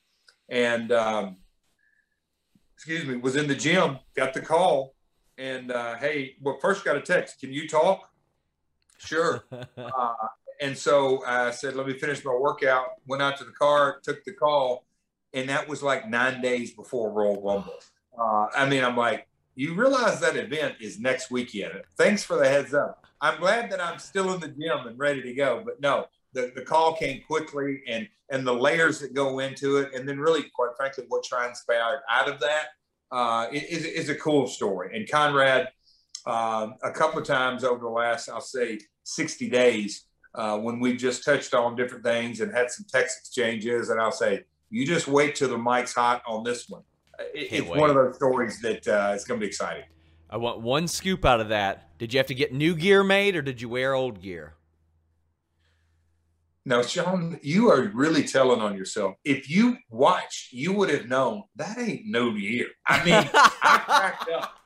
and 0.48 0.90
um, 0.92 1.36
excuse 2.74 3.04
me, 3.04 3.16
was 3.16 3.36
in 3.36 3.46
the 3.46 3.54
gym. 3.54 3.98
Got 4.14 4.34
the 4.34 4.40
call, 4.40 4.94
and 5.38 5.70
uh, 5.70 5.96
hey, 5.96 6.36
well 6.40 6.58
first 6.60 6.84
got 6.84 6.96
a 6.96 7.00
text. 7.00 7.40
Can 7.40 7.52
you 7.52 7.68
talk? 7.68 8.08
Sure. 8.98 9.44
uh, 9.76 10.14
and 10.60 10.76
so 10.76 11.22
I 11.26 11.50
said, 11.50 11.76
let 11.76 11.86
me 11.86 11.98
finish 11.98 12.24
my 12.24 12.34
workout. 12.34 12.86
Went 13.06 13.22
out 13.22 13.36
to 13.38 13.44
the 13.44 13.52
car, 13.52 14.00
took 14.02 14.24
the 14.24 14.32
call, 14.32 14.86
and 15.34 15.48
that 15.48 15.68
was 15.68 15.82
like 15.82 16.08
nine 16.08 16.40
days 16.40 16.72
before 16.72 17.12
Royal 17.12 17.42
Rumble. 17.42 17.78
Uh, 18.18 18.46
I 18.56 18.66
mean, 18.66 18.82
I'm 18.82 18.96
like, 18.96 19.28
you 19.54 19.74
realize 19.74 20.20
that 20.20 20.36
event 20.36 20.76
is 20.80 20.98
next 20.98 21.30
weekend. 21.30 21.82
Thanks 21.96 22.22
for 22.22 22.36
the 22.38 22.48
heads 22.48 22.74
up. 22.74 23.05
I'm 23.20 23.38
glad 23.40 23.70
that 23.70 23.82
I'm 23.82 23.98
still 23.98 24.32
in 24.34 24.40
the 24.40 24.48
gym 24.48 24.86
and 24.86 24.98
ready 24.98 25.22
to 25.22 25.34
go. 25.34 25.62
But 25.64 25.80
no, 25.80 26.06
the, 26.32 26.52
the 26.54 26.62
call 26.62 26.94
came 26.94 27.22
quickly 27.26 27.82
and 27.88 28.08
and 28.28 28.46
the 28.46 28.52
layers 28.52 28.98
that 29.00 29.14
go 29.14 29.38
into 29.38 29.76
it, 29.76 29.94
and 29.94 30.08
then 30.08 30.18
really, 30.18 30.44
quite 30.54 30.70
frankly, 30.76 31.04
what 31.08 31.22
transpired 31.22 32.00
out 32.10 32.28
of 32.28 32.40
that 32.40 32.66
uh, 33.12 33.46
is, 33.52 33.84
is 33.84 34.08
a 34.08 34.16
cool 34.16 34.48
story. 34.48 34.96
And 34.96 35.08
Conrad 35.08 35.68
uh, 36.26 36.70
a 36.82 36.90
couple 36.90 37.20
of 37.20 37.26
times 37.26 37.62
over 37.64 37.78
the 37.78 37.88
last, 37.88 38.28
I'll 38.28 38.40
say, 38.40 38.80
60 39.04 39.48
days 39.48 40.06
uh, 40.34 40.58
when 40.58 40.80
we've 40.80 40.98
just 40.98 41.24
touched 41.24 41.54
on 41.54 41.76
different 41.76 42.04
things 42.04 42.40
and 42.40 42.52
had 42.52 42.70
some 42.70 42.84
text 42.90 43.20
exchanges. 43.20 43.90
And 43.90 44.00
I'll 44.00 44.12
say, 44.12 44.44
you 44.70 44.84
just 44.84 45.06
wait 45.06 45.36
till 45.36 45.48
the 45.48 45.58
mic's 45.58 45.94
hot 45.94 46.22
on 46.26 46.42
this 46.42 46.68
one. 46.68 46.82
It, 47.32 47.52
it's 47.52 47.68
wait. 47.68 47.80
one 47.80 47.90
of 47.90 47.96
those 47.96 48.16
stories 48.16 48.60
that 48.60 48.86
uh, 48.88 49.12
it's 49.14 49.24
going 49.24 49.38
to 49.38 49.44
be 49.44 49.48
exciting. 49.48 49.84
I 50.28 50.36
want 50.36 50.60
one 50.60 50.88
scoop 50.88 51.24
out 51.24 51.40
of 51.40 51.50
that. 51.50 51.85
Did 51.98 52.12
you 52.12 52.18
have 52.18 52.26
to 52.26 52.34
get 52.34 52.52
new 52.52 52.74
gear 52.74 53.02
made 53.02 53.36
or 53.36 53.42
did 53.42 53.60
you 53.60 53.68
wear 53.68 53.94
old 53.94 54.20
gear? 54.20 54.54
Now, 56.64 56.82
Sean, 56.82 57.38
you 57.42 57.70
are 57.70 57.82
really 57.94 58.24
telling 58.24 58.60
on 58.60 58.76
yourself. 58.76 59.14
If 59.24 59.48
you 59.48 59.78
watched, 59.88 60.52
you 60.52 60.72
would 60.72 60.90
have 60.90 61.06
known 61.06 61.44
that 61.54 61.78
ain't 61.78 62.06
no 62.06 62.32
gear. 62.32 62.66
I 62.86 63.04
mean, 63.04 63.30
I 63.32 63.78
cracked 63.86 64.30
up 64.30 64.56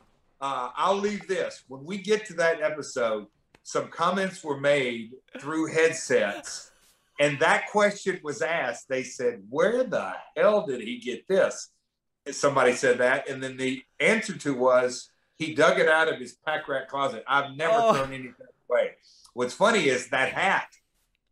uh, 0.40 0.70
I'll 0.74 0.96
leave 0.96 1.26
this. 1.28 1.64
When 1.68 1.84
we 1.84 1.98
get 1.98 2.26
to 2.26 2.34
that 2.34 2.62
episode, 2.62 3.26
some 3.62 3.88
comments 3.88 4.42
were 4.42 4.58
made 4.58 5.10
through 5.38 5.72
headsets, 5.72 6.70
and 7.20 7.38
that 7.40 7.68
question 7.70 8.18
was 8.22 8.40
asked. 8.40 8.88
They 8.88 9.02
said, 9.02 9.42
Where 9.50 9.84
the 9.84 10.14
hell 10.36 10.66
did 10.66 10.80
he 10.80 10.98
get 10.98 11.28
this? 11.28 11.68
And 12.24 12.34
somebody 12.34 12.72
said 12.72 12.98
that. 12.98 13.28
And 13.28 13.42
then 13.42 13.56
the 13.56 13.82
answer 13.98 14.36
to 14.38 14.54
was, 14.54 15.10
He 15.40 15.54
dug 15.54 15.78
it 15.78 15.88
out 15.88 16.12
of 16.12 16.20
his 16.20 16.34
pack 16.34 16.68
rat 16.68 16.86
closet. 16.88 17.24
I've 17.26 17.56
never 17.56 17.72
oh. 17.74 17.94
thrown 17.94 18.12
anything 18.12 18.34
away. 18.68 18.90
What's 19.32 19.54
funny 19.54 19.88
is 19.88 20.10
that 20.10 20.34
hat, 20.34 20.68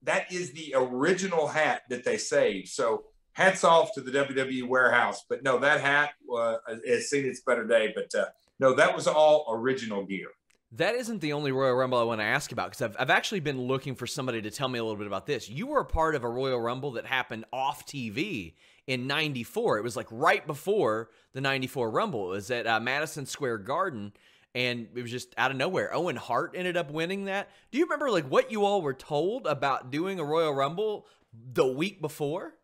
that 0.05 0.33
is 0.33 0.53
the 0.53 0.73
original 0.75 1.47
hat 1.47 1.83
that 1.91 2.05
they 2.05 2.17
saved. 2.17 2.69
So 2.69 3.05
hats 3.35 3.65
off 3.65 3.93
to 3.95 4.01
the 4.01 4.11
WWE 4.11 4.67
warehouse. 4.67 5.27
But 5.29 5.43
no, 5.43 5.59
that 5.59 5.83
hat 5.83 6.13
uh, 6.35 6.57
has 6.87 7.11
seen 7.11 7.27
its 7.27 7.43
better 7.43 7.67
day. 7.67 7.93
But 7.95 8.19
uh, 8.19 8.29
no, 8.59 8.73
that 8.77 8.97
was 8.97 9.07
all 9.07 9.45
original 9.51 10.07
gear. 10.07 10.29
That 10.73 10.95
isn't 10.95 11.21
the 11.21 11.35
only 11.35 11.53
Royal 11.53 11.75
Rumble 11.75 11.99
I 11.99 12.05
want 12.05 12.23
to 12.23 12.27
ask 12.27 12.51
about 12.51 12.71
because 12.71 12.81
I've, 12.81 12.97
I've 12.99 13.11
actually 13.11 13.41
been 13.41 13.61
looking 13.61 13.95
for 13.95 14.07
somebody 14.07 14.41
to 14.41 14.51
tell 14.51 14.69
me 14.69 14.79
a 14.79 14.83
little 14.83 14.97
bit 14.97 15.07
about 15.07 15.27
this. 15.27 15.51
You 15.51 15.67
were 15.67 15.81
a 15.81 15.85
part 15.85 16.15
of 16.15 16.25
a 16.25 16.29
Royal 16.29 16.59
Rumble 16.59 16.93
that 16.93 17.05
happened 17.05 17.45
off 17.53 17.85
TV 17.85 18.55
in 18.89 19.07
94. 19.07 19.79
It 19.79 19.85
was 19.85 19.97
like 19.97 20.09
right 20.11 20.45
before 20.45 21.11
the 21.35 21.41
94 21.41 21.91
Rumble. 21.91 22.33
It 22.33 22.37
was 22.37 22.51
at 22.51 22.67
uh, 22.67 22.81
Madison 22.81 23.27
Square 23.27 23.59
Garden 23.59 24.13
and 24.55 24.89
it 24.95 25.03
was 25.03 25.11
just 25.11 25.35
out 25.37 25.51
of 25.51 25.57
nowhere. 25.59 25.95
Owen 25.95 26.17
Hart 26.17 26.55
ended 26.57 26.77
up 26.77 26.91
winning 26.91 27.27
that. 27.27 27.51
Do 27.71 27.79
you 27.79 27.85
remember 27.85 28.11
like 28.11 28.27
what 28.27 28.51
you 28.51 28.65
all 28.65 28.81
were 28.81 28.95
told 28.95 29.47
about 29.47 29.91
doing 29.91 30.19
a 30.19 30.25
Royal 30.25 30.55
Rumble 30.55 31.07
the 31.53 31.67
week 31.67 32.01
before? 32.01 32.55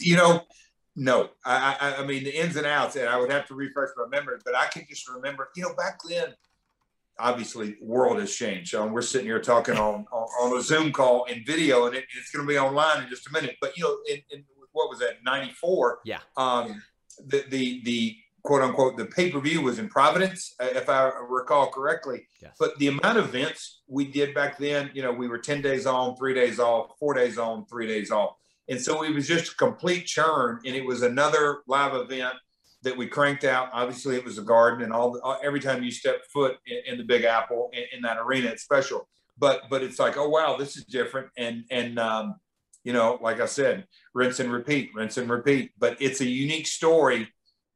You 0.00 0.16
know, 0.16 0.42
no, 0.96 1.30
I, 1.44 1.76
I, 1.80 2.02
I 2.02 2.06
mean 2.06 2.24
the 2.24 2.36
ins 2.36 2.56
and 2.56 2.66
outs, 2.66 2.96
and 2.96 3.08
I 3.08 3.16
would 3.16 3.30
have 3.30 3.46
to 3.46 3.54
refresh 3.54 3.90
my 3.96 4.08
memory, 4.08 4.38
but 4.44 4.56
I 4.56 4.66
can 4.66 4.84
just 4.88 5.08
remember, 5.08 5.48
you 5.54 5.62
know, 5.62 5.74
back 5.76 6.00
then, 6.08 6.34
obviously, 7.20 7.76
world 7.80 8.18
has 8.18 8.34
changed. 8.34 8.70
So 8.70 8.84
we're 8.88 9.02
sitting 9.02 9.28
here 9.28 9.40
talking 9.40 9.76
on, 9.76 10.06
on, 10.10 10.28
on 10.40 10.58
a 10.58 10.62
Zoom 10.62 10.92
call 10.92 11.24
in 11.26 11.44
video, 11.46 11.86
and 11.86 11.94
it, 11.94 12.04
it's 12.18 12.32
going 12.32 12.44
to 12.44 12.52
be 12.52 12.58
online 12.58 13.04
in 13.04 13.08
just 13.08 13.28
a 13.28 13.32
minute. 13.32 13.56
But 13.60 13.76
you 13.76 13.84
know, 13.84 13.96
in, 14.08 14.22
in 14.30 14.44
what 14.76 14.90
was 14.90 14.98
that, 15.00 15.24
'94? 15.24 16.00
Yeah. 16.04 16.18
Um, 16.36 16.82
the 17.26 17.44
the 17.48 17.82
the 17.84 18.16
quote 18.42 18.62
unquote 18.62 18.96
the 18.96 19.06
pay 19.06 19.30
per 19.30 19.40
view 19.40 19.62
was 19.62 19.78
in 19.78 19.88
Providence, 19.88 20.54
uh, 20.60 20.68
if 20.72 20.88
I 20.88 21.10
recall 21.28 21.70
correctly. 21.70 22.26
Yes. 22.40 22.54
But 22.58 22.78
the 22.78 22.88
amount 22.88 23.18
of 23.18 23.34
events 23.34 23.82
we 23.88 24.04
did 24.04 24.34
back 24.34 24.58
then, 24.58 24.90
you 24.94 25.02
know, 25.02 25.12
we 25.12 25.28
were 25.28 25.38
ten 25.38 25.62
days 25.62 25.86
on, 25.86 26.16
three 26.16 26.34
days 26.34 26.58
off, 26.60 26.98
four 26.98 27.14
days 27.14 27.38
on, 27.38 27.66
three 27.66 27.86
days 27.86 28.10
off 28.10 28.36
and 28.68 28.80
so 28.80 29.02
it 29.04 29.14
was 29.14 29.28
just 29.28 29.52
a 29.52 29.56
complete 29.56 30.06
churn. 30.06 30.60
And 30.64 30.74
it 30.74 30.84
was 30.84 31.02
another 31.02 31.62
live 31.66 31.94
event 31.94 32.34
that 32.82 32.96
we 32.96 33.06
cranked 33.06 33.44
out. 33.44 33.70
Obviously, 33.72 34.16
it 34.16 34.24
was 34.24 34.38
a 34.38 34.42
garden, 34.42 34.82
and 34.82 34.92
all 34.92 35.12
the, 35.12 35.38
every 35.42 35.60
time 35.60 35.82
you 35.82 35.90
step 35.90 36.22
foot 36.32 36.56
in, 36.66 36.92
in 36.92 36.98
the 36.98 37.04
Big 37.04 37.24
Apple 37.24 37.70
in, 37.72 37.84
in, 37.92 38.02
that 38.02 38.18
arena, 38.18 38.48
it's 38.48 38.62
special. 38.62 39.08
But 39.38 39.62
but 39.70 39.82
it's 39.82 39.98
like, 39.98 40.16
oh 40.16 40.28
wow, 40.28 40.56
this 40.56 40.76
is 40.76 40.84
different. 40.84 41.28
And 41.36 41.64
and 41.70 41.98
um, 41.98 42.36
you 42.84 42.92
know, 42.92 43.18
like 43.20 43.40
I 43.40 43.46
said, 43.46 43.86
rinse 44.16 44.40
and 44.40 44.50
repeat, 44.50 44.90
rinse 44.94 45.18
and 45.18 45.30
repeat. 45.30 45.72
But 45.78 46.00
it's 46.00 46.20
a 46.20 46.26
unique 46.26 46.66
story. 46.66 47.28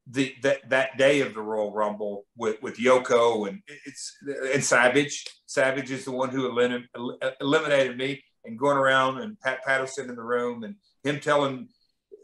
The, 0.09 0.33
that 0.41 0.67
that 0.69 0.97
day 0.97 1.21
of 1.21 1.35
the 1.35 1.41
Royal 1.41 1.71
Rumble 1.71 2.25
with 2.35 2.61
with 2.63 2.77
Yoko 2.77 3.47
and 3.47 3.61
it's 3.85 4.17
and 4.51 4.63
Savage. 4.63 5.25
Savage 5.45 5.91
is 5.91 6.05
the 6.05 6.11
one 6.11 6.29
who 6.29 6.47
eliminated 7.39 7.97
me 7.97 8.23
and 8.43 8.57
going 8.57 8.77
around 8.77 9.19
and 9.19 9.39
Pat 9.41 9.63
Patterson 9.63 10.09
in 10.09 10.15
the 10.15 10.23
room 10.23 10.63
and 10.63 10.75
him 11.03 11.19
telling 11.19 11.67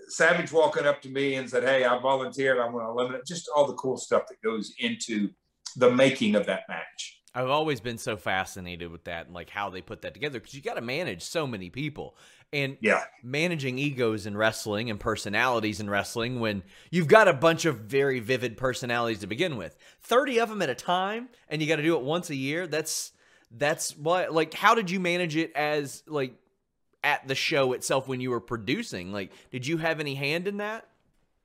Savage 0.09 0.51
walking 0.51 0.87
up 0.87 1.01
to 1.03 1.09
me 1.09 1.35
and 1.35 1.47
said, 1.47 1.63
Hey, 1.63 1.85
I 1.85 1.99
volunteered. 1.99 2.57
I'm 2.57 2.71
going 2.71 2.85
to 2.85 2.91
eliminate 2.91 3.25
just 3.27 3.47
all 3.55 3.67
the 3.67 3.75
cool 3.75 3.97
stuff 3.97 4.23
that 4.29 4.41
goes 4.41 4.73
into 4.79 5.29
the 5.75 5.91
making 5.91 6.33
of 6.35 6.47
that 6.47 6.63
match. 6.67 7.21
I've 7.37 7.49
always 7.49 7.79
been 7.79 7.99
so 7.99 8.17
fascinated 8.17 8.91
with 8.91 9.03
that 9.03 9.27
and 9.27 9.35
like 9.35 9.51
how 9.51 9.69
they 9.69 9.81
put 9.81 10.01
that 10.01 10.15
together 10.15 10.39
because 10.39 10.55
you 10.55 10.61
got 10.61 10.73
to 10.73 10.81
manage 10.81 11.21
so 11.21 11.45
many 11.45 11.69
people 11.69 12.17
and 12.53 12.77
yeah, 12.79 13.03
managing 13.23 13.77
egos 13.77 14.25
in 14.25 14.37
wrestling 14.37 14.89
and 14.89 14.99
personalities 14.99 15.79
in 15.79 15.89
wrestling 15.89 16.39
when 16.39 16.63
you've 16.91 17.07
got 17.07 17.27
a 17.27 17.33
bunch 17.33 17.65
of 17.65 17.79
very 17.79 18.19
vivid 18.19 18.57
personalities 18.57 19.19
to 19.19 19.27
begin 19.27 19.57
with, 19.57 19.75
thirty 20.01 20.39
of 20.39 20.49
them 20.49 20.61
at 20.61 20.69
a 20.69 20.75
time, 20.75 21.29
and 21.49 21.61
you 21.61 21.67
got 21.67 21.75
to 21.77 21.83
do 21.83 21.95
it 21.95 22.03
once 22.03 22.29
a 22.29 22.35
year. 22.35 22.65
That's 22.67 23.11
that's 23.51 23.97
what 23.97 24.33
like 24.33 24.53
how 24.53 24.75
did 24.75 24.89
you 24.89 24.99
manage 24.99 25.35
it 25.35 25.51
as 25.55 26.03
like 26.07 26.35
at 27.03 27.27
the 27.27 27.35
show 27.35 27.73
itself 27.73 28.07
when 28.07 28.21
you 28.21 28.29
were 28.29 28.41
producing? 28.41 29.11
Like 29.11 29.31
did 29.51 29.67
you 29.67 29.77
have 29.77 29.99
any 29.99 30.15
hand 30.15 30.47
in 30.47 30.57
that? 30.57 30.87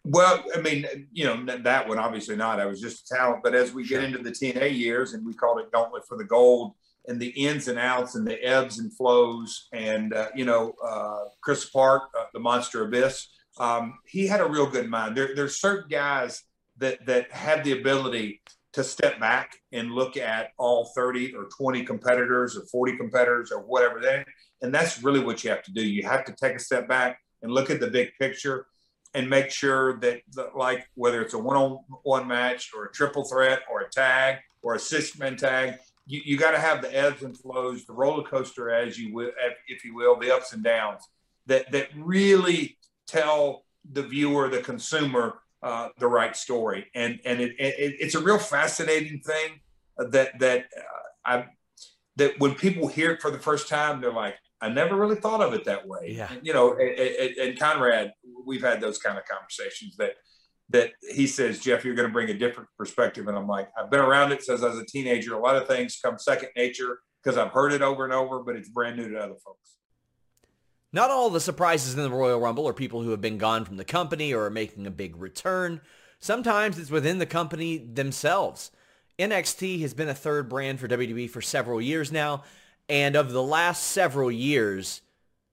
Well 0.04 0.42
i 0.56 0.60
mean 0.60 0.84
you 1.12 1.24
know 1.24 1.44
that 1.58 1.88
one 1.88 1.98
obviously 1.98 2.36
not. 2.36 2.60
I 2.60 2.66
was 2.66 2.80
just 2.80 3.10
a 3.10 3.14
talent. 3.14 3.42
But 3.42 3.54
as 3.54 3.72
we 3.72 3.84
sure. 3.84 4.00
get 4.00 4.06
into 4.06 4.18
the 4.18 4.30
tna 4.30 4.76
years 4.76 5.14
and 5.14 5.24
we 5.24 5.34
called 5.34 5.60
it 5.60 5.70
gauntlet 5.70 6.06
for 6.06 6.16
the 6.16 6.24
gold 6.24 6.74
and 7.08 7.20
the 7.20 7.28
ins 7.28 7.68
and 7.68 7.78
outs 7.78 8.14
and 8.14 8.26
the 8.26 8.42
ebbs 8.44 8.78
and 8.78 8.94
flows. 8.96 9.68
And 9.72 10.12
uh, 10.14 10.28
you 10.34 10.44
know, 10.44 10.74
uh, 10.84 11.24
Chris 11.42 11.68
Park, 11.68 12.04
uh, 12.18 12.24
the 12.32 12.40
Monster 12.40 12.84
Abyss, 12.84 13.28
um, 13.58 13.98
he 14.06 14.26
had 14.26 14.40
a 14.40 14.48
real 14.48 14.66
good 14.66 14.88
mind. 14.88 15.16
There, 15.16 15.34
there's 15.34 15.60
certain 15.60 15.88
guys 15.88 16.42
that 16.78 17.04
that 17.06 17.30
have 17.32 17.64
the 17.64 17.72
ability 17.72 18.42
to 18.72 18.82
step 18.82 19.20
back 19.20 19.58
and 19.72 19.92
look 19.92 20.16
at 20.16 20.48
all 20.56 20.90
30 20.94 21.34
or 21.34 21.48
20 21.56 21.84
competitors 21.84 22.56
or 22.56 22.64
40 22.66 22.96
competitors 22.96 23.52
or 23.52 23.60
whatever 23.60 24.00
they 24.00 24.24
and 24.62 24.74
that's 24.74 25.02
really 25.02 25.20
what 25.20 25.44
you 25.44 25.50
have 25.50 25.62
to 25.62 25.72
do 25.72 25.82
you 25.86 26.02
have 26.02 26.24
to 26.24 26.32
take 26.32 26.56
a 26.56 26.58
step 26.58 26.88
back 26.88 27.18
and 27.42 27.52
look 27.52 27.70
at 27.70 27.80
the 27.80 27.88
big 27.88 28.10
picture 28.18 28.66
and 29.14 29.28
make 29.28 29.50
sure 29.50 29.98
that, 30.00 30.22
that 30.32 30.56
like 30.56 30.86
whether 30.94 31.20
it's 31.20 31.34
a 31.34 31.38
one-on-one 31.38 32.26
match 32.26 32.70
or 32.74 32.86
a 32.86 32.92
triple 32.92 33.24
threat 33.24 33.60
or 33.70 33.80
a 33.80 33.90
tag 33.90 34.38
or 34.62 34.74
a 34.74 34.78
six-man 34.78 35.36
tag 35.36 35.74
you, 36.06 36.20
you 36.24 36.36
got 36.36 36.52
to 36.52 36.58
have 36.58 36.82
the 36.82 36.94
ebbs 36.96 37.22
and 37.22 37.36
flows 37.38 37.84
the 37.84 37.92
roller 37.92 38.24
coaster 38.24 38.70
as 38.70 38.98
you 38.98 39.14
will 39.14 39.30
if 39.68 39.84
you 39.84 39.94
will 39.94 40.18
the 40.18 40.34
ups 40.34 40.52
and 40.52 40.64
downs 40.64 41.02
that 41.46 41.70
that 41.72 41.88
really 41.96 42.78
tell 43.06 43.64
the 43.90 44.02
viewer 44.02 44.48
the 44.48 44.60
consumer 44.60 45.38
uh, 45.62 45.88
the 45.98 46.08
right 46.08 46.36
story. 46.36 46.86
And 46.94 47.20
and 47.24 47.40
it, 47.40 47.54
it, 47.58 47.96
it's 48.00 48.14
a 48.14 48.20
real 48.20 48.38
fascinating 48.38 49.20
thing 49.20 49.60
that 49.98 50.38
that 50.40 50.66
uh, 50.76 51.08
I 51.24 51.44
that 52.16 52.38
when 52.38 52.54
people 52.54 52.88
hear 52.88 53.12
it 53.12 53.22
for 53.22 53.30
the 53.30 53.38
first 53.38 53.68
time, 53.68 54.00
they're 54.00 54.12
like, 54.12 54.36
I 54.60 54.68
never 54.68 54.96
really 54.96 55.16
thought 55.16 55.40
of 55.40 55.54
it 55.54 55.64
that 55.64 55.86
way. 55.86 56.14
Yeah. 56.16 56.30
And, 56.30 56.46
you 56.46 56.52
know, 56.52 56.74
and, 56.74 57.36
and 57.36 57.58
Conrad, 57.58 58.12
we've 58.44 58.62
had 58.62 58.80
those 58.80 58.98
kind 58.98 59.18
of 59.18 59.24
conversations 59.24 59.96
that 59.96 60.12
that 60.70 60.92
he 61.14 61.26
says, 61.26 61.60
Jeff, 61.60 61.84
you're 61.84 61.94
going 61.94 62.08
to 62.08 62.12
bring 62.12 62.30
a 62.30 62.34
different 62.34 62.68
perspective. 62.78 63.28
And 63.28 63.36
I'm 63.36 63.46
like, 63.46 63.68
I've 63.78 63.90
been 63.90 64.00
around 64.00 64.32
it 64.32 64.42
since 64.42 64.62
I 64.62 64.68
was 64.68 64.78
a 64.78 64.86
teenager. 64.86 65.34
A 65.34 65.38
lot 65.38 65.56
of 65.56 65.68
things 65.68 65.98
come 66.02 66.18
second 66.18 66.48
nature 66.56 67.00
because 67.22 67.38
I've 67.38 67.52
heard 67.52 67.72
it 67.72 67.82
over 67.82 68.04
and 68.04 68.12
over, 68.12 68.42
but 68.42 68.56
it's 68.56 68.68
brand 68.68 68.96
new 68.96 69.10
to 69.10 69.18
other 69.18 69.34
folks. 69.44 69.76
Not 70.92 71.10
all 71.10 71.30
the 71.30 71.40
surprises 71.40 71.94
in 71.94 72.02
the 72.02 72.10
Royal 72.10 72.40
Rumble 72.40 72.68
are 72.68 72.74
people 72.74 73.02
who 73.02 73.10
have 73.10 73.20
been 73.20 73.38
gone 73.38 73.64
from 73.64 73.76
the 73.76 73.84
company 73.84 74.34
or 74.34 74.44
are 74.44 74.50
making 74.50 74.86
a 74.86 74.90
big 74.90 75.16
return. 75.16 75.80
Sometimes 76.18 76.78
it's 76.78 76.90
within 76.90 77.18
the 77.18 77.26
company 77.26 77.78
themselves. 77.78 78.70
NXT 79.18 79.80
has 79.80 79.94
been 79.94 80.08
a 80.08 80.14
third 80.14 80.48
brand 80.48 80.80
for 80.80 80.88
WWE 80.88 81.30
for 81.30 81.40
several 81.40 81.80
years 81.80 82.12
now, 82.12 82.44
and 82.88 83.16
of 83.16 83.32
the 83.32 83.42
last 83.42 83.84
several 83.84 84.30
years, 84.30 85.00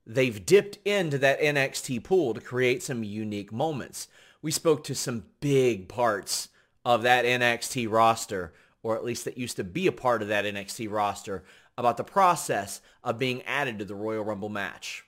they've 0.05 0.45
dipped 0.45 0.77
into 0.85 1.17
that 1.19 1.39
NXT 1.39 2.03
pool 2.03 2.33
to 2.33 2.41
create 2.41 2.83
some 2.83 3.03
unique 3.03 3.53
moments. 3.53 4.07
We 4.41 4.51
spoke 4.51 4.83
to 4.85 4.95
some 4.95 5.25
big 5.39 5.87
parts 5.87 6.49
of 6.85 7.01
that 7.03 7.25
NXT 7.25 7.91
roster, 7.91 8.53
or 8.83 8.95
at 8.95 9.03
least 9.03 9.25
that 9.25 9.37
used 9.37 9.57
to 9.57 9.63
be 9.63 9.87
a 9.87 9.91
part 9.91 10.21
of 10.21 10.27
that 10.29 10.45
NXT 10.45 10.89
roster, 10.91 11.43
about 11.77 11.97
the 11.97 12.03
process 12.03 12.81
of 13.03 13.19
being 13.19 13.41
added 13.43 13.79
to 13.79 13.85
the 13.85 13.95
Royal 13.95 14.23
Rumble 14.23 14.49
match. 14.49 15.05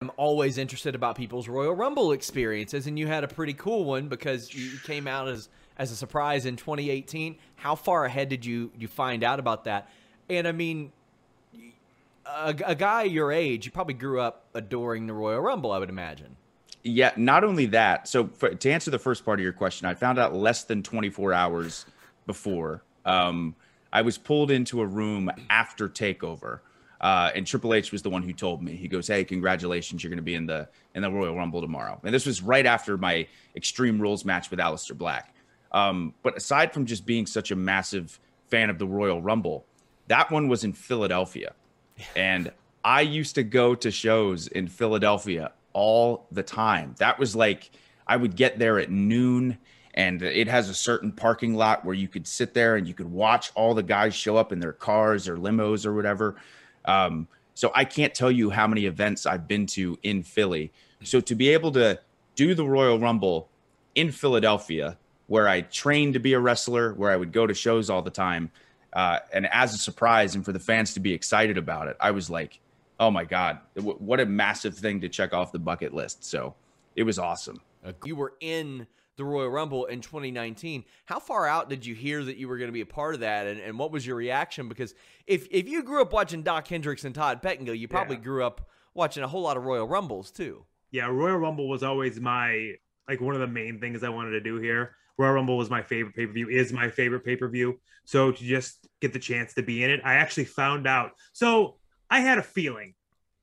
I'm 0.00 0.10
always 0.16 0.58
interested 0.58 0.94
about 0.94 1.16
people's 1.16 1.48
Royal 1.48 1.74
Rumble 1.74 2.12
experiences, 2.12 2.86
and 2.86 2.98
you 2.98 3.06
had 3.06 3.24
a 3.24 3.28
pretty 3.28 3.54
cool 3.54 3.84
one 3.84 4.08
because 4.08 4.52
you 4.52 4.78
came 4.84 5.06
out 5.06 5.28
as 5.28 5.48
as 5.76 5.90
a 5.90 5.96
surprise 5.96 6.46
in 6.46 6.56
2018. 6.56 7.36
How 7.56 7.74
far 7.74 8.04
ahead 8.04 8.28
did 8.28 8.44
you 8.44 8.70
you 8.78 8.88
find 8.88 9.24
out 9.24 9.38
about 9.38 9.64
that? 9.64 9.90
And 10.28 10.46
I 10.46 10.52
mean, 10.52 10.92
a, 12.26 12.54
a 12.66 12.74
guy 12.74 13.04
your 13.04 13.32
age, 13.32 13.66
you 13.66 13.72
probably 13.72 13.94
grew 13.94 14.20
up 14.20 14.46
adoring 14.54 15.06
the 15.06 15.12
Royal 15.12 15.40
Rumble, 15.40 15.72
I 15.72 15.78
would 15.78 15.88
imagine. 15.88 16.36
Yeah, 16.84 17.12
not 17.16 17.44
only 17.44 17.66
that. 17.66 18.06
So 18.06 18.28
for, 18.28 18.54
to 18.54 18.70
answer 18.70 18.90
the 18.90 18.98
first 18.98 19.24
part 19.24 19.40
of 19.40 19.42
your 19.42 19.52
question, 19.52 19.88
I 19.88 19.94
found 19.94 20.18
out 20.18 20.34
less 20.34 20.64
than 20.64 20.82
24 20.82 21.32
hours 21.32 21.86
before. 22.26 22.84
Um, 23.04 23.56
I 23.92 24.02
was 24.02 24.18
pulled 24.18 24.50
into 24.50 24.80
a 24.80 24.86
room 24.86 25.30
after 25.50 25.88
Takeover 25.88 26.60
uh, 27.04 27.30
and 27.34 27.46
Triple 27.46 27.74
H 27.74 27.92
was 27.92 28.00
the 28.00 28.08
one 28.08 28.22
who 28.22 28.32
told 28.32 28.62
me. 28.62 28.76
He 28.76 28.88
goes, 28.88 29.06
"Hey, 29.06 29.24
congratulations! 29.24 30.02
You're 30.02 30.08
going 30.08 30.16
to 30.16 30.22
be 30.22 30.34
in 30.34 30.46
the 30.46 30.68
in 30.94 31.02
the 31.02 31.10
Royal 31.10 31.36
Rumble 31.36 31.60
tomorrow." 31.60 32.00
And 32.02 32.14
this 32.14 32.24
was 32.24 32.40
right 32.40 32.64
after 32.64 32.96
my 32.96 33.26
Extreme 33.54 34.00
Rules 34.00 34.24
match 34.24 34.50
with 34.50 34.58
Aleister 34.58 34.96
Black. 34.96 35.34
Um, 35.70 36.14
but 36.22 36.34
aside 36.34 36.72
from 36.72 36.86
just 36.86 37.04
being 37.04 37.26
such 37.26 37.50
a 37.50 37.56
massive 37.56 38.18
fan 38.48 38.70
of 38.70 38.78
the 38.78 38.86
Royal 38.86 39.20
Rumble, 39.20 39.66
that 40.08 40.30
one 40.30 40.48
was 40.48 40.64
in 40.64 40.72
Philadelphia, 40.72 41.52
and 42.16 42.50
I 42.82 43.02
used 43.02 43.34
to 43.34 43.42
go 43.42 43.74
to 43.74 43.90
shows 43.90 44.46
in 44.46 44.66
Philadelphia 44.68 45.52
all 45.74 46.26
the 46.32 46.42
time. 46.42 46.94
That 46.98 47.18
was 47.18 47.36
like 47.36 47.70
I 48.06 48.16
would 48.16 48.34
get 48.36 48.58
there 48.58 48.78
at 48.78 48.90
noon 48.90 49.58
and 49.94 50.22
it 50.22 50.48
has 50.48 50.68
a 50.68 50.74
certain 50.74 51.12
parking 51.12 51.54
lot 51.54 51.84
where 51.84 51.94
you 51.94 52.08
could 52.08 52.26
sit 52.26 52.52
there 52.52 52.76
and 52.76 52.86
you 52.86 52.94
could 52.94 53.10
watch 53.10 53.52
all 53.54 53.74
the 53.74 53.82
guys 53.82 54.14
show 54.14 54.36
up 54.36 54.50
in 54.50 54.58
their 54.58 54.72
cars 54.72 55.28
or 55.28 55.36
limos 55.36 55.86
or 55.86 55.94
whatever. 55.94 56.36
Um, 56.84 57.28
so 57.54 57.70
I 57.74 57.84
can't 57.84 58.12
tell 58.12 58.30
you 58.30 58.50
how 58.50 58.66
many 58.66 58.86
events 58.86 59.24
I've 59.24 59.46
been 59.46 59.66
to 59.66 59.96
in 60.02 60.24
Philly. 60.24 60.72
So 61.04 61.20
to 61.20 61.34
be 61.36 61.50
able 61.50 61.70
to 61.72 62.00
do 62.34 62.54
the 62.54 62.66
Royal 62.66 62.98
Rumble 62.98 63.48
in 63.94 64.10
Philadelphia, 64.10 64.98
where 65.28 65.48
I 65.48 65.60
trained 65.60 66.14
to 66.14 66.18
be 66.18 66.32
a 66.32 66.40
wrestler, 66.40 66.92
where 66.94 67.12
I 67.12 67.16
would 67.16 67.32
go 67.32 67.46
to 67.46 67.54
shows 67.54 67.88
all 67.88 68.02
the 68.02 68.10
time, 68.10 68.50
uh, 68.92 69.20
and 69.32 69.46
as 69.52 69.74
a 69.74 69.78
surprise, 69.78 70.34
and 70.34 70.44
for 70.44 70.52
the 70.52 70.58
fans 70.58 70.94
to 70.94 71.00
be 71.00 71.12
excited 71.12 71.56
about 71.56 71.86
it, 71.86 71.96
I 72.00 72.10
was 72.10 72.28
like, 72.28 72.60
"Oh 72.98 73.10
my 73.10 73.24
god, 73.24 73.60
what 73.74 74.20
a 74.20 74.26
massive 74.26 74.76
thing 74.76 75.00
to 75.00 75.08
check 75.08 75.32
off 75.32 75.52
the 75.52 75.58
bucket 75.58 75.94
list!" 75.94 76.24
So 76.24 76.54
it 76.96 77.02
was 77.02 77.18
awesome. 77.18 77.60
You 78.04 78.16
were 78.16 78.34
in 78.40 78.86
the 79.16 79.24
Royal 79.24 79.48
Rumble 79.48 79.86
in 79.86 80.00
2019. 80.00 80.84
How 81.04 81.18
far 81.18 81.46
out 81.46 81.68
did 81.68 81.84
you 81.86 81.94
hear 81.94 82.24
that 82.24 82.36
you 82.36 82.48
were 82.48 82.58
going 82.58 82.68
to 82.68 82.72
be 82.72 82.80
a 82.80 82.86
part 82.86 83.14
of 83.14 83.20
that, 83.20 83.46
and, 83.46 83.60
and 83.60 83.78
what 83.78 83.92
was 83.92 84.06
your 84.06 84.16
reaction? 84.16 84.68
Because 84.68 84.94
if 85.26 85.46
if 85.50 85.68
you 85.68 85.82
grew 85.82 86.02
up 86.02 86.12
watching 86.12 86.42
Doc 86.42 86.66
Hendrix 86.68 87.04
and 87.04 87.14
Todd 87.14 87.42
Pettingill, 87.42 87.78
you 87.78 87.88
probably 87.88 88.16
yeah. 88.16 88.22
grew 88.22 88.44
up 88.44 88.68
watching 88.94 89.22
a 89.22 89.28
whole 89.28 89.42
lot 89.42 89.56
of 89.56 89.64
Royal 89.64 89.86
Rumbles 89.86 90.30
too. 90.30 90.64
Yeah, 90.90 91.06
Royal 91.06 91.36
Rumble 91.36 91.68
was 91.68 91.82
always 91.82 92.20
my 92.20 92.74
like 93.08 93.20
one 93.20 93.34
of 93.34 93.40
the 93.40 93.46
main 93.46 93.80
things 93.80 94.02
I 94.02 94.08
wanted 94.08 94.30
to 94.30 94.40
do 94.40 94.58
here. 94.58 94.96
Royal 95.18 95.34
Rumble 95.34 95.56
was 95.56 95.70
my 95.70 95.82
favorite 95.82 96.14
pay 96.14 96.26
per 96.26 96.32
view, 96.32 96.48
is 96.48 96.72
my 96.72 96.88
favorite 96.88 97.24
pay 97.24 97.36
per 97.36 97.48
view. 97.48 97.78
So 98.04 98.32
to 98.32 98.44
just 98.44 98.88
get 99.00 99.12
the 99.12 99.18
chance 99.18 99.54
to 99.54 99.62
be 99.62 99.84
in 99.84 99.90
it, 99.90 100.00
I 100.04 100.14
actually 100.14 100.44
found 100.44 100.86
out. 100.86 101.12
So 101.32 101.76
I 102.14 102.20
had 102.20 102.38
a 102.38 102.42
feeling 102.42 102.94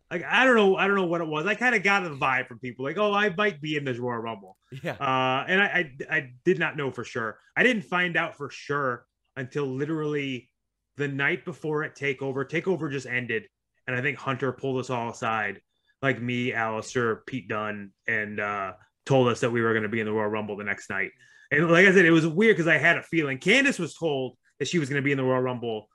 like 0.09 0.23
I 0.25 0.45
don't 0.45 0.55
know, 0.55 0.77
I 0.77 0.87
don't 0.87 0.95
know 0.95 1.05
what 1.05 1.21
it 1.21 1.27
was. 1.27 1.45
I 1.45 1.55
kind 1.55 1.75
of 1.75 1.83
got 1.83 2.05
a 2.05 2.09
vibe 2.09 2.47
from 2.47 2.59
people 2.59 2.85
like, 2.85 2.97
oh, 2.97 3.13
I 3.13 3.33
might 3.35 3.61
be 3.61 3.75
in 3.75 3.83
this 3.83 3.97
Royal 3.97 4.19
Rumble. 4.19 4.57
Yeah. 4.83 4.93
Uh, 4.93 5.43
and 5.47 5.61
I, 5.61 5.91
I, 6.09 6.17
I 6.17 6.31
did 6.45 6.57
not 6.57 6.77
know 6.77 6.91
for 6.91 7.03
sure. 7.03 7.37
I 7.57 7.63
didn't 7.63 7.83
find 7.83 8.15
out 8.15 8.37
for 8.37 8.49
sure 8.49 9.05
until 9.35 9.65
literally 9.65 10.49
the 10.95 11.09
night 11.09 11.43
before 11.43 11.83
it 11.83 11.95
takeover. 11.95 12.47
Takeover 12.47 12.89
just 12.89 13.07
ended, 13.07 13.43
and 13.87 13.95
I 13.95 14.01
think 14.01 14.17
Hunter 14.17 14.53
pulled 14.53 14.79
us 14.79 14.89
all 14.89 15.09
aside, 15.09 15.61
like 16.01 16.21
me, 16.21 16.51
Aleister, 16.51 17.25
Pete 17.25 17.49
Dunne, 17.49 17.91
and 18.07 18.39
uh, 18.39 18.73
told 19.05 19.27
us 19.27 19.41
that 19.41 19.51
we 19.51 19.61
were 19.61 19.73
going 19.73 19.83
to 19.83 19.89
be 19.89 19.99
in 19.99 20.05
the 20.05 20.13
Royal 20.13 20.29
Rumble 20.29 20.55
the 20.55 20.63
next 20.63 20.89
night. 20.89 21.11
And 21.51 21.69
like 21.69 21.85
I 21.85 21.93
said, 21.93 22.05
it 22.05 22.11
was 22.11 22.27
weird 22.27 22.55
because 22.55 22.67
I 22.67 22.77
had 22.77 22.97
a 22.97 23.03
feeling. 23.03 23.37
Candice 23.37 23.79
was 23.79 23.93
told 23.93 24.37
that 24.59 24.67
she 24.67 24.79
was 24.79 24.89
going 24.89 25.01
to 25.01 25.05
be 25.05 25.11
in 25.11 25.17
the 25.17 25.23
Royal 25.23 25.41
Rumble 25.41 25.87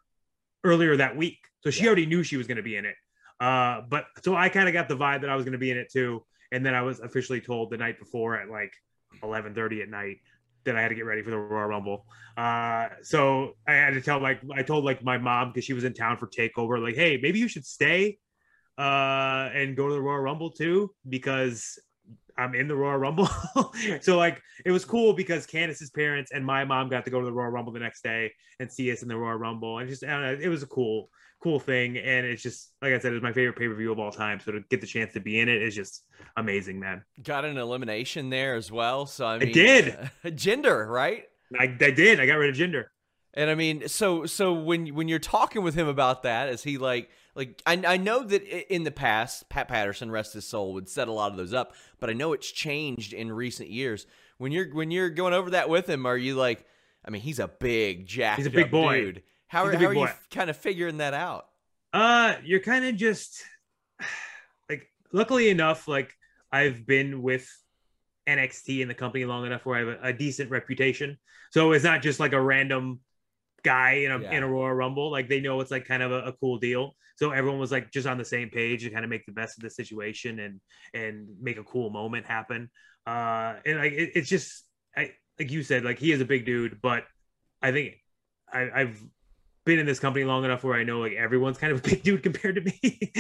earlier 0.65 0.97
that 0.97 1.17
week, 1.17 1.39
so 1.67 1.71
she 1.73 1.83
yeah. 1.83 1.89
already 1.89 2.07
knew 2.07 2.23
she 2.23 2.37
was 2.37 2.47
going 2.47 2.59
to 2.59 2.63
be 2.63 2.77
in 2.77 2.85
it. 2.85 2.95
Uh, 3.41 3.81
but 3.89 4.05
so 4.23 4.37
I 4.37 4.49
kind 4.49 4.69
of 4.69 4.73
got 4.73 4.89
the 4.89 4.97
vibe 4.97 5.23
that 5.23 5.31
I 5.31 5.35
was 5.35 5.45
going 5.45 5.53
to 5.53 5.59
be 5.59 5.73
in 5.73 5.77
it 5.77 5.91
too, 5.91 6.25
and 6.53 6.65
then 6.65 6.77
I 6.77 6.83
was 6.83 7.01
officially 7.01 7.41
told 7.41 7.71
the 7.71 7.77
night 7.77 7.99
before 7.99 8.37
at 8.41 8.49
like 8.49 8.73
11:30 9.21 9.83
at 9.83 9.89
night 9.89 10.19
that 10.65 10.77
I 10.77 10.83
had 10.83 10.89
to 10.89 10.95
get 10.95 11.07
ready 11.07 11.23
for 11.23 11.31
the 11.31 11.39
Royal 11.39 11.67
Rumble. 11.67 12.07
Uh, 12.37 12.89
so 13.03 13.55
I 13.67 13.73
had 13.73 13.95
to 13.95 14.01
tell 14.01 14.21
like 14.21 14.41
I 14.55 14.63
told 14.63 14.85
like 14.85 15.03
my 15.03 15.19
mom 15.19 15.49
because 15.49 15.65
she 15.65 15.73
was 15.73 15.83
in 15.83 15.93
town 15.93 16.19
for 16.19 16.29
Takeover, 16.29 16.81
like, 16.81 16.95
hey, 16.95 17.19
maybe 17.21 17.41
you 17.41 17.49
should 17.49 17.67
stay 17.67 18.19
uh, 18.79 19.51
and 19.53 19.77
go 19.77 19.89
to 19.89 19.95
the 19.95 20.01
Royal 20.01 20.21
Rumble 20.21 20.53
too 20.53 20.95
because 21.09 21.81
I'm 22.39 22.55
in 22.55 22.69
the 22.69 22.77
Royal 22.77 22.99
Rumble. 22.99 23.29
so 24.01 24.17
like 24.17 24.41
it 24.65 24.71
was 24.71 24.85
cool 24.85 25.15
because 25.15 25.47
Candice's 25.47 25.91
parents 25.91 26.31
and 26.33 26.47
my 26.47 26.65
mom 26.65 26.89
got 26.89 27.05
to 27.07 27.11
go 27.11 27.19
to 27.19 27.27
the 27.27 27.33
Royal 27.33 27.51
Rumble 27.51 27.73
the 27.73 27.81
next 27.81 28.05
day 28.05 28.33
and 28.61 28.71
see 28.71 28.93
us 28.93 29.03
in 29.03 29.09
the 29.09 29.17
Royal 29.17 29.37
Rumble, 29.37 29.79
and 29.79 29.89
just 29.89 30.05
uh, 30.05 30.37
it 30.41 30.49
was 30.49 30.63
a 30.63 30.67
cool 30.67 31.09
cool 31.43 31.61
thing. 31.61 31.97
And 31.99 32.27
it's 32.27 32.43
just 32.43 32.73
like 32.83 32.93
I 32.93 32.99
said, 32.99 33.13
it's 33.13 33.23
my 33.23 33.33
favorite 33.33 33.57
pay 33.57 33.69
per 33.69 33.75
view 33.75 33.93
of 33.93 33.99
all 33.99 34.11
time. 34.11 34.41
So 34.41 34.53
to 34.53 34.61
get 34.71 34.81
the 34.81 34.87
chance 34.87 35.13
to 35.15 35.21
be 35.21 35.41
in 35.41 35.49
it 35.49 35.63
is 35.63 35.75
just 35.75 36.05
amazing, 36.37 36.81
man. 36.81 37.03
Got 37.23 37.45
an 37.45 37.59
elimination 37.59 38.31
there 38.31 38.55
as 38.55 38.71
well. 38.71 39.07
So 39.07 39.27
I, 39.27 39.39
mean, 39.39 39.49
I 39.49 39.53
did 39.53 39.89
uh, 39.89 40.07
Jinder, 40.31 40.89
right? 40.89 41.25
I, 41.59 41.65
I 41.65 41.91
did. 41.91 42.21
I 42.21 42.27
got 42.27 42.35
rid 42.35 42.51
of 42.51 42.57
Jinder. 42.57 42.87
And 43.35 43.51
I 43.51 43.55
mean, 43.55 43.87
so 43.87 44.25
so 44.25 44.55
when 44.55 44.95
when 44.95 45.09
you're 45.09 45.19
talking 45.19 45.63
with 45.63 45.75
him 45.75 45.89
about 45.89 46.23
that, 46.23 46.49
is 46.49 46.63
he 46.63 46.79
like 46.79 47.11
like 47.35 47.61
I 47.67 47.75
I 47.87 47.97
know 47.99 48.23
that 48.23 48.43
in 48.75 48.85
the 48.85 48.91
past, 48.91 49.51
Pat 49.51 49.69
Patterson, 49.69 50.11
rest 50.11 50.33
his 50.33 50.47
soul, 50.47 50.73
would 50.73 50.89
set 50.89 51.07
a 51.07 51.13
lot 51.13 51.33
of 51.33 51.37
those 51.37 51.53
up, 51.53 51.75
but 52.01 52.09
I 52.09 52.15
know 52.15 52.33
it's 52.33 52.51
changed 52.51 53.13
in 53.13 53.31
recent 53.31 53.69
years. 53.69 54.07
When 54.39 54.53
you're 54.53 54.75
when 54.75 54.91
you're 54.91 55.11
going 55.11 55.35
over 55.35 55.51
that 55.51 55.69
with 55.69 55.89
him, 55.89 56.07
are 56.07 56.17
you 56.17 56.35
like? 56.35 56.65
I 57.05 57.11
mean, 57.11 57.21
he's 57.21 57.39
a 57.39 57.47
big 57.47 58.07
jack. 58.07 58.39
He's 58.39 58.47
a 58.47 58.51
big 58.51 58.71
boy. 58.71 59.01
Dude. 59.01 59.23
How 59.49 59.65
are, 59.65 59.75
how 59.75 59.87
are 59.89 59.95
you 59.95 60.09
kind 60.31 60.51
of 60.51 60.57
figuring 60.57 60.99
that 60.99 61.15
out? 61.15 61.47
Uh, 61.93 62.37
you're 62.45 62.61
kind 62.61 62.85
of 62.85 62.97
just 62.97 63.43
like, 64.71 64.89
luckily 65.13 65.49
enough, 65.49 65.89
like 65.89 66.13
I've 66.53 66.87
been 66.87 67.23
with 67.23 67.49
NXT 68.27 68.81
in 68.81 68.89
the 68.89 68.95
company 68.95 69.25
long 69.25 69.47
enough 69.47 69.65
where 69.67 69.77
I 69.77 69.79
have 69.81 69.89
a, 69.89 70.09
a 70.09 70.13
decent 70.13 70.51
reputation. 70.51 71.19
So 71.51 71.73
it's 71.73 71.85
not 71.85 72.03
just 72.03 72.21
like 72.21 72.33
a 72.33 72.41
random 72.41 73.01
guy 73.65 73.93
in 74.07 74.13
a 74.13 74.21
Yeah. 74.21 74.31
in 74.31 74.43
a 74.43 74.49
Royal 74.49 74.73
Rumble. 74.75 75.11
Like 75.11 75.29
they 75.29 75.41
know 75.41 75.61
it's 75.61 75.71
like 75.71 75.87
kind 75.87 76.03
of 76.03 76.13
a, 76.13 76.23
a 76.27 76.33
cool 76.35 76.59
deal. 76.59 76.97
So 77.17 77.31
everyone 77.33 77.61
was 77.61 77.73
like 77.73 77.93
just 77.93 78.07
on 78.07 78.19
the 78.19 78.25
same 78.25 78.51
page 78.51 78.83
to 78.85 78.91
kind 78.91 79.05
of 79.05 79.11
make 79.11 79.27
the 79.27 79.33
best 79.33 79.59
of 79.59 79.63
the 79.63 79.71
situation 79.71 80.41
and 80.41 80.61
and 80.95 81.29
make 81.41 81.59
a 81.59 81.65
cool 81.65 81.91
moment 81.91 82.27
happen. 82.27 82.71
Uh, 83.07 83.57
and 83.67 83.79
like 83.79 83.93
it, 83.93 84.13
it's 84.17 84.29
just 84.29 84.65
I 84.97 85.13
like 85.39 85.51
you 85.51 85.63
said, 85.63 85.85
like 85.85 85.99
he 85.99 86.13
is 86.13 86.21
a 86.21 86.25
big 86.27 86.47
dude, 86.47 86.81
but 86.83 87.05
I 87.63 87.73
think 87.73 87.97
I, 88.53 88.71
I've 88.75 89.03
been 89.67 89.79
in 89.79 89.85
this 89.85 89.99
company 89.99 90.25
long 90.25 90.45
enough 90.45 90.65
where 90.65 90.75
I 90.79 90.85
know 90.85 91.01
like 91.01 91.13
everyone's 91.13 91.59
kind 91.59 91.73
of 91.73 91.81
a 91.81 91.83
big 91.83 92.03
dude 92.05 92.23
compared 92.23 92.55
to 92.55 92.63
me. 92.63 93.13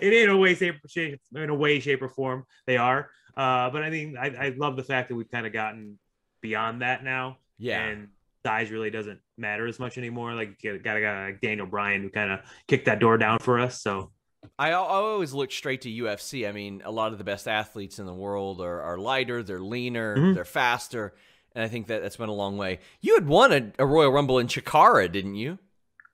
in 0.00 0.30
a 0.30 0.36
way, 0.36 0.54
shape, 0.54 0.76
shape, 0.88 1.20
in 1.34 1.50
a 1.50 1.54
way, 1.54 1.80
shape, 1.80 2.00
or 2.00 2.08
form, 2.08 2.44
they 2.66 2.78
are. 2.78 3.10
Uh, 3.36 3.68
but 3.68 3.82
I 3.82 3.90
mean, 3.90 4.16
I, 4.18 4.28
I 4.28 4.54
love 4.56 4.76
the 4.76 4.82
fact 4.82 5.10
that 5.10 5.14
we've 5.14 5.30
kind 5.30 5.46
of 5.46 5.52
gotten 5.52 5.98
beyond 6.40 6.80
that 6.80 7.04
now. 7.04 7.38
Yeah. 7.58 7.82
And 7.84 8.08
size 8.46 8.70
really 8.70 8.90
doesn't 8.90 9.18
matter 9.36 9.66
as 9.66 9.78
much 9.78 9.98
anymore. 9.98 10.32
Like 10.34 10.62
you 10.62 10.78
got 10.78 10.96
a 10.96 11.00
guy 11.00 11.26
like 11.26 11.40
Daniel 11.40 11.66
Bryan 11.66 12.00
who 12.02 12.08
kind 12.10 12.30
of 12.30 12.40
kicked 12.68 12.86
that 12.86 13.00
door 13.00 13.18
down 13.18 13.38
for 13.40 13.58
us. 13.58 13.82
So 13.82 14.12
I, 14.58 14.70
I 14.70 14.74
always 14.74 15.32
look 15.34 15.50
straight 15.50 15.82
to 15.82 15.90
UFC. 15.90 16.48
I 16.48 16.52
mean, 16.52 16.80
a 16.84 16.90
lot 16.90 17.10
of 17.12 17.18
the 17.18 17.24
best 17.24 17.48
athletes 17.48 17.98
in 17.98 18.06
the 18.06 18.14
world 18.14 18.60
are, 18.60 18.80
are 18.80 18.96
lighter, 18.98 19.42
they're 19.42 19.58
leaner, 19.58 20.16
Mhm. 20.16 20.34
they're 20.34 20.44
faster, 20.44 21.14
and 21.56 21.64
I 21.64 21.68
think 21.68 21.86
that 21.86 22.02
that's 22.02 22.18
went 22.18 22.30
a 22.30 22.34
long 22.34 22.58
way. 22.58 22.80
You 23.00 23.14
had 23.14 23.26
won 23.26 23.50
a, 23.50 23.72
a 23.78 23.86
Royal 23.86 24.12
Rumble 24.12 24.38
in 24.38 24.46
Chikara, 24.46 25.10
didn't 25.10 25.36
you? 25.36 25.58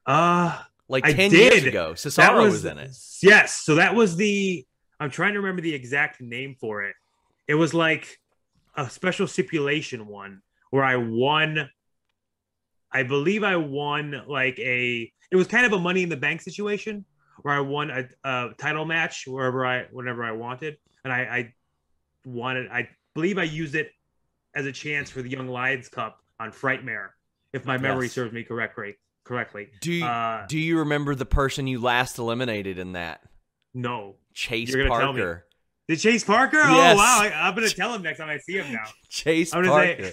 Uh 0.07 0.59
like 0.89 1.05
ten 1.05 1.33
years 1.33 1.65
ago. 1.65 1.95
Cesaro 1.95 2.45
was, 2.45 2.65
in 2.65 2.79
it. 2.79 2.97
Yes. 3.23 3.63
So 3.65 3.75
that 3.75 3.95
was 3.95 4.17
the 4.17 4.65
I'm 5.01 5.11
trying 5.11 5.33
to 5.33 5.41
remember 5.41 5.61
the 5.61 5.75
exact 5.75 6.21
name 6.21 6.57
for 6.61 6.85
it. 6.85 6.95
It 7.49 7.55
was 7.55 7.75
like 7.75 8.21
a 8.77 8.89
special 8.89 9.27
stipulation 9.27 10.07
one 10.07 10.43
where 10.71 10.85
I 10.85 10.97
won 10.97 11.69
I 12.93 13.03
believe 13.03 13.43
I 13.43 13.57
won 13.57 14.23
like 14.29 14.59
a 14.61 15.13
it 15.31 15.37
was 15.37 15.49
kind 15.49 15.67
of 15.67 15.73
a 15.73 15.79
money 15.79 16.05
in 16.05 16.09
the 16.09 16.17
bank 16.17 16.41
situation 16.41 17.05
where 17.41 17.55
I 17.55 17.61
won 17.61 17.91
a, 17.91 18.05
a 18.23 18.51
title 18.59 18.85
match 18.85 19.25
wherever 19.27 19.67
I 19.67 19.87
whenever 19.91 20.23
I 20.23 20.33
wanted. 20.33 20.77
And 21.03 21.13
I, 21.13 21.19
I 21.21 21.55
wanted 22.25 22.71
I 22.71 22.91
believe 23.15 23.39
I 23.39 23.43
used 23.43 23.75
it 23.75 23.91
as 24.55 24.67
a 24.67 24.73
chance 24.73 25.11
for 25.11 25.23
the 25.23 25.31
Young 25.31 25.49
Lions 25.49 25.89
Cup 25.89 26.19
on 26.41 26.51
Frightmare, 26.53 27.11
if 27.53 27.65
my 27.65 27.79
memory 27.79 28.07
Yes. 28.07 28.13
serves 28.15 28.33
me 28.33 28.43
correctly 28.45 28.97
correctly. 29.25 29.69
Do 29.81 29.93
you, 29.93 30.05
uh, 30.05 30.47
do 30.49 30.59
you 30.59 30.79
remember 30.81 31.15
the 31.15 31.25
person 31.25 31.67
you 31.69 31.81
last 31.81 32.19
eliminated 32.19 32.79
in 32.79 32.93
that? 32.93 33.21
No. 33.73 34.17
Chase 34.35 34.71
You're 34.71 34.89
gonna 34.89 35.01
tell 35.01 35.13
me. 35.13 35.21
Parker. 35.21 35.47
Did 35.89 36.01
Chase 36.01 36.25
Parker? 36.25 36.57
Yes. 36.59 36.95
Oh 36.95 36.97
wow! 36.97 37.19
I, 37.21 37.33
I'm 37.49 37.55
gonna 37.55 37.69
tell 37.69 37.95
him 37.95 38.03
next 38.03 38.19
time 38.19 38.29
I 38.29 38.39
see 38.39 38.55
him 38.55 38.73
now. 38.73 38.85
Chase 39.09 39.55
I'm 39.55 39.65
Parker. 39.65 40.05
say, 40.11 40.13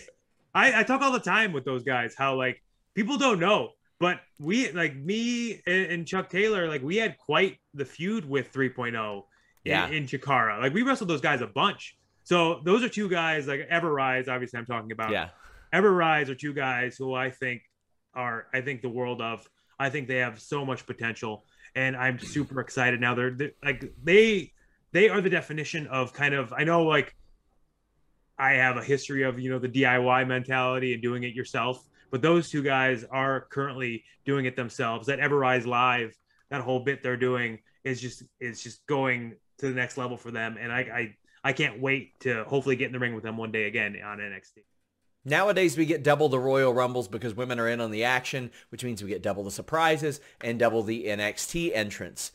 I, 0.53 0.79
I 0.81 0.83
talk 0.83 1.01
all 1.01 1.11
the 1.11 1.19
time 1.19 1.51
with 1.53 1.63
those 1.65 1.83
guys 1.83 2.13
how 2.17 2.35
like 2.35 2.61
people 2.95 3.17
don't 3.17 3.39
know, 3.39 3.71
but 3.99 4.19
we 4.39 4.71
like 4.71 4.95
me 4.95 5.61
and, 5.65 5.91
and 5.91 6.07
Chuck 6.07 6.29
Taylor 6.29 6.67
like 6.67 6.81
we 6.83 6.97
had 6.97 7.17
quite 7.17 7.57
the 7.73 7.85
feud 7.85 8.27
with 8.29 8.51
3.0 8.53 9.23
Yeah. 9.63 9.87
in, 9.87 9.93
in 9.93 10.03
Chikara. 10.05 10.59
Like 10.59 10.73
we 10.73 10.81
wrestled 10.83 11.09
those 11.09 11.21
guys 11.21 11.41
a 11.41 11.47
bunch. 11.47 11.95
So 12.30 12.61
those 12.64 12.84
are 12.84 12.89
two 12.89 13.10
guys 13.10 13.47
like 13.47 13.61
Ever 13.72 13.91
Rise. 13.91 14.27
Obviously, 14.27 14.60
I'm 14.60 14.65
talking 14.68 14.91
about. 14.91 15.10
Yeah. 15.10 15.30
Ever 15.73 15.91
Rise 15.91 16.30
are 16.30 16.35
two 16.35 16.53
guys 16.53 16.95
who 16.95 17.15
I 17.15 17.31
think 17.31 17.64
are 18.14 18.45
I 18.53 18.61
think 18.61 18.84
the 18.84 18.89
world 18.89 19.19
of. 19.19 19.49
I 19.80 19.89
think 19.89 20.07
they 20.07 20.18
have 20.18 20.39
so 20.39 20.64
much 20.64 20.85
potential, 20.85 21.43
and 21.73 21.97
I'm 21.97 22.19
super 22.19 22.61
excited 22.61 23.01
now. 23.01 23.15
They're, 23.15 23.31
they're 23.31 23.51
like 23.64 23.91
they 24.03 24.53
they 24.91 25.10
are 25.10 25.22
the 25.22 25.30
definition 25.31 25.88
of 25.88 26.14
kind 26.14 26.35
of 26.35 26.53
I 26.53 26.65
know 26.65 26.84
like 26.84 27.15
I 28.38 28.51
have 28.51 28.77
a 28.77 28.84
history 28.84 29.23
of 29.23 29.39
you 29.39 29.49
know 29.49 29.57
the 29.57 29.69
DIY 29.69 30.27
mentality 30.27 30.93
and 30.93 31.01
doing 31.01 31.23
it 31.23 31.34
yourself, 31.34 31.84
but 32.11 32.22
those 32.22 32.47
two 32.47 32.61
guys 32.61 33.03
are 33.10 33.47
currently 33.49 34.03
doing 34.23 34.45
it 34.45 34.56
themselves. 34.56 35.07
That 35.07 35.18
Everrise 35.18 35.65
Live, 35.65 36.15
that 36.51 36.61
whole 36.61 36.81
bit 36.81 37.01
they're 37.01 37.18
doing 37.18 37.57
is 37.84 37.99
just 37.99 38.22
is 38.39 38.61
just 38.61 38.85
going 38.85 39.34
to 39.57 39.68
the 39.68 39.73
next 39.73 39.97
level 39.97 40.15
for 40.15 40.30
them, 40.30 40.57
and 40.61 40.72
I 40.72 40.80
I, 40.80 41.15
I 41.43 41.53
can't 41.53 41.79
wait 41.79 42.19
to 42.21 42.43
hopefully 42.43 42.75
get 42.75 42.87
in 42.87 42.93
the 42.93 42.99
ring 42.99 43.15
with 43.15 43.23
them 43.23 43.37
one 43.37 43.51
day 43.51 43.65
again 43.65 43.97
on 44.03 44.19
NXT. 44.19 44.63
Nowadays, 45.25 45.77
we 45.77 45.85
get 45.85 46.03
double 46.03 46.29
the 46.29 46.39
Royal 46.39 46.73
Rumbles 46.73 47.07
because 47.07 47.33
women 47.33 47.59
are 47.59 47.67
in 47.67 47.81
on 47.81 47.91
the 47.91 48.05
action, 48.05 48.51
which 48.69 48.83
means 48.83 49.03
we 49.03 49.09
get 49.09 49.21
double 49.21 49.43
the 49.43 49.51
surprises 49.51 50.21
and 50.41 50.57
double 50.57 50.81
the 50.81 51.05
NXT 51.05 51.75
entrance. 51.75 52.31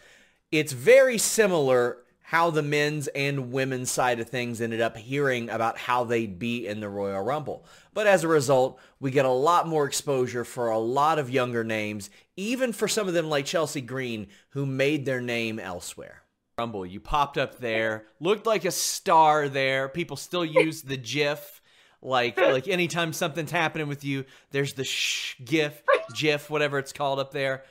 It's 0.52 0.72
very 0.72 1.16
similar 1.16 1.98
how 2.28 2.50
the 2.50 2.62
men's 2.62 3.06
and 3.08 3.52
women's 3.52 3.90
side 3.90 4.18
of 4.18 4.28
things 4.28 4.60
ended 4.60 4.80
up 4.80 4.96
hearing 4.96 5.50
about 5.50 5.76
how 5.76 6.04
they'd 6.04 6.38
be 6.38 6.66
in 6.66 6.80
the 6.80 6.88
Royal 6.88 7.22
Rumble. 7.22 7.66
But 7.92 8.06
as 8.06 8.24
a 8.24 8.28
result, 8.28 8.80
we 8.98 9.10
get 9.10 9.26
a 9.26 9.30
lot 9.30 9.68
more 9.68 9.86
exposure 9.86 10.44
for 10.44 10.70
a 10.70 10.78
lot 10.78 11.18
of 11.18 11.28
younger 11.28 11.64
names, 11.64 12.08
even 12.36 12.72
for 12.72 12.88
some 12.88 13.08
of 13.08 13.14
them 13.14 13.28
like 13.28 13.44
Chelsea 13.44 13.82
Green, 13.82 14.26
who 14.50 14.64
made 14.64 15.04
their 15.04 15.20
name 15.20 15.58
elsewhere. 15.58 16.23
Rumble, 16.58 16.86
you 16.86 17.00
popped 17.00 17.36
up 17.36 17.58
there, 17.58 18.06
looked 18.20 18.46
like 18.46 18.64
a 18.64 18.70
star 18.70 19.48
there. 19.48 19.88
People 19.88 20.16
still 20.16 20.44
use 20.44 20.82
the 20.82 20.96
GIF. 20.96 21.60
Like 22.00 22.36
like 22.38 22.68
anytime 22.68 23.12
something's 23.12 23.50
happening 23.50 23.88
with 23.88 24.04
you, 24.04 24.24
there's 24.52 24.74
the 24.74 24.84
shh 24.84 25.34
gif, 25.44 25.82
GIF, 26.14 26.50
whatever 26.50 26.78
it's 26.78 26.92
called 26.92 27.18
up 27.18 27.32
there. 27.32 27.64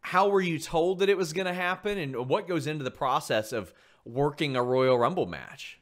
How 0.00 0.28
were 0.28 0.40
you 0.40 0.58
told 0.58 0.98
that 0.98 1.08
it 1.08 1.16
was 1.16 1.32
going 1.32 1.46
to 1.46 1.54
happen, 1.54 1.96
and 1.96 2.28
what 2.28 2.48
goes 2.48 2.66
into 2.66 2.82
the 2.84 2.90
process 2.90 3.52
of 3.52 3.72
working 4.04 4.56
a 4.56 4.62
Royal 4.62 4.98
Rumble 4.98 5.26
match? 5.26 5.78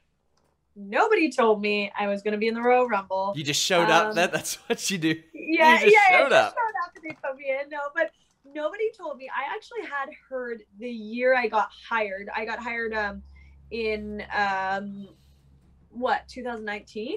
Nobody 0.76 1.30
told 1.30 1.60
me 1.60 1.90
I 1.98 2.06
was 2.06 2.22
going 2.22 2.32
to 2.32 2.38
be 2.38 2.48
in 2.48 2.54
the 2.54 2.62
Royal 2.62 2.86
Rumble. 2.86 3.32
You 3.36 3.44
just 3.44 3.60
showed 3.62 3.90
up. 3.90 4.08
Um, 4.10 4.14
That 4.14 4.30
that's 4.32 4.54
what 4.68 4.90
you 4.90 4.98
do. 4.98 5.20
yeah, 5.34 5.74
you 5.74 5.90
just 5.90 5.94
yeah, 6.10 6.18
showed 6.18 6.30
yeah, 6.32 6.38
up. 6.38 6.54
showed 6.54 6.84
up 6.84 6.92
and 6.96 7.04
they 7.04 7.16
put 7.22 7.36
me 7.36 7.44
in. 7.62 7.68
No, 7.70 7.78
but 7.94 8.10
nobody 8.54 8.90
told 8.96 9.16
me. 9.16 9.28
I 9.28 9.54
actually 9.54 9.82
had 9.82 10.08
heard 10.28 10.62
the 10.78 10.90
year 10.90 11.34
I 11.34 11.48
got 11.48 11.70
hired. 11.88 12.28
I 12.34 12.44
got 12.44 12.58
hired 12.58 12.92
um 12.94 13.22
in 13.70 14.22
um 14.34 15.08
what 15.90 16.26
2019. 16.28 17.16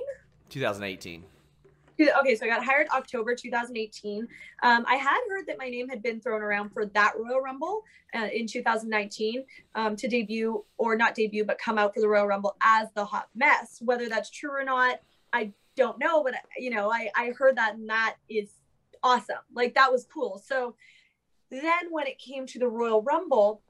2018. 0.49 1.23
Okay, 1.97 2.35
so 2.35 2.45
I 2.45 2.49
got 2.49 2.63
hired 2.63 2.87
October 2.89 3.35
2018. 3.35 4.27
Um, 4.63 4.85
I 4.87 4.95
had 4.95 5.19
heard 5.29 5.47
that 5.47 5.57
my 5.57 5.69
name 5.69 5.87
had 5.87 6.03
been 6.03 6.19
thrown 6.19 6.41
around 6.41 6.71
for 6.71 6.85
that 6.87 7.13
Royal 7.17 7.39
Rumble 7.39 7.83
uh, 8.13 8.27
in 8.33 8.47
2019 8.47 9.45
um, 9.75 9.95
to 9.95 10.07
debut, 10.07 10.63
or 10.77 10.97
not 10.97 11.15
debut, 11.15 11.45
but 11.45 11.57
come 11.57 11.77
out 11.77 11.93
for 11.93 12.01
the 12.01 12.09
Royal 12.09 12.27
Rumble 12.27 12.57
as 12.61 12.89
the 12.95 13.05
Hot 13.05 13.29
Mess. 13.33 13.79
Whether 13.81 14.09
that's 14.09 14.29
true 14.29 14.51
or 14.51 14.63
not, 14.65 14.99
I 15.31 15.53
don't 15.77 15.97
know. 15.97 16.21
But 16.21 16.35
you 16.57 16.69
know, 16.69 16.91
I 16.91 17.09
I 17.15 17.31
heard 17.37 17.55
that, 17.57 17.75
and 17.75 17.89
that 17.89 18.15
is 18.29 18.49
awesome. 19.01 19.37
Like 19.53 19.75
that 19.75 19.91
was 19.91 20.05
cool. 20.11 20.41
So 20.45 20.75
then 21.51 21.91
when 21.91 22.07
it 22.07 22.19
came 22.19 22.45
to 22.47 22.59
the 22.59 22.67
Royal 22.67 23.01
Rumble, 23.01 23.61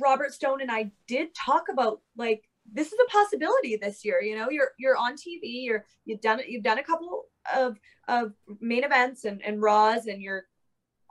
Robert 0.00 0.32
Stone 0.32 0.60
and 0.60 0.70
I 0.70 0.92
did 1.06 1.34
talk 1.34 1.66
about 1.70 2.00
like 2.16 2.44
this 2.70 2.92
is 2.92 2.98
a 3.00 3.10
possibility 3.10 3.76
this 3.76 4.04
year. 4.04 4.22
You 4.22 4.36
know, 4.36 4.50
you're 4.50 4.72
you're 4.78 4.96
on 4.96 5.14
TV, 5.14 5.64
you're 5.64 5.84
you've 6.04 6.20
done 6.20 6.40
it, 6.40 6.48
you've 6.48 6.62
done 6.62 6.78
a 6.78 6.84
couple 6.84 7.24
of 7.54 7.78
of 8.08 8.32
main 8.60 8.84
events 8.84 9.24
and, 9.24 9.42
and 9.44 9.60
Raws 9.60 10.06
and 10.06 10.22
you're 10.22 10.44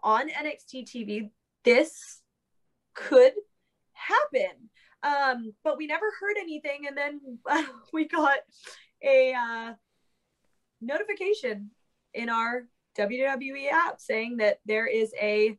on 0.04 0.30
NXT 0.30 0.86
TV. 0.86 1.30
This 1.64 2.22
could 2.94 3.34
happen. 3.94 4.70
Um, 5.04 5.54
but 5.64 5.78
we 5.78 5.88
never 5.88 6.06
heard 6.20 6.38
anything, 6.40 6.86
and 6.88 6.96
then 6.96 7.40
uh, 7.50 7.64
we 7.94 8.08
got 8.08 8.40
a 9.04 9.34
uh, 9.34 9.74
notification 10.80 11.72
in 12.14 12.30
our 12.30 12.68
WWE 12.98 13.72
app 13.72 14.00
saying 14.00 14.38
that 14.38 14.60
there 14.66 14.86
is 14.88 15.14
a 15.22 15.58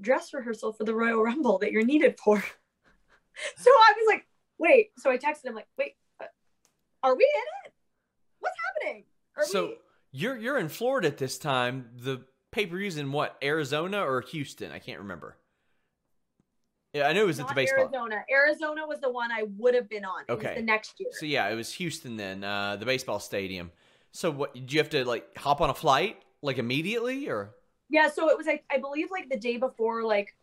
dress 0.00 0.32
rehearsal 0.34 0.72
for 0.72 0.84
the 0.84 0.94
Royal 0.94 1.22
Rumble 1.22 1.58
that 1.58 1.72
you're 1.72 1.84
needed 1.84 2.18
for. 2.22 2.38
so 3.56 3.70
I 3.70 3.92
was 3.96 4.06
like, 4.08 4.26
wait. 4.58 4.90
So 4.98 5.10
I 5.10 5.18
texted 5.18 5.46
him 5.46 5.54
like, 5.54 5.68
wait, 5.78 5.92
uh, 6.20 6.26
are 7.02 7.16
we 7.16 7.24
in 7.24 7.68
it? 7.68 7.72
What's 8.40 8.56
happening? 8.82 9.04
Are 9.36 9.44
So 9.44 9.66
we? 9.66 9.76
you're 10.12 10.36
you're 10.36 10.58
in 10.58 10.68
Florida 10.68 11.08
at 11.08 11.18
this 11.18 11.38
time. 11.38 11.90
The 11.96 12.22
pay 12.50 12.66
per 12.66 12.76
views 12.76 12.96
in 12.96 13.12
what 13.12 13.36
Arizona 13.42 14.04
or 14.04 14.20
Houston? 14.20 14.72
I 14.72 14.78
can't 14.78 14.98
remember. 15.00 15.36
Yeah, 16.92 17.08
I 17.08 17.14
knew 17.14 17.22
it 17.22 17.26
was 17.26 17.40
at 17.40 17.48
the 17.48 17.54
baseball. 17.54 17.84
Arizona. 17.84 18.22
Arizona 18.30 18.86
was 18.86 19.00
the 19.00 19.10
one 19.10 19.32
I 19.32 19.44
would 19.56 19.74
have 19.74 19.88
been 19.88 20.04
on. 20.04 20.24
It 20.28 20.32
was 20.32 20.44
Okay. 20.44 20.54
the 20.56 20.62
next 20.62 21.00
year. 21.00 21.08
So 21.12 21.24
yeah, 21.24 21.48
it 21.48 21.54
was 21.54 21.72
Houston 21.74 22.18
then, 22.18 22.44
uh, 22.44 22.76
the 22.76 22.84
baseball 22.84 23.18
stadium. 23.18 23.72
So 24.10 24.30
what? 24.30 24.52
Did 24.52 24.70
you 24.72 24.78
have 24.80 24.90
to 24.90 25.04
like 25.06 25.36
hop 25.38 25.62
on 25.62 25.70
a 25.70 25.74
flight 25.74 26.22
like 26.42 26.58
immediately 26.58 27.28
or? 27.28 27.54
Yeah, 27.88 28.08
so 28.08 28.28
it 28.30 28.36
was 28.36 28.46
like 28.46 28.64
I 28.70 28.78
believe 28.78 29.08
like 29.10 29.28
the 29.28 29.38
day 29.38 29.56
before, 29.56 30.02
like 30.02 30.34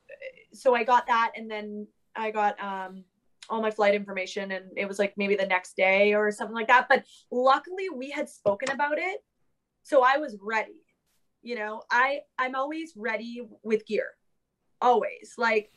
so 0.53 0.75
I 0.75 0.83
got 0.83 1.07
that 1.07 1.31
and 1.35 1.49
then 1.49 1.87
I 2.15 2.31
got 2.31 2.61
um 2.63 3.03
all 3.49 3.61
my 3.61 3.71
flight 3.71 3.95
information 3.95 4.51
and 4.51 4.65
it 4.77 4.87
was 4.87 4.99
like 4.99 5.13
maybe 5.17 5.35
the 5.35 5.45
next 5.45 5.75
day 5.75 6.13
or 6.13 6.31
something 6.31 6.55
like 6.55 6.67
that. 6.67 6.87
But 6.87 7.03
luckily 7.31 7.89
we 7.89 8.11
had 8.11 8.29
spoken 8.29 8.71
about 8.71 8.97
it. 8.97 9.23
So 9.83 10.03
I 10.03 10.17
was 10.17 10.37
ready. 10.41 10.83
You 11.41 11.55
know, 11.55 11.83
I 11.91 12.19
I'm 12.37 12.55
always 12.55 12.93
ready 12.95 13.41
with 13.63 13.85
gear. 13.85 14.07
Always. 14.81 15.33
Like, 15.37 15.71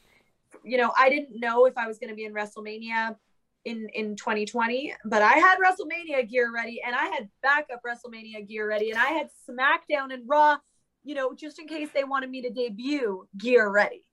you 0.64 0.76
know, 0.76 0.92
I 0.96 1.08
didn't 1.08 1.40
know 1.40 1.66
if 1.66 1.78
I 1.78 1.86
was 1.86 1.98
gonna 1.98 2.14
be 2.14 2.24
in 2.24 2.34
WrestleMania 2.34 3.16
in 3.64 3.88
in 3.94 4.16
2020 4.16 4.92
but 5.04 5.22
i 5.22 5.34
had 5.34 5.56
wrestlemania 5.58 6.28
gear 6.28 6.52
ready 6.52 6.80
and 6.84 6.96
i 6.96 7.04
had 7.06 7.28
backup 7.42 7.80
wrestlemania 7.86 8.46
gear 8.46 8.68
ready 8.68 8.90
and 8.90 8.98
i 8.98 9.06
had 9.06 9.28
smackdown 9.48 10.12
and 10.12 10.24
raw 10.26 10.56
you 11.04 11.14
know, 11.14 11.34
just 11.34 11.58
in 11.58 11.66
case 11.66 11.88
they 11.92 12.04
wanted 12.04 12.30
me 12.30 12.42
to 12.42 12.50
debut, 12.50 13.26
gear 13.36 13.68
ready. 13.68 14.04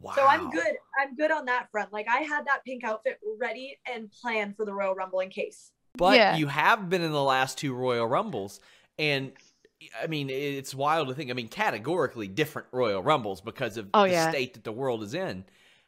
Wow. 0.00 0.12
So 0.14 0.26
I'm 0.26 0.50
good. 0.50 0.74
I'm 1.00 1.14
good 1.16 1.30
on 1.30 1.46
that 1.46 1.70
front. 1.70 1.92
Like 1.92 2.06
I 2.10 2.18
had 2.20 2.46
that 2.46 2.64
pink 2.64 2.84
outfit 2.84 3.18
ready 3.40 3.78
and 3.90 4.10
planned 4.20 4.56
for 4.56 4.66
the 4.66 4.74
Royal 4.74 4.94
Rumble 4.94 5.20
in 5.20 5.30
case. 5.30 5.70
But 5.96 6.16
Yeah. 6.16 6.36
you 6.36 6.46
have 6.48 6.90
been 6.90 7.02
in 7.02 7.12
the 7.12 7.22
last 7.22 7.56
two 7.56 7.72
Royal 7.74 8.06
Rumbles, 8.06 8.60
and 8.98 9.32
I 10.02 10.06
mean 10.06 10.28
it's 10.28 10.74
wild 10.74 11.08
to 11.08 11.14
think. 11.14 11.30
I 11.30 11.32
mean, 11.32 11.48
categorically 11.48 12.28
different 12.28 12.68
Royal 12.72 13.02
Rumbles 13.02 13.40
because 13.40 13.76
of 13.76 13.88
Oh, 13.94 14.02
the 14.02 14.10
yeah. 14.10 14.28
state 14.30 14.54
that 14.54 14.64
the 14.64 14.72
world 14.72 15.02
is 15.02 15.14
in. 15.14 15.44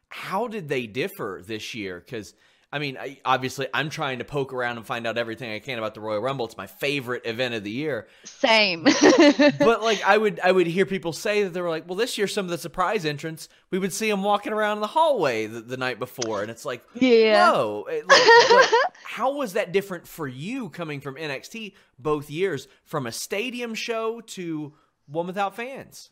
How 0.08 0.46
did 0.46 0.68
they 0.68 0.86
differ 0.86 1.42
this 1.44 1.74
year? 1.74 2.00
Because 2.00 2.34
I 2.76 2.78
mean, 2.78 2.98
I, 2.98 3.18
obviously, 3.24 3.68
I'm 3.72 3.88
trying 3.88 4.18
to 4.18 4.24
poke 4.26 4.52
around 4.52 4.76
and 4.76 4.84
find 4.84 5.06
out 5.06 5.16
everything 5.16 5.50
I 5.50 5.60
can 5.60 5.78
about 5.78 5.94
the 5.94 6.02
Royal 6.02 6.20
Rumble. 6.20 6.44
It's 6.44 6.58
my 6.58 6.66
favorite 6.66 7.22
event 7.24 7.54
of 7.54 7.64
the 7.64 7.70
year. 7.70 8.06
Same. 8.24 8.82
but 8.84 9.82
like, 9.82 10.06
I 10.06 10.18
would 10.18 10.40
I 10.40 10.52
would 10.52 10.66
hear 10.66 10.84
people 10.84 11.14
say 11.14 11.44
that 11.44 11.54
they 11.54 11.62
were 11.62 11.70
like, 11.70 11.88
"Well, 11.88 11.96
this 11.96 12.18
year 12.18 12.26
some 12.26 12.44
of 12.44 12.50
the 12.50 12.58
surprise 12.58 13.06
entrants, 13.06 13.48
we 13.70 13.78
would 13.78 13.94
see 13.94 14.10
them 14.10 14.22
walking 14.22 14.52
around 14.52 14.76
in 14.76 14.80
the 14.82 14.88
hallway 14.88 15.46
the, 15.46 15.62
the 15.62 15.78
night 15.78 15.98
before," 15.98 16.42
and 16.42 16.50
it's 16.50 16.66
like, 16.66 16.84
Yeah. 16.92 17.46
no. 17.46 17.86
Like, 17.88 18.68
how 19.04 19.36
was 19.36 19.54
that 19.54 19.72
different 19.72 20.06
for 20.06 20.28
you 20.28 20.68
coming 20.68 21.00
from 21.00 21.14
NXT 21.14 21.72
both 21.98 22.28
years, 22.28 22.68
from 22.84 23.06
a 23.06 23.12
stadium 23.12 23.74
show 23.74 24.20
to 24.20 24.74
one 25.06 25.26
without 25.26 25.56
fans? 25.56 26.10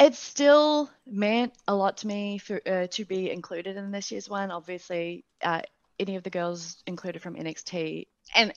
It 0.00 0.14
still 0.14 0.90
meant 1.06 1.52
a 1.66 1.74
lot 1.74 1.98
to 1.98 2.06
me 2.06 2.38
for 2.38 2.60
uh, 2.66 2.86
to 2.88 3.04
be 3.04 3.30
included 3.30 3.76
in 3.76 3.90
this 3.90 4.10
year's 4.10 4.28
one. 4.28 4.50
Obviously, 4.50 5.24
uh, 5.42 5.62
any 5.98 6.16
of 6.16 6.22
the 6.22 6.30
girls 6.30 6.82
included 6.86 7.20
from 7.20 7.34
NXT, 7.34 8.06
and 8.34 8.52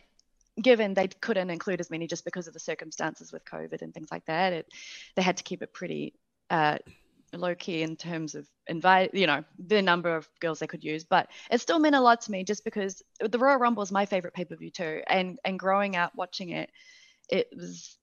given 0.62 0.94
they 0.94 1.08
couldn't 1.08 1.50
include 1.50 1.80
as 1.80 1.90
many 1.90 2.08
just 2.08 2.26
because 2.26 2.48
of 2.48 2.54
the 2.54 2.60
circumstances 2.60 3.32
with 3.32 3.44
COVID 3.46 3.82
and 3.82 3.94
things 3.94 4.12
like 4.12 4.26
that, 4.26 4.54
it 4.54 4.68
they 5.16 5.22
had 5.22 5.38
to 5.38 5.44
keep 5.44 5.64
it 5.64 5.74
pretty 5.74 6.14
uh, 6.50 6.78
low 7.34 7.56
key 7.56 7.82
in 7.82 7.96
terms 7.96 8.36
of 8.36 8.48
invite, 8.68 9.14
you 9.14 9.26
know, 9.26 9.44
the 9.58 9.82
number 9.82 10.16
of 10.16 10.30
girls 10.40 10.60
they 10.60 10.68
could 10.68 10.84
use. 10.84 11.04
But 11.04 11.30
it 11.50 11.60
still 11.62 11.80
meant 11.80 11.96
a 11.96 12.02
lot 12.02 12.22
to 12.22 12.32
me 12.32 12.44
just 12.44 12.64
because 12.64 13.02
the 13.20 13.40
Royal 13.40 13.58
Rumble 13.58 13.84
is 13.84 13.92
my 13.92 14.06
favorite 14.06 14.34
pay 14.34 14.46
per 14.46 14.56
view 14.56 14.70
too, 14.70 15.02
and 15.08 15.40
and 15.44 15.58
growing 15.58 15.96
up 15.96 16.14
watching 16.16 16.50
it, 16.50 16.70
it 17.30 17.48
was 17.56 17.98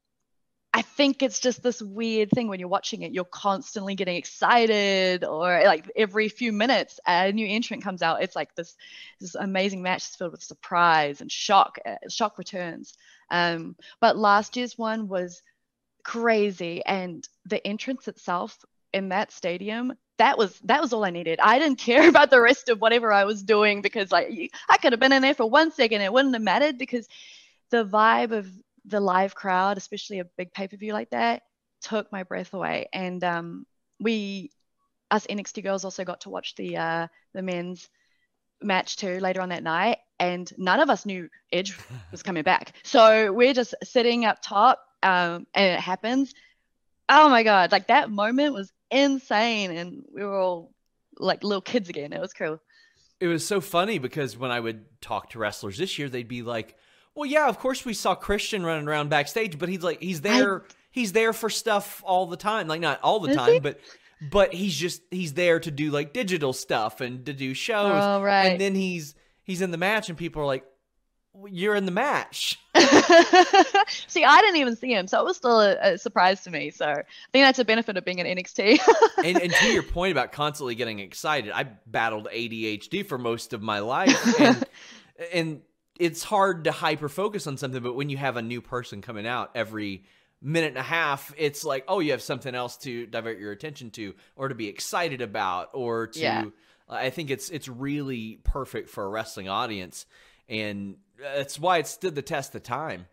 I 0.78 0.82
think 0.82 1.24
it's 1.24 1.40
just 1.40 1.60
this 1.60 1.82
weird 1.82 2.31
thing 2.31 2.47
when 2.47 2.60
you're 2.60 2.68
watching 2.68 3.02
it, 3.02 3.10
you're 3.10 3.24
constantly 3.24 3.97
getting 3.97 4.15
excited, 4.15 5.24
or 5.24 5.60
like 5.65 5.90
every 5.97 6.28
few 6.28 6.52
minutes 6.52 7.00
a 7.05 7.32
new 7.32 7.48
entrant 7.48 7.82
comes 7.82 8.00
out. 8.00 8.23
It's 8.23 8.36
like 8.36 8.55
this 8.55 8.76
this 9.20 9.34
amazing 9.34 9.82
match 9.82 10.05
is 10.05 10.15
filled 10.15 10.31
with 10.31 10.42
surprise 10.44 11.20
and 11.20 11.32
shock, 11.32 11.81
uh, 11.84 11.97
shock 12.08 12.39
returns. 12.39 12.94
Um, 13.28 13.74
but 14.00 14.16
last 14.16 14.57
year's 14.57 14.78
one 14.78 15.08
was 15.08 15.42
crazy, 16.05 16.84
and 16.86 17.28
the 17.44 17.66
entrance 17.66 18.07
itself 18.07 18.65
in 18.92 19.08
that 19.08 19.32
stadium 19.32 19.94
that 20.18 20.39
was 20.39 20.60
that 20.60 20.81
was 20.81 20.92
all 20.92 21.05
I 21.05 21.10
needed. 21.10 21.40
I 21.42 21.58
didn't 21.58 21.81
care 21.81 22.08
about 22.08 22.31
the 22.31 22.40
rest 22.40 22.68
of 22.68 22.81
whatever 22.81 23.12
I 23.12 23.24
was 23.24 23.42
doing 23.42 23.82
because 23.82 24.12
like 24.12 24.52
I 24.68 24.76
could 24.76 24.92
have 24.92 25.00
been 25.00 25.12
in 25.12 25.23
there 25.23 25.34
for 25.34 25.50
one 25.50 25.73
second, 25.73 26.02
it 26.02 26.12
wouldn't 26.12 26.36
have 26.36 26.42
mattered 26.42 26.78
because 26.78 27.08
the 27.70 27.84
vibe 27.84 28.31
of 28.31 28.48
the 28.89 29.00
live 29.00 29.34
crowd, 29.34 29.76
especially 29.76 30.18
a 30.20 30.25
big 30.25 30.52
pay 30.52 30.68
per 30.68 30.76
view 30.76 30.92
like 30.92 31.10
that, 31.10 31.42
took 31.81 32.10
my 32.10 32.23
breath 32.23 32.55
away. 32.55 32.89
And 32.92 33.23
um, 33.23 33.67
we, 34.00 34.50
us 35.10 35.26
NXT 35.26 35.62
girls, 35.62 35.84
also 35.84 36.05
got 36.05 36.23
to 36.23 36.31
watch 36.31 36.55
the 36.57 36.76
uh, 36.76 37.07
the 37.34 37.42
men's 37.42 37.89
match 38.60 38.97
too 38.97 39.20
later 39.20 39.41
on 39.41 39.50
that 39.50 39.62
night, 39.62 39.99
and 40.18 40.50
none 40.58 40.81
of 40.81 40.91
us 40.91 41.07
knew 41.07 41.28
Edge 41.52 41.78
was 42.10 42.23
coming 42.23 42.42
back. 42.42 42.73
So 42.83 43.33
we're 43.33 43.55
just 43.55 43.75
sitting 43.83 44.25
up 44.25 44.39
top, 44.42 44.81
um, 45.02 45.47
and 45.55 45.76
it 45.76 45.81
happens. 45.81 46.34
Oh 47.08 47.28
my 47.28 47.42
god! 47.42 47.73
Like 47.73 47.89
that 47.89 48.10
moment 48.10 48.55
was 48.55 48.73
insane, 48.91 49.70
and 49.70 50.05
we 50.12 50.25
were 50.25 50.39
all 50.39 50.73
like 51.18 51.44
little 51.44 51.62
kids 51.62 51.89
again. 51.89 52.12
It 52.12 52.20
was 52.20 52.33
cool. 52.33 52.60
It 53.20 53.26
was 53.26 53.44
so 53.44 53.60
funny 53.60 53.99
because 53.99 54.36
when 54.36 54.52
I 54.52 54.60
would 54.60 54.84
talk 55.00 55.31
to 55.31 55.39
wrestlers 55.39 55.78
this 55.78 55.99
year, 55.99 56.08
they'd 56.08 56.28
be 56.28 56.42
like, 56.42 56.76
"Well, 57.18 57.26
yeah, 57.28 57.48
of 57.48 57.58
course 57.58 57.84
we 57.84 57.94
saw 57.94 58.14
Christian 58.14 58.64
running 58.64 58.86
around 58.86 59.10
backstage, 59.10 59.58
but 59.58 59.68
he's 59.68 59.82
like 59.82 60.00
he's 60.00 60.20
there 60.20 60.62
he's 60.92 61.10
there 61.10 61.32
for 61.32 61.50
stuff 61.50 62.00
all 62.06 62.26
the 62.26 62.36
time. 62.36 62.68
Like 62.68 62.80
not 62.80 63.00
all 63.02 63.18
the 63.18 63.34
time, 63.34 63.55
he? 63.55 63.58
but 63.58 63.80
but 64.30 64.55
he's 64.55 64.76
just 64.76 65.02
he's 65.10 65.34
there 65.34 65.58
to 65.58 65.70
do 65.72 65.90
like 65.90 66.12
digital 66.12 66.52
stuff 66.52 67.00
and 67.00 67.26
to 67.26 67.32
do 67.32 67.55
shows. 67.55 68.05
Oh, 68.05 68.22
right. 68.22 68.47
And 68.47 68.60
then 68.60 68.76
he's 68.76 69.16
he's 69.42 69.62
in 69.62 69.72
the 69.72 69.76
match 69.76 70.08
and 70.08 70.16
people 70.16 70.42
are 70.42 70.47
like, 70.47 70.64
"Well, 71.32 71.52
"You're 71.52 71.74
in 71.74 71.86
the 71.86 71.90
match." 71.90 72.56
See, 74.06 74.24
I 74.24 74.40
didn't 74.40 74.56
even 74.56 74.76
see 74.76 74.92
him, 74.92 75.08
so 75.08 75.20
it 75.20 75.24
was 75.24 75.36
still 75.36 75.60
a, 75.60 75.76
a 75.80 75.98
surprise 75.98 76.44
to 76.44 76.52
me. 76.52 76.70
So 76.70 76.86
I 76.86 77.02
think 77.32 77.44
that's 77.44 77.58
a 77.58 77.64
benefit 77.64 77.97
of 77.97 78.05
being 78.05 78.20
in 78.20 78.26
NXT. 78.26 78.78
and, 79.24 79.40
and 79.42 79.52
to 79.52 79.72
your 79.72 79.82
point 79.82 80.12
about 80.12 80.30
constantly 80.30 80.76
getting 80.76 81.00
excited, 81.00 81.50
I 81.52 81.64
battled 81.84 82.28
ADHD 82.32 83.05
for 83.05 83.18
most 83.18 83.52
of 83.52 83.60
my 83.60 83.80
life, 83.80 84.40
and, 84.40 84.64
and 85.32 85.62
it's 85.99 86.23
hard 86.23 86.65
to 86.65 86.73
hyper 86.73 87.09
focus 87.09 87.47
on 87.47 87.57
something. 87.57 87.83
But 87.83 87.94
when 87.94 88.09
you 88.09 88.17
have 88.17 88.36
a 88.36 88.43
new 88.43 88.60
person 88.60 89.02
coming 89.02 89.27
out 89.27 89.51
every 89.55 90.05
minute 90.41 90.68
and 90.68 90.78
a 90.78 90.83
half, 90.83 91.33
it's 91.36 91.65
like, 91.65 91.85
oh, 91.89 92.01
you 92.01 92.12
have 92.12 92.23
something 92.23 92.55
else 92.55 92.77
to 92.78 93.07
divert 93.07 93.39
your 93.39 93.52
attention 93.52 93.91
to, 93.93 94.15
or 94.36 94.49
to 94.49 94.55
be 94.55 94.68
excited 94.68 95.20
about, 95.20 95.70
or 95.73 96.07
to. 96.09 96.20
Yeah. 96.20 96.44
I 96.89 97.10
think 97.10 97.31
it's 97.31 97.51
it's 97.51 97.68
really 97.68 98.39
perfect 98.44 98.89
for 98.89 99.05
a 99.05 99.09
wrestling 99.09 99.49
audience, 99.49 100.07
and 100.49 100.97
that's 101.20 101.59
why 101.59 101.78
it 101.78 101.86
stood 101.86 102.15
the 102.15 102.23
test 102.23 102.55
of 102.55 102.62
time. 102.62 103.07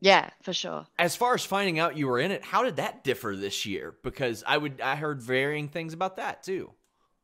yeah, 0.00 0.30
for 0.42 0.52
sure. 0.52 0.86
As 0.98 1.16
far 1.16 1.34
as 1.34 1.44
finding 1.44 1.78
out 1.78 1.96
you 1.96 2.06
were 2.06 2.18
in 2.18 2.30
it, 2.30 2.44
how 2.44 2.62
did 2.62 2.76
that 2.76 3.04
differ 3.04 3.34
this 3.34 3.66
year? 3.66 3.94
Because 4.02 4.44
I 4.46 4.56
would 4.56 4.80
I 4.80 4.96
heard 4.96 5.20
varying 5.22 5.68
things 5.68 5.94
about 5.94 6.16
that 6.16 6.42
too. 6.42 6.72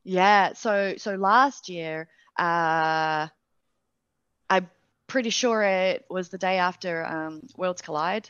Yeah, 0.03 0.53
so 0.55 0.95
so 0.97 1.15
last 1.15 1.69
year, 1.69 2.09
uh, 2.39 3.29
pretty 5.15 5.31
sure 5.31 5.63
it 5.63 6.05
was 6.11 6.29
the 6.29 6.39
day 6.39 6.59
after 6.59 7.07
um, 7.07 7.41
Worlds 7.57 7.81
Collide. 7.81 8.29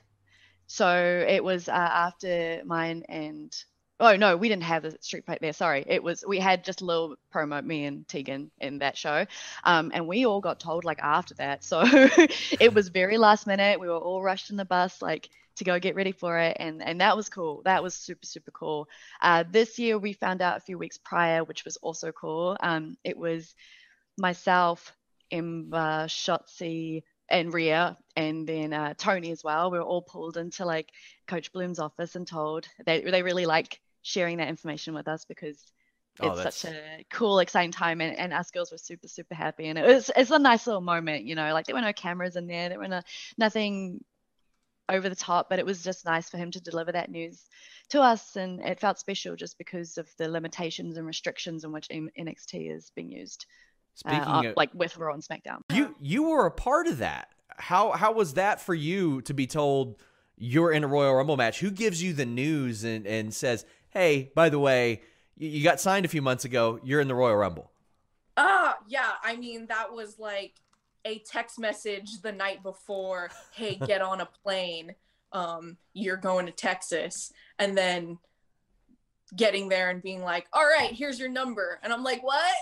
So 0.67 1.25
it 1.27 1.43
was 1.43 1.67
uh, 1.67 1.73
after 1.73 2.61
mine 2.67 3.05
and 3.09 3.51
oh 4.01 4.15
no, 4.17 4.37
we 4.37 4.51
didn't 4.51 4.65
have 4.65 4.83
the 4.83 4.95
street 5.01 5.25
fight 5.25 5.39
there. 5.41 5.55
Sorry, 5.55 5.83
it 5.87 6.03
was 6.03 6.27
we 6.29 6.39
had 6.39 6.63
just 6.63 6.83
a 6.83 6.85
little 6.85 7.17
promo, 7.35 7.65
me 7.65 7.87
and 7.87 8.07
Tegan 8.07 8.51
in 8.61 8.81
that 8.81 8.99
show, 8.99 9.25
um, 9.65 9.93
and 9.95 10.07
we 10.07 10.27
all 10.27 10.43
got 10.43 10.61
told 10.61 10.85
like 10.85 10.99
after 11.03 11.33
that. 11.37 11.65
So 11.65 11.85
it 11.87 12.75
was 12.75 12.89
very 12.89 13.17
last 13.17 13.47
minute. 13.47 13.81
We 13.81 13.89
were 13.89 13.97
all 13.97 14.21
rushed 14.21 14.51
in 14.51 14.59
the 14.59 14.67
bus 14.67 15.01
like 15.01 15.31
to 15.57 15.65
go 15.65 15.79
get 15.81 15.95
ready 15.95 16.13
for 16.13 16.39
it, 16.39 16.59
and 16.61 16.83
and 16.83 17.01
that 17.01 17.17
was 17.17 17.31
cool. 17.31 17.63
That 17.65 17.83
was 17.83 17.95
super 17.95 18.27
super 18.27 18.51
cool. 18.51 18.89
Uh, 19.23 19.45
this 19.51 19.79
year 19.79 19.97
we 19.97 20.13
found 20.13 20.43
out 20.43 20.59
a 20.59 20.67
few 20.69 20.77
weeks 20.77 20.99
prior, 20.99 21.45
which 21.45 21.65
was 21.65 21.79
also 21.79 22.13
cool. 22.13 22.59
Um, 22.61 22.99
it 23.05 23.17
was 23.17 23.55
myself, 24.19 24.95
Ember, 25.31 26.07
Shotzi, 26.09 27.03
and 27.29 27.53
Rhea, 27.53 27.97
and 28.17 28.47
then 28.47 28.73
uh, 28.73 28.95
Toni 28.97 29.31
as 29.31 29.43
well. 29.43 29.71
We 29.71 29.79
were 29.79 29.85
all 29.85 30.03
pulled 30.03 30.37
into 30.37 30.65
like 30.65 30.91
Coach 31.27 31.53
Bloom's 31.53 31.79
office 31.79 32.17
and 32.17 32.27
told 32.27 32.69
they 32.85 33.01
they 33.01 33.23
really 33.23 33.47
like 33.47 33.81
sharing 34.03 34.37
that 34.39 34.49
information 34.49 34.95
with 34.95 35.09
us 35.09 35.25
because 35.25 35.63
Oh, 36.21 36.29
it's 36.29 36.37
that's- 36.37 36.57
such 36.59 36.73
a 36.75 37.05
cool, 37.11 37.41
exciting 37.41 37.73
time, 37.73 38.01
and, 38.01 38.17
and 38.17 38.33
us 38.33 38.53
girls 38.53 38.71
were 38.71 38.79
super 38.79 39.09
super 39.09 39.35
happy, 39.35 39.67
and 39.67 39.77
it 39.79 39.85
was 39.85 40.11
it's 40.17 40.31
a 40.31 40.39
nice 40.39 40.67
little 40.67 40.81
moment, 40.83 41.25
you 41.25 41.35
know. 41.35 41.53
Like 41.53 41.67
there 41.67 41.75
were 41.75 41.81
no 41.81 41.93
cameras 41.93 42.37
in 42.37 42.47
there, 42.47 42.69
there 42.69 42.79
were 42.79 42.87
no 42.89 43.01
nothing 43.37 44.05
over 44.89 45.09
the 45.09 45.17
top, 45.17 45.49
but 45.49 45.59
it 45.59 45.67
was 45.67 45.83
just 45.83 46.05
nice 46.05 46.29
for 46.29 46.37
him 46.37 46.51
to 46.51 46.61
deliver 46.61 46.93
that 46.93 47.11
news 47.11 47.43
to 47.89 48.01
us, 48.01 48.37
and 48.37 48.61
it 48.61 48.79
felt 48.79 48.99
special 48.99 49.35
just 49.35 49.59
because 49.59 49.99
of 49.99 50.09
the 50.19 50.29
limitations 50.29 50.97
and 50.99 51.07
restrictions 51.07 51.65
in 51.65 51.73
which 51.73 51.89
NXT 51.89 52.71
is 52.71 52.93
being 52.95 53.11
used, 53.11 53.47
Speaking 53.95 54.21
on- 54.21 54.47
of- 54.47 54.57
like 54.57 54.75
with 54.75 54.97
Raw 54.97 55.15
and 55.15 55.23
SmackDown. 55.23 55.61
You 55.73 55.95
you 56.01 56.25
were 56.25 56.47
a 56.47 56.51
part 56.51 56.87
of 56.87 56.99
that. 56.99 57.29
How 57.57 57.93
how 57.93 58.13
was 58.13 58.35
that 58.35 58.61
for 58.61 58.75
you 58.75 59.23
to 59.23 59.35
be 59.35 59.47
told 59.47 60.03
you're 60.37 60.73
in 60.73 60.83
a 60.83 60.89
Royal 60.89 61.15
Rumble 61.15 61.37
match? 61.37 61.61
Who 61.61 61.71
gives 61.71 62.03
you 62.03 62.13
the 62.13 62.27
news 62.27 62.83
and, 62.85 63.07
and 63.07 63.33
says, 63.33 63.65
"Hey, 63.91 64.33
by 64.35 64.49
the 64.49 64.59
way, 64.59 65.03
you, 65.37 65.49
you 65.49 65.63
got 65.63 65.81
signed 65.81 66.05
a 66.05 66.09
few 66.09 66.23
months 66.23 66.45
ago. 66.45 66.81
You're 66.83 67.01
in 67.01 67.07
the 67.09 67.15
Royal 67.15 67.37
Rumble." 67.37 67.71
Ah, 68.37 68.77
yeah. 68.89 69.13
I 69.23 69.37
mean, 69.37 69.67
that 69.67 69.93
was 69.93 70.19
like 70.19 70.55
a 71.05 71.21
text 71.21 71.59
message 71.61 72.21
the 72.21 72.33
night 72.33 72.65
before. 72.65 73.31
Hey, 73.53 73.77
get 73.87 74.03
on 74.03 74.21
a 74.21 74.27
plane. 74.27 74.97
Um, 75.31 75.77
you're 75.93 76.17
going 76.17 76.47
to 76.47 76.53
Texas, 76.53 77.33
and 77.61 77.79
then 77.79 78.19
getting 79.37 79.69
there 79.69 79.91
and 79.91 80.03
being 80.03 80.23
like, 80.23 80.47
"All 80.53 80.65
right, 80.65 80.91
here's 80.93 81.21
your 81.21 81.29
number," 81.29 81.79
and 81.85 81.93
I'm 81.93 82.03
like, 82.03 82.25
"What?" 82.25 82.55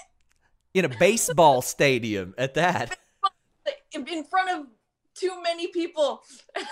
In 0.75 0.85
a 0.85 0.89
baseball 0.89 1.63
stadium 1.63 2.35
at 2.39 2.55
that. 2.55 2.97
In 3.95 4.25
front 4.25 4.51
of 4.51 4.67
too 5.15 5.43
many 5.43 5.67
people. 5.69 6.23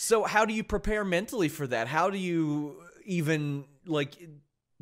So 0.00 0.22
how 0.22 0.44
do 0.44 0.54
you 0.54 0.62
prepare 0.62 1.04
mentally 1.04 1.48
for 1.48 1.66
that? 1.66 1.88
How 1.88 2.08
do 2.08 2.18
you 2.18 2.76
even 3.04 3.64
like 3.84 4.16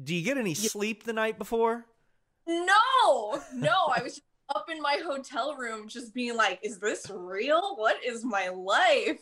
do 0.03 0.15
you 0.15 0.23
get 0.23 0.37
any 0.37 0.53
sleep 0.53 1.05
the 1.05 1.15
night 1.15 1.39
before? 1.39 1.87
No, 2.47 3.41
no. 3.55 3.75
I 3.97 4.03
was 4.03 4.21
up 4.55 4.67
in 4.71 4.83
my 4.83 5.01
hotel 5.03 5.57
room, 5.57 5.89
just 5.89 6.13
being 6.13 6.37
like, 6.37 6.61
"Is 6.63 6.81
this 6.81 7.11
real? 7.11 7.77
What 7.77 7.97
is 8.05 8.27
my 8.27 8.51
life?" 8.51 9.19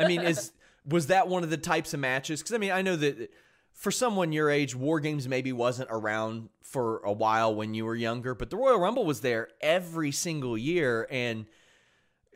I 0.00 0.08
mean, 0.08 0.22
is 0.22 0.50
was 0.84 1.06
that 1.06 1.28
one 1.28 1.44
of 1.44 1.50
the 1.50 1.56
types 1.56 1.94
of 1.94 2.00
matches? 2.00 2.40
Because 2.42 2.54
I 2.54 2.58
mean, 2.58 2.72
I 2.72 2.82
know 2.82 2.96
that 2.96 3.30
for 3.72 3.90
someone 3.90 4.32
your 4.32 4.50
age, 4.50 4.74
War 4.74 5.00
Games 5.00 5.26
maybe 5.26 5.52
wasn't 5.52 5.88
around 5.90 6.48
for 6.62 6.98
a 6.98 7.12
while 7.12 7.54
when 7.54 7.74
you 7.74 7.84
were 7.84 7.94
younger, 7.94 8.34
but 8.34 8.50
the 8.50 8.56
Royal 8.56 8.78
Rumble 8.78 9.04
was 9.04 9.20
there 9.20 9.48
every 9.60 10.12
single 10.12 10.56
year. 10.56 11.06
And 11.10 11.46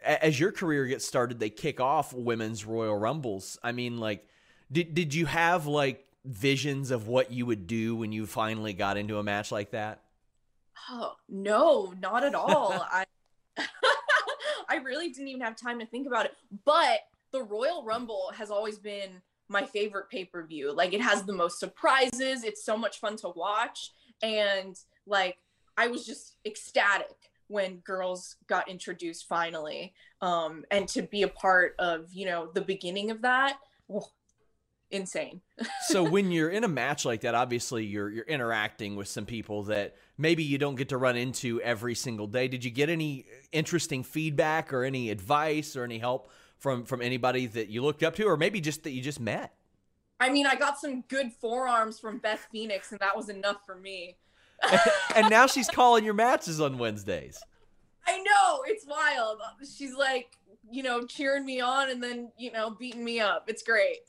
as 0.03 0.41
your 0.41 0.53
career 0.53 0.87
gets 0.87 1.07
started, 1.07 1.39
they 1.39 1.51
kick 1.51 1.81
off 1.81 2.13
women's 2.13 2.65
Royal 2.65 2.97
Rumbles. 2.97 3.59
I 3.63 3.73
mean, 3.73 3.99
like, 3.99 4.27
did 4.73 4.95
did 4.95 5.15
you 5.15 5.27
have 5.27 5.67
like 5.67 6.07
visions 6.25 6.91
of 6.91 7.07
what 7.07 7.31
you 7.31 7.47
would 7.47 7.67
do 7.67 7.95
when 7.97 8.13
you 8.13 8.27
finally 8.27 8.73
got 8.73 8.97
into 8.97 9.19
a 9.19 9.23
match 9.23 9.53
like 9.53 9.71
that? 9.73 10.01
Oh 10.91 11.15
no, 11.29 11.95
not 12.01 12.25
at 12.25 12.35
all. 12.35 12.73
I 12.93 13.05
I 14.69 14.77
really 14.77 15.11
didn't 15.11 15.29
even 15.29 15.43
have 15.43 15.57
time 15.57 15.79
to 15.81 15.87
think 15.87 16.07
about 16.07 16.27
it. 16.27 16.33
But 16.65 17.01
the 17.33 17.43
Royal 17.43 17.85
Rumble 17.85 18.33
has 18.35 18.51
always 18.51 18.79
been 18.79 19.21
my 19.49 19.65
favorite 19.65 20.09
pay 20.11 20.25
per 20.25 20.47
view. 20.47 20.73
Like 20.73 20.93
it 20.93 21.01
has 21.01 21.25
the 21.25 21.33
most 21.33 21.61
surprises. 21.61 22.45
It's 22.45 22.65
so 22.65 22.77
much 22.77 23.01
fun 23.01 23.17
to 23.17 23.29
watch. 23.35 23.93
And 24.23 24.77
like 25.07 25.39
I 25.77 25.89
was 25.89 26.07
just 26.07 26.37
ecstatic 26.47 27.17
when 27.49 27.77
girls 27.79 28.37
got 28.47 28.69
introduced 28.69 29.27
finally. 29.29 29.95
Um, 30.21 30.65
and 30.71 30.89
to 30.89 31.03
be 31.03 31.23
a 31.23 31.29
part 31.29 31.75
of, 31.79 32.13
you 32.13 32.27
know, 32.27 32.51
the 32.53 32.63
beginning 32.63 33.11
of 33.11 33.23
that, 33.23 33.59
oh, 33.93 34.09
insane. 34.91 35.41
so 35.89 36.03
when 36.03 36.31
you're 36.31 36.51
in 36.51 36.65
a 36.65 36.69
match 36.69 37.05
like 37.05 37.23
that, 37.23 37.35
obviously 37.35 37.85
you're 37.85 38.11
you're 38.11 38.25
interacting 38.25 38.97
with 38.97 39.09
some 39.09 39.27
people 39.27 39.65
that 39.65 39.97
maybe 40.17 40.43
you 40.43 40.57
don't 40.57 40.77
get 40.77 40.89
to 40.91 40.97
run 40.97 41.17
into 41.17 41.61
every 41.61 41.95
single 41.95 42.27
day. 42.27 42.49
Did 42.49 42.65
you 42.65 42.71
get 42.71 42.89
any 42.89 43.27
interesting 43.53 44.03
feedback 44.03 44.73
or 44.73 44.85
any 44.85 45.11
advice 45.11 45.77
or 45.77 45.85
any 45.85 45.99
help 45.99 46.31
from 46.65 46.87
from 46.87 47.03
anybody 47.03 47.45
that 47.45 47.69
you 47.69 47.83
looked 47.83 48.03
up 48.03 48.15
to, 48.15 48.25
or 48.25 48.39
maybe 48.39 48.59
just 48.59 48.85
that 48.85 48.93
you 48.93 49.03
just 49.03 49.21
met? 49.21 49.53
I 50.19 50.31
mean, 50.31 50.47
I 50.47 50.55
got 50.55 50.79
some 50.79 51.03
good 51.09 51.31
forearms 51.31 52.01
from 52.01 52.17
Beth 52.17 52.49
Phoenix, 52.51 52.91
and 52.91 52.99
that 53.01 53.15
was 53.15 53.29
enough 53.29 53.59
for 53.67 53.77
me. 53.77 54.17
and 55.15 55.29
now 55.29 55.47
she's 55.47 55.69
calling 55.69 56.07
your 56.07 56.15
matches 56.15 56.63
on 56.63 56.79
Wednesdays. 56.79 57.39
I 58.07 58.17
know 58.17 58.63
it's 58.67 58.87
wild. 58.87 59.41
She's 59.77 59.95
like, 59.95 60.39
you 60.71 60.83
know, 60.83 61.05
cheering 61.05 61.45
me 61.45 61.61
on 61.61 61.91
and 61.91 62.03
then 62.03 62.33
you 62.39 62.51
know 62.51 62.71
beating 62.71 63.05
me 63.05 63.21
up. 63.21 63.45
It's 63.47 63.63
great. 63.63 63.99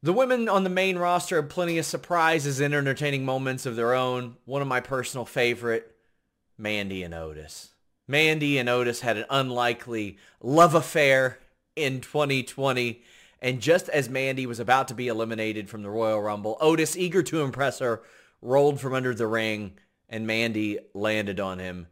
The 0.00 0.12
women 0.12 0.48
on 0.48 0.62
the 0.62 0.70
main 0.70 0.96
roster 0.96 1.42
have 1.42 1.48
plenty 1.48 1.76
of 1.76 1.84
surprises 1.84 2.60
and 2.60 2.72
entertaining 2.72 3.24
moments 3.24 3.66
of 3.66 3.74
their 3.74 3.94
own. 3.94 4.36
One 4.44 4.62
of 4.62 4.68
my 4.68 4.78
personal 4.78 5.24
favorite, 5.24 5.92
Mandy 6.56 7.02
and 7.02 7.12
Otis. 7.12 7.70
Mandy 8.08 8.58
and 8.58 8.68
Otis 8.68 9.02
had 9.02 9.18
an 9.18 9.26
unlikely 9.28 10.16
love 10.40 10.74
affair 10.74 11.38
in 11.76 12.00
2020. 12.00 13.02
And 13.40 13.60
just 13.60 13.88
as 13.90 14.08
Mandy 14.08 14.46
was 14.46 14.58
about 14.58 14.88
to 14.88 14.94
be 14.94 15.06
eliminated 15.06 15.68
from 15.68 15.82
the 15.82 15.90
Royal 15.90 16.20
Rumble, 16.20 16.56
Otis, 16.60 16.96
eager 16.96 17.22
to 17.22 17.42
impress 17.42 17.78
her, 17.78 18.02
rolled 18.42 18.80
from 18.80 18.94
under 18.94 19.14
the 19.14 19.26
ring 19.26 19.74
and 20.08 20.26
Mandy 20.26 20.78
landed 20.94 21.38
on 21.38 21.58
him. 21.58 21.86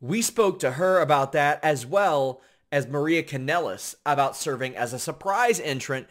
We 0.00 0.22
spoke 0.22 0.60
to 0.60 0.72
her 0.72 1.00
about 1.00 1.32
that 1.32 1.62
as 1.62 1.84
well 1.84 2.40
as 2.70 2.86
Maria 2.86 3.22
Kanellis 3.22 3.96
about 4.06 4.36
serving 4.36 4.76
as 4.76 4.92
a 4.92 4.98
surprise 4.98 5.58
entrant 5.58 6.06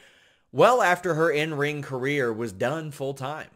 well 0.52 0.82
after 0.82 1.14
her 1.14 1.32
in-ring 1.32 1.82
career 1.82 2.34
was 2.34 2.52
done 2.52 2.92
full 2.92 3.14
time. 3.14 3.48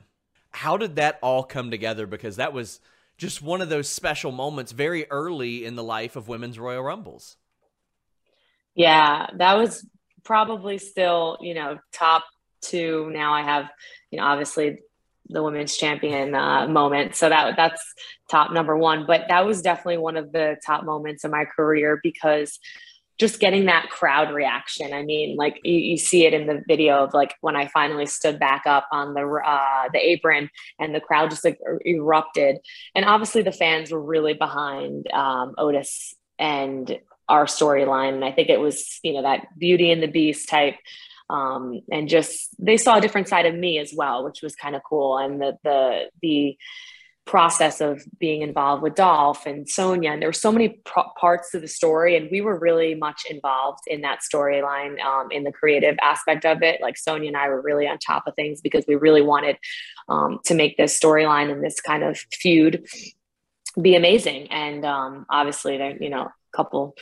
How 0.51 0.77
did 0.77 0.95
that 0.95 1.19
all 1.21 1.43
come 1.43 1.71
together? 1.71 2.05
Because 2.05 2.35
that 2.35 2.53
was 2.53 2.79
just 3.21 3.39
one 3.39 3.61
of 3.61 3.69
those 3.69 3.87
special 3.87 4.31
moments 4.31 4.71
very 4.71 5.05
early 5.11 5.63
in 5.63 5.75
the 5.75 5.83
life 5.83 6.15
of 6.15 6.27
women's 6.27 6.57
Royal 6.57 6.81
Rumbles. 6.81 7.37
Yeah, 8.73 9.27
that 9.37 9.59
was 9.59 9.85
probably 10.23 10.79
still, 10.79 11.37
you 11.39 11.53
know, 11.53 11.77
top 11.93 12.23
two. 12.63 13.11
Now 13.13 13.35
I 13.35 13.43
have, 13.43 13.69
you 14.09 14.17
know, 14.17 14.25
obviously 14.25 14.79
the 15.29 15.43
women's 15.43 15.77
champion 15.77 16.33
uh, 16.33 16.67
moment. 16.67 17.15
So 17.15 17.29
that 17.29 17.55
that's 17.55 17.93
top 18.27 18.53
number 18.53 18.75
one. 18.75 19.05
But 19.05 19.25
that 19.29 19.45
was 19.45 19.61
definitely 19.61 19.99
one 19.99 20.17
of 20.17 20.31
the 20.31 20.57
top 20.65 20.83
moments 20.83 21.23
in 21.23 21.29
my 21.29 21.45
career 21.45 21.99
because 22.01 22.57
just 23.21 23.39
getting 23.39 23.65
that 23.65 23.87
crowd 23.91 24.33
reaction. 24.33 24.93
I 24.93 25.03
mean, 25.03 25.35
like 25.37 25.59
you, 25.63 25.75
you, 25.75 25.97
see 25.97 26.25
it 26.25 26.33
in 26.33 26.47
the 26.47 26.63
video 26.67 27.03
of 27.03 27.13
like 27.13 27.35
when 27.41 27.55
I 27.55 27.67
finally 27.67 28.07
stood 28.07 28.39
back 28.39 28.63
up 28.65 28.87
on 28.91 29.13
the 29.13 29.21
uh, 29.21 29.89
the 29.93 29.99
apron 29.99 30.49
and 30.79 30.95
the 30.95 30.99
crowd 30.99 31.29
just 31.29 31.45
like 31.45 31.59
er, 31.63 31.79
erupted. 31.85 32.57
And 32.95 33.05
obviously 33.05 33.43
the 33.43 33.51
fans 33.51 33.91
were 33.91 34.01
really 34.01 34.33
behind 34.33 35.05
um, 35.13 35.53
Otis 35.59 36.15
and 36.39 36.99
our 37.29 37.45
storyline. 37.45 38.15
And 38.15 38.25
I 38.25 38.31
think 38.31 38.49
it 38.49 38.59
was 38.59 38.99
you 39.03 39.13
know 39.13 39.21
that 39.21 39.45
Beauty 39.55 39.91
and 39.91 40.01
the 40.01 40.07
Beast 40.07 40.49
type. 40.49 40.77
Um, 41.29 41.81
and 41.91 42.09
just 42.09 42.49
they 42.57 42.75
saw 42.75 42.97
a 42.97 43.01
different 43.01 43.27
side 43.29 43.45
of 43.45 43.53
me 43.53 43.77
as 43.77 43.93
well, 43.95 44.25
which 44.25 44.41
was 44.41 44.55
kind 44.55 44.75
of 44.75 44.81
cool. 44.83 45.19
And 45.19 45.39
the 45.39 45.59
the 45.63 46.05
the 46.23 46.57
process 47.31 47.79
of 47.79 48.03
being 48.19 48.41
involved 48.41 48.83
with 48.83 48.93
Dolph 48.93 49.45
and 49.45 49.67
Sonya. 49.67 50.11
And 50.11 50.21
there 50.21 50.27
were 50.27 50.33
so 50.33 50.51
many 50.51 50.81
parts 51.17 51.49
to 51.51 51.61
the 51.61 51.67
story, 51.67 52.17
and 52.17 52.29
we 52.29 52.41
were 52.41 52.59
really 52.59 52.93
much 52.93 53.21
involved 53.29 53.79
in 53.87 54.01
that 54.01 54.19
storyline, 54.19 54.99
um, 54.99 55.31
in 55.31 55.45
the 55.45 55.51
creative 55.53 55.95
aspect 56.01 56.45
of 56.45 56.61
it. 56.61 56.81
Like 56.81 56.97
Sonya 56.97 57.29
and 57.29 57.37
I 57.37 57.47
were 57.47 57.61
really 57.61 57.87
on 57.87 57.99
top 57.99 58.23
of 58.27 58.35
things 58.35 58.59
because 58.59 58.83
we 58.85 58.95
really 58.95 59.21
wanted 59.21 59.55
um, 60.09 60.39
to 60.43 60.53
make 60.53 60.75
this 60.75 60.99
storyline 60.99 61.49
and 61.49 61.63
this 61.63 61.79
kind 61.79 62.03
of 62.03 62.17
feud 62.33 62.85
be 63.81 63.95
amazing. 63.95 64.51
And 64.51 64.85
um, 64.85 65.25
obviously, 65.29 65.77
there, 65.77 65.95
you 66.03 66.09
know, 66.09 66.23
a 66.23 66.33
couple 66.53 66.95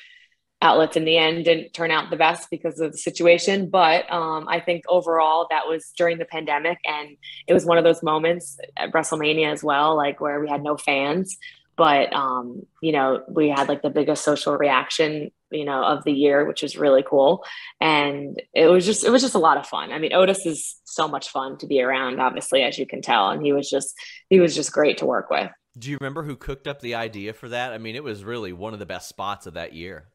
outlets 0.61 0.97
in 0.97 1.05
the 1.05 1.17
end 1.17 1.45
didn't 1.45 1.73
turn 1.73 1.91
out 1.91 2.09
the 2.09 2.17
best 2.17 2.49
because 2.49 2.79
of 2.79 2.91
the 2.91 2.97
situation. 2.97 3.69
But 3.69 4.11
um, 4.11 4.47
I 4.47 4.59
think 4.59 4.83
overall 4.87 5.47
that 5.49 5.67
was 5.67 5.91
during 5.97 6.17
the 6.17 6.25
pandemic, 6.25 6.79
and 6.85 7.17
it 7.47 7.53
was 7.53 7.65
one 7.65 7.77
of 7.77 7.83
those 7.83 8.03
moments 8.03 8.59
at 8.77 8.91
WrestleMania 8.91 9.51
as 9.51 9.63
well, 9.63 9.95
like 9.95 10.19
where 10.19 10.39
we 10.39 10.49
had 10.49 10.63
no 10.63 10.77
fans, 10.77 11.37
but 11.79 12.11
um, 12.13 12.63
you 12.81 12.91
know 12.91 13.23
we 13.29 13.49
had 13.49 13.69
like 13.69 13.81
the 13.81 13.89
biggest 13.89 14.23
social 14.23 14.55
reaction 14.57 15.31
you 15.49 15.65
know 15.65 15.81
of 15.81 16.03
the 16.03 16.11
year 16.11 16.45
which 16.45 16.61
was 16.61 16.77
really 16.77 17.03
cool. 17.07 17.43
And 17.79 18.39
it 18.53 18.67
was 18.67 18.85
just 18.85 19.05
it 19.05 19.09
was 19.09 19.21
just 19.21 19.35
a 19.35 19.39
lot 19.39 19.57
of 19.57 19.65
fun. 19.65 19.91
I 19.91 19.97
mean 19.97 20.13
otis 20.13 20.45
is 20.45 20.79
so 20.83 21.07
much 21.07 21.29
fun 21.29 21.57
to 21.59 21.67
be 21.67 21.81
around 21.81 22.19
obviously 22.19 22.63
as 22.63 22.77
you 22.77 22.85
can 22.85 23.01
tell 23.01 23.29
and 23.29 23.43
he 23.43 23.53
was 23.53 23.69
just 23.69 23.95
he 24.29 24.39
was 24.39 24.55
just 24.55 24.73
great 24.73 24.97
to 24.97 25.05
work 25.05 25.29
with. 25.29 25.49
Do 25.77 25.89
you 25.89 25.97
remember 26.01 26.23
who 26.23 26.35
cooked 26.35 26.67
up 26.67 26.81
the 26.81 26.95
idea 26.95 27.31
for 27.31 27.47
that? 27.47 27.71
I 27.71 27.77
mean 27.77 27.95
it 27.95 28.03
was 28.03 28.25
really 28.25 28.51
one 28.51 28.73
of 28.73 28.79
the 28.79 28.85
best 28.85 29.07
spots 29.07 29.47
of 29.47 29.53
that 29.53 29.71
year 29.73 30.09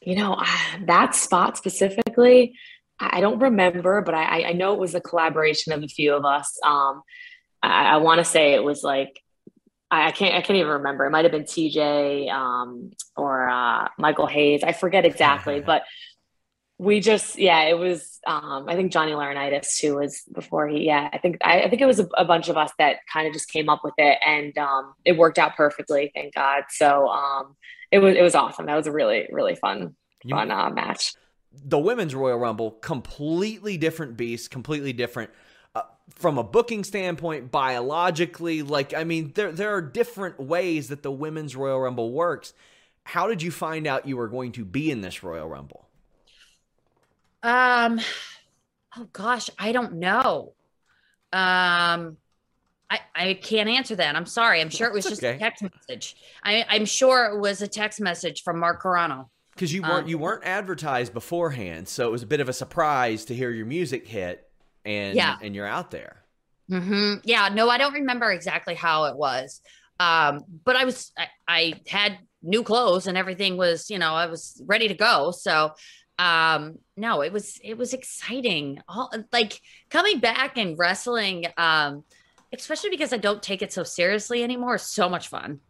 you 0.00 0.16
know, 0.16 0.42
that 0.86 1.14
spot 1.14 1.56
specifically, 1.56 2.54
I 2.98 3.20
don't 3.20 3.38
remember, 3.38 4.02
but 4.02 4.14
I, 4.14 4.48
I 4.48 4.52
know 4.52 4.74
it 4.74 4.78
was 4.78 4.94
a 4.94 5.00
collaboration 5.00 5.72
of 5.72 5.82
a 5.82 5.88
few 5.88 6.14
of 6.14 6.24
us. 6.24 6.58
Um, 6.64 7.02
I, 7.62 7.94
I 7.94 7.96
want 7.98 8.18
to 8.18 8.24
say 8.24 8.52
it 8.52 8.62
was 8.62 8.82
like 8.82 9.22
I 9.90 10.12
can't 10.12 10.34
I 10.34 10.40
can't 10.40 10.58
even 10.58 10.72
remember. 10.72 11.06
It 11.06 11.10
might 11.10 11.24
have 11.24 11.32
been 11.32 11.44
TJ 11.44 12.30
um, 12.30 12.92
or 13.16 13.48
uh, 13.48 13.88
Michael 13.98 14.26
Hayes. 14.26 14.62
I 14.62 14.72
forget 14.72 15.04
exactly, 15.04 15.60
but 15.66 15.82
we 16.80 16.98
just 16.98 17.38
yeah, 17.38 17.64
it 17.64 17.76
was 17.78 18.20
um, 18.26 18.64
I 18.66 18.74
think 18.74 18.90
Johnny 18.90 19.12
Laurinaitis 19.12 19.82
who 19.82 19.96
was 19.96 20.22
before 20.32 20.66
he 20.66 20.86
yeah 20.86 21.10
I 21.12 21.18
think 21.18 21.36
I, 21.42 21.64
I 21.64 21.68
think 21.68 21.82
it 21.82 21.86
was 21.86 22.00
a, 22.00 22.08
a, 22.16 22.24
bunch 22.24 22.48
of 22.48 22.56
us 22.56 22.72
that 22.78 23.00
kind 23.12 23.26
of 23.26 23.34
just 23.34 23.50
came 23.50 23.68
up 23.68 23.84
with 23.84 23.92
it 23.98 24.16
and 24.26 24.56
um, 24.56 24.94
it 25.04 25.18
worked 25.18 25.38
out 25.38 25.56
perfectly. 25.56 26.10
Thank 26.14 26.34
God. 26.34 26.64
So 26.70 27.08
um, 27.08 27.54
it 27.92 27.98
was 27.98 28.16
it 28.16 28.22
was 28.22 28.34
awesome. 28.34 28.64
That 28.64 28.76
was 28.76 28.86
a 28.86 28.92
really 28.92 29.28
really 29.30 29.56
fun 29.56 29.94
you, 30.24 30.34
fun 30.34 30.50
uh, 30.50 30.70
match. 30.70 31.12
The 31.52 31.78
women's 31.78 32.14
Royal 32.14 32.38
Rumble, 32.38 32.70
completely 32.70 33.76
different 33.76 34.16
beast, 34.16 34.50
completely 34.50 34.94
different 34.94 35.32
uh, 35.74 35.82
from 36.08 36.38
a 36.38 36.44
booking 36.44 36.82
standpoint, 36.82 37.50
biologically. 37.50 38.62
Like 38.62 38.94
I 38.94 39.04
mean, 39.04 39.32
there 39.34 39.52
there 39.52 39.74
are 39.74 39.82
different 39.82 40.40
ways 40.40 40.88
that 40.88 41.02
the 41.02 41.12
women's 41.12 41.54
Royal 41.54 41.80
Rumble 41.80 42.10
works. 42.10 42.54
How 43.04 43.28
did 43.28 43.42
you 43.42 43.50
find 43.50 43.86
out 43.86 44.08
you 44.08 44.16
were 44.16 44.28
going 44.28 44.52
to 44.52 44.64
be 44.64 44.90
in 44.90 45.02
this 45.02 45.22
Royal 45.22 45.46
Rumble? 45.46 45.89
Um, 47.42 48.00
oh 48.96 49.06
gosh, 49.12 49.50
I 49.58 49.72
don't 49.72 49.94
know. 49.94 50.52
Um, 51.32 52.16
I, 52.90 53.00
I 53.14 53.34
can't 53.40 53.68
answer 53.68 53.94
that. 53.96 54.16
I'm 54.16 54.26
sorry. 54.26 54.60
I'm 54.60 54.68
sure 54.68 54.88
it 54.88 54.92
was 54.92 55.04
just 55.04 55.22
okay. 55.22 55.36
a 55.36 55.38
text 55.38 55.62
message. 55.62 56.16
I, 56.42 56.64
I'm 56.68 56.84
sure 56.84 57.26
it 57.26 57.38
was 57.38 57.62
a 57.62 57.68
text 57.68 58.00
message 58.00 58.42
from 58.42 58.58
Mark 58.58 58.82
Carrano. 58.82 59.28
Because 59.54 59.72
you 59.72 59.82
weren't 59.82 60.04
um, 60.04 60.08
you 60.08 60.18
weren't 60.18 60.44
advertised 60.44 61.12
beforehand, 61.12 61.86
so 61.86 62.08
it 62.08 62.10
was 62.10 62.22
a 62.22 62.26
bit 62.26 62.40
of 62.40 62.48
a 62.48 62.52
surprise 62.52 63.26
to 63.26 63.34
hear 63.34 63.50
your 63.50 63.66
music 63.66 64.06
hit 64.06 64.48
and 64.84 65.14
yeah. 65.14 65.36
and 65.42 65.54
you're 65.54 65.66
out 65.66 65.90
there. 65.90 66.22
Mm-hmm. 66.70 67.16
Yeah, 67.24 67.48
no, 67.52 67.68
I 67.68 67.76
don't 67.76 67.92
remember 67.92 68.30
exactly 68.30 68.74
how 68.74 69.04
it 69.04 69.16
was, 69.16 69.60
um, 69.98 70.44
but 70.64 70.76
I 70.76 70.84
was 70.84 71.12
I, 71.18 71.26
I 71.46 71.74
had 71.88 72.18
new 72.42 72.62
clothes 72.62 73.06
and 73.06 73.18
everything 73.18 73.58
was 73.58 73.90
you 73.90 73.98
know 73.98 74.14
I 74.14 74.26
was 74.26 74.62
ready 74.64 74.88
to 74.88 74.94
go. 74.94 75.30
So 75.30 75.72
um 76.20 76.78
no 76.96 77.22
it 77.22 77.32
was 77.32 77.58
it 77.64 77.78
was 77.78 77.94
exciting 77.94 78.78
all 78.88 79.10
like 79.32 79.60
coming 79.88 80.20
back 80.20 80.58
and 80.58 80.78
wrestling 80.78 81.46
um 81.56 82.04
especially 82.52 82.90
because 82.90 83.12
I 83.12 83.16
don't 83.16 83.42
take 83.42 83.62
it 83.62 83.72
so 83.72 83.84
seriously 83.84 84.42
anymore, 84.42 84.74
is 84.74 84.82
so 84.82 85.08
much 85.08 85.28
fun. 85.28 85.60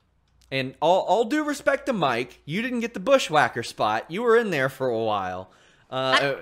And 0.51 0.75
all, 0.81 1.03
all 1.03 1.25
due 1.25 1.45
respect 1.45 1.87
to 1.87 1.93
Mike, 1.93 2.41
you 2.45 2.63
didn't 2.63 2.81
get 2.81 2.95
the 2.95 3.01
bushwhacker 3.01 3.63
spot. 3.63 4.11
You 4.11 4.23
were 4.23 4.37
in 4.37 4.51
there 4.51 4.69
for 4.69 4.89
a 4.89 4.99
while. 4.99 5.53
Uh, 5.91 6.17
I, 6.19 6.37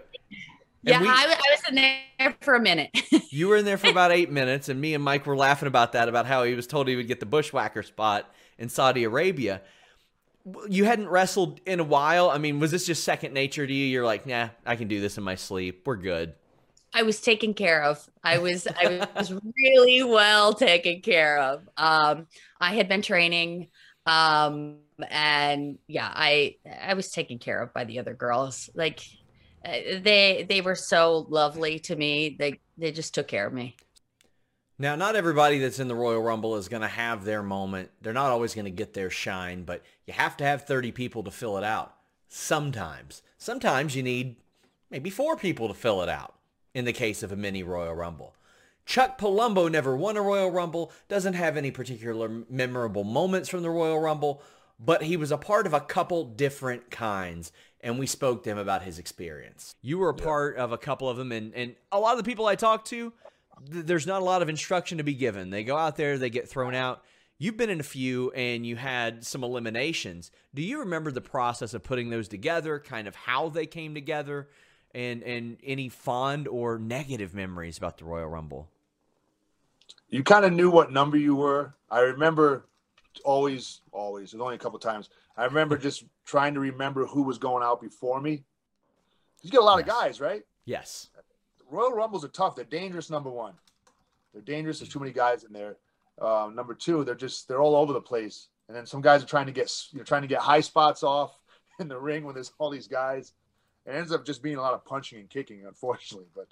Yeah, 0.83 1.03
we- 1.03 1.09
I, 1.09 1.25
I 1.25 1.51
was 1.51 1.61
in 1.69 1.75
there 1.75 2.37
for 2.41 2.55
a 2.55 2.61
minute. 2.61 2.91
You 3.31 3.49
were 3.49 3.57
in 3.57 3.67
there 3.67 3.77
for 3.77 3.89
about 3.91 4.11
eight 4.11 4.31
minutes, 4.31 4.71
and 4.71 4.81
me 4.81 4.95
and 4.95 5.05
Mike 5.05 5.27
were 5.27 5.37
laughing 5.37 5.67
about 5.69 5.93
that, 5.93 6.09
about 6.09 6.25
how 6.25 6.45
he 6.45 6.55
was 6.55 6.67
told 6.67 6.89
he 6.89 6.97
would 6.97 7.09
get 7.09 7.21
the 7.21 7.27
bushwhacker 7.27 7.83
spot 7.83 8.33
in 8.59 8.71
Saudi 8.71 9.05
Arabia. 9.05 9.61
You 10.69 10.85
hadn't 10.85 11.09
wrestled 11.09 11.61
in 11.67 11.81
a 11.81 11.85
while. 11.85 12.31
I 12.31 12.39
mean, 12.39 12.61
was 12.61 12.71
this 12.71 12.87
just 12.87 13.05
second 13.05 13.33
nature 13.35 13.67
to 13.67 13.73
you? 13.73 13.87
You're 13.87 14.05
like, 14.05 14.27
nah, 14.27 14.51
I 14.65 14.77
can 14.77 14.89
do 14.89 15.01
this 15.01 15.19
in 15.19 15.25
my 15.25 15.35
sleep. 15.35 15.83
We're 15.87 15.97
good. 15.97 16.35
I 16.95 17.03
was 17.03 17.21
taken 17.21 17.55
care 17.55 17.83
of. 17.83 18.09
I 18.25 18.39
was 18.39 18.67
I 18.67 19.07
was 19.15 19.33
really 19.33 20.03
well 20.03 20.55
taken 20.55 21.01
care 21.01 21.39
of. 21.39 21.69
Um, 21.77 22.27
I 22.61 22.75
had 22.75 22.89
been 22.89 23.03
training, 23.03 23.69
um, 24.07 24.79
and 25.11 25.79
yeah, 25.87 26.11
I 26.13 26.57
I 26.83 26.95
was 26.95 27.11
taken 27.11 27.39
care 27.39 27.61
of 27.61 27.75
by 27.75 27.85
the 27.85 27.99
other 27.99 28.15
girls. 28.15 28.71
Like 28.75 29.01
uh, 29.65 29.73
they 30.01 30.47
they 30.49 30.61
were 30.61 30.75
so 30.75 31.27
lovely 31.29 31.79
to 31.81 31.97
me. 31.97 32.37
They 32.39 32.61
they 32.79 32.93
just 32.93 33.15
took 33.15 33.29
care 33.29 33.47
of 33.47 33.53
me. 33.53 33.77
Now, 34.81 34.95
not 34.95 35.17
everybody 35.17 35.59
that's 35.59 35.81
in 35.81 35.89
the 35.89 35.97
Royal 35.97 36.23
Rumble 36.23 36.55
is 36.55 36.69
going 36.69 36.83
to 36.83 36.89
have 36.89 37.25
their 37.25 37.43
moment. 37.43 37.91
They're 38.01 38.13
not 38.13 38.31
always 38.31 38.55
going 38.55 38.67
to 38.67 38.71
get 38.71 38.95
their 38.95 39.11
shine, 39.11 39.65
but 39.65 39.83
you 40.07 40.13
have 40.13 40.37
to 40.37 40.45
have 40.45 40.67
30 40.67 40.93
people 40.93 41.25
to 41.25 41.33
fill 41.33 41.59
it 41.59 41.65
out. 41.65 41.97
Sometimes. 42.29 43.23
Sometimes 43.39 43.97
you 43.97 44.05
need 44.05 44.37
maybe 44.89 45.11
four 45.11 45.37
people 45.37 45.67
to 45.67 45.75
fill 45.75 46.03
it 46.03 46.09
out 46.09 46.35
in 46.75 46.85
the 46.85 46.93
case 46.93 47.25
of 47.25 47.33
a 47.33 47.37
mini 47.37 47.65
Royal 47.65 47.95
Rumble. 47.95 48.37
Chuck 48.87 49.19
Palumbo 49.19 49.71
never 49.71 49.97
won 49.97 50.17
a 50.17 50.23
Royal 50.23 50.51
Rumble, 50.51 50.93
doesn't 51.09 51.35
have 51.35 51.57
any 51.57 51.73
particular 51.73 52.45
memorable 52.49 53.05
moments 53.05 53.49
from 53.49 53.63
the 53.63 53.71
Royal 53.71 53.99
Rumble, 53.99 54.43
but 54.79 55.03
he 55.03 55.17
was 55.17 55.33
a 55.33 55.37
part 55.37 55.67
of 55.67 55.75
a 55.75 55.81
couple 55.81 56.25
different 56.25 56.91
kinds, 56.91 57.51
and 57.81 57.99
we 57.99 58.07
spoke 58.07 58.45
to 58.45 58.51
him 58.51 58.59
about 58.59 58.83
his 58.83 58.99
experience. 58.99 59.75
You 59.83 59.99
were 59.99 60.09
a 60.09 60.15
part 60.15 60.57
of 60.57 60.71
a 60.71 60.79
couple 60.79 61.09
of 61.09 61.17
them, 61.17 61.33
and, 61.33 61.53
and 61.55 61.75
a 61.91 61.99
lot 61.99 62.13
of 62.13 62.19
the 62.19 62.31
people 62.31 62.47
I 62.47 62.55
talked 62.55 62.87
to, 62.89 63.13
th- 63.71 63.87
there's 63.87 64.07
not 64.07 64.23
a 64.23 64.25
lot 64.25 64.43
of 64.43 64.49
instruction 64.49 64.99
to 64.99 65.05
be 65.05 65.15
given. 65.15 65.51
They 65.51 65.65
go 65.65 65.77
out 65.77 65.97
there, 65.97 66.19
they 66.19 66.31
get 66.31 66.49
thrown 66.49 66.75
out. 66.75 67.05
You've 67.39 67.57
been 67.57 67.71
in 67.71 67.81
a 67.81 67.85
few 67.85 68.33
and 68.33 68.67
you 68.67 68.77
had 68.77 69.25
some 69.25 69.45
eliminations. 69.45 70.31
Do 70.55 70.63
you 70.63 70.81
remember 70.81 71.13
the 71.13 71.21
process 71.21 71.73
of 71.73 71.85
putting 71.85 72.11
those 72.11 72.27
together, 72.27 72.81
kind 72.81 73.07
of 73.07 73.15
how 73.15 73.49
they 73.49 73.67
came 73.67 73.95
together, 73.95 74.49
and 74.95 75.23
and 75.23 75.59
any 75.63 75.89
fond 75.89 76.49
or 76.49 76.79
negative 76.79 77.35
memories 77.35 77.79
about 77.79 77.99
the 77.99 78.05
Royal 78.05 78.29
Rumble? 78.29 78.69
you 80.11 80.23
kind 80.23 80.45
of 80.45 80.53
knew 80.53 80.71
what 80.71 80.93
number 80.93 81.17
you 81.17 81.37
were. 81.37 81.75
I 81.91 82.01
remember 82.01 82.67
always, 83.25 83.81
always, 83.93 84.33
there's 84.33 84.41
only 84.41 84.55
a 84.55 84.59
couple 84.59 84.79
times. 84.79 85.11
I 85.37 85.45
remember 85.45 85.77
just 85.79 86.05
trying 86.25 86.55
to 86.55 86.61
remember 86.61 87.07
who 87.07 87.23
was 87.23 87.39
going 87.39 87.63
out 87.63 87.81
before 87.81 88.21
me. 88.21 88.45
You 89.43 89.51
get 89.51 89.61
a 89.61 89.65
lot 89.65 89.81
of 89.81 89.87
guys, 89.87 90.21
right? 90.21 90.43
Yes. 90.65 91.09
Royal 91.71 91.93
Rumbles 91.93 92.25
are 92.25 92.29
tough. 92.29 92.57
They're 92.57 92.65
dangerous, 92.65 93.11
number 93.11 93.31
one. 93.31 93.55
They're 94.33 94.43
dangerous. 94.43 94.79
There's 94.79 94.91
too 94.91 95.01
many 95.01 95.13
guys 95.13 95.45
in 95.45 95.53
there. 95.53 95.77
Um, 96.21 96.55
number 96.55 96.75
two, 96.75 97.05
they're 97.05 97.15
just 97.15 97.49
they're 97.49 97.61
all 97.61 97.77
over 97.77 97.93
the 97.93 98.01
place. 98.01 98.49
And 98.69 98.77
then 98.77 98.87
some 98.87 99.01
guys 99.01 99.23
are 99.23 99.27
trying 99.27 99.47
to 99.47 99.53
get 99.53 99.73
you 99.93 99.99
know 99.99 100.05
trying 100.05 100.23
to 100.23 100.29
get 100.29 100.41
high 100.41 100.61
spots 100.61 101.03
off 101.03 101.39
in 101.81 101.89
the 101.89 101.99
ring 101.99 102.25
when 102.25 102.35
there's 102.35 102.53
all 102.59 102.71
these 102.71 102.89
guys. 102.89 103.33
It 103.87 103.93
ends 103.93 104.13
up 104.13 104.27
just 104.27 104.43
being 104.43 104.57
a 104.57 104.61
lot 104.61 104.75
of 104.75 104.85
punching 104.85 105.19
and 105.19 105.31
kicking, 105.31 105.65
unfortunately. 105.67 106.29
But 106.35 106.49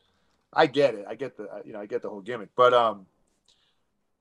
I 0.53 0.67
get 0.67 0.95
it. 0.95 1.05
I 1.09 1.15
get 1.15 1.37
the 1.37 1.49
you 1.65 1.73
know 1.73 1.81
I 1.81 1.87
get 1.87 2.03
the 2.03 2.09
whole 2.09 2.21
gimmick. 2.21 2.51
But 2.57 2.73
um, 2.73 3.07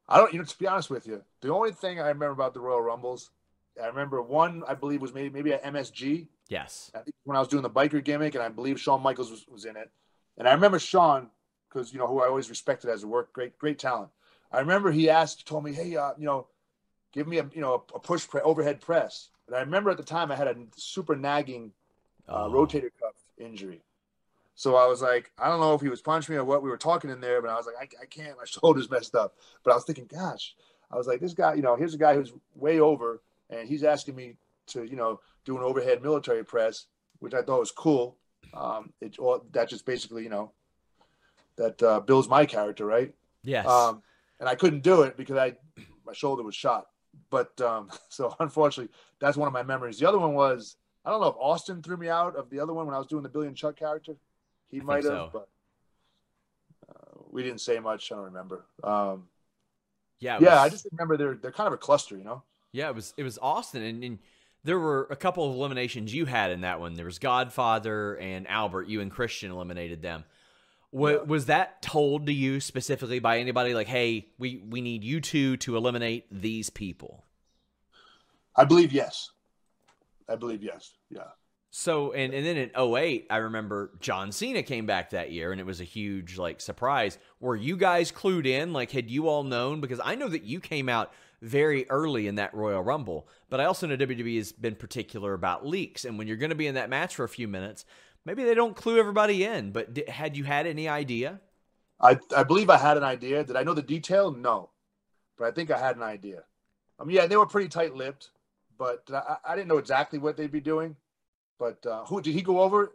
I 0.10 0.18
don't 0.18 0.34
you 0.34 0.40
know 0.40 0.46
to 0.46 0.60
be 0.60 0.68
honest 0.68 0.90
with 0.90 1.08
you, 1.08 1.24
the 1.42 1.54
only 1.54 1.72
thing 1.72 2.00
I 2.00 2.08
remember 2.08 2.32
about 2.32 2.54
the 2.54 2.60
Royal 2.60 2.82
Rumbles, 2.82 3.32
I 3.82 3.88
remember 3.88 4.22
one 4.22 4.64
I 4.68 4.74
believe 4.74 5.02
was 5.02 5.14
maybe 5.14 5.30
maybe 5.30 5.54
at 5.54 5.64
MSG. 5.64 6.28
Yes. 6.48 6.92
I 6.94 7.00
think 7.00 7.16
when 7.24 7.36
I 7.36 7.40
was 7.40 7.50
doing 7.50 7.64
the 7.64 7.70
biker 7.70 8.04
gimmick, 8.04 8.36
and 8.36 8.44
I 8.44 8.50
believe 8.50 8.80
Shawn 8.80 9.02
Michaels 9.02 9.32
was, 9.32 9.46
was 9.48 9.66
in 9.66 9.78
it. 9.78 9.90
And 10.38 10.48
I 10.48 10.54
remember 10.54 10.80
Shawn, 10.80 11.30
because 11.70 11.94
you 11.94 12.00
know 12.00 12.08
who 12.08 12.22
I 12.22 12.28
always 12.28 12.50
respected 12.50 12.90
as 12.90 13.04
a 13.04 13.08
work, 13.08 13.34
great, 13.34 13.58
great 13.58 13.80
talent. 13.80 14.10
I 14.52 14.60
remember 14.60 14.92
he 14.92 15.10
asked, 15.10 15.48
told 15.48 15.64
me, 15.64 15.74
hey, 15.74 15.96
uh, 15.96 16.12
you 16.18 16.26
know, 16.26 16.48
give 17.12 17.28
me 17.28 17.40
a 17.40 17.50
you 17.54 17.62
know 17.62 17.84
a 17.94 18.00
push 18.00 18.28
pre- 18.28 18.42
overhead 18.42 18.82
press. 18.82 19.30
And 19.48 19.56
I 19.56 19.60
remember 19.60 19.90
at 19.90 19.98
the 19.98 20.04
time 20.04 20.32
I 20.32 20.36
had 20.36 20.48
a 20.48 20.56
super 20.76 21.16
nagging 21.16 21.72
uh, 22.28 22.48
rotator 22.48 22.90
cuff 23.00 23.16
injury. 23.38 23.82
So 24.56 24.76
I 24.76 24.88
was 24.88 25.02
like, 25.02 25.32
I 25.38 25.50
don't 25.50 25.60
know 25.60 25.74
if 25.74 25.82
he 25.82 25.90
was 25.90 26.02
punching 26.02 26.34
me 26.34 26.40
or 26.40 26.46
what. 26.46 26.64
We 26.64 26.70
were 26.70 26.78
talking 26.78 27.10
in 27.10 27.20
there, 27.20 27.42
but 27.42 27.52
I 27.52 27.56
was 27.56 27.66
like, 27.66 27.76
I, 27.80 28.04
I 28.04 28.06
can't. 28.06 28.38
My 28.38 28.46
shoulder's 28.46 28.90
messed 28.90 29.16
up. 29.16 29.36
But 29.64 29.72
I 29.72 29.76
was 29.76 29.84
thinking, 29.84 30.08
gosh, 30.08 30.56
I 30.90 30.98
was 30.98 31.08
like, 31.08 31.20
this 31.20 31.34
guy, 31.34 31.56
you 31.56 31.62
know, 31.62 31.76
here's 31.76 31.94
a 31.94 32.00
guy 32.00 32.16
who's 32.16 32.32
way 32.56 32.80
over, 32.80 33.22
and 33.50 33.68
he's 33.68 33.84
asking 33.84 34.16
me 34.16 34.36
to, 34.68 34.84
you 34.86 34.96
know, 34.96 35.20
do 35.44 35.58
an 35.58 35.64
overhead 35.64 36.02
military 36.02 36.44
press, 36.44 36.86
which 37.20 37.34
I 37.34 37.42
thought 37.42 37.60
was 37.60 37.72
cool. 37.72 38.16
Um, 38.54 38.94
it 39.02 39.20
all 39.20 39.46
that 39.52 39.70
just 39.70 39.86
basically, 39.86 40.24
you 40.24 40.30
know, 40.30 40.52
that 41.58 41.82
uh, 41.82 42.00
builds 42.00 42.30
my 42.30 42.46
character, 42.46 42.86
right? 42.86 43.14
Yes. 43.44 43.68
Um, 43.68 44.02
and 44.40 44.50
I 44.50 44.56
couldn't 44.56 44.84
do 44.84 45.04
it 45.04 45.18
because 45.18 45.38
I 45.38 45.56
my 46.06 46.14
shoulder 46.14 46.44
was 46.44 46.56
shot. 46.56 46.88
But 47.30 47.60
um, 47.62 47.90
so 48.10 48.36
unfortunately, 48.40 48.94
that's 49.20 49.38
one 49.38 49.48
of 49.48 49.54
my 49.54 49.64
memories. 49.64 50.00
The 50.00 50.08
other 50.08 50.20
one 50.20 50.34
was 50.34 50.78
I 51.06 51.12
don't 51.12 51.22
know 51.22 51.28
if 51.28 51.36
Austin 51.40 51.82
threw 51.82 51.98
me 51.98 52.10
out 52.10 52.36
of 52.36 52.50
the 52.50 52.60
other 52.60 52.74
one 52.74 52.86
when 52.86 52.96
I 52.96 52.98
was 52.98 53.08
doing 53.08 53.24
the 53.24 53.30
Billy 53.30 53.48
and 53.48 53.56
Chuck 53.56 53.76
character. 53.76 54.16
He 54.70 54.78
think 54.78 54.88
might 54.88 55.04
have, 55.04 55.04
so. 55.04 55.30
but 55.32 55.50
uh, 56.90 57.20
we 57.30 57.44
didn't 57.44 57.62
say 57.62 57.80
much. 57.80 58.12
I 58.12 58.16
don't 58.16 58.26
remember. 58.26 58.66
Um, 58.84 59.28
Yeah. 60.20 60.40
yeah, 60.42 60.62
I 60.62 60.70
just 60.70 60.88
remember 60.92 61.18
they're 61.18 61.36
they're 61.36 61.52
kind 61.52 61.68
of 61.68 61.74
a 61.74 61.78
cluster, 61.78 62.18
you 62.18 62.24
know. 62.24 62.44
Yeah, 62.72 62.90
it 62.90 62.96
was 62.96 63.14
it 63.18 63.24
was 63.24 63.38
Austin, 63.42 63.84
and, 63.84 64.04
and 64.04 64.20
there 64.66 64.80
were 64.80 65.08
a 65.12 65.16
couple 65.16 65.48
of 65.48 65.56
eliminations 65.56 66.14
you 66.14 66.26
had 66.26 66.52
in 66.52 66.62
that 66.62 66.80
one. 66.80 66.96
There 66.96 67.06
was 67.06 67.20
Godfather 67.20 68.16
and 68.16 68.48
Albert. 68.48 68.88
You 68.88 69.00
and 69.00 69.12
Christian 69.12 69.52
eliminated 69.52 70.02
them. 70.02 70.26
Wa 70.92 71.24
Was 71.24 71.46
that 71.46 71.82
told 71.84 72.26
to 72.26 72.34
you 72.34 72.60
specifically 72.60 73.20
by 73.20 73.38
anybody? 73.38 73.76
Like, 73.76 73.88
hey, 73.88 74.28
we 74.40 74.64
we 74.68 74.82
need 74.82 75.04
you 75.04 75.22
two 75.22 75.56
to 75.58 75.78
eliminate 75.78 76.26
these 76.32 76.70
people. 76.72 77.26
I 78.56 78.66
believe 78.66 78.92
yes. 78.92 79.30
I 80.28 80.36
believe 80.36 80.64
yes. 80.64 80.94
Yeah. 81.10 81.28
So 81.70 82.14
and 82.14 82.34
and 82.34 82.44
then 82.46 82.58
in 82.58 82.72
08, 82.76 83.28
I 83.30 83.38
remember 83.38 83.92
John 84.00 84.32
Cena 84.32 84.64
came 84.64 84.88
back 84.88 85.12
that 85.12 85.32
year 85.32 85.52
and 85.52 85.62
it 85.62 85.66
was 85.66 85.80
a 85.80 85.84
huge 85.84 86.40
like 86.40 86.60
surprise. 86.60 87.20
Were 87.40 87.56
you 87.56 87.78
guys 87.78 88.12
clued 88.12 88.48
in? 88.48 88.74
Like 88.74 88.92
had 88.92 89.12
you 89.12 89.28
all 89.28 89.44
known 89.44 89.80
because 89.80 90.00
I 90.04 90.16
know 90.16 90.30
that 90.30 90.44
you 90.44 90.60
came 90.60 90.90
out 90.90 91.12
very 91.46 91.90
early 91.90 92.28
in 92.28 92.36
that 92.36 92.54
Royal 92.54 92.82
Rumble, 92.82 93.28
but 93.50 93.60
I 93.60 93.66
also 93.66 93.88
know 93.88 93.96
WWE 93.96 94.38
has 94.38 94.52
been 94.52 94.76
particular 94.76 95.34
about 95.34 95.66
leaks 95.66 96.04
and 96.04 96.18
when 96.18 96.28
you're 96.28 96.38
going 96.38 96.50
to 96.50 96.56
be 96.56 96.68
in 96.68 96.76
that 96.76 96.90
match 96.90 97.16
for 97.16 97.24
a 97.24 97.30
few 97.30 97.48
minutes, 97.48 97.86
maybe 98.26 98.44
they 98.44 98.56
don't 98.56 98.76
clue 98.76 99.00
everybody 99.00 99.44
in, 99.44 99.72
but 99.72 99.94
di- 99.94 100.10
had 100.10 100.36
you 100.36 100.44
had 100.44 100.66
any 100.66 100.90
idea? 100.90 101.40
I, 102.02 102.20
I 102.36 102.44
believe 102.44 102.70
I 102.70 102.78
had 102.78 102.98
an 102.98 103.04
idea. 103.04 103.44
Did 103.44 103.56
I 103.56 103.64
know 103.64 103.74
the 103.74 103.82
detail? 103.82 104.32
No, 104.32 104.72
but 105.38 105.46
I 105.46 105.52
think 105.52 105.72
I 105.72 105.78
had 105.78 105.96
an 105.96 106.04
idea. 106.04 106.44
Um, 107.00 107.10
yeah, 107.10 107.28
they 107.28 107.38
were 107.38 107.46
pretty 107.46 107.70
tight-lipped, 107.70 108.32
but 108.78 109.04
I, 109.14 109.38
I 109.46 109.56
didn't 109.56 109.68
know 109.68 109.78
exactly 109.78 110.20
what 110.20 110.36
they'd 110.36 110.52
be 110.52 110.62
doing. 110.62 110.96
But 111.60 111.86
uh, 111.86 112.06
who 112.06 112.22
did 112.22 112.34
he 112.34 112.42
go 112.42 112.62
over 112.62 112.94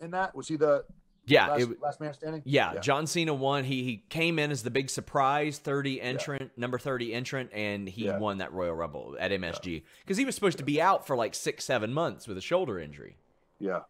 in 0.00 0.10
that? 0.10 0.34
Was 0.34 0.48
he 0.48 0.56
the 0.56 0.84
Yeah, 1.32 1.48
last, 1.48 1.62
it 1.62 1.82
last 1.82 2.00
man 2.00 2.14
standing? 2.14 2.42
Yeah, 2.44 2.78
John 2.80 3.06
Cena 3.06 3.32
won. 3.32 3.64
He 3.64 3.82
he 3.82 4.04
came 4.08 4.38
in 4.38 4.50
as 4.50 4.62
the 4.62 4.70
big 4.70 4.90
surprise 4.90 5.58
30 5.58 6.00
entrant, 6.00 6.50
number 6.56 6.78
30 6.78 7.14
entrant, 7.14 7.50
and 7.52 7.88
he 7.88 8.10
won 8.10 8.38
that 8.38 8.52
Royal 8.52 8.74
Rumble 8.74 9.16
at 9.18 9.30
MSG 9.30 9.82
because 10.00 10.16
he 10.16 10.24
was 10.24 10.34
supposed 10.34 10.58
to 10.58 10.64
be 10.64 10.80
out 10.80 11.06
for 11.06 11.16
like 11.16 11.34
six, 11.34 11.64
seven 11.64 11.92
months 11.92 12.28
with 12.28 12.36
a 12.36 12.40
shoulder 12.40 12.78
injury. 12.78 13.16
Yeah. 13.58 13.80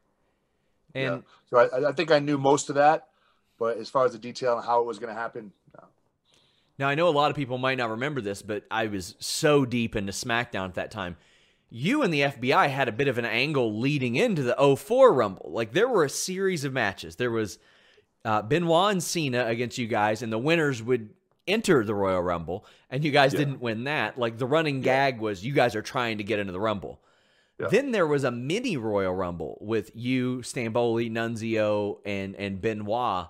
And 0.94 1.04
yeah. 1.04 1.20
So 1.50 1.58
I, 1.58 1.88
I 1.88 1.92
think 1.92 2.10
I 2.10 2.18
knew 2.18 2.38
most 2.38 2.68
of 2.68 2.76
that, 2.76 3.08
but 3.58 3.78
as 3.78 3.88
far 3.88 4.04
as 4.04 4.12
the 4.12 4.18
detail 4.18 4.56
and 4.56 4.64
how 4.64 4.80
it 4.80 4.86
was 4.86 4.98
going 4.98 5.12
to 5.12 5.18
happen, 5.18 5.52
no. 5.76 5.84
now 6.78 6.88
I 6.88 6.94
know 6.94 7.08
a 7.08 7.10
lot 7.10 7.30
of 7.30 7.36
people 7.36 7.58
might 7.58 7.78
not 7.78 7.90
remember 7.90 8.20
this, 8.20 8.42
but 8.42 8.64
I 8.70 8.86
was 8.86 9.14
so 9.18 9.64
deep 9.64 9.96
into 9.96 10.12
SmackDown 10.12 10.66
at 10.66 10.74
that 10.74 10.90
time. 10.90 11.16
You 11.74 12.02
and 12.02 12.12
the 12.12 12.20
FBI 12.20 12.68
had 12.68 12.88
a 12.88 12.92
bit 12.92 13.08
of 13.08 13.16
an 13.16 13.24
angle 13.24 13.78
leading 13.78 14.14
into 14.16 14.42
the 14.42 14.76
04 14.76 15.12
Rumble. 15.12 15.50
Like 15.52 15.72
there 15.72 15.88
were 15.88 16.04
a 16.04 16.10
series 16.10 16.64
of 16.64 16.72
matches. 16.74 17.16
There 17.16 17.30
was 17.30 17.58
uh, 18.26 18.42
Benoit 18.42 18.92
and 18.92 19.02
Cena 19.02 19.46
against 19.46 19.78
you 19.78 19.86
guys, 19.86 20.20
and 20.22 20.30
the 20.32 20.38
winners 20.38 20.82
would 20.82 21.10
enter 21.48 21.82
the 21.82 21.94
Royal 21.94 22.20
Rumble, 22.22 22.66
and 22.90 23.02
you 23.04 23.10
guys 23.10 23.32
Yeah. 23.32 23.38
didn't 23.40 23.60
win 23.60 23.84
that. 23.84 24.18
Like 24.18 24.36
the 24.38 24.46
running 24.46 24.80
gag 24.82 25.18
was 25.20 25.44
you 25.44 25.54
guys 25.54 25.74
are 25.74 25.82
trying 25.82 26.18
to 26.18 26.24
get 26.24 26.38
into 26.38 26.52
the 26.52 26.60
Rumble. 26.60 27.00
Then 27.70 27.92
there 27.92 28.08
was 28.08 28.24
a 28.24 28.32
mini 28.32 28.76
Royal 28.76 29.14
Rumble 29.14 29.56
with 29.60 29.92
you, 29.94 30.38
Stamboli, 30.38 31.08
Nunzio, 31.10 31.98
and 32.04 32.34
and 32.34 32.60
Benoit, 32.60 33.28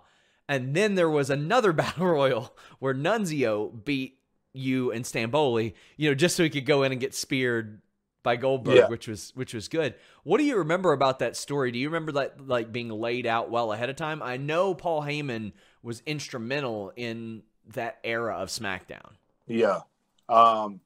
and 0.48 0.74
then 0.74 0.94
there 0.94 1.10
was 1.10 1.28
another 1.28 1.72
Battle 1.74 2.06
Royal 2.06 2.56
where 2.78 2.94
Nunzio 2.94 3.84
beat 3.84 4.18
you 4.54 4.90
and 4.90 5.04
Stamboli, 5.04 5.74
you 5.98 6.08
know, 6.08 6.14
just 6.14 6.34
so 6.34 6.42
he 6.44 6.48
could 6.50 6.64
go 6.64 6.82
in 6.82 6.92
and 6.92 7.00
get 7.00 7.14
speared 7.14 7.82
by 8.22 8.36
Goldberg, 8.36 8.76
Yeah. 8.76 8.88
which 8.88 9.08
was 9.08 9.32
which 9.34 9.52
was 9.54 9.68
good. 9.68 9.94
What 10.22 10.38
do 10.38 10.44
you 10.44 10.58
remember 10.58 10.92
about 10.92 11.18
that 11.20 11.36
story? 11.36 11.72
Do 11.72 11.78
you 11.78 11.88
remember 11.88 12.12
that 12.12 12.46
like 12.46 12.72
being 12.72 12.88
laid 12.88 13.26
out 13.26 13.50
well 13.50 13.72
ahead 13.72 13.90
of 13.90 13.96
time? 13.96 14.22
I 14.22 14.36
know 14.36 14.74
Paul 14.74 15.02
Heyman 15.02 15.52
was 15.82 16.02
instrumental 16.06 16.92
in 16.96 17.42
that 17.74 17.98
era 18.04 18.36
of 18.36 18.48
SmackDown. 18.48 19.12
Yeah. 19.46 19.80
Um, 20.28 20.80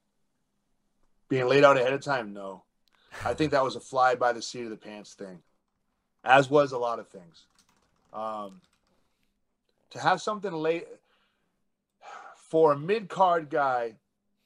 being 1.29 1.47
laid 1.47 1.63
out 1.63 1.77
ahead 1.77 1.93
of 1.93 2.01
time, 2.01 2.33
no. 2.33 2.63
I 3.25 3.33
think 3.33 3.51
that 3.51 3.63
was 3.63 3.75
a 3.75 3.79
fly 3.79 4.15
by 4.15 4.33
the 4.33 4.41
seat 4.41 4.63
of 4.63 4.69
the 4.69 4.77
pants 4.77 5.13
thing, 5.13 5.39
as 6.23 6.49
was 6.49 6.71
a 6.71 6.77
lot 6.77 6.99
of 6.99 7.07
things. 7.07 7.45
Um, 8.13 8.61
to 9.91 9.99
have 9.99 10.21
something 10.21 10.51
late 10.51 10.87
for 12.35 12.73
a 12.73 12.77
mid 12.77 13.09
card 13.09 13.49
guy 13.49 13.95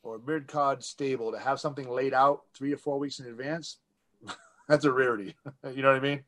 or 0.03 0.19
mid 0.25 0.47
card 0.47 0.83
stable 0.83 1.31
to 1.31 1.39
have 1.39 1.59
something 1.59 1.89
laid 1.89 2.13
out 2.13 2.43
three 2.53 2.73
or 2.73 2.77
four 2.77 2.99
weeks 2.99 3.19
in 3.19 3.27
advance, 3.27 3.77
that's 4.67 4.85
a 4.85 4.91
rarity. 4.91 5.35
you 5.73 5.81
know 5.81 5.89
what 5.89 5.97
I 5.97 5.99
mean? 5.99 6.23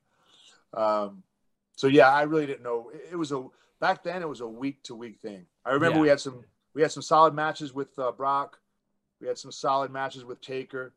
Um, 0.73 1.23
so 1.75 1.87
yeah, 1.87 2.09
I 2.11 2.23
really 2.23 2.45
didn't 2.45 2.63
know. 2.63 2.91
It, 2.93 3.09
it 3.13 3.15
was 3.15 3.31
a 3.31 3.45
back 3.79 4.03
then. 4.03 4.21
It 4.21 4.29
was 4.29 4.41
a 4.41 4.47
week 4.47 4.83
to 4.83 4.95
week 4.95 5.19
thing. 5.21 5.45
I 5.65 5.71
remember 5.71 5.97
Yeah. 5.97 6.03
we 6.03 6.07
had 6.09 6.19
some 6.19 6.43
we 6.73 6.81
had 6.81 6.91
some 6.91 7.03
solid 7.03 7.33
matches 7.33 7.73
with 7.73 7.97
uh, 7.99 8.11
Brock. 8.11 8.59
We 9.21 9.27
had 9.27 9.37
some 9.37 9.51
solid 9.51 9.91
matches 9.91 10.25
with 10.25 10.41
Taker. 10.41 10.93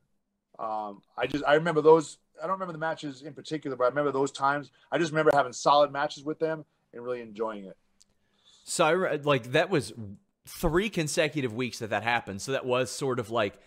Um, 0.59 1.03
I 1.17 1.27
just 1.27 1.45
I 1.47 1.55
remember 1.55 1.83
those. 1.83 2.19
I 2.39 2.47
don't 2.47 2.53
remember 2.53 2.73
the 2.73 2.79
matches 2.79 3.23
in 3.23 3.33
particular, 3.33 3.77
but 3.77 3.85
I 3.85 3.89
remember 3.89 4.13
those 4.13 4.31
times. 4.31 4.71
I 4.93 4.99
just 4.99 5.13
remember 5.13 5.31
having 5.35 5.53
solid 5.53 5.91
matches 5.93 6.25
with 6.25 6.39
them 6.39 6.65
and 6.93 7.03
really 7.03 7.21
enjoying 7.21 7.65
it. 7.65 7.77
So 8.65 8.85
I 8.85 9.17
like 9.17 9.53
that 9.53 9.71
was 9.71 9.93
three 10.47 10.89
consecutive 10.89 11.53
weeks 11.55 11.81
that 11.81 11.91
that 11.91 12.03
happened. 12.03 12.41
So 12.43 12.53
that 12.53 12.65
was 12.65 12.91
sort 12.91 13.19
of 13.19 13.31
like 13.31 13.59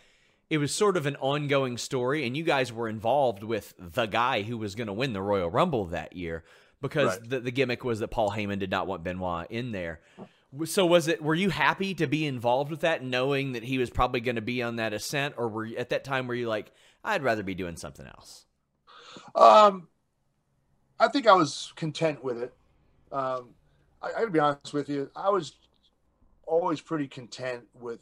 it 0.49 0.58
was 0.58 0.74
sort 0.74 0.98
of 0.98 1.06
an 1.06 1.16
ongoing 1.17 1.77
story, 1.77 2.25
and 2.25 2.35
you 2.35 2.43
guys 2.43 2.74
were 2.74 2.90
involved 2.90 3.43
with 3.43 3.74
the 3.77 4.08
guy 4.08 4.41
who 4.41 4.58
was 4.58 4.74
going 4.75 4.88
to 4.88 4.93
win 4.93 5.14
the 5.14 5.22
Royal 5.22 5.49
Rumble 5.49 5.85
that 5.85 6.16
year 6.16 6.43
because 6.82 7.19
Right. 7.19 7.30
the, 7.30 7.40
the 7.41 7.51
gimmick 7.51 7.83
was 7.83 7.99
that 7.99 8.08
Paul 8.08 8.32
Heyman 8.32 8.58
did 8.59 8.72
not 8.72 8.88
want 8.88 9.03
Benoit 9.03 9.45
in 9.51 9.72
there. 9.74 9.99
So 10.66 10.85
was 10.88 11.08
it? 11.08 11.22
Were 11.22 11.35
you 11.35 11.51
happy 11.51 11.93
to 11.95 12.08
be 12.08 12.25
involved 12.25 12.72
with 12.72 12.82
that, 12.82 13.03
knowing 13.03 13.51
that 13.51 13.64
he 13.64 13.77
was 13.77 13.91
probably 13.91 14.22
going 14.22 14.38
to 14.38 14.41
be 14.41 14.64
on 14.64 14.77
that 14.77 14.93
ascent, 14.93 15.35
or 15.38 15.48
were 15.48 15.66
you, 15.66 15.77
at 15.77 15.90
that 15.90 16.03
time 16.03 16.25
were 16.25 16.33
you 16.33 16.48
like, 16.48 16.72
I'd 17.03 17.22
rather 17.22 17.43
be 17.43 17.53
doing 17.53 17.75
something 17.75 18.08
else? 18.08 18.45
Um, 19.35 19.88
I 20.99 21.08
think 21.08 21.27
I 21.27 21.33
was 21.33 21.72
content 21.75 22.24
with 22.24 22.41
it. 22.41 22.53
Um, 23.11 23.49
I, 24.01 24.08
I 24.08 24.11
gotta 24.22 24.32
be 24.32 24.40
honest 24.40 24.74
with 24.74 24.90
you. 24.90 25.11
I 25.16 25.30
was 25.30 25.53
always 26.50 26.82
pretty 26.82 27.08
content 27.08 27.64
with 27.80 28.00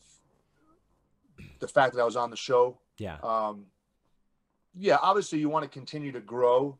the 1.59 1.67
fact 1.67 1.93
that 1.93 2.01
I 2.01 2.06
was 2.06 2.16
on 2.16 2.30
the 2.30 2.38
show. 2.38 2.80
Yeah. 2.98 3.17
Um, 3.22 3.66
yeah, 4.76 4.98
obviously 5.01 5.40
you 5.40 5.50
want 5.50 5.64
to 5.64 5.69
continue 5.69 6.11
to 6.11 6.19
grow. 6.19 6.77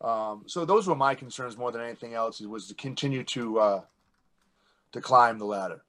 Um, 0.00 0.44
so 0.46 0.64
those 0.64 0.86
were 0.86 0.94
my 0.94 1.14
concerns 1.14 1.56
more 1.56 1.72
than 1.72 1.80
anything 1.80 2.14
else. 2.14 2.40
It 2.40 2.48
was 2.48 2.68
to 2.68 2.74
continue 2.74 3.24
to 3.24 3.58
uh, 3.58 3.80
to 4.92 5.00
climb 5.00 5.38
the 5.38 5.44
ladder. 5.44 5.82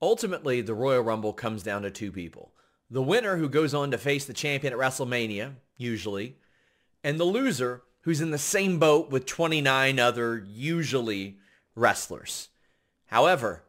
Ultimately, 0.00 0.60
the 0.60 0.74
Royal 0.74 1.02
Rumble 1.02 1.32
comes 1.32 1.62
down 1.62 1.82
to 1.82 1.90
two 1.90 2.12
people. 2.12 2.52
The 2.90 3.02
winner 3.02 3.36
who 3.36 3.48
goes 3.48 3.74
on 3.74 3.90
to 3.90 3.98
face 3.98 4.26
the 4.26 4.34
champion 4.34 4.72
at 4.72 4.78
WrestleMania, 4.78 5.54
usually, 5.76 6.36
and 7.02 7.18
the 7.18 7.24
loser 7.24 7.82
who's 8.02 8.20
in 8.20 8.30
the 8.30 8.38
same 8.38 8.78
boat 8.78 9.10
with 9.10 9.26
29 9.26 9.98
other, 9.98 10.44
usually, 10.46 11.38
wrestlers. 11.74 12.48
However, 13.06 13.64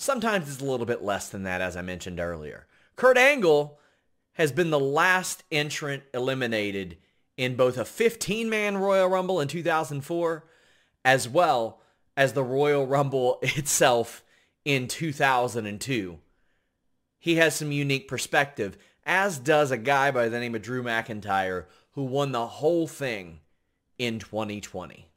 sometimes 0.00 0.48
it's 0.48 0.62
a 0.62 0.64
little 0.64 0.86
bit 0.86 1.02
less 1.02 1.28
than 1.28 1.42
that, 1.42 1.60
as 1.60 1.76
I 1.76 1.82
mentioned 1.82 2.20
earlier. 2.20 2.66
Kurt 2.96 3.18
Angle 3.18 3.78
has 4.32 4.50
been 4.50 4.70
the 4.70 4.80
last 4.80 5.44
entrant 5.52 6.02
eliminated 6.14 6.96
in 7.36 7.54
both 7.56 7.76
a 7.76 7.84
15 7.84 8.48
man 8.48 8.78
Royal 8.78 9.08
Rumble 9.08 9.40
in 9.40 9.48
2004 9.48 10.44
as 11.04 11.28
well 11.28 11.80
as 12.16 12.32
the 12.32 12.42
Royal 12.42 12.86
Rumble 12.86 13.38
itself 13.42 14.24
in 14.64 14.88
2002. 14.88 16.18
He 17.18 17.36
has 17.36 17.54
some 17.54 17.72
unique 17.72 18.08
perspective, 18.08 18.78
as 19.04 19.38
does 19.38 19.70
a 19.70 19.76
guy 19.76 20.10
by 20.10 20.28
the 20.28 20.40
name 20.40 20.54
of 20.54 20.62
Drew 20.62 20.82
McIntyre, 20.82 21.66
who 21.92 22.04
won 22.04 22.32
the 22.32 22.46
whole 22.46 22.86
thing 22.86 23.40
in 23.98 24.18
2020. 24.18 25.09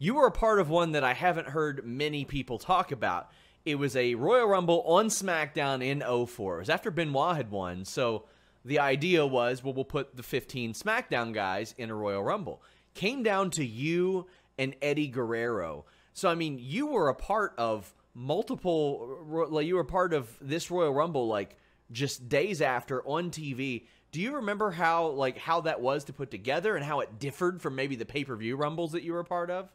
You 0.00 0.14
were 0.14 0.26
a 0.26 0.32
part 0.32 0.60
of 0.60 0.70
one 0.70 0.92
that 0.92 1.02
I 1.02 1.12
haven't 1.12 1.48
heard 1.48 1.84
many 1.84 2.24
people 2.24 2.56
talk 2.56 2.92
about. 2.92 3.32
It 3.64 3.74
was 3.74 3.96
a 3.96 4.14
Royal 4.14 4.46
Rumble 4.46 4.82
on 4.82 5.08
SmackDown 5.08 5.84
in 5.84 6.04
04. 6.26 6.56
It 6.56 6.60
was 6.60 6.70
after 6.70 6.92
Benoit 6.92 7.36
had 7.36 7.50
won, 7.50 7.84
so 7.84 8.24
the 8.64 8.78
idea 8.78 9.26
was, 9.26 9.64
well, 9.64 9.74
we'll 9.74 9.84
put 9.84 10.16
the 10.16 10.22
15 10.22 10.74
SmackDown 10.74 11.34
guys 11.34 11.74
in 11.78 11.90
a 11.90 11.96
Royal 11.96 12.22
Rumble. 12.22 12.62
Came 12.94 13.24
down 13.24 13.50
to 13.50 13.66
you 13.66 14.28
and 14.56 14.76
Eddie 14.80 15.08
Guerrero. 15.08 15.84
So, 16.12 16.28
I 16.28 16.36
mean, 16.36 16.58
you 16.60 16.86
were 16.86 17.08
a 17.08 17.14
part 17.14 17.54
of 17.58 17.92
multiple, 18.14 19.46
like, 19.50 19.66
you 19.66 19.74
were 19.74 19.84
part 19.84 20.14
of 20.14 20.30
this 20.40 20.70
Royal 20.70 20.94
Rumble, 20.94 21.26
like, 21.26 21.56
just 21.90 22.28
days 22.28 22.62
after 22.62 23.02
on 23.02 23.32
TV. 23.32 23.86
Do 24.12 24.20
you 24.20 24.36
remember 24.36 24.70
how, 24.70 25.08
like, 25.08 25.38
how 25.38 25.62
that 25.62 25.80
was 25.80 26.04
to 26.04 26.12
put 26.12 26.30
together 26.30 26.76
and 26.76 26.84
how 26.84 27.00
it 27.00 27.18
differed 27.18 27.60
from 27.60 27.74
maybe 27.74 27.96
the 27.96 28.06
pay-per-view 28.06 28.54
Rumbles 28.54 28.92
that 28.92 29.02
you 29.02 29.12
were 29.12 29.20
a 29.20 29.24
part 29.24 29.50
of? 29.50 29.72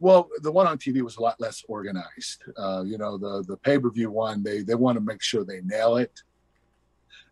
Well, 0.00 0.30
the 0.40 0.50
one 0.50 0.66
on 0.66 0.78
TV 0.78 1.02
was 1.02 1.18
a 1.18 1.22
lot 1.22 1.38
less 1.40 1.62
organized. 1.68 2.42
Uh, 2.56 2.82
you 2.86 2.96
know, 2.96 3.18
the 3.18 3.44
the 3.46 3.58
pay 3.58 3.78
per 3.78 3.90
view 3.90 4.10
one, 4.10 4.42
they 4.42 4.62
they 4.62 4.74
want 4.74 4.96
to 4.96 5.04
make 5.04 5.22
sure 5.22 5.44
they 5.44 5.60
nail 5.60 5.98
it, 5.98 6.18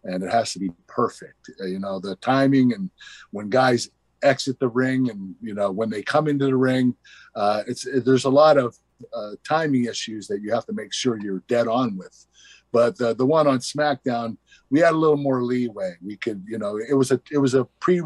and 0.04 0.22
it 0.22 0.30
has 0.30 0.52
to 0.52 0.58
be 0.58 0.70
perfect. 0.86 1.50
Uh, 1.60 1.64
you 1.64 1.78
know, 1.78 1.98
the 1.98 2.16
timing 2.16 2.74
and 2.74 2.90
when 3.30 3.48
guys 3.48 3.90
exit 4.22 4.58
the 4.60 4.68
ring, 4.68 5.08
and 5.08 5.34
you 5.40 5.54
know 5.54 5.70
when 5.70 5.88
they 5.88 6.02
come 6.02 6.28
into 6.28 6.44
the 6.44 6.56
ring, 6.56 6.94
uh, 7.34 7.62
it's 7.66 7.86
there's 8.04 8.26
a 8.26 8.30
lot 8.30 8.58
of 8.58 8.76
uh, 9.14 9.32
timing 9.48 9.86
issues 9.86 10.28
that 10.28 10.42
you 10.42 10.52
have 10.52 10.66
to 10.66 10.74
make 10.74 10.92
sure 10.92 11.18
you're 11.18 11.42
dead 11.48 11.68
on 11.68 11.96
with. 11.96 12.26
But 12.70 12.98
the 12.98 13.14
the 13.14 13.24
one 13.24 13.46
on 13.46 13.60
SmackDown, 13.60 14.36
we 14.68 14.80
had 14.80 14.92
a 14.92 14.96
little 14.96 15.16
more 15.16 15.42
leeway. 15.42 15.94
We 16.04 16.16
could, 16.16 16.44
you 16.46 16.58
know, 16.58 16.76
it 16.76 16.94
was 16.94 17.12
a 17.12 17.20
it 17.32 17.38
was 17.38 17.54
a 17.54 17.64
pre 17.80 18.02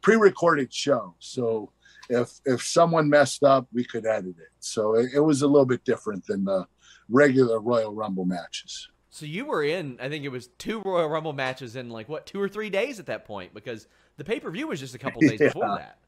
pre 0.00 0.16
recorded 0.16 0.72
show, 0.72 1.14
so 1.18 1.70
if 2.08 2.30
if 2.44 2.62
someone 2.62 3.08
messed 3.08 3.42
up, 3.42 3.66
we 3.72 3.84
could 3.84 4.06
edit 4.06 4.36
it. 4.38 4.50
So 4.60 4.94
it, 4.96 5.10
it 5.14 5.20
was 5.20 5.42
a 5.42 5.46
little 5.46 5.66
bit 5.66 5.84
different 5.84 6.26
than 6.26 6.44
the 6.44 6.66
regular 7.08 7.60
Royal 7.60 7.94
Rumble 7.94 8.24
matches. 8.24 8.88
So 9.10 9.24
you 9.24 9.46
were 9.46 9.62
in, 9.62 9.96
I 10.00 10.08
think 10.10 10.24
it 10.24 10.28
was 10.28 10.48
two 10.58 10.82
Royal 10.84 11.08
Rumble 11.08 11.32
matches 11.32 11.74
in 11.76 11.88
like 11.88 12.08
what 12.08 12.26
two 12.26 12.40
or 12.40 12.48
three 12.48 12.68
days 12.70 12.98
at 13.00 13.06
that 13.06 13.24
point 13.24 13.54
because 13.54 13.88
the 14.18 14.24
pay 14.24 14.40
per 14.40 14.50
view 14.50 14.66
was 14.68 14.80
just 14.80 14.94
a 14.94 14.98
couple 14.98 15.20
days 15.22 15.32
Yeah. 15.40 15.48
before 15.48 15.78
that. 15.78 15.98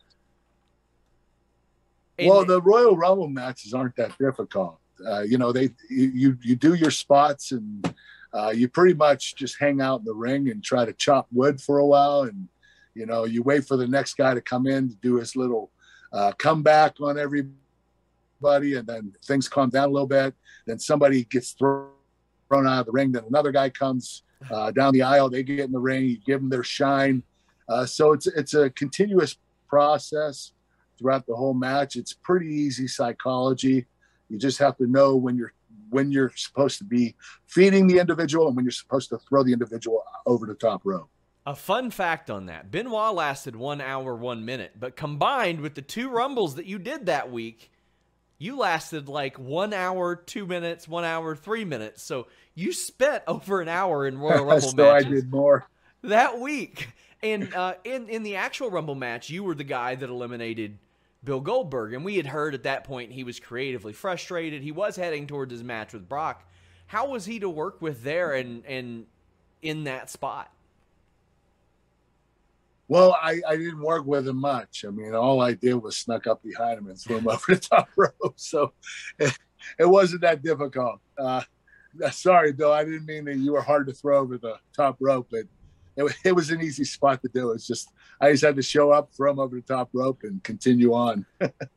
well, 2.20 2.44
the 2.44 2.60
Royal 2.60 2.96
Rumble 2.96 3.28
matches 3.28 3.72
aren't 3.74 3.96
that 3.96 4.16
difficult. 4.18 4.78
Uh, 5.06 5.20
you 5.20 5.38
know, 5.38 5.52
they 5.52 5.70
you 5.88 6.10
you, 6.14 6.38
you 6.42 6.56
do 6.56 6.74
your 6.74 6.90
spots 6.90 7.52
and 7.52 7.94
uh, 8.34 8.50
you 8.54 8.68
pretty 8.68 8.94
much 8.94 9.36
just 9.36 9.56
hang 9.58 9.80
out 9.80 10.00
in 10.00 10.04
the 10.04 10.14
ring 10.14 10.50
and 10.50 10.62
try 10.62 10.84
to 10.84 10.92
chop 10.92 11.26
wood 11.32 11.60
for 11.60 11.78
a 11.78 11.86
while, 11.86 12.22
and 12.22 12.48
you 12.94 13.06
know 13.06 13.24
you 13.24 13.42
wait 13.42 13.64
for 13.64 13.76
the 13.76 13.86
next 13.86 14.14
guy 14.14 14.34
to 14.34 14.40
come 14.40 14.66
in 14.66 14.88
to 14.88 14.96
do 14.96 15.14
his 15.16 15.36
little 15.36 15.70
uh, 16.12 16.32
comeback 16.38 17.00
on 17.00 17.18
everybody, 17.18 18.74
and 18.74 18.86
then 18.86 19.12
things 19.24 19.48
calm 19.48 19.70
down 19.70 19.88
a 19.88 19.92
little 19.92 20.06
bit. 20.06 20.34
Then 20.66 20.78
somebody 20.78 21.24
gets 21.24 21.52
thrown 21.52 21.90
thrown 22.48 22.66
out 22.66 22.80
of 22.80 22.86
the 22.86 22.92
ring. 22.92 23.12
Then 23.12 23.24
another 23.28 23.52
guy 23.52 23.70
comes 23.70 24.22
uh, 24.50 24.70
down 24.70 24.92
the 24.94 25.02
aisle. 25.02 25.28
They 25.28 25.42
get 25.42 25.60
in 25.60 25.72
the 25.72 25.78
ring. 25.78 26.04
You 26.04 26.18
give 26.18 26.40
them 26.40 26.50
their 26.50 26.64
shine. 26.64 27.22
Uh, 27.68 27.86
so 27.86 28.12
it's 28.12 28.26
it's 28.26 28.54
a 28.54 28.70
continuous 28.70 29.36
process 29.68 30.52
throughout 30.98 31.26
the 31.26 31.36
whole 31.36 31.54
match. 31.54 31.96
It's 31.96 32.12
pretty 32.12 32.48
easy 32.48 32.88
psychology. 32.88 33.86
You 34.28 34.38
just 34.38 34.58
have 34.58 34.76
to 34.78 34.86
know 34.86 35.16
when 35.16 35.36
you're 35.36 35.52
when 35.90 36.10
you're 36.10 36.32
supposed 36.34 36.78
to 36.78 36.84
be 36.84 37.14
feeding 37.46 37.86
the 37.86 37.98
individual 37.98 38.46
and 38.48 38.56
when 38.56 38.64
you're 38.64 38.72
supposed 38.72 39.08
to 39.10 39.18
throw 39.18 39.42
the 39.42 39.52
individual 39.52 40.02
over 40.26 40.46
the 40.46 40.54
top 40.54 40.82
rope. 40.84 41.08
A 41.48 41.54
fun 41.56 41.90
fact 41.90 42.28
on 42.28 42.44
that 42.44 42.70
Benoit 42.70 43.14
lasted 43.14 43.56
one 43.56 43.80
hour, 43.80 44.14
one 44.14 44.44
minute, 44.44 44.72
but 44.78 44.96
combined 44.96 45.62
with 45.62 45.74
the 45.74 45.80
two 45.80 46.10
Rumbles 46.10 46.56
that 46.56 46.66
you 46.66 46.78
did 46.78 47.06
that 47.06 47.32
week, 47.32 47.72
you 48.36 48.58
lasted 48.58 49.08
like 49.08 49.38
one 49.38 49.72
hour, 49.72 50.14
two 50.14 50.46
minutes, 50.46 50.86
one 50.86 51.06
hour, 51.06 51.34
three 51.34 51.64
minutes. 51.64 52.02
So 52.02 52.26
you 52.54 52.74
spent 52.74 53.22
over 53.26 53.62
an 53.62 53.68
hour 53.68 54.06
in 54.06 54.18
Royal 54.18 54.44
Rumble 54.44 54.60
so 54.60 54.90
I 54.90 55.02
did 55.02 55.30
more. 55.30 55.66
that 56.02 56.38
week. 56.38 56.90
And 57.22 57.54
uh, 57.54 57.76
in 57.82 58.10
in 58.10 58.24
the 58.24 58.36
actual 58.36 58.70
Rumble 58.70 58.94
match, 58.94 59.30
you 59.30 59.42
were 59.42 59.54
the 59.54 59.64
guy 59.64 59.94
that 59.94 60.10
eliminated 60.10 60.76
Bill 61.24 61.40
Goldberg, 61.40 61.94
and 61.94 62.04
we 62.04 62.16
had 62.16 62.26
heard 62.26 62.52
at 62.52 62.64
that 62.64 62.84
point 62.84 63.12
he 63.12 63.24
was 63.24 63.40
creatively 63.40 63.94
frustrated. 63.94 64.60
He 64.60 64.70
was 64.70 64.96
heading 64.96 65.26
towards 65.26 65.52
his 65.52 65.64
match 65.64 65.94
with 65.94 66.10
Brock. 66.10 66.46
How 66.88 67.08
was 67.08 67.24
he 67.24 67.40
to 67.40 67.48
work 67.48 67.80
with 67.80 68.02
there 68.02 68.34
and 68.34 68.66
and 68.66 69.06
in 69.62 69.84
that 69.84 70.10
spot? 70.10 70.52
Well, 72.88 73.16
I, 73.22 73.40
I 73.46 73.56
didn't 73.56 73.82
work 73.82 74.06
with 74.06 74.26
him 74.26 74.40
much. 74.40 74.84
I 74.86 74.90
mean, 74.90 75.14
all 75.14 75.40
I 75.42 75.52
did 75.52 75.74
was 75.74 75.96
snuck 75.96 76.26
up 76.26 76.42
behind 76.42 76.78
him 76.78 76.88
and 76.88 76.98
threw 76.98 77.18
him 77.18 77.28
over 77.28 77.54
the 77.54 77.56
top 77.56 77.88
rope. 77.96 78.34
So 78.36 78.72
it, 79.18 79.36
it 79.78 79.86
wasn't 79.86 80.22
that 80.22 80.42
difficult. 80.42 81.00
Uh, 81.16 81.42
sorry, 82.10 82.52
Bill. 82.52 82.72
I 82.72 82.84
didn't 82.84 83.06
mean 83.06 83.24
that 83.26 83.36
you 83.36 83.52
were 83.52 83.62
hard 83.62 83.86
to 83.88 83.92
throw 83.92 84.18
over 84.18 84.38
the 84.38 84.56
top 84.74 84.96
rope, 85.00 85.28
but 85.30 85.44
it, 85.96 86.16
it 86.24 86.32
was 86.32 86.50
an 86.50 86.62
easy 86.62 86.84
spot 86.84 87.20
to 87.22 87.28
do. 87.28 87.50
It's 87.50 87.66
just 87.66 87.92
I 88.20 88.30
just 88.32 88.44
had 88.44 88.56
to 88.56 88.62
show 88.62 88.90
up, 88.90 89.12
throw 89.14 89.32
him 89.32 89.38
over 89.38 89.56
the 89.56 89.62
top 89.62 89.90
rope, 89.92 90.20
and 90.22 90.42
continue 90.42 90.94
on. 90.94 91.26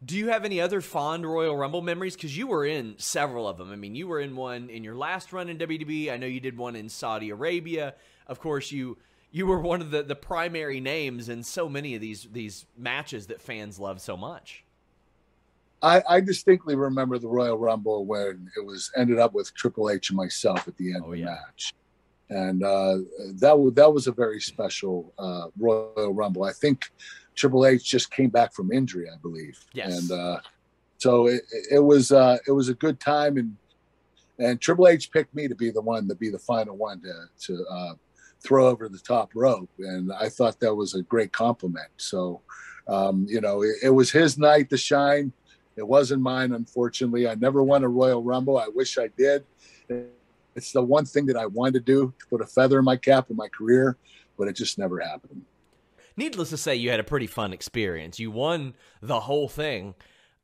Do 0.06 0.18
you 0.18 0.30
have 0.30 0.46
any 0.46 0.62
other 0.62 0.80
fond 0.80 1.26
Royal 1.26 1.58
Rumble 1.58 1.82
memories? 1.82 2.16
Because 2.16 2.38
you 2.38 2.48
were 2.48 2.66
in 2.66 2.96
several 2.98 3.48
of 3.48 3.58
them. 3.58 3.72
I 3.72 3.76
mean, 3.76 3.96
you 3.96 4.08
were 4.08 4.20
in 4.20 4.36
one 4.36 4.70
in 4.70 4.84
your 4.84 4.96
last 4.96 5.34
run 5.34 5.50
in 5.50 5.58
WWE. 5.58 6.12
I 6.12 6.18
know 6.18 6.28
you 6.28 6.40
did 6.40 6.58
one 6.58 6.76
in 6.76 6.88
Saudi 6.88 7.30
Arabia. 7.32 7.96
Of 8.28 8.40
course, 8.40 8.72
you 8.72 8.98
you 9.32 9.46
were 9.48 9.60
one 9.60 9.82
of 9.82 9.92
the 9.92 10.04
the 10.04 10.16
primary 10.16 10.80
names 10.80 11.30
in 11.30 11.44
so 11.44 11.68
many 11.70 11.96
of 11.96 12.02
these 12.02 12.28
these 12.32 12.66
matches 12.78 13.28
that 13.28 13.42
fans 13.42 13.80
love 13.80 14.02
so 14.02 14.16
much. 14.18 14.64
I, 15.84 16.04
I 16.08 16.20
distinctly 16.22 16.76
remember 16.76 17.18
the 17.18 17.28
Royal 17.28 17.58
Rumble 17.58 18.06
when 18.06 18.48
it 18.56 18.64
was 18.64 18.92
ended 18.96 19.18
up 19.18 19.34
with 19.34 19.52
Triple 19.56 19.90
H 19.90 20.12
and 20.12 20.18
myself 20.18 20.68
at 20.68 20.78
the 20.78 20.94
end 20.94 21.04
Oh, 21.06 21.12
of 21.14 21.18
the 21.18 21.26
match, 21.26 21.74
and 22.30 22.64
uh, 22.64 22.98
that 23.40 23.58
was 23.58 23.74
that 23.74 23.92
was 23.92 24.06
a 24.08 24.12
very 24.12 24.40
special 24.40 25.12
uh, 25.18 25.48
Royal 25.58 26.14
Rumble. 26.14 26.44
I 26.44 26.52
think 26.52 26.92
Triple 27.36 27.66
H 27.66 27.84
just 27.84 28.12
came 28.12 28.30
back 28.30 28.54
from 28.54 28.72
injury, 28.72 29.08
I 29.10 29.18
believe, 29.22 29.58
Yes. 29.74 29.98
and 30.10 30.12
uh, 30.12 30.40
so 31.00 31.26
it, 31.28 31.42
it 31.72 31.80
was 31.80 32.12
uh, 32.12 32.38
it 32.46 32.52
was 32.52 32.70
a 32.70 32.76
good 32.76 33.00
time, 33.00 33.38
and 33.38 33.56
and 34.38 34.62
Triple 34.62 34.88
H 34.88 35.12
picked 35.12 35.34
me 35.34 35.48
to 35.48 35.56
be 35.56 35.72
the 35.72 35.82
one 35.82 36.08
to 36.10 36.16
be 36.16 36.30
the 36.30 36.38
final 36.40 36.78
one 36.78 37.02
to 37.02 37.14
to 37.48 37.66
uh, 37.66 37.94
throw 38.44 38.68
over 38.68 38.90
the 38.90 39.00
top 39.00 39.32
rope, 39.36 39.70
and 39.80 40.12
I 40.12 40.30
thought 40.30 40.60
that 40.60 40.74
was 40.74 40.96
a 40.96 41.04
great 41.04 41.32
compliment. 41.32 41.90
So, 41.98 42.42
um, 42.88 43.26
you 43.30 43.42
know, 43.42 43.62
it, 43.62 43.76
it 43.84 43.90
was 43.90 44.12
his 44.12 44.38
night 44.38 44.70
to 44.72 44.78
shine. 44.78 45.32
It 45.76 45.88
wasn't 45.88 46.22
mine, 46.22 46.52
unfortunately. 46.52 47.28
I 47.28 47.36
never 47.36 47.64
won 47.64 47.84
a 47.84 47.88
Royal 47.88 48.24
Rumble. 48.24 48.58
I 48.58 48.68
wish 48.68 48.98
I 48.98 49.08
did. 49.18 49.46
It's 50.56 50.74
the 50.74 50.82
one 50.82 51.06
thing 51.06 51.26
that 51.28 51.38
I 51.38 51.46
wanted 51.46 51.74
to 51.74 51.80
do 51.80 52.14
to 52.20 52.26
put 52.28 52.42
a 52.42 52.46
feather 52.46 52.80
in 52.80 52.86
my 52.86 52.98
cap 52.98 53.30
in 53.30 53.36
my 53.38 53.48
career, 53.48 53.98
but 54.38 54.48
it 54.48 54.56
just 54.56 54.78
never 54.78 55.00
happened. 55.00 55.46
Needless 56.18 56.50
to 56.50 56.58
say, 56.58 56.76
you 56.76 56.90
had 56.90 57.00
a 57.00 57.06
pretty 57.06 57.28
fun 57.28 57.54
experience. 57.54 58.20
You 58.20 58.32
won 58.32 58.76
the 59.02 59.22
whole 59.22 59.48
thing. 59.48 59.96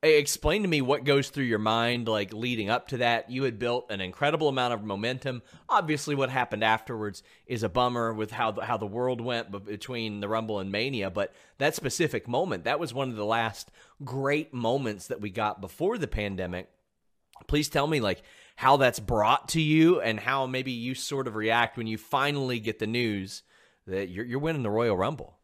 Explain 0.04 0.62
to 0.62 0.68
me 0.68 0.82
what 0.82 1.06
goes 1.06 1.30
through 1.30 1.46
your 1.46 1.58
mind, 1.58 2.08
like 2.08 2.32
leading 2.32 2.70
up 2.70 2.90
to 2.90 2.98
that. 2.98 3.32
You 3.32 3.44
had 3.44 3.58
built 3.58 3.90
an 3.90 4.00
incredible 4.00 4.48
amount 4.48 4.76
of 4.76 4.84
momentum. 4.84 5.42
Obviously, 5.68 6.14
what 6.14 6.30
happened 6.30 6.64
afterwards 6.64 7.24
is 7.48 7.64
a 7.64 7.70
bummer 7.70 8.14
with 8.14 8.30
how 8.30 8.52
the, 8.52 8.62
how 8.62 8.78
the 8.78 8.86
world 8.86 9.22
went 9.22 9.66
between 9.66 10.20
the 10.20 10.28
Rumble 10.28 10.60
and 10.60 10.72
Mania. 10.72 11.10
But 11.10 11.34
that 11.58 11.74
specific 11.74 12.28
moment, 12.28 12.66
that 12.66 12.80
was 12.80 12.94
one 12.94 13.10
of 13.10 13.16
the 13.16 13.26
last 13.26 13.72
great 14.06 14.54
moments 14.54 15.08
that 15.08 15.20
we 15.20 15.32
got 15.32 15.62
before 15.62 15.98
the 15.98 16.08
pandemic. 16.08 16.70
Please 17.48 17.68
tell 17.68 17.88
me, 17.88 18.00
like, 18.00 18.22
how 18.56 18.78
that's 18.78 19.00
brought 19.00 19.50
to 19.50 19.62
you 19.62 20.00
and 20.00 20.20
how 20.20 20.46
maybe 20.46 20.72
you 20.72 20.94
sort 20.94 21.28
of 21.28 21.36
react 21.36 21.76
when 21.76 21.88
you 21.88 21.98
finally 21.98 22.60
get 22.60 22.78
the 22.78 22.88
news 22.88 23.42
that 23.88 24.10
you're, 24.10 24.26
you're 24.26 24.40
winning 24.40 24.64
the 24.64 24.70
Royal 24.70 24.96
Rumble. 24.96 25.37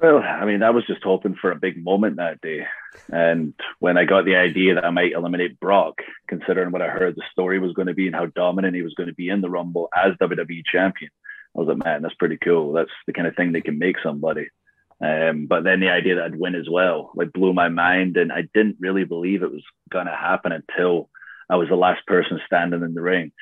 Well, 0.00 0.18
I 0.18 0.46
mean, 0.46 0.62
I 0.62 0.70
was 0.70 0.86
just 0.86 1.04
hoping 1.04 1.34
for 1.34 1.50
a 1.50 1.56
big 1.58 1.82
moment 1.82 2.16
that 2.16 2.40
day. 2.40 2.66
And 3.12 3.52
when 3.80 3.98
I 3.98 4.04
got 4.04 4.24
the 4.24 4.36
idea 4.36 4.74
that 4.74 4.84
I 4.84 4.90
might 4.90 5.12
eliminate 5.12 5.60
Brock, 5.60 5.96
considering 6.26 6.70
what 6.70 6.80
I 6.80 6.88
heard 6.88 7.16
the 7.16 7.22
story 7.30 7.58
was 7.58 7.74
going 7.74 7.88
to 7.88 7.94
be 7.94 8.06
and 8.06 8.16
how 8.16 8.26
dominant 8.26 8.74
he 8.74 8.82
was 8.82 8.94
going 8.94 9.10
to 9.10 9.14
be 9.14 9.28
in 9.28 9.42
the 9.42 9.50
Rumble 9.50 9.90
as 9.94 10.14
WWE 10.14 10.62
champion, 10.64 11.10
I 11.54 11.60
was 11.60 11.68
like, 11.68 11.84
man, 11.84 12.00
that's 12.00 12.14
pretty 12.14 12.38
cool. 12.42 12.72
That's 12.72 12.90
the 13.06 13.12
kind 13.12 13.26
of 13.26 13.36
thing 13.36 13.52
that 13.52 13.64
can 13.64 13.78
make 13.78 13.96
somebody. 14.02 14.48
Um, 15.02 15.46
but 15.46 15.64
then 15.64 15.80
the 15.80 15.90
idea 15.90 16.14
that 16.14 16.24
I'd 16.24 16.40
win 16.40 16.54
as 16.54 16.68
well, 16.70 17.10
like 17.14 17.32
blew 17.32 17.52
my 17.52 17.68
mind. 17.68 18.16
And 18.16 18.32
I 18.32 18.48
didn't 18.54 18.76
really 18.80 19.04
believe 19.04 19.42
it 19.42 19.52
was 19.52 19.64
going 19.90 20.06
to 20.06 20.16
happen 20.16 20.52
until 20.52 21.10
I 21.50 21.56
was 21.56 21.68
the 21.68 21.76
last 21.76 22.06
person 22.06 22.40
standing 22.46 22.82
in 22.82 22.94
the 22.94 23.02
ring. 23.02 23.32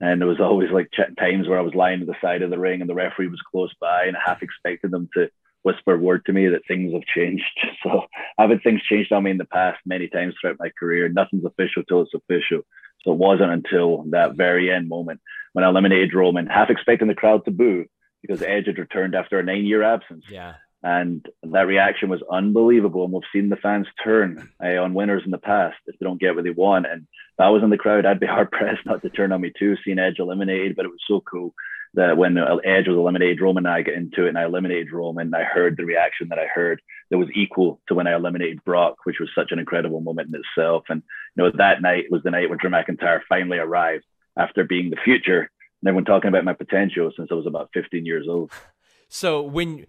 And 0.00 0.20
there 0.20 0.28
was 0.28 0.40
always 0.40 0.72
like 0.72 0.90
times 1.18 1.46
where 1.46 1.58
I 1.58 1.62
was 1.62 1.74
lying 1.74 2.00
to 2.00 2.06
the 2.06 2.16
side 2.20 2.42
of 2.42 2.50
the 2.50 2.58
ring 2.58 2.80
and 2.80 2.90
the 2.90 2.94
referee 2.94 3.28
was 3.28 3.42
close 3.48 3.72
by 3.80 4.06
and 4.06 4.16
I 4.16 4.20
half 4.24 4.42
expected 4.42 4.90
them 4.90 5.08
to 5.14 5.30
whisper 5.62 5.98
word 5.98 6.24
to 6.26 6.32
me 6.32 6.48
that 6.48 6.66
things 6.66 6.92
have 6.92 7.02
changed. 7.02 7.44
So 7.82 8.02
I've 8.36 8.50
had 8.50 8.62
things 8.62 8.82
changed 8.82 9.10
on 9.10 9.22
me 9.22 9.30
in 9.30 9.38
the 9.38 9.46
past 9.46 9.78
many 9.86 10.06
times 10.06 10.34
throughout 10.38 10.58
my 10.58 10.70
career. 10.78 11.08
Nothing's 11.08 11.46
official 11.46 11.82
till 11.82 12.02
it's 12.02 12.12
official. 12.12 12.60
So 13.02 13.12
it 13.12 13.18
wasn't 13.18 13.52
until 13.52 14.04
that 14.10 14.36
very 14.36 14.70
end 14.70 14.88
moment 14.88 15.20
when 15.54 15.64
I 15.64 15.68
eliminated 15.68 16.14
Roman, 16.14 16.46
half 16.46 16.68
expecting 16.68 17.08
the 17.08 17.14
crowd 17.14 17.46
to 17.46 17.50
boo 17.50 17.86
because 18.20 18.42
Edge 18.42 18.66
had 18.66 18.78
returned 18.78 19.14
after 19.14 19.38
a 19.38 19.42
nine 19.42 19.64
year 19.64 19.82
absence. 19.82 20.24
Yeah. 20.28 20.54
And 20.82 21.26
that 21.42 21.66
reaction 21.66 22.08
was 22.08 22.22
unbelievable. 22.30 23.04
And 23.04 23.12
we've 23.12 23.22
seen 23.32 23.48
the 23.48 23.56
fans 23.56 23.86
turn 24.02 24.50
uh, 24.62 24.82
on 24.82 24.94
winners 24.94 25.22
in 25.24 25.30
the 25.30 25.38
past 25.38 25.76
if 25.86 25.98
they 25.98 26.04
don't 26.04 26.20
get 26.20 26.34
what 26.34 26.44
they 26.44 26.50
want. 26.50 26.86
And 26.86 27.02
if 27.02 27.40
I 27.40 27.50
was 27.50 27.62
in 27.62 27.70
the 27.70 27.78
crowd, 27.78 28.06
I'd 28.06 28.20
be 28.20 28.26
hard 28.26 28.50
pressed 28.50 28.80
not 28.86 29.02
to 29.02 29.10
turn 29.10 29.32
on 29.32 29.40
me 29.40 29.52
too, 29.58 29.76
seeing 29.84 29.98
Edge 29.98 30.18
eliminated. 30.18 30.76
But 30.76 30.86
it 30.86 30.90
was 30.90 31.02
so 31.06 31.20
cool 31.20 31.54
that 31.94 32.16
when 32.16 32.38
Edge 32.38 32.86
was 32.86 32.96
eliminated, 32.96 33.40
Roman 33.40 33.66
and 33.66 33.74
I 33.74 33.82
got 33.82 33.94
into 33.94 34.26
it 34.26 34.30
and 34.30 34.38
I 34.38 34.44
eliminated 34.44 34.92
Roman. 34.92 35.26
and 35.26 35.34
I 35.34 35.44
heard 35.44 35.76
the 35.76 35.84
reaction 35.84 36.28
that 36.28 36.38
I 36.38 36.46
heard 36.46 36.80
that 37.10 37.18
was 37.18 37.28
equal 37.34 37.80
to 37.88 37.94
when 37.94 38.06
I 38.06 38.14
eliminated 38.14 38.64
Brock, 38.64 38.98
which 39.04 39.18
was 39.18 39.28
such 39.34 39.50
an 39.50 39.58
incredible 39.58 40.00
moment 40.00 40.28
in 40.28 40.40
itself. 40.40 40.84
And, 40.88 41.02
you 41.34 41.42
know, 41.42 41.50
that 41.56 41.82
night 41.82 42.04
was 42.10 42.22
the 42.22 42.30
night 42.30 42.48
when 42.48 42.58
Drew 42.58 42.70
McIntyre 42.70 43.20
finally 43.28 43.58
arrived 43.58 44.04
after 44.36 44.64
being 44.64 44.90
the 44.90 44.96
future 45.04 45.50
and 45.80 45.88
everyone 45.88 46.04
talking 46.04 46.28
about 46.28 46.44
my 46.44 46.52
potential 46.52 47.10
since 47.16 47.28
I 47.30 47.34
was 47.34 47.46
about 47.46 47.70
15 47.74 48.06
years 48.06 48.26
old. 48.28 48.52
So 49.08 49.42
when 49.42 49.86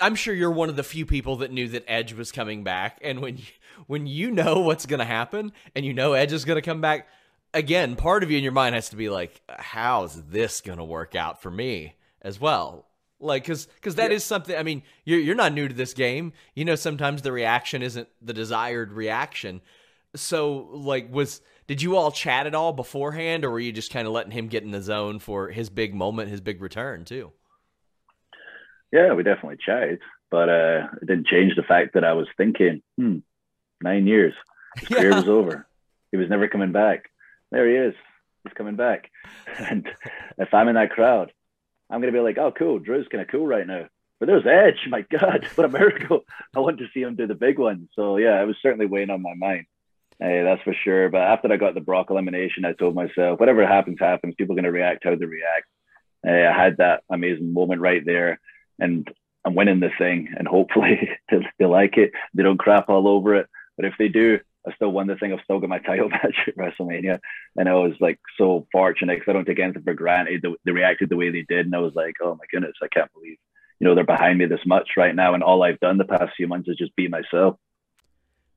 I'm 0.00 0.14
sure 0.14 0.34
you're 0.34 0.50
one 0.50 0.68
of 0.68 0.76
the 0.76 0.84
few 0.84 1.06
people 1.06 1.36
that 1.36 1.52
knew 1.52 1.68
that 1.68 1.84
Edge 1.88 2.12
was 2.12 2.32
coming 2.32 2.64
back, 2.64 2.98
and 3.02 3.20
when 3.20 3.38
when 3.86 4.06
you 4.06 4.30
know 4.30 4.60
what's 4.60 4.86
going 4.86 4.98
to 4.98 5.04
happen 5.04 5.52
and 5.74 5.84
you 5.84 5.92
know 5.92 6.12
Edge 6.12 6.32
is 6.32 6.44
going 6.44 6.56
to 6.56 6.62
come 6.62 6.80
back, 6.80 7.08
again, 7.54 7.96
part 7.96 8.22
of 8.22 8.30
you 8.30 8.38
in 8.38 8.42
your 8.42 8.52
mind 8.52 8.74
has 8.74 8.90
to 8.90 8.96
be 8.96 9.08
like, 9.08 9.40
how's 9.48 10.22
this 10.24 10.60
going 10.60 10.78
to 10.78 10.84
work 10.84 11.14
out 11.14 11.42
for 11.42 11.50
me 11.50 11.94
as 12.22 12.40
well? 12.40 12.86
Like, 13.20 13.44
cause, 13.44 13.66
cause 13.82 13.96
that 13.96 14.12
is 14.12 14.22
something. 14.22 14.56
I 14.56 14.62
mean, 14.62 14.82
you're 15.04 15.18
you're 15.18 15.34
not 15.34 15.52
new 15.52 15.66
to 15.66 15.74
this 15.74 15.92
game. 15.92 16.32
You 16.54 16.64
know, 16.64 16.76
sometimes 16.76 17.22
the 17.22 17.32
reaction 17.32 17.82
isn't 17.82 18.08
the 18.22 18.32
desired 18.32 18.92
reaction. 18.92 19.60
So, 20.14 20.68
like, 20.72 21.12
was 21.12 21.40
did 21.66 21.82
you 21.82 21.96
all 21.96 22.12
chat 22.12 22.46
at 22.46 22.54
all 22.54 22.72
beforehand, 22.72 23.44
or 23.44 23.50
were 23.50 23.58
you 23.58 23.72
just 23.72 23.92
kind 23.92 24.06
of 24.06 24.12
letting 24.12 24.30
him 24.30 24.46
get 24.46 24.62
in 24.62 24.70
the 24.70 24.80
zone 24.80 25.18
for 25.18 25.48
his 25.48 25.68
big 25.68 25.94
moment, 25.94 26.30
his 26.30 26.40
big 26.40 26.62
return 26.62 27.04
too? 27.04 27.32
Yeah, 28.92 29.14
we 29.14 29.24
definitely 29.24 29.58
chatted, 29.64 29.98
but 30.30 30.48
uh, 30.48 30.86
it 31.02 31.06
didn't 31.06 31.26
change 31.26 31.56
the 31.56 31.62
fact 31.62 31.94
that 31.94 32.04
I 32.04 32.12
was 32.12 32.28
thinking, 32.36 32.82
hmm, 32.96 33.18
nine 33.82 34.06
years, 34.06 34.32
his 34.76 34.88
career 34.88 35.10
was 35.14 35.28
over. 35.28 35.66
He 36.10 36.16
was 36.16 36.30
never 36.30 36.48
coming 36.48 36.72
back. 36.72 37.10
There 37.50 37.68
he 37.68 37.76
is. 37.88 37.94
He's 38.44 38.54
coming 38.54 38.76
back. 38.76 39.10
And 39.58 39.88
if 40.38 40.54
I'm 40.54 40.68
in 40.68 40.76
that 40.76 40.90
crowd, 40.90 41.32
I'm 41.90 42.00
gonna 42.00 42.12
be 42.12 42.20
like, 42.20 42.38
oh, 42.38 42.52
cool. 42.52 42.78
Drew's 42.78 43.08
kind 43.08 43.22
of 43.22 43.28
cool 43.28 43.46
right 43.46 43.66
now. 43.66 43.86
But 44.20 44.26
there's 44.26 44.46
Edge. 44.46 44.88
My 44.88 45.02
God, 45.10 45.48
what 45.54 45.64
a 45.64 45.68
miracle! 45.68 46.24
I 46.54 46.60
want 46.60 46.78
to 46.78 46.86
see 46.92 47.02
him 47.02 47.16
do 47.16 47.26
the 47.26 47.34
big 47.34 47.58
one. 47.58 47.88
So 47.94 48.16
yeah, 48.16 48.40
it 48.42 48.46
was 48.46 48.56
certainly 48.62 48.86
weighing 48.86 49.10
on 49.10 49.22
my 49.22 49.34
mind. 49.34 49.66
Hey, 50.20 50.42
that's 50.42 50.62
for 50.62 50.74
sure. 50.74 51.08
But 51.08 51.22
after 51.22 51.52
I 51.52 51.56
got 51.56 51.74
the 51.74 51.80
Brock 51.80 52.10
elimination, 52.10 52.64
I 52.64 52.72
told 52.72 52.94
myself, 52.94 53.38
whatever 53.38 53.64
happens, 53.66 53.98
happens. 54.00 54.34
People 54.36 54.54
are 54.54 54.60
going 54.60 54.64
to 54.64 54.72
react 54.72 55.04
how 55.04 55.14
they 55.14 55.24
react. 55.24 55.66
Hey, 56.24 56.44
I 56.44 56.52
had 56.52 56.78
that 56.78 57.04
amazing 57.08 57.52
moment 57.52 57.80
right 57.80 58.04
there, 58.04 58.40
and 58.80 59.08
I'm 59.44 59.54
winning 59.54 59.78
this 59.78 59.92
thing, 59.96 60.34
and 60.36 60.48
hopefully 60.48 61.08
they 61.58 61.64
like 61.66 61.96
it. 61.96 62.10
They 62.34 62.42
don't 62.42 62.58
crap 62.58 62.88
all 62.88 63.06
over 63.06 63.36
it. 63.36 63.46
But 63.76 63.86
if 63.86 63.94
they 63.96 64.08
do, 64.08 64.40
I 64.66 64.74
still 64.74 64.90
won 64.90 65.06
the 65.06 65.16
thing. 65.16 65.32
I've 65.32 65.44
still 65.44 65.60
got 65.60 65.68
my 65.68 65.78
title 65.86 66.08
match 66.08 66.36
at 66.46 66.56
WrestleMania, 66.56 67.18
and 67.56 67.68
I 67.68 67.74
was 67.74 67.94
like 68.00 68.18
so 68.36 68.66
fortunate 68.72 69.18
because 69.18 69.30
I 69.30 69.34
don't 69.34 69.44
take 69.44 69.58
anything 69.58 69.82
for 69.82 69.94
granted. 69.94 70.42
They, 70.42 70.48
they 70.64 70.72
reacted 70.72 71.08
the 71.08 71.16
way 71.16 71.30
they 71.30 71.44
did, 71.48 71.66
and 71.66 71.74
I 71.74 71.78
was 71.78 71.94
like, 71.94 72.16
oh 72.22 72.34
my 72.34 72.44
goodness, 72.50 72.76
I 72.82 72.88
can't 72.88 73.12
believe 73.12 73.38
you 73.78 73.86
know 73.86 73.94
they're 73.94 74.04
behind 74.04 74.38
me 74.38 74.46
this 74.46 74.60
much 74.66 74.90
right 74.96 75.14
now, 75.14 75.34
and 75.34 75.42
all 75.42 75.62
I've 75.62 75.80
done 75.80 75.98
the 75.98 76.04
past 76.04 76.32
few 76.36 76.48
months 76.48 76.68
is 76.68 76.76
just 76.76 76.94
be 76.96 77.08
myself. 77.08 77.56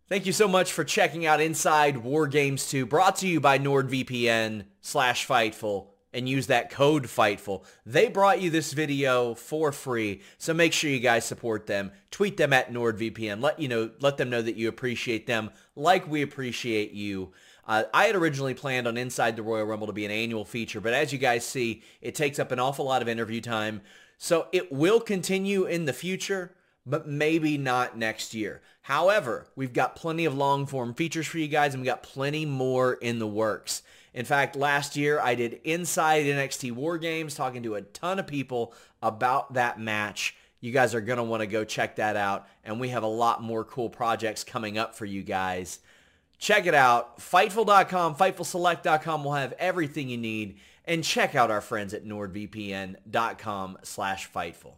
Thank 0.08 0.26
you 0.26 0.34
so 0.34 0.48
much 0.48 0.74
for 0.74 0.84
checking 0.84 1.26
out 1.26 1.40
Inside 1.40 1.98
War 1.98 2.28
Games 2.28 2.70
2, 2.70 2.86
brought 2.86 3.16
to 3.18 3.28
you 3.28 3.40
by 3.40 3.58
NordVPN 3.58 4.66
slash 4.82 5.26
Fightful, 5.26 5.88
and 6.14 6.27
use 6.27 6.48
that 6.48 6.69
code 6.69 7.03
Fightful. 7.03 7.64
They 7.85 8.07
brought 8.07 8.41
you 8.41 8.49
this 8.49 8.73
video 8.73 9.33
for 9.33 9.72
free, 9.72 10.22
so 10.38 10.53
make 10.53 10.73
sure 10.73 10.90
you 10.90 10.99
guys 10.99 11.25
support 11.25 11.67
them. 11.67 11.91
Tweet 12.09 12.38
them 12.38 12.53
at 12.53 12.72
NordVPN. 12.72 13.41
Let 13.41 13.59
you 13.59 13.67
know, 13.67 13.91
let 13.99 14.17
them 14.17 14.30
know 14.30 14.41
that 14.41 14.56
you 14.56 14.67
appreciate 14.67 15.27
them, 15.27 15.51
like 15.75 16.09
we 16.09 16.22
appreciate 16.22 16.91
you. 16.91 17.31
Uh, 17.67 17.83
I 17.93 18.06
had 18.06 18.15
originally 18.15 18.53
planned 18.53 18.88
on 18.88 18.98
Inside 18.98 19.35
the 19.35 19.43
Royal 19.43 19.65
Rumble 19.65 19.88
to 19.88 19.93
be 19.93 20.06
an 20.06 20.11
annual 20.11 20.45
feature, 20.45 20.81
but 20.81 20.93
as 20.93 21.14
you 21.14 21.19
guys 21.19 21.45
see, 21.45 21.83
it 22.01 22.15
takes 22.15 22.40
up 22.40 22.51
an 22.51 22.59
awful 22.59 22.85
lot 22.85 23.01
of 23.01 23.07
interview 23.07 23.40
time. 23.40 23.81
So 24.17 24.48
it 24.51 24.72
will 24.72 24.99
continue 24.99 25.65
in 25.65 25.85
the 25.85 25.93
future, 25.93 26.53
but 26.85 27.07
maybe 27.07 27.57
not 27.57 27.98
next 27.98 28.33
year. 28.33 28.61
However, 28.83 29.48
we've 29.56 29.73
got 29.73 29.95
plenty 29.95 30.25
of 30.25 30.35
long 30.35 30.65
form 30.65 30.93
features 30.93 31.27
for 31.27 31.38
you 31.38 31.48
guys, 31.48 31.73
and 31.73 31.81
we 31.81 31.85
got 31.85 32.03
plenty 32.03 32.45
more 32.45 32.93
in 32.93 33.19
the 33.19 33.27
works. 33.27 33.83
In 34.14 34.25
fact, 34.25 34.56
last 34.56 34.95
year 34.95 35.19
I 35.19 35.35
did 35.35 35.61
Inside 35.64 36.25
NXT 36.25 36.73
War 36.73 36.98
Games, 36.98 37.35
talking 37.35 37.64
to 37.64 37.75
a 37.75 37.81
ton 37.81 38.19
of 38.19 38.27
people 38.27 38.73
about 39.01 39.53
that 39.53 39.80
match. 39.80 40.35
You 40.59 40.72
guys 40.72 40.93
are 40.93 41.01
going 41.01 41.17
to 41.17 41.23
want 41.23 41.41
to 41.41 41.48
go 41.48 41.64
check 41.64 41.95
that 41.95 42.15
out, 42.15 42.48
and 42.64 42.80
we 42.80 42.90
have 42.90 43.03
a 43.03 43.07
lot 43.07 43.41
more 43.41 43.64
cool 43.64 43.90
projects 43.90 44.43
coming 44.43 44.77
up 44.77 44.95
for 44.95 45.06
you 45.06 45.23
guys. 45.23 45.80
Check 46.38 46.65
it 46.65 46.75
out. 46.75 47.19
Fightful.com, 47.19 48.15
FightfulSelect.com 48.15 49.23
will 49.23 49.33
have 49.33 49.53
everything 49.53 50.09
you 50.09 50.17
need. 50.17 50.57
And 50.85 51.03
check 51.03 51.35
out 51.35 51.51
our 51.51 51.61
friends 51.61 51.93
at 51.93 52.06
NordVPN.com 52.06 53.77
slash 53.83 54.31
Fightful. 54.31 54.73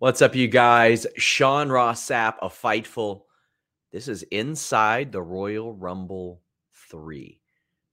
What's 0.00 0.22
up, 0.22 0.36
you 0.36 0.46
guys? 0.46 1.08
Sean 1.16 1.70
Ross 1.70 2.08
Sapp 2.08 2.36
of 2.40 2.56
Fightful. 2.56 3.22
This 3.90 4.06
is 4.06 4.22
inside 4.30 5.10
the 5.10 5.20
Royal 5.20 5.74
Rumble 5.74 6.40
3. 6.88 7.40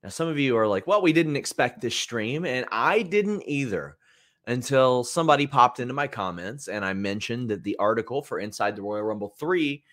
Now, 0.04 0.10
some 0.10 0.28
of 0.28 0.38
you 0.38 0.56
are 0.56 0.68
like, 0.68 0.86
well, 0.86 1.02
we 1.02 1.14
didn't 1.14 1.36
expect 1.36 1.82
this 1.82 1.96
stream, 1.96 2.46
and 2.46 2.68
I 2.72 3.02
didn't 3.02 3.42
either 3.48 3.98
until 4.46 5.04
somebody 5.04 5.48
popped 5.48 5.80
into 5.80 5.96
my 5.96 6.06
comments 6.06 6.68
and 6.68 6.86
I 6.86 6.94
mentioned 6.94 7.50
that 7.50 7.64
the 7.64 7.76
article 7.78 8.22
for 8.22 8.38
Inside 8.38 8.76
the 8.76 8.84
Royal 8.84 9.02
Rumble 9.02 9.34
3 9.40 9.84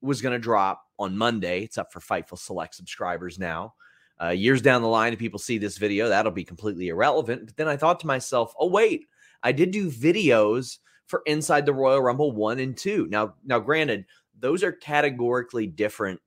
was 0.00 0.22
going 0.22 0.32
to 0.32 0.38
drop 0.38 0.82
on 0.98 1.14
Monday. 1.14 1.64
It's 1.64 1.76
up 1.76 1.92
for 1.92 2.00
Fightful 2.00 2.38
Select 2.38 2.74
subscribers 2.74 3.38
now. 3.38 3.74
Uh, 4.18 4.30
years 4.30 4.62
down 4.62 4.80
the 4.80 4.88
line, 4.88 5.12
if 5.12 5.18
people 5.18 5.38
see 5.38 5.58
this 5.58 5.76
video, 5.76 6.08
that'll 6.08 6.32
be 6.32 6.42
completely 6.42 6.88
irrelevant. 6.88 7.44
But 7.44 7.56
then 7.58 7.68
I 7.68 7.76
thought 7.76 8.00
to 8.00 8.06
myself, 8.06 8.54
oh, 8.58 8.68
wait, 8.68 9.08
I 9.42 9.52
did 9.52 9.72
do 9.72 9.90
videos 9.90 10.78
for 11.10 11.22
Inside 11.26 11.66
the 11.66 11.74
Royal 11.74 12.00
Rumble 12.00 12.32
1 12.32 12.60
and 12.60 12.76
2. 12.76 13.08
Now, 13.10 13.34
now 13.44 13.58
granted, 13.58 14.06
those 14.38 14.62
are 14.62 14.72
categorically 14.72 15.66
different 15.66 16.20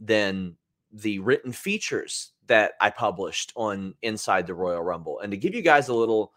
than 0.00 0.56
the 0.90 1.18
written 1.20 1.52
features 1.52 2.32
that 2.46 2.72
I 2.80 2.90
published 2.90 3.52
on 3.54 3.94
Inside 4.02 4.46
the 4.46 4.54
Royal 4.54 4.82
Rumble. 4.82 5.20
And 5.20 5.30
to 5.30 5.36
give 5.36 5.54
you 5.54 5.62
guys 5.62 5.88
a 5.88 5.94
little 5.94 6.32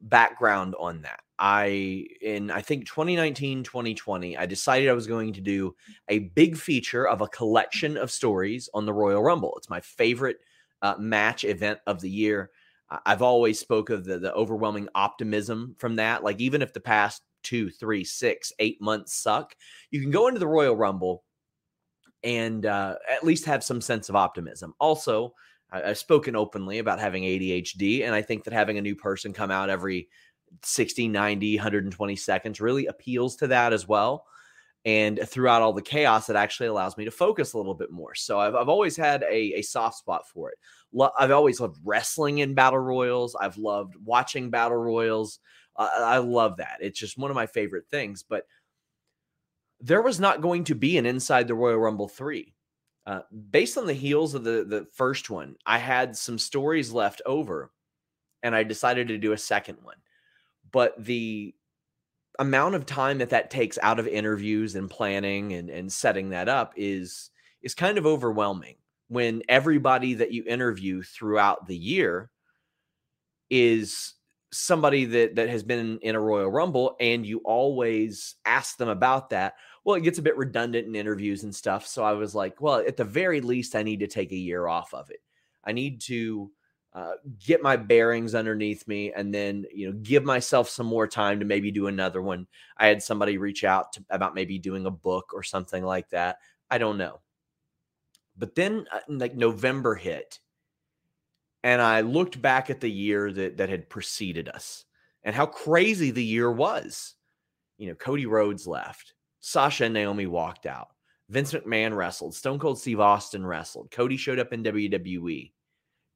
background 0.00 0.74
on 0.78 1.02
that. 1.02 1.20
I 1.38 2.06
in 2.22 2.50
I 2.50 2.62
think 2.62 2.86
2019 2.86 3.62
2020 3.62 4.38
I 4.38 4.46
decided 4.46 4.88
I 4.88 4.94
was 4.94 5.06
going 5.06 5.34
to 5.34 5.40
do 5.42 5.74
a 6.08 6.20
big 6.20 6.56
feature 6.56 7.06
of 7.06 7.20
a 7.20 7.28
collection 7.28 7.98
of 7.98 8.10
stories 8.10 8.70
on 8.72 8.86
the 8.86 8.92
Royal 8.92 9.22
Rumble. 9.22 9.54
It's 9.58 9.68
my 9.68 9.80
favorite 9.80 10.38
uh, 10.80 10.94
match 10.98 11.44
event 11.44 11.80
of 11.86 12.00
the 12.00 12.10
year. 12.10 12.50
I've 12.88 13.22
always 13.22 13.58
spoke 13.58 13.90
of 13.90 14.04
the, 14.04 14.18
the 14.18 14.32
overwhelming 14.34 14.88
optimism 14.94 15.74
from 15.78 15.96
that. 15.96 16.22
Like 16.22 16.40
even 16.40 16.62
if 16.62 16.72
the 16.72 16.80
past 16.80 17.22
two, 17.42 17.70
three, 17.70 18.04
six, 18.04 18.52
eight 18.58 18.80
months 18.80 19.14
suck, 19.14 19.54
you 19.90 20.00
can 20.00 20.10
go 20.10 20.28
into 20.28 20.40
the 20.40 20.46
Royal 20.46 20.76
Rumble 20.76 21.24
and 22.22 22.66
uh, 22.66 22.96
at 23.10 23.24
least 23.24 23.44
have 23.44 23.64
some 23.64 23.80
sense 23.80 24.08
of 24.08 24.16
optimism. 24.16 24.74
Also, 24.78 25.34
I've 25.70 25.98
spoken 25.98 26.36
openly 26.36 26.78
about 26.78 27.00
having 27.00 27.24
ADHD, 27.24 28.04
and 28.04 28.14
I 28.14 28.22
think 28.22 28.44
that 28.44 28.52
having 28.52 28.78
a 28.78 28.82
new 28.82 28.94
person 28.94 29.32
come 29.32 29.50
out 29.50 29.68
every 29.68 30.08
60, 30.62 31.08
90, 31.08 31.56
120 31.56 32.16
seconds 32.16 32.60
really 32.60 32.86
appeals 32.86 33.36
to 33.36 33.48
that 33.48 33.72
as 33.72 33.86
well. 33.88 34.26
And 34.86 35.20
throughout 35.26 35.62
all 35.62 35.72
the 35.72 35.82
chaos, 35.82 36.30
it 36.30 36.36
actually 36.36 36.68
allows 36.68 36.96
me 36.96 37.04
to 37.04 37.10
focus 37.10 37.52
a 37.52 37.58
little 37.58 37.74
bit 37.74 37.90
more. 37.90 38.14
So 38.14 38.38
I've, 38.38 38.54
I've 38.54 38.68
always 38.68 38.96
had 38.96 39.24
a, 39.24 39.54
a 39.58 39.62
soft 39.62 39.98
spot 39.98 40.28
for 40.28 40.50
it. 40.50 40.58
Lo- 40.92 41.10
I've 41.18 41.32
always 41.32 41.58
loved 41.58 41.80
wrestling 41.84 42.38
in 42.38 42.54
battle 42.54 42.78
royals. 42.78 43.34
I've 43.34 43.58
loved 43.58 43.96
watching 43.96 44.48
battle 44.48 44.76
royals. 44.76 45.40
Uh, 45.74 45.90
I 45.96 46.18
love 46.18 46.58
that. 46.58 46.78
It's 46.80 47.00
just 47.00 47.18
one 47.18 47.32
of 47.32 47.34
my 47.34 47.46
favorite 47.46 47.88
things. 47.90 48.22
But 48.22 48.44
there 49.80 50.02
was 50.02 50.20
not 50.20 50.40
going 50.40 50.62
to 50.64 50.76
be 50.76 50.98
an 50.98 51.04
Inside 51.04 51.48
the 51.48 51.54
Royal 51.54 51.78
Rumble 51.78 52.08
3. 52.08 52.54
Uh, 53.06 53.20
based 53.50 53.76
on 53.76 53.86
the 53.86 53.92
heels 53.92 54.34
of 54.34 54.42
the 54.42 54.64
the 54.68 54.84
first 54.94 55.30
one, 55.30 55.54
I 55.64 55.78
had 55.78 56.16
some 56.16 56.38
stories 56.38 56.92
left 56.92 57.22
over, 57.24 57.70
and 58.42 58.54
I 58.54 58.64
decided 58.64 59.08
to 59.08 59.18
do 59.18 59.32
a 59.32 59.38
second 59.38 59.78
one. 59.82 59.98
But 60.72 60.94
the 61.04 61.54
amount 62.38 62.74
of 62.74 62.86
time 62.86 63.18
that 63.18 63.30
that 63.30 63.50
takes 63.50 63.78
out 63.82 63.98
of 63.98 64.06
interviews 64.06 64.74
and 64.74 64.90
planning 64.90 65.52
and 65.52 65.70
and 65.70 65.92
setting 65.92 66.30
that 66.30 66.48
up 66.48 66.72
is 66.76 67.30
is 67.62 67.74
kind 67.74 67.98
of 67.98 68.06
overwhelming 68.06 68.76
when 69.08 69.42
everybody 69.48 70.14
that 70.14 70.32
you 70.32 70.44
interview 70.46 71.02
throughout 71.02 71.66
the 71.66 71.76
year 71.76 72.30
is 73.50 74.14
somebody 74.52 75.04
that 75.04 75.36
that 75.36 75.48
has 75.48 75.62
been 75.62 75.98
in 76.02 76.14
a 76.14 76.20
Royal 76.20 76.50
Rumble 76.50 76.96
and 77.00 77.24
you 77.24 77.38
always 77.44 78.36
ask 78.44 78.76
them 78.76 78.88
about 78.88 79.30
that 79.30 79.54
well, 79.86 79.94
it 79.94 80.02
gets 80.02 80.18
a 80.18 80.22
bit 80.22 80.36
redundant 80.36 80.88
in 80.88 80.96
interviews 80.96 81.44
and 81.44 81.54
stuff. 81.54 81.86
So 81.86 82.02
I 82.02 82.10
was 82.10 82.34
like, 82.34 82.60
well, 82.60 82.78
at 82.78 82.96
the 82.96 83.04
very 83.04 83.40
least, 83.40 83.76
I 83.76 83.84
need 83.84 84.00
to 84.00 84.08
take 84.08 84.32
a 84.32 84.36
year 84.36 84.66
off 84.66 84.92
of 84.92 85.10
it. 85.10 85.20
I 85.64 85.70
need 85.70 86.00
to 86.02 86.50
uh, 86.96 87.12
get 87.44 87.62
my 87.62 87.76
bearings 87.76 88.34
underneath 88.34 88.88
me 88.88 89.12
and 89.12 89.32
then, 89.32 89.66
you 89.70 89.86
know, 89.86 89.98
give 90.02 90.24
myself 90.24 90.66
some 90.66 90.86
more 90.86 91.06
time 91.06 91.38
to 91.38 91.44
maybe 91.44 91.70
do 91.70 91.88
another 91.88 92.22
one. 92.22 92.46
I 92.78 92.86
had 92.86 93.02
somebody 93.02 93.36
reach 93.36 93.64
out 93.64 93.92
to, 93.92 94.04
about 94.08 94.34
maybe 94.34 94.58
doing 94.58 94.86
a 94.86 94.90
book 94.90 95.32
or 95.34 95.42
something 95.42 95.84
like 95.84 96.08
that. 96.08 96.38
I 96.70 96.78
don't 96.78 96.96
know. 96.96 97.20
But 98.38 98.54
then, 98.54 98.86
uh, 98.90 99.00
like, 99.08 99.34
November 99.34 99.94
hit 99.94 100.40
and 101.62 101.82
I 101.82 102.00
looked 102.00 102.40
back 102.40 102.70
at 102.70 102.80
the 102.80 102.90
year 102.90 103.30
that, 103.30 103.58
that 103.58 103.68
had 103.68 103.90
preceded 103.90 104.48
us 104.48 104.86
and 105.22 105.34
how 105.34 105.44
crazy 105.44 106.10
the 106.10 106.24
year 106.24 106.50
was. 106.50 107.14
You 107.76 107.88
know, 107.88 107.94
Cody 107.94 108.24
Rhodes 108.24 108.66
left. 108.66 109.12
Sasha 109.40 109.84
and 109.84 109.92
Naomi 109.92 110.26
walked 110.26 110.64
out. 110.64 110.88
Vince 111.28 111.52
McMahon 111.52 111.94
wrestled. 111.94 112.34
Stone 112.34 112.58
Cold 112.58 112.80
Steve 112.80 113.00
Austin 113.00 113.44
wrestled. 113.44 113.90
Cody 113.90 114.16
showed 114.16 114.38
up 114.38 114.54
in 114.54 114.64
WWE. 114.64 115.52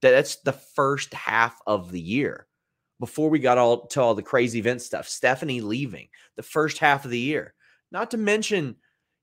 That's 0.02 0.36
the 0.36 0.52
first 0.52 1.12
half 1.14 1.60
of 1.66 1.92
the 1.92 2.00
year 2.00 2.46
before 2.98 3.30
we 3.30 3.38
got 3.38 3.58
all 3.58 3.86
to 3.88 4.00
all 4.00 4.14
the 4.14 4.22
crazy 4.22 4.58
event 4.58 4.82
stuff. 4.82 5.08
Stephanie 5.08 5.60
leaving 5.60 6.08
the 6.36 6.42
first 6.42 6.78
half 6.78 7.04
of 7.04 7.10
the 7.10 7.18
year. 7.18 7.54
Not 7.90 8.12
to 8.12 8.18
mention, 8.18 8.76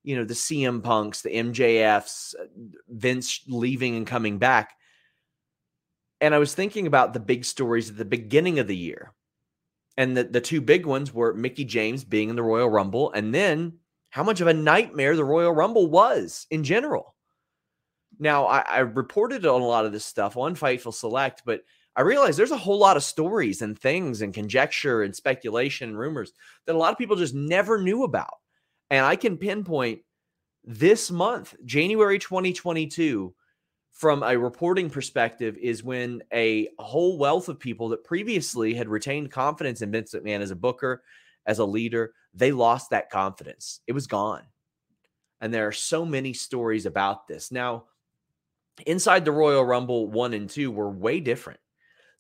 you 0.03 0.15
know, 0.15 0.25
the 0.25 0.33
CM 0.33 0.83
Punks, 0.83 1.22
the 1.22 1.30
MJFs, 1.30 2.35
uh, 2.35 2.45
Vince 2.89 3.41
leaving 3.47 3.95
and 3.95 4.06
coming 4.06 4.39
back. 4.39 4.73
And 6.19 6.33
I 6.33 6.39
was 6.39 6.53
thinking 6.53 6.88
about 6.88 7.14
the 7.14 7.19
big 7.19 7.45
stories 7.45 7.89
at 7.89 7.97
the 7.97 8.06
beginning 8.06 8.59
of 8.59 8.67
the 8.67 8.75
year. 8.75 9.14
And 9.95 10.15
the, 10.15 10.23
the 10.23 10.41
two 10.41 10.61
big 10.61 10.85
ones 10.85 11.14
were 11.14 11.33
Mickie 11.33 11.65
James 11.65 12.03
being 12.03 12.30
in 12.30 12.35
the 12.35 12.43
Royal 12.43 12.69
Rumble 12.69 13.11
and 13.11 13.33
then 13.33 13.73
how 14.09 14.23
much 14.23 14.41
of 14.41 14.47
a 14.47 14.53
nightmare 14.53 15.15
the 15.15 15.23
Royal 15.23 15.51
Rumble 15.51 15.88
was 15.88 16.47
in 16.49 16.64
general. 16.64 17.15
Now, 18.20 18.46
I, 18.46 18.60
I 18.60 18.80
reported 18.80 19.46
on 19.46 19.62
a 19.62 19.66
lot 19.66 19.86
of 19.86 19.92
this 19.92 20.06
stuff 20.06 20.38
on 20.38 20.56
Fightful 20.56 20.94
Select, 20.94 21.44
but 21.46 21.62
I 21.96 22.02
realized 22.02 22.38
there's 22.38 22.52
a 22.52 22.58
whole 22.58 22.78
lot 22.78 22.98
of 22.98 23.04
stories 23.04 23.62
and 23.62 23.78
things 23.78 24.22
and 24.22 24.34
conjecture 24.34 25.02
and 25.02 25.16
speculation 25.16 25.90
and 25.90 25.98
rumors 25.98 26.32
that 26.66 26.76
a 26.76 26.78
lot 26.78 26.92
of 26.92 26.98
people 26.98 27.16
just 27.16 27.34
never 27.34 27.82
knew 27.82 28.04
about. 28.04 28.36
And 28.90 29.06
I 29.06 29.16
can 29.16 29.38
pinpoint 29.38 30.02
this 30.64 31.10
month, 31.10 31.56
January 31.66 32.20
2022, 32.20 33.34
from 33.92 34.22
a 34.22 34.38
reporting 34.38 34.92
perspective, 34.92 35.58
is 35.58 35.84
when 35.84 36.22
a 36.32 36.70
whole 36.78 37.18
wealth 37.18 37.50
of 37.50 37.60
people 37.60 37.90
that 37.90 38.04
previously 38.04 38.76
had 38.76 38.88
retained 38.88 39.32
confidence 39.32 39.82
in 39.82 39.92
Vince 39.92 40.14
McMahon 40.14 40.42
as 40.42 40.52
a 40.52 40.56
booker, 40.56 41.04
as 41.48 41.58
a 41.60 41.66
leader, 41.66 42.14
they 42.34 42.52
lost 42.52 42.92
that 42.92 43.10
confidence. 43.10 43.80
It 43.88 43.94
was 43.94 44.06
gone. 44.06 44.44
And 45.42 45.52
there 45.52 45.68
are 45.68 45.72
so 45.72 46.06
many 46.06 46.34
stories 46.34 46.86
about 46.86 47.28
this. 47.28 47.52
Now, 47.52 47.86
inside 48.85 49.25
the 49.25 49.31
Royal 49.31 49.65
Rumble 49.65 50.09
1 50.09 50.33
and 50.33 50.49
2 50.49 50.72
were 50.72 50.89
way 50.89 51.19
different. 51.19 51.59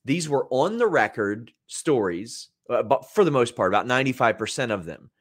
These 0.05 0.29
were 0.29 0.47
on 0.49 0.77
the 0.77 0.87
record 0.87 1.51
stories, 1.67 2.49
uh, 2.69 2.83
but 2.83 3.09
for 3.11 3.23
the 3.23 3.31
most 3.31 3.55
part, 3.55 3.71
about 3.71 3.87
95% 3.87 4.71
of 4.71 4.85
them. 4.85 5.11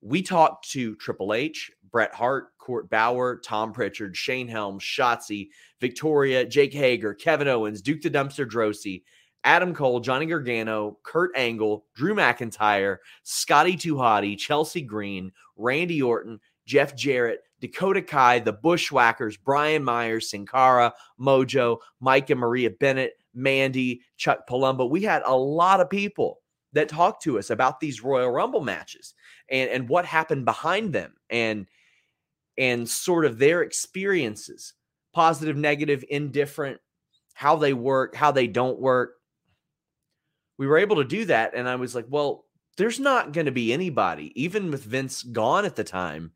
We 0.00 0.22
talked 0.22 0.70
to 0.72 0.94
Triple 0.96 1.32
H, 1.32 1.72
Bret 1.90 2.14
Hart, 2.14 2.56
Court 2.58 2.90
Bauer, 2.90 3.40
Tom 3.42 3.72
Pritchard, 3.72 4.16
Shane 4.16 4.48
Helms, 4.48 4.82
Shotzi, 4.82 5.48
Victoria, 5.80 6.44
Jake 6.44 6.74
Hager, 6.74 7.14
Kevin 7.14 7.48
Owens, 7.48 7.80
Duke 7.80 8.02
the 8.02 8.10
Dumpster 8.10 8.46
Droese, 8.46 9.02
Adam 9.44 9.74
Cole, 9.74 10.00
Johnny 10.00 10.26
Gargano, 10.26 10.98
Kurt 11.02 11.30
Angle, 11.36 11.84
Drew 11.94 12.14
McIntyre, 12.14 12.98
Scotty 13.22 13.76
2 13.76 13.94
Hotty, 13.94 14.36
Chelsea 14.36 14.80
Green, 14.82 15.32
Randy 15.56 16.02
Orton, 16.02 16.40
Jeff 16.66 16.96
Jarrett, 16.96 17.40
Dakota 17.66 18.02
Kai, 18.02 18.38
the 18.40 18.52
Bushwhackers, 18.52 19.36
Brian 19.36 19.82
Myers, 19.84 20.30
Sin 20.30 20.46
Cara, 20.46 20.92
Mojo, 21.20 21.78
Mike 22.00 22.30
and 22.30 22.40
Maria 22.40 22.70
Bennett, 22.70 23.14
Mandy, 23.34 24.02
Chuck 24.16 24.46
Palumbo. 24.48 24.88
We 24.88 25.02
had 25.02 25.22
a 25.24 25.36
lot 25.36 25.80
of 25.80 25.90
people 25.90 26.40
that 26.72 26.88
talked 26.88 27.22
to 27.22 27.38
us 27.38 27.50
about 27.50 27.80
these 27.80 28.02
Royal 28.02 28.30
Rumble 28.30 28.60
matches 28.60 29.14
and, 29.50 29.70
and 29.70 29.88
what 29.88 30.04
happened 30.04 30.44
behind 30.44 30.92
them 30.92 31.14
and 31.30 31.66
and 32.56 32.88
sort 32.88 33.24
of 33.24 33.38
their 33.38 33.62
experiences, 33.62 34.74
positive, 35.12 35.56
negative, 35.56 36.04
indifferent, 36.08 36.80
how 37.32 37.56
they 37.56 37.72
work, 37.72 38.14
how 38.14 38.30
they 38.30 38.46
don't 38.46 38.80
work 38.80 39.14
we 40.58 40.66
were 40.66 40.78
able 40.78 40.96
to 40.96 41.04
do 41.04 41.24
that. 41.26 41.52
And 41.54 41.68
I 41.68 41.76
was 41.76 41.94
like, 41.94 42.06
well, 42.08 42.44
there's 42.76 43.00
not 43.00 43.32
going 43.32 43.46
to 43.46 43.52
be 43.52 43.72
anybody, 43.72 44.32
even 44.40 44.70
with 44.70 44.84
Vince 44.84 45.22
gone 45.22 45.64
at 45.64 45.76
the 45.76 45.84
time, 45.84 46.32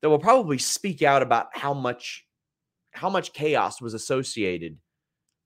that 0.00 0.08
will 0.08 0.18
probably 0.18 0.58
speak 0.58 1.02
out 1.02 1.22
about 1.22 1.48
how 1.52 1.74
much 1.74 2.24
how 2.92 3.08
much 3.08 3.32
chaos 3.32 3.80
was 3.80 3.94
associated 3.94 4.76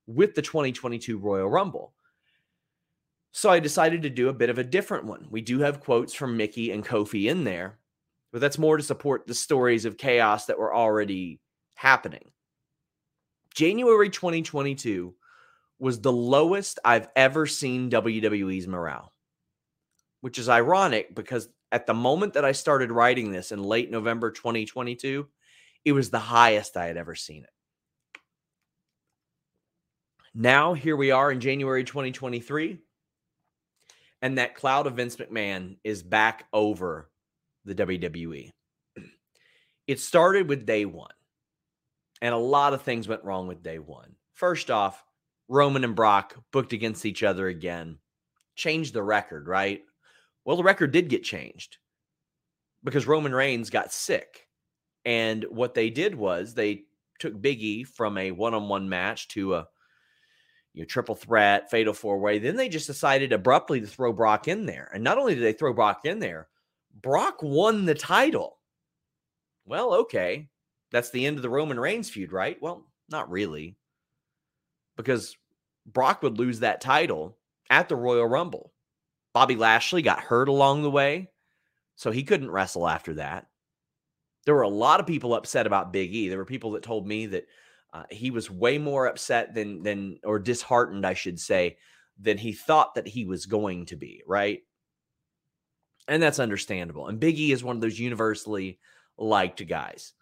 with 0.06 0.34
the 0.34 0.42
2022 0.42 1.18
Royal 1.18 1.48
Rumble. 1.48 1.92
So 3.32 3.50
I 3.50 3.60
decided 3.60 4.02
to 4.02 4.10
do 4.10 4.28
a 4.28 4.34
bit 4.34 4.50
of 4.50 4.58
a 4.58 4.64
different 4.64 5.04
one. 5.04 5.26
We 5.30 5.40
do 5.40 5.58
have 5.60 5.80
quotes 5.80 6.14
from 6.14 6.36
Mickie 6.36 6.70
and 6.70 6.84
Kofi 6.84 7.30
in 7.30 7.44
there, 7.44 7.78
but 8.30 8.40
that's 8.40 8.58
more 8.58 8.76
to 8.76 8.82
support 8.82 9.26
the 9.26 9.34
stories 9.34 9.84
of 9.84 9.96
chaos 9.96 10.46
that 10.46 10.58
were 10.58 10.74
already 10.74 11.40
happening. 11.74 12.30
January 13.54 14.08
2022 14.08 15.14
was 15.78 16.00
the 16.00 16.12
lowest 16.12 16.78
I've 16.84 17.08
ever 17.16 17.46
seen 17.46 17.90
WWE's 17.90 18.68
morale, 18.68 19.12
which 20.20 20.38
is 20.38 20.48
ironic 20.48 21.14
because 21.14 21.48
at 21.72 21.86
the 21.86 21.94
moment 21.94 22.34
that 22.34 22.44
I 22.44 22.52
started 22.52 22.92
writing 22.92 23.32
this 23.32 23.50
in 23.50 23.62
late 23.62 23.90
November 23.90 24.30
2022, 24.30 25.26
it 25.86 25.92
was 25.92 26.10
the 26.10 26.18
highest 26.18 26.76
I 26.76 26.86
had 26.86 26.98
ever 26.98 27.14
seen 27.14 27.44
it. 27.44 27.50
Now, 30.34 30.74
here 30.74 30.96
we 30.96 31.10
are 31.10 31.32
in 31.32 31.40
January 31.40 31.82
2023, 31.82 32.78
and 34.20 34.38
that 34.38 34.54
cloud 34.54 34.86
of 34.86 34.96
Vince 34.96 35.16
McMahon 35.16 35.76
is 35.82 36.02
back 36.02 36.44
over 36.52 37.10
the 37.64 37.74
WWE. 37.74 38.50
It 39.86 39.98
started 39.98 40.48
with 40.48 40.66
day 40.66 40.84
one, 40.84 41.14
and 42.20 42.34
a 42.34 42.38
lot 42.38 42.74
of 42.74 42.82
things 42.82 43.08
went 43.08 43.24
wrong 43.24 43.46
with 43.46 43.62
day 43.62 43.78
one. 43.78 44.14
First 44.34 44.70
off, 44.70 45.02
Roman 45.48 45.84
and 45.84 45.96
Brock 45.96 46.36
booked 46.50 46.72
against 46.72 47.04
each 47.04 47.22
other 47.22 47.48
again, 47.48 47.98
changed 48.56 48.94
the 48.94 49.02
record, 49.02 49.48
right? 49.48 49.82
Well, 50.44 50.56
the 50.56 50.64
record 50.64 50.92
did 50.92 51.08
get 51.08 51.22
changed 51.22 51.78
because 52.82 53.06
Roman 53.06 53.34
Reigns 53.34 53.70
got 53.70 53.92
sick. 53.92 54.48
And 55.04 55.44
what 55.50 55.74
they 55.74 55.90
did 55.90 56.14
was 56.14 56.54
they 56.54 56.84
took 57.18 57.40
Big 57.40 57.62
E 57.62 57.84
from 57.84 58.18
a 58.18 58.30
one 58.32 58.54
on 58.54 58.68
one 58.68 58.88
match 58.88 59.28
to 59.28 59.54
a 59.54 59.66
you 60.74 60.82
know, 60.82 60.86
triple 60.86 61.14
threat, 61.14 61.70
fatal 61.70 61.92
four 61.92 62.18
way. 62.18 62.38
Then 62.38 62.56
they 62.56 62.68
just 62.68 62.86
decided 62.86 63.32
abruptly 63.32 63.80
to 63.80 63.86
throw 63.86 64.12
Brock 64.12 64.48
in 64.48 64.66
there. 64.66 64.90
And 64.92 65.04
not 65.04 65.18
only 65.18 65.34
did 65.34 65.44
they 65.44 65.52
throw 65.52 65.72
Brock 65.72 66.00
in 66.04 66.18
there, 66.18 66.48
Brock 66.94 67.42
won 67.42 67.84
the 67.84 67.94
title. 67.94 68.58
Well, 69.64 69.94
okay. 69.94 70.48
That's 70.90 71.10
the 71.10 71.26
end 71.26 71.36
of 71.36 71.42
the 71.42 71.50
Roman 71.50 71.80
Reigns 71.80 72.10
feud, 72.10 72.32
right? 72.32 72.56
Well, 72.60 72.86
not 73.08 73.30
really. 73.30 73.76
Because 74.96 75.36
Brock 75.86 76.22
would 76.22 76.38
lose 76.38 76.60
that 76.60 76.80
title 76.80 77.38
at 77.70 77.88
the 77.88 77.96
Royal 77.96 78.26
Rumble. 78.26 78.71
Bobby 79.34 79.56
Lashley 79.56 80.02
got 80.02 80.20
hurt 80.20 80.48
along 80.48 80.82
the 80.82 80.90
way, 80.90 81.30
so 81.96 82.10
he 82.10 82.22
couldn't 82.22 82.50
wrestle 82.50 82.88
after 82.88 83.14
that. 83.14 83.46
There 84.44 84.54
were 84.54 84.62
a 84.62 84.68
lot 84.68 85.00
of 85.00 85.06
people 85.06 85.34
upset 85.34 85.66
about 85.66 85.92
Big 85.92 86.14
E. 86.14 86.28
There 86.28 86.38
were 86.38 86.44
people 86.44 86.72
that 86.72 86.82
told 86.82 87.06
me 87.06 87.26
that 87.26 87.46
uh, 87.92 88.04
he 88.10 88.30
was 88.30 88.50
way 88.50 88.78
more 88.78 89.06
upset 89.06 89.54
than 89.54 89.82
than 89.82 90.18
or 90.24 90.38
disheartened, 90.38 91.06
I 91.06 91.14
should 91.14 91.38
say, 91.38 91.76
than 92.18 92.38
he 92.38 92.52
thought 92.52 92.94
that 92.94 93.08
he 93.08 93.24
was 93.24 93.46
going 93.46 93.86
to 93.86 93.96
be. 93.96 94.22
Right, 94.26 94.60
and 96.08 96.22
that's 96.22 96.40
understandable. 96.40 97.08
And 97.08 97.20
Big 97.20 97.38
E 97.38 97.52
is 97.52 97.62
one 97.62 97.76
of 97.76 97.82
those 97.82 97.98
universally 97.98 98.78
liked 99.16 99.66
guys. 99.66 100.12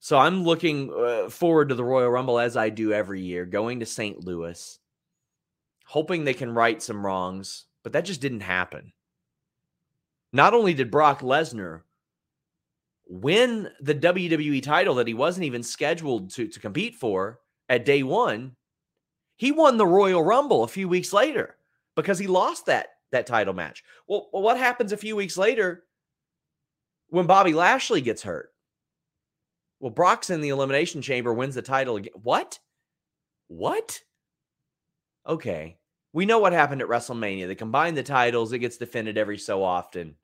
So 0.00 0.18
I'm 0.18 0.44
looking 0.44 0.92
uh, 0.92 1.30
forward 1.30 1.70
to 1.70 1.74
the 1.74 1.84
Royal 1.84 2.10
Rumble 2.10 2.38
as 2.38 2.58
I 2.58 2.68
do 2.68 2.92
every 2.92 3.22
year, 3.22 3.46
going 3.46 3.80
to 3.80 3.86
St. 3.86 4.22
Louis, 4.22 4.78
hoping 5.86 6.24
they 6.24 6.34
can 6.34 6.52
right 6.52 6.82
some 6.82 7.06
wrongs, 7.06 7.64
but 7.84 7.92
that 7.92 8.04
just 8.04 8.20
didn't 8.20 8.40
happen. 8.40 8.92
Not 10.32 10.54
only 10.54 10.74
did 10.74 10.90
Brock 10.90 11.20
Lesnar 11.20 11.82
win 13.06 13.68
the 13.80 13.94
WWE 13.94 14.62
title 14.62 14.96
that 14.96 15.06
he 15.06 15.14
wasn't 15.14 15.44
even 15.44 15.62
scheduled 15.62 16.30
to, 16.30 16.48
to 16.48 16.58
compete 16.58 16.96
for 16.96 17.38
at 17.68 17.84
day 17.84 18.02
one, 18.02 18.56
he 19.36 19.52
won 19.52 19.76
the 19.76 19.86
Royal 19.86 20.24
Rumble 20.24 20.64
a 20.64 20.68
few 20.68 20.88
weeks 20.88 21.12
later 21.12 21.56
because 21.94 22.18
he 22.18 22.26
lost 22.26 22.66
that, 22.66 22.88
that 23.12 23.26
title 23.26 23.54
match. 23.54 23.84
Well, 24.08 24.28
well, 24.32 24.42
what 24.42 24.58
happens 24.58 24.92
a 24.92 24.96
few 24.96 25.14
weeks 25.14 25.36
later 25.36 25.84
when 27.10 27.26
Bobby 27.26 27.52
Lashley 27.52 28.00
gets 28.00 28.22
hurt? 28.22 28.50
Well, 29.78 29.90
Brock's 29.90 30.30
in 30.30 30.40
the 30.40 30.48
Elimination 30.48 31.02
Chamber, 31.02 31.34
wins 31.34 31.54
the 31.54 31.62
title 31.62 31.96
again. 31.96 32.14
What? 32.22 32.58
What? 33.48 34.00
Okay. 35.26 35.76
We 36.14 36.26
know 36.26 36.38
what 36.38 36.52
happened 36.52 36.80
at 36.80 36.88
WrestleMania. 36.88 37.48
They 37.48 37.56
combine 37.56 37.96
the 37.96 38.04
titles, 38.04 38.52
it 38.52 38.60
gets 38.60 38.78
defended 38.78 39.18
every 39.18 39.36
so 39.36 39.64
often, 39.64 40.14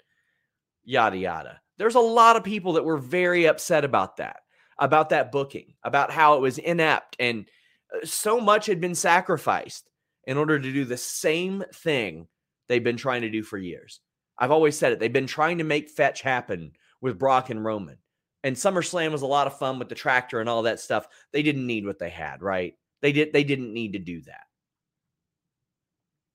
yada, 0.84 1.18
yada. 1.18 1.60
There's 1.78 1.96
a 1.96 2.00
lot 2.00 2.36
of 2.36 2.44
people 2.44 2.74
that 2.74 2.84
were 2.84 2.96
very 2.96 3.46
upset 3.46 3.84
about 3.84 4.18
that, 4.18 4.40
about 4.78 5.08
that 5.08 5.32
booking, 5.32 5.74
about 5.82 6.12
how 6.12 6.36
it 6.36 6.40
was 6.40 6.58
inept 6.58 7.16
and 7.18 7.48
uh, 7.92 8.06
so 8.06 8.40
much 8.40 8.66
had 8.66 8.80
been 8.80 8.94
sacrificed 8.94 9.90
in 10.24 10.38
order 10.38 10.60
to 10.60 10.72
do 10.72 10.84
the 10.84 10.96
same 10.96 11.64
thing 11.74 12.28
they've 12.68 12.84
been 12.84 12.96
trying 12.96 13.22
to 13.22 13.30
do 13.30 13.42
for 13.42 13.58
years. 13.58 13.98
I've 14.38 14.52
always 14.52 14.78
said 14.78 14.92
it. 14.92 15.00
They've 15.00 15.12
been 15.12 15.26
trying 15.26 15.58
to 15.58 15.64
make 15.64 15.90
fetch 15.90 16.22
happen 16.22 16.70
with 17.00 17.18
Brock 17.18 17.50
and 17.50 17.64
Roman. 17.64 17.98
And 18.44 18.54
SummerSlam 18.54 19.10
was 19.10 19.22
a 19.22 19.26
lot 19.26 19.48
of 19.48 19.58
fun 19.58 19.80
with 19.80 19.88
the 19.88 19.96
tractor 19.96 20.38
and 20.38 20.48
all 20.48 20.62
that 20.62 20.78
stuff. 20.78 21.08
They 21.32 21.42
didn't 21.42 21.66
need 21.66 21.84
what 21.84 21.98
they 21.98 22.10
had, 22.10 22.42
right? 22.42 22.74
They 23.02 23.10
did 23.10 23.32
they 23.32 23.44
didn't 23.44 23.74
need 23.74 23.94
to 23.94 23.98
do 23.98 24.22
that. 24.22 24.44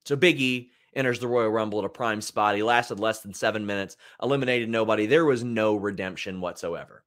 So 0.06 0.16
Big 0.16 0.40
E 0.40 0.72
enters 0.96 1.20
the 1.20 1.28
Royal 1.28 1.50
Rumble 1.50 1.80
at 1.80 1.86
a 1.86 1.90
prime 1.90 2.22
spot. 2.22 2.56
He 2.56 2.64
lasted 2.64 3.00
less 3.00 3.22
than 3.22 3.34
seven 3.34 3.66
minutes, 3.66 3.98
eliminated 4.22 4.70
nobody. 4.70 5.06
There 5.06 5.26
was 5.26 5.44
no 5.44 5.76
redemption 5.76 6.40
whatsoever. 6.40 7.04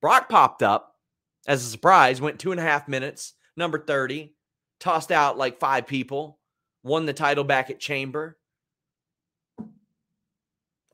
Brock 0.00 0.28
popped 0.28 0.62
up 0.62 0.96
as 1.46 1.64
a 1.64 1.68
surprise, 1.68 2.20
went 2.20 2.38
two 2.38 2.52
and 2.52 2.60
a 2.60 2.64
half 2.64 2.88
minutes, 2.88 3.34
number 3.56 3.78
30, 3.78 4.34
tossed 4.78 5.10
out 5.10 5.38
like 5.38 5.58
five 5.58 5.86
people, 5.86 6.38
won 6.82 7.06
the 7.06 7.12
title 7.12 7.44
back 7.44 7.70
at 7.70 7.80
Chamber. 7.80 8.38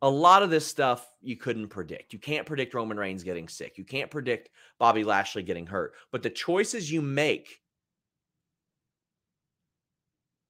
A 0.02 0.08
lot 0.08 0.42
of 0.42 0.50
this 0.50 0.66
stuff 0.66 1.06
you 1.22 1.36
couldn't 1.36 1.68
predict. 1.68 2.12
You 2.12 2.18
can't 2.18 2.46
predict 2.46 2.74
Roman 2.74 2.98
Reigns 2.98 3.24
getting 3.24 3.48
sick. 3.48 3.78
You 3.78 3.84
can't 3.84 4.10
predict 4.10 4.50
Bobby 4.78 5.02
Lashley 5.02 5.42
getting 5.42 5.66
hurt. 5.66 5.94
But 6.12 6.22
the 6.22 6.30
choices 6.30 6.92
you 6.92 7.00
make, 7.00 7.60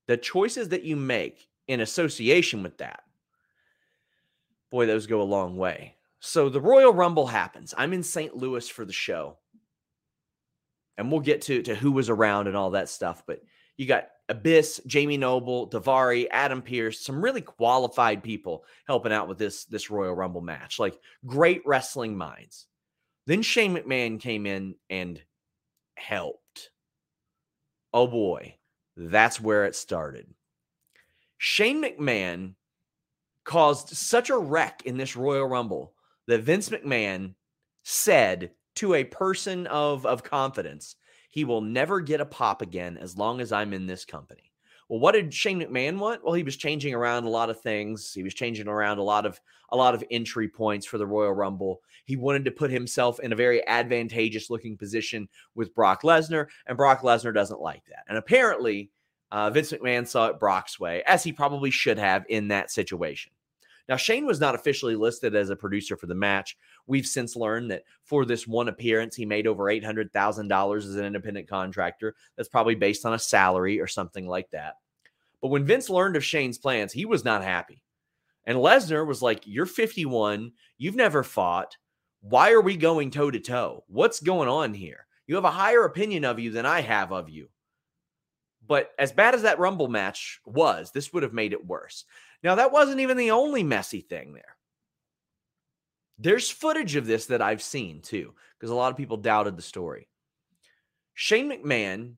the 0.06 0.16
choices 0.16 0.70
that 0.70 0.84
you 0.84 0.96
make 0.96 1.48
in 1.66 1.80
association 1.80 2.62
with 2.62 2.78
that, 2.78 3.04
boy, 4.70 4.86
those 4.86 5.06
go 5.06 5.20
a 5.20 5.24
long 5.24 5.56
way. 5.56 5.94
So 6.20 6.48
the 6.48 6.60
Royal 6.60 6.92
Rumble 6.92 7.26
happens. 7.26 7.74
I'm 7.76 7.92
in 7.92 8.02
St. 8.02 8.34
Louis 8.34 8.68
for 8.68 8.84
the 8.84 8.92
show. 8.92 9.36
And 10.96 11.10
we'll 11.10 11.20
get 11.20 11.42
to, 11.42 11.62
to 11.62 11.74
who 11.74 11.92
was 11.92 12.08
around 12.08 12.46
and 12.46 12.56
all 12.56 12.70
that 12.70 12.88
stuff. 12.88 13.24
But 13.26 13.40
you 13.76 13.86
got 13.86 14.08
Abyss, 14.28 14.80
Jamie 14.86 15.16
Noble, 15.16 15.68
Daivari, 15.68 16.26
Adam 16.30 16.62
Pearce, 16.62 17.00
some 17.00 17.22
really 17.22 17.40
qualified 17.40 18.22
people 18.22 18.64
helping 18.86 19.12
out 19.12 19.28
with 19.28 19.38
this, 19.38 19.64
this 19.64 19.90
Royal 19.90 20.14
Rumble 20.14 20.40
match. 20.40 20.78
Like 20.78 20.98
great 21.26 21.62
wrestling 21.66 22.16
minds. 22.16 22.66
Then 23.26 23.42
Shane 23.42 23.76
McMahon 23.76 24.20
came 24.20 24.46
in 24.46 24.76
and 24.88 25.20
helped. 25.96 26.70
Oh 27.92 28.06
boy, 28.06 28.56
that's 28.96 29.40
where 29.40 29.64
it 29.64 29.74
started. 29.74 30.26
Shane 31.38 31.82
McMahon 31.82 32.54
caused 33.44 33.90
such 33.90 34.30
a 34.30 34.38
wreck 34.38 34.82
in 34.84 34.96
this 34.96 35.16
Royal 35.16 35.46
Rumble 35.46 35.94
that 36.26 36.42
Vince 36.42 36.68
McMahon 36.70 37.34
said 37.82 38.52
to 38.76 38.94
a 38.94 39.04
person 39.04 39.66
of, 39.66 40.06
of 40.06 40.24
confidence, 40.24 40.96
he 41.30 41.44
will 41.44 41.60
never 41.60 42.00
get 42.00 42.20
a 42.20 42.26
pop 42.26 42.62
again 42.62 42.96
as 42.96 43.16
long 43.16 43.40
as 43.40 43.52
I'm 43.52 43.72
in 43.72 43.86
this 43.86 44.04
company. 44.04 44.43
Well, 44.88 45.00
what 45.00 45.12
did 45.12 45.32
Shane 45.32 45.60
McMahon 45.60 45.98
want? 45.98 46.24
Well, 46.24 46.34
he 46.34 46.42
was 46.42 46.56
changing 46.56 46.94
around 46.94 47.24
a 47.24 47.30
lot 47.30 47.50
of 47.50 47.60
things. 47.60 48.12
He 48.12 48.22
was 48.22 48.34
changing 48.34 48.68
around 48.68 48.98
a 48.98 49.02
lot 49.02 49.26
of 49.26 49.40
a 49.70 49.76
lot 49.76 49.94
of 49.94 50.04
entry 50.10 50.48
points 50.48 50.86
for 50.86 50.98
the 50.98 51.06
Royal 51.06 51.32
Rumble. 51.32 51.80
He 52.04 52.16
wanted 52.16 52.44
to 52.44 52.50
put 52.50 52.70
himself 52.70 53.18
in 53.20 53.32
a 53.32 53.36
very 53.36 53.66
advantageous 53.66 54.50
looking 54.50 54.76
position 54.76 55.28
with 55.54 55.74
Brock 55.74 56.02
Lesnar, 56.02 56.46
and 56.66 56.76
Brock 56.76 57.00
Lesnar 57.00 57.34
doesn't 57.34 57.60
like 57.60 57.84
that. 57.86 58.04
And 58.08 58.18
apparently, 58.18 58.90
uh, 59.32 59.50
Vince 59.50 59.72
McMahon 59.72 60.06
saw 60.06 60.28
it 60.28 60.38
Brock's 60.38 60.78
way, 60.78 61.02
as 61.06 61.24
he 61.24 61.32
probably 61.32 61.70
should 61.70 61.98
have 61.98 62.24
in 62.28 62.48
that 62.48 62.70
situation. 62.70 63.32
Now, 63.88 63.96
Shane 63.96 64.24
was 64.24 64.40
not 64.40 64.54
officially 64.54 64.96
listed 64.96 65.34
as 65.34 65.50
a 65.50 65.56
producer 65.56 65.96
for 65.96 66.06
the 66.06 66.14
match. 66.14 66.56
We've 66.86 67.06
since 67.06 67.36
learned 67.36 67.70
that 67.70 67.84
for 68.02 68.24
this 68.24 68.46
one 68.46 68.68
appearance, 68.68 69.14
he 69.14 69.26
made 69.26 69.46
over 69.46 69.64
$800,000 69.64 70.76
as 70.78 70.96
an 70.96 71.04
independent 71.04 71.48
contractor. 71.48 72.14
That's 72.36 72.48
probably 72.48 72.74
based 72.74 73.04
on 73.04 73.14
a 73.14 73.18
salary 73.18 73.80
or 73.80 73.86
something 73.86 74.26
like 74.26 74.50
that. 74.50 74.76
But 75.42 75.48
when 75.48 75.66
Vince 75.66 75.90
learned 75.90 76.16
of 76.16 76.24
Shane's 76.24 76.56
plans, 76.56 76.92
he 76.92 77.04
was 77.04 77.24
not 77.24 77.44
happy. 77.44 77.82
And 78.46 78.58
Lesnar 78.58 79.06
was 79.06 79.20
like, 79.20 79.42
You're 79.44 79.66
51. 79.66 80.52
You've 80.78 80.96
never 80.96 81.22
fought. 81.22 81.76
Why 82.22 82.52
are 82.52 82.62
we 82.62 82.76
going 82.76 83.10
toe 83.10 83.30
to 83.30 83.40
toe? 83.40 83.84
What's 83.88 84.20
going 84.20 84.48
on 84.48 84.72
here? 84.72 85.06
You 85.26 85.34
have 85.34 85.44
a 85.44 85.50
higher 85.50 85.84
opinion 85.84 86.24
of 86.24 86.38
you 86.38 86.50
than 86.50 86.64
I 86.64 86.80
have 86.80 87.12
of 87.12 87.28
you. 87.28 87.48
But 88.66 88.92
as 88.98 89.12
bad 89.12 89.34
as 89.34 89.42
that 89.42 89.58
Rumble 89.58 89.88
match 89.88 90.40
was, 90.46 90.90
this 90.90 91.12
would 91.12 91.22
have 91.22 91.34
made 91.34 91.52
it 91.52 91.66
worse. 91.66 92.04
Now, 92.44 92.56
that 92.56 92.72
wasn't 92.72 93.00
even 93.00 93.16
the 93.16 93.30
only 93.30 93.64
messy 93.64 94.02
thing 94.02 94.34
there. 94.34 94.42
There's 96.18 96.50
footage 96.50 96.94
of 96.94 97.06
this 97.06 97.26
that 97.26 97.42
I've 97.42 97.62
seen 97.62 98.02
too, 98.02 98.34
because 98.58 98.70
a 98.70 98.74
lot 98.74 98.92
of 98.92 98.98
people 98.98 99.16
doubted 99.16 99.56
the 99.56 99.62
story. 99.62 100.06
Shane 101.14 101.50
McMahon 101.50 102.14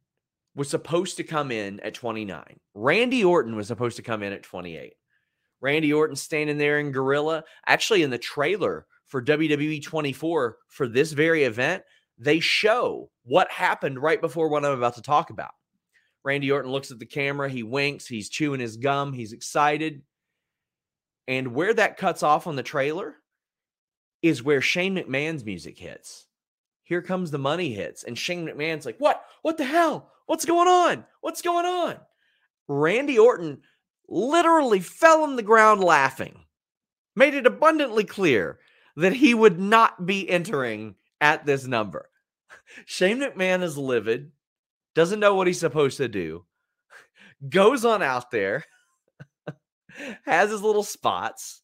was 0.56 0.68
supposed 0.68 1.18
to 1.18 1.24
come 1.24 1.52
in 1.52 1.78
at 1.80 1.94
29. 1.94 2.58
Randy 2.74 3.24
Orton 3.24 3.54
was 3.54 3.68
supposed 3.68 3.96
to 3.96 4.02
come 4.02 4.22
in 4.22 4.32
at 4.32 4.42
28. 4.42 4.94
Randy 5.60 5.92
Orton 5.92 6.16
standing 6.16 6.58
there 6.58 6.80
in 6.80 6.92
Gorilla. 6.92 7.44
Actually, 7.66 8.02
in 8.02 8.10
the 8.10 8.18
trailer 8.18 8.86
for 9.06 9.22
WWE 9.22 9.82
24 9.82 10.56
for 10.68 10.88
this 10.88 11.12
very 11.12 11.44
event, 11.44 11.84
they 12.18 12.40
show 12.40 13.10
what 13.24 13.50
happened 13.50 14.02
right 14.02 14.20
before 14.20 14.48
what 14.48 14.64
I'm 14.64 14.72
about 14.72 14.96
to 14.96 15.02
talk 15.02 15.30
about. 15.30 15.52
Randy 16.24 16.50
Orton 16.50 16.72
looks 16.72 16.90
at 16.90 16.98
the 16.98 17.06
camera, 17.06 17.48
he 17.48 17.62
winks, 17.62 18.06
he's 18.06 18.28
chewing 18.28 18.58
his 18.58 18.76
gum, 18.76 19.12
he's 19.12 19.32
excited. 19.32 20.02
And 21.28 21.54
where 21.54 21.74
that 21.74 21.96
cuts 21.96 22.22
off 22.22 22.46
on 22.46 22.56
the 22.56 22.62
trailer 22.62 23.16
is 24.22 24.42
where 24.42 24.60
Shane 24.60 24.96
McMahon's 24.96 25.44
music 25.44 25.78
hits. 25.78 26.26
Here 26.82 27.02
comes 27.02 27.30
the 27.30 27.38
money 27.38 27.72
hits. 27.72 28.04
And 28.04 28.16
Shane 28.16 28.46
McMahon's 28.46 28.86
like, 28.86 28.98
What? 28.98 29.22
What 29.42 29.58
the 29.58 29.64
hell? 29.64 30.10
What's 30.26 30.44
going 30.44 30.68
on? 30.68 31.04
What's 31.20 31.42
going 31.42 31.66
on? 31.66 31.96
Randy 32.68 33.18
Orton 33.18 33.62
literally 34.08 34.80
fell 34.80 35.22
on 35.22 35.36
the 35.36 35.42
ground 35.42 35.82
laughing, 35.82 36.44
made 37.14 37.34
it 37.34 37.46
abundantly 37.46 38.04
clear 38.04 38.58
that 38.96 39.12
he 39.12 39.34
would 39.34 39.58
not 39.58 40.06
be 40.06 40.28
entering 40.28 40.94
at 41.20 41.46
this 41.46 41.66
number. 41.66 42.08
Shane 42.84 43.20
McMahon 43.20 43.62
is 43.62 43.76
livid, 43.78 44.32
doesn't 44.94 45.20
know 45.20 45.34
what 45.34 45.46
he's 45.46 45.60
supposed 45.60 45.98
to 45.98 46.08
do, 46.08 46.44
goes 47.48 47.84
on 47.84 48.02
out 48.02 48.30
there, 48.30 48.64
has 50.24 50.50
his 50.50 50.62
little 50.62 50.82
spots. 50.82 51.62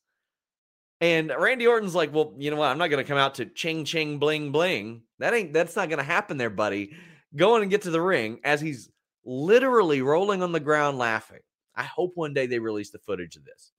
And 1.01 1.33
Randy 1.37 1.67
Orton's 1.67 1.95
like, 1.95 2.15
well, 2.15 2.35
you 2.39 2.51
know 2.51 2.57
what? 2.57 2.71
I'm 2.71 2.79
not 2.79 2.89
going 2.89 3.03
to 3.03 3.09
come 3.09 3.19
out 3.19 3.35
to 3.37 3.47
ching 3.47 3.85
ching 3.85 4.19
bling 4.19 4.53
bling. 4.53 5.03
That 5.19 5.35
ain't 5.35 5.53
that's 5.53 5.75
not 5.75 5.89
going 5.89 5.99
to 5.99 6.05
happen 6.05 6.37
there, 6.37 6.51
buddy. 6.51 6.93
Go 7.35 7.57
in 7.57 7.63
and 7.63 7.71
get 7.71 7.83
to 7.83 7.91
the 7.91 8.01
ring 8.01 8.41
as 8.45 8.61
he's 8.61 8.89
literally 9.25 10.03
rolling 10.03 10.43
on 10.43 10.53
the 10.53 10.61
ground 10.61 10.99
laughing. 10.99 11.41
I 11.75 11.85
hope 11.85 12.13
one 12.15 12.35
day 12.35 12.47
they 12.47 12.59
release 12.59 12.91
the 12.91 12.99
footage 12.99 13.37
of 13.37 13.45
this. 13.45 13.73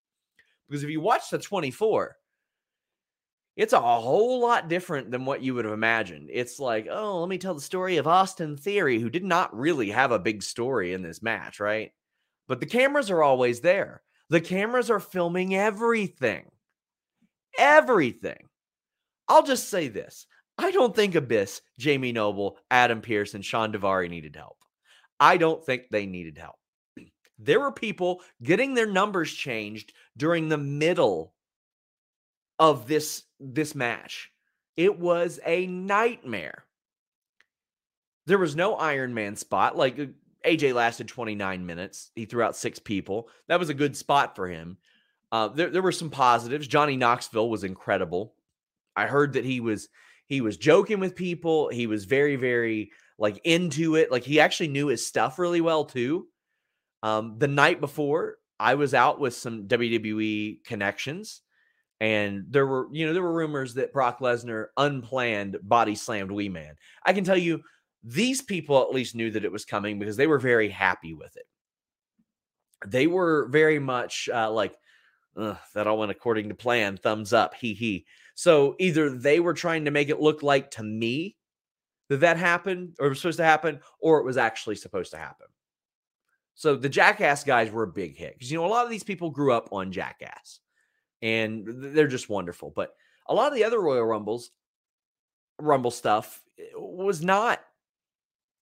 Because 0.68 0.84
if 0.84 0.90
you 0.90 1.02
watch 1.02 1.30
the 1.30 1.38
24, 1.38 2.16
it's 3.56 3.74
a 3.74 3.80
whole 3.80 4.42
lot 4.42 4.68
different 4.68 5.12
than 5.12 5.26
what 5.26 5.42
you 5.42 5.54
would 5.54 5.66
have 5.66 5.74
imagined. 5.74 6.30
It's 6.32 6.60
like, 6.60 6.88
oh, 6.90 7.20
let 7.20 7.30
me 7.30 7.38
tell 7.38 7.54
the 7.54 7.62
story 7.62 7.98
of 7.98 8.08
Austin 8.08 8.58
Theory, 8.58 9.00
who 9.00 9.10
did 9.10 9.24
not 9.24 9.56
really 9.56 9.92
have 9.92 10.12
a 10.12 10.20
big 10.20 10.42
story 10.42 10.94
in 10.94 11.04
this 11.04 11.22
match, 11.22 11.60
right? 11.60 11.92
But 12.48 12.60
the 12.60 12.66
cameras 12.66 13.12
are 13.12 13.22
always 13.22 13.62
there. 13.62 14.02
The 14.34 14.42
cameras 14.42 14.90
are 14.90 15.00
filming 15.00 15.54
everything. 15.54 16.50
Everything. 17.56 18.50
I'll 19.30 19.44
just 19.44 19.70
say 19.70 19.90
this 19.90 20.26
I 20.58 20.72
don't 20.72 20.96
think 20.96 21.14
Abyss, 21.14 21.62
Jamie 21.78 22.14
Noble, 22.14 22.58
Adam 22.72 23.02
Pearce, 23.02 23.36
and 23.36 23.46
Shawn 23.46 23.72
Daivari 23.72 24.10
needed 24.10 24.36
help. 24.36 24.58
I 25.20 25.38
don't 25.38 25.64
think 25.64 25.84
they 25.92 26.08
needed 26.08 26.40
help. 26.40 26.56
There 27.38 27.60
were 27.60 27.72
people 27.72 28.22
getting 28.42 28.74
their 28.74 28.88
numbers 28.88 29.32
changed 29.32 29.94
during 30.18 30.50
the 30.50 30.58
middle 30.58 31.36
of 32.58 32.88
this 32.88 33.26
this 33.40 33.76
match. 33.76 34.32
It 34.76 34.98
was 34.98 35.40
a 35.46 35.68
nightmare. 35.68 36.66
There 38.26 38.40
was 38.40 38.56
no 38.56 38.74
Iron 38.74 39.14
Man 39.14 39.36
spot. 39.36 39.78
Like 39.78 40.00
uh, 40.00 40.06
AJ 40.46 40.74
lasted 40.74 41.08
29 41.08 41.66
minutes. 41.66 42.12
He 42.16 42.26
threw 42.26 42.44
out 42.44 42.56
six 42.56 42.80
people. 42.80 43.30
That 43.48 43.60
was 43.60 43.70
a 43.70 43.74
good 43.74 43.96
spot 43.96 44.36
for 44.36 44.48
him. 44.48 44.78
Uh, 45.32 45.48
there, 45.48 45.70
there 45.70 45.82
were 45.82 45.92
some 45.92 46.10
positives. 46.10 46.68
Johnny 46.68 46.98
Knoxville 46.98 47.50
was 47.50 47.64
incredible. 47.64 48.36
I 48.96 49.08
heard 49.08 49.34
that 49.34 49.46
he 49.46 49.60
was 49.60 49.90
he 50.28 50.42
was 50.42 50.58
joking 50.58 51.00
with 51.00 51.16
people. 51.16 51.70
He 51.70 51.88
was 51.88 52.06
very, 52.06 52.36
very 52.36 52.92
like 53.18 53.42
into 53.44 53.96
it. 53.96 54.12
Like 54.12 54.24
he 54.24 54.40
actually 54.40 54.70
knew 54.70 54.88
his 54.88 55.06
stuff 55.06 55.40
really 55.40 55.62
well 55.62 55.86
too. 55.86 56.28
Um, 57.02 57.36
the 57.38 57.48
night 57.48 57.80
before, 57.80 58.38
I 58.60 58.76
was 58.76 58.94
out 58.94 59.20
with 59.20 59.34
some 59.34 59.68
WWE 59.68 60.64
connections, 60.64 61.42
and 62.00 62.46
there 62.50 62.66
were, 62.66 62.88
you 62.92 63.06
know, 63.06 63.14
there 63.14 63.22
were 63.22 63.34
rumors 63.34 63.74
that 63.74 63.92
Brock 63.92 64.20
Lesnar 64.20 64.68
unplanned 64.78 65.58
body 65.62 65.96
slammed 65.96 66.32
Wee 66.32 66.50
Man. 66.50 66.76
I 67.06 67.14
can 67.14 67.24
tell 67.24 67.38
you, 67.38 67.62
these 68.04 68.42
people 68.42 68.82
at 68.82 68.94
least 68.94 69.16
knew 69.16 69.32
that 69.32 69.46
it 69.46 69.52
was 69.52 69.66
coming 69.66 70.00
because 70.00 70.18
they 70.18 70.28
were 70.28 70.40
very 70.40 70.70
happy 70.70 71.14
with 71.14 71.36
it. 71.38 71.48
They 72.86 73.08
were 73.08 73.48
very 73.48 73.80
much 73.80 74.30
uh, 74.34 74.52
like, 74.52 74.76
that 75.36 75.88
all 75.88 75.98
went 75.98 76.12
according 76.12 76.50
to 76.50 76.56
plan. 76.56 76.98
Thumbs 76.98 77.34
up, 77.34 77.56
he 77.56 77.74
he. 77.74 78.06
So 78.36 78.76
either 78.80 79.10
they 79.10 79.40
were 79.40 79.54
trying 79.54 79.86
to 79.86 79.92
make 79.92 80.10
it 80.10 80.20
look 80.20 80.44
like 80.44 80.72
to 80.72 80.84
me 80.84 81.38
that 82.10 82.20
that 82.20 82.38
happened 82.38 82.96
or 83.00 83.10
was 83.10 83.20
supposed 83.20 83.38
to 83.38 83.44
happen, 83.44 83.80
or 84.00 84.20
it 84.20 84.26
was 84.26 84.38
actually 84.38 84.76
supposed 84.76 85.12
to 85.12 85.18
happen. 85.18 85.48
So 86.56 86.76
the 86.76 86.90
Jackass 86.90 87.44
guys 87.44 87.72
were 87.72 87.84
a 87.84 87.88
big 87.88 88.16
hit 88.16 88.36
because 88.36 88.52
you 88.52 88.58
know 88.58 88.66
a 88.66 88.68
lot 88.68 88.86
of 88.86 88.92
these 88.92 89.04
people 89.04 89.32
grew 89.32 89.54
up 89.54 89.70
on 89.72 89.92
Jackass, 89.92 90.60
and 91.22 91.66
they're 91.68 92.08
just 92.08 92.30
wonderful. 92.30 92.72
But 92.76 92.94
a 93.28 93.34
lot 93.34 93.52
of 93.52 93.56
the 93.56 93.64
other 93.64 93.82
Royal 93.82 94.06
Rumbles, 94.06 94.52
Rumble 95.60 95.92
stuff 95.92 96.42
eh, 96.60 96.64
was 96.76 97.24
not 97.24 97.60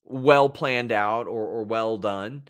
well 0.03 0.49
planned 0.49 0.91
out 0.91 1.27
or, 1.27 1.45
or 1.45 1.63
well 1.63 1.97
done. 1.97 2.43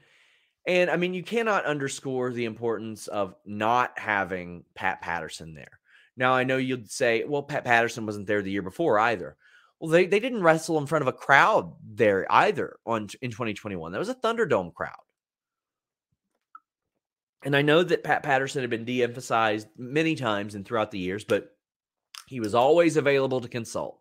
And 0.67 0.89
I 0.89 0.97
mean, 0.97 1.13
you 1.13 1.23
cannot 1.23 1.65
underscore 1.65 2.31
the 2.31 2.45
importance 2.45 3.07
of 3.07 3.35
not 3.45 3.97
having 3.97 4.63
Pat 4.75 5.01
Patterson 5.01 5.53
there. 5.53 5.79
Now, 6.17 6.33
I 6.33 6.43
know 6.43 6.57
you'd 6.57 6.91
say, 6.91 7.23
well, 7.23 7.43
Pat 7.43 7.65
Patterson 7.65 8.05
wasn't 8.05 8.27
there 8.27 8.41
the 8.41 8.51
year 8.51 8.61
before 8.61 8.99
either. 8.99 9.37
Well, 9.79 9.89
they, 9.89 10.05
they 10.05 10.19
didn't 10.19 10.43
wrestle 10.43 10.77
in 10.77 10.85
front 10.85 11.01
of 11.01 11.07
a 11.07 11.13
crowd 11.13 11.73
there 11.83 12.27
either 12.29 12.77
on 12.85 13.07
in 13.21 13.31
2021. 13.31 13.91
That 13.91 13.97
was 13.97 14.09
a 14.09 14.15
Thunderdome 14.15 14.73
crowd. 14.73 14.93
And 17.43 17.55
I 17.55 17.63
know 17.63 17.81
that 17.81 18.03
Pat 18.03 18.21
Patterson 18.21 18.61
had 18.61 18.69
been 18.69 18.85
de 18.85 19.01
emphasized 19.01 19.67
many 19.75 20.13
times 20.13 20.53
and 20.53 20.63
throughout 20.63 20.91
the 20.91 20.99
years, 20.99 21.23
but 21.23 21.49
he 22.27 22.39
was 22.39 22.53
always 22.53 22.97
available 22.97 23.41
to 23.41 23.47
consult. 23.47 23.99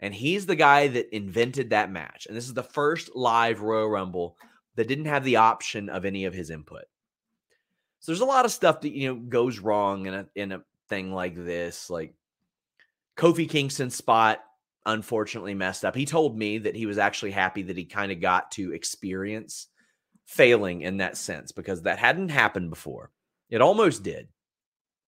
And 0.00 0.14
he's 0.14 0.46
the 0.46 0.56
guy 0.56 0.88
that 0.88 1.14
invented 1.14 1.70
that 1.70 1.92
match. 1.92 2.26
And 2.26 2.36
this 2.36 2.46
is 2.46 2.54
the 2.54 2.62
first 2.62 3.14
live 3.14 3.60
Royal 3.60 3.88
Rumble 3.88 4.36
that 4.76 4.88
didn't 4.88 5.04
have 5.04 5.24
the 5.24 5.36
option 5.36 5.88
of 5.90 6.04
any 6.04 6.24
of 6.24 6.34
his 6.34 6.50
input. 6.50 6.84
So 8.00 8.10
there's 8.10 8.22
a 8.22 8.26
lot 8.26 8.46
of 8.46 8.50
stuff 8.50 8.80
that 8.80 8.92
you 8.92 9.08
know 9.08 9.20
goes 9.20 9.58
wrong 9.58 10.06
in 10.06 10.14
a 10.14 10.26
in 10.34 10.52
a 10.52 10.62
thing 10.88 11.12
like 11.12 11.36
this. 11.36 11.90
Like 11.90 12.14
Kofi 13.16 13.48
Kingston's 13.48 13.94
spot 13.94 14.40
unfortunately 14.86 15.54
messed 15.54 15.84
up. 15.84 15.94
He 15.94 16.06
told 16.06 16.36
me 16.36 16.58
that 16.58 16.74
he 16.74 16.86
was 16.86 16.96
actually 16.96 17.32
happy 17.32 17.62
that 17.64 17.76
he 17.76 17.84
kind 17.84 18.10
of 18.10 18.20
got 18.20 18.50
to 18.52 18.72
experience 18.72 19.66
failing 20.24 20.80
in 20.80 20.98
that 20.98 21.18
sense 21.18 21.52
because 21.52 21.82
that 21.82 21.98
hadn't 21.98 22.30
happened 22.30 22.70
before. 22.70 23.10
It 23.50 23.60
almost 23.60 24.02
did. 24.02 24.28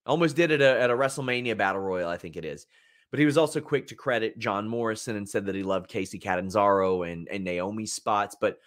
Almost 0.05 0.37
did 0.37 0.51
it 0.51 0.61
at 0.61 0.77
a, 0.77 0.81
at 0.83 0.91
a 0.91 0.95
WrestleMania 0.95 1.57
Battle 1.57 1.81
Royal, 1.81 2.09
I 2.09 2.19
think 2.19 2.37
it 2.37 2.45
is. 2.45 2.67
But 3.13 3.21
he 3.21 3.27
was 3.27 3.39
also 3.39 3.61
quick 3.61 3.87
to 3.89 3.95
credit 3.95 4.39
John 4.39 4.67
Morrison 4.67 5.15
and 5.17 5.29
said 5.29 5.47
that 5.47 5.55
he 5.55 5.63
loved 5.63 5.89
Kacy 5.89 6.21
Catanzaro 6.21 7.03
and, 7.03 7.29
and 7.29 7.45
Naomi's 7.45 7.93
spots. 7.93 8.35
But 8.41 8.59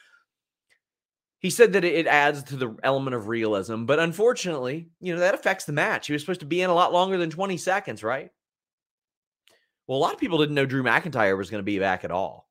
he 1.39 1.49
said 1.49 1.73
that 1.73 1.83
it 1.83 2.07
adds 2.07 2.43
to 2.43 2.55
the 2.55 2.77
element 2.83 3.15
of 3.15 3.27
realism. 3.27 3.85
But 3.85 3.99
unfortunately, 3.99 4.87
you 5.01 5.13
know, 5.13 5.19
that 5.19 5.33
affects 5.33 5.65
the 5.65 5.73
match. 5.73 6.07
He 6.07 6.13
was 6.13 6.21
supposed 6.21 6.39
to 6.39 6.45
be 6.45 6.61
in 6.61 6.69
a 6.69 6.75
lot 6.75 6.93
longer 6.93 7.17
than 7.17 7.29
20 7.29 7.57
seconds, 7.57 8.03
right? 8.03 8.29
Well, 9.87 9.97
a 9.97 9.99
lot 9.99 10.13
of 10.13 10.19
people 10.19 10.37
didn't 10.37 10.55
know 10.55 10.65
Drew 10.65 10.83
McIntyre 10.83 11.37
was 11.37 11.49
going 11.49 11.59
to 11.59 11.63
be 11.63 11.79
back 11.79 12.03
at 12.03 12.11
all. 12.11 12.47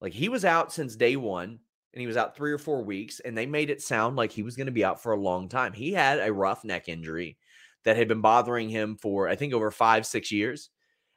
Like 0.00 0.12
he 0.12 0.28
was 0.28 0.44
out 0.44 0.72
since 0.72 0.96
day 0.96 1.16
one 1.16 1.58
and 1.94 2.00
he 2.00 2.06
was 2.06 2.16
out 2.16 2.36
three 2.36 2.52
or 2.52 2.58
four 2.58 2.82
weeks, 2.82 3.20
and 3.20 3.38
they 3.38 3.46
made 3.46 3.70
it 3.70 3.80
sound 3.80 4.16
like 4.16 4.32
he 4.32 4.42
was 4.42 4.56
going 4.56 4.66
to 4.66 4.72
be 4.72 4.84
out 4.84 5.00
for 5.00 5.12
a 5.12 5.20
long 5.20 5.48
time. 5.48 5.72
He 5.72 5.92
had 5.92 6.18
a 6.18 6.32
rough 6.32 6.64
neck 6.64 6.88
injury 6.88 7.38
that 7.84 7.96
had 7.96 8.08
been 8.08 8.20
bothering 8.20 8.68
him 8.68 8.96
for, 8.96 9.28
I 9.28 9.36
think, 9.36 9.54
over 9.54 9.70
five, 9.70 10.04
six 10.04 10.32
years. 10.32 10.70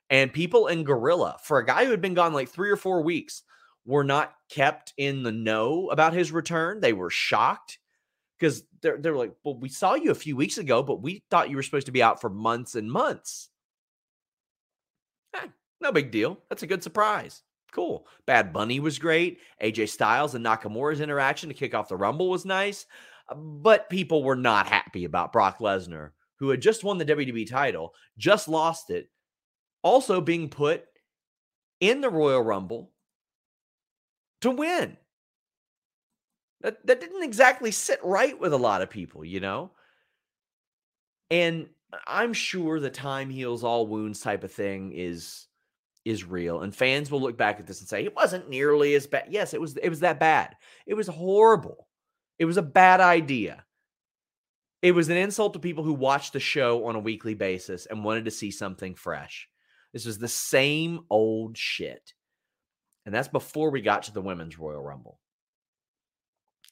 And 0.10 0.32
people 0.32 0.68
in 0.68 0.84
Gorilla, 0.84 1.38
for 1.44 1.60
a 1.60 1.66
guy 1.66 1.86
who 1.86 1.92
had 1.92 2.02
been 2.02 2.14
gone 2.14 2.34
like 2.34 2.50
three 2.50 2.70
or 2.70 2.78
four 2.78 3.02
weeks, 3.02 3.44
were 3.86 4.04
not 4.04 4.34
kept 4.50 4.94
in 4.98 5.24
the 5.24 5.32
know 5.32 5.90
about 5.90 6.14
his 6.14 6.32
return. 6.32 6.80
They 6.80 6.94
were 6.94 7.10
shocked 7.10 7.80
because 8.38 8.64
they're, 8.82 8.98
they're 8.98 9.16
like, 9.16 9.34
well, 9.44 9.58
we 9.58 9.70
saw 9.70 9.96
you 9.96 10.12
a 10.12 10.16
few 10.16 10.36
weeks 10.36 10.58
ago, 10.58 10.84
but 10.84 11.02
we 11.02 11.24
thought 11.30 11.50
you 11.50 11.56
were 11.56 11.64
supposed 11.64 11.88
to 11.88 11.92
be 11.92 12.04
out 12.04 12.22
for 12.22 12.30
months 12.30 12.76
and 12.76 12.92
months. 12.92 13.50
Eh, 15.36 15.48
no 15.82 15.92
big 15.92 16.12
deal. 16.12 16.40
That's 16.50 16.64
a 16.64 16.68
good 16.68 16.84
surprise. 16.84 17.44
Cool. 17.72 18.08
Bad 18.26 18.54
Bunny 18.54 18.80
was 18.80 19.00
great. 19.00 19.40
AJ 19.62 19.90
Styles 19.90 20.36
and 20.36 20.46
Nakamura's 20.46 21.02
interaction 21.02 21.50
to 21.50 21.56
kick 21.56 21.74
off 21.74 21.90
the 21.90 21.98
Rumble 21.98 22.30
was 22.30 22.46
nice. 22.46 22.86
Uh, 23.30 23.36
but 23.36 23.90
people 23.90 24.24
were 24.24 24.36
not 24.36 24.68
happy 24.68 25.06
about 25.06 25.34
Brock 25.34 25.60
Lesnar, 25.60 26.12
who 26.40 26.50
had 26.50 26.62
just 26.62 26.84
won 26.84 26.98
the 26.98 27.06
WWE 27.06 27.50
title, 27.50 27.94
just 28.18 28.48
lost 28.48 28.90
it, 28.90 29.10
also 29.88 30.20
being 30.22 30.50
put 30.50 30.84
in 31.80 32.02
the 32.02 32.10
Royal 32.10 32.42
Rumble 32.42 32.92
to 34.42 34.52
win. 34.52 34.98
That, 36.62 36.86
that 36.86 37.00
didn't 37.00 37.24
exactly 37.24 37.72
sit 37.72 38.00
right 38.04 38.38
with 38.40 38.52
a 38.52 38.58
lot 38.58 38.82
of 38.82 38.90
people, 38.90 39.24
you 39.24 39.40
know? 39.40 39.72
And 41.32 41.68
I'm 42.06 42.34
sure 42.34 42.80
the 42.80 42.90
time 42.90 43.30
heals 43.30 43.64
all 43.64 43.88
wounds 43.88 44.20
type 44.20 44.44
of 44.44 44.52
thing 44.52 44.92
is 44.94 45.46
is 46.04 46.24
real 46.24 46.62
and 46.62 46.74
fans 46.74 47.12
will 47.12 47.20
look 47.20 47.38
back 47.38 47.60
at 47.60 47.68
this 47.68 47.82
and 47.82 47.90
say 47.90 48.02
it 48.06 48.16
wasn't 48.16 48.50
nearly 48.50 48.96
as 48.96 49.06
bad 49.06 49.26
yes 49.30 49.54
it 49.54 49.60
was 49.60 49.76
it 49.76 49.90
was 49.90 50.00
that 50.00 50.22
bad 50.22 50.56
it 50.86 50.94
was 50.94 51.08
horrible 51.08 51.86
it 52.40 52.46
was 52.46 52.56
a 52.56 52.62
bad 52.62 53.02
idea 53.02 53.66
it 54.82 54.94
was 54.94 55.10
an 55.10 55.18
insult 55.18 55.52
to 55.52 55.60
people 55.60 55.84
who 55.84 55.94
watched 55.94 56.32
the 56.32 56.40
show 56.40 56.86
on 56.86 56.96
a 56.96 57.00
weekly 57.00 57.34
basis 57.34 57.88
and 57.88 58.06
wanted 58.06 58.24
to 58.24 58.32
see 58.32 58.52
something 58.52 58.96
fresh 58.96 59.50
this 59.94 60.06
was 60.06 60.18
the 60.18 60.28
same 60.28 61.02
old 61.10 61.58
shit 61.58 62.14
and 63.06 63.14
that's 63.14 63.28
before 63.28 63.70
we 63.70 63.82
got 63.82 64.04
to 64.04 64.14
the 64.14 64.22
women's 64.22 64.60
royal 64.60 64.82
rumble 64.82 65.20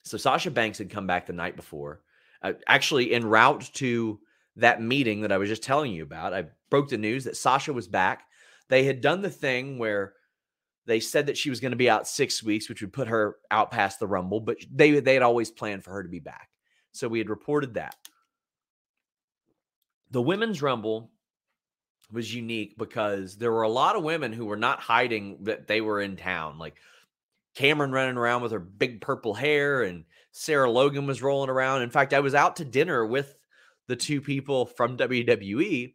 so 0.03 0.17
sasha 0.17 0.51
banks 0.51 0.77
had 0.77 0.89
come 0.89 1.07
back 1.07 1.25
the 1.25 1.33
night 1.33 1.55
before 1.55 2.01
uh, 2.41 2.53
actually 2.67 3.13
en 3.13 3.25
route 3.25 3.69
to 3.73 4.19
that 4.55 4.81
meeting 4.81 5.21
that 5.21 5.31
I 5.31 5.37
was 5.37 5.49
just 5.49 5.63
telling 5.63 5.91
you 5.91 6.03
about. 6.03 6.33
I 6.33 6.45
broke 6.69 6.89
the 6.89 6.97
news 6.97 7.25
that 7.25 7.37
Sasha 7.37 7.73
was 7.73 7.87
back. 7.87 8.23
They 8.69 8.83
had 8.83 9.01
done 9.01 9.21
the 9.21 9.29
thing 9.29 9.77
where 9.77 10.13
they 10.85 10.99
said 10.99 11.25
that 11.25 11.37
she 11.37 11.49
was 11.49 11.59
going 11.59 11.71
to 11.71 11.77
be 11.77 11.89
out 11.89 12.07
six 12.07 12.43
weeks, 12.43 12.69
which 12.69 12.81
would 12.81 12.93
put 12.93 13.07
her 13.07 13.37
out 13.51 13.71
past 13.71 13.99
the 13.99 14.07
Rumble, 14.07 14.39
but 14.39 14.57
they 14.71 14.99
they 14.99 15.13
had 15.13 15.23
always 15.23 15.51
planned 15.51 15.83
for 15.83 15.91
her 15.91 16.03
to 16.03 16.09
be 16.09 16.19
back. 16.19 16.49
So 16.91 17.07
we 17.07 17.19
had 17.19 17.29
reported 17.29 17.73
that. 17.73 17.95
The 20.11 20.21
women's 20.21 20.61
Rumble 20.61 21.11
was 22.11 22.33
unique 22.33 22.77
because 22.77 23.37
there 23.37 23.51
were 23.51 23.63
a 23.63 23.69
lot 23.69 23.95
of 23.95 24.03
women 24.03 24.33
who 24.33 24.45
were 24.45 24.57
not 24.57 24.79
hiding 24.79 25.37
that 25.43 25.67
they 25.67 25.81
were 25.81 26.01
in 26.01 26.15
town. 26.17 26.57
Like 26.57 26.75
Cameron 27.55 27.91
running 27.91 28.17
around 28.17 28.41
with 28.41 28.51
her 28.51 28.59
big 28.59 29.01
purple 29.01 29.33
hair, 29.33 29.83
and 29.83 30.05
Sarah 30.31 30.69
Logan 30.69 31.07
was 31.07 31.21
rolling 31.21 31.49
around. 31.49 31.81
In 31.81 31.89
fact, 31.89 32.13
I 32.13 32.19
was 32.19 32.35
out 32.35 32.57
to 32.57 32.65
dinner 32.65 33.05
with 33.05 33.35
the 33.87 33.95
two 33.95 34.21
people 34.21 34.65
from 34.65 34.97
WWE, 34.97 35.93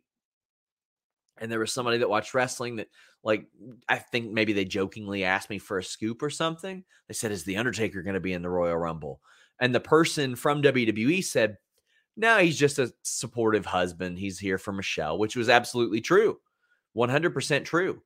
and 1.39 1.53
there 1.53 1.59
was 1.59 1.73
somebody 1.73 1.99
that 1.99 2.11
watched 2.11 2.35
wrestling 2.35 2.77
that, 2.77 2.89
like, 3.23 3.47
I 3.89 3.97
think 3.97 4.31
maybe 4.31 4.53
they 4.53 4.65
jokingly 4.65 5.25
asked 5.25 5.51
me 5.51 5.59
for 5.59 5.79
a 5.79 5.85
scoop 5.85 6.23
or 6.23 6.31
something. 6.31 6.85
They 7.09 7.15
said, 7.15 7.33
Is 7.33 7.45
The 7.45 7.59
Undertaker 7.59 8.03
going 8.03 8.15
to 8.15 8.21
be 8.21 8.33
in 8.33 8.43
the 8.43 8.51
Royal 8.51 8.77
Rumble? 8.77 9.21
And 9.61 9.75
the 9.75 9.81
person 9.81 10.37
from 10.37 10.63
WWE 10.63 11.23
said, 11.23 11.59
No, 12.21 12.37
he's 12.37 12.59
just 12.59 12.79
a 12.79 12.93
supportive 13.01 13.65
husband. 13.65 14.19
He's 14.19 14.39
here 14.39 14.59
for 14.59 14.73
Michelle, 14.73 15.17
which 15.17 15.37
was 15.37 15.49
absolutely 15.49 16.03
true. 16.03 16.39
100% 16.95 17.65
true. 17.65 18.03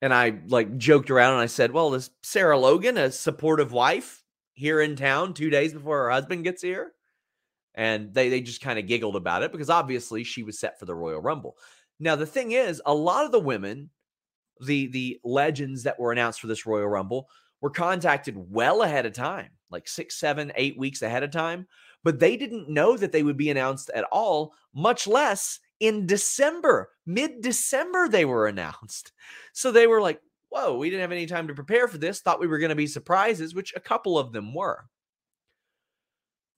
And 0.00 0.14
I 0.14 0.38
like 0.46 0.78
joked 0.78 1.10
around 1.10 1.34
and 1.34 1.42
I 1.42 1.46
said, 1.46 1.72
Well, 1.72 1.92
is 1.92 2.08
Sarah 2.22 2.58
Logan 2.58 2.96
a 2.96 3.12
supportive 3.12 3.70
wife 3.70 4.24
here 4.54 4.80
in 4.80 4.96
town 4.96 5.34
two 5.34 5.50
days 5.50 5.74
before 5.74 6.04
her 6.04 6.10
husband 6.10 6.44
gets 6.44 6.62
here? 6.62 6.92
And 7.74 8.14
they, 8.14 8.30
they 8.30 8.40
just 8.40 8.62
kind 8.62 8.78
of 8.78 8.86
giggled 8.86 9.16
about 9.16 9.42
it 9.42 9.52
because 9.52 9.68
obviously 9.68 10.24
she 10.24 10.42
was 10.42 10.58
set 10.58 10.78
for 10.78 10.86
the 10.86 10.94
Royal 10.94 11.20
Rumble. 11.20 11.58
Now, 12.00 12.16
the 12.16 12.24
thing 12.24 12.52
is, 12.52 12.80
a 12.86 12.94
lot 12.94 13.26
of 13.26 13.32
the 13.32 13.40
women, 13.40 13.90
the 14.64 14.86
the 14.86 15.20
legends 15.22 15.82
that 15.82 16.00
were 16.00 16.12
announced 16.12 16.40
for 16.40 16.46
this 16.46 16.64
Royal 16.64 16.88
Rumble, 16.88 17.28
were 17.60 17.70
contacted 17.70 18.36
well 18.50 18.80
ahead 18.80 19.04
of 19.04 19.12
time, 19.12 19.50
like 19.70 19.86
six, 19.86 20.18
seven, 20.18 20.50
eight 20.56 20.78
weeks 20.78 21.02
ahead 21.02 21.22
of 21.22 21.30
time. 21.30 21.66
But 22.04 22.18
they 22.18 22.36
didn't 22.36 22.68
know 22.68 22.96
that 22.96 23.12
they 23.12 23.22
would 23.22 23.36
be 23.36 23.50
announced 23.50 23.90
at 23.94 24.04
all, 24.04 24.54
much 24.74 25.06
less 25.06 25.60
in 25.80 26.06
December. 26.06 26.90
Mid 27.06 27.42
December, 27.42 28.08
they 28.08 28.24
were 28.24 28.46
announced. 28.48 29.12
So 29.52 29.70
they 29.70 29.86
were 29.86 30.00
like, 30.00 30.20
whoa, 30.48 30.76
we 30.76 30.90
didn't 30.90 31.02
have 31.02 31.12
any 31.12 31.26
time 31.26 31.48
to 31.48 31.54
prepare 31.54 31.88
for 31.88 31.98
this. 31.98 32.20
Thought 32.20 32.40
we 32.40 32.46
were 32.46 32.58
going 32.58 32.70
to 32.70 32.74
be 32.74 32.86
surprises, 32.86 33.54
which 33.54 33.72
a 33.74 33.80
couple 33.80 34.18
of 34.18 34.32
them 34.32 34.52
were. 34.52 34.84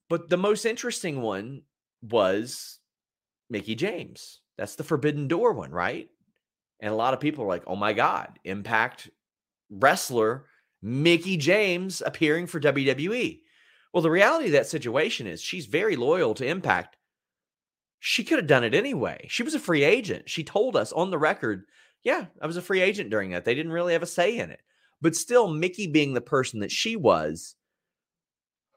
But 0.09 0.29
the 0.29 0.37
most 0.37 0.65
interesting 0.65 1.23
one 1.23 1.63
was 2.03 2.79
Mickie 3.51 3.75
James. 3.75 4.41
That's 4.59 4.75
the 4.75 4.85
Forbidden 4.85 5.29
Door 5.29 5.55
one, 5.55 5.71
right? 5.71 6.09
And 6.81 6.93
a 6.93 6.97
lot 6.97 7.15
of 7.15 7.21
people 7.21 7.45
are 7.45 7.49
like, 7.49 7.65
oh 7.67 7.77
my 7.77 7.93
God, 7.93 8.39
Impact 8.45 9.11
wrestler 9.71 10.47
Mickie 10.83 11.39
James 11.39 12.03
appearing 12.05 12.47
for 12.47 12.61
WWE. 12.61 13.41
Well, 13.95 14.03
the 14.03 14.11
reality 14.11 14.47
of 14.47 14.53
that 14.53 14.67
situation 14.67 15.29
is 15.29 15.41
she's 15.41 15.67
very 15.67 15.95
loyal 15.95 16.35
to 16.35 16.45
Impact. 16.45 16.97
She 18.01 18.25
could 18.25 18.39
have 18.39 18.49
done 18.49 18.65
it 18.65 18.75
anyway. 18.75 19.29
She 19.31 19.45
was 19.45 19.55
a 19.55 19.61
free 19.61 19.85
agent. 19.85 20.29
She 20.29 20.43
told 20.43 20.75
us 20.75 20.93
on 20.93 21.11
the 21.13 21.19
record, 21.19 21.67
yeah, 22.03 22.27
I 22.43 22.49
was 22.49 22.57
a 22.57 22.63
free 22.63 22.81
agent 22.81 23.09
during 23.09 23.31
that. 23.31 23.45
They 23.45 23.55
didn't 23.55 23.71
really 23.71 23.93
have 23.93 24.03
a 24.03 24.07
say 24.07 24.37
in 24.37 24.51
it. 24.51 24.61
But 25.01 25.15
still, 25.15 25.47
Mickey 25.47 25.87
being 25.87 26.13
the 26.13 26.21
person 26.21 26.59
that 26.59 26.73
she 26.73 26.97
was, 26.97 27.55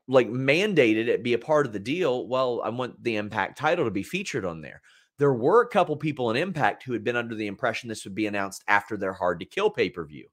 like 0.07 0.29
mandated 0.29 1.07
it 1.07 1.23
be 1.23 1.33
a 1.33 1.39
part 1.39 1.65
of 1.65 1.73
the 1.73 1.79
deal. 1.79 2.27
Well, 2.27 2.61
I 2.63 2.69
want 2.69 3.03
the 3.03 3.15
Impact 3.15 3.57
title 3.57 3.85
to 3.85 3.91
be 3.91 4.03
featured 4.03 4.45
on 4.45 4.61
there. 4.61 4.81
There 5.17 5.33
were 5.33 5.63
a 5.63 5.69
couple 5.69 5.97
people 5.97 6.29
in 6.29 6.37
Impact 6.37 6.83
who 6.83 6.93
had 6.93 7.03
been 7.03 7.15
under 7.15 7.33
the 7.33 7.47
impression 7.47 7.89
this 7.89 8.05
would 8.05 8.13
be 8.13 8.27
announced 8.27 8.63
after 8.67 8.95
their 8.95 9.13
hard 9.13 9.39
to 9.39 9.47
kill 9.47 9.71
pay 9.71 9.89
per 9.89 10.05
view. 10.05 10.27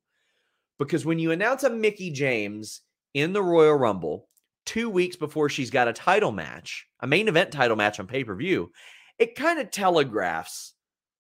Because 0.79 1.07
when 1.07 1.19
you 1.19 1.31
announce 1.31 1.63
a 1.65 1.71
Mickie 1.71 2.11
James 2.11 2.83
in 3.15 3.33
the 3.33 3.43
Royal 3.43 3.77
Rumble 3.77 4.29
two 4.67 4.89
weeks 4.91 5.17
before 5.17 5.49
she's 5.49 5.71
got 5.71 5.89
a 5.89 5.93
title 5.93 6.33
match, 6.33 6.87
a 7.01 7.07
main 7.07 7.29
event 7.29 7.53
title 7.53 7.77
match 7.77 8.01
on 8.01 8.07
pay 8.07 8.25
per 8.25 8.35
view, 8.35 8.71
it 9.19 9.35
kind 9.35 9.59
of 9.59 9.71
telegraphs 9.71 10.75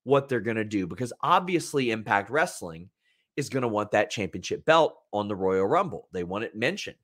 what 0.05 0.29
they're 0.29 0.41
going 0.41 0.57
to 0.57 0.65
do 0.65 0.87
because 0.87 1.13
obviously 1.23 1.91
Impact 1.91 2.31
Wrestling 2.31 2.91
is 3.37 3.49
going 3.49 3.63
to 3.63 3.69
want 3.69 3.91
that 3.91 4.11
championship 4.11 4.65
belt 4.65 4.95
on 5.13 5.29
the 5.29 5.37
Royal 5.37 5.67
Rumble. 5.67 6.09
They 6.13 6.25
want 6.25 6.45
it 6.45 6.55
mentioned. 6.55 6.97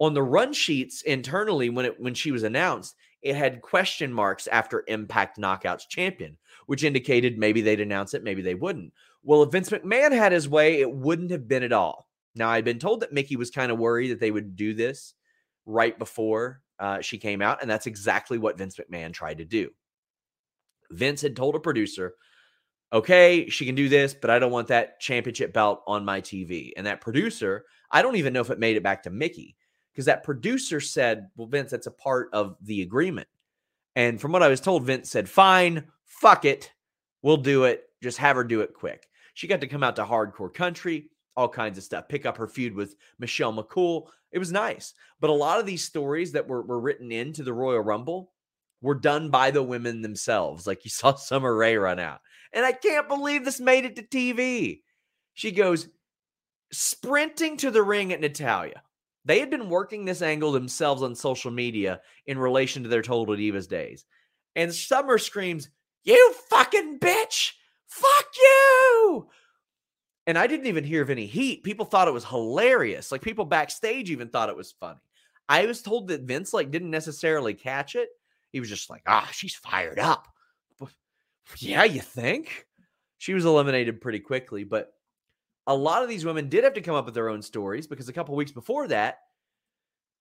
On 0.00 0.14
the 0.14 0.22
run 0.22 0.52
sheets 0.52 1.02
internally 1.02 1.70
when 1.70 1.84
it 1.84 2.00
when 2.00 2.14
she 2.14 2.30
was 2.30 2.44
announced 2.44 2.94
it 3.20 3.34
had 3.34 3.62
question 3.62 4.12
marks 4.12 4.46
after 4.46 4.84
impact 4.86 5.38
knockouts 5.38 5.88
champion 5.88 6.38
which 6.66 6.84
indicated 6.84 7.36
maybe 7.36 7.60
they'd 7.60 7.80
announce 7.80 8.14
it 8.14 8.22
maybe 8.22 8.40
they 8.40 8.54
wouldn't. 8.54 8.92
Well 9.24 9.42
if 9.42 9.50
vince 9.50 9.70
mcmahon 9.70 10.12
had 10.12 10.30
his 10.30 10.48
way 10.48 10.80
it 10.80 10.90
wouldn't 10.90 11.32
have 11.32 11.48
been 11.48 11.64
at 11.64 11.72
all. 11.72 12.06
Now 12.36 12.50
i'd 12.50 12.64
been 12.64 12.78
told 12.78 13.00
that 13.00 13.12
Mickie 13.12 13.34
was 13.34 13.50
kind 13.50 13.72
of 13.72 13.78
worried 13.78 14.10
that 14.12 14.20
they 14.20 14.30
would 14.30 14.54
do 14.54 14.72
this 14.72 15.14
right 15.68 15.98
before 15.98 16.60
uh, 16.80 17.00
she 17.00 17.18
came 17.18 17.42
out 17.42 17.60
and 17.62 17.70
that's 17.70 17.86
exactly 17.86 18.38
what 18.38 18.58
vince 18.58 18.76
mcmahon 18.76 19.12
tried 19.12 19.38
to 19.38 19.44
do 19.44 19.70
vince 20.90 21.20
had 21.20 21.36
told 21.36 21.54
a 21.54 21.60
producer 21.60 22.14
okay 22.92 23.48
she 23.48 23.66
can 23.66 23.74
do 23.74 23.88
this 23.88 24.14
but 24.14 24.30
i 24.30 24.38
don't 24.38 24.52
want 24.52 24.68
that 24.68 24.98
championship 24.98 25.52
belt 25.52 25.82
on 25.86 26.04
my 26.04 26.20
tv 26.20 26.72
and 26.76 26.86
that 26.86 27.00
producer 27.00 27.64
i 27.90 28.02
don't 28.02 28.16
even 28.16 28.32
know 28.32 28.40
if 28.40 28.50
it 28.50 28.58
made 28.58 28.76
it 28.76 28.82
back 28.82 29.02
to 29.02 29.10
Mickie 29.10 29.56
because 29.98 30.06
that 30.06 30.22
producer 30.22 30.78
said, 30.78 31.28
Well, 31.36 31.48
Vince, 31.48 31.72
that's 31.72 31.88
a 31.88 31.90
part 31.90 32.28
of 32.32 32.54
the 32.62 32.82
agreement. 32.82 33.26
And 33.96 34.20
from 34.20 34.30
what 34.30 34.44
I 34.44 34.48
was 34.48 34.60
told, 34.60 34.84
Vince 34.84 35.10
said, 35.10 35.28
Fine, 35.28 35.88
fuck 36.04 36.44
it. 36.44 36.70
We'll 37.22 37.36
do 37.36 37.64
it. 37.64 37.82
Just 38.00 38.18
have 38.18 38.36
her 38.36 38.44
do 38.44 38.60
it 38.60 38.74
quick. 38.74 39.08
She 39.34 39.48
got 39.48 39.60
to 39.60 39.66
come 39.66 39.82
out 39.82 39.96
to 39.96 40.04
hardcore 40.04 40.54
country, 40.54 41.10
all 41.36 41.48
kinds 41.48 41.78
of 41.78 41.82
stuff, 41.82 42.08
pick 42.08 42.26
up 42.26 42.36
her 42.36 42.46
feud 42.46 42.76
with 42.76 42.94
Michelle 43.18 43.52
McCool. 43.52 44.06
It 44.32 44.38
was 44.38 44.52
nice. 44.52 44.94
But 45.20 45.30
a 45.30 45.34
lot 45.34 45.60
of 45.60 45.66
these 45.66 45.84
stories 45.84 46.32
that 46.32 46.48
were, 46.48 46.62
were 46.62 46.80
written 46.80 47.10
into 47.12 47.42
the 47.42 47.52
Royal 47.52 47.80
Rumble 47.80 48.32
were 48.80 48.94
done 48.94 49.30
by 49.30 49.50
the 49.50 49.62
women 49.62 50.02
themselves. 50.02 50.66
Like 50.66 50.84
you 50.84 50.90
saw 50.92 51.14
Summer 51.14 51.54
Rae 51.54 51.76
run 51.76 51.98
out. 51.98 52.20
And 52.52 52.64
I 52.64 52.72
can't 52.72 53.08
believe 53.08 53.44
this 53.44 53.60
made 53.60 53.84
it 53.84 53.96
to 53.96 54.02
TV. 54.02 54.80
She 55.34 55.52
goes 55.52 55.88
sprinting 56.72 57.56
to 57.58 57.70
the 57.70 57.82
ring 57.82 58.12
at 58.12 58.20
Natalya. 58.20 58.82
they 59.24 59.40
had 59.40 59.50
been 59.50 59.68
working 59.68 60.04
this 60.04 60.22
angle 60.22 60.52
themselves 60.52 61.02
on 61.02 61.14
social 61.14 61.50
media 61.50 62.00
in 62.26 62.38
relation 62.38 62.82
to 62.82 62.88
their 62.88 63.02
Total 63.02 63.34
Divas 63.34 63.68
days. 63.68 64.04
And 64.56 64.74
Summer 64.74 65.18
screams, 65.18 65.68
You 66.04 66.34
fucking 66.48 66.98
bitch! 66.98 67.52
Fuck 67.86 68.26
you! 68.38 69.28
And 70.28 70.36
I 70.36 70.46
didn't 70.46 70.66
even 70.66 70.84
hear 70.84 71.00
of 71.00 71.08
any 71.08 71.24
heat. 71.24 71.64
People 71.64 71.86
thought 71.86 72.06
it 72.06 72.12
was 72.12 72.26
hilarious. 72.26 73.10
Like 73.10 73.22
people 73.22 73.46
backstage 73.46 74.10
even 74.10 74.28
thought 74.28 74.50
it 74.50 74.56
was 74.56 74.72
funny. 74.72 75.00
I 75.48 75.64
was 75.64 75.80
told 75.80 76.08
that 76.08 76.20
Vince 76.20 76.52
like 76.52 76.70
didn't 76.70 76.90
necessarily 76.90 77.54
catch 77.54 77.96
it. 77.96 78.10
He 78.52 78.60
was 78.60 78.68
just 78.68 78.90
like, 78.90 79.02
ah, 79.06 79.26
she's 79.32 79.54
fired 79.54 79.98
up. 79.98 80.28
Yeah, 81.56 81.84
you 81.84 82.02
think? 82.02 82.66
She 83.16 83.32
was 83.32 83.46
eliminated 83.46 84.02
pretty 84.02 84.20
quickly, 84.20 84.64
but 84.64 84.92
a 85.66 85.74
lot 85.74 86.02
of 86.02 86.10
these 86.10 86.26
women 86.26 86.50
did 86.50 86.62
have 86.62 86.74
to 86.74 86.82
come 86.82 86.94
up 86.94 87.06
with 87.06 87.14
their 87.14 87.30
own 87.30 87.40
stories 87.40 87.86
because 87.86 88.10
a 88.10 88.12
couple 88.12 88.36
weeks 88.36 88.52
before 88.52 88.86
that, 88.88 89.20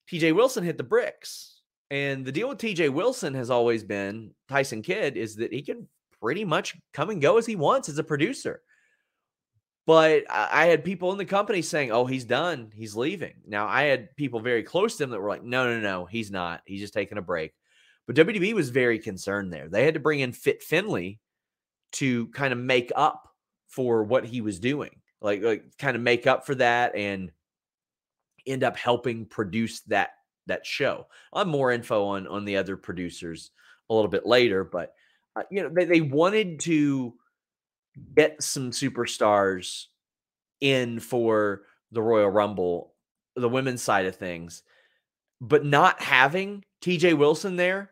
TJ 0.09 0.33
Wilson 0.33 0.63
hit 0.63 0.77
the 0.77 0.83
bricks. 0.85 1.63
And 1.91 2.25
the 2.25 2.31
deal 2.31 2.47
with 2.47 2.59
TJ 2.59 2.91
Wilson 2.91 3.33
has 3.33 3.49
always 3.49 3.83
been 3.83 4.31
Tyson 4.47 4.81
Kidd 4.81 5.17
is 5.17 5.35
that 5.35 5.51
he 5.51 5.61
can 5.61 5.85
pretty 6.21 6.45
much 6.45 6.77
come 6.93 7.09
and 7.09 7.21
go 7.21 7.37
as 7.37 7.45
he 7.45 7.57
wants 7.57 7.89
as 7.89 7.97
a 7.97 8.03
producer. 8.05 8.61
But 9.87 10.25
I 10.29 10.65
had 10.65 10.83
people 10.83 11.11
in 11.13 11.17
the 11.17 11.25
company 11.25 11.61
saying, 11.61 11.91
oh, 11.91 12.05
he's 12.05 12.25
done. 12.25 12.71
He's 12.75 12.95
leaving. 12.95 13.35
Now, 13.47 13.67
I 13.67 13.83
had 13.83 14.15
people 14.17 14.41
very 14.41 14.61
close 14.61 14.97
to 14.97 15.05
him 15.05 15.09
that 15.11 15.19
were 15.21 15.29
like, 15.29 15.43
no, 15.43 15.65
no, 15.65 15.79
no, 15.79 16.05
he's 16.05 16.29
not. 16.29 16.61
He's 16.65 16.81
just 16.81 16.93
taking 16.93 17.17
a 17.17 17.21
break. 17.21 17.53
But 18.05 18.17
WDB 18.17 18.53
was 18.53 18.69
very 18.69 18.99
concerned 18.99 19.51
there. 19.51 19.69
They 19.69 19.85
had 19.85 19.95
to 19.95 19.99
bring 20.01 20.19
in 20.19 20.33
Fit 20.33 20.61
Finlay 20.61 21.19
to 21.93 22.27
kind 22.27 22.51
of 22.51 22.59
make 22.59 22.91
up 22.95 23.29
for 23.67 24.03
what 24.03 24.25
he 24.25 24.41
was 24.41 24.59
doing 24.59 24.91
like 25.21 25.41
like 25.41 25.63
kind 25.77 25.95
of 25.95 26.01
make 26.01 26.27
up 26.27 26.45
for 26.45 26.55
that 26.55 26.95
and 26.95 27.31
end 28.45 28.63
up 28.63 28.77
helping 28.77 29.25
produce 29.25 29.81
that 29.81 30.11
that 30.47 30.65
show. 30.65 31.07
I'll 31.33 31.39
have 31.39 31.47
more 31.47 31.71
info 31.71 32.05
on 32.05 32.27
on 32.27 32.45
the 32.45 32.57
other 32.57 32.77
producers 32.77 33.51
a 33.89 33.93
little 33.93 34.09
bit 34.09 34.25
later, 34.25 34.63
but 34.63 34.93
uh, 35.35 35.43
you 35.49 35.63
know 35.63 35.69
they, 35.69 35.85
they 35.85 36.01
wanted 36.01 36.59
to 36.61 37.13
get 38.15 38.41
some 38.41 38.71
superstars 38.71 39.85
in 40.61 40.99
for 40.99 41.63
the 41.91 42.01
Royal 42.01 42.29
Rumble, 42.29 42.93
the 43.35 43.49
women's 43.49 43.81
side 43.81 44.05
of 44.05 44.15
things, 44.15 44.63
but 45.39 45.65
not 45.65 46.01
having 46.01 46.63
TJ 46.81 47.17
Wilson 47.17 47.55
there 47.55 47.91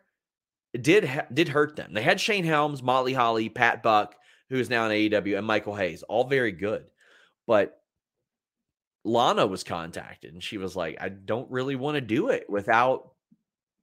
did 0.79 1.05
ha- 1.05 1.27
did 1.33 1.49
hurt 1.49 1.75
them. 1.75 1.93
They 1.93 2.01
had 2.01 2.19
Shane 2.19 2.43
Helms, 2.43 2.83
Molly 2.83 3.13
Holly, 3.13 3.49
Pat 3.49 3.83
Buck, 3.83 4.15
who 4.49 4.57
is 4.57 4.69
now 4.69 4.85
in 4.85 4.91
AEW, 4.91 5.37
and 5.37 5.47
Michael 5.47 5.75
Hayes, 5.75 6.03
all 6.03 6.25
very 6.25 6.51
good. 6.51 6.85
But 7.47 7.79
Lana 9.03 9.45
was 9.45 9.63
contacted 9.63 10.33
and 10.33 10.43
she 10.43 10.57
was 10.57 10.75
like, 10.75 10.97
I 10.99 11.09
don't 11.09 11.49
really 11.51 11.75
want 11.75 11.95
to 11.95 12.01
do 12.01 12.29
it 12.29 12.49
without 12.49 13.11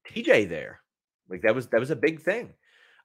TJ 0.09 0.49
there. 0.49 0.81
Like 1.29 1.43
that 1.43 1.55
was 1.55 1.69
that 1.69 1.81
was 1.81 1.91
a 1.91 1.97
big 1.97 2.21
thing. 2.21 2.53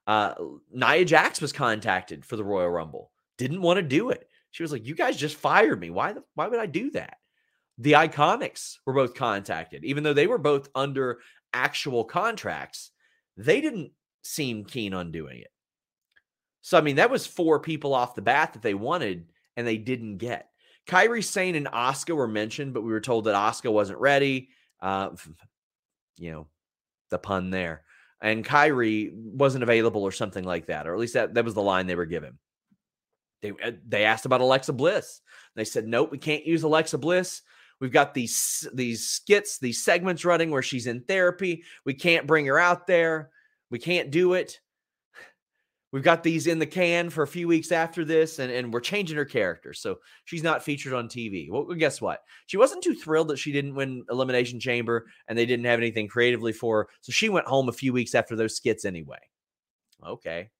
Uh, 0.08 0.34
Nia 0.72 1.04
Jax 1.04 1.38
was 1.40 1.52
contacted 1.52 2.24
for 2.24 2.36
the 2.36 2.44
Royal 2.44 2.70
Rumble, 2.70 3.12
didn't 3.36 3.60
want 3.60 3.76
to 3.76 3.82
do 3.82 4.08
it. 4.08 4.26
She 4.50 4.62
was 4.62 4.72
like, 4.72 4.86
"You 4.86 4.94
guys 4.94 5.18
just 5.18 5.36
fired 5.36 5.78
me. 5.78 5.90
Why? 5.90 6.14
The, 6.14 6.24
why 6.34 6.48
would 6.48 6.58
I 6.58 6.66
do 6.66 6.90
that?" 6.92 7.18
The 7.76 7.92
Iconics 7.92 8.78
were 8.86 8.94
both 8.94 9.14
contacted, 9.14 9.84
even 9.84 10.02
though 10.02 10.14
they 10.14 10.26
were 10.26 10.38
both 10.38 10.70
under 10.74 11.18
actual 11.52 12.04
contracts. 12.04 12.90
They 13.36 13.60
didn't 13.60 13.92
seem 14.22 14.64
keen 14.64 14.94
on 14.94 15.12
doing 15.12 15.40
it. 15.40 15.52
So 16.62 16.78
I 16.78 16.80
mean, 16.80 16.96
that 16.96 17.10
was 17.10 17.26
four 17.26 17.60
people 17.60 17.94
off 17.94 18.14
the 18.14 18.22
bat 18.22 18.54
that 18.54 18.62
they 18.62 18.74
wanted 18.74 19.26
and 19.56 19.66
they 19.66 19.76
didn't 19.76 20.16
get. 20.16 20.48
Kairi 20.86 21.22
Sane 21.22 21.54
and 21.54 21.66
Asuka 21.66 22.16
were 22.16 22.26
mentioned, 22.26 22.72
but 22.72 22.82
we 22.82 22.92
were 22.92 23.00
told 23.00 23.24
that 23.24 23.34
Asuka 23.34 23.70
wasn't 23.70 23.98
ready. 23.98 24.48
Uh, 24.80 25.10
you 26.16 26.32
know, 26.32 26.46
the 27.10 27.18
pun 27.18 27.50
there. 27.50 27.82
And 28.20 28.44
Kairi 28.44 29.12
wasn't 29.12 29.62
available 29.62 30.02
or 30.02 30.12
something 30.12 30.44
like 30.44 30.66
that, 30.66 30.86
or 30.86 30.92
at 30.92 30.98
least 30.98 31.14
that, 31.14 31.34
that 31.34 31.44
was 31.44 31.54
the 31.54 31.62
line 31.62 31.86
they 31.86 31.94
were 31.94 32.06
given. 32.06 32.38
They 33.42 33.50
uh, 33.50 33.72
they 33.86 34.04
asked 34.04 34.26
about 34.26 34.40
Alexa 34.40 34.72
Bliss. 34.72 35.20
They 35.54 35.64
said, 35.64 35.86
"Nope, 35.86 36.10
we 36.10 36.18
can't 36.18 36.44
use 36.44 36.64
Alexa 36.64 36.98
Bliss. 36.98 37.42
We've 37.80 37.92
got 37.92 38.14
these 38.14 38.66
these 38.74 39.08
skits, 39.08 39.58
these 39.58 39.84
segments 39.84 40.24
running 40.24 40.50
where 40.50 40.62
she's 40.62 40.86
in 40.86 41.02
therapy. 41.02 41.62
We 41.84 41.94
can't 41.94 42.26
bring 42.26 42.46
her 42.46 42.58
out 42.58 42.86
there. 42.86 43.30
We 43.70 43.78
can't 43.78 44.10
do 44.10 44.34
it. 44.34 44.58
We've 45.90 46.02
got 46.02 46.22
these 46.22 46.46
in 46.46 46.58
the 46.58 46.66
can 46.66 47.08
for 47.08 47.22
a 47.22 47.28
few 47.28 47.48
weeks 47.48 47.72
after 47.72 48.04
this, 48.04 48.38
and, 48.38 48.52
and 48.52 48.72
we're 48.72 48.80
changing 48.80 49.16
her 49.16 49.24
character. 49.24 49.72
So 49.72 49.96
she's 50.24 50.42
not 50.42 50.62
featured 50.62 50.92
on 50.92 51.08
TV. 51.08 51.50
Well, 51.50 51.64
guess 51.64 52.00
what? 52.00 52.20
She 52.46 52.58
wasn't 52.58 52.84
too 52.84 52.94
thrilled 52.94 53.28
that 53.28 53.38
she 53.38 53.52
didn't 53.52 53.74
win 53.74 54.04
Elimination 54.10 54.60
Chamber 54.60 55.06
and 55.28 55.38
they 55.38 55.46
didn't 55.46 55.64
have 55.64 55.78
anything 55.78 56.06
creatively 56.06 56.52
for 56.52 56.82
her. 56.82 56.88
So 57.00 57.10
she 57.10 57.30
went 57.30 57.46
home 57.46 57.70
a 57.70 57.72
few 57.72 57.94
weeks 57.94 58.14
after 58.14 58.36
those 58.36 58.54
skits 58.54 58.84
anyway. 58.84 59.18
Okay. 60.06 60.50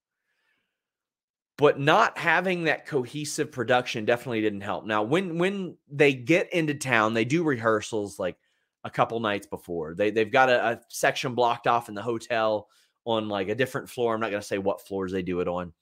But 1.59 1.79
not 1.79 2.17
having 2.17 2.65
that 2.65 2.87
cohesive 2.87 3.53
production 3.53 4.07
definitely 4.07 4.41
didn't 4.41 4.63
help. 4.63 4.87
Now, 4.87 5.03
when 5.03 5.39
when 5.39 5.77
they 5.91 6.15
get 6.15 6.53
into 6.53 6.75
town, 6.75 7.15
they 7.15 7.25
do 7.25 7.43
rehearsals 7.43 8.19
like 8.19 8.37
a 8.85 8.91
couple 8.91 9.19
nights 9.19 9.47
before. 9.47 9.95
They 9.95 10.11
they've 10.11 10.31
got 10.31 10.51
a, 10.51 10.67
a 10.67 10.81
section 10.89 11.35
blocked 11.35 11.67
off 11.67 11.89
in 11.89 11.97
the 11.97 12.03
hotel 12.03 12.69
on 13.09 13.29
like 13.29 13.49
a 13.49 13.55
different 13.55 13.89
floor. 13.89 14.15
I'm 14.15 14.21
not 14.21 14.31
going 14.31 14.43
to 14.43 14.47
say 14.47 14.59
what 14.59 14.87
floors 14.87 15.13
they 15.13 15.23
do 15.23 15.41
it 15.41 15.49
on, 15.49 15.73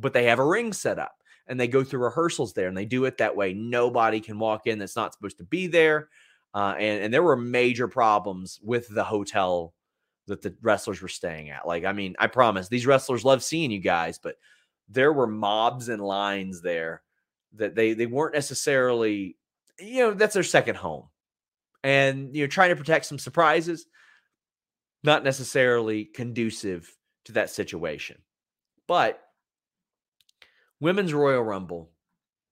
but 0.00 0.12
they 0.12 0.24
have 0.24 0.40
a 0.40 0.44
ring 0.44 0.72
set 0.72 0.98
up 0.98 1.22
and 1.46 1.58
they 1.58 1.68
go 1.68 1.84
through 1.84 2.02
rehearsals 2.02 2.52
there 2.52 2.68
and 2.68 2.76
they 2.76 2.84
do 2.84 3.04
it 3.04 3.18
that 3.18 3.36
way. 3.36 3.54
Nobody 3.54 4.20
can 4.20 4.38
walk 4.38 4.66
in 4.66 4.78
that's 4.78 4.96
not 4.96 5.14
supposed 5.14 5.38
to 5.38 5.44
be 5.44 5.68
there. 5.68 6.08
Uh, 6.54 6.74
and, 6.76 7.04
and 7.04 7.14
there 7.14 7.22
were 7.22 7.36
major 7.36 7.86
problems 7.86 8.58
with 8.62 8.88
the 8.88 9.04
hotel 9.04 9.72
that 10.26 10.42
the 10.42 10.54
wrestlers 10.60 11.00
were 11.00 11.08
staying 11.08 11.50
at. 11.50 11.66
Like, 11.66 11.84
I 11.84 11.92
mean, 11.92 12.16
I 12.18 12.26
promise 12.26 12.68
these 12.68 12.86
wrestlers 12.86 13.24
love 13.24 13.44
seeing 13.44 13.70
you 13.70 13.78
guys, 13.78 14.18
but 14.18 14.36
there 14.88 15.12
were 15.12 15.28
mobs 15.28 15.88
and 15.88 16.02
lines 16.02 16.62
there 16.62 17.02
that 17.54 17.74
they 17.74 17.94
they 17.94 18.06
weren't 18.06 18.34
necessarily, 18.34 19.36
you 19.78 20.00
know, 20.00 20.14
that's 20.14 20.34
their 20.34 20.42
second 20.42 20.76
home. 20.76 21.04
And 21.84 22.34
you're 22.34 22.48
trying 22.48 22.70
to 22.70 22.76
protect 22.76 23.06
some 23.06 23.18
surprises 23.18 23.86
not 25.02 25.24
necessarily 25.24 26.04
conducive 26.04 26.94
to 27.24 27.32
that 27.32 27.50
situation. 27.50 28.18
But 28.86 29.20
women's 30.80 31.14
Royal 31.14 31.42
Rumble, 31.42 31.90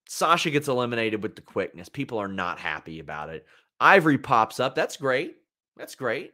Sasha 0.08 0.50
gets 0.50 0.68
eliminated 0.68 1.22
with 1.22 1.36
the 1.36 1.42
quickness. 1.42 1.88
People 1.88 2.18
are 2.18 2.28
not 2.28 2.58
happy 2.58 2.98
about 2.98 3.28
it. 3.28 3.46
Ivory 3.80 4.18
pops 4.18 4.60
up. 4.60 4.74
That's 4.74 4.96
great. 4.96 5.36
That's 5.76 5.94
great. 5.94 6.32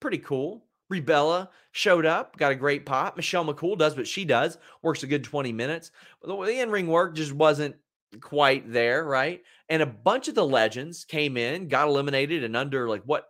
Pretty 0.00 0.18
cool. 0.18 0.64
Rebella 0.92 1.48
showed 1.72 2.06
up, 2.06 2.36
got 2.38 2.52
a 2.52 2.56
great 2.56 2.86
pop. 2.86 3.16
Michelle 3.16 3.44
McCool 3.44 3.76
does 3.76 3.96
what 3.96 4.06
she 4.06 4.24
does, 4.24 4.56
works 4.82 5.02
a 5.02 5.06
good 5.06 5.22
20 5.22 5.52
minutes. 5.52 5.90
The 6.22 6.34
in 6.34 6.70
ring 6.70 6.86
work 6.86 7.14
just 7.14 7.32
wasn't 7.32 7.76
quite 8.20 8.72
there, 8.72 9.04
right? 9.04 9.42
And 9.68 9.82
a 9.82 9.86
bunch 9.86 10.28
of 10.28 10.34
the 10.34 10.46
legends 10.46 11.04
came 11.04 11.36
in, 11.36 11.68
got 11.68 11.88
eliminated 11.88 12.42
in 12.42 12.56
under 12.56 12.88
like 12.88 13.02
what 13.04 13.26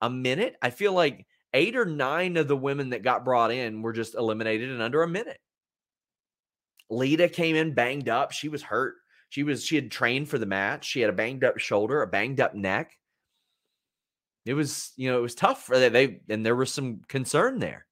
a 0.00 0.10
minute. 0.10 0.56
I 0.60 0.70
feel 0.70 0.92
like 0.92 1.26
eight 1.54 1.76
or 1.76 1.84
nine 1.84 2.36
of 2.36 2.48
the 2.48 2.56
women 2.56 2.90
that 2.90 3.02
got 3.02 3.24
brought 3.24 3.50
in 3.50 3.82
were 3.82 3.92
just 3.92 4.14
eliminated 4.14 4.70
in 4.70 4.80
under 4.80 5.02
a 5.02 5.08
minute. 5.08 5.38
Lita 6.90 7.28
came 7.28 7.56
in 7.56 7.74
banged 7.74 8.08
up. 8.08 8.32
She 8.32 8.48
was 8.48 8.62
hurt. 8.62 8.94
She 9.28 9.42
was 9.42 9.64
she 9.64 9.74
had 9.74 9.90
trained 9.90 10.28
for 10.28 10.38
the 10.38 10.46
match. 10.46 10.84
She 10.84 11.00
had 11.00 11.10
a 11.10 11.14
banged 11.14 11.44
up 11.44 11.58
shoulder, 11.58 12.02
a 12.02 12.06
banged 12.06 12.40
up 12.40 12.54
neck. 12.54 12.96
It 14.44 14.54
was, 14.54 14.92
you 14.96 15.10
know, 15.10 15.18
it 15.18 15.22
was 15.22 15.34
tough 15.34 15.64
for 15.64 15.78
they, 15.78 15.88
they 15.88 16.20
and 16.28 16.46
there 16.46 16.54
was 16.54 16.72
some 16.72 17.00
concern 17.08 17.58
there. 17.58 17.86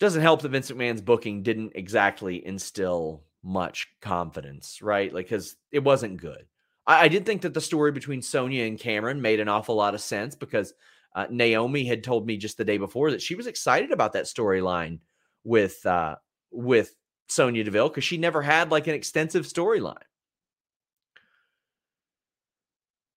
Doesn't 0.00 0.22
help 0.22 0.42
that 0.42 0.48
Vince 0.48 0.70
McMahon's 0.70 1.02
booking 1.02 1.42
didn't 1.42 1.72
exactly 1.74 2.44
instill 2.44 3.24
much 3.42 3.88
confidence, 4.00 4.80
right? 4.80 5.12
Like 5.12 5.26
because 5.26 5.56
it 5.70 5.84
wasn't 5.84 6.20
good. 6.20 6.46
I, 6.86 7.04
I, 7.04 7.08
did 7.08 7.26
think 7.26 7.42
that 7.42 7.54
the 7.54 7.60
story 7.60 7.92
between 7.92 8.22
Sonya 8.22 8.64
and 8.64 8.78
Cameron 8.78 9.22
made 9.22 9.40
an 9.40 9.48
awful 9.48 9.74
lot 9.74 9.94
of 9.94 10.00
sense 10.00 10.34
because 10.34 10.72
uh, 11.14 11.26
Naomi 11.30 11.84
had 11.84 12.04
told 12.04 12.26
me 12.26 12.36
just 12.36 12.56
the 12.56 12.64
day 12.64 12.78
before 12.78 13.10
that 13.10 13.22
she 13.22 13.34
was 13.34 13.46
excited 13.46 13.90
about 13.90 14.14
that 14.14 14.24
storyline 14.24 15.00
with 15.44 15.84
uh, 15.86 16.16
with 16.50 16.94
Sonya 17.28 17.64
Deville 17.64 17.88
because 17.88 18.04
she 18.04 18.18
never 18.18 18.42
had 18.42 18.70
like 18.70 18.86
an 18.86 18.94
extensive 18.94 19.46
storyline. 19.46 19.96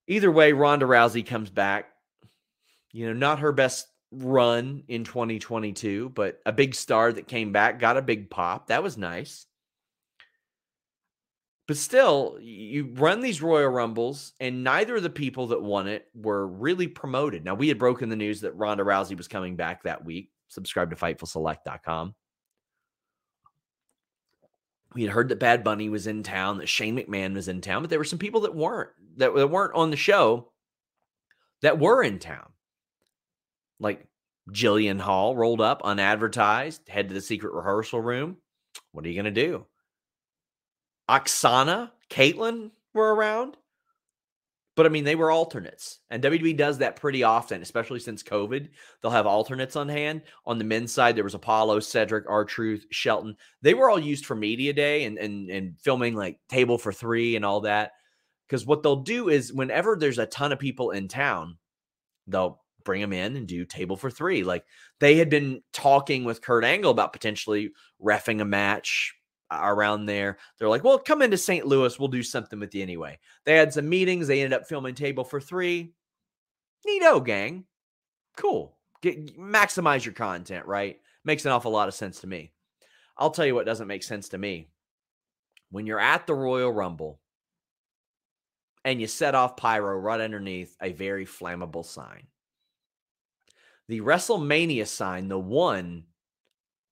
Either 0.08 0.32
way, 0.32 0.53
Ronda 0.53 0.85
Rousey 0.85 1.26
comes 1.26 1.50
back. 1.50 1.90
You 2.92 3.08
know, 3.08 3.14
not 3.14 3.40
her 3.40 3.52
best 3.52 3.88
run 4.11 4.84
in 4.88 5.03
2022, 5.03 6.10
but 6.10 6.40
a 6.45 6.53
big 6.53 6.76
star 6.76 7.11
that 7.11 7.27
came 7.27 7.52
back, 7.52 7.80
got 7.80 7.98
a 7.98 8.02
big 8.02 8.30
pop. 8.30 8.68
That 8.68 8.84
was 8.84 8.98
nice. 8.98 9.48
But 11.68 11.77
still, 11.77 12.38
you 12.42 12.92
run 12.94 13.22
these 13.22 13.42
Royal 13.42 13.69
Rumbles, 13.69 14.34
and 14.40 14.64
neither 14.64 14.98
of 14.98 15.03
the 15.03 15.10
people 15.10 15.48
that 15.48 15.64
won 15.64 15.88
it 15.88 16.08
were 16.14 16.48
really 16.48 16.88
promoted. 16.88 17.44
Now, 17.44 17.56
we 17.56 17.68
had 17.68 17.80
broken 17.80 18.08
the 18.08 18.16
news 18.16 18.42
that 18.42 18.56
Ronda 18.56 18.84
Rousey 18.84 19.18
was 19.18 19.27
coming 19.27 19.56
back 19.56 19.82
that 19.84 20.06
week. 20.06 20.30
Subscribe 20.48 20.92
to 20.92 20.95
FightfulSelect.com. 20.95 22.14
We 24.94 25.02
had 25.02 25.11
heard 25.11 25.30
that 25.30 25.40
Bad 25.40 25.64
Bunny 25.64 25.90
was 25.90 26.06
in 26.06 26.22
town, 26.22 26.60
that 26.60 26.69
Shane 26.69 26.98
McMahon 26.98 27.34
was 27.34 27.48
in 27.48 27.61
town, 27.61 27.82
but 27.82 27.90
there 27.90 28.00
were 28.00 28.06
some 28.06 28.19
people 28.19 28.42
that 28.42 28.56
weren't 28.56 28.92
that, 29.18 29.35
that 29.35 29.50
weren't 29.50 29.76
on 29.76 29.90
the 29.90 29.98
show 29.98 30.52
that 31.61 31.80
were 31.80 32.02
in 32.02 32.19
town. 32.19 32.48
Like 33.80 34.08
Jillian 34.52 35.02
Hall 35.02 35.35
rolled 35.35 35.60
up 35.60 35.82
unadvertised, 35.84 36.88
head 36.88 37.10
to 37.10 37.14
the 37.14 37.22
secret 37.22 37.53
rehearsal 37.53 38.00
room. 38.00 38.38
What 38.94 39.06
are 39.06 39.10
you 39.10 39.22
going 39.22 39.34
to 39.34 39.48
do? 39.48 39.66
Aksana, 41.09 41.92
Kaitlyn 42.09 42.72
were 42.93 43.14
around. 43.14 43.58
But 44.75 44.85
I 44.85 44.90
mean, 44.90 45.06
they 45.06 45.16
were 45.16 45.32
alternates. 45.32 46.00
And 46.09 46.22
WWE 46.22 46.58
does 46.58 46.80
that 46.80 46.98
pretty 46.98 47.24
often, 47.24 47.61
especially 47.61 48.01
since 48.01 48.22
COVID. 48.24 48.67
They'll 49.01 49.11
have 49.11 49.25
alternates 49.25 49.77
on 49.77 49.88
hand. 49.88 50.24
On 50.45 50.58
the 50.58 50.66
men's 50.66 50.92
side, 50.92 51.16
there 51.16 51.24
was 51.24 51.34
Apollo, 51.34 51.80
Cedric, 51.80 52.25
R 52.27 52.43
Truth, 52.43 52.85
Shelton. 52.92 53.38
They 53.61 53.74
were 53.74 53.90
all 53.90 54.00
used 54.00 54.25
for 54.25 54.35
media 54.35 54.74
day 54.74 55.06
and, 55.06 55.17
and, 55.17 55.50
and 55.50 55.80
filming 55.80 56.14
like 56.14 56.40
table 56.50 56.77
for 56.77 56.92
three 56.92 57.38
and 57.38 57.45
all 57.45 57.61
that. 57.61 57.92
Because 58.48 58.66
what 58.66 58.84
they'll 58.84 58.98
do 58.98 59.30
is 59.30 59.53
whenever 59.53 59.95
there's 59.95 60.19
a 60.19 60.25
ton 60.25 60.51
of 60.51 60.59
people 60.59 60.92
in 60.92 61.08
town, 61.08 61.58
they'll 62.27 62.61
bring 62.84 63.01
them 63.01 63.14
in 63.14 63.38
and 63.38 63.48
do 63.48 63.66
table 63.66 63.95
for 63.95 64.11
three. 64.11 64.43
Like 64.43 64.66
they 65.00 65.16
had 65.16 65.30
been 65.30 65.61
talking 65.72 66.25
with 66.25 66.42
Kurt 66.42 66.66
Angle 66.66 66.92
about 66.92 67.14
potentially 67.14 67.72
refing 68.03 68.42
a 68.42 68.45
match 68.45 69.16
around 69.51 70.06
there. 70.06 70.38
They're 70.57 70.69
like, 70.69 70.83
well, 70.83 70.99
come 70.99 71.22
into 71.22 71.38
St. 71.38 71.65
Louis. 71.65 71.99
We'll 71.99 72.07
do 72.07 72.24
something 72.24 72.59
with 72.59 72.74
you 72.74 72.82
anyway. 72.82 73.19
They 73.45 73.56
had 73.56 73.74
some 73.74 73.90
meetings. 73.90 74.27
They 74.27 74.41
ended 74.41 74.59
up 74.59 74.67
filming 74.67 74.95
Table 74.95 75.24
for 75.24 75.40
Three. 75.40 75.93
Neato, 76.88 77.24
gang. 77.24 77.65
Cool. 78.38 78.75
Get, 79.01 79.38
maximize 79.38 80.06
your 80.06 80.14
content, 80.14 80.65
right? 80.65 80.99
Makes 81.24 81.45
an 81.45 81.51
awful 81.51 81.72
lot 81.72 81.88
of 81.88 81.93
sense 81.93 82.22
to 82.22 82.27
me. 82.27 82.51
I'll 83.17 83.32
tell 83.32 83.45
you 83.45 83.56
what 83.56 83.65
doesn't 83.65 83.88
make 83.88 84.03
sense 84.03 84.30
to 84.30 84.38
me. 84.38 84.69
When 85.72 85.88
you're 85.88 85.99
at 85.99 86.27
the 86.27 86.33
Royal 86.33 86.72
Rumble 86.72 87.19
and 88.83 89.01
you 89.01 89.07
set 89.07 89.35
off 89.35 89.57
pyro 89.57 89.98
right 89.98 90.22
underneath 90.22 90.75
a 90.82 90.91
very 90.91 91.25
flammable 91.25 91.85
sign, 91.85 92.27
the 93.88 94.01
WrestleMania 94.01 94.88
sign, 94.88 95.27
the 95.27 95.40
one 95.40 96.06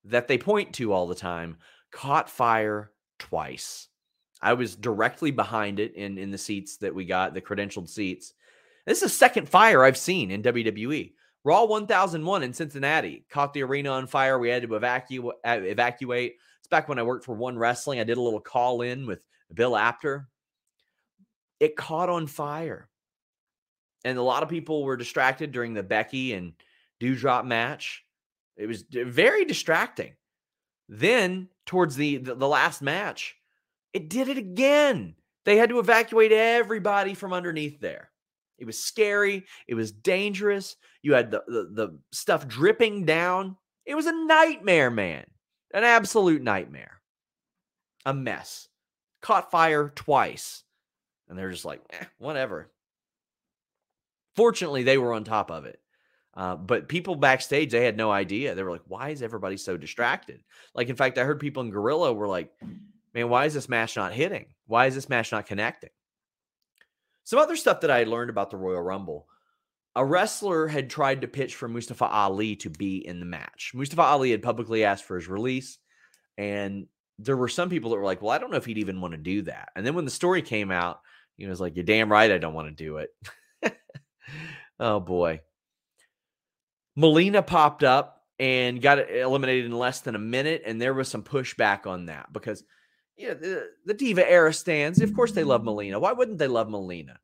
that 0.05 0.27
they 0.27 0.37
point 0.37 0.73
to 0.73 0.91
all 0.91 1.07
the 1.07 1.15
time, 1.15 1.57
caught 1.93 2.29
fire 2.29 2.91
twice. 3.19 3.87
I 4.41 4.53
was 4.53 4.75
directly 4.75 5.31
behind 5.31 5.79
it 5.79 5.95
in 5.95 6.17
in 6.17 6.31
the 6.31 6.37
seats 6.37 6.77
that 6.77 6.93
we 6.93 7.05
got, 7.05 7.33
the 7.33 7.41
credentialed 7.41 7.87
seats. 7.87 8.33
This 8.85 8.97
is 8.97 9.03
the 9.03 9.09
second 9.09 9.47
fire 9.47 9.85
I've 9.85 9.97
seen 9.97 10.31
in 10.31 10.43
WWE. 10.43 11.13
Raw 11.45 11.65
1001 11.65 12.43
in 12.43 12.53
Cincinnati 12.53 13.25
caught 13.29 13.53
the 13.53 13.63
arena 13.63 13.91
on 13.91 14.07
fire. 14.07 14.39
We 14.39 14.49
had 14.49 14.63
to 14.63 14.75
evacuate. 14.75 15.35
Uh, 15.45 15.59
evacuate. 15.61 16.35
It's 16.59 16.67
back 16.67 16.89
when 16.89 16.99
I 16.99 17.03
worked 17.03 17.25
for 17.25 17.35
One 17.35 17.57
Wrestling. 17.57 17.99
I 17.99 18.03
did 18.03 18.17
a 18.17 18.21
little 18.21 18.41
call 18.41 18.81
in 18.81 19.05
with 19.05 19.25
Bill 19.53 19.77
Apter. 19.77 20.27
It 21.59 21.77
caught 21.77 22.09
on 22.09 22.27
fire, 22.27 22.89
and 24.03 24.17
a 24.17 24.23
lot 24.23 24.43
of 24.43 24.49
people 24.49 24.83
were 24.83 24.97
distracted 24.97 25.51
during 25.53 25.73
the 25.73 25.83
Becky 25.83 26.33
and 26.33 26.53
Doudrop 26.99 27.45
match. 27.45 28.03
It 28.57 28.67
was 28.67 28.83
very 28.89 29.45
distracting. 29.45 30.13
Then, 30.89 31.47
towards 31.65 31.95
the, 31.95 32.17
the 32.17 32.35
the 32.35 32.47
last 32.47 32.81
match, 32.81 33.35
it 33.93 34.09
did 34.09 34.27
it 34.27 34.37
again. 34.37 35.15
They 35.45 35.57
had 35.57 35.69
to 35.69 35.79
evacuate 35.79 36.31
everybody 36.31 37.13
from 37.13 37.33
underneath 37.33 37.79
there. 37.79 38.09
It 38.57 38.65
was 38.65 38.79
scary. 38.79 39.45
It 39.67 39.75
was 39.75 39.91
dangerous. 39.91 40.75
You 41.01 41.13
had 41.13 41.31
the, 41.31 41.43
the, 41.47 41.69
the 41.73 41.99
stuff 42.11 42.47
dripping 42.47 43.05
down. 43.05 43.57
It 43.85 43.95
was 43.95 44.05
a 44.05 44.25
nightmare, 44.25 44.89
man. 44.89 45.25
An 45.73 45.83
absolute 45.83 46.41
nightmare. 46.41 47.01
A 48.05 48.13
mess. 48.13 48.69
Caught 49.21 49.51
fire 49.51 49.91
twice. 49.93 50.63
And 51.27 51.37
they're 51.37 51.51
just 51.51 51.65
like, 51.65 51.81
eh, 51.89 52.05
whatever. 52.19 52.71
Fortunately, 54.35 54.83
they 54.83 54.97
were 54.97 55.13
on 55.13 55.23
top 55.23 55.51
of 55.51 55.65
it. 55.65 55.79
Uh, 56.35 56.55
but 56.55 56.87
people 56.87 57.15
backstage, 57.15 57.71
they 57.71 57.85
had 57.85 57.97
no 57.97 58.11
idea. 58.11 58.55
They 58.55 58.63
were 58.63 58.71
like, 58.71 58.81
why 58.87 59.09
is 59.09 59.21
everybody 59.21 59.57
so 59.57 59.77
distracted? 59.77 60.41
Like, 60.73 60.89
in 60.89 60.95
fact, 60.95 61.17
I 61.17 61.23
heard 61.23 61.39
people 61.39 61.61
in 61.61 61.69
Gorilla 61.69 62.11
were 62.11 62.27
like, 62.27 62.51
man, 63.13 63.29
why 63.29 63.45
is 63.45 63.53
this 63.53 63.69
match 63.69 63.95
not 63.95 64.13
hitting? 64.13 64.47
Why 64.65 64.87
is 64.87 64.95
this 64.95 65.09
match 65.09 65.31
not 65.31 65.45
connecting? 65.45 65.91
Some 67.23 67.39
other 67.39 67.55
stuff 67.55 67.81
that 67.81 67.91
I 67.91 68.03
learned 68.03 68.29
about 68.29 68.49
the 68.49 68.57
Royal 68.57 68.81
Rumble. 68.81 69.27
A 69.95 70.03
wrestler 70.03 70.67
had 70.67 70.89
tried 70.89 71.21
to 71.21 71.27
pitch 71.27 71.55
for 71.55 71.67
Mustafa 71.67 72.05
Ali 72.05 72.55
to 72.57 72.69
be 72.69 73.05
in 73.05 73.19
the 73.19 73.25
match. 73.27 73.71
Mustafa 73.75 74.01
Ali 74.01 74.31
had 74.31 74.41
publicly 74.41 74.83
asked 74.83 75.03
for 75.03 75.15
his 75.15 75.27
release, 75.27 75.77
and 76.37 76.87
there 77.19 77.37
were 77.37 77.47
some 77.47 77.69
people 77.69 77.91
that 77.91 77.97
were 77.97 78.03
like, 78.03 78.21
"Well, 78.21 78.31
I 78.31 78.39
don't 78.39 78.49
know 78.49 78.57
if 78.57 78.65
he'd 78.65 78.79
even 78.79 79.01
want 79.01 79.11
to 79.11 79.19
do 79.19 79.43
that." 79.43 79.69
And 79.75 79.85
then 79.85 79.93
when 79.93 80.05
the 80.05 80.11
story 80.11 80.41
came 80.41 80.71
out, 80.71 80.99
he 81.37 81.45
was 81.45 81.61
like, 81.61 81.75
"You're 81.75 81.85
damn 81.85 82.11
right, 82.11 82.31
I 82.31 82.39
don't 82.39 82.55
want 82.55 82.75
to 82.75 82.83
do 82.83 82.97
it." 82.97 83.09
oh 84.79 84.99
boy, 84.99 85.41
Melina 86.95 87.41
popped 87.41 87.83
up 87.83 88.23
and 88.39 88.81
got 88.81 89.09
eliminated 89.09 89.65
in 89.65 89.71
less 89.71 90.01
than 90.01 90.15
a 90.15 90.19
minute, 90.19 90.63
and 90.65 90.81
there 90.81 90.93
was 90.93 91.07
some 91.07 91.23
pushback 91.23 91.87
on 91.87 92.07
that 92.07 92.31
because 92.33 92.63
you 93.15 93.27
know, 93.29 93.33
the, 93.35 93.69
the 93.85 93.93
Diva 93.93 94.29
era 94.29 94.53
stands. 94.53 95.01
Of 95.01 95.13
course, 95.13 95.31
they 95.31 95.43
love 95.43 95.63
Melina. 95.63 95.99
Why 95.99 96.13
wouldn't 96.13 96.39
they 96.39 96.47
love 96.47 96.69
Melina? 96.69 97.19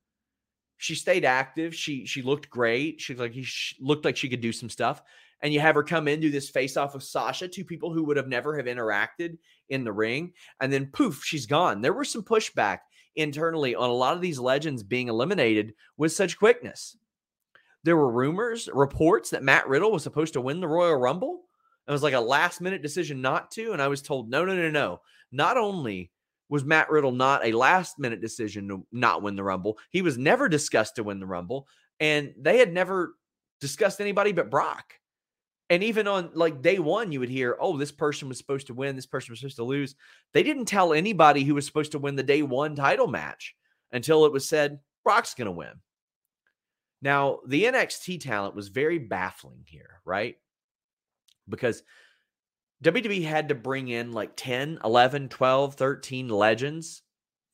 She 0.78 0.96
stayed 0.96 1.26
active. 1.26 1.76
She 1.76 2.06
she 2.06 2.22
looked 2.22 2.50
great. 2.50 3.02
She 3.02 3.16
like 3.16 3.34
she 3.42 3.76
looked 3.80 4.06
like 4.06 4.16
she 4.16 4.30
could 4.30 4.42
do 4.42 4.54
some 4.54 4.70
stuff. 4.70 5.02
And 5.42 5.54
you 5.54 5.60
have 5.62 5.76
her 5.76 5.84
come 5.84 6.08
in 6.08 6.20
do 6.20 6.30
this 6.30 6.50
face 6.50 6.76
off 6.78 6.94
with 6.94 7.04
Sasha, 7.04 7.48
two 7.48 7.64
people 7.64 7.94
who 7.94 8.04
would 8.04 8.18
have 8.18 8.28
never 8.28 8.58
have 8.58 8.66
interacted 8.66 9.38
in 9.70 9.84
the 9.84 9.94
ring, 9.94 10.34
and 10.60 10.72
then 10.72 10.88
poof, 10.88 11.24
she's 11.24 11.46
gone. 11.46 11.82
There 11.82 11.94
was 11.94 12.10
some 12.10 12.24
pushback 12.24 12.80
internally 13.16 13.76
on 13.76 13.90
a 13.90 13.94
lot 13.94 14.16
of 14.16 14.22
these 14.22 14.40
legends 14.40 14.84
being 14.84 15.08
eliminated 15.08 15.74
with 15.98 16.12
such 16.12 16.38
quickness. 16.38 16.98
There 17.84 17.98
were 17.98 18.12
rumors, 18.12 18.70
reports 18.74 19.30
that 19.30 19.44
Matt 19.44 19.68
Riddle 19.68 19.92
was 19.92 20.04
supposed 20.04 20.34
to 20.34 20.42
win 20.42 20.60
the 20.60 20.68
Royal 20.68 20.96
Rumble. 20.96 21.44
It 21.88 21.92
was 21.92 22.04
like 22.04 22.14
a 22.14 22.20
last 22.20 22.62
minute 22.62 22.82
decision 22.82 23.22
not 23.22 23.52
to. 23.52 23.72
And 23.72 23.82
I 23.82 23.88
was 23.88 24.02
told, 24.02 24.30
no, 24.30 24.46
no, 24.46 24.56
no, 24.56 24.70
no. 24.70 25.02
Not 25.32 25.58
only 25.58 26.12
was 26.50 26.66
Matt 26.66 26.90
Riddle 26.90 27.12
not 27.12 27.46
a 27.46 27.52
last 27.52 28.00
minute 28.00 28.22
decision 28.22 28.68
to 28.68 28.86
not 28.92 29.22
win 29.22 29.36
the 29.36 29.44
Rumble, 29.44 29.78
he 29.90 30.02
was 30.02 30.18
never 30.18 30.50
discussed 30.50 30.96
to 30.96 31.04
win 31.04 31.20
the 31.20 31.26
Rumble. 31.26 31.68
And 32.00 32.34
they 32.38 32.58
had 32.58 32.74
never 32.74 33.16
discussed 33.62 34.02
anybody 34.02 34.32
but 34.32 34.50
Brock. 34.50 34.94
And 35.70 35.84
even 35.84 36.08
on 36.08 36.32
like 36.34 36.62
day 36.62 36.80
one, 36.80 37.12
you 37.12 37.20
would 37.20 37.30
hear, 37.30 37.56
oh, 37.60 37.78
this 37.78 37.92
person 37.92 38.28
was 38.28 38.40
supposed 38.40 38.68
to 38.68 38.74
win, 38.74 38.96
this 38.96 39.06
person 39.06 39.32
was 39.32 39.40
supposed 39.40 39.58
to 39.58 39.64
lose. 39.64 39.96
They 40.34 40.42
didn't 40.42 40.66
tell 40.66 40.94
anybody 40.94 41.44
who 41.44 41.54
was 41.54 41.66
supposed 41.66 41.92
to 41.92 42.00
win 42.00 42.16
the 42.16 42.24
day 42.24 42.42
one 42.42 42.76
title 42.76 43.08
match 43.08 43.56
until 43.92 44.26
it 44.26 44.32
was 44.32 44.50
said 44.50 44.80
Brock's 45.04 45.36
going 45.36 45.46
to 45.46 45.52
win. 45.52 45.74
Now, 47.02 47.40
the 47.48 47.64
NXT 47.64 48.22
talent 48.22 48.56
was 48.56 48.68
very 48.68 49.00
baffling 49.00 49.64
here, 49.66 50.02
right? 50.06 50.36
Because 51.48 51.84
WWE 52.84 53.24
had 53.24 53.50
to 53.50 53.56
bring 53.56 53.88
in 53.88 54.12
like 54.12 54.36
10, 54.36 54.80
11, 54.84 55.30
12, 55.30 55.76
13 55.76 56.30
legends 56.30 57.02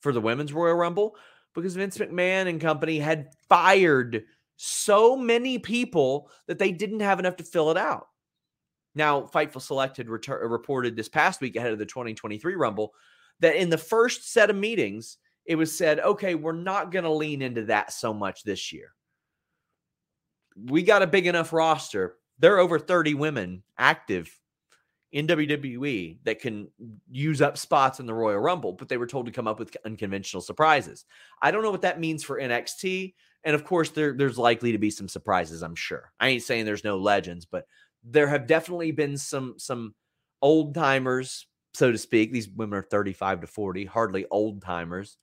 for 0.00 0.12
the 0.12 0.20
Women's 0.20 0.52
Royal 0.52 0.74
Rumble 0.74 1.16
because 1.54 1.74
Vince 1.74 1.98
McMahon 1.98 2.48
and 2.48 2.60
company 2.60 2.98
had 2.98 3.30
fired 3.48 4.24
so 4.56 5.16
many 5.16 5.58
people 5.58 6.30
that 6.46 6.58
they 6.58 6.72
didn't 6.72 7.00
have 7.00 7.18
enough 7.18 7.36
to 7.36 7.44
fill 7.44 7.70
it 7.70 7.76
out. 7.76 8.08
Now, 8.94 9.22
Fightful 9.22 9.60
Select 9.60 9.96
had 9.98 10.06
retur- 10.06 10.50
reported 10.50 10.96
this 10.96 11.08
past 11.08 11.40
week 11.40 11.56
ahead 11.56 11.72
of 11.72 11.78
the 11.78 11.86
2023 11.86 12.54
Rumble 12.54 12.92
that 13.40 13.56
in 13.56 13.68
the 13.68 13.78
first 13.78 14.32
set 14.32 14.48
of 14.48 14.56
meetings, 14.56 15.18
it 15.44 15.56
was 15.56 15.76
said, 15.76 16.00
okay, 16.00 16.34
we're 16.34 16.52
not 16.52 16.90
going 16.90 17.04
to 17.04 17.10
lean 17.10 17.42
into 17.42 17.64
that 17.66 17.92
so 17.92 18.14
much 18.14 18.42
this 18.42 18.72
year. 18.72 18.95
We 20.56 20.82
got 20.82 21.02
a 21.02 21.06
big 21.06 21.26
enough 21.26 21.52
roster. 21.52 22.16
There 22.38 22.54
are 22.54 22.60
over 22.60 22.78
30 22.78 23.14
women 23.14 23.62
active 23.78 24.30
in 25.12 25.26
WWE 25.26 26.18
that 26.24 26.40
can 26.40 26.68
use 27.10 27.40
up 27.40 27.56
spots 27.56 28.00
in 28.00 28.06
the 28.06 28.14
Royal 28.14 28.38
Rumble, 28.38 28.72
but 28.72 28.88
they 28.88 28.96
were 28.96 29.06
told 29.06 29.26
to 29.26 29.32
come 29.32 29.46
up 29.46 29.58
with 29.58 29.76
unconventional 29.84 30.40
surprises. 30.40 31.04
I 31.40 31.50
don't 31.50 31.62
know 31.62 31.70
what 31.70 31.82
that 31.82 32.00
means 32.00 32.24
for 32.24 32.40
NXT. 32.40 33.14
And 33.44 33.54
of 33.54 33.64
course, 33.64 33.90
there, 33.90 34.12
there's 34.12 34.38
likely 34.38 34.72
to 34.72 34.78
be 34.78 34.90
some 34.90 35.08
surprises, 35.08 35.62
I'm 35.62 35.76
sure. 35.76 36.12
I 36.18 36.28
ain't 36.28 36.42
saying 36.42 36.64
there's 36.64 36.84
no 36.84 36.98
legends, 36.98 37.46
but 37.46 37.66
there 38.02 38.26
have 38.26 38.46
definitely 38.46 38.92
been 38.92 39.16
some 39.16 39.54
some 39.58 39.94
old 40.42 40.74
timers, 40.74 41.46
so 41.74 41.92
to 41.92 41.98
speak. 41.98 42.32
These 42.32 42.48
women 42.48 42.78
are 42.78 42.82
35 42.82 43.42
to 43.42 43.46
40, 43.46 43.84
hardly 43.84 44.26
old 44.30 44.62
timers 44.62 45.16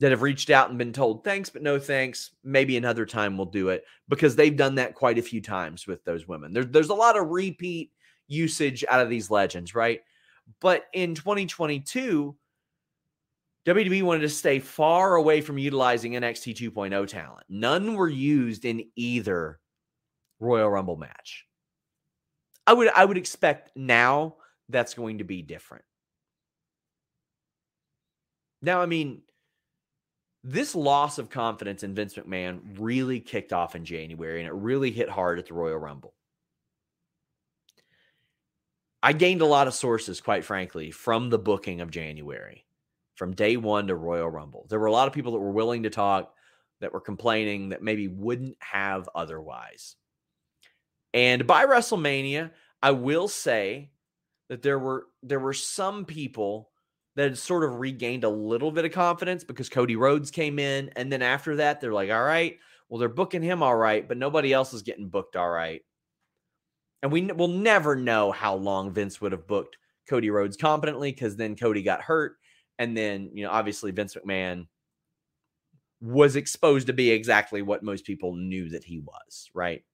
that 0.00 0.10
have 0.10 0.22
reached 0.22 0.50
out 0.50 0.70
and 0.70 0.78
been 0.78 0.92
told 0.92 1.22
thanks, 1.22 1.50
but 1.50 1.62
no 1.62 1.78
thanks. 1.78 2.30
Maybe 2.42 2.76
another 2.76 3.04
time 3.04 3.36
we'll 3.36 3.46
do 3.46 3.68
it 3.68 3.84
because 4.08 4.34
they've 4.34 4.56
done 4.56 4.76
that 4.76 4.94
quite 4.94 5.18
a 5.18 5.22
few 5.22 5.42
times 5.42 5.86
with 5.86 6.02
those 6.04 6.26
women. 6.26 6.52
There, 6.52 6.64
there's 6.64 6.88
a 6.88 6.94
lot 6.94 7.18
of 7.18 7.28
repeat 7.28 7.92
usage 8.26 8.84
out 8.88 9.02
of 9.02 9.10
these 9.10 9.30
legends, 9.30 9.74
right? 9.74 10.00
But 10.60 10.84
in 10.94 11.14
2022, 11.14 12.34
WWE 13.66 14.02
wanted 14.02 14.22
to 14.22 14.30
stay 14.30 14.58
far 14.58 15.16
away 15.16 15.42
from 15.42 15.58
utilizing 15.58 16.12
NXT 16.12 16.56
2.0 16.56 17.06
talent. 17.06 17.44
None 17.50 17.94
were 17.94 18.08
used 18.08 18.64
in 18.64 18.84
either 18.96 19.60
Royal 20.38 20.70
Rumble 20.70 20.96
match. 20.96 21.44
I 22.66 22.72
would 22.72 22.88
I 22.94 23.04
would 23.04 23.18
expect 23.18 23.70
now 23.76 24.36
that's 24.68 24.94
going 24.94 25.18
to 25.18 25.24
be 25.24 25.42
different. 25.42 25.84
Now, 28.62 28.80
I 28.80 28.86
mean, 28.86 29.22
this 30.42 30.74
loss 30.74 31.18
of 31.18 31.30
confidence 31.30 31.82
in 31.82 31.94
Vince 31.94 32.14
McMahon 32.14 32.60
really 32.78 33.20
kicked 33.20 33.52
off 33.52 33.74
in 33.74 33.84
January 33.84 34.40
and 34.40 34.48
it 34.48 34.54
really 34.54 34.90
hit 34.90 35.08
hard 35.10 35.38
at 35.38 35.46
the 35.46 35.54
Royal 35.54 35.78
Rumble. 35.78 36.14
I 39.02 39.12
gained 39.12 39.40
a 39.40 39.46
lot 39.46 39.66
of 39.66 39.74
sources, 39.74 40.20
quite 40.20 40.44
frankly, 40.44 40.90
from 40.90 41.30
the 41.30 41.38
booking 41.38 41.80
of 41.80 41.90
January, 41.90 42.66
from 43.14 43.34
day 43.34 43.56
one 43.56 43.86
to 43.86 43.94
Royal 43.94 44.28
Rumble. 44.28 44.66
There 44.68 44.78
were 44.78 44.86
a 44.86 44.92
lot 44.92 45.08
of 45.08 45.14
people 45.14 45.32
that 45.32 45.38
were 45.38 45.52
willing 45.52 45.84
to 45.84 45.90
talk, 45.90 46.34
that 46.80 46.92
were 46.92 47.00
complaining 47.00 47.70
that 47.70 47.82
maybe 47.82 48.08
wouldn't 48.08 48.56
have 48.60 49.08
otherwise. 49.14 49.96
And 51.12 51.46
by 51.46 51.66
WrestleMania, 51.66 52.50
I 52.82 52.92
will 52.92 53.28
say 53.28 53.90
that 54.48 54.62
there 54.62 54.78
were 54.78 55.06
there 55.22 55.40
were 55.40 55.52
some 55.52 56.04
people 56.04 56.70
that 57.16 57.24
had 57.24 57.38
sort 57.38 57.64
of 57.64 57.80
regained 57.80 58.24
a 58.24 58.28
little 58.28 58.70
bit 58.70 58.84
of 58.84 58.92
confidence 58.92 59.44
because 59.44 59.68
Cody 59.68 59.96
Rhodes 59.96 60.30
came 60.30 60.58
in, 60.58 60.90
and 60.96 61.12
then 61.12 61.22
after 61.22 61.56
that, 61.56 61.80
they're 61.80 61.92
like, 61.92 62.10
"All 62.10 62.22
right, 62.22 62.58
well, 62.88 62.98
they're 62.98 63.08
booking 63.08 63.42
him 63.42 63.62
all 63.62 63.76
right, 63.76 64.06
but 64.06 64.16
nobody 64.18 64.52
else 64.52 64.72
is 64.72 64.82
getting 64.82 65.08
booked 65.08 65.36
all 65.36 65.50
right." 65.50 65.82
And 67.02 67.10
we 67.12 67.22
will 67.26 67.48
never 67.48 67.96
know 67.96 68.30
how 68.30 68.54
long 68.54 68.92
Vince 68.92 69.20
would 69.20 69.32
have 69.32 69.46
booked 69.46 69.78
Cody 70.08 70.30
Rhodes 70.30 70.56
competently 70.56 71.12
because 71.12 71.36
then 71.36 71.56
Cody 71.56 71.82
got 71.82 72.02
hurt. 72.02 72.36
And 72.78 72.96
then, 72.96 73.30
you 73.34 73.44
know, 73.44 73.50
obviously 73.50 73.90
Vince 73.90 74.14
McMahon 74.14 74.66
was 76.00 76.36
exposed 76.36 76.86
to 76.88 76.92
be 76.92 77.10
exactly 77.10 77.62
what 77.62 77.82
most 77.82 78.04
people 78.04 78.34
knew 78.34 78.70
that 78.70 78.84
he 78.84 78.98
was, 78.98 79.50
right? 79.54 79.84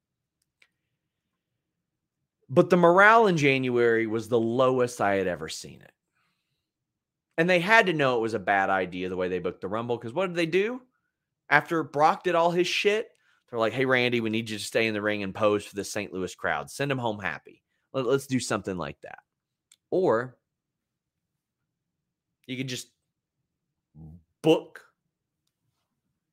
But 2.49 2.71
the 2.71 2.77
morale 2.77 3.27
in 3.27 3.37
January 3.37 4.07
was 4.07 4.29
the 4.29 4.41
lowest 4.41 5.01
I 5.01 5.17
had 5.17 5.27
ever 5.27 5.49
seen 5.49 5.83
it. 5.83 5.91
And 7.39 7.49
they 7.49 7.61
had 7.61 7.87
to 7.87 7.93
know 7.93 8.17
it 8.17 8.23
was 8.23 8.35
a 8.35 8.39
bad 8.39 8.71
idea 8.71 9.09
the 9.09 9.17
way 9.17 9.29
they 9.29 9.39
booked 9.39 9.61
the 9.61 9.69
Rumble 9.69 9.97
because 9.97 10.13
what 10.13 10.29
did 10.29 10.37
they 10.37 10.47
do? 10.47 10.81
After 11.51 11.83
Brock 11.83 12.25
did 12.25 12.35
all 12.35 12.51
his 12.51 12.67
shit, 12.67 13.11
they're 13.51 13.59
like, 13.59 13.73
hey, 13.73 13.85
Randy, 13.85 14.21
we 14.21 14.31
need 14.31 14.51
you 14.51 14.59
to 14.59 14.65
stay 14.65 14.87
in 14.87 14.95
the 14.95 15.03
ring 15.03 15.23
and 15.23 15.35
pose 15.35 15.65
for 15.65 15.77
the 15.77 15.85
St. 15.85 16.13
Louis 16.13 16.35
crowd. 16.35 16.71
Send 16.71 16.91
them 16.91 16.99
home 16.99 17.19
happy. 17.19 17.63
Let, 17.93 18.07
us 18.07 18.27
do 18.27 18.41
something 18.41 18.77
like 18.77 19.01
that. 19.03 19.19
Or 19.91 20.37
you 22.47 22.57
could 22.57 22.69
just 22.69 22.89
book 24.43 24.83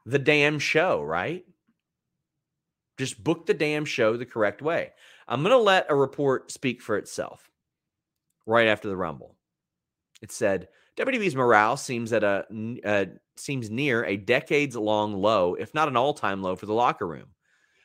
the 0.06 0.19
damn 0.19 0.59
show, 0.59 1.01
right? 1.01 1.45
Just 2.98 3.23
book 3.23 3.45
the 3.45 3.53
damn 3.53 3.85
show 3.85 4.17
the 4.17 4.25
correct 4.25 4.61
way. 4.61 4.91
I'm 5.27 5.41
going 5.41 5.51
to 5.51 5.57
let 5.57 5.88
a 5.90 5.95
report 5.95 6.51
speak 6.51 6.82
for 6.82 6.98
itself 6.98 7.51
right 8.45 8.67
after 8.67 8.88
the 8.88 8.98
Rumble. 8.98 9.35
It 10.22 10.32
said 10.32 10.67
WWE's 10.97 11.35
morale 11.35 11.75
seems 11.75 12.13
at 12.13 12.23
a 12.23 12.45
uh, 12.85 13.05
seems 13.35 13.69
near 13.69 14.05
a 14.05 14.17
decades 14.17 14.75
long 14.75 15.13
low, 15.13 15.55
if 15.55 15.73
not 15.73 15.88
an 15.88 15.97
all 15.97 16.13
time 16.13 16.41
low 16.41 16.55
for 16.55 16.67
the 16.67 16.73
locker 16.73 17.07
room. 17.07 17.30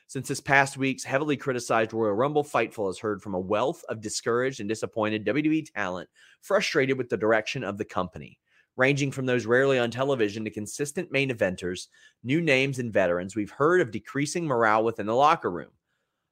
Since 0.07 0.27
this 0.27 0.41
past 0.41 0.77
week's 0.77 1.03
heavily 1.03 1.37
criticized 1.37 1.93
Royal 1.93 2.13
Rumble, 2.13 2.43
Fightful 2.43 2.87
has 2.87 2.97
heard 2.97 3.21
from 3.21 3.35
a 3.35 3.39
wealth 3.39 3.83
of 3.89 4.01
discouraged 4.01 4.59
and 4.59 4.67
disappointed 4.67 5.25
WWE 5.25 5.71
talent 5.71 6.09
frustrated 6.41 6.97
with 6.97 7.09
the 7.09 7.17
direction 7.17 7.63
of 7.63 7.77
the 7.77 7.85
company. 7.85 8.39
Ranging 8.75 9.11
from 9.11 9.25
those 9.25 9.45
rarely 9.45 9.77
on 9.77 9.91
television 9.91 10.43
to 10.45 10.51
consistent 10.51 11.11
main 11.11 11.29
eventers, 11.29 11.87
new 12.23 12.41
names, 12.41 12.79
and 12.79 12.93
veterans, 12.93 13.35
we've 13.35 13.51
heard 13.51 13.81
of 13.81 13.91
decreasing 13.91 14.45
morale 14.45 14.83
within 14.83 15.05
the 15.05 15.13
locker 15.13 15.51
room. 15.51 15.71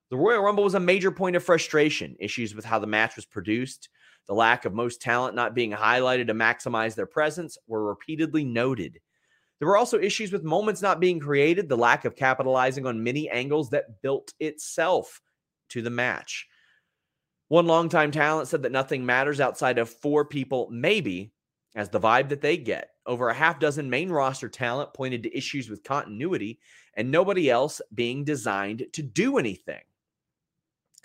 The 0.09 0.17
Royal 0.17 0.41
Rumble 0.41 0.63
was 0.63 0.75
a 0.75 0.79
major 0.79 1.11
point 1.11 1.35
of 1.35 1.43
frustration. 1.43 2.15
Issues 2.19 2.55
with 2.55 2.65
how 2.65 2.79
the 2.79 2.87
match 2.87 3.15
was 3.15 3.25
produced, 3.25 3.89
the 4.27 4.33
lack 4.33 4.65
of 4.65 4.73
most 4.73 5.01
talent 5.01 5.35
not 5.35 5.55
being 5.55 5.71
highlighted 5.71 6.27
to 6.27 6.33
maximize 6.33 6.95
their 6.95 7.05
presence 7.05 7.57
were 7.67 7.85
repeatedly 7.85 8.43
noted. 8.43 8.99
There 9.59 9.67
were 9.67 9.77
also 9.77 9.99
issues 9.99 10.31
with 10.31 10.43
moments 10.43 10.81
not 10.81 10.99
being 10.99 11.19
created, 11.19 11.67
the 11.67 11.77
lack 11.77 12.05
of 12.05 12.15
capitalizing 12.15 12.85
on 12.85 13.03
many 13.03 13.29
angles 13.29 13.69
that 13.71 14.01
built 14.01 14.33
itself 14.39 15.21
to 15.69 15.81
the 15.81 15.89
match. 15.89 16.47
One 17.47 17.65
longtime 17.65 18.11
talent 18.11 18.49
said 18.49 18.63
that 18.63 18.71
nothing 18.71 19.05
matters 19.05 19.39
outside 19.39 19.77
of 19.77 19.89
four 19.89 20.25
people, 20.25 20.67
maybe, 20.69 21.31
as 21.75 21.89
the 21.89 21.99
vibe 21.99 22.29
that 22.29 22.41
they 22.41 22.57
get. 22.57 22.89
Over 23.05 23.29
a 23.29 23.33
half 23.33 23.59
dozen 23.59 23.89
main 23.89 24.09
roster 24.09 24.49
talent 24.49 24.93
pointed 24.93 25.23
to 25.23 25.37
issues 25.37 25.69
with 25.69 25.83
continuity 25.83 26.59
and 26.95 27.09
nobody 27.09 27.49
else 27.49 27.81
being 27.93 28.25
designed 28.25 28.85
to 28.93 29.01
do 29.01 29.37
anything. 29.37 29.81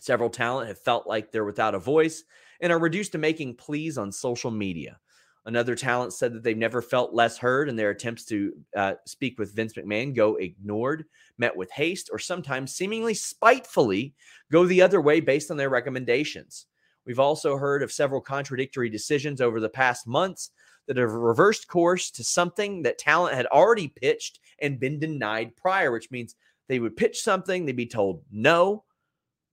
Several 0.01 0.31
talent 0.31 0.67
have 0.67 0.81
felt 0.81 1.07
like 1.07 1.31
they're 1.31 1.45
without 1.45 1.77
a 1.77 1.79
voice 1.79 2.25
and 2.63 2.73
are 2.73 2.79
reduced 2.79 3.13
to 3.13 3.19
making 3.19 3.57
pleas 3.57 3.99
on 3.99 4.11
social 4.11 4.51
media. 4.51 4.99
Another 5.45 5.75
talent 5.75 6.13
said 6.13 6.33
that 6.33 6.45
they've 6.45 6.57
never 6.57 6.81
felt 6.81 7.13
less 7.13 7.37
heard, 7.37 7.69
and 7.69 7.77
their 7.77 7.91
attempts 7.91 8.25
to 8.27 8.53
uh, 8.77 8.95
speak 9.07 9.39
with 9.39 9.55
Vince 9.55 9.73
McMahon 9.75 10.15
go 10.15 10.37
ignored, 10.37 11.05
met 11.37 11.55
with 11.55 11.71
haste, 11.73 12.09
or 12.13 12.19
sometimes 12.21 12.75
seemingly 12.75 13.13
spitefully 13.13 14.15
go 14.53 14.65
the 14.65 14.81
other 14.81 15.01
way 15.01 15.19
based 15.19 15.51
on 15.51 15.57
their 15.57 15.69
recommendations. 15.69 16.67
We've 17.05 17.19
also 17.19 17.57
heard 17.57 17.83
of 17.83 17.91
several 17.91 18.21
contradictory 18.21 18.89
decisions 18.89 19.41
over 19.41 19.59
the 19.59 19.69
past 19.69 20.07
months 20.07 20.51
that 20.87 20.97
have 20.97 21.13
reversed 21.13 21.67
course 21.67 22.11
to 22.13 22.23
something 22.23 22.83
that 22.83 22.99
talent 22.99 23.35
had 23.35 23.47
already 23.47 23.89
pitched 23.89 24.39
and 24.61 24.79
been 24.79 25.01
denied 25.01 25.57
prior, 25.57 25.91
which 25.91 26.11
means 26.13 26.37
they 26.69 26.79
would 26.79 26.97
pitch 26.97 27.21
something, 27.21 27.67
they'd 27.67 27.77
be 27.77 27.87
told 27.87 28.23
no. 28.31 28.85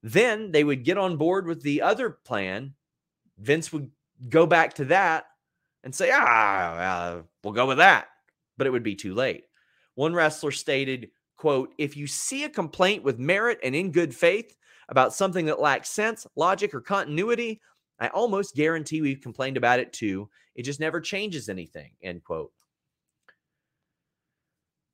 Then 0.02 0.52
they 0.52 0.64
would 0.64 0.84
get 0.84 0.98
on 0.98 1.16
board 1.16 1.46
with 1.46 1.62
the 1.62 1.82
other 1.82 2.10
plan. 2.10 2.74
Vince 3.40 3.72
would 3.72 3.90
go 4.28 4.46
back 4.46 4.74
to 4.74 4.84
that 4.86 5.24
and 5.82 5.94
say, 5.94 6.10
ah, 6.12 6.74
uh, 6.74 7.22
we'll 7.42 7.54
go 7.54 7.66
with 7.66 7.78
that. 7.78 8.08
But 8.58 8.66
it 8.66 8.70
would 8.70 8.82
be 8.82 8.94
too 8.94 9.14
late. 9.14 9.44
One 9.94 10.14
wrestler 10.14 10.50
stated, 10.50 11.10
quote, 11.36 11.74
if 11.78 11.96
you 11.96 12.06
see 12.06 12.44
a 12.44 12.50
complaint 12.50 13.02
with 13.02 13.18
merit 13.18 13.58
and 13.62 13.74
in 13.74 13.92
good 13.92 14.14
faith 14.14 14.56
about 14.88 15.14
something 15.14 15.46
that 15.46 15.60
lacks 15.60 15.88
sense, 15.88 16.26
logic, 16.36 16.74
or 16.74 16.80
continuity, 16.80 17.60
I 17.98 18.08
almost 18.08 18.54
guarantee 18.54 19.00
we've 19.00 19.20
complained 19.20 19.56
about 19.56 19.80
it 19.80 19.92
too. 19.92 20.28
It 20.54 20.64
just 20.64 20.80
never 20.80 21.00
changes 21.00 21.48
anything, 21.48 21.92
end 22.02 22.24
quote. 22.24 22.52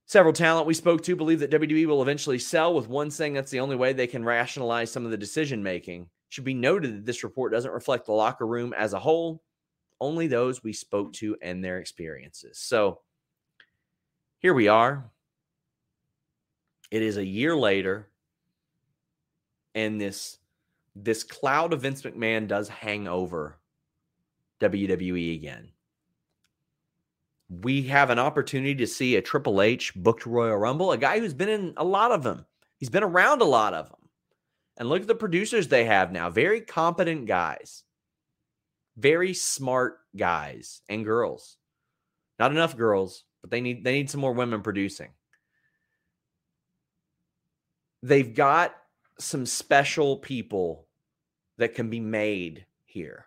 Several 0.09 0.33
talent 0.33 0.69
we 0.69 0.75
spoke 0.75 1.03
to 1.03 1.17
believe 1.17 1.41
that 1.41 1.51
WWE 1.51 1.87
will 1.87 2.03
eventually 2.03 2.39
sell, 2.39 2.75
with 2.75 2.89
one 2.89 3.11
saying 3.11 3.33
that's 3.33 3.51
the 3.51 3.59
only 3.59 3.75
way 3.75 3.93
they 3.93 4.07
can 4.07 4.25
rationalize 4.25 4.93
some 4.93 5.05
of 5.05 5.11
the 5.11 5.17
decision 5.17 5.63
making. 5.63 6.09
Should 6.29 6.45
be 6.45 6.55
noted 6.55 6.97
that 6.97 7.07
this 7.07 7.25
report 7.25 7.53
doesn't 7.53 7.71
reflect 7.71 8.07
the 8.07 8.13
locker 8.13 8.47
room 8.47 8.75
as 8.77 8.93
a 8.93 8.99
whole 8.99 9.43
only 10.01 10.27
those 10.27 10.63
we 10.63 10.73
spoke 10.73 11.13
to 11.15 11.37
and 11.41 11.65
their 11.65 11.79
experiences. 11.79 12.59
So 12.59 13.01
here 14.39 14.55
we 14.55 14.69
are. 14.69 15.11
It 16.91 17.03
is 17.03 17.17
a 17.17 17.25
year 17.25 17.57
later, 17.57 18.09
and 19.75 20.01
this 20.01 20.39
this 20.95 21.25
cloud 21.25 21.73
of 21.73 21.83
Vince 21.83 22.03
McMahon 22.03 22.47
does 22.47 22.69
hang 22.69 23.07
over 23.07 23.59
WWE 24.61 25.35
again. 25.35 25.69
We 27.49 27.83
have 27.83 28.11
an 28.11 28.19
opportunity 28.19 28.75
to 28.77 28.87
see 28.87 29.17
a 29.17 29.23
Triple 29.23 29.61
H 29.61 29.93
booked 29.95 30.27
Royal 30.27 30.57
Rumble, 30.57 30.93
a 30.93 30.99
guy 30.99 31.19
who's 31.19 31.35
been 31.35 31.49
in 31.49 31.75
a 31.77 31.85
lot 31.85 32.13
of 32.13 32.23
them. 32.23 32.47
He's 32.79 32.89
been 32.89 33.03
around 33.03 33.43
a 33.43 33.47
lot 33.47 33.75
of 33.75 33.89
them. 33.89 34.06
And 34.77 34.89
look 34.89 35.03
at 35.03 35.09
the 35.09 35.15
producers 35.15 35.69
they 35.69 35.85
have 35.85 36.13
now, 36.13 36.29
very 36.31 36.61
competent 36.61 37.27
guys 37.27 37.85
very 38.97 39.35
smart 39.35 39.99
guys 40.17 40.81
and 40.89 41.05
girls. 41.05 41.57
Not 42.39 42.51
enough 42.51 42.77
girls, 42.77 43.25
but 43.43 43.51
they 43.51 43.61
need 43.61 43.85
they 43.85 43.93
need 43.93 44.11
some 44.11 44.21
more 44.21 44.33
women 44.33 44.63
producing. 44.63 45.11
They've 48.03 48.35
got 48.35 48.75
some 49.19 49.47
special 49.47 50.19
people 50.19 50.87
that 51.59 51.75
can 51.75 51.89
be 51.89 52.01
made 52.01 52.67
here. 52.85 53.27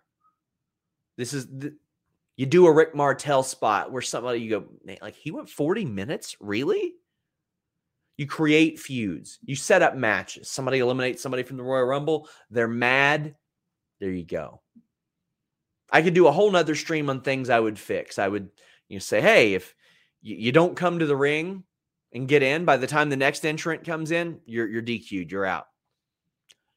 This 1.16 1.34
is 1.34 1.46
the, 1.46 1.74
you 2.36 2.46
do 2.46 2.66
a 2.66 2.72
Rick 2.72 2.94
Martel 2.94 3.42
spot 3.42 3.92
where 3.92 4.02
somebody 4.02 4.40
you 4.40 4.50
go 4.50 4.96
like 5.02 5.16
he 5.16 5.30
went 5.30 5.48
40 5.48 5.84
minutes, 5.84 6.36
really? 6.40 6.94
You 8.16 8.26
create 8.26 8.78
feuds. 8.78 9.38
You 9.44 9.56
set 9.56 9.82
up 9.82 9.96
matches. 9.96 10.50
Somebody 10.50 10.78
eliminates 10.78 11.22
somebody 11.22 11.42
from 11.42 11.56
the 11.56 11.62
Royal 11.62 11.84
Rumble. 11.84 12.28
They're 12.50 12.68
mad. 12.68 13.34
There 13.98 14.10
you 14.10 14.24
go. 14.24 14.60
I 15.90 16.02
could 16.02 16.14
do 16.14 16.26
a 16.26 16.32
whole 16.32 16.50
nother 16.50 16.74
stream 16.74 17.10
on 17.10 17.20
things 17.20 17.50
I 17.50 17.58
would 17.58 17.78
fix. 17.78 18.18
I 18.18 18.28
would, 18.28 18.50
you 18.88 18.96
know, 18.96 19.00
say, 19.00 19.20
hey, 19.20 19.54
if 19.54 19.74
you, 20.22 20.52
don't 20.52 20.76
come 20.76 20.98
to 20.98 21.06
the 21.06 21.16
ring 21.16 21.64
and 22.12 22.28
get 22.28 22.42
in, 22.42 22.64
by 22.64 22.76
the 22.76 22.86
time 22.86 23.10
the 23.10 23.16
next 23.16 23.44
entrant 23.44 23.84
comes 23.84 24.10
in, 24.10 24.40
you're 24.44 24.68
you're 24.68 24.82
DQ'd, 24.82 25.32
you're 25.32 25.46
out. 25.46 25.66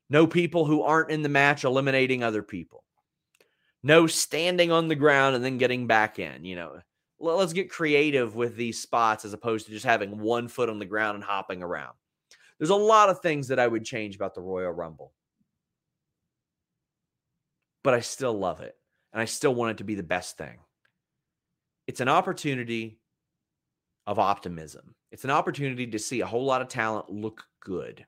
No 0.09 0.27
people 0.27 0.65
who 0.65 0.83
aren't 0.83 1.11
in 1.11 1.23
the 1.23 1.29
match 1.29 1.63
eliminating 1.63 2.23
other 2.23 2.43
people. 2.43 2.83
No 3.83 4.07
standing 4.07 4.71
on 4.71 4.87
the 4.87 4.95
ground 4.95 5.35
and 5.35 5.43
then 5.43 5.57
getting 5.57 5.87
back 5.87 6.19
in. 6.19 6.45
You 6.45 6.55
know, 6.55 6.79
let's 7.23 7.53
get 7.53 7.71
creative 7.71 8.35
with 8.35 8.55
these 8.55 8.81
spots 8.81 9.25
as 9.25 9.33
opposed 9.33 9.65
to 9.65 9.71
just 9.71 9.85
having 9.85 10.19
one 10.19 10.47
foot 10.47 10.69
on 10.69 10.79
the 10.79 10.85
ground 10.85 11.15
and 11.15 11.23
hopping 11.23 11.63
around. 11.63 11.93
There's 12.59 12.69
a 12.69 12.75
lot 12.75 13.09
of 13.09 13.19
things 13.19 13.47
that 13.47 13.59
I 13.59 13.67
would 13.67 13.85
change 13.85 14.15
about 14.15 14.35
the 14.35 14.41
Royal 14.41 14.71
Rumble, 14.71 15.13
but 17.83 17.93
I 17.93 18.01
still 18.01 18.33
love 18.33 18.61
it 18.61 18.75
and 19.11 19.21
I 19.21 19.25
still 19.25 19.55
want 19.55 19.71
it 19.71 19.77
to 19.77 19.83
be 19.83 19.95
the 19.95 20.03
best 20.03 20.37
thing. 20.37 20.59
It's 21.87 22.01
an 22.01 22.09
opportunity 22.09 22.99
of 24.05 24.19
optimism. 24.19 24.95
It's 25.11 25.23
an 25.23 25.31
opportunity 25.31 25.87
to 25.87 25.99
see 25.99 26.21
a 26.21 26.25
whole 26.25 26.45
lot 26.45 26.61
of 26.61 26.67
talent 26.67 27.09
look 27.09 27.43
good. 27.59 28.05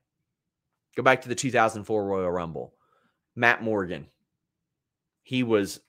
Go 0.95 1.03
back 1.03 1.21
to 1.21 1.29
the 1.29 1.35
2004 1.35 2.05
Royal 2.05 2.31
Rumble. 2.31 2.73
Matt 3.35 3.61
Morgan. 3.61 4.07
He 5.23 5.43
was 5.43 5.81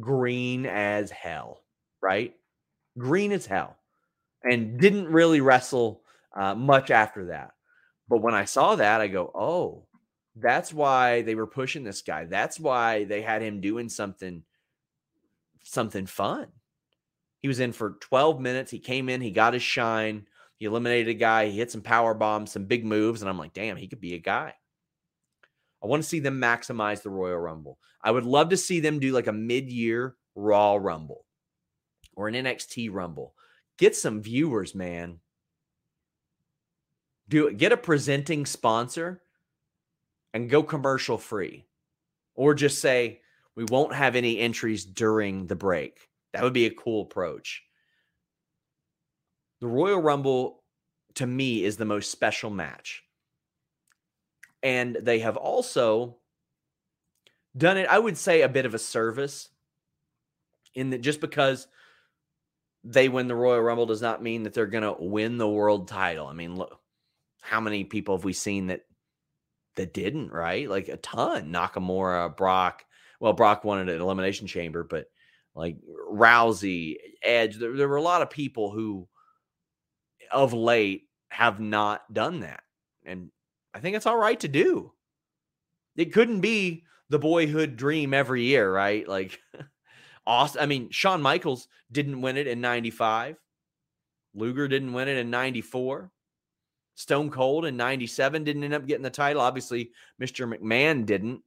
green 0.00 0.66
as 0.66 1.10
hell, 1.10 1.62
right? 2.00 2.34
Green 2.98 3.32
as 3.32 3.46
hell. 3.46 3.76
And 4.42 4.78
didn't 4.78 5.08
really 5.08 5.40
wrestle 5.40 6.02
uh, 6.34 6.54
much 6.54 6.90
after 6.90 7.26
that. 7.26 7.52
But 8.08 8.22
when 8.22 8.34
I 8.34 8.44
saw 8.44 8.76
that, 8.76 9.00
I 9.00 9.08
go, 9.08 9.30
oh, 9.34 9.86
that's 10.36 10.72
why 10.72 11.22
they 11.22 11.34
were 11.34 11.46
pushing 11.46 11.82
this 11.82 12.02
guy. 12.02 12.24
That's 12.24 12.60
why 12.60 13.04
they 13.04 13.22
had 13.22 13.42
him 13.42 13.60
doing 13.60 13.88
something 13.88 14.42
something 15.64 16.06
fun. 16.06 16.46
He 17.40 17.48
was 17.48 17.58
in 17.58 17.72
for 17.72 17.96
12 18.00 18.40
minutes. 18.40 18.70
He 18.70 18.78
came 18.78 19.08
in, 19.08 19.20
he 19.20 19.30
got 19.32 19.54
his 19.54 19.62
shine. 19.62 20.26
He 20.58 20.66
eliminated 20.66 21.08
a 21.08 21.14
guy. 21.14 21.46
He 21.46 21.58
hit 21.58 21.70
some 21.70 21.82
power 21.82 22.14
bombs, 22.14 22.52
some 22.52 22.64
big 22.64 22.84
moves, 22.84 23.20
and 23.20 23.28
I'm 23.28 23.38
like, 23.38 23.52
damn, 23.52 23.76
he 23.76 23.88
could 23.88 24.00
be 24.00 24.14
a 24.14 24.18
guy. 24.18 24.54
I 25.82 25.86
want 25.86 26.02
to 26.02 26.08
see 26.08 26.20
them 26.20 26.40
maximize 26.40 27.02
the 27.02 27.10
Royal 27.10 27.38
Rumble. 27.38 27.78
I 28.02 28.10
would 28.10 28.24
love 28.24 28.50
to 28.50 28.56
see 28.56 28.80
them 28.80 28.98
do 28.98 29.12
like 29.12 29.26
a 29.26 29.32
mid-year 29.32 30.16
Raw 30.34 30.76
Rumble 30.76 31.25
or 32.16 32.28
an 32.28 32.34
NXT 32.34 32.92
Rumble. 32.92 33.34
Get 33.78 33.94
some 33.94 34.22
viewers, 34.22 34.74
man. 34.74 35.20
Do. 37.28 37.52
Get 37.52 37.72
a 37.72 37.76
presenting 37.76 38.46
sponsor 38.46 39.22
and 40.32 40.50
go 40.50 40.62
commercial 40.62 41.18
free. 41.18 41.66
Or 42.34 42.54
just 42.54 42.80
say, 42.80 43.20
we 43.54 43.64
won't 43.64 43.94
have 43.94 44.16
any 44.16 44.38
entries 44.38 44.84
during 44.84 45.46
the 45.46 45.56
break. 45.56 46.08
That 46.32 46.42
would 46.42 46.52
be 46.52 46.66
a 46.66 46.70
cool 46.70 47.02
approach. 47.02 47.62
The 49.60 49.66
Royal 49.66 50.00
Rumble, 50.00 50.62
to 51.14 51.26
me, 51.26 51.64
is 51.64 51.78
the 51.78 51.86
most 51.86 52.10
special 52.10 52.50
match. 52.50 53.02
And 54.62 54.98
they 55.00 55.20
have 55.20 55.38
also 55.38 56.18
done 57.56 57.78
it, 57.78 57.88
I 57.88 57.98
would 57.98 58.18
say, 58.18 58.42
a 58.42 58.48
bit 58.48 58.66
of 58.66 58.74
a 58.74 58.78
service 58.78 59.48
in 60.74 60.90
that 60.90 61.00
just 61.00 61.22
because 61.22 61.68
they 62.88 63.08
win 63.08 63.26
the 63.26 63.34
Royal 63.34 63.60
Rumble 63.60 63.86
does 63.86 64.02
not 64.02 64.22
mean 64.22 64.44
that 64.44 64.54
they're 64.54 64.66
going 64.66 64.84
to 64.84 64.96
win 64.98 65.38
the 65.38 65.48
world 65.48 65.88
title. 65.88 66.28
I 66.28 66.32
mean, 66.32 66.54
look, 66.56 66.78
how 67.40 67.60
many 67.60 67.84
people 67.84 68.16
have 68.16 68.24
we 68.24 68.32
seen 68.32 68.68
that 68.68 68.82
that 69.74 69.92
didn't, 69.92 70.32
right? 70.32 70.70
Like 70.70 70.88
a 70.88 70.96
ton. 70.96 71.52
Nakamura, 71.52 72.34
Brock, 72.36 72.84
well, 73.20 73.32
Brock 73.32 73.64
wanted 73.64 73.88
an 73.88 74.00
elimination 74.00 74.46
chamber, 74.46 74.84
but 74.84 75.06
like 75.54 75.76
Rousey, 76.10 76.96
Edge, 77.22 77.56
there, 77.56 77.76
there 77.76 77.88
were 77.88 77.96
a 77.96 78.02
lot 78.02 78.22
of 78.22 78.30
people 78.30 78.70
who 78.70 79.08
of 80.30 80.52
late 80.52 81.02
have 81.28 81.60
not 81.60 82.12
done 82.12 82.40
that. 82.40 82.62
And 83.04 83.30
I 83.74 83.80
think 83.80 83.96
it's 83.96 84.06
all 84.06 84.16
right 84.16 84.38
to 84.40 84.48
do. 84.48 84.92
It 85.96 86.12
couldn't 86.12 86.40
be 86.40 86.84
the 87.08 87.18
boyhood 87.18 87.76
dream 87.76 88.14
every 88.14 88.44
year, 88.44 88.72
right? 88.72 89.06
Like 89.06 89.40
Austin, 90.26 90.62
I 90.62 90.66
mean, 90.66 90.90
Shawn 90.90 91.22
Michaels 91.22 91.68
didn't 91.92 92.20
win 92.20 92.36
it 92.36 92.46
in 92.46 92.60
95. 92.60 93.36
Luger 94.34 94.68
didn't 94.68 94.92
win 94.92 95.08
it 95.08 95.16
in 95.16 95.30
94. 95.30 96.10
Stone 96.96 97.30
Cold 97.30 97.66
in 97.66 97.76
97 97.76 98.44
didn't 98.44 98.64
end 98.64 98.74
up 98.74 98.86
getting 98.86 99.02
the 99.02 99.10
title. 99.10 99.42
Obviously, 99.42 99.92
Mr. 100.20 100.52
McMahon 100.52 101.06
didn't. 101.06 101.42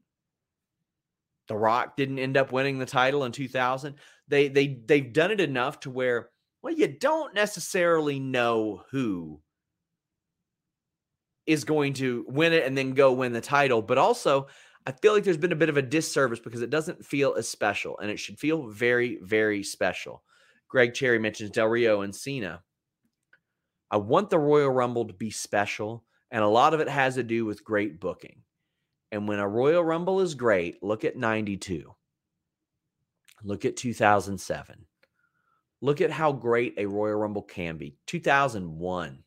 The 1.47 1.57
Rock 1.57 1.97
didn't 1.97 2.19
end 2.19 2.37
up 2.37 2.51
winning 2.51 2.77
the 2.77 2.85
title 2.85 3.25
in 3.25 3.31
2000. 3.31 3.95
They 4.27 4.47
they 4.47 4.79
they've 4.85 5.11
done 5.11 5.31
it 5.31 5.41
enough 5.41 5.79
to 5.81 5.89
where 5.89 6.29
well 6.61 6.73
you 6.73 6.87
don't 6.87 7.33
necessarily 7.33 8.19
know 8.19 8.83
who 8.91 9.41
is 11.47 11.63
going 11.63 11.93
to 11.93 12.23
win 12.27 12.53
it 12.53 12.63
and 12.63 12.77
then 12.77 12.93
go 12.93 13.11
win 13.11 13.33
the 13.33 13.41
title, 13.41 13.81
but 13.81 13.97
also 13.97 14.45
I 14.89 14.91
feel 14.91 15.13
like 15.13 15.23
there's 15.23 15.37
been 15.37 15.51
a 15.51 15.55
bit 15.55 15.69
of 15.69 15.77
a 15.77 15.83
disservice 15.83 16.39
because 16.39 16.63
it 16.63 16.71
doesn't 16.71 17.05
feel 17.05 17.35
as 17.35 17.47
special 17.47 17.99
and 17.99 18.09
it 18.09 18.17
should 18.17 18.39
feel 18.39 18.65
very 18.69 19.19
very 19.21 19.61
special. 19.61 20.23
Greg 20.67 20.95
Cherry 20.95 21.19
mentions 21.19 21.51
Del 21.51 21.67
Rio 21.67 22.01
and 22.01 22.15
Cena. 22.15 22.63
I 23.91 23.97
want 23.97 24.31
the 24.31 24.39
Royal 24.39 24.71
Rumble 24.71 25.05
to 25.05 25.13
be 25.13 25.29
special 25.29 26.05
and 26.31 26.43
a 26.43 26.47
lot 26.47 26.73
of 26.73 26.79
it 26.79 26.89
has 26.89 27.13
to 27.15 27.23
do 27.23 27.45
with 27.45 27.63
great 27.63 27.99
booking. 27.99 28.41
And 29.11 29.27
when 29.27 29.37
a 29.37 29.47
Royal 29.47 29.83
Rumble 29.83 30.21
is 30.21 30.33
great, 30.33 30.81
look 30.81 31.05
at 31.05 31.15
92. 31.15 31.93
Look 33.43 33.65
at 33.65 33.77
2007. 33.77 34.87
Look 35.81 36.01
at 36.01 36.09
how 36.09 36.31
great 36.31 36.73
a 36.79 36.87
Royal 36.87 37.19
Rumble 37.19 37.43
can 37.43 37.77
be. 37.77 37.95
2001. 38.07 39.23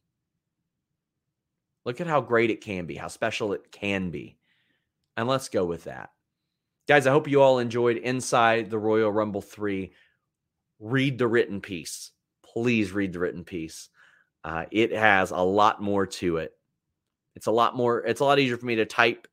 Look 1.84 2.00
at 2.00 2.08
how 2.08 2.20
great 2.20 2.50
it 2.50 2.62
can 2.62 2.86
be, 2.86 2.96
how 2.96 3.06
special 3.06 3.52
it 3.52 3.70
can 3.70 4.10
be. 4.10 4.38
And 5.16 5.28
let's 5.28 5.48
go 5.48 5.64
with 5.64 5.84
that. 5.84 6.10
Guys, 6.88 7.06
I 7.06 7.10
hope 7.10 7.28
you 7.28 7.42
all 7.42 7.58
enjoyed 7.58 7.96
Inside 7.96 8.70
the 8.70 8.78
Royal 8.78 9.12
Rumble 9.12 9.42
3. 9.42 9.92
Read 10.80 11.18
the 11.18 11.28
written 11.28 11.60
piece. 11.60 12.10
Please 12.42 12.92
read 12.92 13.12
the 13.12 13.20
written 13.20 13.44
piece. 13.44 13.88
Uh, 14.44 14.64
it 14.70 14.92
has 14.92 15.30
a 15.30 15.38
lot 15.38 15.80
more 15.80 16.06
to 16.06 16.38
it. 16.38 16.52
It's 17.36 17.46
a 17.46 17.52
lot 17.52 17.76
more, 17.76 18.04
it's 18.04 18.20
a 18.20 18.24
lot 18.24 18.38
easier 18.38 18.56
for 18.56 18.66
me 18.66 18.76
to 18.76 18.84
type 18.84 19.28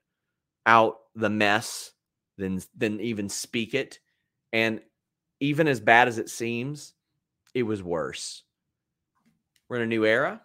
out 0.66 1.00
the 1.16 1.30
mess 1.30 1.92
than 2.38 2.62
than 2.78 3.00
even 3.02 3.28
speak 3.30 3.74
it. 3.74 4.00
And 4.54 4.82
even 5.40 5.68
as 5.68 5.80
bad 5.80 6.08
as 6.08 6.18
it 6.18 6.30
seems, 6.30 6.94
it 7.54 7.64
was 7.64 7.82
worse. 7.82 8.44
We're 9.68 9.78
in 9.78 9.84
a 9.84 9.88
new 9.88 10.06
era. 10.06 10.42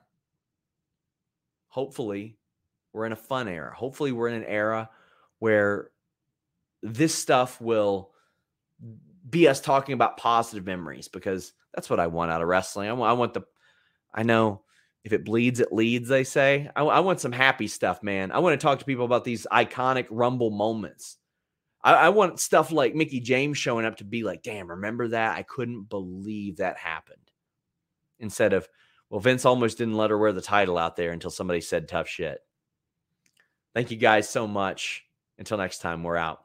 Hopefully, 1.68 2.38
we're 2.92 3.06
in 3.06 3.12
a 3.12 3.16
fun 3.16 3.48
era. 3.48 3.74
Hopefully, 3.74 4.12
we're 4.12 4.28
in 4.28 4.34
an 4.34 4.44
era 4.44 4.88
where 5.44 5.90
this 6.82 7.14
stuff 7.14 7.60
will 7.60 8.12
be 9.28 9.46
us 9.46 9.60
talking 9.60 9.92
about 9.92 10.16
positive 10.16 10.64
memories 10.64 11.08
because 11.08 11.52
that's 11.74 11.90
what 11.90 12.00
I 12.00 12.06
want 12.06 12.30
out 12.30 12.40
of 12.40 12.48
wrestling. 12.48 12.88
I 12.88 12.94
want, 12.94 13.10
I 13.10 13.12
want 13.12 13.34
the, 13.34 13.42
I 14.14 14.22
know 14.22 14.62
if 15.04 15.12
it 15.12 15.22
bleeds, 15.22 15.60
it 15.60 15.70
leads, 15.70 16.08
they 16.08 16.24
say. 16.24 16.70
I, 16.74 16.82
I, 16.82 17.00
want 17.00 17.20
some 17.20 17.30
happy 17.30 17.68
stuff, 17.68 18.02
man. 18.02 18.32
I 18.32 18.38
want 18.38 18.58
to 18.58 18.64
talk 18.64 18.78
to 18.78 18.86
people 18.86 19.04
about 19.04 19.24
these 19.24 19.46
iconic 19.52 20.06
Rumble 20.08 20.48
moments. 20.48 21.18
I, 21.82 21.92
I, 21.92 22.08
want 22.08 22.40
stuff 22.40 22.72
like 22.72 22.94
Mickie 22.94 23.20
James 23.20 23.58
showing 23.58 23.84
up 23.84 23.96
to 23.96 24.04
be 24.04 24.22
like, 24.24 24.42
damn, 24.42 24.70
remember 24.70 25.08
that? 25.08 25.36
I 25.36 25.42
couldn't 25.42 25.90
believe 25.90 26.56
that 26.56 26.78
happened. 26.78 27.30
Instead 28.18 28.54
of, 28.54 28.66
well, 29.10 29.20
Vince 29.20 29.44
almost 29.44 29.76
didn't 29.76 29.98
let 29.98 30.08
her 30.08 30.16
wear 30.16 30.32
the 30.32 30.40
title 30.40 30.78
out 30.78 30.96
there 30.96 31.12
until 31.12 31.30
somebody 31.30 31.60
said 31.60 31.86
tough 31.86 32.08
shit. 32.08 32.38
Thank 33.74 33.90
you 33.90 33.98
guys 33.98 34.26
so 34.26 34.46
much. 34.46 35.04
Until 35.38 35.58
next 35.58 35.78
time, 35.78 36.02
we're 36.02 36.16
out. 36.16 36.44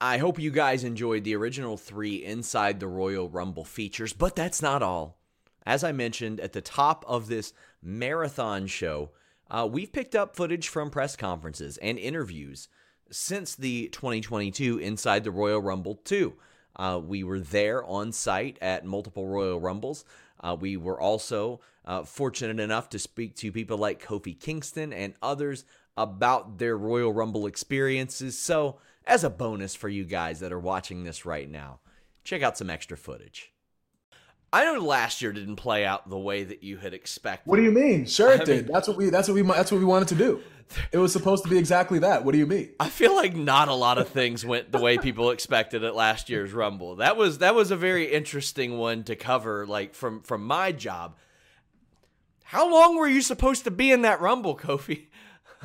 I 0.00 0.18
hope 0.18 0.38
you 0.38 0.50
guys 0.50 0.84
enjoyed 0.84 1.24
the 1.24 1.34
original 1.34 1.76
three 1.76 2.16
Inside 2.24 2.78
the 2.78 2.88
Royal 2.88 3.28
Rumble 3.28 3.64
features, 3.64 4.12
but 4.12 4.36
that's 4.36 4.60
not 4.60 4.82
all. 4.82 5.18
As 5.64 5.82
I 5.82 5.92
mentioned 5.92 6.40
at 6.40 6.52
the 6.52 6.60
top 6.60 7.04
of 7.08 7.28
this 7.28 7.54
marathon 7.82 8.66
show, 8.66 9.12
uh, 9.50 9.66
we've 9.70 9.92
picked 9.92 10.14
up 10.14 10.36
footage 10.36 10.68
from 10.68 10.90
press 10.90 11.16
conferences 11.16 11.78
and 11.78 11.98
interviews 11.98 12.68
since 13.10 13.54
the 13.54 13.88
2022 13.88 14.78
Inside 14.78 15.24
the 15.24 15.30
Royal 15.30 15.62
Rumble 15.62 15.94
2. 16.04 16.34
Uh, 16.76 17.00
we 17.02 17.22
were 17.22 17.40
there 17.40 17.84
on 17.84 18.12
site 18.12 18.58
at 18.60 18.84
multiple 18.84 19.26
Royal 19.26 19.60
Rumbles. 19.60 20.04
Uh, 20.40 20.56
we 20.58 20.76
were 20.76 21.00
also 21.00 21.60
uh, 21.84 22.02
fortunate 22.02 22.60
enough 22.60 22.88
to 22.90 22.98
speak 22.98 23.36
to 23.36 23.52
people 23.52 23.78
like 23.78 24.04
Kofi 24.04 24.38
Kingston 24.38 24.92
and 24.92 25.14
others 25.22 25.64
about 25.96 26.58
their 26.58 26.76
Royal 26.76 27.12
Rumble 27.12 27.46
experiences. 27.46 28.38
So, 28.38 28.78
as 29.06 29.22
a 29.22 29.30
bonus 29.30 29.74
for 29.74 29.88
you 29.88 30.04
guys 30.04 30.40
that 30.40 30.52
are 30.52 30.58
watching 30.58 31.04
this 31.04 31.26
right 31.26 31.48
now, 31.48 31.80
check 32.24 32.42
out 32.42 32.58
some 32.58 32.70
extra 32.70 32.96
footage. 32.96 33.53
I 34.54 34.64
know 34.64 34.78
last 34.80 35.20
year 35.20 35.32
didn't 35.32 35.56
play 35.56 35.84
out 35.84 36.08
the 36.08 36.18
way 36.18 36.44
that 36.44 36.62
you 36.62 36.76
had 36.76 36.94
expected. 36.94 37.50
What 37.50 37.56
do 37.56 37.64
you 37.64 37.72
mean? 37.72 38.06
Sure 38.06 38.30
it 38.32 38.42
I 38.42 38.44
did. 38.44 38.64
mean- 38.66 38.72
that's 38.72 38.86
what 38.86 38.96
we 38.96 39.10
that's 39.10 39.26
what 39.28 39.34
we 39.34 39.42
that's 39.42 39.72
what 39.72 39.78
we 39.78 39.84
wanted 39.84 40.08
to 40.08 40.14
do. 40.14 40.40
It 40.92 40.98
was 40.98 41.12
supposed 41.12 41.42
to 41.44 41.50
be 41.50 41.58
exactly 41.58 41.98
that. 41.98 42.24
What 42.24 42.32
do 42.32 42.38
you 42.38 42.46
mean? 42.46 42.70
I 42.80 42.88
feel 42.88 43.14
like 43.14 43.34
not 43.36 43.68
a 43.68 43.74
lot 43.74 43.98
of 43.98 44.08
things 44.08 44.44
went 44.46 44.70
the 44.72 44.78
way 44.78 44.96
people 44.96 45.30
expected 45.30 45.84
at 45.84 45.94
last 45.94 46.30
year's 46.30 46.52
Rumble. 46.52 46.96
That 46.96 47.16
was 47.16 47.38
that 47.38 47.54
was 47.56 47.70
a 47.72 47.76
very 47.76 48.12
interesting 48.12 48.78
one 48.78 49.02
to 49.04 49.16
cover 49.16 49.66
like 49.66 49.94
from 49.94 50.22
from 50.22 50.44
my 50.44 50.70
job. 50.72 51.16
How 52.44 52.70
long 52.70 52.96
were 52.96 53.08
you 53.08 53.22
supposed 53.22 53.64
to 53.64 53.70
be 53.72 53.90
in 53.90 54.02
that 54.02 54.20
Rumble, 54.20 54.56
Kofi? 54.56 55.06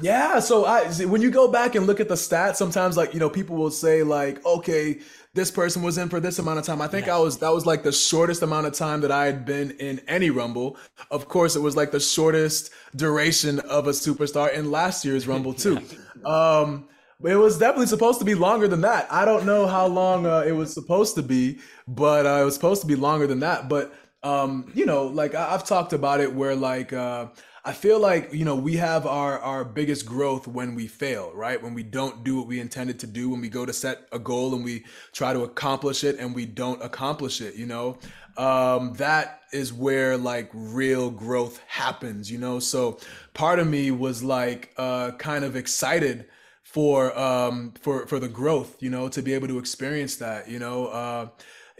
Yeah, 0.01 0.39
so 0.39 0.65
I 0.65 0.89
when 1.05 1.21
you 1.21 1.31
go 1.31 1.51
back 1.51 1.75
and 1.75 1.85
look 1.87 1.99
at 1.99 2.07
the 2.07 2.15
stats, 2.15 2.55
sometimes 2.55 2.95
like 2.97 3.13
you 3.13 3.19
know 3.19 3.29
people 3.29 3.55
will 3.55 3.71
say 3.71 4.03
like, 4.03 4.43
okay, 4.45 4.99
this 5.33 5.51
person 5.51 5.81
was 5.81 5.97
in 5.97 6.09
for 6.09 6.19
this 6.19 6.39
amount 6.39 6.59
of 6.59 6.65
time. 6.65 6.81
I 6.81 6.87
think 6.87 7.07
I 7.07 7.17
was 7.17 7.39
that 7.39 7.49
was 7.53 7.65
like 7.65 7.83
the 7.83 7.91
shortest 7.91 8.41
amount 8.41 8.67
of 8.67 8.73
time 8.73 9.01
that 9.01 9.11
I 9.11 9.25
had 9.25 9.45
been 9.45 9.71
in 9.71 9.99
any 10.07 10.29
Rumble. 10.29 10.77
Of 11.11 11.27
course, 11.27 11.55
it 11.55 11.61
was 11.61 11.75
like 11.75 11.91
the 11.91 11.99
shortest 11.99 12.71
duration 12.95 13.59
of 13.61 13.87
a 13.87 13.91
superstar 13.91 14.53
in 14.53 14.71
last 14.71 15.03
year's 15.03 15.27
Rumble 15.33 15.53
too. 15.53 15.79
Um, 16.25 16.87
it 17.23 17.35
was 17.35 17.57
definitely 17.57 17.87
supposed 17.87 18.19
to 18.19 18.25
be 18.25 18.35
longer 18.35 18.67
than 18.67 18.81
that. 18.81 19.11
I 19.11 19.25
don't 19.25 19.45
know 19.45 19.67
how 19.67 19.87
long 19.87 20.25
uh, 20.25 20.43
it 20.47 20.53
was 20.53 20.73
supposed 20.73 21.15
to 21.15 21.21
be, 21.21 21.59
but 21.87 22.25
uh, 22.25 22.41
it 22.41 22.45
was 22.45 22.53
supposed 22.53 22.81
to 22.81 22.87
be 22.87 22.95
longer 22.95 23.27
than 23.27 23.41
that. 23.41 23.67
But 23.67 23.93
um, 24.23 24.71
you 24.73 24.85
know, 24.85 25.07
like 25.07 25.35
I- 25.35 25.53
I've 25.53 25.65
talked 25.65 25.93
about 25.93 26.21
it, 26.21 26.33
where 26.33 26.55
like 26.55 26.93
uh, 26.93 27.27
I 27.65 27.73
feel 27.73 27.99
like 27.99 28.33
you 28.33 28.45
know 28.45 28.55
we 28.55 28.77
have 28.77 29.05
our 29.05 29.39
our 29.39 29.65
biggest 29.65 30.05
growth 30.05 30.47
when 30.47 30.75
we 30.75 30.87
fail, 30.87 31.31
right? 31.33 31.61
When 31.61 31.73
we 31.73 31.83
don't 31.83 32.23
do 32.23 32.37
what 32.37 32.47
we 32.47 32.59
intended 32.59 32.99
to 32.99 33.07
do, 33.07 33.29
when 33.29 33.41
we 33.41 33.49
go 33.49 33.65
to 33.65 33.73
set 33.73 34.07
a 34.11 34.19
goal 34.19 34.55
and 34.55 34.63
we 34.63 34.85
try 35.11 35.33
to 35.33 35.43
accomplish 35.43 36.03
it 36.03 36.17
and 36.19 36.33
we 36.33 36.45
don't 36.45 36.81
accomplish 36.81 37.41
it, 37.41 37.55
you 37.55 37.65
know. 37.65 37.97
Um, 38.37 38.93
that 38.93 39.41
is 39.51 39.73
where 39.73 40.17
like 40.17 40.49
real 40.53 41.09
growth 41.09 41.59
happens, 41.67 42.31
you 42.31 42.37
know. 42.37 42.59
So 42.59 42.99
part 43.33 43.59
of 43.59 43.67
me 43.67 43.91
was 43.91 44.23
like 44.23 44.73
uh, 44.77 45.11
kind 45.11 45.43
of 45.43 45.55
excited 45.55 46.25
for 46.63 47.17
um 47.17 47.73
for 47.81 48.05
for 48.05 48.19
the 48.19 48.27
growth 48.27 48.77
you 48.79 48.91
know 48.91 49.09
to 49.09 49.23
be 49.23 49.33
able 49.33 49.47
to 49.47 49.57
experience 49.57 50.17
that 50.17 50.47
you 50.47 50.59
know 50.59 50.85
uh 50.85 51.27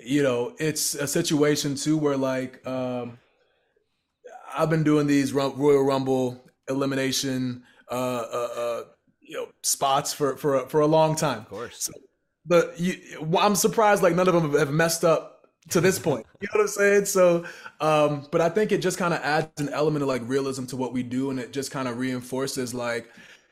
you 0.04 0.24
know 0.24 0.56
it's 0.58 0.96
a 0.96 1.08
situation 1.08 1.76
too 1.76 1.96
where 1.96 2.18
like 2.18 2.66
um 2.66 3.20
i've 4.56 4.70
been 4.70 4.84
doing 4.84 5.08
these 5.08 5.34
royal 5.34 5.84
rumble 5.84 6.44
elimination 6.70 7.64
uh 7.92 7.94
uh, 7.94 8.50
uh 8.56 8.84
you 9.22 9.36
know 9.36 9.48
spots 9.64 10.14
for 10.14 10.38
for 10.38 10.68
for 10.68 10.82
a 10.82 10.88
long 10.88 11.16
time 11.16 11.40
of 11.40 11.50
course 11.50 11.90
but 12.46 12.80
you, 12.80 12.96
i'm 13.40 13.56
surprised 13.56 14.04
like 14.04 14.16
none 14.16 14.28
of 14.28 14.34
them 14.34 14.54
have 14.54 14.72
messed 14.72 15.04
up 15.04 15.48
to 15.70 15.82
this 15.82 16.00
point 16.08 16.26
you 16.42 16.48
know 16.48 16.60
what 16.60 16.62
i'm 16.62 16.68
saying 16.68 17.06
so 17.06 17.46
um 17.82 18.28
but 18.32 18.42
i 18.42 18.50
think 18.50 18.72
it 18.72 18.80
just 18.80 18.98
kind 18.98 19.14
of 19.14 19.20
adds 19.22 19.50
an 19.60 19.70
element 19.70 20.02
of 20.02 20.08
like 20.08 20.22
realism 20.26 20.66
to 20.66 20.76
what 20.78 20.94
we 20.94 21.04
do 21.04 21.30
and 21.30 21.40
it 21.40 21.52
just 21.52 21.72
kind 21.72 21.88
of 21.88 21.98
reinforces 21.98 22.74
like 22.74 23.10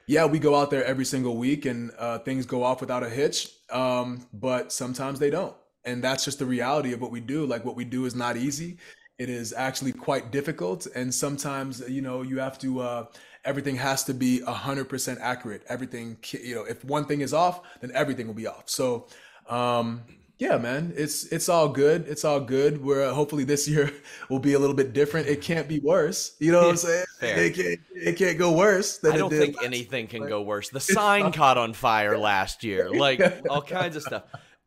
yeah, 0.07 0.25
we 0.25 0.39
go 0.39 0.55
out 0.55 0.71
there 0.71 0.85
every 0.85 1.05
single 1.05 1.35
week 1.35 1.65
and 1.65 1.91
uh, 1.99 2.19
things 2.19 2.45
go 2.45 2.63
off 2.63 2.79
without 2.79 3.03
a 3.03 3.09
hitch. 3.09 3.49
Um, 3.69 4.25
but 4.33 4.71
sometimes 4.71 5.19
they 5.19 5.29
don't. 5.29 5.55
And 5.83 6.01
that's 6.01 6.23
just 6.23 6.39
the 6.39 6.45
reality 6.45 6.93
of 6.93 7.01
what 7.01 7.11
we 7.11 7.19
do. 7.19 7.45
Like 7.45 7.65
what 7.65 7.75
we 7.75 7.83
do 7.83 8.05
is 8.05 8.15
not 8.15 8.37
easy. 8.37 8.77
It 9.19 9.29
is 9.29 9.53
actually 9.53 9.93
quite 9.93 10.31
difficult. 10.31 10.85
And 10.95 11.13
sometimes, 11.13 11.81
you 11.89 12.01
know, 12.01 12.21
you 12.21 12.39
have 12.39 12.59
to, 12.59 12.81
uh, 12.81 13.05
everything 13.45 13.75
has 13.77 14.03
to 14.05 14.13
be 14.13 14.41
100% 14.45 15.17
accurate. 15.19 15.63
Everything, 15.67 16.17
you 16.31 16.55
know, 16.55 16.63
if 16.63 16.83
one 16.85 17.05
thing 17.05 17.21
is 17.21 17.33
off, 17.33 17.61
then 17.81 17.91
everything 17.93 18.27
will 18.27 18.35
be 18.35 18.47
off. 18.47 18.63
So, 18.69 19.07
um, 19.47 20.03
yeah, 20.39 20.57
man, 20.57 20.93
it's 20.95 21.25
it's 21.25 21.49
all 21.49 21.67
good. 21.67 22.07
It's 22.07 22.23
all 22.23 22.39
good. 22.39 22.83
We're 22.83 23.11
hopefully 23.11 23.43
this 23.43 23.67
year 23.67 23.91
will 24.29 24.39
be 24.39 24.53
a 24.53 24.59
little 24.59 24.75
bit 24.75 24.93
different. 24.93 25.27
It 25.27 25.41
can't 25.41 25.67
be 25.67 25.79
worse. 25.79 26.35
You 26.39 26.51
know 26.51 26.61
what 26.61 26.69
I'm 26.69 26.77
saying? 26.77 27.05
It 27.19 27.55
can't 27.55 27.79
it 27.95 28.17
can't 28.17 28.37
go 28.37 28.51
worse 28.51 28.99
than 28.99 29.13
I 29.13 29.17
don't 29.17 29.31
think 29.31 29.55
anything 29.63 30.05
can 30.05 30.27
go 30.27 30.43
worse. 30.43 30.69
The 30.69 30.79
sign 30.79 31.31
caught 31.31 31.57
on 31.57 31.73
fire 31.73 32.15
last 32.15 32.63
year, 32.63 32.91
like 32.93 33.19
all 33.49 33.63
kinds 33.63 33.95
of 33.95 34.03
stuff. 34.03 34.21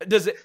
Does 0.07 0.27
it 0.27 0.37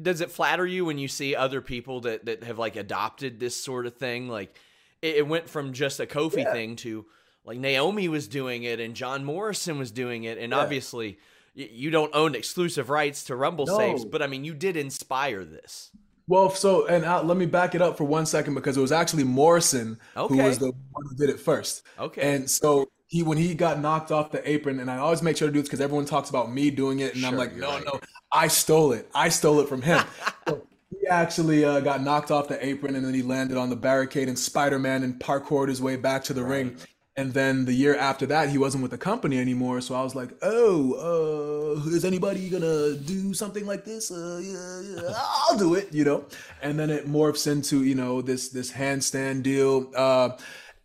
does 0.00 0.20
it 0.20 0.30
flatter 0.30 0.66
you 0.66 0.84
when 0.84 0.98
you 0.98 1.08
see 1.08 1.34
other 1.36 1.60
people 1.60 2.00
that 2.02 2.24
that 2.26 2.44
have 2.44 2.58
like 2.58 2.76
adopted 2.76 3.40
this 3.40 3.56
sort 3.56 3.86
of 3.86 3.96
thing? 3.96 4.28
Like 4.28 4.54
it, 5.00 5.16
it 5.16 5.26
went 5.26 5.48
from 5.48 5.72
just 5.72 6.00
a 6.00 6.06
Kofi 6.06 6.50
thing 6.50 6.76
to 6.76 7.06
like 7.44 7.58
Naomi 7.58 8.08
was 8.08 8.28
doing 8.28 8.62
it 8.62 8.80
and 8.80 8.94
John 8.94 9.24
Morrison 9.24 9.78
was 9.78 9.90
doing 9.90 10.24
it, 10.24 10.38
and 10.38 10.52
Yeah. 10.52 10.58
obviously 10.58 11.18
you 11.54 11.90
don't 11.90 12.14
own 12.14 12.34
exclusive 12.34 12.88
rights 12.88 13.24
to 13.24 13.36
Rumble 13.36 13.66
No. 13.66 13.76
saves, 13.76 14.04
but 14.04 14.22
I 14.22 14.26
mean 14.26 14.44
you 14.44 14.54
did 14.54 14.76
inspire 14.76 15.44
this. 15.44 15.90
Well, 16.28 16.50
so 16.50 16.86
and 16.86 17.04
uh, 17.04 17.22
let 17.22 17.36
me 17.36 17.46
back 17.46 17.74
it 17.74 17.82
up 17.82 17.98
for 17.98 18.04
one 18.04 18.26
second 18.26 18.54
because 18.54 18.76
it 18.76 18.80
was 18.80 18.92
actually 18.92 19.24
Morrison 19.24 19.98
who 20.16 20.38
was 20.38 20.58
the 20.58 20.66
one 20.70 21.04
who 21.08 21.16
did 21.16 21.28
it 21.30 21.40
first. 21.40 21.82
Okay. 21.98 22.34
And 22.34 22.48
so 22.48 22.88
he 23.08 23.22
when 23.22 23.36
he 23.36 23.54
got 23.54 23.80
knocked 23.80 24.10
off 24.10 24.30
the 24.30 24.48
apron, 24.48 24.80
and 24.80 24.90
I 24.90 24.96
always 24.96 25.20
make 25.20 25.36
sure 25.36 25.48
to 25.48 25.52
do 25.52 25.60
this 25.60 25.68
because 25.68 25.82
everyone 25.82 26.06
talks 26.06 26.30
about 26.30 26.50
me 26.50 26.70
doing 26.70 27.00
it, 27.00 27.14
and 27.14 27.26
I'm 27.26 27.36
like, 27.36 27.54
no, 27.54 27.68
right. 27.68 27.84
no, 27.84 28.00
I 28.32 28.48
stole 28.48 28.92
it. 28.92 29.08
I 29.14 29.28
stole 29.28 29.60
it 29.60 29.68
from 29.68 29.82
him. 29.82 30.02
so 30.48 30.62
he 30.90 31.06
actually 31.06 31.64
uh, 31.64 31.80
got 31.80 32.02
knocked 32.02 32.30
off 32.30 32.48
the 32.48 32.64
apron, 32.64 32.96
and 32.96 33.04
then 33.04 33.14
he 33.14 33.22
landed 33.22 33.56
on 33.56 33.70
the 33.70 33.76
barricade, 33.76 34.28
and 34.28 34.38
Spider-Man 34.38 35.02
and 35.02 35.18
parkoured 35.20 35.68
his 35.68 35.80
way 35.82 35.96
back 35.96 36.24
to 36.24 36.32
the 36.32 36.42
ring. 36.42 36.76
And 37.14 37.34
then 37.34 37.66
the 37.66 37.74
year 37.74 37.94
after 37.94 38.24
that, 38.26 38.48
he 38.48 38.56
wasn't 38.56 38.80
with 38.80 38.90
the 38.90 38.98
company 38.98 39.38
anymore. 39.38 39.82
So 39.82 39.94
I 39.94 40.02
was 40.02 40.14
like, 40.14 40.30
"Oh, 40.40 41.76
uh, 41.84 41.90
is 41.90 42.06
anybody 42.06 42.48
gonna 42.48 42.94
do 42.94 43.34
something 43.34 43.66
like 43.66 43.84
this? 43.84 44.10
Uh, 44.10 44.40
yeah, 44.42 44.80
yeah, 44.80 45.14
I'll 45.14 45.58
do 45.58 45.74
it," 45.74 45.92
you 45.92 46.04
know. 46.04 46.24
And 46.62 46.78
then 46.78 46.88
it 46.88 47.06
morphs 47.06 47.46
into 47.46 47.84
you 47.84 47.94
know 47.94 48.22
this 48.22 48.48
this 48.48 48.72
handstand 48.72 49.42
deal. 49.42 49.90
Uh, 49.94 50.30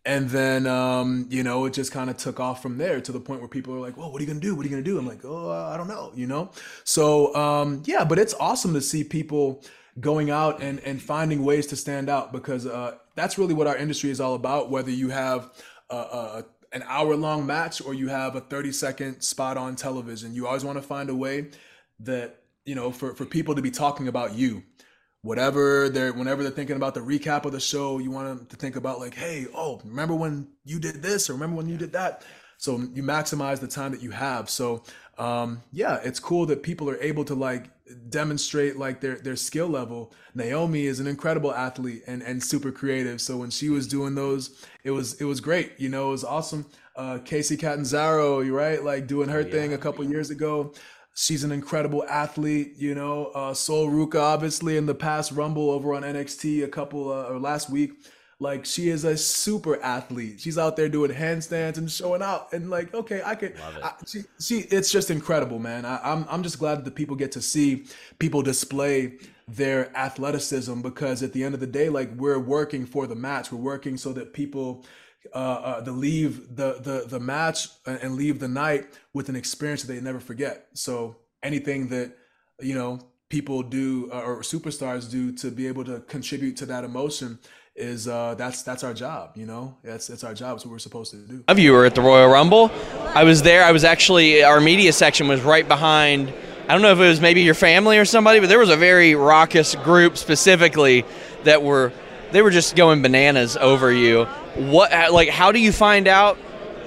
and 0.08 0.30
then 0.30 0.66
um, 0.66 1.28
you 1.30 1.44
know 1.44 1.66
it 1.66 1.74
just 1.74 1.92
kind 1.92 2.10
of 2.10 2.16
took 2.16 2.40
off 2.40 2.62
from 2.62 2.78
there 2.78 3.02
to 3.02 3.12
the 3.12 3.20
point 3.20 3.42
where 3.42 3.50
people 3.50 3.76
are 3.76 3.80
like, 3.80 3.98
"Well, 3.98 4.10
what 4.10 4.20
are 4.20 4.24
you 4.24 4.28
gonna 4.28 4.40
do? 4.40 4.56
What 4.56 4.66
are 4.66 4.70
you 4.70 4.76
gonna 4.76 4.82
do?" 4.82 4.98
I'm 4.98 5.06
like, 5.06 5.26
"Oh, 5.26 5.52
I 5.52 5.76
don't 5.76 5.90
know," 5.90 6.14
you 6.16 6.26
know. 6.26 6.50
So 6.86 7.36
um, 7.36 7.84
yeah, 7.86 8.06
but 8.06 8.18
it's 8.18 8.34
awesome 8.40 8.74
to 8.74 8.82
see 8.82 9.04
people 9.04 9.64
going 10.00 10.32
out 10.32 10.62
and 10.62 10.80
and 10.80 11.02
finding 11.02 11.44
ways 11.44 11.68
to 11.68 11.76
stand 11.76 12.10
out 12.10 12.32
because 12.32 12.66
uh, 12.66 12.96
that's 13.16 13.38
really 13.38 13.54
what 13.54 13.68
our 13.68 13.76
industry 13.76 14.10
is 14.10 14.22
all 14.22 14.34
about. 14.34 14.72
Whether 14.72 14.92
you 14.92 15.10
have 15.10 15.52
a, 15.90 15.96
a, 15.96 16.46
an 16.72 16.86
hour 16.88 17.14
long 17.18 17.46
match 17.46 17.82
or 17.82 17.94
you 17.94 18.08
have 18.08 18.38
a 18.38 18.42
30 18.42 18.72
second 18.72 19.22
spot 19.22 19.58
on 19.58 19.76
television, 19.76 20.34
you 20.34 20.48
always 20.48 20.64
want 20.64 20.78
to 20.78 20.82
find 20.82 21.10
a 21.10 21.16
way 21.16 21.50
that 22.00 22.44
you 22.66 22.76
know 22.76 22.92
for 22.92 23.14
for 23.14 23.26
people 23.26 23.56
to 23.56 23.62
be 23.62 23.72
talking 23.72 24.08
about 24.08 24.36
you 24.36 24.64
whatever 25.28 25.90
they're 25.90 26.14
whenever 26.14 26.42
they're 26.42 26.54
thinking 26.54 26.78
about 26.78 26.94
the 26.94 27.02
recap 27.02 27.44
of 27.44 27.52
the 27.52 27.60
show 27.60 28.00
you 28.00 28.10
want 28.10 28.28
them 28.30 28.46
to 28.48 28.56
think 28.56 28.78
about 28.78 28.98
like 28.98 29.14
hey 29.14 29.46
oh 29.54 29.82
remember 29.84 30.16
when 30.16 30.48
you 30.64 30.80
did 30.80 31.04
this 31.04 31.30
or 31.30 31.34
remember 31.34 31.58
when 31.58 31.68
you 31.68 31.78
did 31.78 31.92
that? 31.92 32.24
So 32.58 32.78
you 32.78 33.04
maximize 33.04 33.60
the 33.60 33.68
time 33.68 33.92
that 33.92 34.02
you 34.02 34.12
have. 34.12 34.50
So 34.50 34.84
um 35.18 35.62
yeah 35.74 36.00
it's 36.02 36.20
cool 36.20 36.46
that 36.46 36.64
people 36.64 36.90
are 36.90 37.02
able 37.02 37.26
to 37.26 37.36
like 37.36 37.70
demonstrate 38.10 38.78
like 38.78 39.02
their 39.02 39.16
their 39.16 39.36
skill 39.36 39.68
level. 39.68 40.14
Naomi 40.34 40.86
is 40.86 41.02
an 41.02 41.08
incredible 41.08 41.54
athlete 41.54 42.04
and 42.08 42.22
and 42.24 42.42
super 42.42 42.72
creative. 42.72 43.20
So 43.20 43.36
when 43.36 43.50
she 43.50 43.68
was 43.70 43.86
doing 43.86 44.16
those 44.16 44.66
it 44.86 44.92
was 44.92 45.20
it 45.20 45.26
was 45.26 45.42
great. 45.42 45.74
You 45.78 45.90
know 45.90 46.08
it 46.08 46.12
was 46.12 46.24
awesome. 46.24 46.66
Uh 46.96 47.18
Kacy 47.18 47.60
Catanzaro 47.60 48.40
you 48.40 48.56
right 48.56 48.82
like 48.82 49.08
doing 49.08 49.28
her 49.28 49.44
thing 49.44 49.74
a 49.74 49.78
couple 49.78 50.06
years 50.06 50.30
ago 50.30 50.74
She's 51.20 51.44
an 51.44 51.52
incredible 51.52 52.04
athlete, 52.08 52.76
you 52.78 52.94
know. 52.94 53.32
Uh, 53.34 53.52
Sol 53.52 53.90
Ruka, 53.90 54.22
obviously, 54.22 54.78
in 54.78 54.86
the 54.86 54.94
past 54.94 55.32
Rumble 55.32 55.72
over 55.72 55.96
on 55.96 56.04
NXT 56.04 56.64
a 56.64 56.68
couple 56.68 57.12
uh, 57.12 57.24
or 57.24 57.40
last 57.40 57.72
week, 57.72 57.94
like 58.38 58.68
she 58.68 58.90
is 58.90 59.04
a 59.04 59.18
super 59.18 59.82
athlete. 59.82 60.40
She's 60.40 60.60
out 60.60 60.76
there 60.76 60.88
doing 60.88 61.10
handstands 61.10 61.80
and 61.80 61.90
showing 61.90 62.22
out, 62.22 62.54
and 62.54 62.70
like, 62.70 62.94
okay, 62.94 63.24
I 63.26 63.34
could. 63.34 63.56
I, 63.84 63.94
she, 64.06 64.20
she, 64.40 64.60
it's 64.70 64.92
just 64.92 65.10
incredible, 65.10 65.58
man. 65.58 65.86
I, 65.86 66.00
I'm, 66.04 66.24
I'm 66.30 66.44
just 66.44 66.60
glad 66.60 66.78
that 66.78 66.86
the 66.86 66.92
people 66.92 67.16
get 67.16 67.32
to 67.32 67.42
see 67.42 67.86
people 68.20 68.44
display 68.44 69.14
their 69.48 69.98
athleticism 69.98 70.82
because 70.82 71.24
at 71.24 71.34
the 71.34 71.44
end 71.44 71.56
of 71.56 71.60
the 71.60 71.66
day, 71.66 71.90
like 71.90 72.12
we're 72.16 72.38
working 72.38 72.86
for 72.86 73.08
the 73.08 73.16
match. 73.16 73.52
We're 73.52 73.58
working 73.58 73.98
so 73.98 74.14
that 74.14 74.34
people 74.34 74.86
uh, 75.34 75.38
uh, 75.38 75.82
to 75.82 75.92
leave 75.92 76.56
the, 76.56 76.80
the 76.82 77.06
the 77.08 77.20
match 77.20 77.70
and 77.86 78.16
leave 78.16 78.40
the 78.40 78.48
night 78.48 78.86
with 79.14 79.30
an 79.30 79.36
experience 79.36 79.84
that 79.84 79.94
they 79.94 80.02
never 80.02 80.20
forget. 80.20 80.68
So 80.74 81.18
anything 81.44 81.88
that 81.90 82.14
you 82.62 82.76
know 82.76 83.00
people 83.30 83.62
do 83.64 84.10
uh, 84.14 84.22
or 84.22 84.42
superstars 84.42 85.10
do 85.10 85.32
to 85.34 85.52
be 85.52 85.68
able 85.68 85.84
to 85.86 86.00
contribute 86.02 86.58
to 86.58 86.66
that 86.68 86.84
emotion 86.84 87.40
is 87.76 88.08
uh, 88.08 88.34
that's 88.36 88.64
that's 88.64 88.84
our 88.84 88.94
job. 88.94 89.32
You 89.36 89.46
know, 89.46 89.78
that's 89.84 90.08
that's 90.08 90.24
our 90.24 90.34
job. 90.34 90.56
It's 90.56 90.66
what 90.66 90.72
we're 90.72 90.80
supposed 90.80 91.12
to 91.12 91.18
do. 91.18 91.44
of 91.48 91.60
you 91.60 91.74
were 91.74 91.86
at 91.86 91.96
the 91.96 92.02
Royal 92.02 92.30
Rumble. 92.30 92.72
I 93.14 93.24
was 93.24 93.44
there. 93.44 93.64
I 93.64 93.72
was 93.72 93.84
actually 93.84 94.44
our 94.44 94.60
media 94.60 94.92
section 94.92 95.28
was 95.28 95.42
right 95.42 95.68
behind. 95.68 96.34
I 96.68 96.74
don't 96.74 96.82
know 96.82 96.92
if 96.92 97.00
it 97.00 97.08
was 97.08 97.22
maybe 97.22 97.44
your 97.44 97.54
family 97.54 97.98
or 97.98 98.04
somebody, 98.04 98.40
but 98.40 98.50
there 98.50 98.60
was 98.60 98.70
a 98.70 98.76
very 98.76 99.16
raucous 99.16 99.76
group 99.76 100.18
specifically 100.18 101.06
that 101.44 101.64
were 101.64 101.94
they 102.32 102.42
were 102.42 102.52
just 102.52 102.76
going 102.76 103.02
bananas 103.02 103.58
over 103.58 103.92
you. 103.92 104.26
What 104.56 104.92
like 105.12 105.30
how 105.30 105.52
do 105.52 105.60
you 105.60 105.72
find 105.72 106.08
out? 106.08 106.38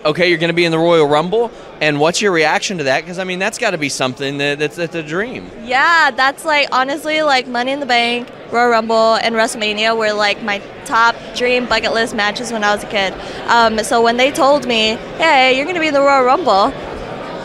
Okay, 0.04 0.30
you're 0.30 0.38
going 0.38 0.48
to 0.48 0.54
be 0.54 0.64
in 0.64 0.72
the 0.72 0.78
Royal 0.78 1.06
Rumble, 1.06 1.50
and 1.82 2.00
what's 2.00 2.22
your 2.22 2.32
reaction 2.32 2.78
to 2.78 2.84
that? 2.84 3.02
Because 3.02 3.18
I 3.18 3.24
mean, 3.24 3.38
that's 3.38 3.58
got 3.58 3.72
to 3.72 3.78
be 3.78 3.90
something 3.90 4.38
that, 4.38 4.58
that's 4.58 4.76
that's 4.76 4.94
a 4.94 5.02
dream. 5.02 5.50
Yeah, 5.62 6.10
that's 6.10 6.44
like 6.44 6.68
honestly 6.72 7.20
like 7.22 7.46
Money 7.46 7.72
in 7.72 7.80
the 7.80 7.86
Bank, 7.86 8.28
Royal 8.50 8.70
Rumble, 8.70 9.16
and 9.16 9.34
WrestleMania 9.34 9.96
were 9.96 10.14
like 10.14 10.42
my 10.42 10.58
top 10.86 11.16
dream 11.36 11.66
bucket 11.66 11.92
list 11.92 12.14
matches 12.14 12.50
when 12.50 12.64
I 12.64 12.74
was 12.74 12.82
a 12.82 12.88
kid. 12.88 13.12
Um, 13.48 13.78
so 13.84 14.02
when 14.02 14.16
they 14.16 14.30
told 14.32 14.66
me, 14.66 14.96
"Hey, 15.18 15.56
you're 15.56 15.66
gonna 15.66 15.80
be 15.80 15.88
in 15.88 15.94
the 15.94 16.00
Royal 16.00 16.24
Rumble," 16.24 16.72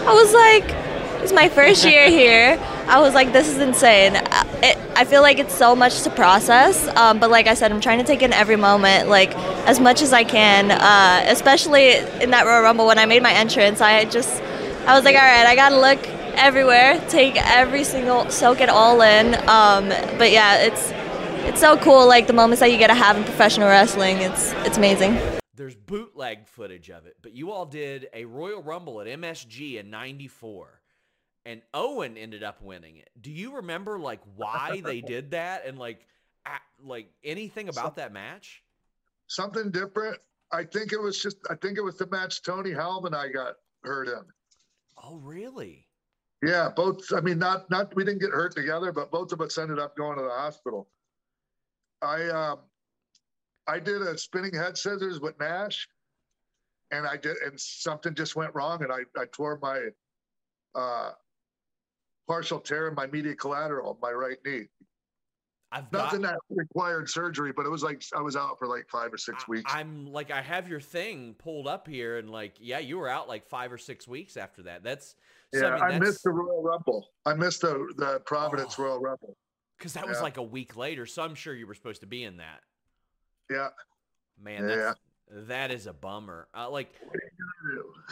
I 0.08 0.14
was 0.14 0.34
like, 0.34 0.64
"It's 1.24 1.34
my 1.34 1.50
first 1.50 1.84
year 1.84 2.10
here." 2.22 2.58
I 2.88 3.00
was 3.02 3.14
like, 3.14 3.34
"This 3.34 3.48
is 3.48 3.58
insane." 3.58 4.16
It, 4.16 4.78
I 4.96 5.06
feel 5.06 5.22
like 5.22 5.40
it's 5.40 5.54
so 5.54 5.76
much 5.76 6.02
to 6.04 6.10
process, 6.10 6.88
um, 6.96 7.20
but 7.20 7.30
like 7.30 7.48
I 7.48 7.54
said, 7.54 7.72
I'm 7.72 7.82
trying 7.82 8.00
to 8.00 8.06
take 8.06 8.22
in 8.22 8.32
every 8.34 8.56
moment, 8.56 9.10
like 9.10 9.36
as 9.68 9.80
much 9.80 10.02
as 10.02 10.14
I 10.14 10.24
can. 10.24 10.72
Uh, 10.72 11.26
especially 11.28 11.96
in 12.22 12.32
that 12.32 12.46
Royal 12.46 12.62
Rumble 12.62 12.88
when 12.88 13.00
I 13.00 13.06
made 13.06 13.24
my 13.24 13.34
entrance, 13.34 13.82
I 13.82 14.06
just 14.06 14.42
I 14.86 14.96
was 14.96 15.04
like, 15.04 15.16
all 15.16 15.22
right, 15.22 15.46
I 15.46 15.56
gotta 15.56 15.80
look 15.80 16.00
everywhere, 16.36 17.04
take 17.10 17.36
every 17.38 17.84
single, 17.84 18.30
soak 18.30 18.62
it 18.62 18.70
all 18.70 19.02
in. 19.02 19.36
Um, 19.50 19.90
but 20.18 20.32
yeah, 20.32 20.58
it's 20.58 20.92
it's 21.48 21.60
so 21.60 21.78
cool, 21.78 22.08
like 22.08 22.28
the 22.28 22.34
moments 22.34 22.60
that 22.60 22.72
you 22.72 22.78
get 22.78 22.88
to 22.88 22.96
have 22.96 23.18
in 23.18 23.24
professional 23.24 23.68
wrestling. 23.68 24.18
It's 24.18 24.52
it's 24.66 24.78
amazing. 24.78 25.20
There's 25.56 25.76
bootleg 25.76 26.48
footage 26.48 26.90
of 26.90 27.06
it, 27.06 27.18
but 27.22 27.34
you 27.34 27.52
all 27.52 27.66
did 27.66 28.10
a 28.14 28.26
Royal 28.26 28.62
Rumble 28.62 29.00
at 29.02 29.08
MSG 29.08 29.80
in 29.80 29.90
'94, 29.90 30.75
and 31.46 31.62
Owen 31.74 32.18
ended 32.18 32.44
up 32.44 32.62
winning 32.62 32.98
it. 32.98 33.10
Do 33.20 33.32
you 33.32 33.58
remember 33.58 34.00
like 34.00 34.22
why 34.36 34.82
they 34.84 35.02
did 35.02 35.32
that 35.32 35.66
and 35.66 35.78
like 35.78 36.06
like 36.84 37.10
anything 37.24 37.70
about 37.70 37.96
that 37.98 38.12
match? 38.12 38.64
something 39.28 39.72
different. 39.72 40.18
I 40.52 40.64
think 40.64 40.94
it 40.94 41.02
was 41.02 41.22
just 41.22 41.38
I 41.50 41.56
think 41.56 41.78
it 41.78 41.82
was 41.82 41.98
the 41.98 42.08
match 42.08 42.42
Tony 42.44 42.72
Halme 42.72 43.06
and 43.06 43.16
I 43.16 43.30
got 43.30 43.56
hurt 43.84 44.08
in. 44.08 44.24
Oh, 45.04 45.18
really? 45.18 45.88
Yeah, 46.44 46.70
both 46.76 47.02
I 47.16 47.22
mean 47.22 47.40
not 47.40 47.70
not 47.70 47.96
we 47.96 48.04
didn't 48.04 48.22
get 48.22 48.32
hurt 48.32 48.56
together, 48.56 48.92
but 48.92 49.12
both 49.12 49.32
of 49.32 49.42
us 49.42 49.58
ended 49.58 49.80
up 49.80 49.96
going 49.96 50.18
to 50.18 50.24
the 50.24 50.30
hospital. 50.30 50.90
I 52.02 52.28
um 52.28 52.60
I 53.68 53.80
did 53.80 54.02
a 54.02 54.18
spinning 54.18 54.54
head 54.54 54.78
scissors 54.78 55.20
with 55.20 55.40
Nash 55.40 55.88
and 56.92 57.08
I 57.08 57.18
did 57.18 57.38
and 57.38 57.60
something 57.60 58.14
just 58.14 58.36
went 58.36 58.54
wrong 58.54 58.84
and 58.84 58.92
I, 58.92 59.00
I 59.20 59.26
tore 59.32 59.58
my 59.62 59.88
uh 60.76 61.12
partial 62.28 62.60
tear 62.60 62.88
in 62.88 62.96
my 62.96 63.08
medial 63.08 63.36
collateral 63.36 63.98
my 64.02 64.12
right 64.12 64.38
knee. 64.46 64.64
I've 65.72 65.92
Nothing 65.92 66.22
got, 66.22 66.34
that 66.34 66.56
required 66.56 67.10
surgery, 67.10 67.52
but 67.52 67.66
it 67.66 67.70
was 67.70 67.84
like 67.84 68.04
I 68.16 68.22
was 68.22 68.36
out 68.36 68.58
for 68.58 68.68
like 68.68 68.88
five 68.90 69.14
or 69.14 69.18
six 69.18 69.48
weeks. 69.48 69.70
I'm 69.74 70.12
like 70.12 70.32
I 70.32 70.42
have 70.42 70.70
your 70.70 70.80
thing 70.80 71.36
pulled 71.38 71.68
up 71.68 71.88
here, 71.88 72.18
and 72.18 72.30
like 72.30 72.54
yeah, 72.60 72.80
you 72.80 72.98
were 72.98 73.10
out 73.10 73.28
like 73.28 73.44
five 73.46 73.74
or 73.74 73.78
six 73.78 74.08
weeks 74.08 74.38
after 74.38 74.64
that. 74.64 74.84
That's 74.84 75.16
so, 75.54 75.62
Yeah, 75.62 75.68
I, 75.68 75.74
mean, 75.74 75.84
I, 75.84 75.92
that's, 75.92 76.06
missed 76.06 76.24
the 76.24 76.30
Royal 76.30 76.64
Rumble. 76.64 77.10
I 77.26 77.34
missed 77.34 77.62
the 77.62 77.92
the 77.98 78.22
Providence 78.26 78.80
Royal 78.80 79.00
Rumble. 79.00 79.36
because 79.78 79.94
that 79.94 80.08
was 80.08 80.22
like 80.22 80.38
a 80.38 80.44
week 80.44 80.78
later. 80.78 81.06
So 81.06 81.24
I'm 81.24 81.36
sure 81.36 81.54
you 81.54 81.68
were 81.68 81.76
supposed 81.76 82.02
to 82.02 82.08
be 82.08 82.24
in 82.24 82.38
that. 82.38 82.62
Yeah. 83.50 83.70
Man, 84.42 84.70
Yeah. 84.70 84.76
that's 84.76 85.00
that 85.48 85.72
is 85.72 85.88
a 85.88 85.94
bummer. 85.94 86.48
Uh, 86.56 86.70
like, 86.70 86.94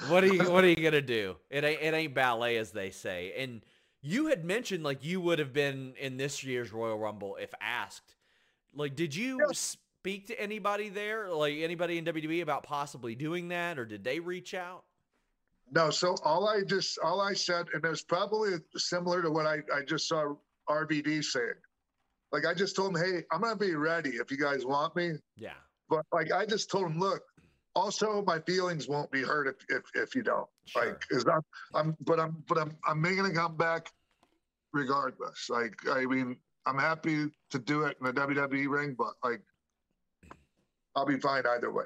what 0.07 0.23
are 0.23 0.27
you 0.27 0.51
what 0.51 0.63
are 0.63 0.67
you 0.69 0.75
gonna 0.75 1.01
do? 1.01 1.37
It 1.49 1.63
ain't 1.63 1.81
it 1.81 1.93
ain't 1.93 2.13
ballet 2.13 2.57
as 2.57 2.71
they 2.71 2.89
say. 2.89 3.33
And 3.37 3.61
you 4.03 4.27
had 4.27 4.43
mentioned 4.43 4.83
like 4.83 5.03
you 5.03 5.21
would 5.21 5.39
have 5.39 5.53
been 5.53 5.93
in 5.99 6.17
this 6.17 6.43
year's 6.43 6.71
Royal 6.71 6.99
Rumble 6.99 7.37
if 7.41 7.53
asked. 7.59 8.15
Like, 8.75 8.95
did 8.95 9.15
you 9.15 9.39
speak 9.53 10.27
to 10.27 10.39
anybody 10.39 10.89
there, 10.89 11.29
like 11.29 11.55
anybody 11.55 11.97
in 11.97 12.05
WWE 12.05 12.41
about 12.41 12.63
possibly 12.63 13.15
doing 13.15 13.47
that, 13.47 13.79
or 13.79 13.85
did 13.85 14.03
they 14.03 14.19
reach 14.19 14.53
out? 14.53 14.83
No, 15.71 15.89
so 15.89 16.15
all 16.23 16.47
I 16.49 16.61
just 16.63 16.99
all 16.99 17.21
I 17.21 17.33
said, 17.33 17.67
and 17.73 17.83
it 17.83 17.89
was 17.89 18.03
probably 18.03 18.57
similar 18.75 19.21
to 19.21 19.31
what 19.31 19.45
I, 19.47 19.59
I 19.73 19.83
just 19.87 20.07
saw 20.09 20.35
RVD 20.69 21.23
saying. 21.23 21.53
Like 22.33 22.45
I 22.45 22.53
just 22.53 22.75
told 22.75 22.95
him, 22.95 23.01
hey, 23.01 23.23
I'm 23.31 23.41
gonna 23.41 23.55
be 23.55 23.75
ready 23.75 24.11
if 24.11 24.29
you 24.29 24.37
guys 24.37 24.65
want 24.65 24.95
me. 24.97 25.13
Yeah. 25.37 25.53
But 25.89 26.05
like 26.11 26.31
I 26.31 26.45
just 26.45 26.69
told 26.69 26.87
him, 26.87 26.99
look, 26.99 27.23
also 27.75 28.23
my 28.23 28.39
feelings 28.39 28.87
won't 28.87 29.11
be 29.11 29.21
hurt 29.21 29.47
if 29.47 29.77
if, 29.77 29.83
if 29.95 30.15
you 30.15 30.23
don't. 30.23 30.47
Like 30.75 31.03
is 31.09 31.23
that 31.25 31.41
I'm 31.73 31.95
but 32.01 32.19
I'm 32.19 32.43
but 32.47 32.57
I'm 32.57 32.75
I'm 32.87 33.01
making 33.01 33.25
a 33.25 33.33
comeback 33.33 33.91
regardless. 34.71 35.49
Like 35.49 35.75
I 35.89 36.05
mean, 36.05 36.37
I'm 36.65 36.77
happy 36.77 37.29
to 37.51 37.59
do 37.59 37.83
it 37.83 37.97
in 37.99 38.05
the 38.05 38.13
WWE 38.13 38.69
ring, 38.69 38.95
but 38.97 39.13
like 39.23 39.41
I'll 40.95 41.05
be 41.05 41.19
fine 41.19 41.43
either 41.47 41.71
way. 41.71 41.85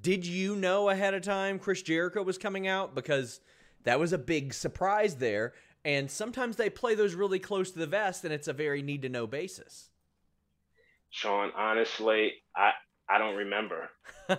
Did 0.00 0.24
you 0.24 0.56
know 0.56 0.90
ahead 0.90 1.14
of 1.14 1.22
time 1.22 1.58
Chris 1.58 1.82
Jericho 1.82 2.22
was 2.22 2.38
coming 2.38 2.68
out? 2.68 2.94
Because 2.94 3.40
that 3.84 3.98
was 3.98 4.12
a 4.12 4.18
big 4.18 4.54
surprise 4.54 5.16
there. 5.16 5.54
And 5.84 6.08
sometimes 6.08 6.56
they 6.56 6.70
play 6.70 6.94
those 6.94 7.14
really 7.14 7.40
close 7.40 7.72
to 7.72 7.78
the 7.80 7.88
vest, 7.88 8.24
and 8.24 8.32
it's 8.32 8.46
a 8.46 8.52
very 8.52 8.82
need 8.82 9.02
to 9.02 9.08
know 9.08 9.26
basis. 9.26 9.90
Sean, 11.10 11.50
honestly, 11.56 12.34
I 12.54 12.70
I 13.08 13.18
don't 13.18 13.36
remember. 13.36 13.90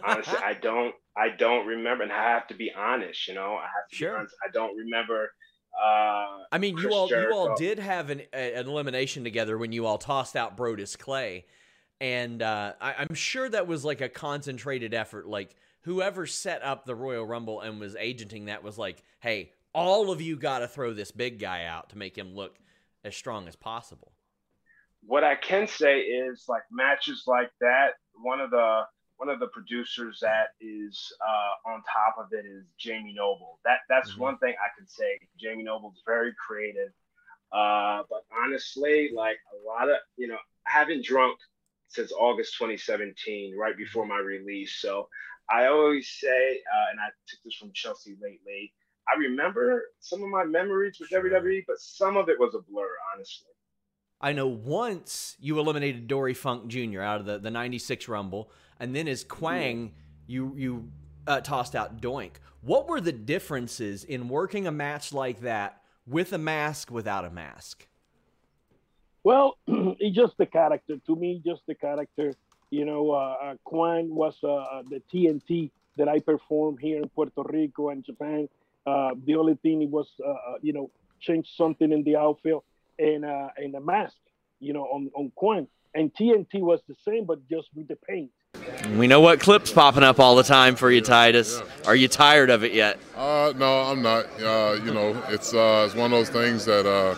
Honestly, 0.03 0.38
I 0.43 0.53
don't 0.53 0.93
I 1.17 1.30
don't 1.38 1.67
remember, 1.67 2.03
and 2.03 2.11
I 2.11 2.32
have 2.32 2.48
to 2.48 2.56
be 2.56 2.72
honest. 2.75 3.27
You 3.27 3.35
know, 3.35 3.56
I 3.56 3.64
have 3.64 3.90
to 3.92 3.95
Sure. 3.95 4.11
be 4.11 4.16
honest. 4.19 4.35
I 4.48 4.51
don't 4.51 4.75
remember. 4.75 5.32
Uh, 5.75 6.43
I 6.51 6.58
mean, 6.59 6.75
you 6.77 6.83
Chris 6.83 6.93
all 6.93 7.09
you 7.09 7.32
all 7.33 7.56
did 7.56 7.80
have 7.80 8.09
an, 8.09 8.22
an 8.32 8.67
elimination 8.67 9.24
together 9.24 9.58
when 9.58 9.72
you 9.72 9.85
all 9.85 9.98
tossed 9.98 10.35
out 10.35 10.56
Brodus 10.56 10.98
Clay, 10.98 11.45
and 12.00 12.42
uh, 12.42 12.74
I, 12.80 12.93
I'm 13.00 13.16
sure 13.16 13.50
that 13.50 13.67
was 13.67 13.83
like 13.83 14.01
a 14.01 14.09
concentrated 14.09 14.93
effort. 14.93 15.27
Like 15.27 15.56
whoever 15.82 16.25
set 16.27 16.64
up 16.64 16.85
the 16.85 16.95
Royal 16.95 17.25
Rumble 17.25 17.61
and 17.61 17.80
was 17.80 17.95
agenting 17.95 18.45
that 18.45 18.64
was 18.64 18.77
like, 18.77 19.03
hey, 19.19 19.51
all 19.74 20.11
of 20.11 20.22
you 20.22 20.35
got 20.38 20.59
to 20.59 20.67
throw 20.67 20.93
this 20.93 21.11
big 21.11 21.40
guy 21.40 21.66
out 21.66 21.90
to 21.90 21.98
make 21.98 22.16
him 22.17 22.35
look 22.35 22.58
as 23.03 23.16
strong 23.16 23.48
as 23.48 23.56
possible. 23.56 24.12
What 25.06 25.23
I 25.23 25.35
can 25.35 25.67
say 25.67 25.99
is 26.01 26.45
like 26.48 26.64
matches 26.72 27.23
like 27.27 27.51
that. 27.61 27.93
One 28.22 28.40
of 28.40 28.51
the 28.51 28.83
one 29.17 29.30
of 29.30 29.40
the 29.40 29.48
producers 29.48 30.19
that 30.22 30.48
is 30.59 31.14
uh, 31.22 31.72
on 31.72 31.83
top 31.91 32.15
of 32.17 32.27
it 32.32 32.45
is 32.45 32.65
Jamie 32.77 33.14
Noble. 33.15 33.59
That 33.65 33.80
that's 33.90 34.17
one 34.17 34.38
thing 34.38 34.53
I 34.59 34.69
can 34.77 34.88
say. 34.88 35.19
Jamie 35.40 35.64
Noble's 35.64 36.01
very 36.06 36.33
creative. 36.45 36.91
Uh, 37.51 38.01
but 38.09 38.23
honestly, 38.43 39.11
like 39.15 39.38
a 39.53 39.67
lot 39.67 39.90
of 39.90 39.98
you 40.17 40.27
know, 40.27 40.38
I 40.67 40.72
haven't 40.72 41.06
drunk 41.06 41.38
since 41.88 42.11
August 42.11 42.56
2017, 42.57 43.56
right 43.56 43.77
before 43.77 44.06
my 44.07 44.17
release. 44.17 44.77
So 44.82 45.07
I 45.49 45.67
always 45.67 46.09
say, 46.09 46.27
uh, 46.30 46.91
and 46.91 46.99
I 46.99 47.09
took 47.27 47.40
this 47.43 47.56
from 47.56 47.72
Chelsea 47.73 48.15
lately. 48.22 48.73
I 49.07 49.19
remember 49.19 49.83
some 49.99 50.23
of 50.23 50.30
my 50.30 50.45
memories 50.45 50.98
with 50.99 51.09
WWE, 51.09 51.65
but 51.67 51.77
some 51.80 52.17
of 52.17 52.30
it 52.30 52.40
was 52.40 52.56
a 52.56 52.61
blur, 52.72 52.90
honestly. 53.14 53.51
I 54.24 54.32
know 54.32 54.48
once 54.48 55.35
you 55.42 55.60
eliminated 55.60 56.08
Dory 56.08 56.34
Funk 56.34 56.68
Jr. 56.68 57.02
out 57.02 57.19
of 57.19 57.26
the, 57.26 57.40
the 57.40 57.52
96 57.52 58.08
Rumble, 58.08 58.50
and 58.80 58.95
then 58.95 59.10
as 59.10 59.26
Kwang, 59.26 59.92
you, 60.27 60.53
you 60.56 60.90
uh, 61.27 61.42
tossed 61.42 61.76
out 61.76 62.00
Doink. 62.00 62.35
What 62.61 62.88
were 62.88 63.02
the 63.02 63.11
differences 63.11 64.06
in 64.06 64.30
working 64.30 64.66
a 64.66 64.72
match 64.72 65.11
like 65.11 65.42
that 65.42 65.82
with 66.08 66.32
a 66.32 66.38
mask, 66.38 66.90
without 66.90 67.26
a 67.26 67.30
mask? 67.30 67.85
Well, 69.26 69.58
it's 69.68 70.16
just 70.16 70.38
the 70.38 70.45
character. 70.45 70.95
To 71.06 71.16
me, 71.18 71.42
just 71.45 71.64
the 71.68 71.76
character. 71.76 72.34
You 72.69 72.85
know, 72.85 73.11
uh, 73.11 73.35
uh, 73.43 73.56
Kwang 73.66 74.16
was 74.16 74.38
uh, 74.42 74.53
uh, 74.53 74.84
the 74.90 75.02
TNT 75.14 75.69
that 75.98 76.08
I 76.08 76.19
performed 76.19 76.80
here 76.80 77.02
in 77.02 77.10
Puerto 77.10 77.43
Rico 77.43 77.90
and 77.90 78.06
Japan. 78.06 78.48
Uh, 78.85 79.16
the 79.26 79.35
only 79.35 79.56
thing 79.56 79.82
it 79.82 79.90
was, 79.90 80.08
uh, 80.26 80.30
uh, 80.30 80.35
you 80.61 80.72
know, 80.72 80.90
change 81.19 81.56
something 81.58 81.92
in 81.92 82.03
the 82.03 82.16
outfit 82.16 82.56
and 82.99 83.25
uh, 83.25 83.49
and 83.57 83.73
the 83.73 83.80
mask, 83.80 84.15
you 84.59 84.73
know, 84.73 84.83
on 84.83 85.09
on 85.15 85.31
Kwang. 85.35 85.67
And 85.95 86.11
TNT 86.13 86.59
was 86.59 86.80
the 86.88 86.95
same, 87.05 87.25
but 87.25 87.47
just 87.47 87.69
with 87.75 87.88
the 87.88 87.95
paint. 87.95 88.31
We 88.97 89.07
know 89.07 89.19
what 89.19 89.39
clip's 89.39 89.72
popping 89.72 90.03
up 90.03 90.19
all 90.19 90.35
the 90.35 90.43
time 90.43 90.75
for 90.75 90.89
you, 90.89 91.01
Titus. 91.01 91.61
Are 91.85 91.95
you 91.95 92.07
tired 92.07 92.49
of 92.49 92.63
it 92.63 92.73
yet? 92.73 92.97
Uh, 93.15 93.53
no, 93.55 93.81
I'm 93.81 94.01
not. 94.01 94.25
Uh, 94.41 94.80
you 94.83 94.93
know, 94.93 95.22
it's 95.30 95.53
uh, 95.53 95.83
it's 95.85 95.95
one 95.95 96.11
of 96.11 96.17
those 96.17 96.30
things 96.30 96.65
that 96.65 96.88
uh, 96.88 97.15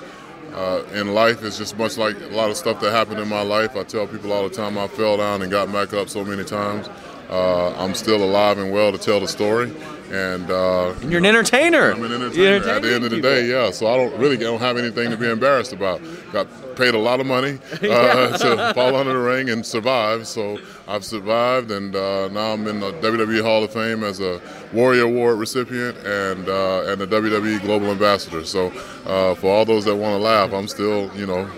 uh, 0.54 0.84
in 0.94 1.14
life 1.14 1.44
it's 1.44 1.58
just 1.58 1.78
much 1.78 1.98
like 1.98 2.20
a 2.22 2.28
lot 2.28 2.50
of 2.50 2.58
stuff 2.58 2.80
that 2.82 2.92
happened 2.92 3.20
in 3.20 3.28
my 3.28 3.42
life. 3.42 3.76
I 3.76 3.84
tell 3.84 4.08
people 4.08 4.32
all 4.32 4.48
the 4.48 4.56
time 4.56 4.78
I 4.78 4.88
fell 4.88 5.18
down 5.18 5.42
and 5.42 5.52
got 5.52 5.72
back 5.72 5.94
up 5.94 6.10
so 6.10 6.24
many 6.24 6.44
times. 6.44 6.90
Uh, 7.30 7.76
I'm 7.78 7.96
still 7.96 8.24
alive 8.24 8.58
and 8.58 8.72
well 8.72 8.92
to 8.92 8.98
tell 8.98 9.20
the 9.20 9.28
story, 9.28 9.74
and, 10.12 10.50
uh, 10.52 10.94
And 11.02 11.12
you're 11.12 11.20
an 11.20 11.26
entertainer. 11.26 11.92
I'm 11.92 12.04
an 12.04 12.12
entertainer. 12.14 12.68
At 12.70 12.82
the 12.82 12.94
end 12.94 13.04
of 13.06 13.12
the 13.12 13.18
people. 13.18 13.30
day, 13.30 13.48
yeah. 13.48 13.72
So 13.72 13.88
I 13.88 13.98
don't 13.98 14.16
really 14.20 14.38
don't 14.38 14.60
have 14.60 14.78
anything 14.78 15.10
to 15.12 15.18
be 15.18 15.30
embarrassed 15.30 15.74
about. 15.74 16.02
Got 16.32 16.48
paid 16.76 16.94
a 16.94 17.00
lot 17.00 17.22
of 17.22 17.26
money 17.26 17.58
uh, 17.74 17.78
Yeah. 17.82 18.38
to 18.38 18.74
fall 18.74 18.96
under 18.98 19.14
the 19.14 19.20
ring 19.20 19.50
and 19.50 19.66
survive. 19.66 20.28
So 20.28 20.60
I've 20.88 21.06
survived, 21.06 21.72
and 21.72 21.96
uh, 21.96 22.28
now 22.28 22.52
I'm 22.54 22.68
in 22.68 22.80
the 22.82 22.92
WWE 22.94 23.42
Hall 23.42 23.64
of 23.64 23.72
Fame 23.72 24.04
as 24.04 24.20
a 24.20 24.42
Warrior 24.74 25.04
Award 25.04 25.40
recipient 25.40 25.98
and 26.06 26.50
uh, 26.50 26.84
and 26.92 27.02
a 27.02 27.08
WWE 27.08 27.62
Global 27.62 27.88
Ambassador. 27.92 28.44
So 28.44 28.68
uh, 29.06 29.36
for 29.36 29.48
all 29.52 29.64
those 29.66 29.86
that 29.86 29.96
want 29.96 30.14
to 30.20 30.24
laugh, 30.24 30.52
I'm 30.54 30.68
still, 30.68 31.10
you 31.16 31.26
know. 31.26 31.50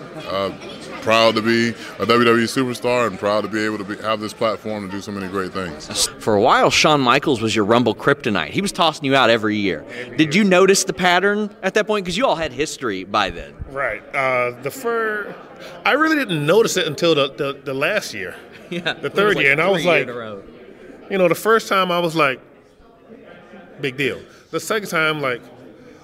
Proud 1.02 1.34
to 1.36 1.42
be 1.42 1.70
a 1.70 2.06
WWE 2.06 2.44
superstar 2.44 3.06
and 3.06 3.18
proud 3.18 3.42
to 3.42 3.48
be 3.48 3.64
able 3.64 3.78
to 3.78 3.84
be, 3.84 3.96
have 4.02 4.20
this 4.20 4.32
platform 4.32 4.86
to 4.86 4.90
do 4.90 5.00
so 5.00 5.12
many 5.12 5.28
great 5.28 5.52
things. 5.52 6.08
For 6.18 6.34
a 6.34 6.40
while, 6.40 6.70
Shawn 6.70 7.00
Michaels 7.00 7.40
was 7.40 7.54
your 7.54 7.64
Rumble 7.64 7.94
kryptonite. 7.94 8.50
He 8.50 8.60
was 8.60 8.72
tossing 8.72 9.04
you 9.04 9.14
out 9.14 9.30
every 9.30 9.56
year. 9.56 9.84
Did 10.16 10.34
you 10.34 10.44
notice 10.44 10.84
the 10.84 10.92
pattern 10.92 11.54
at 11.62 11.74
that 11.74 11.86
point? 11.86 12.04
Because 12.04 12.16
you 12.16 12.26
all 12.26 12.36
had 12.36 12.52
history 12.52 13.04
by 13.04 13.30
then. 13.30 13.54
Right. 13.70 14.02
Uh, 14.14 14.60
the 14.62 14.70
fur, 14.70 15.34
I 15.84 15.92
really 15.92 16.16
didn't 16.16 16.44
notice 16.44 16.76
it 16.76 16.86
until 16.86 17.14
the, 17.14 17.32
the, 17.32 17.60
the 17.64 17.74
last 17.74 18.14
year. 18.14 18.34
Yeah. 18.70 18.92
The 18.92 19.08
third 19.08 19.38
year. 19.38 19.52
And 19.52 19.62
I 19.62 19.70
was 19.70 19.86
like, 19.86 20.06
you 20.06 21.16
know, 21.16 21.26
the 21.26 21.34
first 21.34 21.68
time 21.68 21.90
I 21.90 22.00
was 22.00 22.14
like, 22.14 22.38
big 23.80 23.96
deal. 23.96 24.20
The 24.50 24.60
second 24.60 24.90
time, 24.90 25.22
like, 25.22 25.40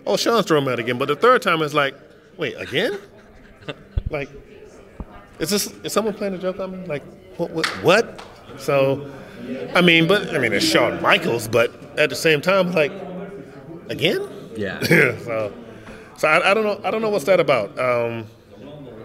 oh, 0.07 0.17
Shawn's 0.17 0.47
throwing 0.47 0.65
me 0.65 0.73
out 0.73 0.79
again. 0.79 0.99
But 0.99 1.09
the 1.09 1.17
third 1.17 1.43
time 1.43 1.63
is 1.63 1.75
like, 1.75 1.95
wait, 2.37 2.55
again? 2.59 2.99
like, 4.11 4.31
is 5.39 5.51
this, 5.51 5.67
is 5.83 5.93
someone 5.93 6.15
playing 6.15 6.35
a 6.35 6.39
joke 6.39 6.61
on 6.61 6.73
me? 6.73 6.87
Like, 6.87 7.03
what, 7.37 7.51
what, 7.51 7.67
what? 7.83 8.23
So, 8.59 9.11
I 9.75 9.81
mean, 9.81 10.07
but, 10.07 10.35
I 10.35 10.39
mean, 10.39 10.53
it's 10.53 10.65
Shawn 10.65 11.01
Michaels, 11.03 11.49
but 11.49 11.73
at 11.99 12.11
the 12.11 12.17
same 12.17 12.41
time, 12.41 12.73
like, 12.73 12.93
again? 13.89 14.29
Yeah. 14.57 14.81
so, 14.85 15.53
so 16.17 16.29
I, 16.29 16.51
I 16.51 16.55
don't 16.55 16.65
know. 16.65 16.81
I 16.85 16.91
don't 16.91 17.03
know 17.03 17.11
what's 17.11 17.25
that 17.25 17.41
about. 17.41 17.77
Um, 17.79 18.27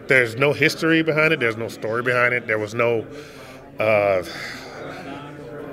there's 0.07 0.35
no 0.35 0.53
history 0.53 1.01
behind 1.01 1.33
it. 1.33 1.39
There's 1.39 1.57
no 1.57 1.67
story 1.67 2.03
behind 2.03 2.33
it. 2.33 2.47
There 2.47 2.59
was 2.59 2.73
no. 2.75 3.05
Uh, 3.79 4.23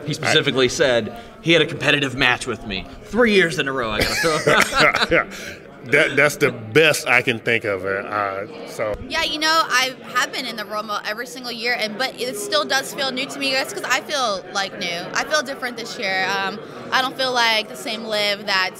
He 0.07 0.15
specifically 0.15 0.69
said 0.69 1.19
he 1.43 1.53
had 1.53 1.63
a 1.63 1.67
competitive 1.67 2.15
match 2.15 2.47
with 2.47 2.67
me 2.67 2.87
three 3.03 3.33
years 3.35 3.59
in 3.59 3.69
a 3.69 3.73
row. 3.73 3.91
I 3.91 4.01
got 4.01 4.09
to 4.09 5.07
throw. 5.07 5.29
yeah, 5.87 6.09
that, 6.09 6.17
that's 6.17 6.37
the 6.37 6.51
best 6.51 7.07
I 7.07 7.23
can 7.23 7.39
think 7.39 7.65
of. 7.65 7.85
Uh, 7.85 8.69
so 8.69 8.95
Yeah, 9.09 9.23
you 9.23 9.39
know, 9.39 9.63
I 9.65 9.95
have 10.15 10.33
been 10.33 10.47
in 10.47 10.57
the 10.57 10.65
Rumble 10.65 10.99
every 11.05 11.27
single 11.27 11.53
year, 11.53 11.77
and 11.79 11.97
but 11.99 12.21
it 12.21 12.37
still 12.37 12.65
does 12.65 12.93
feel 12.95 13.11
new 13.13 13.27
to 13.27 13.39
me. 13.39 13.53
That's 13.53 13.73
because 13.73 13.89
I 13.91 14.01
feel 14.01 14.45
like 14.53 14.79
new. 14.79 15.01
I 15.13 15.25
feel 15.25 15.43
different 15.43 15.77
this 15.77 15.99
year. 15.99 16.27
Um, 16.27 16.61
I 16.91 17.03
don't 17.03 17.17
feel 17.17 17.33
like 17.33 17.69
the 17.69 17.77
same 17.77 18.05
Liv 18.05 18.47
that 18.47 18.75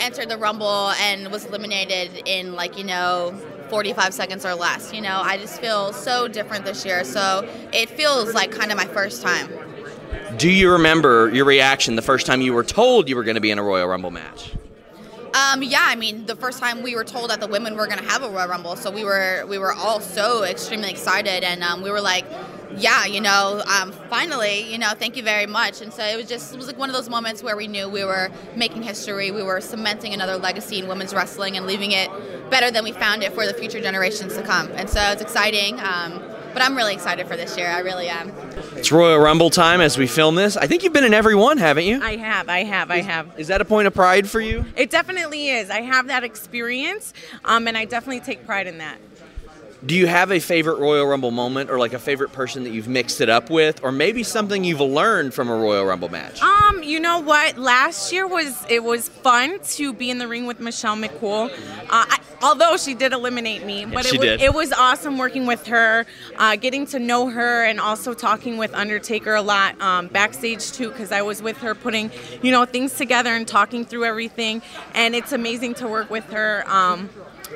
entered 0.00 0.28
the 0.28 0.36
Rumble 0.36 0.90
and 1.00 1.30
was 1.30 1.44
eliminated 1.44 2.22
in 2.26 2.54
like 2.54 2.76
you 2.76 2.84
know 2.84 3.32
45 3.70 4.12
seconds 4.12 4.44
or 4.44 4.54
less. 4.54 4.92
You 4.92 5.00
know, 5.00 5.20
I 5.22 5.38
just 5.38 5.60
feel 5.60 5.92
so 5.92 6.28
different 6.28 6.64
this 6.64 6.84
year. 6.84 7.04
So 7.04 7.48
it 7.72 7.88
feels 7.88 8.34
like 8.34 8.50
kind 8.50 8.70
of 8.70 8.76
my 8.76 8.86
first 8.86 9.22
time. 9.22 9.48
Do 10.36 10.50
you 10.50 10.72
remember 10.72 11.30
your 11.32 11.44
reaction 11.44 11.96
the 11.96 12.02
first 12.02 12.26
time 12.26 12.40
you 12.40 12.52
were 12.52 12.64
told 12.64 13.08
you 13.08 13.16
were 13.16 13.24
going 13.24 13.36
to 13.36 13.40
be 13.40 13.50
in 13.50 13.58
a 13.58 13.62
Royal 13.62 13.86
Rumble 13.88 14.10
match? 14.10 14.52
Um, 15.34 15.62
yeah, 15.62 15.84
I 15.86 15.96
mean, 15.96 16.26
the 16.26 16.36
first 16.36 16.58
time 16.58 16.82
we 16.82 16.94
were 16.94 17.04
told 17.04 17.30
that 17.30 17.40
the 17.40 17.46
women 17.46 17.74
were 17.74 17.86
going 17.86 17.98
to 17.98 18.04
have 18.04 18.22
a 18.22 18.28
Royal 18.28 18.48
Rumble, 18.48 18.76
so 18.76 18.90
we 18.90 19.02
were 19.02 19.46
we 19.48 19.56
were 19.56 19.72
all 19.72 20.00
so 20.00 20.44
extremely 20.44 20.90
excited, 20.90 21.42
and 21.42 21.62
um, 21.62 21.80
we 21.80 21.90
were 21.90 22.02
like, 22.02 22.26
yeah, 22.76 23.06
you 23.06 23.20
know, 23.20 23.62
um, 23.66 23.92
finally, 24.10 24.70
you 24.70 24.78
know, 24.78 24.90
thank 24.90 25.16
you 25.16 25.22
very 25.22 25.46
much. 25.46 25.80
And 25.80 25.92
so 25.92 26.04
it 26.04 26.16
was 26.16 26.28
just 26.28 26.52
it 26.52 26.58
was 26.58 26.66
like 26.66 26.78
one 26.78 26.90
of 26.90 26.94
those 26.94 27.08
moments 27.08 27.42
where 27.42 27.56
we 27.56 27.66
knew 27.66 27.88
we 27.88 28.04
were 28.04 28.30
making 28.56 28.82
history, 28.82 29.30
we 29.30 29.42
were 29.42 29.60
cementing 29.62 30.12
another 30.12 30.36
legacy 30.36 30.78
in 30.78 30.86
women's 30.86 31.14
wrestling 31.14 31.56
and 31.56 31.66
leaving 31.66 31.92
it 31.92 32.10
better 32.50 32.70
than 32.70 32.84
we 32.84 32.92
found 32.92 33.22
it 33.22 33.32
for 33.32 33.46
the 33.46 33.54
future 33.54 33.80
generations 33.80 34.34
to 34.36 34.42
come. 34.42 34.68
And 34.72 34.90
so 34.90 35.00
it's 35.12 35.22
exciting. 35.22 35.80
Um, 35.80 36.22
but 36.52 36.62
I'm 36.62 36.76
really 36.76 36.94
excited 36.94 37.26
for 37.26 37.36
this 37.36 37.56
year. 37.56 37.68
I 37.68 37.80
really 37.80 38.08
am. 38.08 38.32
It's 38.76 38.92
Royal 38.92 39.18
Rumble 39.18 39.50
time 39.50 39.80
as 39.80 39.98
we 39.98 40.06
film 40.06 40.34
this. 40.34 40.56
I 40.56 40.66
think 40.66 40.82
you've 40.82 40.92
been 40.92 41.04
in 41.04 41.14
every 41.14 41.34
one, 41.34 41.58
haven't 41.58 41.84
you? 41.84 42.02
I 42.02 42.16
have, 42.16 42.48
I 42.48 42.64
have, 42.64 42.90
I 42.90 43.00
have. 43.00 43.28
Is 43.38 43.48
that 43.48 43.60
a 43.60 43.64
point 43.64 43.86
of 43.86 43.94
pride 43.94 44.28
for 44.28 44.40
you? 44.40 44.64
It 44.76 44.90
definitely 44.90 45.50
is. 45.50 45.70
I 45.70 45.80
have 45.82 46.08
that 46.08 46.24
experience, 46.24 47.12
um, 47.44 47.68
and 47.68 47.76
I 47.76 47.84
definitely 47.84 48.20
take 48.20 48.46
pride 48.46 48.66
in 48.66 48.78
that. 48.78 48.98
Do 49.84 49.96
you 49.96 50.06
have 50.06 50.30
a 50.30 50.38
favorite 50.38 50.78
Royal 50.78 51.04
Rumble 51.04 51.32
moment 51.32 51.68
or 51.68 51.76
like 51.76 51.92
a 51.92 51.98
favorite 51.98 52.32
person 52.32 52.62
that 52.62 52.70
you've 52.70 52.86
mixed 52.86 53.20
it 53.20 53.28
up 53.28 53.50
with 53.50 53.82
or 53.82 53.90
maybe 53.90 54.22
something 54.22 54.62
you've 54.62 54.80
learned 54.80 55.34
from 55.34 55.48
a 55.48 55.56
Royal 55.56 55.84
Rumble 55.84 56.08
match? 56.08 56.40
Um, 56.40 56.84
you 56.84 57.00
know 57.00 57.18
what? 57.18 57.58
Last 57.58 58.12
year 58.12 58.24
was 58.24 58.64
it 58.68 58.84
was 58.84 59.08
fun 59.08 59.58
to 59.60 59.92
be 59.92 60.08
in 60.08 60.18
the 60.18 60.28
ring 60.28 60.46
with 60.46 60.60
Michelle 60.60 60.94
McCool. 60.96 61.50
Uh, 61.50 62.06
I, 62.08 62.20
although 62.42 62.76
she 62.76 62.94
did 62.94 63.12
eliminate 63.12 63.64
me, 63.64 63.84
but 63.84 64.06
she 64.06 64.14
it 64.14 64.20
was 64.20 64.28
did. 64.28 64.40
it 64.42 64.54
was 64.54 64.72
awesome 64.72 65.18
working 65.18 65.46
with 65.46 65.66
her, 65.66 66.06
uh, 66.36 66.54
getting 66.54 66.86
to 66.86 67.00
know 67.00 67.28
her, 67.28 67.64
and 67.64 67.80
also 67.80 68.14
talking 68.14 68.58
with 68.58 68.72
Undertaker 68.74 69.34
a 69.34 69.42
lot 69.42 69.80
um, 69.80 70.06
backstage 70.06 70.70
too, 70.70 70.90
because 70.90 71.10
I 71.10 71.22
was 71.22 71.42
with 71.42 71.58
her 71.58 71.74
putting 71.74 72.12
you 72.40 72.52
know 72.52 72.64
things 72.66 72.94
together 72.94 73.34
and 73.34 73.48
talking 73.48 73.84
through 73.84 74.04
everything, 74.04 74.62
and 74.94 75.16
it's 75.16 75.32
amazing 75.32 75.74
to 75.74 75.88
work 75.88 76.08
with 76.08 76.30
her. 76.30 76.62
Um, 76.68 77.10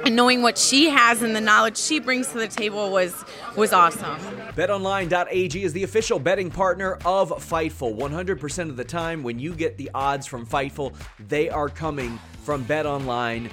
and 0.05 0.15
knowing 0.17 0.43
what 0.43 0.59
she 0.59 0.89
has 0.89 1.23
and 1.23 1.35
the 1.35 1.41
knowledge 1.41 1.77
she 1.77 2.01
brings 2.01 2.29
to 2.29 2.39
the 2.39 2.49
table 2.49 2.91
was 2.91 3.25
was 3.57 3.73
awesome. 3.73 4.19
BetOnline.ag 4.55 5.63
is 5.63 5.73
the 5.73 5.83
official 5.85 6.19
betting 6.19 6.51
partner 6.51 6.99
of 7.05 7.31
Fightful. 7.31 7.97
100% 7.97 8.71
of 8.71 8.77
the 8.77 8.85
time 8.85 9.23
when 9.23 9.39
you 9.39 9.55
get 9.55 9.77
the 9.77 9.91
odds 9.95 10.27
from 10.27 10.47
Fightful, 10.47 10.95
they 11.29 11.49
are 11.49 11.69
coming 11.69 12.19
from 12.43 12.65
betonline.ag. 12.65 13.51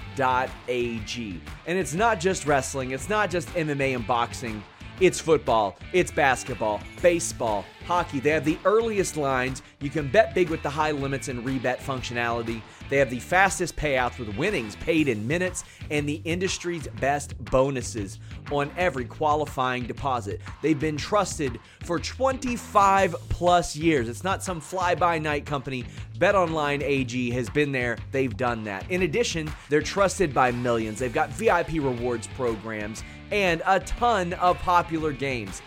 And 1.66 1.78
it's 1.78 1.94
not 1.94 2.20
just 2.20 2.46
wrestling, 2.46 2.92
it's 2.92 3.10
not 3.10 3.30
just 3.30 3.48
MMA 3.50 3.96
and 3.96 4.06
boxing. 4.06 4.64
It's 5.00 5.20
football, 5.20 5.78
it's 5.92 6.12
basketball, 6.12 6.80
baseball, 7.02 7.66
hockey. 7.86 8.20
They 8.20 8.30
have 8.30 8.46
the 8.46 8.60
earliest 8.64 9.18
lines. 9.18 9.64
You 9.82 9.90
can 9.90 10.08
bet 10.08 10.36
big 10.36 10.50
with 10.50 10.62
the 10.62 10.70
high 10.70 10.92
limits 10.92 11.30
and 11.30 11.44
rebet 11.44 11.80
functionality. 11.80 12.62
They 12.94 13.00
have 13.00 13.10
the 13.10 13.20
fastest 13.20 13.76
payouts 13.76 14.20
with 14.20 14.38
winnings 14.38 14.76
paid 14.76 15.08
in 15.08 15.26
minutes 15.26 15.64
and 15.90 16.08
the 16.08 16.22
industry's 16.26 16.88
best 17.00 17.34
bonuses 17.46 18.20
on 18.52 18.70
every 18.78 19.06
qualifying 19.06 19.88
deposit. 19.88 20.42
They've 20.62 20.80
been 20.80 20.98
trusted 20.98 21.60
for 21.82 21.98
25 21.98 23.16
plus 23.30 23.76
years. 23.76 24.08
It's 24.08 24.24
not 24.24 24.44
some 24.44 24.62
fly 24.62 24.94
by 24.94 25.18
night 25.18 25.44
company. 25.44 25.86
BetOnline 26.20 26.84
AG 26.84 27.32
has 27.32 27.50
been 27.50 27.72
there, 27.72 27.98
they've 28.12 28.38
done 28.38 28.64
that. 28.66 28.86
In 28.92 29.02
addition, 29.02 29.52
they're 29.70 29.82
trusted 29.82 30.32
by 30.32 30.52
millions. 30.52 31.00
They've 31.00 31.12
got 31.12 31.32
VIP 31.32 31.82
rewards 31.82 32.28
programs 32.36 33.04
and 33.32 33.64
a 33.66 33.80
ton 33.80 34.34
of 34.34 34.60
popular 34.60 35.12
games. 35.12 35.64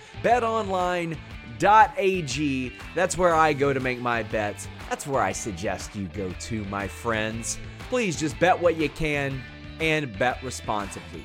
BetOnline.ag, 1.59 2.73
that's 2.95 3.19
where 3.19 3.35
I 3.35 3.53
go 3.53 3.73
to 3.73 3.81
make 3.81 4.01
my 4.01 4.23
bets. 4.25 4.69
That's 4.89 5.07
where 5.07 5.23
I 5.23 5.33
suggest 5.33 5.95
you 5.95 6.07
go 6.09 6.31
to, 6.31 6.65
my 6.67 6.87
friends. 6.87 7.59
Please 7.89 8.19
just 8.19 8.39
bet 8.39 8.61
what 8.61 8.77
you 8.77 8.89
can 8.89 9.43
and 9.81 10.17
bet 10.19 10.43
responsibly. 10.43 11.25